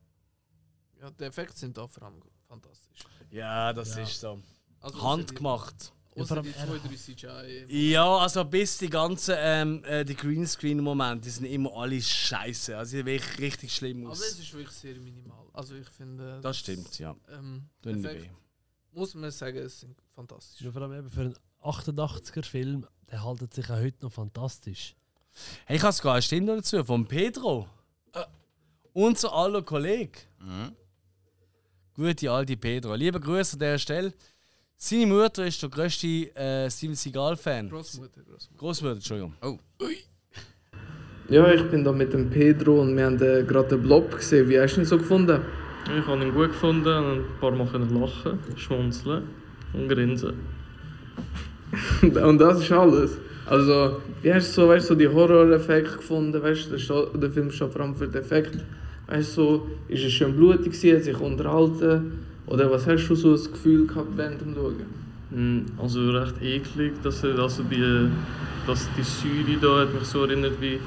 Ja, 0.99 1.11
die 1.11 1.23
Effekte 1.25 1.57
sind 1.57 1.77
da 1.77 1.87
vor 1.87 2.03
allem 2.03 2.21
fantastisch. 2.47 2.99
Ja, 3.29 3.71
das 3.71 3.95
Ja. 3.95 4.03
ist 4.03 4.19
so. 4.19 4.39
Also, 4.79 5.01
Handgemacht. 5.03 5.93
Außer 6.15 6.41
die, 6.41 6.49
außer 6.49 6.79
die 6.79 6.97
zwei, 6.97 7.15
drei 7.15 7.65
CGI. 7.65 7.91
Ja, 7.91 8.17
also 8.17 8.45
bis 8.45 8.77
die 8.77 8.89
ganzen 8.89 9.35
ähm, 9.37 9.83
äh, 9.85 10.05
die 10.05 10.15
Greenscreen-Momente, 10.15 11.25
die 11.25 11.29
sind 11.29 11.45
immer 11.45 11.75
alle 11.75 12.01
scheiße. 12.01 12.77
Also 12.77 12.97
die 12.97 13.05
wirklich 13.05 13.39
richtig 13.39 13.75
schlimm 13.75 14.03
Aber 14.03 14.11
aus. 14.11 14.21
es 14.21 14.39
ist 14.39 14.53
wirklich 14.53 14.75
sehr 14.75 14.95
minimal. 14.95 15.45
Also 15.53 15.75
ich 15.75 15.89
finde... 15.89 16.39
Das 16.41 16.57
stimmt, 16.57 16.97
ja. 16.99 17.15
Ähm, 17.31 17.69
muss 18.91 19.15
man 19.15 19.31
sagen, 19.31 19.57
es 19.57 19.79
sind 19.79 19.95
fantastisch. 20.15 20.61
Ja, 20.61 20.71
vor 20.71 20.83
allem 20.83 20.99
eben 20.99 21.09
für 21.09 21.21
einen 21.21 21.35
88er-Film, 21.61 22.85
der 23.09 23.23
haltet 23.23 23.53
sich 23.53 23.65
auch 23.69 23.77
heute 23.77 24.05
noch 24.05 24.13
fantastisch. 24.13 24.95
Hey, 25.65 25.77
ich 25.77 25.83
habe 25.83 25.93
sogar 25.93 26.13
eine 26.13 26.21
Stimme 26.21 26.55
dazu, 26.55 26.83
von 26.83 27.07
Pedro. 27.07 27.67
Äh, 28.13 28.23
unser 28.93 29.33
aller 29.33 29.63
Kollege. 29.63 30.19
Gute 31.95 32.31
alte 32.31 32.57
Pedro. 32.57 32.95
Liebe 32.95 33.19
Grüße 33.19 33.53
an 33.53 33.59
dieser 33.59 33.79
Stelle. 33.79 34.13
Seine 34.77 35.05
Mutter 35.05 35.45
ist 35.45 35.61
der 35.61 35.69
grösste 35.69 36.07
äh, 36.35 36.69
Steven 36.69 36.95
Seagal-Fan. 36.95 37.69
Großmutter, 37.69 38.21
Großmutter. 38.21 38.57
Großmutter, 38.57 38.95
Entschuldigung. 38.95 39.33
Oh. 39.41 39.57
Ja, 41.29 41.51
ich 41.53 41.63
bin 41.69 41.83
da 41.83 41.91
mit 41.91 42.13
dem 42.13 42.29
Pedro 42.29 42.81
und 42.81 42.97
wir 42.97 43.05
haben 43.05 43.15
äh, 43.21 43.43
gerade 43.43 43.69
den 43.69 43.83
Blob 43.83 44.15
gesehen. 44.15 44.49
Wie 44.49 44.59
hast 44.59 44.75
du 44.75 44.81
ihn 44.81 44.85
so 44.85 44.97
gefunden? 44.97 45.41
Ich 45.85 46.05
habe 46.05 46.21
ihn 46.21 46.33
gut 46.33 46.49
gefunden 46.49 46.87
und 46.87 47.19
ein 47.19 47.39
paar 47.39 47.51
Mal 47.51 47.67
können 47.67 47.89
lachen, 47.99 48.39
schmunzeln 48.55 49.29
und 49.73 49.87
grinsen. 49.87 50.33
Und 52.01 52.37
das 52.37 52.61
ist 52.61 52.71
alles. 52.71 53.17
Also, 53.45 54.01
wie 54.21 54.33
hast 54.33 54.49
du 54.49 54.61
so, 54.61 54.69
weißt, 54.69 54.89
du, 54.89 54.93
so 54.93 54.99
die 54.99 55.07
Horror-Effekte 55.07 55.97
gefunden? 55.97 56.41
Weißt, 56.41 56.71
du, 56.71 57.17
der, 57.17 57.31
Film 57.31 57.51
steht 57.51 57.71
vor 57.71 57.81
allem 57.81 57.95
für 57.95 58.07
den 58.07 58.21
Effekt. 58.21 58.59
Weißt 59.07 59.37
du, 59.37 59.41
so, 59.41 59.67
ist 59.87 60.03
es 60.03 60.11
schön 60.11 60.35
blutig, 60.35 60.73
hat 60.73 61.03
sich 61.03 61.19
unterhalten? 61.19 62.19
Oder 62.47 62.69
was 62.69 62.87
hast 62.87 63.07
du 63.07 63.15
so 63.15 63.31
das 63.31 63.51
Gefühl 63.51 63.87
gehabt 63.87 64.15
während 64.15 64.41
dem 64.41 64.53
Schauen? 64.53 64.85
Mm, 65.31 65.65
Also 65.81 66.11
recht 66.11 66.41
eklig, 66.41 66.93
dass, 67.01 67.23
also 67.23 67.63
die, 67.63 68.09
dass 68.67 68.89
die 68.97 69.03
Säure 69.03 69.57
da 69.61 69.81
hat 69.81 69.93
mich 69.93 70.03
so 70.03 70.23
erinnert 70.23 70.59
wie 70.61 70.79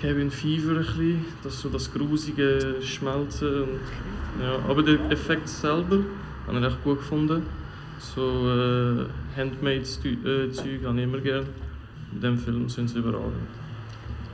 Kevin 0.00 0.30
Fever 0.30 0.72
ein 0.72 0.76
bisschen, 0.78 1.24
dass 1.42 1.60
so 1.60 1.68
das 1.68 1.92
grusige 1.92 2.76
Schmelzen 2.80 3.62
und, 3.62 3.80
ja, 4.40 4.58
aber 4.68 4.82
der 4.82 4.98
Effekt 5.10 5.48
selber 5.48 5.98
habe 6.46 6.58
ich 6.58 6.64
echt 6.64 6.84
gut 6.84 6.98
gefunden. 6.98 7.42
So 7.98 8.48
äh, 8.48 9.04
Handmade-Zeug 9.36 10.18
äh, 10.24 10.84
habe 10.86 10.98
ich 10.98 11.04
immer 11.04 11.18
gerne. 11.18 11.46
In 12.12 12.20
diesem 12.20 12.38
Film 12.38 12.68
sind 12.68 12.88
sie 12.88 13.00
überragend. 13.00 13.34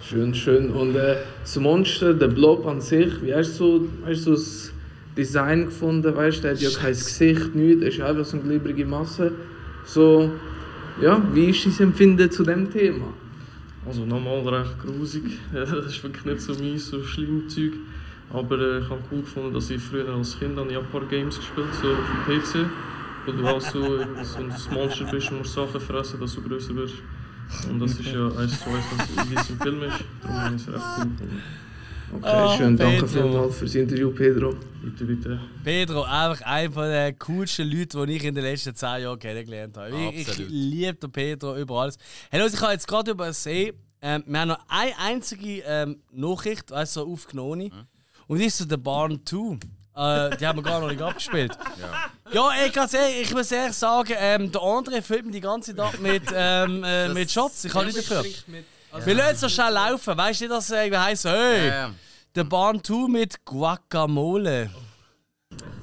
Schön, 0.03 0.35
schön. 0.35 0.71
Und 0.71 0.95
äh, 0.97 1.17
das 1.41 1.57
Monster, 1.59 2.13
der 2.13 2.29
Blob 2.29 2.67
an 2.67 2.81
sich, 2.83 3.11
wie 3.23 3.35
hast 3.35 3.59
du 3.59 3.79
so, 3.79 3.89
hast 4.07 4.27
du 4.27 4.31
das 4.33 4.74
Design 5.17 5.67
gefunden? 5.67 6.15
Weißt 6.15 6.39
du, 6.39 6.43
der 6.43 6.53
hat 6.53 6.61
ja 6.61 6.71
kein 6.71 6.93
Gesicht, 6.93 7.55
nichts, 7.55 7.83
er 7.83 7.89
ist 7.89 8.01
einfach 8.01 8.25
so 8.25 8.37
eine 8.37 8.47
glibberige 8.47 8.85
Masse. 8.87 9.33
So, 9.85 10.31
ja, 11.01 11.23
wie 11.33 11.51
ist 11.51 11.67
dein 11.67 11.89
Empfinden 11.89 12.31
zu 12.31 12.43
dem 12.43 12.71
Thema? 12.71 13.07
Also 13.87 14.05
nochmal 14.07 14.41
recht 14.49 14.79
grusig. 14.81 15.25
Das 15.53 15.71
ist 15.71 16.03
wirklich 16.03 16.25
nicht 16.25 16.41
so 16.41 16.55
meins, 16.55 16.87
so 16.89 17.03
schlimm 17.03 17.49
Zeug. 17.49 17.73
Aber 18.33 18.59
äh, 18.59 18.79
ich 18.81 18.89
habe 18.89 19.01
cool 19.13 19.21
gefunden, 19.21 19.53
dass 19.53 19.71
ich 19.71 19.81
früher 19.81 20.09
als 20.09 20.39
Kind 20.39 20.59
an 20.59 20.71
Japan 20.71 21.07
Games 21.09 21.37
gespielt 21.37 21.67
so 21.81 21.89
auf 21.89 21.99
dem 22.27 22.41
PC. 22.41 22.67
Wo 23.27 23.33
du 23.33 23.47
auch 23.47 23.61
so, 23.61 23.81
so 24.23 24.39
ein 24.39 24.53
Monster 24.73 25.05
bist 25.11 25.31
und 25.31 25.39
musst 25.39 25.55
Sachen 25.55 25.81
fressen, 25.81 26.21
dass 26.21 26.35
du 26.35 26.43
größer 26.43 26.75
wirst. 26.75 26.95
Und 27.71 27.79
das 27.81 27.93
ist 27.93 28.07
ja 28.07 28.27
eins 28.27 28.59
zu 28.61 28.71
eins, 28.71 28.85
was 29.17 29.31
wie 29.31 29.35
es 29.35 29.51
im 29.51 29.61
Film 29.61 29.83
ist. 29.83 30.05
Darum 30.23 30.41
habe 30.41 30.57
ich 30.57 30.63
es 30.63 30.69
recht 30.69 30.85
cool 30.99 31.05
gefunden. 31.11 31.43
Okay, 32.17 32.31
Oh, 32.33 32.57
schön, 32.57 32.77
danke 32.77 33.05
Pedro. 33.07 33.09
vielmals 33.09 33.59
fürs 33.59 33.75
Interview, 33.75 34.11
Pedro. 34.11 34.55
Bitte, 34.85 35.05
bitte. 35.05 35.41
Pedro, 35.63 36.03
einfach 36.03 36.45
einer 36.47 36.89
der 36.89 37.13
coolsten 37.15 37.69
Leute, 37.71 38.07
die 38.07 38.13
ich 38.17 38.25
in 38.25 38.35
den 38.35 38.45
letzten 38.45 38.75
zehn 38.75 39.03
Jahren 39.03 39.19
kennengelernt 39.19 39.77
habe. 39.77 39.91
Ich, 39.91 40.21
ich 40.21 40.29
Absolut. 40.29 40.51
liebe 40.51 40.95
den 40.95 41.13
Pedro 41.13 41.57
über 41.57 41.81
alles. 41.83 41.97
Hey, 42.31 42.41
los, 42.41 42.53
ich 42.55 42.61
habe 42.61 42.73
jetzt 42.73 42.87
gerade 42.87 43.11
übersehen, 43.13 43.77
ähm, 44.03 44.23
wir 44.27 44.41
haben 44.41 44.49
noch 44.49 44.59
eine 44.69 44.99
einzige 44.99 45.63
ähm, 45.67 46.03
Nachricht, 46.13 46.71
also 46.73 47.07
aufgenommen. 47.11 47.73
Und 48.27 48.39
das 48.39 48.47
ist 48.49 48.59
so 48.59 48.65
der 48.67 48.77
Barn 48.77 49.21
2. 49.25 49.59
Äh, 49.97 50.37
die 50.37 50.47
haben 50.47 50.59
wir 50.59 50.63
gar 50.63 50.81
noch 50.81 50.91
nicht 50.91 51.01
abgespielt. 51.03 51.57
Ja, 52.33 52.51
ey, 52.51 52.71
ganz 52.71 52.93
ehrlich, 52.95 53.23
ich 53.23 53.35
muss 53.35 53.53
ehrlich 53.53 53.77
sagen, 53.77 54.13
ähm, 54.19 54.51
der 54.51 54.61
andere 54.61 55.03
füllt 55.03 55.25
mir 55.25 55.31
die 55.31 55.41
ganze 55.41 55.77
Zeit 55.77 55.87
ab 55.87 56.01
mit, 56.01 56.23
ähm, 56.35 56.83
äh, 56.83 57.09
mit 57.11 57.31
Shots. 57.31 57.65
Ich 57.65 57.73
kann 57.73 57.87
nicht 57.87 57.97
dafür. 57.99 58.25
Wir 59.05 59.15
lassen 59.15 59.35
es 59.35 59.41
so 59.41 59.49
schnell 59.49 59.73
laufen. 59.73 60.17
Weißt 60.17 60.41
du, 60.41 60.49
dass 60.49 60.65
es 60.65 60.71
irgendwie 60.73 60.99
heisst, 60.99 61.27
hey, 61.27 61.69
Ja, 61.69 61.75
ja. 61.75 61.95
Der 62.35 62.45
Bahn 62.45 62.83
2 62.83 63.09
mit 63.09 63.45
Guacamole. 63.45 64.71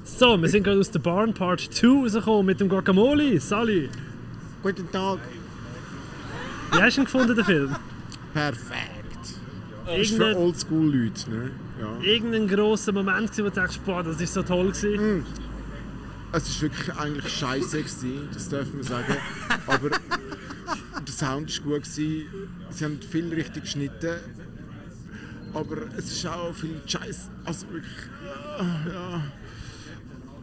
So, 0.04 0.40
wir 0.40 0.48
sind 0.50 0.64
gerade 0.64 0.80
aus 0.80 0.90
der 0.90 0.98
Barn 0.98 1.32
Part 1.32 1.60
2 1.60 1.86
rausgekommen 1.86 2.46
mit 2.46 2.60
dem 2.60 2.68
Guacamole. 2.68 3.40
Sally. 3.40 3.88
Guten 4.62 4.90
Tag. 4.92 5.18
Wie 6.72 6.82
hast 6.82 6.96
du 6.96 7.00
ihn 7.00 7.04
gefunden, 7.04 7.34
den 7.34 7.44
Film? 7.44 7.76
Perfekt. 8.34 8.90
Das 9.86 9.98
ist 9.98 10.16
für 10.16 10.36
Oldschool-Leute, 10.36 11.30
ne? 11.30 11.50
Ja. 11.80 11.98
irgendein 12.00 12.46
grosser 12.46 12.92
Moment, 12.92 13.36
wo 13.38 13.42
du 13.42 13.50
denkst, 13.50 13.80
boah, 13.84 14.02
das 14.02 14.20
ist 14.20 14.34
so 14.34 14.42
toll 14.42 14.70
gewesen. 14.70 15.24
Es 16.32 16.62
war 16.62 16.70
wirklich 16.70 16.96
eigentlich 16.96 17.32
scheiße, 17.32 17.78
gewesen, 17.78 18.28
das 18.32 18.48
dürfen 18.48 18.76
wir 18.76 18.84
sagen. 18.84 19.16
Aber 19.66 19.90
der 19.90 21.12
Sound 21.12 21.64
war 21.64 21.72
gut. 21.78 21.82
Gewesen. 21.84 22.26
Sie 22.70 22.84
haben 22.84 23.00
viel 23.00 23.32
richtig 23.32 23.64
geschnitten. 23.64 24.16
Aber 25.54 25.76
es 25.96 26.10
ist 26.12 26.26
auch 26.26 26.52
viel 26.54 26.80
Scheiß. 26.86 27.28
Also 27.44 27.68
wirklich. 27.70 27.92
Ja. 28.92 29.22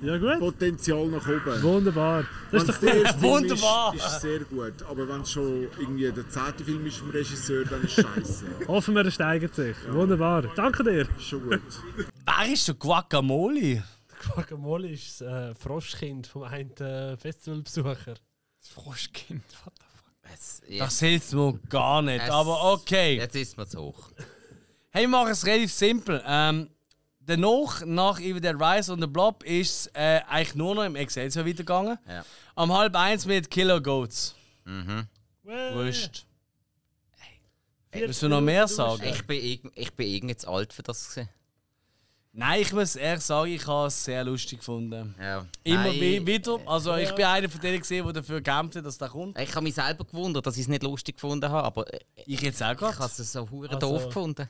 Ja, 0.02 0.18
gut. 0.18 0.40
Potenzial 0.40 1.08
nach 1.08 1.28
oben. 1.28 1.62
Wunderbar. 1.62 2.24
Das 2.52 2.62
Wenn 2.62 2.62
ist 2.62 2.70
es 2.70 2.76
doch 2.76 2.80
der 2.80 2.94
gut. 2.96 3.04
erste 3.04 3.20
Film 3.20 3.32
Wunderbar. 3.34 3.96
Ist, 3.96 4.06
ist 4.06 4.12
es 4.14 4.22
sehr 4.22 4.40
gut. 4.42 4.84
Aber 4.90 5.08
wenn 5.10 5.22
es 5.22 5.32
schon 5.32 5.68
irgendwie 5.78 6.12
der 6.12 6.30
zehnte 6.30 6.64
Film 6.64 6.86
ist 6.86 6.98
vom 6.98 7.10
Regisseur, 7.10 7.66
dann 7.66 7.84
ist 7.84 7.98
es 7.98 8.06
scheiße. 8.06 8.46
Hoffen 8.68 8.96
wir, 8.96 9.04
er 9.04 9.12
steigert 9.12 9.56
sich. 9.56 9.76
Wunderbar. 9.92 10.44
Danke 10.56 10.84
dir. 10.86 11.08
Schon 11.20 11.44
gut. 11.50 11.62
Wer 12.26 12.54
ist 12.54 12.68
der 12.68 12.76
Guacamole? 12.76 13.84
Guacamole 14.34 14.90
ist 14.90 15.20
das 15.20 15.28
äh, 15.28 15.56
Froschkind 15.56 16.28
vom 16.28 16.44
einen 16.44 16.72
äh, 16.78 17.18
Festivalbesucher. 17.18 18.14
Das 18.62 18.70
Froschkind, 18.74 19.44
what 19.66 19.74
the 19.78 19.84
fuck? 20.78 20.80
Das 20.80 21.00
hilft 21.02 21.34
mir 21.34 21.60
gar 21.70 22.02
nicht, 22.02 22.24
Es- 22.24 22.30
aber 22.30 22.72
okay. 22.74 23.18
Jetzt 23.18 23.36
ist 23.36 23.58
mir 23.58 23.68
zu 23.68 23.80
hoch. 23.82 24.12
Hey, 24.92 25.04
wir 25.04 25.10
machen 25.10 25.32
es 25.32 25.46
relativ 25.46 25.72
simpel. 25.72 26.24
Ähm, 26.26 26.70
danach, 27.20 27.86
nach 27.86 28.20
Evil 28.20 28.42
Dead 28.42 28.56
Rise 28.60 28.92
und 28.94 29.02
The 29.02 29.08
Blob, 29.08 29.44
ist 29.44 29.72
es 29.72 29.88
äh, 29.94 30.22
eigentlich 30.28 30.56
nur 30.56 30.76
noch 30.76 30.84
im 30.84 30.96
Excelsior 30.96 31.46
weitergegangen. 31.46 31.98
Ja. 32.08 32.26
Am 32.56 32.74
halb 32.76 32.96
eins 32.96 33.26
mit 33.26 33.50
Killer 33.52 33.82
Goats. 33.82 34.36
Mhm. 34.66 35.06
Wurscht. 35.44 36.26
Willst 37.92 38.22
du 38.22 38.30
noch 38.30 38.42
mehr 38.42 38.68
sagen? 38.68 39.04
Ich 39.04 39.26
bin, 39.26 39.72
ich 39.74 39.94
bin 39.94 40.08
irgendwie 40.08 40.36
zu 40.36 40.48
alt 40.50 40.74
für 40.74 40.84
das. 40.84 41.10
Gewesen. 41.10 41.30
Nein, 42.32 42.62
ich 42.62 42.72
muss 42.72 42.96
ehrlich 42.96 43.24
sagen, 43.24 43.52
ich 43.52 43.66
habe 43.66 43.88
es 43.88 44.04
sehr 44.06 44.24
lustig 44.24 44.60
gefunden. 44.60 45.16
Ja. 45.20 45.46
Immer 45.64 45.86
Nein, 45.86 45.94
wie- 45.96 46.26
wieder. 46.28 46.60
Also 46.68 46.96
ich 46.96 47.10
ja. 47.10 47.16
bin 47.16 47.26
einer 47.26 47.50
von 47.50 47.60
denen, 47.60 47.80
gesehen, 47.80 48.04
der 48.06 48.14
dafür 48.14 48.42
gekämpft 48.42 48.76
hat, 48.76 48.86
dass 48.86 49.00
der 49.00 49.10
kommt. 49.10 49.40
Ich 49.40 49.50
habe 49.56 49.64
mich 49.64 49.74
selber 49.74 50.06
gewundert, 50.06 50.46
dass 50.46 50.56
ich 50.56 50.62
es 50.62 50.68
nicht 50.68 50.84
lustig 50.84 51.16
gefunden 51.16 51.50
habe, 51.50 51.66
aber 51.66 51.92
äh, 51.92 52.00
ich 52.28 52.40
jetzt 52.42 52.62
auch 52.62 52.76
gerade. 52.78 52.94
Ich 52.94 53.00
habe 53.00 53.12
es 53.12 53.32
so 53.32 53.50
hure 53.50 53.70
Also- 53.70 53.80
doof 53.80 54.06
gefunden. 54.06 54.48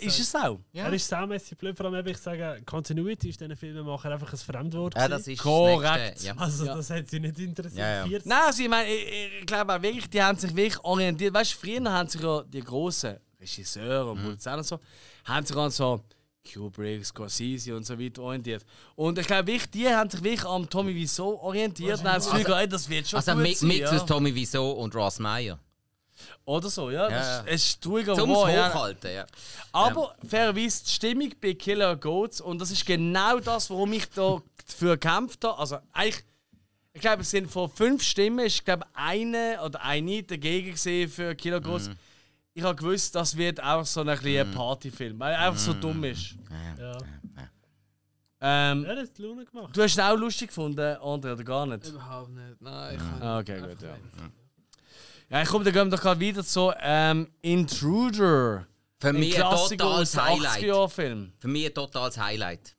Ist 0.00 0.18
es 0.20 0.34
auch? 0.34 0.60
Ja. 0.72 0.84
Er 0.86 0.92
ist 0.92 1.06
saumässig 1.08 1.56
blöd, 1.58 1.76
vor 1.76 1.86
allem 1.86 1.96
eben, 1.96 2.08
ich 2.08 2.18
sage, 2.18 2.62
Continuity 2.66 3.30
ist 3.30 3.40
diesen 3.40 3.56
Filmemacher 3.56 4.10
einfach 4.12 4.32
ein 4.32 4.38
Fremdwort. 4.38 4.94
Ja, 4.96 5.08
das 5.08 5.26
ist 5.28 5.40
Korrekt. 5.42 6.16
das 6.16 6.24
ja. 6.24 6.34
Also 6.36 6.64
Ja. 6.66 6.74
das 6.76 6.90
hat 6.90 7.08
sie 7.08 7.20
nicht 7.20 7.38
interessiert. 7.38 7.78
Ja, 7.78 7.96
ja. 7.98 8.06
40 8.06 8.26
Nein, 8.28 8.38
also 8.46 8.62
ich 8.62 8.68
meine, 8.68 8.88
ich, 8.92 9.40
ich 9.40 9.46
glaube 9.46 9.74
auch 9.74 9.82
wirklich, 9.82 10.08
die 10.10 10.22
haben 10.22 10.38
sich 10.38 10.54
wirklich 10.54 10.82
orientiert. 10.84 11.34
Weißt 11.34 11.52
du, 11.54 11.56
früher 11.58 11.92
haben 11.92 12.08
sich 12.08 12.20
ja 12.20 12.42
die 12.42 12.60
grossen 12.62 13.16
Regisseure 13.40 14.10
und 14.10 14.22
Produzenten 14.22 14.58
und 14.58 14.64
so, 14.66 14.80
haben 15.24 15.46
sich 15.46 15.56
an 15.56 15.70
so 15.70 16.04
Kubrick, 16.52 17.04
Scorsese 17.04 17.76
und 17.76 17.84
so 17.84 17.98
weiter 17.98 18.22
orientiert. 18.22 18.64
Und 18.96 19.18
ich 19.18 19.26
glaube 19.26 19.46
wirklich, 19.46 19.70
die 19.70 19.88
haben 19.88 20.08
sich 20.10 20.22
wirklich 20.22 20.44
am 20.44 20.68
Tommy 20.68 20.94
Wiseau 20.94 21.38
orientiert 21.40 22.00
und 22.00 22.06
haben 22.08 22.14
das 22.16 22.30
Gefühl, 22.30 22.44
gehabt, 22.44 22.62
ey, 22.62 22.68
das 22.68 22.88
wird 22.88 23.08
schon 23.08 23.18
Also 23.18 23.32
gut 23.32 23.42
mit, 23.42 23.56
sein, 23.58 23.68
mit 23.68 23.78
ja. 23.80 23.98
Tommy 24.00 24.34
Wiseau 24.34 24.72
und 24.72 24.94
Ross 24.94 25.18
Meyer. 25.18 25.58
Oder 26.50 26.68
so, 26.68 26.90
ja. 26.90 27.08
Ja, 27.08 27.16
ja. 27.20 27.44
es 27.46 27.64
ist 27.66 27.80
traurig, 27.82 28.08
aber 28.08 28.18
Zum 28.20 28.30
wahr, 28.34 28.50
ja. 28.50 28.68
Hochhalten, 28.74 29.14
ja. 29.14 29.26
Aber 29.72 30.14
fairerweise 30.26 30.84
die 30.84 30.90
Stimmung 30.90 31.30
bei 31.40 31.54
Killer 31.54 31.94
Goats 31.96 32.40
und 32.40 32.58
das 32.60 32.70
ist 32.70 32.84
genau 32.84 33.38
das, 33.38 33.70
warum 33.70 33.92
ich 33.92 34.08
da 34.10 34.40
dafür 34.66 34.96
gekämpft 34.96 35.44
habe. 35.44 35.58
Also 35.58 35.78
eigentlich, 35.92 36.24
ich 36.92 37.00
glaube, 37.00 37.22
es 37.22 37.30
sind 37.30 37.50
von 37.50 37.70
fünf 37.70 38.02
Stimmen, 38.02 38.46
ist 38.46 38.64
glaube 38.64 38.84
eine 38.94 39.60
oder 39.64 39.80
eine 39.84 40.22
dagegen 40.24 40.72
gesehen 40.72 41.08
für 41.08 41.34
Killer 41.36 41.60
Goats. 41.60 41.88
Mhm. 41.88 41.96
Ich 42.52 42.62
habe 42.64 42.74
gewusst, 42.74 43.14
das 43.14 43.36
wird 43.36 43.62
auch 43.62 43.86
so 43.86 44.00
ein 44.00 44.06
bisschen 44.08 44.48
ein 44.48 44.54
Partyfilm, 44.54 45.20
weil 45.20 45.32
er 45.34 45.40
einfach 45.42 45.60
so 45.60 45.72
Mhm. 45.72 45.80
dumm 45.80 46.04
ist. 46.04 46.34
Ja. 46.78 46.98
Ähm, 48.42 48.84
Ja, 48.84 48.94
das 48.94 49.10
hat 49.10 49.18
Luna 49.18 49.44
gemacht. 49.44 49.76
du 49.76 49.82
hast 49.82 49.96
ihn 49.96 50.00
auch 50.00 50.16
lustig 50.16 50.48
gefunden, 50.48 50.80
André, 50.96 51.32
oder 51.34 51.44
gar 51.44 51.66
nicht? 51.66 51.86
Überhaupt 51.86 52.30
nicht. 52.30 52.60
Nein, 52.60 52.94
ich 52.94 52.98
kann 52.98 53.22
Ah, 53.22 53.38
okay, 53.38 53.60
gut, 53.60 53.82
ja. 53.82 53.92
nicht. 53.92 54.39
Ja, 55.30 55.44
komm, 55.44 55.62
dann 55.62 55.72
gehen 55.72 55.90
wir 55.90 55.96
doch 55.96 56.02
gerade 56.02 56.18
wieder 56.20 56.44
zu 56.44 56.72
ähm, 56.80 57.28
Intruder. 57.40 58.66
Für 58.98 59.12
mich 59.12 59.36
ein 59.42 59.50
totales 59.50 60.16
Highlight. 60.16 60.58
80er-Jahren-Film. 60.62 61.32
Für 61.38 61.48
mich 61.48 61.66
ein 61.66 61.74
totales 61.74 62.18
Highlight. 62.18 62.76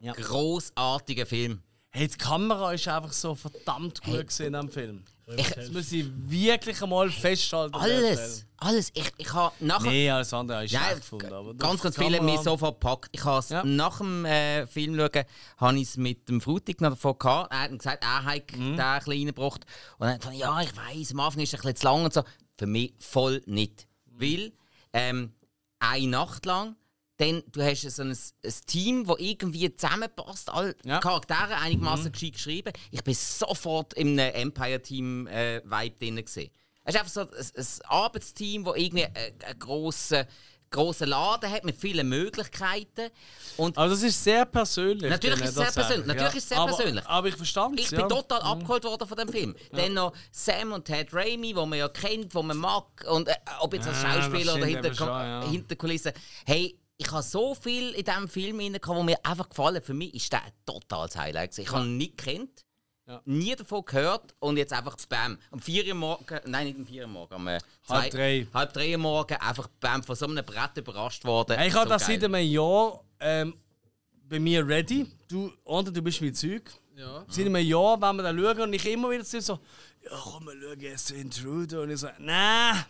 Ja. 0.00 0.12
Großartiger 0.14 1.26
Film. 1.26 1.62
Hey, 1.90 2.08
die 2.08 2.16
Kamera 2.16 2.72
ist 2.72 2.88
einfach 2.88 3.12
so 3.12 3.34
verdammt 3.34 4.00
gut 4.02 4.14
Hey. 4.14 4.24
gesehen 4.24 4.54
am 4.54 4.70
Film. 4.70 5.04
Ich- 5.36 5.50
das 5.50 5.70
muss 5.70 5.92
ich 5.92 6.06
wirklich 6.14 6.82
einmal 6.82 7.10
festhalten. 7.10 7.74
Alles, 7.74 8.46
alles. 8.56 8.90
Ich, 8.94 9.10
ich 9.18 9.32
habe 9.32 9.54
nachher. 9.60 9.90
Nee, 9.90 10.10
alles 10.10 10.32
andere 10.34 10.64
Ja, 10.64 10.80
schlecht 10.80 10.96
gefunden. 11.02 11.32
Aber 11.32 11.54
Ganz, 11.54 11.80
ganz 11.82 11.96
viele 11.96 12.18
haben 12.18 12.26
mich 12.26 12.40
sofort 12.40 12.80
gepackt. 12.80 13.08
Ich 13.12 13.24
habe 13.24 13.38
es 13.38 13.50
nach 13.64 13.98
dem 13.98 14.24
äh, 14.24 14.66
Film 14.66 14.96
schauen, 14.96 15.24
habe 15.58 15.76
ich 15.78 15.82
es 15.88 15.96
mit 15.96 16.28
dem 16.28 16.40
Frutig 16.40 16.80
noch 16.80 16.90
davon 16.90 17.18
gehabt. 17.18 17.52
Er 17.52 17.60
hat 17.60 17.70
gesagt, 17.78 18.02
er 18.04 18.24
hat 18.24 18.52
Mhm. 18.56 18.76
den 18.76 18.80
ein 18.80 18.98
bisschen 18.98 19.12
reingebracht. 19.12 19.64
Und 19.98 20.06
dann 20.06 20.32
ich, 20.32 20.38
ja, 20.40 20.60
ich 20.60 20.76
weiß, 20.76 21.12
am 21.12 21.20
Anfang 21.20 21.42
ist 21.42 21.54
es 21.54 21.60
ein 21.60 21.62
bisschen 21.62 21.76
zu 21.76 21.84
lang 21.86 22.04
und 22.04 22.12
so. 22.14 22.22
Für 22.58 22.66
mich 22.66 22.92
voll 22.98 23.42
nicht. 23.46 23.86
Weil, 24.06 24.52
ähm, 24.92 25.32
eine 25.78 26.06
Nacht 26.08 26.44
lang, 26.44 26.76
dann, 27.20 27.42
du 27.52 27.62
hast 27.62 27.82
so 27.82 28.02
ein, 28.02 28.10
ein 28.10 28.54
Team, 28.66 29.06
das 29.06 29.16
irgendwie 29.18 29.74
zusammenpasst, 29.76 30.50
alle 30.50 30.74
Charaktere 30.74 31.56
einigermaßen 31.56 32.06
Mhm. 32.06 32.12
gescheit 32.12 32.32
geschrieben. 32.32 32.72
Ich 32.90 33.04
bin 33.04 33.14
sofort 33.14 33.94
im 33.94 34.18
Empire-Team-Vibe 34.18 35.96
drin. 35.98 36.16
Gewesen. 36.16 36.50
Es 36.84 36.94
ist 36.94 37.00
einfach 37.00 37.12
so 37.12 37.20
ein, 37.20 37.28
ein 37.30 37.66
Arbeitsteam, 37.88 38.64
das 38.64 38.76
irgendwie 38.76 39.04
einen, 39.04 39.16
einen 39.44 39.58
grossen 39.58 40.24
grossen 40.72 41.08
Laden 41.08 41.50
hat 41.50 41.64
mit 41.64 41.74
vielen 41.74 42.08
Möglichkeiten. 42.08 43.10
Und 43.56 43.76
Aber 43.76 43.88
das 43.88 44.04
ist 44.04 44.22
sehr 44.22 44.44
persönlich. 44.46 45.10
Natürlich 45.10 45.40
ist 45.40 45.48
es 45.48 45.54
sehr 45.56 45.72
persönlich. 45.72 46.06
Natürlich 46.06 46.30
ja. 46.32 46.36
ist 46.38 46.42
es 46.44 46.48
sehr 46.48 46.58
aber, 46.58 46.76
persönlich. 46.76 47.06
Aber 47.08 47.26
ich 47.26 47.34
verstand 47.34 47.80
Ich 47.80 47.90
ja. 47.90 47.98
bin 47.98 48.08
total 48.08 48.38
Mhm. 48.38 48.46
abgeholt 48.46 48.84
worden 48.84 49.08
von 49.08 49.18
dem 49.18 49.28
Film. 49.30 49.56
Dann 49.72 49.94
noch 49.94 50.12
Sam 50.30 50.70
und 50.70 50.84
Ted 50.84 51.12
Raimi, 51.12 51.56
wo 51.56 51.66
man 51.66 51.76
ja 51.76 51.88
kennt, 51.88 52.32
wo 52.36 52.44
man 52.44 52.56
mag. 52.56 52.84
Und 53.10 53.26
äh, 53.26 53.34
ob 53.58 53.74
jetzt 53.74 53.88
als 53.88 54.00
Ja, 54.00 54.12
Schauspieler 54.22 54.54
oder 54.54 54.66
hinter, 54.66 54.94
schon, 54.94 55.08
ja. 55.08 55.44
hinter 55.50 55.74
Kulissen. 55.74 56.12
Hey, 56.46 56.78
ich 57.00 57.10
habe 57.10 57.22
so 57.22 57.54
viel 57.54 57.90
in 57.94 58.04
diesem 58.04 58.28
Film 58.28 58.60
reingekommen, 58.60 59.00
wo 59.00 59.04
mir 59.04 59.18
einfach 59.24 59.48
gefallen. 59.48 59.80
Für 59.82 59.94
mich 59.94 60.14
ist 60.14 60.32
der 60.32 60.44
ein 60.44 60.52
totales 60.66 61.16
Highlight. 61.16 61.56
Ich 61.58 61.70
habe 61.72 61.84
ihn 61.86 61.96
nicht 61.96 62.18
gekannt. 62.18 62.64
Nie 63.24 63.56
davon 63.56 63.84
gehört 63.84 64.34
und 64.38 64.56
jetzt 64.56 64.72
einfach 64.72 64.94
Bam. 65.08 65.36
Um 65.50 65.58
4 65.58 65.84
Uhr 65.88 65.94
morgen, 65.94 66.40
nein, 66.46 66.66
nicht 66.68 66.78
um 66.78 66.86
4 66.86 67.02
Uhr 67.02 67.08
morgen, 67.08 67.34
um 67.34 67.48
äh, 67.48 67.58
zwei- 67.84 67.94
Halb 68.02 68.10
drei. 68.12 68.46
halb 68.54 68.72
drei 68.72 68.92
Uhr 68.92 68.98
morgen 68.98 69.34
einfach 69.34 69.66
Bam 69.80 70.04
von 70.04 70.14
so 70.14 70.26
einem 70.28 70.44
Brett 70.44 70.76
überrascht 70.76 71.24
worden. 71.24 71.58
Ich 71.60 71.74
habe 71.74 71.88
So 71.88 71.94
das 71.94 72.06
geil. 72.06 72.20
seit 72.20 72.24
einem 72.32 72.46
Jahr 72.48 73.02
ähm, 73.18 73.54
bei 74.28 74.38
mir 74.38 74.64
ready. 74.64 75.06
Du, 75.26 75.50
oder 75.64 75.90
du 75.90 76.00
bist 76.02 76.20
mein 76.20 76.34
Zeug. 76.34 76.70
Ja. 76.94 77.24
Seit 77.28 77.46
einem 77.46 77.56
Jahr, 77.66 78.00
wenn 78.00 78.16
wir 78.16 78.22
dann 78.22 78.38
schauen 78.38 78.60
und 78.60 78.72
ich 78.74 78.86
immer 78.86 79.10
wieder 79.10 79.24
so, 79.24 79.58
ja 80.04 80.10
komm, 80.22 80.44
wir 80.46 80.52
schauen 80.62 80.80
jetzt 80.80 81.10
Intruder. 81.10 81.80
Und 81.82 81.90
ich 81.90 81.98
so, 81.98 82.08
nein. 82.20 82.84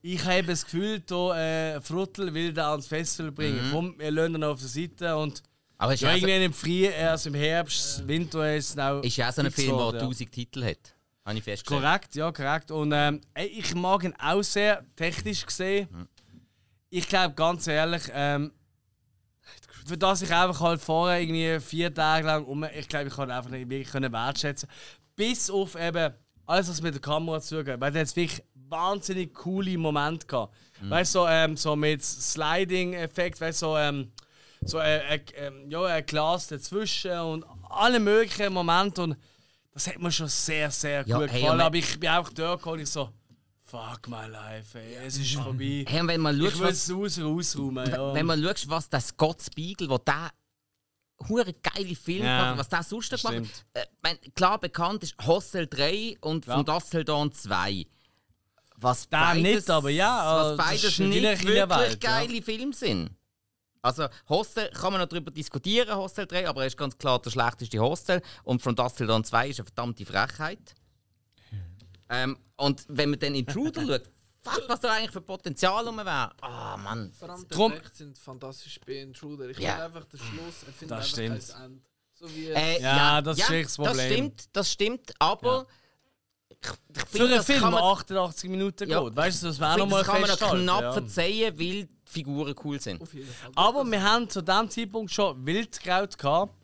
Ich 0.00 0.24
habe 0.24 0.44
das 0.44 0.64
Gefühl, 0.64 1.00
da 1.00 1.74
äh, 1.76 1.80
Fruttel 1.80 2.32
will 2.32 2.52
da 2.52 2.70
ans 2.70 2.86
Festival 2.86 3.32
bringen. 3.32 3.68
Mhm. 3.68 3.72
Komm, 3.72 3.94
wir 3.98 4.10
lassen 4.10 4.34
ihn 4.36 4.44
auf 4.44 4.60
der 4.60 4.68
Seite 4.68 5.16
und 5.16 5.42
Aber 5.76 5.92
ja, 5.94 6.08
ja 6.08 6.14
so- 6.18 6.26
irgendwann 6.26 6.42
im 6.42 6.52
Frühjahr, 6.52 7.10
also 7.10 7.28
im 7.30 7.34
Herbst, 7.34 8.06
Winter 8.06 8.54
ist 8.56 8.70
es 8.70 8.78
auch 8.78 9.02
Ist 9.02 9.16
ja 9.16 9.28
auch 9.28 9.32
so 9.32 9.42
ein 9.42 9.50
Film, 9.50 9.76
der 9.76 9.86
ja. 9.86 10.00
1000 10.00 10.32
Titel 10.32 10.64
hat. 10.64 10.94
Habe 11.24 11.38
ich 11.38 11.44
festgestellt. 11.44 11.82
Korrekt, 11.82 12.14
ja, 12.14 12.32
korrekt. 12.32 12.70
Und 12.70 12.92
ähm, 12.94 13.20
ich 13.36 13.74
mag 13.74 14.04
ihn 14.04 14.14
auch 14.18 14.42
sehr 14.42 14.84
technisch 14.96 15.44
gesehen. 15.44 15.88
Ich 16.90 17.06
glaube, 17.06 17.34
ganz 17.34 17.66
ehrlich, 17.66 18.04
ähm, 18.14 18.52
für 19.84 19.98
das 19.98 20.22
ich 20.22 20.32
einfach 20.32 20.60
halt 20.60 20.80
vorher 20.80 21.20
irgendwie 21.20 21.60
vier 21.60 21.92
Tage 21.92 22.26
lang 22.26 22.44
um, 22.44 22.64
ich 22.64 22.88
glaube, 22.88 23.08
ich 23.08 23.14
kann 23.14 23.28
ihn 23.28 23.32
einfach 23.32 23.50
nicht 23.50 23.68
wirklich 23.68 23.90
können 23.90 24.12
wertschätzen. 24.12 24.68
Bis 25.16 25.50
auf 25.50 25.74
eben 25.78 26.14
alles, 26.46 26.68
was 26.70 26.80
mit 26.80 26.94
der 26.94 27.00
Kamera 27.02 27.40
zugeht. 27.40 27.78
Weil 27.80 27.92
hat 27.98 28.16
wirklich 28.16 28.42
wahnsinnig 28.70 29.34
coole 29.34 29.76
Momente 29.78 30.26
gehabt. 30.26 30.54
Mhm. 30.80 30.90
Weißt 30.90 31.14
du, 31.14 31.18
so, 31.20 31.28
ähm, 31.28 31.56
so 31.56 31.76
mit 31.76 32.04
Sliding-Effekt, 32.04 33.40
weißt 33.40 33.62
du, 33.62 33.66
so, 33.66 33.76
ähm, 33.78 34.12
so 34.64 34.78
äh, 34.78 35.16
äh, 35.16 35.20
ähm, 35.36 35.70
ja, 35.70 35.82
ein 35.84 36.06
Glas 36.06 36.48
dazwischen 36.48 37.18
und 37.18 37.44
alle 37.68 38.00
möglichen 38.00 38.52
Momente. 38.52 39.02
Und 39.02 39.16
das 39.72 39.86
hat 39.86 39.98
mir 39.98 40.10
schon 40.12 40.28
sehr, 40.28 40.70
sehr 40.70 41.06
Ja, 41.06 41.18
gut 41.18 41.30
hey, 41.30 41.40
gefallen. 41.42 41.60
Aber 41.60 41.76
ich 41.76 42.00
bin 42.00 42.08
auch 42.10 42.28
dort 42.30 42.58
gekommen 42.60 42.74
und 42.74 42.82
ich 42.82 42.90
so, 42.90 43.10
fuck 43.62 44.08
my 44.08 44.26
life, 44.26 44.78
ey, 44.78 44.96
es 45.06 45.16
ist 45.18 45.34
vorbei. 45.34 45.84
Hey, 45.86 46.06
wenn 46.06 46.20
man 46.20 46.38
schaut, 46.38 46.52
ich 46.54 46.58
will 46.60 46.68
es 46.68 46.90
raus, 46.92 47.20
rausräumen. 47.20 47.90
Ja. 47.90 48.14
Wenn 48.14 48.26
man 48.26 48.42
schaut, 48.42 48.68
was 48.68 48.88
der 48.88 49.00
Scott 49.00 49.42
Spiegel, 49.42 49.88
wo 49.88 49.98
der 49.98 50.30
hure 51.28 51.52
geile 51.52 51.94
Film 51.96 52.24
Ja, 52.24 52.42
gemacht, 52.52 52.58
was 52.60 52.68
der 52.68 52.82
sonst 52.82 53.10
noch 53.12 53.20
gemacht 53.22 53.64
hat. 53.74 53.82
Äh, 53.82 53.86
mein, 54.02 54.18
klar 54.34 54.58
bekannt 54.58 55.02
ist 55.02 55.14
Hostel 55.26 55.66
3 55.66 56.16
und 56.20 56.46
Ja. 56.46 56.54
von 56.56 56.64
Dustin 56.64 57.04
Dawn 57.04 57.32
2. 57.32 57.86
Was 58.80 59.08
Der 59.08 59.18
beides, 59.18 59.42
nicht, 59.42 59.70
aber 59.70 59.90
ja, 59.90 60.24
was 60.36 60.56
das 60.56 60.66
beides 60.66 60.98
nicht 61.00 61.22
wirklich 61.22 61.48
Welt, 61.68 62.04
ja. 62.04 62.10
geile 62.10 62.42
Filme 62.42 62.72
sind. 62.72 63.10
Also 63.82 64.06
Hostel 64.28 64.70
kann 64.70 64.92
man 64.92 65.00
noch 65.02 65.08
darüber 65.08 65.30
diskutieren, 65.30 65.96
Hostel 65.96 66.26
3, 66.26 66.48
aber 66.48 66.60
er 66.62 66.66
ist 66.68 66.76
ganz 66.76 66.96
klar 66.96 67.20
der 67.20 67.30
schlechteste 67.30 67.78
Hostel. 67.80 68.20
Und 68.44 68.60
von 68.62 68.74
Dustin 68.76 69.06
Dawn 69.08 69.24
2 69.24 69.48
ist 69.48 69.60
eine 69.60 69.66
verdammte 69.66 70.04
Frechheit. 70.06 70.74
Ähm, 72.10 72.38
und 72.56 72.84
wenn 72.88 73.10
man 73.10 73.18
dann 73.18 73.34
Intruder 73.34 73.82
schaut, 73.86 74.02
fuck, 74.42 74.64
was 74.68 74.80
da 74.80 74.92
eigentlich 74.92 75.10
für 75.10 75.20
Potenzial 75.20 75.86
rum 75.86 75.96
wäre. 75.98 76.30
Ah, 76.40 76.76
Mann. 76.76 77.12
Vor 77.12 77.30
allem 77.30 77.48
Drum- 77.48 77.74
sind 77.92 78.18
fantastisch 78.18 78.80
bei 78.86 78.94
Intruder. 78.94 79.48
Ich 79.50 79.58
Ja. 79.58 79.70
finde 79.72 79.84
einfach 79.84 80.04
den 80.04 80.18
Schluss, 80.20 80.54
ich 80.68 80.74
finde 80.76 80.94
Das 80.94 81.04
einfach 81.04 81.08
stimmt. 81.08 81.48
kein 81.48 81.64
Ende. 81.64 81.82
So 82.14 82.34
wie 82.34 82.46
Äh, 82.48 82.80
Ja, 82.80 83.22
das 83.22 83.38
ist 83.38 83.50
echt 83.50 83.64
das 83.66 83.76
Das 83.76 83.86
Problem. 83.86 84.12
stimmt, 84.12 84.44
das 84.52 84.72
stimmt, 84.72 85.12
aber 85.20 85.66
ich, 85.68 85.74
ich 86.60 86.68
Für 87.00 87.06
finde, 87.06 87.26
einen 87.26 87.36
das 87.36 87.46
Film, 87.46 87.60
der 87.60 87.70
man, 87.70 87.82
88 87.82 88.50
Minuten 88.50 88.88
Ja. 88.90 89.02
geht. 89.02 89.16
Weißt 89.16 89.42
du, 89.42 89.46
das 89.48 89.60
wäre 89.60 89.78
nochmal 89.78 90.02
das 90.02 90.38
kann 90.38 90.50
man 90.50 90.62
knapp 90.62 90.82
ja. 90.82 90.92
verzeihen, 90.92 91.58
weil 91.58 91.84
die 91.84 91.88
Figuren 92.04 92.54
cool 92.64 92.80
sind. 92.80 93.02
Aber 93.54 93.84
wir 93.84 94.02
haben 94.02 94.28
zu 94.28 94.42
dem 94.42 94.68
Zeitpunkt 94.70 95.12
schon 95.12 95.44
Wildkraut 95.46 96.18
gehabt. 96.18 96.54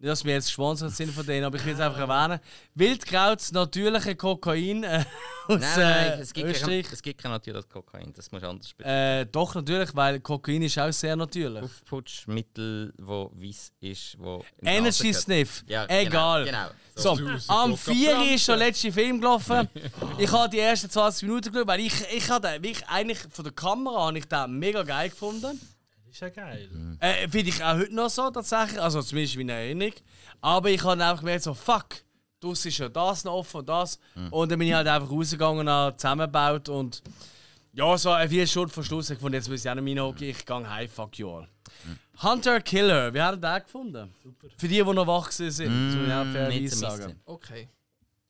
Nicht, 0.00 0.10
dass 0.10 0.24
wir 0.24 0.32
jetzt 0.32 0.46
gesponsert 0.46 0.92
sind 0.92 1.12
von 1.12 1.26
denen, 1.26 1.44
aber 1.44 1.58
ich 1.58 1.66
will 1.66 1.74
es 1.74 1.80
einfach 1.80 1.98
erwähnen. 1.98 2.40
Wildkraut, 2.74 3.38
das 3.38 3.52
natürliche 3.52 4.16
Kokain 4.16 4.82
äh, 4.82 5.04
aus 5.46 5.60
Nein, 5.60 5.70
nein, 5.76 6.06
äh, 6.12 6.22
es 6.22 6.32
gibt, 6.32 6.46
kein, 6.46 6.54
Österreich. 6.54 6.86
es 6.90 7.02
gibt 7.02 7.20
kein 7.20 7.30
natürliches 7.30 7.68
Kokain, 7.68 8.10
das 8.14 8.32
muss 8.32 8.42
anders 8.42 8.72
bitte. 8.72 8.88
Äh, 8.88 9.26
doch, 9.26 9.54
natürlich, 9.54 9.94
weil 9.94 10.20
Kokain 10.20 10.62
ist 10.62 10.78
auch 10.78 10.90
sehr 10.90 11.16
natürlich. 11.16 11.62
Aufputschmittel, 11.62 12.94
wo 12.96 13.30
weiß 13.34 13.72
ist, 13.80 14.16
wo. 14.18 14.42
Energy. 14.62 15.12
Sniff. 15.12 15.64
Ja, 15.66 15.84
Egal. 15.86 16.46
Genau. 16.46 16.68
So, 16.94 17.18
am 17.48 17.76
4 17.76 18.34
ist 18.34 18.48
der 18.48 18.56
letzte 18.56 18.90
Film 18.90 19.20
gelaufen. 19.20 19.68
ich 20.18 20.32
habe 20.32 20.48
die 20.48 20.60
ersten 20.60 20.88
20 20.88 21.28
Minuten 21.28 21.52
geschaut, 21.52 21.66
weil 21.68 21.80
ich, 21.80 21.94
ich 22.10 22.30
habe 22.30 22.48
den 22.48 22.62
wirklich 22.62 22.88
eigentlich 22.88 23.18
von 23.30 23.44
der 23.44 23.52
Kamera 23.52 24.06
habe 24.06 24.18
ich 24.18 24.24
den 24.26 24.58
mega 24.58 24.82
geil 24.82 25.10
gefunden. 25.10 25.60
Ist 26.10 26.20
ja 26.20 26.28
geil. 26.28 26.68
Äh, 26.98 27.28
Finde 27.28 27.50
ich 27.50 27.62
auch 27.62 27.74
heute 27.76 27.94
noch 27.94 28.10
so 28.10 28.30
tatsächlich, 28.30 28.80
also 28.80 29.00
zumindest 29.00 29.36
in 29.36 29.46
meiner 29.46 29.58
Erinnerung. 29.58 29.94
Aber 30.40 30.70
ich 30.70 30.82
habe 30.82 31.02
einfach 31.04 31.20
gemerkt, 31.20 31.44
so 31.44 31.54
fuck, 31.54 31.86
das 32.40 32.66
ist 32.66 32.78
ja 32.78 32.88
das 32.88 33.24
noch 33.24 33.34
offen 33.34 33.58
und 33.58 33.68
das. 33.68 33.98
Und 34.30 34.50
dann 34.50 34.58
bin 34.58 34.68
ich 34.68 34.74
halt 34.74 34.88
einfach 34.88 35.10
rausgegangen 35.10 35.60
und 35.60 35.68
habe 35.68 35.96
zusammengebaut 35.96 36.68
und 36.68 37.02
ja, 37.72 37.96
so 37.96 38.10
eine 38.10 38.28
vier 38.28 38.46
Stunden 38.46 38.70
vor 38.70 38.82
Schluss. 38.82 39.10
Ich 39.10 39.18
fand, 39.18 39.34
jetzt 39.34 39.48
muss 39.48 39.64
ich 39.64 39.70
auch 39.70 39.74
noch 39.76 39.82
meine 39.82 40.02
hocken, 40.02 40.24
ich 40.24 40.44
gehe 40.44 40.68
heim, 40.68 40.88
fuck 40.88 41.16
you 41.18 41.30
all. 41.30 41.48
Hunter 42.22 42.60
Killer, 42.60 43.14
wie 43.14 43.20
hat 43.20 43.36
ihr 43.36 43.38
den 43.38 43.62
gefunden? 43.62 44.14
Für 44.56 44.68
die, 44.68 44.74
die 44.74 44.82
noch 44.82 45.06
wach 45.06 45.30
sind, 45.30 45.48
das 45.48 45.58
muss 45.60 46.06
ich 46.06 46.12
auch 46.12 46.26
fairerweise 46.26 46.76
sagen. 46.76 47.20
Okay. 47.24 47.68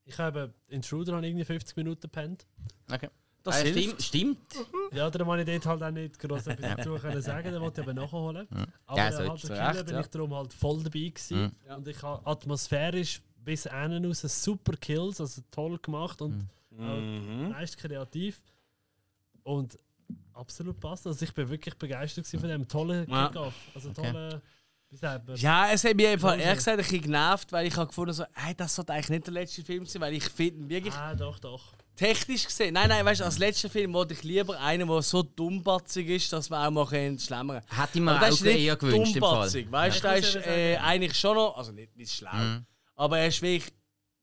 Ich 0.05 0.19
habe 0.19 0.53
Intruder 0.69 1.15
an 1.15 1.25
irgendwie 1.25 1.45
50 1.45 1.77
Minuten 1.77 2.03
gepennt. 2.03 2.47
Okay. 2.93 3.09
Das 3.43 3.63
Äh, 3.63 3.73
hilft. 3.73 4.03
stimmt, 4.03 4.39
stimmt. 4.53 4.67
Ja, 4.93 5.09
darum 5.09 5.29
habe 5.33 5.41
ich 5.43 5.47
dort 5.47 5.67
halt 5.67 5.83
auch 5.83 5.91
nicht 5.91 6.19
groß 6.19 6.47
etwas 6.49 6.77
dazu 6.77 6.95
können 6.97 7.23
sagen, 7.23 7.53
den 7.53 7.61
wollte 7.61 7.81
ich 7.81 7.87
aber 7.87 7.95
nachholen. 7.95 8.47
Mhm. 8.51 8.67
Aber 8.87 8.99
Ja, 8.99 9.13
so 9.13 9.19
halt. 9.29 9.41
Killer 9.41 9.69
Recht, 9.75 9.87
bin 9.87 9.95
ja. 9.95 10.01
ich 10.01 10.07
darum 10.09 10.35
halt 10.35 10.53
voll 10.53 10.77
dabei 10.83 10.99
gewesen. 11.09 11.43
Mhm. 11.69 11.75
Und 11.77 11.89
ich 11.89 12.03
habe 12.03 12.27
atmosphärisch 12.27 13.23
bis 13.43 13.65
innen 13.67 14.05
raus 14.05 14.21
super 14.21 14.73
Kills, 14.77 15.21
also 15.21 15.41
toll 15.51 15.79
gemacht 15.79 16.21
und 16.21 16.47
Mhm. 16.71 17.49
meist 17.51 17.77
kreativ. 17.79 18.43
Und 19.43 19.79
absolut 20.35 20.79
passt. 20.79 21.07
Also 21.07 21.25
ich 21.25 21.33
bin 21.33 21.49
wirklich 21.49 21.75
begeistert 21.77 22.27
von 22.27 22.43
dem 22.43 22.69
tollen 22.69 23.09
Ja. 23.11 23.29
Kickoff. 23.29 23.55
Also 23.75 23.89
Okay. 23.91 24.03
tolle... 24.13 24.43
Ja, 25.37 25.71
es 25.71 25.85
hat 25.85 25.95
mich 25.95 26.09
einfach 26.09 26.37
ehrlich 26.37 26.57
gesagt 26.57 26.79
ein 26.79 26.83
bisschen 26.83 27.01
genervt, 27.03 27.53
weil 27.53 27.65
ich 27.69 27.77
habe 27.77 27.87
gefunden 27.87 28.13
so, 28.13 28.25
hey, 28.33 28.55
das 28.57 28.75
sollte 28.75 28.93
eigentlich 28.93 29.11
nicht 29.11 29.27
der 29.29 29.35
letzte 29.35 29.63
Film 29.63 29.87
sein, 29.87 30.03
weil 30.03 30.15
ich 30.15 30.25
finde 30.25 30.63
ihn 30.65 30.69
wirklich 30.69 30.93
Ah, 30.95 31.15
doch, 31.15 31.39
doch. 31.39 31.73
Technisch 31.97 32.47
gesehen. 32.47 32.75
Nein, 32.75 32.89
nein, 32.89 33.05
weißt 33.05 33.21
du, 33.21 33.25
als 33.25 33.39
letzter 33.39 33.69
Film 33.69 33.93
wollte 33.93 34.15
ich 34.15 34.23
lieber 34.23 34.59
einen, 34.61 34.89
der 34.89 35.03
so 35.03 35.23
dummbatzig 35.23 36.09
ist, 36.09 36.33
dass 36.33 36.49
man 36.51 36.67
auch 36.67 36.71
mal 36.71 36.87
schlemmen 37.19 37.61
kann. 37.69 37.79
Hätte 37.81 37.99
ich 37.99 38.01
mir 38.01 38.17
auch 38.21 38.45
eher 38.45 38.77
gewünscht 38.77 39.17
im 39.17 39.21
Fall. 39.21 39.31
dummbatzig, 39.33 39.71
Weißt 39.71 40.03
du, 40.05 40.09
Ja. 40.09 40.15
ist 40.15 40.35
muss 40.37 40.47
äh, 40.47 40.77
eigentlich 40.79 41.19
schon 41.19 41.37
noch, 41.37 41.57
also 41.57 41.73
nicht, 41.73 41.97
nicht 41.97 42.13
schlau, 42.15 42.33
Mhm. 42.35 42.65
aber 42.97 43.19
er 43.19 43.27
ist 43.29 43.43
wirklich 43.43 43.73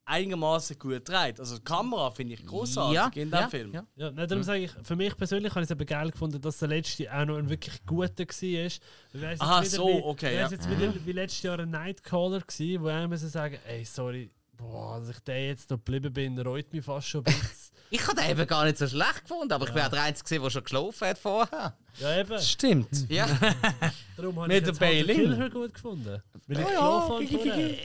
einigermaßen 0.04 0.78
gut 0.78 1.04
gedreht. 1.04 1.38
Also 1.38 1.58
die 1.58 1.64
Kamera 1.64 2.10
finde 2.10 2.32
ich 2.34 2.44
großartig 2.46 2.94
Ja, 2.94 3.06
in 3.08 3.30
dem 3.30 3.40
ja, 3.40 3.48
Film. 3.48 3.74
ja. 3.74 3.84
Ja, 3.94 4.10
darum 4.26 4.42
sage 4.42 4.60
ich, 4.64 4.70
für 4.82 4.96
mich 4.96 5.14
persönlich 5.14 5.50
habe 5.50 5.60
ich 5.60 5.66
es 5.66 5.70
aber 5.70 5.84
geil 5.84 6.10
gefunden, 6.10 6.40
dass 6.40 6.58
der 6.58 6.68
letzte 6.68 7.12
auch 7.14 7.26
noch 7.26 7.36
ein 7.36 7.48
wirklich 7.50 7.84
guter 7.84 8.24
war. 8.24 9.38
Aha, 9.40 9.64
so, 9.64 9.86
wie, 9.86 10.02
okay, 10.02 10.36
ja. 10.36 10.46
ist 10.46 10.52
jetzt 10.52 10.70
wieder 10.70 10.94
wie 11.04 11.12
letztes 11.12 11.42
Jahr 11.42 11.58
ein 11.58 11.70
Nightcaller 11.70 12.40
gewesen, 12.40 12.82
wo 12.82 12.88
er 12.88 13.06
müssen 13.06 13.28
sagen, 13.28 13.58
ey, 13.66 13.84
sorry, 13.84 14.30
boah, 14.56 14.98
dass 15.00 15.10
ich 15.10 15.20
der 15.20 15.46
jetzt 15.48 15.68
noch 15.70 15.76
geblieben 15.76 16.12
bin, 16.12 16.38
reut 16.38 16.72
mich 16.72 16.84
fast 16.84 17.08
schon 17.08 17.20
ein 17.20 17.24
bisschen. 17.24 17.57
Ich 17.90 18.06
habe 18.06 18.20
den 18.20 18.30
eben 18.30 18.46
gar 18.46 18.64
nicht 18.64 18.76
so 18.78 18.86
schlecht 18.86 19.22
gefunden, 19.22 19.52
aber 19.52 19.66
ich 19.66 19.72
bin 19.72 19.82
auch 19.82 19.88
der 19.88 20.02
Einzige, 20.02 20.40
der 20.40 20.50
schon 20.50 20.62
geschlafen 20.64 21.08
hat 21.08 21.18
vorher. 21.18 21.74
ja, 21.98 22.20
eben. 22.20 22.38
Stimmt. 22.40 22.88
Ja. 23.08 23.26
Darum 24.16 24.36
habe 24.40 24.48
Mit 24.48 24.62
ich 24.62 24.66
jetzt 24.68 24.80
der 24.80 24.88
den 24.90 25.06
Bailing. 25.06 25.16
Killer 25.16 25.50
gut 25.50 25.74
gefunden. 25.74 26.22
Weil 26.46 26.58
ich 26.60 26.66
Ja, 26.66 26.72
ja, 26.72 27.18
geschlafen 27.18 27.50
habe. 27.52 27.78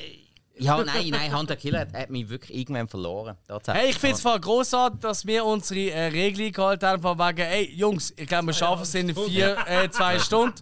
Ja, 0.55 0.83
nein, 0.83 1.07
nein, 1.09 1.35
Hunter 1.35 1.55
Killer 1.55 1.79
hat, 1.79 1.93
hat 1.93 2.09
mich 2.11 2.29
wirklich 2.29 2.55
irgendwann 2.55 2.87
verloren. 2.87 3.35
Hey, 3.67 3.89
ich 3.89 3.97
finde 3.97 4.15
es 4.17 4.21
voll 4.21 4.39
großartig, 4.39 4.99
dass 4.99 5.25
wir 5.25 5.43
unsere 5.45 5.89
äh, 5.89 6.07
Regeln 6.09 6.51
gehalten 6.51 6.85
haben, 6.85 7.01
von 7.01 7.17
wegen, 7.17 7.39
ey, 7.41 7.73
Jungs, 7.73 8.13
ich 8.15 8.27
glaube, 8.27 8.47
wir 8.47 8.53
schaffen 8.53 8.83
es 8.83 8.93
in 8.93 9.15
vier, 9.15 9.57
äh, 9.65 9.89
zwei 9.89 10.19
Stunden. 10.19 10.55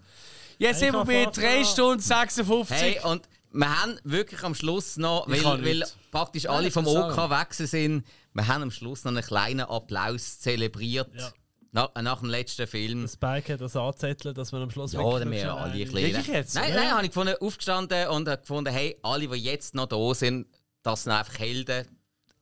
Jetzt 0.57 0.79
sind 0.79 0.93
wir 0.93 1.03
bei 1.03 1.21
Einfach 1.27 1.33
3 1.33 1.41
fahren. 1.41 1.65
Stunden 1.65 1.99
56. 2.01 2.77
Hey, 2.77 2.99
und 3.03 3.27
wir 3.51 3.81
haben 3.81 3.99
wirklich 4.05 4.41
am 4.43 4.55
Schluss 4.55 4.95
noch, 4.95 5.27
weil, 5.27 5.43
weil 5.43 5.83
praktisch 6.09 6.45
alle 6.47 6.71
vom 6.71 6.87
OK 6.87 7.13
sagen. 7.13 7.31
weg 7.33 7.53
sind, 7.53 8.05
wir 8.33 8.47
haben 8.47 8.63
am 8.63 8.71
Schluss 8.71 9.03
noch 9.03 9.11
einen 9.11 9.21
kleinen 9.23 9.61
Applaus 9.61 10.39
zelebriert. 10.39 11.09
Ja. 11.15 11.31
Nach, 11.73 11.89
nach 12.01 12.19
dem 12.19 12.29
letzten 12.29 12.67
Film. 12.67 13.07
Spike 13.07 13.53
hat 13.53 13.61
das 13.61 13.77
angezettelt, 13.77 14.37
dass 14.37 14.51
man 14.51 14.63
am 14.63 14.71
Schluss 14.71 14.91
Ja, 14.91 14.99
wirklich 14.99 15.19
dann 15.23 15.31
wir 15.31 15.53
alle 15.53 15.71
ein 15.71 15.91
bisschen. 15.91 16.33
Jetzt? 16.33 16.55
Nein, 16.55 16.69
Ja. 16.69 16.75
nein, 16.75 16.91
habe 16.91 17.03
ich 17.03 17.11
gefunden, 17.11 17.35
aufgestanden 17.39 18.07
und 18.09 18.27
habe 18.27 18.41
gefunden, 18.41 18.73
hey, 18.73 18.97
alle, 19.03 19.27
die 19.29 19.37
jetzt 19.37 19.73
noch 19.73 19.85
da 19.85 20.13
sind, 20.13 20.47
das 20.83 21.03
sind 21.03 21.13
einfach 21.13 21.39
Helden. 21.39 21.87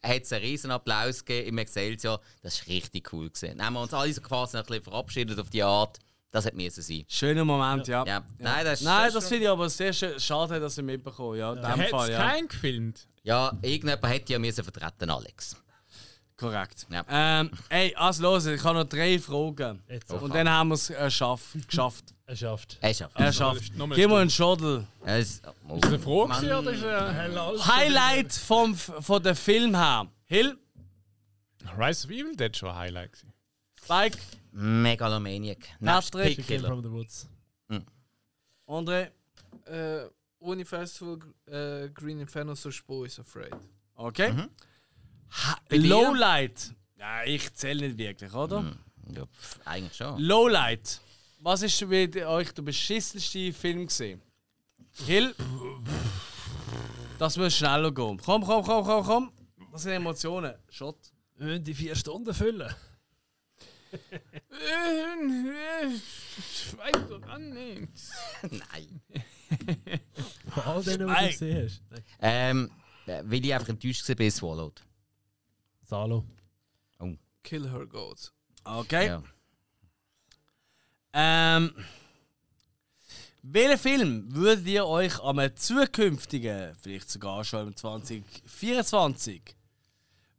hat 0.01 0.23
es 0.23 0.31
einen 0.33 0.45
riesen 0.45 0.71
Applaus 0.71 1.23
gegeben 1.25 1.49
im 1.49 1.57
Excelsior. 1.59 2.21
Das 2.41 2.59
war 2.61 2.73
richtig 2.73 3.11
cool. 3.13 3.29
Gewesen. 3.29 3.57
Dann 3.57 3.67
haben 3.67 3.73
wir 3.73 3.81
uns 3.81 3.93
alle 3.93 4.13
so 4.13 4.21
quasi 4.21 4.57
ein 4.57 4.63
bisschen 4.63 4.83
verabschiedet 4.83 5.39
auf 5.39 5.49
die 5.49 5.61
Art. 5.61 5.99
Das 6.31 6.45
hat 6.45 6.53
müssen 6.55 6.81
sein. 6.81 7.03
Schöner 7.07 7.43
Moment, 7.43 7.87
ja. 7.87 8.05
Ja. 8.05 8.23
Nein, 8.37 8.63
das 8.65 8.81
Nein, 8.81 9.11
das 9.13 9.27
finde 9.27 9.43
ich 9.45 9.49
aber 9.49 9.69
sehr 9.69 9.91
schön. 9.93 10.19
Schade, 10.19 10.59
dass 10.59 10.77
ihr 10.77 10.83
mitbekommen 10.83 11.37
ja. 11.37 11.53
In 11.53 11.61
dem 11.61 11.87
Fall, 11.89 12.11
ja. 12.11 12.39
gefilmt? 12.41 13.07
Ja, 13.23 13.51
irgendjemand 13.61 14.07
hätte 14.13 14.33
ja 14.33 14.39
müssen 14.39 14.63
vertreten, 14.63 15.09
Alex. 15.09 15.55
Korrekt. 16.39 16.87
Ja. 16.89 17.05
Ähm, 17.09 17.51
ey, 17.67 17.93
also 17.95 18.23
los, 18.23 18.45
ich 18.45 18.63
habe 18.63 18.79
noch 18.79 18.85
drei 18.85 19.19
Fragen. 19.19 19.83
Jetzt. 19.89 20.11
Und 20.13 20.33
dann 20.33 20.49
haben 20.49 20.69
wir 20.69 20.75
es 20.75 20.89
äh, 20.89 21.11
schaff, 21.11 21.55
geschafft. 21.67 22.13
Er 22.25 22.35
schafft. 22.35 22.77
Er 22.79 22.93
schafft. 22.93 23.19
Er 23.19 23.33
schafft. 23.33 23.71
Gib 23.95 24.09
mir 24.09 24.17
einen 24.17 24.29
Schottel. 24.29 24.87
Oh, 25.01 25.05
Ist 25.05 25.43
das 25.43 25.83
eine 25.83 25.99
Frage 25.99 26.27
Mann. 26.27 26.45
oder 26.45 26.71
ist 26.71 26.83
es 26.83 27.67
Highlight 27.67 28.33
vom, 28.33 28.75
von 28.75 29.21
der 29.21 29.35
Film 29.35 29.75
her. 29.75 30.07
Hill, 30.25 30.57
Rise 31.77 32.05
of 32.07 32.11
Evil 32.11 32.35
Dead 32.35 32.55
schon 32.55 32.69
ein 32.69 32.75
Highlight. 32.75 33.25
Spike, 33.83 34.17
Megalomaniac. 34.51 35.67
Patrick. 35.83 36.35
Chicken 36.37 36.65
from 36.65 36.81
the 36.83 36.89
Woods. 36.91 37.27
André. 38.67 39.09
Äh, 39.65 40.07
ohne 40.39 40.63
Festival 40.63 41.17
äh, 41.47 41.89
Green 41.89 42.19
Inferno 42.19 42.55
so 42.55 42.71
Spo 42.71 43.03
is 43.03 43.19
Afraid. 43.19 43.53
Okay. 43.95 44.31
Mhm. 44.31 44.49
Ha- 45.31 45.59
Lowlight. 45.69 46.73
Ja, 46.97 47.23
ich 47.23 47.53
zähle 47.53 47.87
nicht 47.87 47.97
wirklich, 47.97 48.33
oder? 48.33 48.61
Mhm. 48.61 48.77
Ja, 49.15 49.25
pf, 49.25 49.59
eigentlich 49.65 49.95
schon. 49.95 50.19
Lowlight. 50.19 50.99
Was 51.39 51.61
ist 51.61 51.77
für 51.79 52.27
euch 52.27 52.51
der 52.53 52.61
beschissenste 52.61 53.53
Film 53.53 53.87
gesehen? 53.87 54.21
Hill. 55.05 55.33
Das 57.17 57.37
muss 57.37 57.55
schneller 57.55 57.91
gehen. 57.93 58.19
Komm, 58.23 58.43
komm, 58.43 58.63
komm, 58.63 58.83
komm, 58.85 59.05
komm. 59.05 59.31
Das 59.71 59.83
sind 59.83 59.93
Emotionen. 59.93 60.53
Shot. 60.69 60.97
Wir 61.37 61.47
müssen 61.47 61.63
die 61.63 61.73
vier 61.73 61.95
Stunden 61.95 62.33
füllen. 62.33 62.69
Ich 66.37 66.77
weiß 66.77 67.07
doch 67.09 67.21
gar 67.21 67.39
nichts. 67.39 68.11
Nein. 68.43 69.01
Von 70.49 70.63
all 70.63 70.83
denen, 70.83 71.07
die 71.07 71.13
du 71.13 71.29
gesehen 71.29 71.65
hast. 71.65 71.81
Nein. 71.89 72.03
Ähm, 72.21 72.71
äh, 73.07 73.21
weil 73.25 73.45
ich 73.45 73.53
einfach 73.53 73.69
enttäuscht 73.69 74.07
war 74.09 74.15
bei 74.15 74.29
Swallowed. 74.29 74.81
Salo. 75.89 76.23
Kill 77.41 77.71
Her 77.71 77.87
Goats. 77.87 78.31
Okay. 78.63 79.07
Ja. 79.07 79.23
Ähm. 81.13 81.73
Welchen 83.41 83.77
Film 83.79 84.35
würdet 84.35 84.67
ihr 84.67 84.85
euch 84.85 85.19
am 85.23 85.39
zukünftigen, 85.55 86.75
vielleicht 86.75 87.09
sogar 87.09 87.43
schon 87.43 87.69
im 87.69 87.75
2024, 87.75 89.41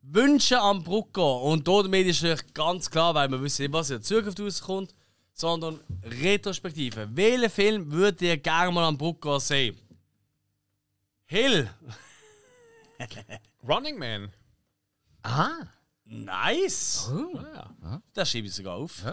wünschen 0.02 0.58
am 0.58 0.84
Brucko? 0.84 1.50
Und 1.50 1.66
damit 1.66 2.06
ist 2.06 2.22
natürlich 2.22 2.54
ganz 2.54 2.88
klar, 2.88 3.16
weil 3.16 3.28
wir 3.28 3.42
wissen 3.42 3.62
nicht, 3.62 3.72
was 3.72 3.90
in 3.90 3.96
der 3.96 4.02
Zukunft 4.02 4.38
rauskommt, 4.38 4.94
sondern 5.32 5.80
Retrospektive. 6.04 7.08
Welchen 7.10 7.50
Film 7.50 7.90
würdet 7.90 8.22
ihr 8.22 8.36
gerne 8.36 8.70
mal 8.70 8.86
am 8.86 8.96
Brucko 8.96 9.40
sehen? 9.40 9.76
Hill! 11.26 11.68
Running 13.66 13.98
Man. 13.98 14.32
Ah. 15.22 15.50
Nice! 16.04 17.10
Ja. 17.34 18.02
Das 18.12 18.30
schiebe 18.30 18.46
ich 18.48 18.54
sogar 18.54 18.74
auf. 18.76 19.04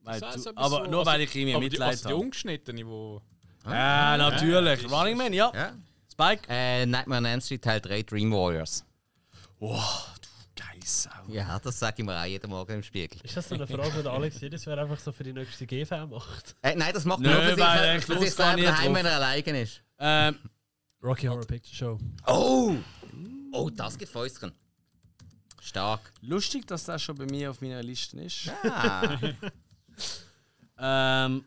Weil 0.00 0.20
Das 0.20 0.34
du, 0.34 0.50
etwas 0.50 0.56
aber 0.56 0.84
so- 0.84 0.90
nur 0.90 1.06
weil 1.06 1.14
also- 1.20 1.24
ich 1.24 1.34
irgendwie 1.36 1.54
aber 1.54 1.60
die- 1.64 1.70
Mitleid 1.70 1.88
also 1.90 2.08
die 2.08 2.14
habe. 2.14 2.22
ungeschnittene, 2.24 2.86
wo... 2.86 3.22
Ja, 3.66 4.16
natürlich. 4.16 4.82
Ja, 4.82 4.88
Running 4.88 5.16
Man, 5.16 5.32
ja. 5.32 5.52
Ja. 5.54 5.72
Spike? 6.10 6.42
Äh, 6.48 6.84
Nightmare 6.86 7.18
on 7.20 7.24
Elm 7.26 7.40
Street 7.40 7.62
Teil 7.62 7.80
3, 7.80 8.02
Dream 8.02 8.32
Warriors. 8.32 8.84
Wow, 9.60 10.10
du 10.20 10.28
geile 10.60 10.80
Sau. 10.84 11.10
Ja, 11.28 11.58
das 11.60 11.78
sage 11.78 11.94
ich 11.98 12.04
mir 12.04 12.20
auch 12.20 12.24
jeden 12.24 12.50
Morgen 12.50 12.72
im 12.74 12.82
Spiegel. 12.82 13.20
Ist 13.22 13.36
das 13.36 13.48
so 13.48 13.54
eine 13.54 13.66
Frage, 13.68 13.92
die 13.96 14.02
der 14.02 14.12
Alex 14.12 14.40
jedes 14.40 14.64
Jahr 14.64 14.78
einfach 14.78 14.98
so 14.98 15.12
für 15.12 15.22
die 15.22 15.32
nächste 15.32 15.64
GV 15.66 16.06
macht? 16.08 16.56
Äh, 16.62 16.74
nein, 16.74 16.92
das 16.92 17.04
macht 17.04 17.20
Nö, 17.20 17.30
nur 17.32 17.40
für 17.42 17.50
sich, 17.54 17.58
weil 17.64 18.00
für 18.00 18.12
ich 18.14 18.18
sich 18.18 18.28
los 18.30 18.36
gar 18.36 18.46
selber 18.48 18.56
nicht 18.56 18.68
daheim, 18.68 18.86
drauf. 18.86 18.94
wenn 18.96 19.06
er 19.06 19.14
alleine 19.16 19.60
ist. 19.62 19.82
Ähm, 19.98 20.38
Rocky 21.02 21.26
Horror 21.26 21.46
Picture 21.46 21.74
Show. 21.74 21.98
Oh! 22.26 22.74
Oh, 23.52 23.70
das 23.70 23.96
gibt 23.96 24.10
Fäustchen. 24.10 24.52
Stark. 25.62 26.12
lustig, 26.22 26.66
dass 26.66 26.84
das 26.84 27.02
schon 27.02 27.16
bei 27.16 27.26
mir 27.26 27.50
auf 27.50 27.60
meiner 27.60 27.82
Liste 27.82 28.20
ist. 28.20 28.50
Ah. 28.64 29.18
ähm, 31.26 31.44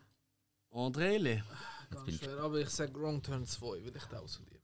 Andrele. 0.72 1.44
Ganz 1.90 2.18
schwer, 2.18 2.38
aber 2.38 2.58
ich 2.60 2.70
sage 2.70 2.94
Wrong 2.94 3.22
Turn 3.22 3.46
2, 3.46 3.66
weil 3.66 3.96
ich 3.96 4.04
den 4.04 4.18
auch 4.18 4.28
so 4.28 4.40
liebe. 4.44 4.60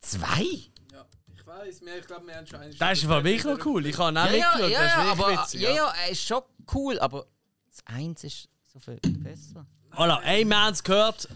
Zwei? 0.00 0.70
Ja, 0.92 1.06
ich 1.34 1.46
weiß, 1.46 1.80
mir, 1.82 1.98
ich 1.98 2.06
glaube, 2.06 2.26
wir 2.26 2.36
haben 2.36 2.46
schon 2.46 2.60
eine 2.60 2.74
Das 2.74 2.98
ist 2.98 3.04
aber 3.04 3.24
wirklich 3.24 3.44
noch 3.44 3.64
cool. 3.66 3.86
Ich 3.86 3.98
habe 3.98 4.20
auch 4.20 4.26
Ja, 4.26 4.32
ja, 4.32 4.50
mitgeschaut. 4.50 4.70
ja, 4.70 4.82
das 4.82 4.92
ist 4.92 4.96
ja, 4.96 5.12
aber 5.12 5.32
witzig. 5.32 5.60
ja, 5.60 5.70
ja, 5.70 5.94
er 6.04 6.10
ist 6.10 6.22
schon 6.22 6.42
cool, 6.74 6.98
aber 6.98 7.26
das 7.66 7.86
eins 7.86 8.24
ist 8.24 8.48
so 8.66 8.78
viel 8.78 8.98
besser. 9.00 9.66
Voilà, 9.92 10.22
ey, 10.22 10.44
wir 10.44 10.58
haben 10.58 10.72
es 10.72 10.82
gehört. 10.82 11.28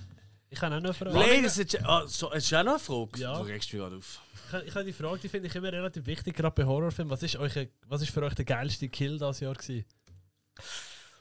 Ich 0.48 0.60
habe 0.62 0.76
auch 0.76 0.80
noch 0.80 0.84
eine 0.86 0.94
Frage. 0.94 1.18
Ladies 1.18 1.58
oh, 1.86 2.06
so, 2.06 2.32
ist 2.32 2.54
auch 2.54 2.62
noch 2.62 2.72
eine 2.72 2.78
Frage? 2.78 3.20
Ja. 3.20 3.34
Du 3.38 3.42
regst 3.42 3.72
mich 3.72 3.80
gerade 3.80 3.96
auf. 3.96 4.20
Ich 4.46 4.52
habe- 4.52 4.64
Ich 4.64 4.74
habe 4.74 4.84
die 4.84 4.92
Frage, 4.92 5.18
die 5.18 5.28
finde 5.28 5.48
ich 5.48 5.54
immer 5.54 5.72
relativ 5.72 6.06
wichtig, 6.06 6.36
gerade 6.36 6.54
bei 6.54 6.64
Horrorfilmen. 6.64 7.10
Was 7.10 7.22
ist, 7.22 7.36
euch, 7.36 7.68
was 7.86 8.02
ist 8.02 8.10
für 8.10 8.22
euch 8.22 8.34
der 8.34 8.44
geilste 8.44 8.88
Kill 8.88 9.18
dieses 9.18 9.40
Jahr 9.40 9.54
gewesen? 9.54 9.84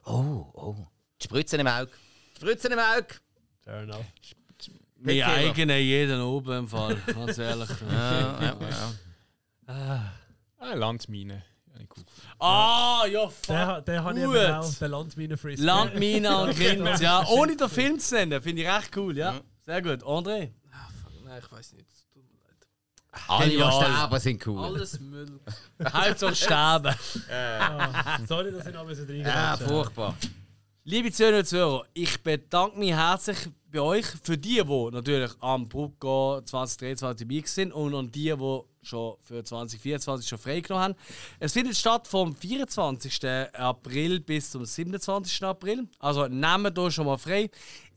Oh, 0.06 0.46
oh. 0.54 0.76
Die 1.20 1.24
Spritzen 1.26 1.60
im 1.60 1.68
Auge. 1.68 1.92
Die 2.36 2.42
Spritzen 2.42 2.72
im 2.72 2.80
Auge. 2.80 3.08
Fair 3.64 3.82
enough. 3.82 4.06
Mein 4.98 5.22
eigener 5.24 5.76
jeden 5.78 6.22
oben 6.22 6.60
im 6.60 6.68
Fall, 6.68 6.96
ganz 7.08 7.38
ehrlich. 7.38 7.70
Ja, 7.92 8.42
ja, 8.42 8.58
ja. 8.70 8.94
Ah, 9.68 10.12
Ah, 10.58 10.74
Landmine. 10.74 11.44
Ja. 11.78 11.86
Ah, 12.40 13.06
ja, 13.06 13.28
fuck. 13.30 13.86
der, 13.86 14.02
gut. 14.02 14.18
eben 14.18 14.52
auch, 14.54 14.74
der 14.74 14.88
Landmine-Frisbee. 14.88 15.64
Landmine 15.66 16.38
und 16.44 16.56
Grind, 16.58 17.00
ja. 17.02 17.26
Ohne 17.28 17.56
den 17.58 17.70
Film 17.70 18.00
zu 18.00 18.16
nennen, 18.16 18.42
finde 18.42 18.62
ich 18.64 18.68
recht 18.68 18.96
cool, 18.98 19.18
ja. 19.18 19.40
Sehr 19.66 19.82
gut. 19.82 20.02
André? 20.04 20.52
Ah, 20.72 20.88
fuck, 21.04 21.24
nein, 21.26 21.42
ich 21.44 21.52
weiß 21.52 21.74
nicht. 21.74 21.88
es 21.92 22.08
Tut 22.14 22.24
mir 22.24 22.40
leid. 22.48 22.68
Alle, 23.28 23.50
die 23.50 23.56
sterben, 23.58 24.20
sind 24.20 24.48
cool. 24.48 24.64
Alles 24.64 25.00
Müll. 25.00 25.40
Hauptsache 25.94 26.36
sterben. 26.36 26.96
Ah, 27.32 28.20
sorry, 28.28 28.52
dass 28.52 28.68
ich 28.68 28.74
noch 28.74 28.82
ein 28.82 28.88
bisschen 28.88 29.22
Ja, 29.22 29.58
furchtbar. 29.58 30.16
Liebe 30.84 31.12
Zuhörer 31.12 31.40
und 31.40 31.48
Zuhörer, 31.48 31.84
ich 31.94 32.22
bedanke 32.22 32.78
mich 32.78 32.92
herzlich 32.92 33.38
bei 33.72 33.82
euch 33.82 34.06
für 34.06 34.38
die, 34.38 34.62
die 34.64 34.90
natürlich 34.92 35.32
am 35.40 35.68
Brucko 35.68 36.42
2023 36.46 37.28
dabei 37.28 37.48
sind 37.48 37.72
und 37.74 37.96
an 37.96 38.12
die, 38.12 38.32
die 38.36 38.60
schon 38.84 39.16
für 39.24 39.44
2024 39.44 40.30
schon 40.30 40.38
freigenommen 40.38 40.84
haben. 40.84 40.96
Es 41.40 41.54
findet 41.54 41.76
statt 41.76 42.08
vom 42.08 42.36
24. 42.36 43.20
April 43.54 44.20
bis 44.20 44.52
zum 44.52 44.64
27. 44.64 45.44
April. 45.44 45.88
Also 46.00 46.28
nehmt 46.28 46.78
euch 46.78 46.94
schon 46.94 47.08
mal 47.08 47.18
frei. 47.18 47.50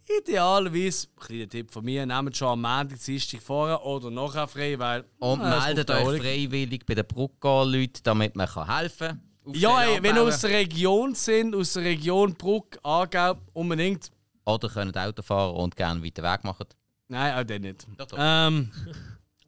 Idealerweise, 0.08 1.08
kleiner 1.16 1.48
Tipp 1.48 1.70
von 1.70 1.84
mir, 1.84 2.06
nehmt 2.06 2.36
schon 2.36 2.48
am 2.48 2.62
Montag, 2.62 2.98
Dienstag 3.04 3.42
vorher 3.42 3.84
oder 3.84 4.10
nachher 4.10 4.48
frei, 4.48 4.78
weil... 4.78 5.04
Und 5.18 5.42
es 5.42 5.64
meldet 5.66 5.90
euch 5.90 6.22
freiwillig 6.22 6.86
bei 6.86 6.94
den 6.94 7.06
Brucko-Leuten, 7.06 8.00
damit 8.02 8.34
man 8.34 8.48
kann 8.48 8.74
helfen 8.74 9.08
kann. 9.08 9.54
Ja, 9.54 9.82
ey, 9.82 10.02
wenn 10.02 10.16
ihr 10.16 10.22
aus 10.22 10.40
der 10.40 10.50
Region 10.50 11.14
sind, 11.14 11.54
aus 11.54 11.74
der 11.74 11.84
Region 11.84 12.34
Bruck, 12.34 12.78
Aargau, 12.82 13.38
unbedingt. 13.52 14.10
Oder 14.46 14.68
könnt 14.68 14.96
Auto 14.96 15.22
fahren 15.22 15.54
und 15.56 15.76
gerne 15.76 16.02
weiter 16.02 16.22
Weg 16.22 16.44
machen. 16.44 16.66
Nein, 17.08 17.34
auch 17.34 17.44
den 17.44 17.62
nicht. 17.62 17.86
Doch, 17.96 18.06
doch. 18.06 18.18
Ähm, 18.18 18.70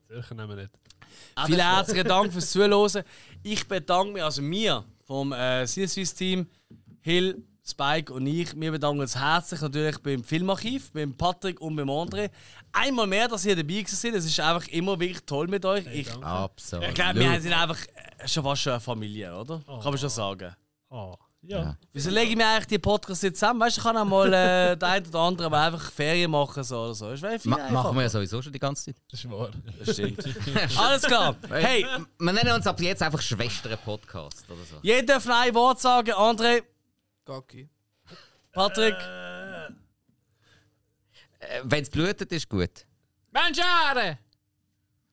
Sicher 0.08 0.34
nehmen 0.34 0.48
wir 0.50 0.56
nicht. 0.56 0.70
Ah, 1.34 1.46
vielen 1.46 1.60
herzlichen 1.60 2.08
Dank 2.08 2.32
fürs 2.32 2.50
Zuhören. 2.50 3.04
Ich 3.42 3.66
bedanke 3.66 4.12
mich, 4.12 4.22
also 4.22 4.42
mir 4.42 4.84
vom 5.04 5.32
äh, 5.32 5.64
CSWIS 5.64 6.14
Team, 6.14 6.46
Hill, 7.00 7.42
Spike 7.66 8.12
und 8.12 8.26
ich, 8.26 8.58
wir 8.58 8.72
bedanken 8.72 9.00
uns 9.00 9.16
herzlich 9.16 9.60
natürlich 9.60 9.98
beim 9.98 10.24
Filmarchiv, 10.24 10.92
beim 10.92 11.16
Patrick 11.16 11.60
und 11.60 11.76
beim 11.76 11.88
André. 11.88 12.30
Einmal 12.72 13.06
mehr, 13.06 13.28
dass 13.28 13.44
ihr 13.44 13.56
dabei 13.56 13.84
seid. 13.86 14.14
Es 14.14 14.24
ist 14.24 14.40
einfach 14.40 14.66
immer 14.68 14.98
wirklich 14.98 15.24
toll 15.24 15.46
mit 15.48 15.64
euch. 15.64 15.84
Ich, 15.92 16.10
Absolut. 16.22 16.88
ich 16.88 16.94
glaube, 16.94 17.20
wir 17.20 17.40
sind 17.40 17.52
einfach 17.52 17.78
äh, 18.18 18.26
schon 18.28 18.42
fast 18.44 18.62
schon 18.62 18.72
eine 18.72 18.80
Familie, 18.80 19.36
oder? 19.36 19.60
Oh. 19.66 19.78
Kann 19.78 19.92
man 19.92 19.98
schon 19.98 20.08
sagen. 20.08 20.54
Ah, 20.90 21.14
ja. 21.42 21.74
Wieso 21.92 22.10
lege 22.10 22.30
ich 22.30 22.36
mir 22.36 22.46
eigentlich 22.46 22.66
die 22.66 22.78
Podcasts 22.78 23.22
jetzt 23.22 23.38
zusammen? 23.38 23.60
Weißt 23.60 23.76
du, 23.76 23.80
ich 23.80 23.84
kann 23.84 23.96
auch 23.96 24.04
mal 24.04 24.26
äh, 24.32 24.76
der 24.78 24.88
eine 24.88 25.08
oder 25.08 25.18
andere 25.20 25.46
aber 25.46 25.60
einfach 25.60 25.90
Ferien 25.90 26.30
machen 26.30 26.62
so 26.62 26.78
oder 26.78 26.94
so. 26.94 27.10
Das 27.10 27.22
wäre 27.22 27.38
viel 27.38 27.50
Ma 27.50 27.70
machen 27.70 27.96
wir 27.96 28.02
ja 28.02 28.08
sowieso 28.10 28.42
schon 28.42 28.52
die 28.52 28.58
ganze 28.58 28.86
Zeit. 28.86 28.96
Das 29.10 29.20
ist 29.24 29.30
wahr. 29.30 29.50
Das 29.78 29.94
stimmt. 29.94 30.22
Alles 30.78 31.02
klar. 31.02 31.36
Hey, 31.50 31.86
Wir 32.18 32.32
nennen 32.32 32.52
uns 32.52 32.66
ab 32.66 32.80
jetzt 32.80 33.02
einfach 33.02 33.20
Schwestern-Podcast 33.22 34.44
oder 34.50 34.64
so. 34.64 34.76
jeder 34.82 35.14
darf 35.14 35.26
noch 35.26 35.40
ein 35.40 35.54
Wort 35.54 35.80
sagen. 35.80 36.12
André, 36.12 36.62
Gacki. 37.30 37.68
Patrick! 38.52 38.96
Äh, 38.96 39.66
äh 41.38 41.60
Wenn 41.62 41.82
es 41.82 41.90
blutet, 41.90 42.32
ist 42.32 42.48
gut. 42.48 42.84
Menschere! 43.30 44.18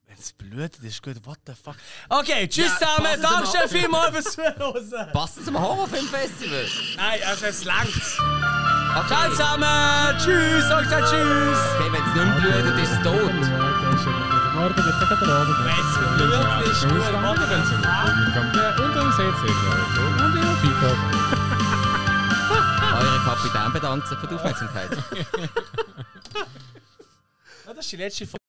Wenn 0.07 0.17
es 0.17 0.33
blutet, 0.33 0.83
ist 0.83 1.03
gut. 1.03 1.23
What 1.27 1.37
the 1.45 1.53
fuck? 1.53 1.75
Okay, 2.09 2.47
tschüss 2.47 2.73
zusammen. 2.79 3.05
passt 3.05 3.23
Danke 3.23 3.59
Abend. 3.59 3.69
vielmals 3.71 4.11
fürs 4.11 4.33
Zuhören. 4.33 5.11
Passt 5.13 5.45
zum 5.45 5.59
Horrorfilmfestival. 5.61 6.65
Nein, 6.95 7.19
also 7.27 7.45
es 7.45 7.63
langt's. 7.65 8.15
Ciao 8.15 9.29
zusammen. 9.29 10.17
Tschüss. 10.17 10.63
Ich 10.63 10.89
sag 10.89 11.05
tschüss. 11.09 11.59
okay 11.75 11.91
wenn 11.91 12.01
es 12.01 12.13
nicht 12.15 12.25
mehr 12.25 12.61
blutet, 12.61 12.79
ist 12.83 12.93
es 12.93 13.01
tot. 13.03 13.35
Morgen 14.55 14.75
wird 14.75 14.87
es 14.87 15.07
gerade 15.07 15.21
Wenn 15.21 15.29
Abend. 15.29 15.53
es 15.53 15.97
blutet, 16.17 16.71
ist 16.71 16.81
gut. 16.81 16.97
Oder 16.97 17.49
wenn's- 17.51 17.71
Ja, 18.57 18.75
und 18.83 18.95
dann 18.95 19.11
seht 19.11 19.25
ihr 19.25 19.33
es. 19.33 20.23
Und 20.23 20.35
ihr 20.35 20.57
FIFA 20.63 21.46
euren 22.97 23.23
Kapitän 23.23 23.73
bedankt 23.73 24.07
für 24.07 24.27
die 24.27 24.35
Aufmerksamkeit. 24.35 24.91
ja, 27.65 27.73
das 27.73 27.85
ist 27.85 27.91
die 27.91 27.97
letzte 27.97 28.25
Folge. 28.25 28.46